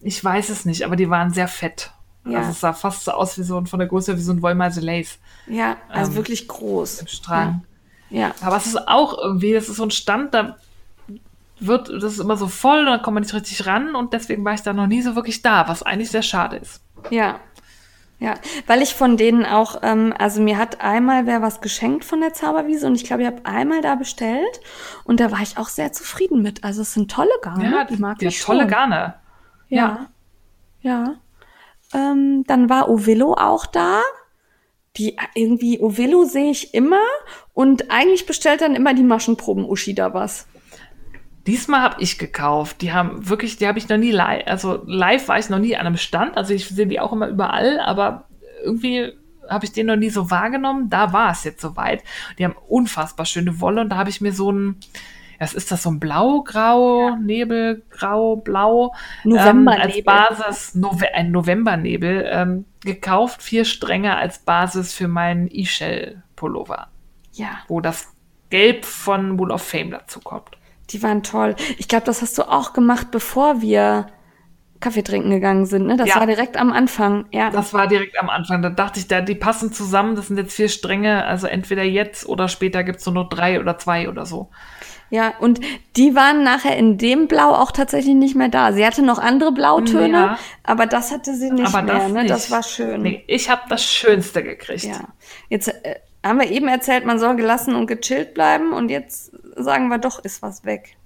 Ich 0.03 0.23
weiß 0.23 0.51
es 0.51 0.65
nicht, 0.67 0.85
aber 0.85 0.97
die 0.97 1.09
waren 1.09 1.31
sehr 1.33 1.49
fett. 1.49 1.93
Ja. 2.25 2.39
Also 2.39 2.51
es 2.51 2.61
sah 2.61 2.73
fast 2.73 3.05
so 3.05 3.13
aus 3.13 3.39
wie 3.39 3.43
so 3.43 3.57
ein, 3.57 3.67
von 3.67 3.79
der 3.79 3.89
Größe 3.89 4.17
wie 4.17 4.21
so 4.21 4.33
ein 4.33 4.43
Wollmeise 4.43 4.81
Lace 4.81 5.19
Ja, 5.47 5.77
also 5.89 6.11
Ähm, 6.13 6.17
wirklich 6.19 6.47
groß. 6.49 7.01
im 7.01 7.07
Strang. 7.07 7.65
Ja. 8.11 8.33
Aber 8.43 8.57
es 8.57 8.67
ist 8.67 8.89
auch 8.89 9.17
irgendwie, 9.19 9.53
das 9.55 9.69
ist 9.69 9.77
so 9.77 9.85
ein 9.85 9.91
Stand, 9.91 10.35
da 10.35 10.57
wird, 11.61 11.89
das 11.89 12.15
ist 12.15 12.19
immer 12.21 12.37
so 12.37 12.49
voll, 12.49 12.85
da 12.87 12.99
kommt 12.99 13.15
man 13.15 13.23
nicht 13.23 13.35
richtig 13.35 13.67
ran 13.67 13.95
und 13.95 14.13
deswegen 14.13 14.45
war 14.45 14.55
ich 14.55 14.63
da 14.63 14.73
noch 14.73 14.87
nie 14.87 15.03
so 15.03 15.15
wirklich 15.15 15.43
da, 15.43 15.69
was 15.69 15.83
eigentlich 15.83 16.11
sehr 16.11 16.23
schade 16.23 16.57
ist. 16.57 16.81
Ja. 17.11 17.39
Ja, 18.19 18.35
weil 18.67 18.83
ich 18.83 18.95
von 18.95 19.17
denen 19.17 19.47
auch, 19.47 19.79
ähm, 19.83 20.13
also 20.19 20.43
mir 20.43 20.59
hat 20.59 20.83
einmal 20.83 21.25
wer 21.25 21.41
was 21.41 21.63
geschenkt 21.63 22.05
von 22.05 22.21
der 22.21 22.35
Zauberwiese 22.35 22.87
und 22.87 22.95
ich 22.95 23.05
glaube, 23.05 23.23
ich 23.23 23.27
habe 23.27 23.47
einmal 23.47 23.81
da 23.81 23.95
bestellt 23.95 24.61
und 25.05 25.21
da 25.21 25.31
war 25.33 25.41
ich 25.41 25.57
auch 25.57 25.69
sehr 25.69 25.91
zufrieden 25.95 26.43
mit. 26.43 26.63
Also 26.63 26.83
es 26.83 26.93
sind 26.93 27.11
tolle 27.11 27.31
Garne, 27.41 27.71
Ja, 27.71 27.85
die 27.85 27.97
mag 27.97 28.19
die 28.19 28.27
ich 28.27 28.43
tolle 28.43 28.61
schon. 28.63 28.69
Garne. 28.69 29.15
Ja. 29.71 30.09
Ja. 30.83 31.15
Ähm, 31.93 32.45
dann 32.47 32.69
war 32.69 32.89
Ovillo 32.89 33.35
auch 33.35 33.67
da. 33.67 34.03
Die 34.97 35.17
irgendwie, 35.35 35.79
Ovillo 35.81 36.25
sehe 36.25 36.51
ich 36.51 36.75
immer 36.75 37.03
und 37.55 37.91
eigentlich 37.93 38.27
bestellt 38.27 38.61
dann 38.61 38.75
immer 38.75 38.93
die 38.93 39.05
Maschenproben 39.05 39.65
Uschi 39.65 39.95
da 39.95 40.13
was. 40.15 40.49
Diesmal 41.47 41.81
habe 41.81 42.03
ich 42.03 42.19
gekauft. 42.19 42.83
Die 42.83 42.93
haben 42.93 43.29
wirklich, 43.29 43.57
die 43.57 43.69
habe 43.69 43.79
ich 43.79 43.89
noch 43.89 43.97
nie 43.97 44.11
live, 44.11 44.43
also 44.47 44.83
live 44.87 45.29
war 45.29 45.39
ich 45.39 45.49
noch 45.49 45.61
nie 45.61 45.77
an 45.77 45.87
einem 45.87 45.97
Stand. 45.97 46.37
Also 46.37 46.55
ich 46.55 46.69
sehe 46.69 46.89
die 46.89 46.99
auch 46.99 47.13
immer 47.13 47.29
überall, 47.29 47.79
aber 47.81 48.27
irgendwie 48.65 49.13
habe 49.49 49.65
ich 49.65 49.73
den 49.73 49.87
noch 49.87 49.97
nie 49.97 50.11
so 50.11 50.31
wahrgenommen. 50.31 50.91
Da 50.91 51.13
war 51.13 51.31
es 51.31 51.45
jetzt 51.45 51.61
soweit. 51.61 52.03
Die 52.39 52.45
haben 52.45 52.57
unfassbar 52.69 53.27
schöne 53.27 53.61
Wolle 53.61 53.81
und 53.81 53.91
da 53.91 53.97
habe 53.97 54.11
ich 54.11 54.21
mir 54.21 54.33
so 54.33 54.51
ein, 54.53 54.77
was 55.41 55.55
ist 55.55 55.73
das, 55.73 55.83
so 55.83 55.91
ein 55.91 55.99
Blau-Grau, 55.99 57.17
Nebelgrau, 57.17 58.37
Blau 58.37 58.93
ähm, 59.25 59.33
als 59.33 59.45
Novembernebel. 59.47 60.03
Basis, 60.05 60.75
Nove 60.75 61.15
ein 61.15 61.31
Novembernebel 61.33 62.29
ähm, 62.31 62.65
gekauft. 62.85 63.43
Vier 63.43 63.65
Stränge 63.65 64.17
als 64.17 64.41
Basis 64.41 64.93
für 64.95 65.09
meinen 65.09 65.49
E-Shell-Pullover, 65.51 66.89
Ja. 67.33 67.49
wo 67.69 67.81
das 67.81 68.09
Gelb 68.51 68.85
von 68.85 69.39
Wool 69.39 69.51
of 69.51 69.63
Fame 69.63 69.91
dazu 69.91 70.21
kommt. 70.21 70.51
Die 70.91 71.03
waren 71.03 71.23
toll. 71.23 71.55
Ich 71.79 71.89
glaube, 71.89 72.05
das 72.05 72.21
hast 72.21 72.37
du 72.37 72.43
auch 72.49 72.73
gemacht, 72.73 73.11
bevor 73.11 73.63
wir 73.63 74.09
Kaffee 74.81 75.03
trinken 75.03 75.31
gegangen 75.31 75.67
sind, 75.67 75.87
ne? 75.87 75.97
Das 75.97 76.09
Ja. 76.09 76.17
war 76.17 76.27
direkt 76.27 76.57
am 76.57 76.73
Anfang, 76.73 77.27
ja. 77.31 77.51
Das 77.51 77.75
war 77.75 77.87
direkt 77.87 78.19
am 78.19 78.31
Anfang. 78.31 78.63
Da 78.63 78.71
dachte 78.71 78.99
ich, 78.99 79.07
da, 79.07 79.21
die 79.21 79.35
passen 79.35 79.73
zusammen. 79.73 80.17
Das 80.17 80.29
sind 80.29 80.39
jetzt 80.39 80.55
vier 80.55 80.69
Stränge. 80.71 81.25
Also 81.27 81.47
entweder 81.47 81.83
jetzt 81.83 82.27
oder 82.27 82.49
später 82.49 82.83
gibt's 82.83 83.05
nur 83.07 83.15
noch 83.15 83.29
drei 83.29 83.61
oder 83.61 83.77
zwei 83.79 84.09
oder 84.09 84.25
so. 84.27 84.51
Ja, 85.11 85.35
und 85.41 85.61
die 85.97 86.15
waren 86.15 86.45
nachher 86.45 86.77
in 86.77 86.97
dem 86.97 87.27
Blau 87.27 87.53
auch 87.53 87.73
tatsächlich 87.73 88.15
nicht 88.15 88.37
mehr 88.37 88.49
da. 88.49 88.73
Sie 88.73 88.87
hatte 88.87 89.03
noch 89.03 89.19
andere 89.19 89.51
Blautöne, 89.53 90.09
Ja. 90.19 90.39
aber 90.63 90.87
das 90.87 91.11
hatte 91.11 91.35
sie 91.35 91.51
nicht 91.51 91.67
Aber 91.67 91.83
mehr, 91.83 91.95
das 91.99 92.13
ne? 92.13 92.23
nicht. 92.23 92.31
Das 92.31 92.51
war 92.51 92.63
schön. 92.63 93.03
Nee, 93.03 93.25
ich 93.27 93.51
habe 93.51 93.63
das 93.69 93.85
Schönste 93.85 94.43
gekriegt. 94.45 94.85
Ja. 94.85 95.09
Jetzt 95.49 95.69
äh, 95.69 95.97
haben 96.25 96.39
wir 96.39 96.51
eben 96.51 96.69
erzählt, 96.69 97.05
man 97.07 97.19
soll 97.19 97.35
gelassen 97.35 97.75
und 97.75 97.87
gechillt 97.89 98.35
bleiben 98.35 98.73
und 98.73 98.89
jetzt 98.89 99.33
sagen 99.57 99.89
wir 99.89 99.99
doch, 99.99 100.21
ist 100.25 100.43
was 100.43 100.65
weg. 100.65 100.97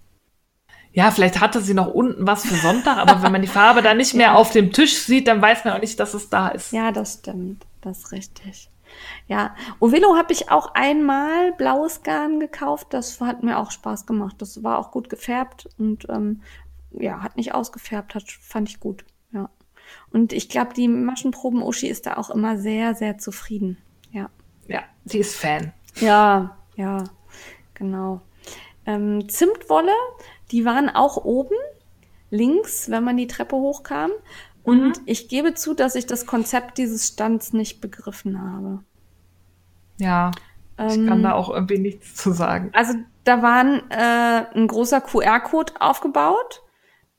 Ja, 0.93 1.11
vielleicht 1.11 1.41
hatte 1.41 1.61
sie 1.61 1.75
noch 1.75 1.89
unten 1.89 2.27
was 2.27 2.47
für 2.47 2.55
Sonntag, 2.57 2.99
aber 2.99 3.23
wenn 3.23 3.33
man 3.33 3.43
die 3.43 3.49
Farbe 3.49 3.81
dann 3.83 3.97
nicht 3.97 4.15
mehr 4.15 4.37
auf 4.37 4.51
dem 4.53 4.71
Tisch 4.73 4.97
sieht, 4.99 5.27
dann 5.29 5.41
weiß 5.43 5.65
man 5.65 5.75
auch 5.75 5.81
nicht, 5.81 5.99
dass 5.99 6.15
es 6.15 6.29
da 6.29 6.49
ist. 6.49 6.73
Ja, 6.73 6.93
das 6.93 7.15
stimmt. 7.15 7.65
Das 7.81 7.99
ist 7.99 8.13
richtig. 8.13 8.69
Ja, 9.27 9.55
Ovelo 9.81 10.17
habe 10.17 10.33
ich 10.33 10.51
auch 10.51 10.75
einmal 10.75 11.53
blaues 11.53 12.03
Garn 12.03 12.41
gekauft. 12.41 12.89
Das 12.91 13.21
hat 13.21 13.43
mir 13.43 13.59
auch 13.59 13.71
Spaß 13.71 14.07
gemacht. 14.07 14.37
Das 14.39 14.63
war 14.63 14.79
auch 14.79 14.91
gut 14.91 15.09
gefärbt 15.09 15.69
und 15.79 16.07
ähm, 16.11 16.43
ja, 16.91 17.23
hat 17.23 17.37
nicht 17.37 17.55
ausgefärbt, 17.55 18.15
hat, 18.15 18.31
fand 18.31 18.69
ich 18.69 18.81
gut. 18.81 19.05
Ja. 19.33 19.51
Und 20.13 20.33
ich 20.33 20.49
glaube, 20.49 20.75
die 20.75 20.89
Maschenproben-Uschi 20.89 21.89
ist 21.89 22.07
da 22.07 22.17
auch 22.17 22.31
immer 22.31 22.59
sehr, 22.59 22.95
sehr 22.95 23.19
zufrieden. 23.19 23.79
Ja. 24.13 24.31
Ja, 24.69 24.83
sie 25.05 25.19
ist 25.19 25.37
Fan. 25.37 25.73
Ja, 25.97 26.57
ja, 26.77 27.05
genau. 27.75 28.21
Ähm, 28.87 29.29
Zimtwolle, 29.29 29.93
die 30.51 30.65
waren 30.65 30.91
auch 30.91 31.25
oben, 31.25 31.57
links, 32.31 32.91
wenn 32.91 33.05
man 33.05 33.17
die 33.17 33.27
Treppe 33.27 33.57
hochkam. 33.57 34.11
Und 34.63 35.03
ich 35.05 35.29
gebe 35.29 35.55
zu, 35.55 35.75
dass 35.75 35.95
ich 35.95 36.07
das 36.07 36.25
Konzept 36.25 36.79
dieses 36.79 37.07
Stands 37.09 37.53
nicht 37.53 37.83
begriffen 37.83 38.41
habe. 38.41 38.83
Ja, 39.99 40.31
ich 40.79 40.97
Ähm, 40.97 41.07
kann 41.07 41.23
da 41.23 41.33
auch 41.33 41.51
irgendwie 41.51 41.79
nichts 41.79 42.15
zu 42.15 42.33
sagen. 42.33 42.71
Also 42.73 42.95
da 43.25 43.43
war 43.43 43.61
ein, 43.61 43.91
äh, 43.91 44.47
ein 44.55 44.67
großer 44.67 45.01
QR-Code 45.01 45.75
aufgebaut, 45.81 46.63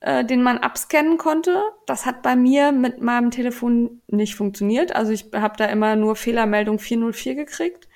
äh, 0.01 0.25
den 0.25 0.43
man 0.43 0.57
abscannen 0.57 1.17
konnte. 1.17 1.63
Das 1.85 2.05
hat 2.05 2.21
bei 2.21 2.35
mir 2.35 2.71
mit 2.71 3.01
meinem 3.01 3.31
Telefon 3.31 4.01
nicht 4.07 4.35
funktioniert. 4.35 4.95
Also 4.95 5.11
ich 5.11 5.31
habe 5.33 5.55
da 5.57 5.65
immer 5.65 5.95
nur 5.95 6.15
Fehlermeldung 6.15 6.79
404 6.79 7.35
gekriegt. 7.35 7.87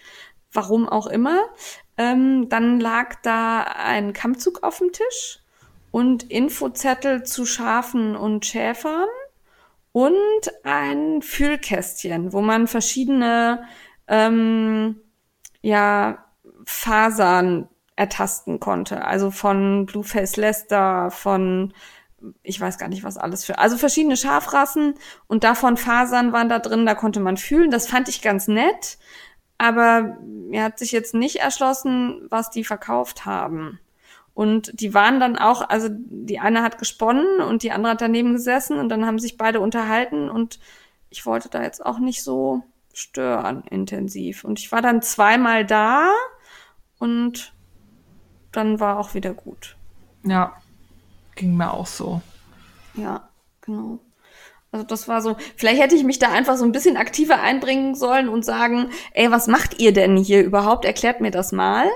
Warum 0.51 0.87
auch 0.89 1.07
immer. 1.07 1.39
Ähm, 1.97 2.49
dann 2.49 2.79
lag 2.79 3.15
da 3.21 3.61
ein 3.61 4.13
Kammzug 4.13 4.63
auf 4.63 4.79
dem 4.79 4.91
Tisch 4.91 5.39
und 5.91 6.23
Infozettel 6.31 7.23
zu 7.23 7.45
Schafen 7.45 8.15
und 8.15 8.45
Schäfern 8.45 9.07
und 9.91 10.51
ein 10.63 11.21
Fühlkästchen, 11.21 12.31
wo 12.31 12.41
man 12.41 12.67
verschiedene 12.67 13.63
ähm, 14.09 14.99
ja, 15.61 16.25
Fasern 16.65 17.69
ertasten 17.95 18.59
konnte. 18.59 19.05
Also 19.05 19.31
von 19.31 19.85
Blueface 19.85 20.37
Leicester, 20.37 21.11
von 21.11 21.73
ich 22.43 22.59
weiß 22.59 22.77
gar 22.77 22.89
nicht, 22.89 23.03
was 23.03 23.17
alles 23.17 23.45
für. 23.45 23.59
Also 23.59 23.77
verschiedene 23.77 24.17
Schafrassen 24.17 24.95
und 25.27 25.43
davon 25.43 25.77
Fasern 25.77 26.33
waren 26.33 26.49
da 26.49 26.59
drin, 26.59 26.85
da 26.85 26.95
konnte 26.95 27.19
man 27.19 27.37
fühlen. 27.37 27.71
Das 27.71 27.87
fand 27.87 28.09
ich 28.09 28.21
ganz 28.21 28.47
nett, 28.47 28.97
aber 29.57 30.17
mir 30.21 30.63
hat 30.63 30.79
sich 30.79 30.91
jetzt 30.91 31.13
nicht 31.13 31.37
erschlossen, 31.37 32.27
was 32.29 32.49
die 32.49 32.63
verkauft 32.63 33.25
haben. 33.25 33.79
Und 34.33 34.79
die 34.79 34.93
waren 34.93 35.19
dann 35.19 35.37
auch, 35.37 35.67
also 35.69 35.89
die 35.91 36.39
eine 36.39 36.61
hat 36.61 36.77
gesponnen 36.77 37.41
und 37.41 37.63
die 37.63 37.71
andere 37.71 37.93
hat 37.93 38.01
daneben 38.01 38.33
gesessen 38.33 38.79
und 38.79 38.89
dann 38.89 39.05
haben 39.05 39.19
sich 39.19 39.37
beide 39.37 39.59
unterhalten 39.59 40.29
und 40.29 40.59
ich 41.09 41.25
wollte 41.25 41.49
da 41.49 41.63
jetzt 41.63 41.85
auch 41.85 41.99
nicht 41.99 42.23
so 42.23 42.63
stören 42.99 43.63
intensiv. 43.63 44.43
Und 44.43 44.59
ich 44.59 44.71
war 44.71 44.81
dann 44.81 45.01
zweimal 45.01 45.65
da 45.65 46.11
und 46.97 47.53
dann 48.51 48.79
war 48.79 48.99
auch 48.99 49.13
wieder 49.13 49.33
gut. 49.33 49.77
Ja, 50.23 50.61
ging 51.35 51.55
mir 51.55 51.73
auch 51.73 51.87
so. 51.87 52.21
Ja, 52.95 53.29
genau. 53.61 53.99
Also 54.71 54.85
das 54.85 55.07
war 55.07 55.21
so, 55.23 55.35
vielleicht 55.55 55.81
hätte 55.81 55.95
ich 55.95 56.03
mich 56.03 56.19
da 56.19 56.31
einfach 56.31 56.55
so 56.55 56.63
ein 56.63 56.71
bisschen 56.71 56.95
aktiver 56.95 57.41
einbringen 57.41 57.95
sollen 57.95 58.29
und 58.29 58.45
sagen, 58.45 58.91
ey, 59.13 59.31
was 59.31 59.47
macht 59.47 59.79
ihr 59.79 59.93
denn 59.93 60.15
hier 60.15 60.43
überhaupt? 60.43 60.85
Erklärt 60.85 61.21
mir 61.21 61.31
das 61.31 61.51
mal. 61.51 61.87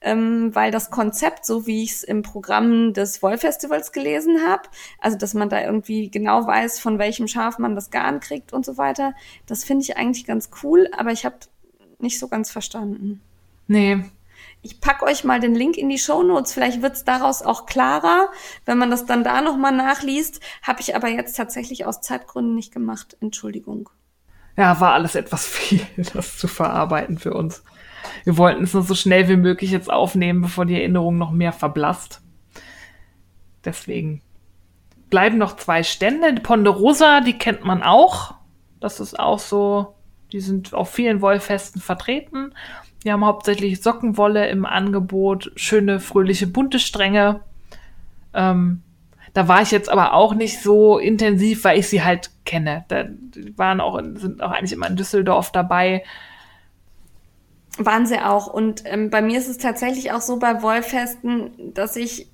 Ähm, 0.00 0.54
weil 0.54 0.70
das 0.70 0.90
Konzept, 0.90 1.44
so 1.44 1.66
wie 1.66 1.84
ich 1.84 1.92
es 1.92 2.02
im 2.02 2.22
Programm 2.22 2.92
des 2.92 3.22
Wollfestivals 3.22 3.92
gelesen 3.92 4.40
habe, 4.44 4.62
also 4.98 5.16
dass 5.16 5.34
man 5.34 5.48
da 5.48 5.62
irgendwie 5.62 6.10
genau 6.10 6.44
weiß, 6.44 6.80
von 6.80 6.98
welchem 6.98 7.28
Schaf 7.28 7.58
man 7.58 7.76
das 7.76 7.90
Garn 7.90 8.18
kriegt 8.18 8.52
und 8.52 8.66
so 8.66 8.78
weiter, 8.78 9.14
das 9.46 9.62
finde 9.62 9.84
ich 9.84 9.96
eigentlich 9.96 10.24
ganz 10.24 10.50
cool, 10.64 10.88
aber 10.96 11.12
ich 11.12 11.24
habe 11.24 11.36
nicht 12.00 12.18
so 12.18 12.26
ganz 12.26 12.50
verstanden. 12.50 13.20
Nee, 13.68 14.04
Ich 14.64 14.80
pack 14.80 15.02
euch 15.02 15.24
mal 15.24 15.40
den 15.40 15.56
Link 15.56 15.76
in 15.76 15.88
die 15.88 15.98
Show 15.98 16.22
Notes. 16.22 16.52
Vielleicht 16.52 16.82
wird's 16.82 17.04
daraus 17.04 17.42
auch 17.42 17.66
klarer, 17.66 18.28
wenn 18.64 18.78
man 18.78 18.90
das 18.90 19.06
dann 19.06 19.24
da 19.24 19.40
nochmal 19.40 19.72
nachliest. 19.72 20.40
Habe 20.62 20.80
ich 20.80 20.94
aber 20.94 21.08
jetzt 21.08 21.36
tatsächlich 21.36 21.84
aus 21.84 22.00
Zeitgründen 22.00 22.54
nicht 22.54 22.72
gemacht. 22.72 23.16
Entschuldigung. 23.20 23.90
ja, 24.56 24.80
war 24.80 24.92
alles 24.92 25.16
etwas 25.16 25.46
viel, 25.48 25.84
das 26.14 26.38
zu 26.38 26.46
verarbeiten 26.46 27.18
für 27.18 27.34
uns. 27.34 27.64
Wir 28.22 28.36
wollten 28.36 28.62
es 28.62 28.72
nur 28.72 28.84
so 28.84 28.94
schnell 28.94 29.28
wie 29.28 29.36
möglich 29.36 29.72
jetzt 29.72 29.90
aufnehmen, 29.90 30.42
bevor 30.42 30.64
die 30.64 30.76
Erinnerung 30.76 31.18
noch 31.18 31.32
mehr 31.32 31.52
verblasst. 31.52 32.20
Deswegen 33.64 34.22
bleiben 35.10 35.38
noch 35.38 35.56
zwei 35.56 35.82
Stände. 35.82 36.34
Ponderosa, 36.40 37.20
die 37.20 37.36
kennt 37.36 37.64
man 37.64 37.82
auch. 37.82 38.34
Das 38.80 39.00
ist 39.00 39.18
auch 39.18 39.38
so, 39.38 39.94
die 40.32 40.40
sind 40.40 40.72
auf 40.72 40.90
vielen 40.90 41.20
Wollfesten 41.20 41.80
vertreten. 41.80 42.54
Die 43.04 43.10
haben 43.12 43.24
hauptsächlich 43.24 43.82
Sockenwolle 43.82 44.48
im 44.48 44.64
Angebot, 44.64 45.50
schöne, 45.56 45.98
fröhliche, 46.00 46.46
bunte 46.46 46.78
Stränge. 46.78 47.40
Ähm, 48.32 48.82
da 49.34 49.48
war 49.48 49.62
ich 49.62 49.70
jetzt 49.70 49.90
aber 49.90 50.12
auch 50.14 50.34
nicht 50.34 50.60
so 50.62 50.98
intensiv, 50.98 51.64
weil 51.64 51.78
ich 51.78 51.88
sie 51.88 52.02
halt 52.04 52.30
kenne. 52.44 52.84
Da 52.88 53.06
waren 53.56 53.80
auch, 53.80 53.96
in- 53.96 54.16
sind 54.16 54.42
auch 54.42 54.50
eigentlich 54.52 54.72
immer 54.72 54.86
in 54.88 54.96
Düsseldorf 54.96 55.50
dabei. 55.52 56.04
Waren 57.78 58.06
sie 58.06 58.18
auch. 58.20 58.46
Und 58.46 58.82
ähm, 58.84 59.10
bei 59.10 59.22
mir 59.22 59.38
ist 59.38 59.48
es 59.48 59.58
tatsächlich 59.58 60.12
auch 60.12 60.20
so 60.20 60.38
bei 60.38 60.62
Wollfesten, 60.62 61.72
dass 61.74 61.96
ich 61.96 62.28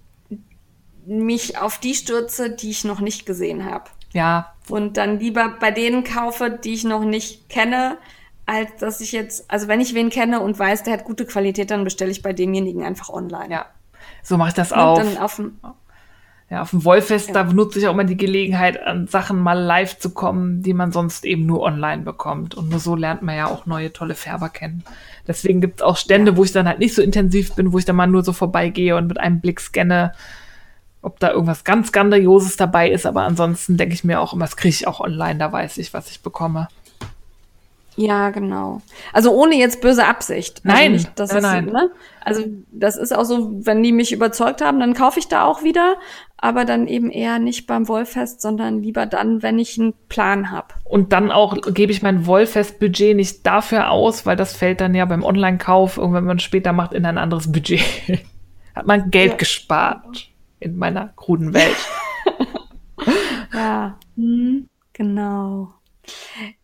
mich 1.06 1.56
auf 1.58 1.78
die 1.78 1.94
stürze, 1.94 2.50
die 2.50 2.70
ich 2.70 2.84
noch 2.84 3.00
nicht 3.00 3.24
gesehen 3.24 3.64
habe. 3.64 3.84
Ja, 4.12 4.52
Und 4.68 4.96
dann 4.96 5.18
lieber 5.20 5.48
bei 5.60 5.70
denen 5.70 6.02
kaufe, 6.04 6.50
die 6.50 6.74
ich 6.74 6.84
noch 6.84 7.04
nicht 7.04 7.48
kenne, 7.48 7.96
als 8.48 8.70
dass 8.80 9.00
ich 9.02 9.12
jetzt, 9.12 9.50
also 9.50 9.68
wenn 9.68 9.80
ich 9.80 9.94
wen 9.94 10.08
kenne 10.10 10.40
und 10.40 10.58
weiß, 10.58 10.82
der 10.82 10.94
hat 10.94 11.04
gute 11.04 11.26
Qualität, 11.26 11.70
dann 11.70 11.84
bestelle 11.84 12.10
ich 12.10 12.22
bei 12.22 12.32
demjenigen 12.32 12.82
einfach 12.82 13.10
online. 13.10 13.50
ja. 13.50 13.66
So 14.22 14.36
mache 14.38 14.48
ich 14.48 14.54
das 14.54 14.72
Und 14.72 14.78
auch. 14.78 14.96
dann 14.98 15.18
auf 15.18 15.36
dem, 15.36 15.58
Ja, 16.50 16.62
auf 16.62 16.70
dem 16.70 16.82
Wollfest, 16.84 17.28
Ja. 17.28 17.34
da 17.34 17.42
benutze 17.42 17.78
ich 17.78 17.86
auch 17.86 17.92
immer 17.92 18.04
die 18.04 18.16
Gelegenheit, 18.16 18.82
an 18.82 19.06
Sachen 19.06 19.38
mal 19.38 19.52
live 19.60 19.98
zu 19.98 20.10
kommen, 20.14 20.62
die 20.62 20.72
man 20.72 20.92
sonst 20.92 21.26
eben 21.26 21.44
nur 21.44 21.60
online 21.60 22.02
bekommt. 22.04 22.54
Und 22.54 22.70
nur 22.70 22.78
so 22.80 22.96
lernt 22.96 23.20
man 23.20 23.36
ja 23.36 23.48
auch 23.48 23.66
neue, 23.66 23.92
tolle 23.92 24.14
Färber 24.14 24.48
kennen. 24.48 24.82
Deswegen 25.26 25.60
gibt 25.60 25.80
es 25.80 25.82
auch 25.82 25.98
Stände, 25.98 26.38
wo 26.38 26.44
ich 26.44 26.52
dann 26.52 26.66
halt 26.66 26.78
nicht 26.78 26.94
so 26.94 27.02
intensiv 27.02 27.54
bin, 27.54 27.72
wo 27.74 27.78
ich 27.78 27.84
dann 27.84 27.96
mal 27.96 28.06
nur 28.06 28.24
so 28.24 28.32
vorbeigehe 28.32 28.96
und 28.96 29.08
mit 29.08 29.20
einem 29.20 29.40
Blick 29.42 29.60
scanne, 29.60 30.12
ob 31.02 31.20
da 31.20 31.30
irgendwas 31.32 31.64
ganz 31.64 31.92
Grandioses 31.92 32.56
dabei 32.56 32.90
ist. 32.90 33.04
Aber 33.04 33.22
ansonsten 33.24 33.76
denke 33.76 33.94
ich 33.94 34.02
mir 34.04 34.18
auch 34.18 34.32
immer, 34.32 34.46
das 34.46 34.56
kriege 34.56 34.74
ich 34.74 34.86
auch 34.88 35.00
online, 35.00 35.38
da 35.38 35.52
weiß 35.52 35.76
ich, 35.76 35.92
was 35.92 36.10
ich 36.10 36.22
bekomme. 36.22 36.68
Ja, 37.98 38.30
genau. 38.30 38.80
Also 39.12 39.32
ohne 39.32 39.56
jetzt 39.56 39.80
böse 39.80 40.06
Absicht. 40.06 40.62
Also 40.64 40.76
Nein, 40.76 40.92
nicht, 40.92 41.18
dass 41.18 41.32
nein, 41.32 41.42
nein. 41.42 41.64
Ne? 41.66 41.90
Also 42.24 42.44
das 42.70 42.96
ist 42.96 43.12
auch 43.12 43.24
so, 43.24 43.50
wenn 43.66 43.82
die 43.82 43.90
mich 43.90 44.12
überzeugt 44.12 44.60
haben, 44.60 44.78
dann 44.78 44.94
kaufe 44.94 45.18
ich 45.18 45.26
da 45.26 45.44
auch 45.44 45.64
wieder, 45.64 45.96
aber 46.36 46.64
dann 46.64 46.86
eben 46.86 47.10
eher 47.10 47.40
nicht 47.40 47.66
beim 47.66 47.88
Wollfest, 47.88 48.40
sondern 48.40 48.82
lieber 48.84 49.06
dann, 49.06 49.42
wenn 49.42 49.58
ich 49.58 49.80
einen 49.80 49.94
Plan 50.08 50.52
habe. 50.52 50.68
Und 50.84 51.12
dann 51.12 51.32
auch 51.32 51.56
gebe 51.74 51.90
ich 51.90 52.00
mein 52.00 52.24
Wollfest-Budget 52.24 53.16
nicht 53.16 53.44
dafür 53.44 53.90
aus, 53.90 54.24
weil 54.26 54.36
das 54.36 54.56
fällt 54.56 54.80
dann 54.80 54.94
ja 54.94 55.04
beim 55.04 55.24
Online-Kauf, 55.24 55.96
irgendwann, 55.96 56.22
wenn 56.22 56.28
man 56.28 56.38
später 56.38 56.72
macht, 56.72 56.92
in 56.92 57.04
ein 57.04 57.18
anderes 57.18 57.50
Budget. 57.50 57.82
Hat 58.76 58.86
man 58.86 59.10
Geld 59.10 59.32
Ja. 59.32 59.36
gespart 59.38 60.30
in 60.60 60.76
meiner 60.76 61.08
kruden 61.16 61.52
Welt. 61.52 61.76
Ja, 63.54 63.96
hm, 64.16 64.68
genau. 64.92 65.72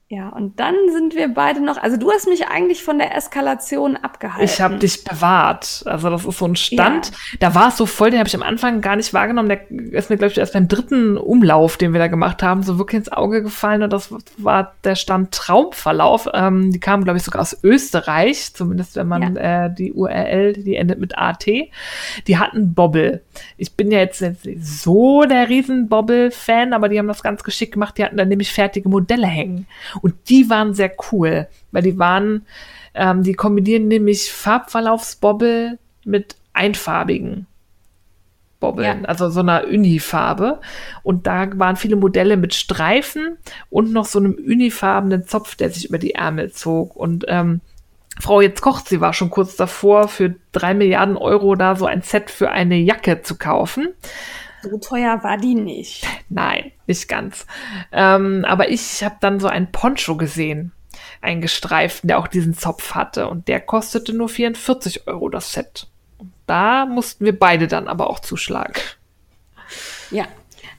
Ja, 0.08 0.28
und 0.28 0.60
dann 0.60 0.74
sind 0.92 1.14
wir 1.14 1.32
beide 1.32 1.60
noch, 1.60 1.78
also 1.78 1.96
du 1.96 2.10
hast 2.10 2.28
mich 2.28 2.46
eigentlich 2.46 2.84
von 2.84 2.98
der 2.98 3.16
Eskalation 3.16 3.96
abgehalten. 3.96 4.44
Ich 4.44 4.60
habe 4.60 4.76
dich 4.76 5.02
bewahrt. 5.02 5.82
Also 5.86 6.10
das 6.10 6.26
ist 6.26 6.38
so 6.38 6.44
ein 6.44 6.56
Stand. 6.56 7.10
Ja. 7.10 7.16
Da 7.40 7.54
war 7.54 7.68
es 7.68 7.78
so 7.78 7.86
voll, 7.86 8.10
den 8.10 8.18
habe 8.18 8.28
ich 8.28 8.34
am 8.34 8.42
Anfang 8.42 8.82
gar 8.82 8.96
nicht 8.96 9.14
wahrgenommen. 9.14 9.48
Der 9.48 9.70
ist 9.70 10.10
mir, 10.10 10.18
glaube 10.18 10.32
ich, 10.32 10.38
erst 10.38 10.52
beim 10.52 10.68
dritten 10.68 11.16
Umlauf, 11.16 11.78
den 11.78 11.94
wir 11.94 12.00
da 12.00 12.08
gemacht 12.08 12.42
haben, 12.42 12.62
so 12.62 12.76
wirklich 12.76 12.98
ins 12.98 13.12
Auge 13.12 13.42
gefallen. 13.42 13.82
Und 13.82 13.94
das 13.94 14.14
war 14.36 14.74
der 14.84 14.94
Stand 14.94 15.32
Traumverlauf. 15.32 16.28
Ähm, 16.34 16.70
die 16.70 16.80
kamen, 16.80 17.04
glaube 17.04 17.16
ich, 17.16 17.24
sogar 17.24 17.40
aus 17.40 17.56
Österreich, 17.64 18.52
zumindest 18.52 18.96
wenn 18.96 19.08
man 19.08 19.36
ja. 19.36 19.66
äh, 19.66 19.74
die 19.74 19.94
URL, 19.94 20.52
die 20.52 20.76
endet 20.76 21.00
mit 21.00 21.16
AT. 21.16 21.46
Die 21.46 22.38
hatten 22.38 22.74
Bobble. 22.74 23.22
Ich 23.56 23.74
bin 23.74 23.90
ja 23.90 24.00
jetzt 24.00 24.20
nicht 24.20 24.64
so 24.64 25.22
der 25.22 25.48
riesen 25.48 25.88
Bobble-Fan, 25.88 26.74
aber 26.74 26.90
die 26.90 26.98
haben 26.98 27.08
das 27.08 27.22
ganz 27.22 27.42
geschickt 27.42 27.72
gemacht. 27.72 27.96
Die 27.96 28.04
hatten 28.04 28.18
dann 28.18 28.28
nämlich 28.28 28.52
fertige 28.52 28.90
Modelle 28.90 29.26
hängen. 29.26 29.66
Und 30.02 30.14
die 30.28 30.50
waren 30.50 30.74
sehr 30.74 30.92
cool, 31.12 31.48
weil 31.72 31.82
die 31.82 31.98
waren, 31.98 32.46
ähm, 32.94 33.22
die 33.22 33.34
kombinieren 33.34 33.88
nämlich 33.88 34.32
Farbverlaufsbobbel 34.32 35.78
mit 36.04 36.36
einfarbigen 36.52 37.46
Bobbeln, 38.60 39.02
ja. 39.02 39.08
also 39.08 39.28
so 39.28 39.40
einer 39.40 39.64
Unifarbe. 39.66 40.60
Und 41.02 41.26
da 41.26 41.46
waren 41.58 41.76
viele 41.76 41.96
Modelle 41.96 42.36
mit 42.36 42.54
Streifen 42.54 43.36
und 43.68 43.92
noch 43.92 44.06
so 44.06 44.18
einem 44.18 44.34
unifarbenen 44.34 45.26
Zopf, 45.26 45.54
der 45.54 45.70
sich 45.70 45.88
über 45.88 45.98
die 45.98 46.14
Ärmel 46.14 46.50
zog. 46.50 46.96
Und 46.96 47.26
ähm, 47.28 47.60
Frau 48.20 48.40
jetzt 48.40 48.62
kocht, 48.62 48.88
sie 48.88 49.00
war 49.00 49.12
schon 49.12 49.30
kurz 49.30 49.56
davor, 49.56 50.08
für 50.08 50.36
drei 50.52 50.72
Milliarden 50.72 51.16
Euro 51.16 51.56
da 51.56 51.76
so 51.76 51.84
ein 51.84 52.02
Set 52.02 52.30
für 52.30 52.50
eine 52.50 52.76
Jacke 52.76 53.22
zu 53.22 53.36
kaufen. 53.36 53.88
So 54.70 54.78
teuer 54.78 55.22
war 55.22 55.36
die 55.36 55.54
nicht. 55.54 56.06
Nein, 56.30 56.72
nicht 56.86 57.08
ganz. 57.08 57.46
Ähm, 57.92 58.44
aber 58.46 58.70
ich 58.70 59.04
habe 59.04 59.16
dann 59.20 59.40
so 59.40 59.46
einen 59.46 59.70
Poncho 59.70 60.16
gesehen, 60.16 60.72
einen 61.20 61.42
gestreiften, 61.42 62.08
der 62.08 62.18
auch 62.18 62.28
diesen 62.28 62.54
Zopf 62.54 62.94
hatte. 62.94 63.28
Und 63.28 63.48
der 63.48 63.60
kostete 63.60 64.14
nur 64.14 64.28
44 64.28 65.06
Euro 65.06 65.28
das 65.28 65.52
Set. 65.52 65.86
Und 66.18 66.32
da 66.46 66.86
mussten 66.86 67.24
wir 67.24 67.38
beide 67.38 67.68
dann 67.68 67.88
aber 67.88 68.08
auch 68.08 68.20
zuschlagen. 68.20 68.74
Ja, 70.10 70.26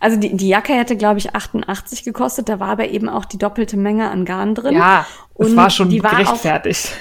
also 0.05 0.17
die, 0.17 0.37
die 0.37 0.49
Jacke 0.49 0.73
hätte, 0.73 0.95
glaube 0.97 1.17
ich, 1.17 1.33
88 1.33 2.03
gekostet. 2.03 2.47
Da 2.47 2.59
war 2.59 2.67
aber 2.67 2.89
eben 2.89 3.09
auch 3.09 3.25
die 3.25 3.39
doppelte 3.39 3.75
Menge 3.75 4.11
an 4.11 4.23
Garn 4.23 4.53
drin. 4.53 4.75
Ja, 4.75 5.07
das 5.35 5.47
und 5.47 5.55
war 5.55 5.71
schon 5.71 5.89
die 5.89 5.97
gerechtfertigt. 5.97 6.91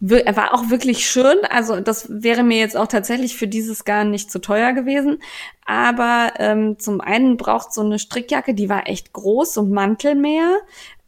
War 0.00 0.22
auch, 0.26 0.36
war 0.36 0.54
auch 0.54 0.68
wirklich 0.68 1.08
schön. 1.08 1.36
Also 1.50 1.78
das 1.78 2.08
wäre 2.10 2.42
mir 2.42 2.58
jetzt 2.58 2.76
auch 2.76 2.88
tatsächlich 2.88 3.36
für 3.36 3.46
dieses 3.46 3.84
Garn 3.84 4.10
nicht 4.10 4.32
zu 4.32 4.40
teuer 4.40 4.72
gewesen. 4.72 5.22
Aber 5.66 6.32
ähm, 6.38 6.80
zum 6.80 7.00
einen 7.00 7.36
braucht 7.36 7.72
so 7.72 7.82
eine 7.82 8.00
Strickjacke, 8.00 8.54
die 8.54 8.68
war 8.68 8.88
echt 8.88 9.12
groß 9.12 9.58
und 9.58 9.70
Mantel 9.70 10.16
mehr, 10.16 10.56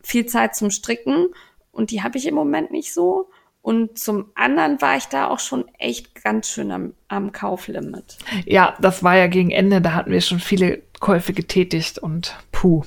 viel 0.01 0.27
Zeit 0.27 0.55
zum 0.55 0.71
Stricken. 0.71 1.35
Und 1.73 1.91
die 1.91 2.05
habe 2.05 2.17
ich 2.17 2.29
im 2.29 2.37
Moment 2.37 2.71
nicht 2.71 2.95
so. 2.95 3.29
Und 3.61 3.99
zum 3.99 4.31
anderen 4.37 4.81
war 4.81 4.97
ich 4.97 5.07
da 5.07 5.27
auch 5.27 5.41
schon 5.41 5.67
echt 5.79 6.10
ganz 6.23 6.49
schön 6.49 6.71
am, 6.71 6.95
am 7.09 7.33
Kauflimit. 7.33 8.19
Ja, 8.45 8.77
das 8.81 9.03
war 9.03 9.17
ja 9.17 9.27
gegen 9.27 9.51
Ende, 9.51 9.81
da 9.81 9.95
hatten 9.95 10.11
wir 10.11 10.21
schon 10.21 10.41
viele 10.41 10.83
Käufe 11.01 11.33
getätigt 11.33 11.99
und 11.99 12.37
puh. 12.53 12.85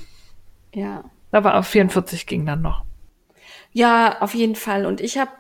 Ja. 0.74 1.04
Da 1.32 1.44
war 1.44 1.58
auf 1.58 1.68
44 1.68 2.28
ging 2.28 2.46
dann 2.46 2.62
noch. 2.62 2.84
Ja, 3.72 4.22
auf 4.22 4.36
jeden 4.36 4.56
Fall. 4.56 4.86
Und 4.86 5.02
ich 5.02 5.18
habe 5.18 5.32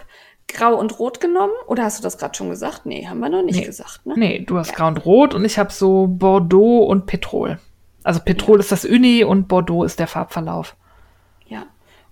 Grau 0.48 0.76
und 0.76 0.99
Rot 0.99 1.20
genommen. 1.20 1.53
Oder 1.68 1.84
hast 1.84 1.99
du 1.99 2.03
das 2.03 2.18
gerade 2.18 2.36
schon 2.36 2.49
gesagt? 2.49 2.86
Nee, 2.86 3.07
haben 3.07 3.20
wir 3.20 3.30
noch 3.30 3.44
nicht 3.44 3.60
nee. 3.60 3.65
gesagt. 3.65 4.06
Ne? 4.06 4.15
Nee, 4.18 4.40
du 4.40 4.57
hast 4.57 4.72
ja. 4.72 4.76
Grau 4.76 4.88
und 4.88 5.06
Rot 5.06 5.34
und 5.34 5.45
ich 5.45 5.57
habe 5.57 5.72
so 5.72 6.07
Bordeaux 6.07 6.86
und 6.86 7.06
Petrol. 7.06 7.60
Also 8.03 8.20
Petrol 8.20 8.57
ja. 8.57 8.60
ist 8.61 8.72
das 8.72 8.86
Uni 8.86 9.24
und 9.24 9.48
Bordeaux 9.48 9.84
ist 9.84 9.99
der 9.99 10.07
Farbverlauf. 10.07 10.76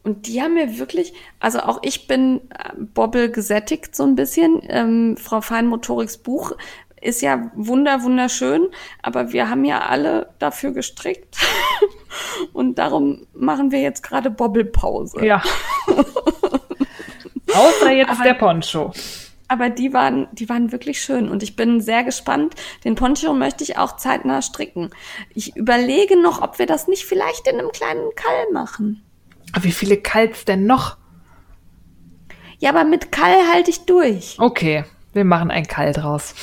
Und 0.03 0.27
die 0.27 0.41
haben 0.41 0.55
mir 0.55 0.79
wirklich, 0.79 1.13
also 1.39 1.59
auch 1.59 1.79
ich 1.83 2.07
bin 2.07 2.41
äh, 2.49 2.71
Bobbel 2.75 3.29
gesättigt 3.31 3.95
so 3.95 4.03
ein 4.03 4.15
bisschen. 4.15 4.61
Ähm, 4.67 5.15
Frau 5.17 5.41
Feinmotoriks 5.41 6.17
Buch 6.17 6.53
ist 7.01 7.21
ja 7.21 7.51
wunder, 7.55 8.03
wunderschön, 8.03 8.67
aber 9.01 9.31
wir 9.31 9.49
haben 9.49 9.65
ja 9.65 9.81
alle 9.81 10.29
dafür 10.39 10.71
gestrickt. 10.71 11.37
Und 12.53 12.77
darum 12.77 13.27
machen 13.33 13.71
wir 13.71 13.81
jetzt 13.81 14.03
gerade 14.03 14.29
Bobbelpause. 14.29 15.25
Ja. 15.25 15.41
Außer 17.53 17.91
jetzt 17.91 18.11
aber, 18.11 18.23
der 18.23 18.33
Poncho. 18.35 18.91
Aber 19.47 19.69
die 19.69 19.93
waren, 19.93 20.27
die 20.31 20.47
waren 20.47 20.71
wirklich 20.71 21.01
schön 21.01 21.27
und 21.27 21.43
ich 21.43 21.57
bin 21.57 21.81
sehr 21.81 22.05
gespannt. 22.05 22.55
Den 22.85 22.95
Poncho 22.95 23.33
möchte 23.33 23.65
ich 23.65 23.77
auch 23.77 23.97
zeitnah 23.97 24.41
stricken. 24.41 24.91
Ich 25.33 25.57
überlege 25.57 26.21
noch, 26.21 26.41
ob 26.41 26.59
wir 26.59 26.65
das 26.65 26.87
nicht 26.87 27.05
vielleicht 27.05 27.47
in 27.47 27.59
einem 27.59 27.71
kleinen 27.71 28.15
Kall 28.15 28.51
machen. 28.53 29.03
Aber 29.53 29.63
wie 29.63 29.71
viele 29.71 29.97
Kalls 29.97 30.45
denn 30.45 30.65
noch? 30.65 30.97
Ja, 32.59 32.69
aber 32.69 32.83
mit 32.83 33.11
Kall 33.11 33.35
halte 33.51 33.71
ich 33.71 33.85
durch. 33.85 34.37
Okay, 34.39 34.85
wir 35.13 35.25
machen 35.25 35.51
ein 35.51 35.67
Kall 35.67 35.93
draus. 35.93 36.35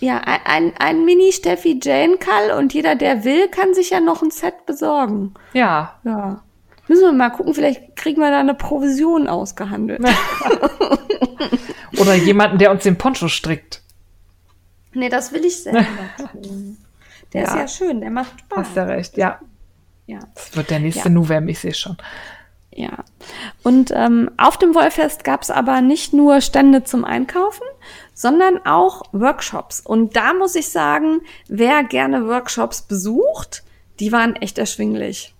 Ja, 0.00 0.18
ein, 0.18 0.72
ein 0.78 1.04
Mini-Steffi 1.04 1.78
Jane 1.82 2.16
Kall 2.16 2.58
und 2.58 2.72
jeder, 2.72 2.96
der 2.96 3.24
will, 3.24 3.48
kann 3.48 3.74
sich 3.74 3.90
ja 3.90 4.00
noch 4.00 4.22
ein 4.22 4.30
Set 4.30 4.66
besorgen. 4.66 5.34
Ja. 5.52 5.98
Ja. 6.04 6.42
Müssen 6.88 7.02
wir 7.02 7.12
mal 7.12 7.30
gucken, 7.30 7.54
vielleicht 7.54 7.94
kriegen 7.94 8.20
wir 8.20 8.30
da 8.30 8.40
eine 8.40 8.54
Provision 8.54 9.28
ausgehandelt. 9.28 10.00
Oder 12.00 12.14
jemanden, 12.14 12.58
der 12.58 12.72
uns 12.72 12.82
den 12.82 12.98
Poncho 12.98 13.28
strickt. 13.28 13.82
Nee, 14.92 15.08
das 15.08 15.32
will 15.32 15.44
ich 15.44 15.62
selber 15.62 15.86
tun. 16.32 16.78
Der 17.32 17.42
ja. 17.42 17.48
ist 17.48 17.54
ja 17.54 17.68
schön, 17.68 18.00
der 18.00 18.10
macht 18.10 18.40
Spaß. 18.40 18.58
Hast 18.58 18.76
ja 18.76 18.84
recht, 18.84 19.16
ja. 19.16 19.38
Ja. 20.06 20.18
Das 20.34 20.56
wird 20.56 20.70
der 20.70 20.80
nächste 20.80 21.04
ja. 21.04 21.10
November, 21.10 21.50
ich 21.50 21.60
sehe 21.60 21.74
schon. 21.74 21.96
Ja. 22.72 23.04
Und 23.62 23.92
ähm, 23.94 24.30
auf 24.36 24.56
dem 24.56 24.74
Wollfest 24.74 25.24
gab 25.24 25.42
es 25.42 25.50
aber 25.50 25.80
nicht 25.80 26.12
nur 26.12 26.40
Stände 26.40 26.84
zum 26.84 27.04
Einkaufen, 27.04 27.66
sondern 28.14 28.64
auch 28.64 29.02
Workshops. 29.12 29.80
Und 29.80 30.16
da 30.16 30.34
muss 30.34 30.54
ich 30.54 30.68
sagen, 30.68 31.20
wer 31.48 31.82
gerne 31.82 32.26
Workshops 32.26 32.82
besucht, 32.82 33.64
die 33.98 34.12
waren 34.12 34.36
echt 34.36 34.58
erschwinglich. 34.58 35.34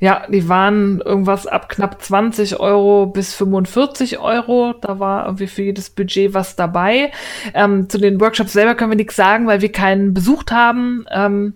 Ja, 0.00 0.26
die 0.28 0.48
waren 0.48 1.02
irgendwas 1.02 1.46
ab 1.46 1.68
knapp 1.68 2.00
20 2.02 2.58
Euro 2.58 3.06
bis 3.06 3.34
45 3.34 4.18
Euro. 4.18 4.72
Da 4.80 4.98
war 4.98 5.26
irgendwie 5.26 5.46
für 5.46 5.62
jedes 5.62 5.90
Budget 5.90 6.32
was 6.32 6.56
dabei. 6.56 7.12
Ähm, 7.52 7.88
zu 7.90 7.98
den 7.98 8.18
Workshops 8.18 8.54
selber 8.54 8.74
können 8.74 8.92
wir 8.92 8.96
nichts 8.96 9.16
sagen, 9.16 9.46
weil 9.46 9.60
wir 9.60 9.72
keinen 9.72 10.14
besucht 10.14 10.52
haben. 10.52 11.04
Ähm, 11.10 11.54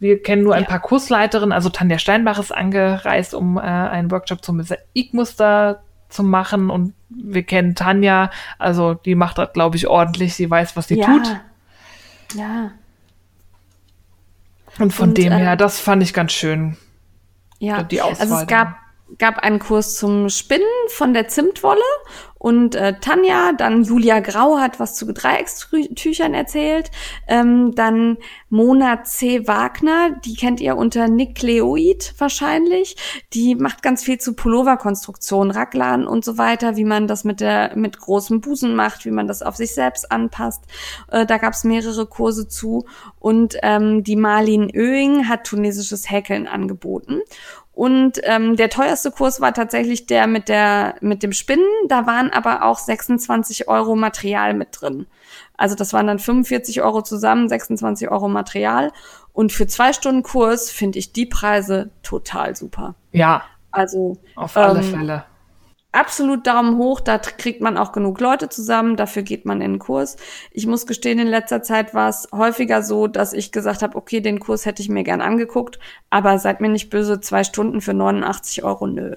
wir 0.00 0.22
kennen 0.22 0.42
nur 0.42 0.54
ein 0.54 0.64
paar 0.64 0.80
Kursleiterinnen. 0.80 1.52
Also 1.52 1.68
Tanja 1.68 1.98
Steinbach 1.98 2.38
ist 2.38 2.52
angereist, 2.52 3.34
um 3.34 3.58
äh, 3.58 3.60
einen 3.60 4.10
Workshop 4.10 4.42
zum 4.42 4.56
Mosaikmuster 4.56 5.82
zu 6.08 6.22
machen. 6.22 6.70
Und 6.70 6.94
wir 7.10 7.42
kennen 7.42 7.74
Tanja. 7.74 8.30
Also 8.58 8.94
die 8.94 9.14
macht 9.14 9.36
das, 9.36 9.52
glaube 9.52 9.76
ich, 9.76 9.86
ordentlich. 9.86 10.34
Sie 10.34 10.50
weiß, 10.50 10.74
was 10.74 10.88
sie 10.88 10.98
ja. 10.98 11.06
tut. 11.06 11.36
Ja. 12.34 12.70
Und 14.78 14.92
von 14.92 15.10
Und, 15.10 15.18
dem 15.18 15.32
äh, 15.32 15.36
her, 15.36 15.56
das 15.56 15.78
fand 15.78 16.02
ich 16.02 16.14
ganz 16.14 16.32
schön. 16.32 16.78
Ja, 17.58 17.82
die 17.82 18.00
Auswahl 18.00 18.22
also 18.22 18.34
es 18.36 18.46
gab, 18.46 18.76
gab 19.18 19.38
einen 19.38 19.58
Kurs 19.58 19.96
zum 19.96 20.28
Spinnen 20.28 20.66
von 20.88 21.14
der 21.14 21.28
Zimtwolle. 21.28 21.80
Und 22.42 22.74
äh, 22.74 22.98
Tanja, 22.98 23.52
dann 23.52 23.84
Julia 23.84 24.20
Grau 24.20 24.56
hat 24.56 24.80
was 24.80 24.94
zu 24.94 25.12
Dreieckstüchern 25.12 26.32
erzählt, 26.32 26.90
ähm, 27.28 27.74
dann 27.74 28.16
Mona 28.48 29.04
C. 29.04 29.46
Wagner, 29.46 30.12
die 30.24 30.36
kennt 30.36 30.58
ihr 30.62 30.78
unter 30.78 31.06
Nikleoid 31.06 32.14
wahrscheinlich, 32.16 32.96
die 33.34 33.56
macht 33.56 33.82
ganz 33.82 34.02
viel 34.02 34.16
zu 34.16 34.32
Pulloverkonstruktion, 34.32 35.50
Raglan 35.50 36.06
und 36.06 36.24
so 36.24 36.38
weiter, 36.38 36.76
wie 36.76 36.86
man 36.86 37.06
das 37.06 37.24
mit 37.24 37.40
der 37.40 37.76
mit 37.76 37.98
großem 37.98 38.40
Busen 38.40 38.74
macht, 38.74 39.04
wie 39.04 39.10
man 39.10 39.28
das 39.28 39.42
auf 39.42 39.56
sich 39.56 39.74
selbst 39.74 40.10
anpasst. 40.10 40.64
Äh, 41.10 41.26
da 41.26 41.36
gab 41.36 41.52
es 41.52 41.64
mehrere 41.64 42.06
Kurse 42.06 42.48
zu. 42.48 42.86
Und 43.18 43.58
ähm, 43.62 44.02
die 44.02 44.16
Marlin 44.16 44.72
Oeing 44.74 45.28
hat 45.28 45.44
tunesisches 45.44 46.10
Häkeln 46.10 46.48
angeboten 46.48 47.20
und 47.72 48.20
ähm, 48.24 48.56
der 48.56 48.68
teuerste 48.68 49.10
Kurs 49.10 49.40
war 49.40 49.54
tatsächlich 49.54 50.06
der 50.06 50.26
mit 50.26 50.48
der 50.48 50.96
mit 51.00 51.22
dem 51.22 51.32
Spinnen. 51.32 51.66
Da 51.88 52.06
waren 52.06 52.30
aber 52.30 52.64
auch 52.64 52.78
26 52.78 53.68
Euro 53.68 53.96
Material 53.96 54.54
mit 54.54 54.80
drin. 54.80 55.06
Also 55.56 55.76
das 55.76 55.92
waren 55.92 56.06
dann 56.06 56.18
45 56.18 56.82
Euro 56.82 57.02
zusammen, 57.02 57.48
26 57.48 58.10
Euro 58.10 58.28
Material. 58.28 58.92
Und 59.32 59.52
für 59.52 59.66
zwei 59.66 59.92
Stunden 59.92 60.22
Kurs 60.22 60.70
finde 60.70 60.98
ich 60.98 61.12
die 61.12 61.26
Preise 61.26 61.90
total 62.02 62.56
super. 62.56 62.96
Ja. 63.12 63.44
Also 63.70 64.18
auf 64.34 64.56
alle 64.56 64.80
ähm, 64.80 64.84
Fälle 64.84 65.24
absolut 65.92 66.46
Daumen 66.46 66.76
hoch, 66.76 67.00
da 67.00 67.18
kriegt 67.18 67.60
man 67.60 67.76
auch 67.76 67.92
genug 67.92 68.20
Leute 68.20 68.48
zusammen, 68.48 68.96
dafür 68.96 69.22
geht 69.22 69.44
man 69.44 69.60
in 69.60 69.72
den 69.72 69.78
Kurs. 69.78 70.16
Ich 70.52 70.66
muss 70.66 70.86
gestehen, 70.86 71.18
in 71.18 71.26
letzter 71.26 71.62
Zeit 71.62 71.94
war 71.94 72.08
es 72.08 72.28
häufiger 72.32 72.82
so, 72.82 73.06
dass 73.06 73.32
ich 73.32 73.52
gesagt 73.52 73.82
habe, 73.82 73.96
okay, 73.96 74.20
den 74.20 74.40
Kurs 74.40 74.66
hätte 74.66 74.82
ich 74.82 74.88
mir 74.88 75.02
gern 75.02 75.20
angeguckt, 75.20 75.78
aber 76.10 76.38
seid 76.38 76.60
mir 76.60 76.68
nicht 76.68 76.90
böse, 76.90 77.20
zwei 77.20 77.44
Stunden 77.44 77.80
für 77.80 77.94
89 77.94 78.62
Euro, 78.62 78.86
nö. 78.86 79.16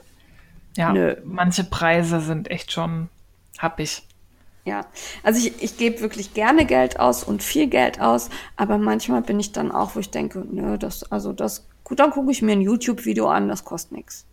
Ja, 0.75 0.91
nö. 0.91 1.15
manche 1.23 1.63
Preise 1.63 2.19
sind 2.19 2.49
echt 2.49 2.71
schon 2.71 3.09
happig. 3.59 4.01
Ja, 4.65 4.85
also 5.23 5.45
ich, 5.45 5.61
ich 5.61 5.77
gebe 5.77 5.99
wirklich 5.99 6.33
gerne 6.33 6.65
Geld 6.65 6.99
aus 6.99 7.23
und 7.23 7.43
viel 7.43 7.67
Geld 7.67 7.99
aus, 7.99 8.29
aber 8.55 8.77
manchmal 8.77 9.21
bin 9.21 9.39
ich 9.39 9.51
dann 9.51 9.71
auch, 9.71 9.95
wo 9.95 9.99
ich 9.99 10.09
denke, 10.09 10.43
nö, 10.49 10.77
das, 10.77 11.11
also 11.11 11.33
das, 11.33 11.67
gut, 11.83 11.99
dann 11.99 12.11
gucke 12.11 12.31
ich 12.31 12.41
mir 12.41 12.53
ein 12.53 12.61
YouTube-Video 12.61 13.27
an, 13.27 13.49
das 13.49 13.65
kostet 13.65 13.91
nichts. 13.97 14.25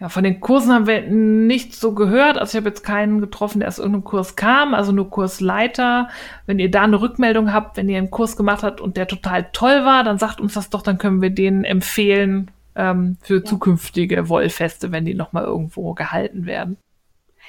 Ja, 0.00 0.08
von 0.08 0.24
den 0.24 0.40
Kursen 0.40 0.72
haben 0.72 0.86
wir 0.86 1.02
nichts 1.02 1.78
so 1.78 1.92
gehört. 1.94 2.38
Also 2.38 2.56
ich 2.56 2.62
habe 2.62 2.70
jetzt 2.70 2.82
keinen 2.82 3.20
getroffen, 3.20 3.60
der 3.60 3.68
aus 3.68 3.78
irgendeinem 3.78 4.04
Kurs 4.04 4.34
kam, 4.34 4.72
also 4.72 4.92
nur 4.92 5.10
Kursleiter. 5.10 6.08
Wenn 6.46 6.58
ihr 6.58 6.70
da 6.70 6.82
eine 6.82 7.02
Rückmeldung 7.02 7.52
habt, 7.52 7.76
wenn 7.76 7.90
ihr 7.90 7.98
einen 7.98 8.10
Kurs 8.10 8.34
gemacht 8.34 8.62
habt 8.62 8.80
und 8.80 8.96
der 8.96 9.06
total 9.06 9.50
toll 9.52 9.84
war, 9.84 10.02
dann 10.02 10.18
sagt 10.18 10.40
uns 10.40 10.54
das 10.54 10.70
doch, 10.70 10.80
dann 10.80 10.96
können 10.96 11.20
wir 11.20 11.28
den 11.28 11.64
empfehlen 11.64 12.50
ähm, 12.76 13.18
für 13.20 13.38
ja. 13.38 13.44
zukünftige 13.44 14.30
Wollfeste, 14.30 14.90
wenn 14.90 15.04
die 15.04 15.14
nochmal 15.14 15.44
irgendwo 15.44 15.92
gehalten 15.92 16.46
werden. 16.46 16.78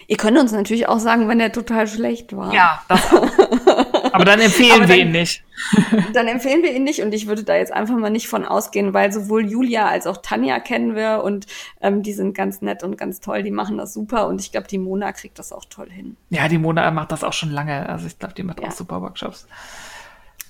Ihr 0.07 0.17
könnt 0.17 0.37
uns 0.37 0.51
natürlich 0.51 0.89
auch 0.89 0.99
sagen, 0.99 1.29
wenn 1.29 1.39
der 1.39 1.53
total 1.53 1.87
schlecht 1.87 2.35
war. 2.35 2.53
Ja, 2.53 2.81
das 2.89 3.13
auch. 3.13 3.29
Aber 4.21 4.31
dann 4.31 4.39
empfehlen 4.39 4.83
Aber 4.83 4.87
wir 4.89 4.97
ihn 4.97 5.11
nicht. 5.11 5.43
Dann 6.13 6.27
empfehlen 6.27 6.63
wir 6.63 6.75
ihn 6.75 6.83
nicht 6.83 7.03
und 7.03 7.13
ich 7.13 7.27
würde 7.27 7.43
da 7.43 7.55
jetzt 7.55 7.71
einfach 7.71 7.95
mal 7.95 8.09
nicht 8.09 8.27
von 8.27 8.45
ausgehen, 8.45 8.95
weil 8.95 9.11
sowohl 9.11 9.45
Julia 9.45 9.87
als 9.87 10.07
auch 10.07 10.17
Tanja 10.17 10.59
kennen 10.59 10.95
wir 10.95 11.21
und 11.23 11.45
ähm, 11.81 12.01
die 12.01 12.13
sind 12.13 12.33
ganz 12.33 12.63
nett 12.63 12.81
und 12.83 12.97
ganz 12.97 13.19
toll, 13.19 13.43
die 13.43 13.51
machen 13.51 13.77
das 13.77 13.93
super 13.93 14.27
und 14.27 14.41
ich 14.41 14.51
glaube, 14.51 14.67
die 14.67 14.79
Mona 14.79 15.11
kriegt 15.11 15.37
das 15.37 15.51
auch 15.51 15.65
toll 15.65 15.87
hin. 15.91 16.17
Ja, 16.31 16.47
die 16.47 16.57
Mona 16.57 16.89
macht 16.89 17.11
das 17.11 17.23
auch 17.23 17.33
schon 17.33 17.51
lange. 17.51 17.87
Also 17.87 18.07
ich 18.07 18.17
glaube, 18.17 18.33
die 18.33 18.41
macht 18.41 18.59
ja. 18.59 18.69
auch 18.69 18.71
super 18.71 19.01
Workshops 19.03 19.45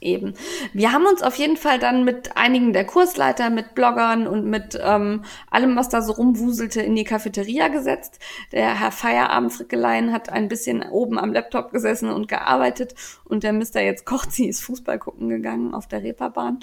eben. 0.01 0.33
Wir 0.73 0.91
haben 0.91 1.05
uns 1.05 1.21
auf 1.21 1.35
jeden 1.35 1.57
Fall 1.57 1.79
dann 1.79 2.03
mit 2.03 2.35
einigen 2.35 2.73
der 2.73 2.85
Kursleiter, 2.85 3.49
mit 3.49 3.75
Bloggern 3.75 4.27
und 4.27 4.45
mit 4.45 4.77
ähm, 4.81 5.23
allem, 5.49 5.75
was 5.75 5.89
da 5.89 6.01
so 6.01 6.13
rumwuselte, 6.13 6.81
in 6.81 6.95
die 6.95 7.03
Cafeteria 7.03 7.67
gesetzt. 7.69 8.19
Der 8.51 8.79
Herr 8.79 8.91
Feierabend 8.91 9.53
Frickelein 9.53 10.11
hat 10.11 10.29
ein 10.29 10.47
bisschen 10.47 10.83
oben 10.83 11.17
am 11.17 11.31
Laptop 11.31 11.71
gesessen 11.71 12.09
und 12.09 12.27
gearbeitet 12.27 12.95
und 13.25 13.43
der 13.43 13.53
Mr. 13.53 13.81
jetzt 13.81 14.05
kocht, 14.05 14.31
sie 14.31 14.47
ist 14.47 14.61
Fußball 14.61 14.99
gucken 14.99 15.29
gegangen 15.29 15.73
auf 15.73 15.87
der 15.87 16.03
Reeperbahn. 16.03 16.59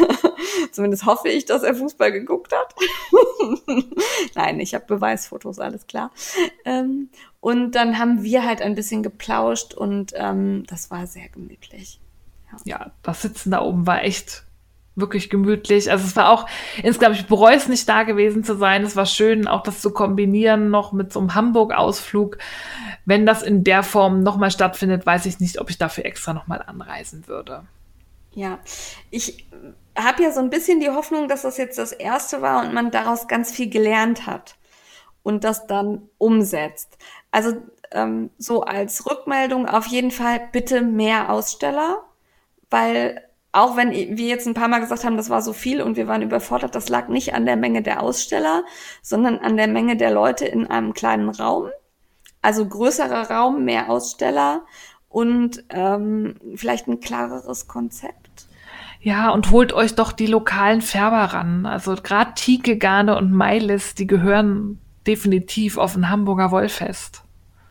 Zumindest 0.72 1.06
hoffe 1.06 1.28
ich, 1.28 1.44
dass 1.44 1.62
er 1.62 1.74
Fußball 1.74 2.12
geguckt 2.12 2.52
hat. 2.52 2.74
Nein, 4.34 4.60
ich 4.60 4.74
habe 4.74 4.84
Beweisfotos, 4.86 5.58
alles 5.58 5.86
klar. 5.86 6.10
Ähm, 6.64 7.10
und 7.40 7.72
dann 7.72 7.98
haben 7.98 8.22
wir 8.22 8.44
halt 8.44 8.62
ein 8.62 8.74
bisschen 8.74 9.02
geplauscht 9.02 9.74
und 9.74 10.12
ähm, 10.16 10.64
das 10.66 10.90
war 10.90 11.06
sehr 11.06 11.28
gemütlich 11.28 12.01
ja, 12.64 12.92
das 13.02 13.22
Sitzen 13.22 13.50
da 13.50 13.62
oben 13.62 13.86
war 13.86 14.02
echt 14.02 14.44
wirklich 14.94 15.30
gemütlich. 15.30 15.90
Also 15.90 16.04
es 16.04 16.16
war 16.16 16.30
auch, 16.30 16.46
insgesamt, 16.82 17.16
ich 17.16 17.26
bereue 17.26 17.56
es 17.56 17.68
nicht 17.68 17.88
da 17.88 18.02
gewesen 18.02 18.44
zu 18.44 18.56
sein. 18.56 18.82
Es 18.82 18.96
war 18.96 19.06
schön, 19.06 19.48
auch 19.48 19.62
das 19.62 19.80
zu 19.80 19.90
kombinieren 19.92 20.70
noch 20.70 20.92
mit 20.92 21.12
so 21.12 21.20
einem 21.20 21.34
Hamburg-Ausflug. 21.34 22.38
Wenn 23.06 23.24
das 23.24 23.42
in 23.42 23.64
der 23.64 23.82
Form 23.82 24.22
nochmal 24.22 24.50
stattfindet, 24.50 25.06
weiß 25.06 25.26
ich 25.26 25.40
nicht, 25.40 25.60
ob 25.60 25.70
ich 25.70 25.78
dafür 25.78 26.04
extra 26.04 26.34
nochmal 26.34 26.62
anreisen 26.66 27.26
würde. 27.26 27.64
Ja, 28.34 28.58
ich 29.10 29.46
habe 29.96 30.22
ja 30.22 30.30
so 30.30 30.40
ein 30.40 30.50
bisschen 30.50 30.80
die 30.80 30.90
Hoffnung, 30.90 31.28
dass 31.28 31.42
das 31.42 31.56
jetzt 31.56 31.78
das 31.78 31.92
erste 31.92 32.42
war 32.42 32.64
und 32.64 32.72
man 32.72 32.90
daraus 32.90 33.28
ganz 33.28 33.52
viel 33.52 33.68
gelernt 33.68 34.26
hat 34.26 34.56
und 35.22 35.44
das 35.44 35.66
dann 35.66 36.08
umsetzt. 36.18 36.96
Also 37.30 37.62
ähm, 37.92 38.30
so 38.38 38.62
als 38.62 39.10
Rückmeldung 39.10 39.68
auf 39.68 39.86
jeden 39.86 40.10
Fall 40.10 40.48
bitte 40.52 40.80
mehr 40.82 41.30
Aussteller 41.30 42.02
weil 42.72 43.22
auch 43.52 43.76
wenn 43.76 43.90
wir 43.90 44.26
jetzt 44.26 44.46
ein 44.46 44.54
paar 44.54 44.68
Mal 44.68 44.78
gesagt 44.78 45.04
haben, 45.04 45.18
das 45.18 45.28
war 45.28 45.42
so 45.42 45.52
viel 45.52 45.82
und 45.82 45.96
wir 45.96 46.08
waren 46.08 46.22
überfordert, 46.22 46.74
das 46.74 46.88
lag 46.88 47.08
nicht 47.08 47.34
an 47.34 47.44
der 47.44 47.56
Menge 47.56 47.82
der 47.82 48.02
Aussteller, 48.02 48.64
sondern 49.02 49.38
an 49.38 49.58
der 49.58 49.68
Menge 49.68 49.96
der 49.96 50.10
Leute 50.10 50.46
in 50.46 50.66
einem 50.66 50.94
kleinen 50.94 51.28
Raum. 51.28 51.68
Also 52.40 52.66
größerer 52.66 53.30
Raum, 53.30 53.64
mehr 53.64 53.90
Aussteller 53.90 54.62
und 55.10 55.62
ähm, 55.68 56.36
vielleicht 56.56 56.88
ein 56.88 57.00
klareres 57.00 57.68
Konzept. 57.68 58.46
Ja, 59.00 59.30
und 59.30 59.50
holt 59.50 59.72
euch 59.72 59.94
doch 59.94 60.12
die 60.12 60.26
lokalen 60.26 60.80
Färber 60.80 61.34
ran. 61.34 61.66
Also 61.66 61.94
gerade 61.96 62.32
Tike, 62.34 62.78
Garne 62.78 63.18
und 63.18 63.32
Meilis, 63.32 63.94
die 63.94 64.06
gehören 64.06 64.78
definitiv 65.06 65.76
auf 65.76 65.96
ein 65.96 66.08
Hamburger 66.08 66.52
Wollfest. 66.52 67.22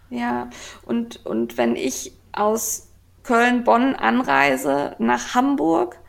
Ja, 0.09 0.49
und, 0.85 1.25
und 1.25 1.57
wenn 1.57 1.75
ich 1.75 2.11
aus 2.33 2.90
Köln-Bonn 3.23 3.95
Anreise 3.95 4.95
nach 4.99 5.35
Hamburg, 5.35 5.99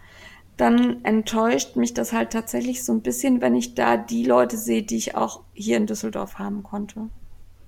dann 0.56 1.04
enttäuscht 1.04 1.76
mich 1.76 1.94
das 1.94 2.12
halt 2.12 2.30
tatsächlich 2.30 2.84
so 2.84 2.92
ein 2.92 3.02
bisschen, 3.02 3.40
wenn 3.40 3.54
ich 3.54 3.74
da 3.74 3.96
die 3.96 4.24
Leute 4.24 4.56
sehe, 4.56 4.82
die 4.82 4.96
ich 4.96 5.16
auch 5.16 5.40
hier 5.52 5.76
in 5.76 5.86
Düsseldorf 5.86 6.38
haben 6.38 6.62
konnte. 6.62 7.08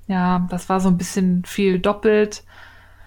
Ja, 0.06 0.46
das 0.50 0.68
war 0.68 0.80
so 0.80 0.88
ein 0.88 0.98
bisschen 0.98 1.44
viel 1.46 1.78
doppelt. 1.78 2.44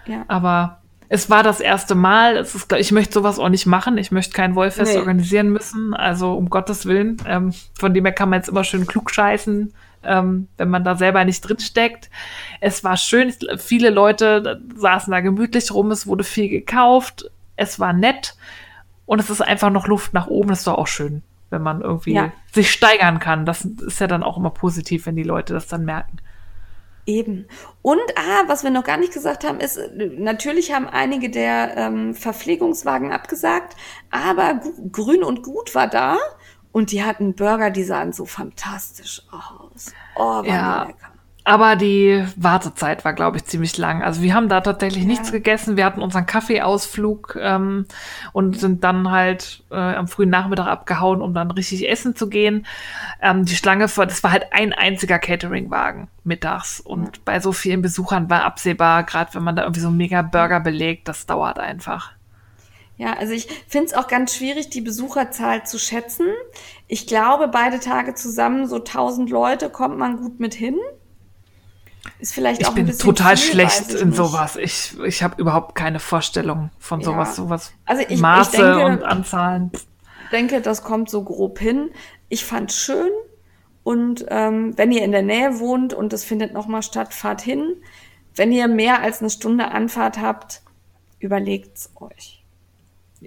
Ja. 0.06 0.24
Aber 0.26 0.82
es 1.08 1.30
war 1.30 1.42
das 1.42 1.60
erste 1.60 1.94
Mal. 1.94 2.36
Es 2.36 2.54
ist, 2.54 2.72
ich 2.72 2.92
möchte 2.92 3.14
sowas 3.14 3.38
auch 3.38 3.48
nicht 3.48 3.66
machen. 3.66 3.98
Ich 3.98 4.10
möchte 4.10 4.32
kein 4.32 4.54
Wollfest 4.56 4.92
nee. 4.92 4.98
organisieren 4.98 5.50
müssen. 5.50 5.94
Also 5.94 6.34
um 6.34 6.50
Gottes 6.50 6.86
Willen. 6.86 7.18
Ähm, 7.26 7.54
von 7.78 7.94
dem 7.94 8.04
her 8.04 8.12
kann 8.12 8.30
man 8.30 8.40
jetzt 8.40 8.48
immer 8.48 8.64
schön 8.64 8.86
klug 8.86 9.10
scheißen 9.10 9.72
ähm, 10.02 10.48
wenn 10.56 10.70
man 10.70 10.84
da 10.84 10.96
selber 10.96 11.24
nicht 11.24 11.40
drin 11.40 11.58
steckt. 11.58 12.10
Es 12.60 12.84
war 12.84 12.96
schön, 12.96 13.32
viele 13.58 13.90
Leute 13.90 14.60
saßen 14.76 15.10
da 15.10 15.20
gemütlich 15.20 15.72
rum, 15.72 15.90
es 15.90 16.06
wurde 16.06 16.24
viel 16.24 16.48
gekauft, 16.48 17.30
es 17.56 17.80
war 17.80 17.92
nett 17.92 18.36
und 19.06 19.20
es 19.20 19.30
ist 19.30 19.40
einfach 19.40 19.70
noch 19.70 19.86
Luft 19.86 20.14
nach 20.14 20.26
oben, 20.26 20.50
das 20.50 20.60
ist 20.60 20.66
doch 20.66 20.78
auch 20.78 20.86
schön, 20.86 21.22
wenn 21.50 21.62
man 21.62 21.80
irgendwie 21.80 22.14
ja. 22.14 22.32
sich 22.52 22.70
steigern 22.70 23.18
kann. 23.18 23.46
Das 23.46 23.64
ist 23.64 24.00
ja 24.00 24.06
dann 24.06 24.22
auch 24.22 24.36
immer 24.36 24.50
positiv, 24.50 25.06
wenn 25.06 25.16
die 25.16 25.22
Leute 25.22 25.54
das 25.54 25.66
dann 25.66 25.84
merken. 25.84 26.18
Eben. 27.08 27.46
Und 27.80 28.02
ah, 28.16 28.42
was 28.48 28.64
wir 28.64 28.70
noch 28.70 28.84
gar 28.84 28.98
nicht 28.98 29.14
gesagt 29.14 29.42
haben, 29.42 29.60
ist, 29.60 29.80
natürlich 29.96 30.74
haben 30.74 30.86
einige 30.86 31.30
der 31.30 31.74
ähm, 31.74 32.14
Verpflegungswagen 32.14 33.12
abgesagt, 33.12 33.76
aber 34.10 34.60
Grün 34.92 35.24
und 35.24 35.42
Gut 35.42 35.74
war 35.74 35.88
da. 35.88 36.18
Und 36.72 36.92
die 36.92 37.02
hatten 37.02 37.34
Burger, 37.34 37.70
die 37.70 37.84
sahen 37.84 38.12
so 38.12 38.24
fantastisch 38.24 39.22
aus. 39.30 39.92
Oh, 40.16 40.20
war 40.20 40.46
ja. 40.46 40.84
lecker. 40.84 41.08
Aber 41.48 41.76
die 41.76 42.26
Wartezeit 42.36 43.06
war, 43.06 43.14
glaube 43.14 43.38
ich, 43.38 43.46
ziemlich 43.46 43.78
lang. 43.78 44.02
Also 44.02 44.20
wir 44.20 44.34
haben 44.34 44.50
da 44.50 44.60
tatsächlich 44.60 45.04
ja. 45.04 45.08
nichts 45.08 45.32
gegessen. 45.32 45.78
Wir 45.78 45.86
hatten 45.86 46.02
unseren 46.02 46.26
Kaffeeausflug 46.26 47.38
ähm, 47.40 47.86
und 48.34 48.60
sind 48.60 48.84
dann 48.84 49.10
halt 49.10 49.62
äh, 49.70 49.76
am 49.76 50.08
frühen 50.08 50.28
Nachmittag 50.28 50.66
abgehauen, 50.66 51.22
um 51.22 51.32
dann 51.32 51.50
richtig 51.50 51.88
essen 51.88 52.14
zu 52.14 52.28
gehen. 52.28 52.66
Ähm, 53.22 53.46
die 53.46 53.56
Schlange 53.56 53.88
vor, 53.88 54.04
das 54.04 54.22
war 54.22 54.30
halt 54.30 54.52
ein 54.52 54.74
einziger 54.74 55.18
Cateringwagen 55.18 56.08
mittags. 56.22 56.80
Und 56.80 57.16
ja. 57.16 57.22
bei 57.24 57.40
so 57.40 57.52
vielen 57.52 57.80
Besuchern 57.80 58.28
war 58.28 58.44
absehbar, 58.44 59.04
gerade 59.04 59.32
wenn 59.32 59.42
man 59.42 59.56
da 59.56 59.62
irgendwie 59.62 59.80
so 59.80 59.88
einen 59.88 59.96
mega 59.96 60.20
Burger 60.20 60.60
belegt, 60.60 61.08
das 61.08 61.24
dauert 61.24 61.58
einfach. 61.58 62.12
Ja, 62.98 63.12
also 63.12 63.32
ich 63.32 63.48
finde 63.68 63.86
es 63.86 63.94
auch 63.94 64.08
ganz 64.08 64.34
schwierig, 64.34 64.70
die 64.70 64.80
Besucherzahl 64.80 65.64
zu 65.64 65.78
schätzen. 65.78 66.26
Ich 66.88 67.06
glaube, 67.06 67.46
beide 67.46 67.78
Tage 67.78 68.14
zusammen, 68.14 68.66
so 68.66 68.76
1000 68.76 69.30
Leute, 69.30 69.70
kommt 69.70 69.96
man 69.98 70.16
gut 70.16 70.40
mit 70.40 70.52
hin. 70.52 70.76
Ist 72.18 72.34
vielleicht 72.34 72.60
ich 72.60 72.66
auch 72.66 72.74
ein 72.74 72.86
bisschen. 72.86 72.98
Ich 72.98 73.04
bin 73.06 73.14
total 73.14 73.36
viel, 73.36 73.52
schlecht 73.52 73.92
in 73.92 74.08
nicht. 74.08 74.16
sowas. 74.16 74.56
Ich, 74.56 74.98
ich 75.04 75.22
habe 75.22 75.40
überhaupt 75.40 75.76
keine 75.76 76.00
Vorstellung 76.00 76.70
von 76.80 77.00
sowas. 77.00 77.28
Ja. 77.28 77.34
Sowas 77.44 77.72
also 77.86 78.02
ich, 78.08 78.20
Maße 78.20 78.56
ich 78.56 78.62
denke, 78.62 78.84
und 78.84 79.02
Anzahlen. 79.04 79.70
Ich 79.72 80.30
denke, 80.32 80.60
das 80.60 80.82
kommt 80.82 81.08
so 81.08 81.22
grob 81.22 81.60
hin. 81.60 81.90
Ich 82.28 82.44
fand 82.44 82.72
schön. 82.72 83.10
Und 83.84 84.26
ähm, 84.28 84.76
wenn 84.76 84.90
ihr 84.90 85.04
in 85.04 85.12
der 85.12 85.22
Nähe 85.22 85.60
wohnt 85.60 85.94
und 85.94 86.12
es 86.12 86.24
findet 86.24 86.52
nochmal 86.52 86.82
statt, 86.82 87.14
fahrt 87.14 87.42
hin. 87.42 87.76
Wenn 88.34 88.50
ihr 88.50 88.66
mehr 88.66 89.02
als 89.02 89.20
eine 89.20 89.30
Stunde 89.30 89.68
Anfahrt 89.68 90.18
habt, 90.18 90.62
überlegt's 91.20 91.92
euch 91.94 92.37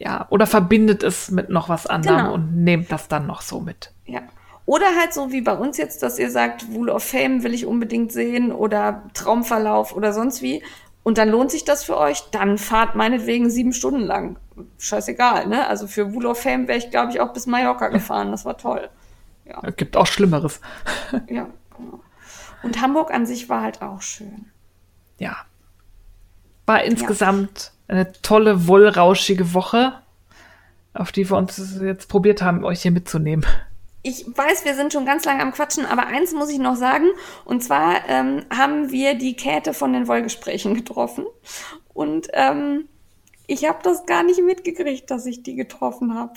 ja, 0.03 0.25
oder 0.29 0.47
verbindet 0.47 1.03
es 1.03 1.29
mit 1.29 1.49
noch 1.49 1.69
was 1.69 1.85
anderem 1.85 2.17
genau. 2.17 2.33
und 2.33 2.63
nehmt 2.63 2.91
das 2.91 3.07
dann 3.07 3.27
noch 3.27 3.41
so 3.41 3.59
mit. 3.59 3.93
Ja. 4.05 4.21
Oder 4.65 4.87
halt 4.99 5.13
so 5.13 5.31
wie 5.31 5.41
bei 5.41 5.53
uns 5.53 5.77
jetzt, 5.77 6.01
dass 6.01 6.17
ihr 6.17 6.31
sagt, 6.31 6.73
Wool 6.73 6.89
of 6.89 7.03
Fame 7.03 7.43
will 7.43 7.53
ich 7.53 7.65
unbedingt 7.65 8.11
sehen 8.11 8.51
oder 8.51 9.03
Traumverlauf 9.13 9.95
oder 9.95 10.11
sonst 10.11 10.41
wie. 10.41 10.63
Und 11.03 11.17
dann 11.17 11.29
lohnt 11.29 11.51
sich 11.51 11.65
das 11.65 11.83
für 11.83 11.97
euch, 11.97 12.29
dann 12.31 12.57
fahrt 12.57 12.95
meinetwegen 12.95 13.49
sieben 13.49 13.73
Stunden 13.73 14.01
lang. 14.01 14.37
Scheißegal, 14.79 15.47
ne? 15.47 15.67
Also 15.67 15.87
für 15.87 16.13
Wool 16.13 16.25
of 16.25 16.39
Fame 16.39 16.67
wäre 16.67 16.77
ich, 16.77 16.89
glaube 16.89 17.11
ich, 17.11 17.19
auch 17.19 17.33
bis 17.33 17.45
Mallorca 17.45 17.89
gefahren. 17.89 18.31
Das 18.31 18.45
war 18.45 18.57
toll. 18.57 18.89
Ja. 19.45 19.59
Es 19.63 19.75
gibt 19.75 19.97
auch 19.97 20.07
Schlimmeres. 20.07 20.61
ja, 21.29 21.47
genau. 21.77 21.99
Und 22.63 22.81
Hamburg 22.81 23.11
an 23.11 23.25
sich 23.25 23.49
war 23.49 23.61
halt 23.61 23.81
auch 23.81 24.01
schön. 24.01 24.51
Ja. 25.17 25.37
War 26.65 26.83
insgesamt 26.83 27.73
eine 27.91 28.11
tolle, 28.21 28.67
wollrauschige 28.67 29.53
Woche, 29.53 29.93
auf 30.93 31.11
die 31.11 31.29
wir 31.29 31.37
uns 31.37 31.79
jetzt 31.81 32.07
probiert 32.07 32.41
haben, 32.41 32.63
euch 32.63 32.81
hier 32.81 32.91
mitzunehmen. 32.91 33.45
Ich 34.03 34.25
weiß, 34.25 34.65
wir 34.65 34.73
sind 34.73 34.93
schon 34.93 35.05
ganz 35.05 35.25
lange 35.25 35.43
am 35.43 35.51
Quatschen, 35.51 35.85
aber 35.85 36.07
eins 36.07 36.33
muss 36.33 36.49
ich 36.49 36.57
noch 36.57 36.75
sagen. 36.75 37.05
Und 37.45 37.63
zwar 37.63 38.09
ähm, 38.09 38.45
haben 38.49 38.91
wir 38.91 39.13
die 39.15 39.35
Käthe 39.35 39.73
von 39.73 39.93
den 39.93 40.07
Wollgesprächen 40.07 40.73
getroffen. 40.73 41.25
Und 41.93 42.29
ähm, 42.33 42.87
ich 43.45 43.67
habe 43.67 43.79
das 43.83 44.05
gar 44.05 44.23
nicht 44.23 44.41
mitgekriegt, 44.41 45.11
dass 45.11 45.25
ich 45.25 45.43
die 45.43 45.55
getroffen 45.55 46.15
habe. 46.15 46.33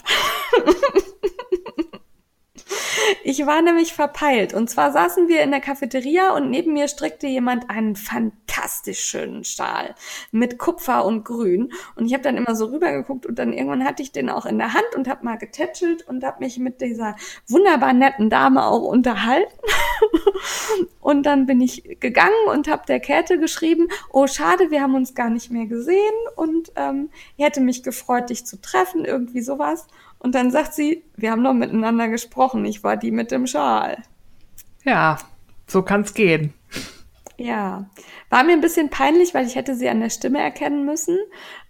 Ich 3.23 3.47
war 3.47 3.62
nämlich 3.62 3.93
verpeilt. 3.93 4.55
Und 4.55 4.70
zwar 4.70 4.93
saßen 4.93 5.28
wir 5.28 5.43
in 5.43 5.51
der 5.51 5.60
Cafeteria 5.60 6.34
und 6.34 6.51
neben 6.51 6.73
mir 6.73 6.89
strickte 6.89 7.26
jemand 7.26 7.70
einen 7.70 7.97
fantastisch 7.97 9.01
schönen 9.01 9.44
Stahl 9.44 9.94
mit 10.31 10.59
Kupfer 10.59 11.05
und 11.05 11.25
Grün. 11.25 11.73
Und 11.97 12.07
ich 12.07 12.15
habe 12.15 12.23
dann 12.23 12.36
immer 12.36 12.55
so 12.55 12.67
rübergeguckt 12.67 13.26
und 13.26 13.39
dann 13.39 13.52
irgendwann 13.52 13.84
hatte 13.84 14.02
ich 14.02 14.12
den 14.12 14.31
auch 14.31 14.47
in 14.47 14.59
der 14.59 14.75
Hand 14.75 14.94
und 14.94 15.09
habe 15.09 15.25
mal 15.25 15.39
getätschelt 15.39 16.07
und 16.09 16.25
habe 16.25 16.44
mich 16.44 16.59
mit 16.59 16.81
dieser 16.81 17.17
wunderbar 17.49 17.93
netten 17.93 18.31
Dame 18.31 18.65
auch 18.65 18.83
unterhalten. 18.83 19.52
und 21.01 21.25
dann 21.25 21.47
bin 21.47 21.60
ich 21.60 21.99
gegangen 22.01 22.33
und 22.51 22.68
habe 22.68 22.83
der 22.86 23.01
Käthe 23.01 23.39
geschrieben, 23.39 23.89
oh 24.10 24.26
schade, 24.26 24.70
wir 24.70 24.81
haben 24.81 24.94
uns 24.94 25.15
gar 25.15 25.31
nicht 25.31 25.51
mehr 25.51 25.67
gesehen 25.67 26.15
und 26.36 26.73
ähm, 26.76 27.10
ich 27.36 27.44
hätte 27.44 27.60
mich 27.60 27.83
gefreut, 27.83 28.31
dich 28.31 28.47
zu 28.47 28.60
treffen, 28.60 29.05
irgendwie 29.05 29.43
sowas. 29.43 29.86
Und 30.25 30.35
dann 30.35 30.51
sagt 30.51 30.73
sie, 30.73 31.05
wir 31.17 31.31
haben 31.31 31.43
noch 31.43 31.53
miteinander 31.53 32.09
gesprochen, 32.09 32.65
ich 32.65 32.83
war 32.83 32.97
die 32.97 33.11
mit 33.11 33.31
dem 33.31 33.47
Schal. 33.47 34.03
Ja, 34.83 35.19
so 35.67 35.83
kann's 35.83 36.15
gehen. 36.15 36.55
Ja, 37.36 37.91
war 38.31 38.43
mir 38.43 38.53
ein 38.53 38.62
bisschen 38.62 38.89
peinlich, 38.89 39.35
weil 39.35 39.47
ich 39.47 39.55
hätte 39.55 39.75
sie 39.75 39.86
an 39.86 40.01
der 40.01 40.09
Stimme 40.09 40.41
erkennen 40.41 40.86
müssen. 40.86 41.19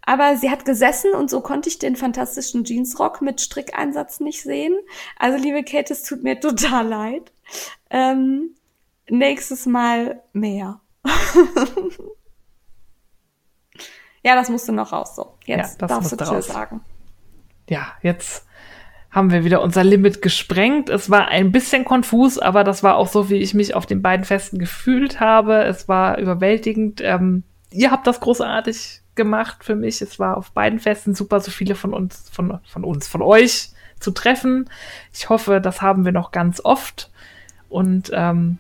Aber 0.02 0.36
sie 0.36 0.50
hat 0.50 0.64
gesessen 0.64 1.14
und 1.14 1.30
so 1.30 1.40
konnte 1.40 1.68
ich 1.68 1.80
den 1.80 1.96
fantastischen 1.96 2.62
Jeansrock 2.62 3.22
mit 3.22 3.40
Strickeinsatz 3.40 4.20
nicht 4.20 4.44
sehen. 4.44 4.78
Also 5.18 5.36
liebe 5.36 5.64
Kate, 5.64 5.92
es 5.92 6.04
tut 6.04 6.22
mir 6.22 6.38
total 6.40 6.86
leid. 6.86 7.32
Ähm, 7.90 8.54
nächstes 9.10 9.66
Mal 9.66 10.22
mehr. 10.32 10.80
ja, 14.22 14.36
das 14.36 14.48
musste 14.48 14.70
noch 14.70 14.92
raus. 14.92 15.16
So, 15.16 15.38
jetzt 15.44 15.80
ja, 15.80 15.88
darfst 15.88 16.12
du 16.12 16.16
Tschüss 16.24 16.46
sagen. 16.46 16.82
Ja, 17.68 17.86
jetzt 18.02 18.46
haben 19.10 19.30
wir 19.30 19.44
wieder 19.44 19.62
unser 19.62 19.84
Limit 19.84 20.22
gesprengt. 20.22 20.88
Es 20.90 21.08
war 21.08 21.28
ein 21.28 21.52
bisschen 21.52 21.84
konfus, 21.84 22.38
aber 22.38 22.64
das 22.64 22.82
war 22.82 22.96
auch 22.96 23.06
so, 23.06 23.30
wie 23.30 23.36
ich 23.36 23.54
mich 23.54 23.74
auf 23.74 23.86
den 23.86 24.02
beiden 24.02 24.24
Festen 24.24 24.58
gefühlt 24.58 25.20
habe. 25.20 25.62
Es 25.64 25.88
war 25.88 26.18
überwältigend. 26.18 27.00
Ähm, 27.00 27.44
ihr 27.70 27.92
habt 27.92 28.08
das 28.08 28.18
großartig 28.18 29.02
gemacht 29.14 29.62
für 29.62 29.76
mich. 29.76 30.02
Es 30.02 30.18
war 30.18 30.36
auf 30.36 30.50
beiden 30.50 30.80
Festen 30.80 31.14
super, 31.14 31.40
so 31.40 31.52
viele 31.52 31.76
von 31.76 31.94
uns, 31.94 32.28
von, 32.30 32.58
von 32.64 32.82
uns, 32.82 33.06
von 33.06 33.22
euch 33.22 33.70
zu 34.00 34.10
treffen. 34.10 34.68
Ich 35.12 35.28
hoffe, 35.28 35.60
das 35.60 35.80
haben 35.80 36.04
wir 36.04 36.12
noch 36.12 36.32
ganz 36.32 36.60
oft. 36.64 37.12
Und 37.68 38.10
ähm, 38.12 38.58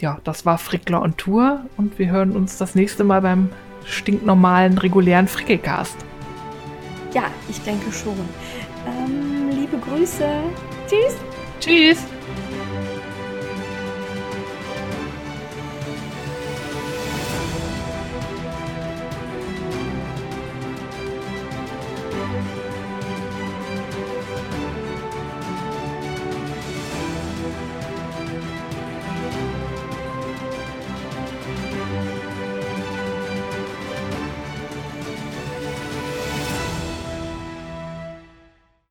ja, 0.00 0.20
das 0.24 0.44
war 0.44 0.58
Frickler 0.58 1.00
on 1.00 1.16
Tour 1.16 1.64
und 1.78 1.98
wir 1.98 2.10
hören 2.10 2.32
uns 2.32 2.58
das 2.58 2.74
nächste 2.74 3.04
Mal 3.04 3.22
beim 3.22 3.48
stinknormalen, 3.86 4.76
regulären 4.76 5.28
Frickelcast. 5.28 5.96
Ja, 7.14 7.30
ich 7.48 7.60
denke 7.62 7.92
schon. 7.92 8.28
Ähm 8.86 9.50
liebe 9.50 9.78
Grüße. 9.78 10.28
Tschüss. 10.88 11.16
Tschüss. 11.60 11.98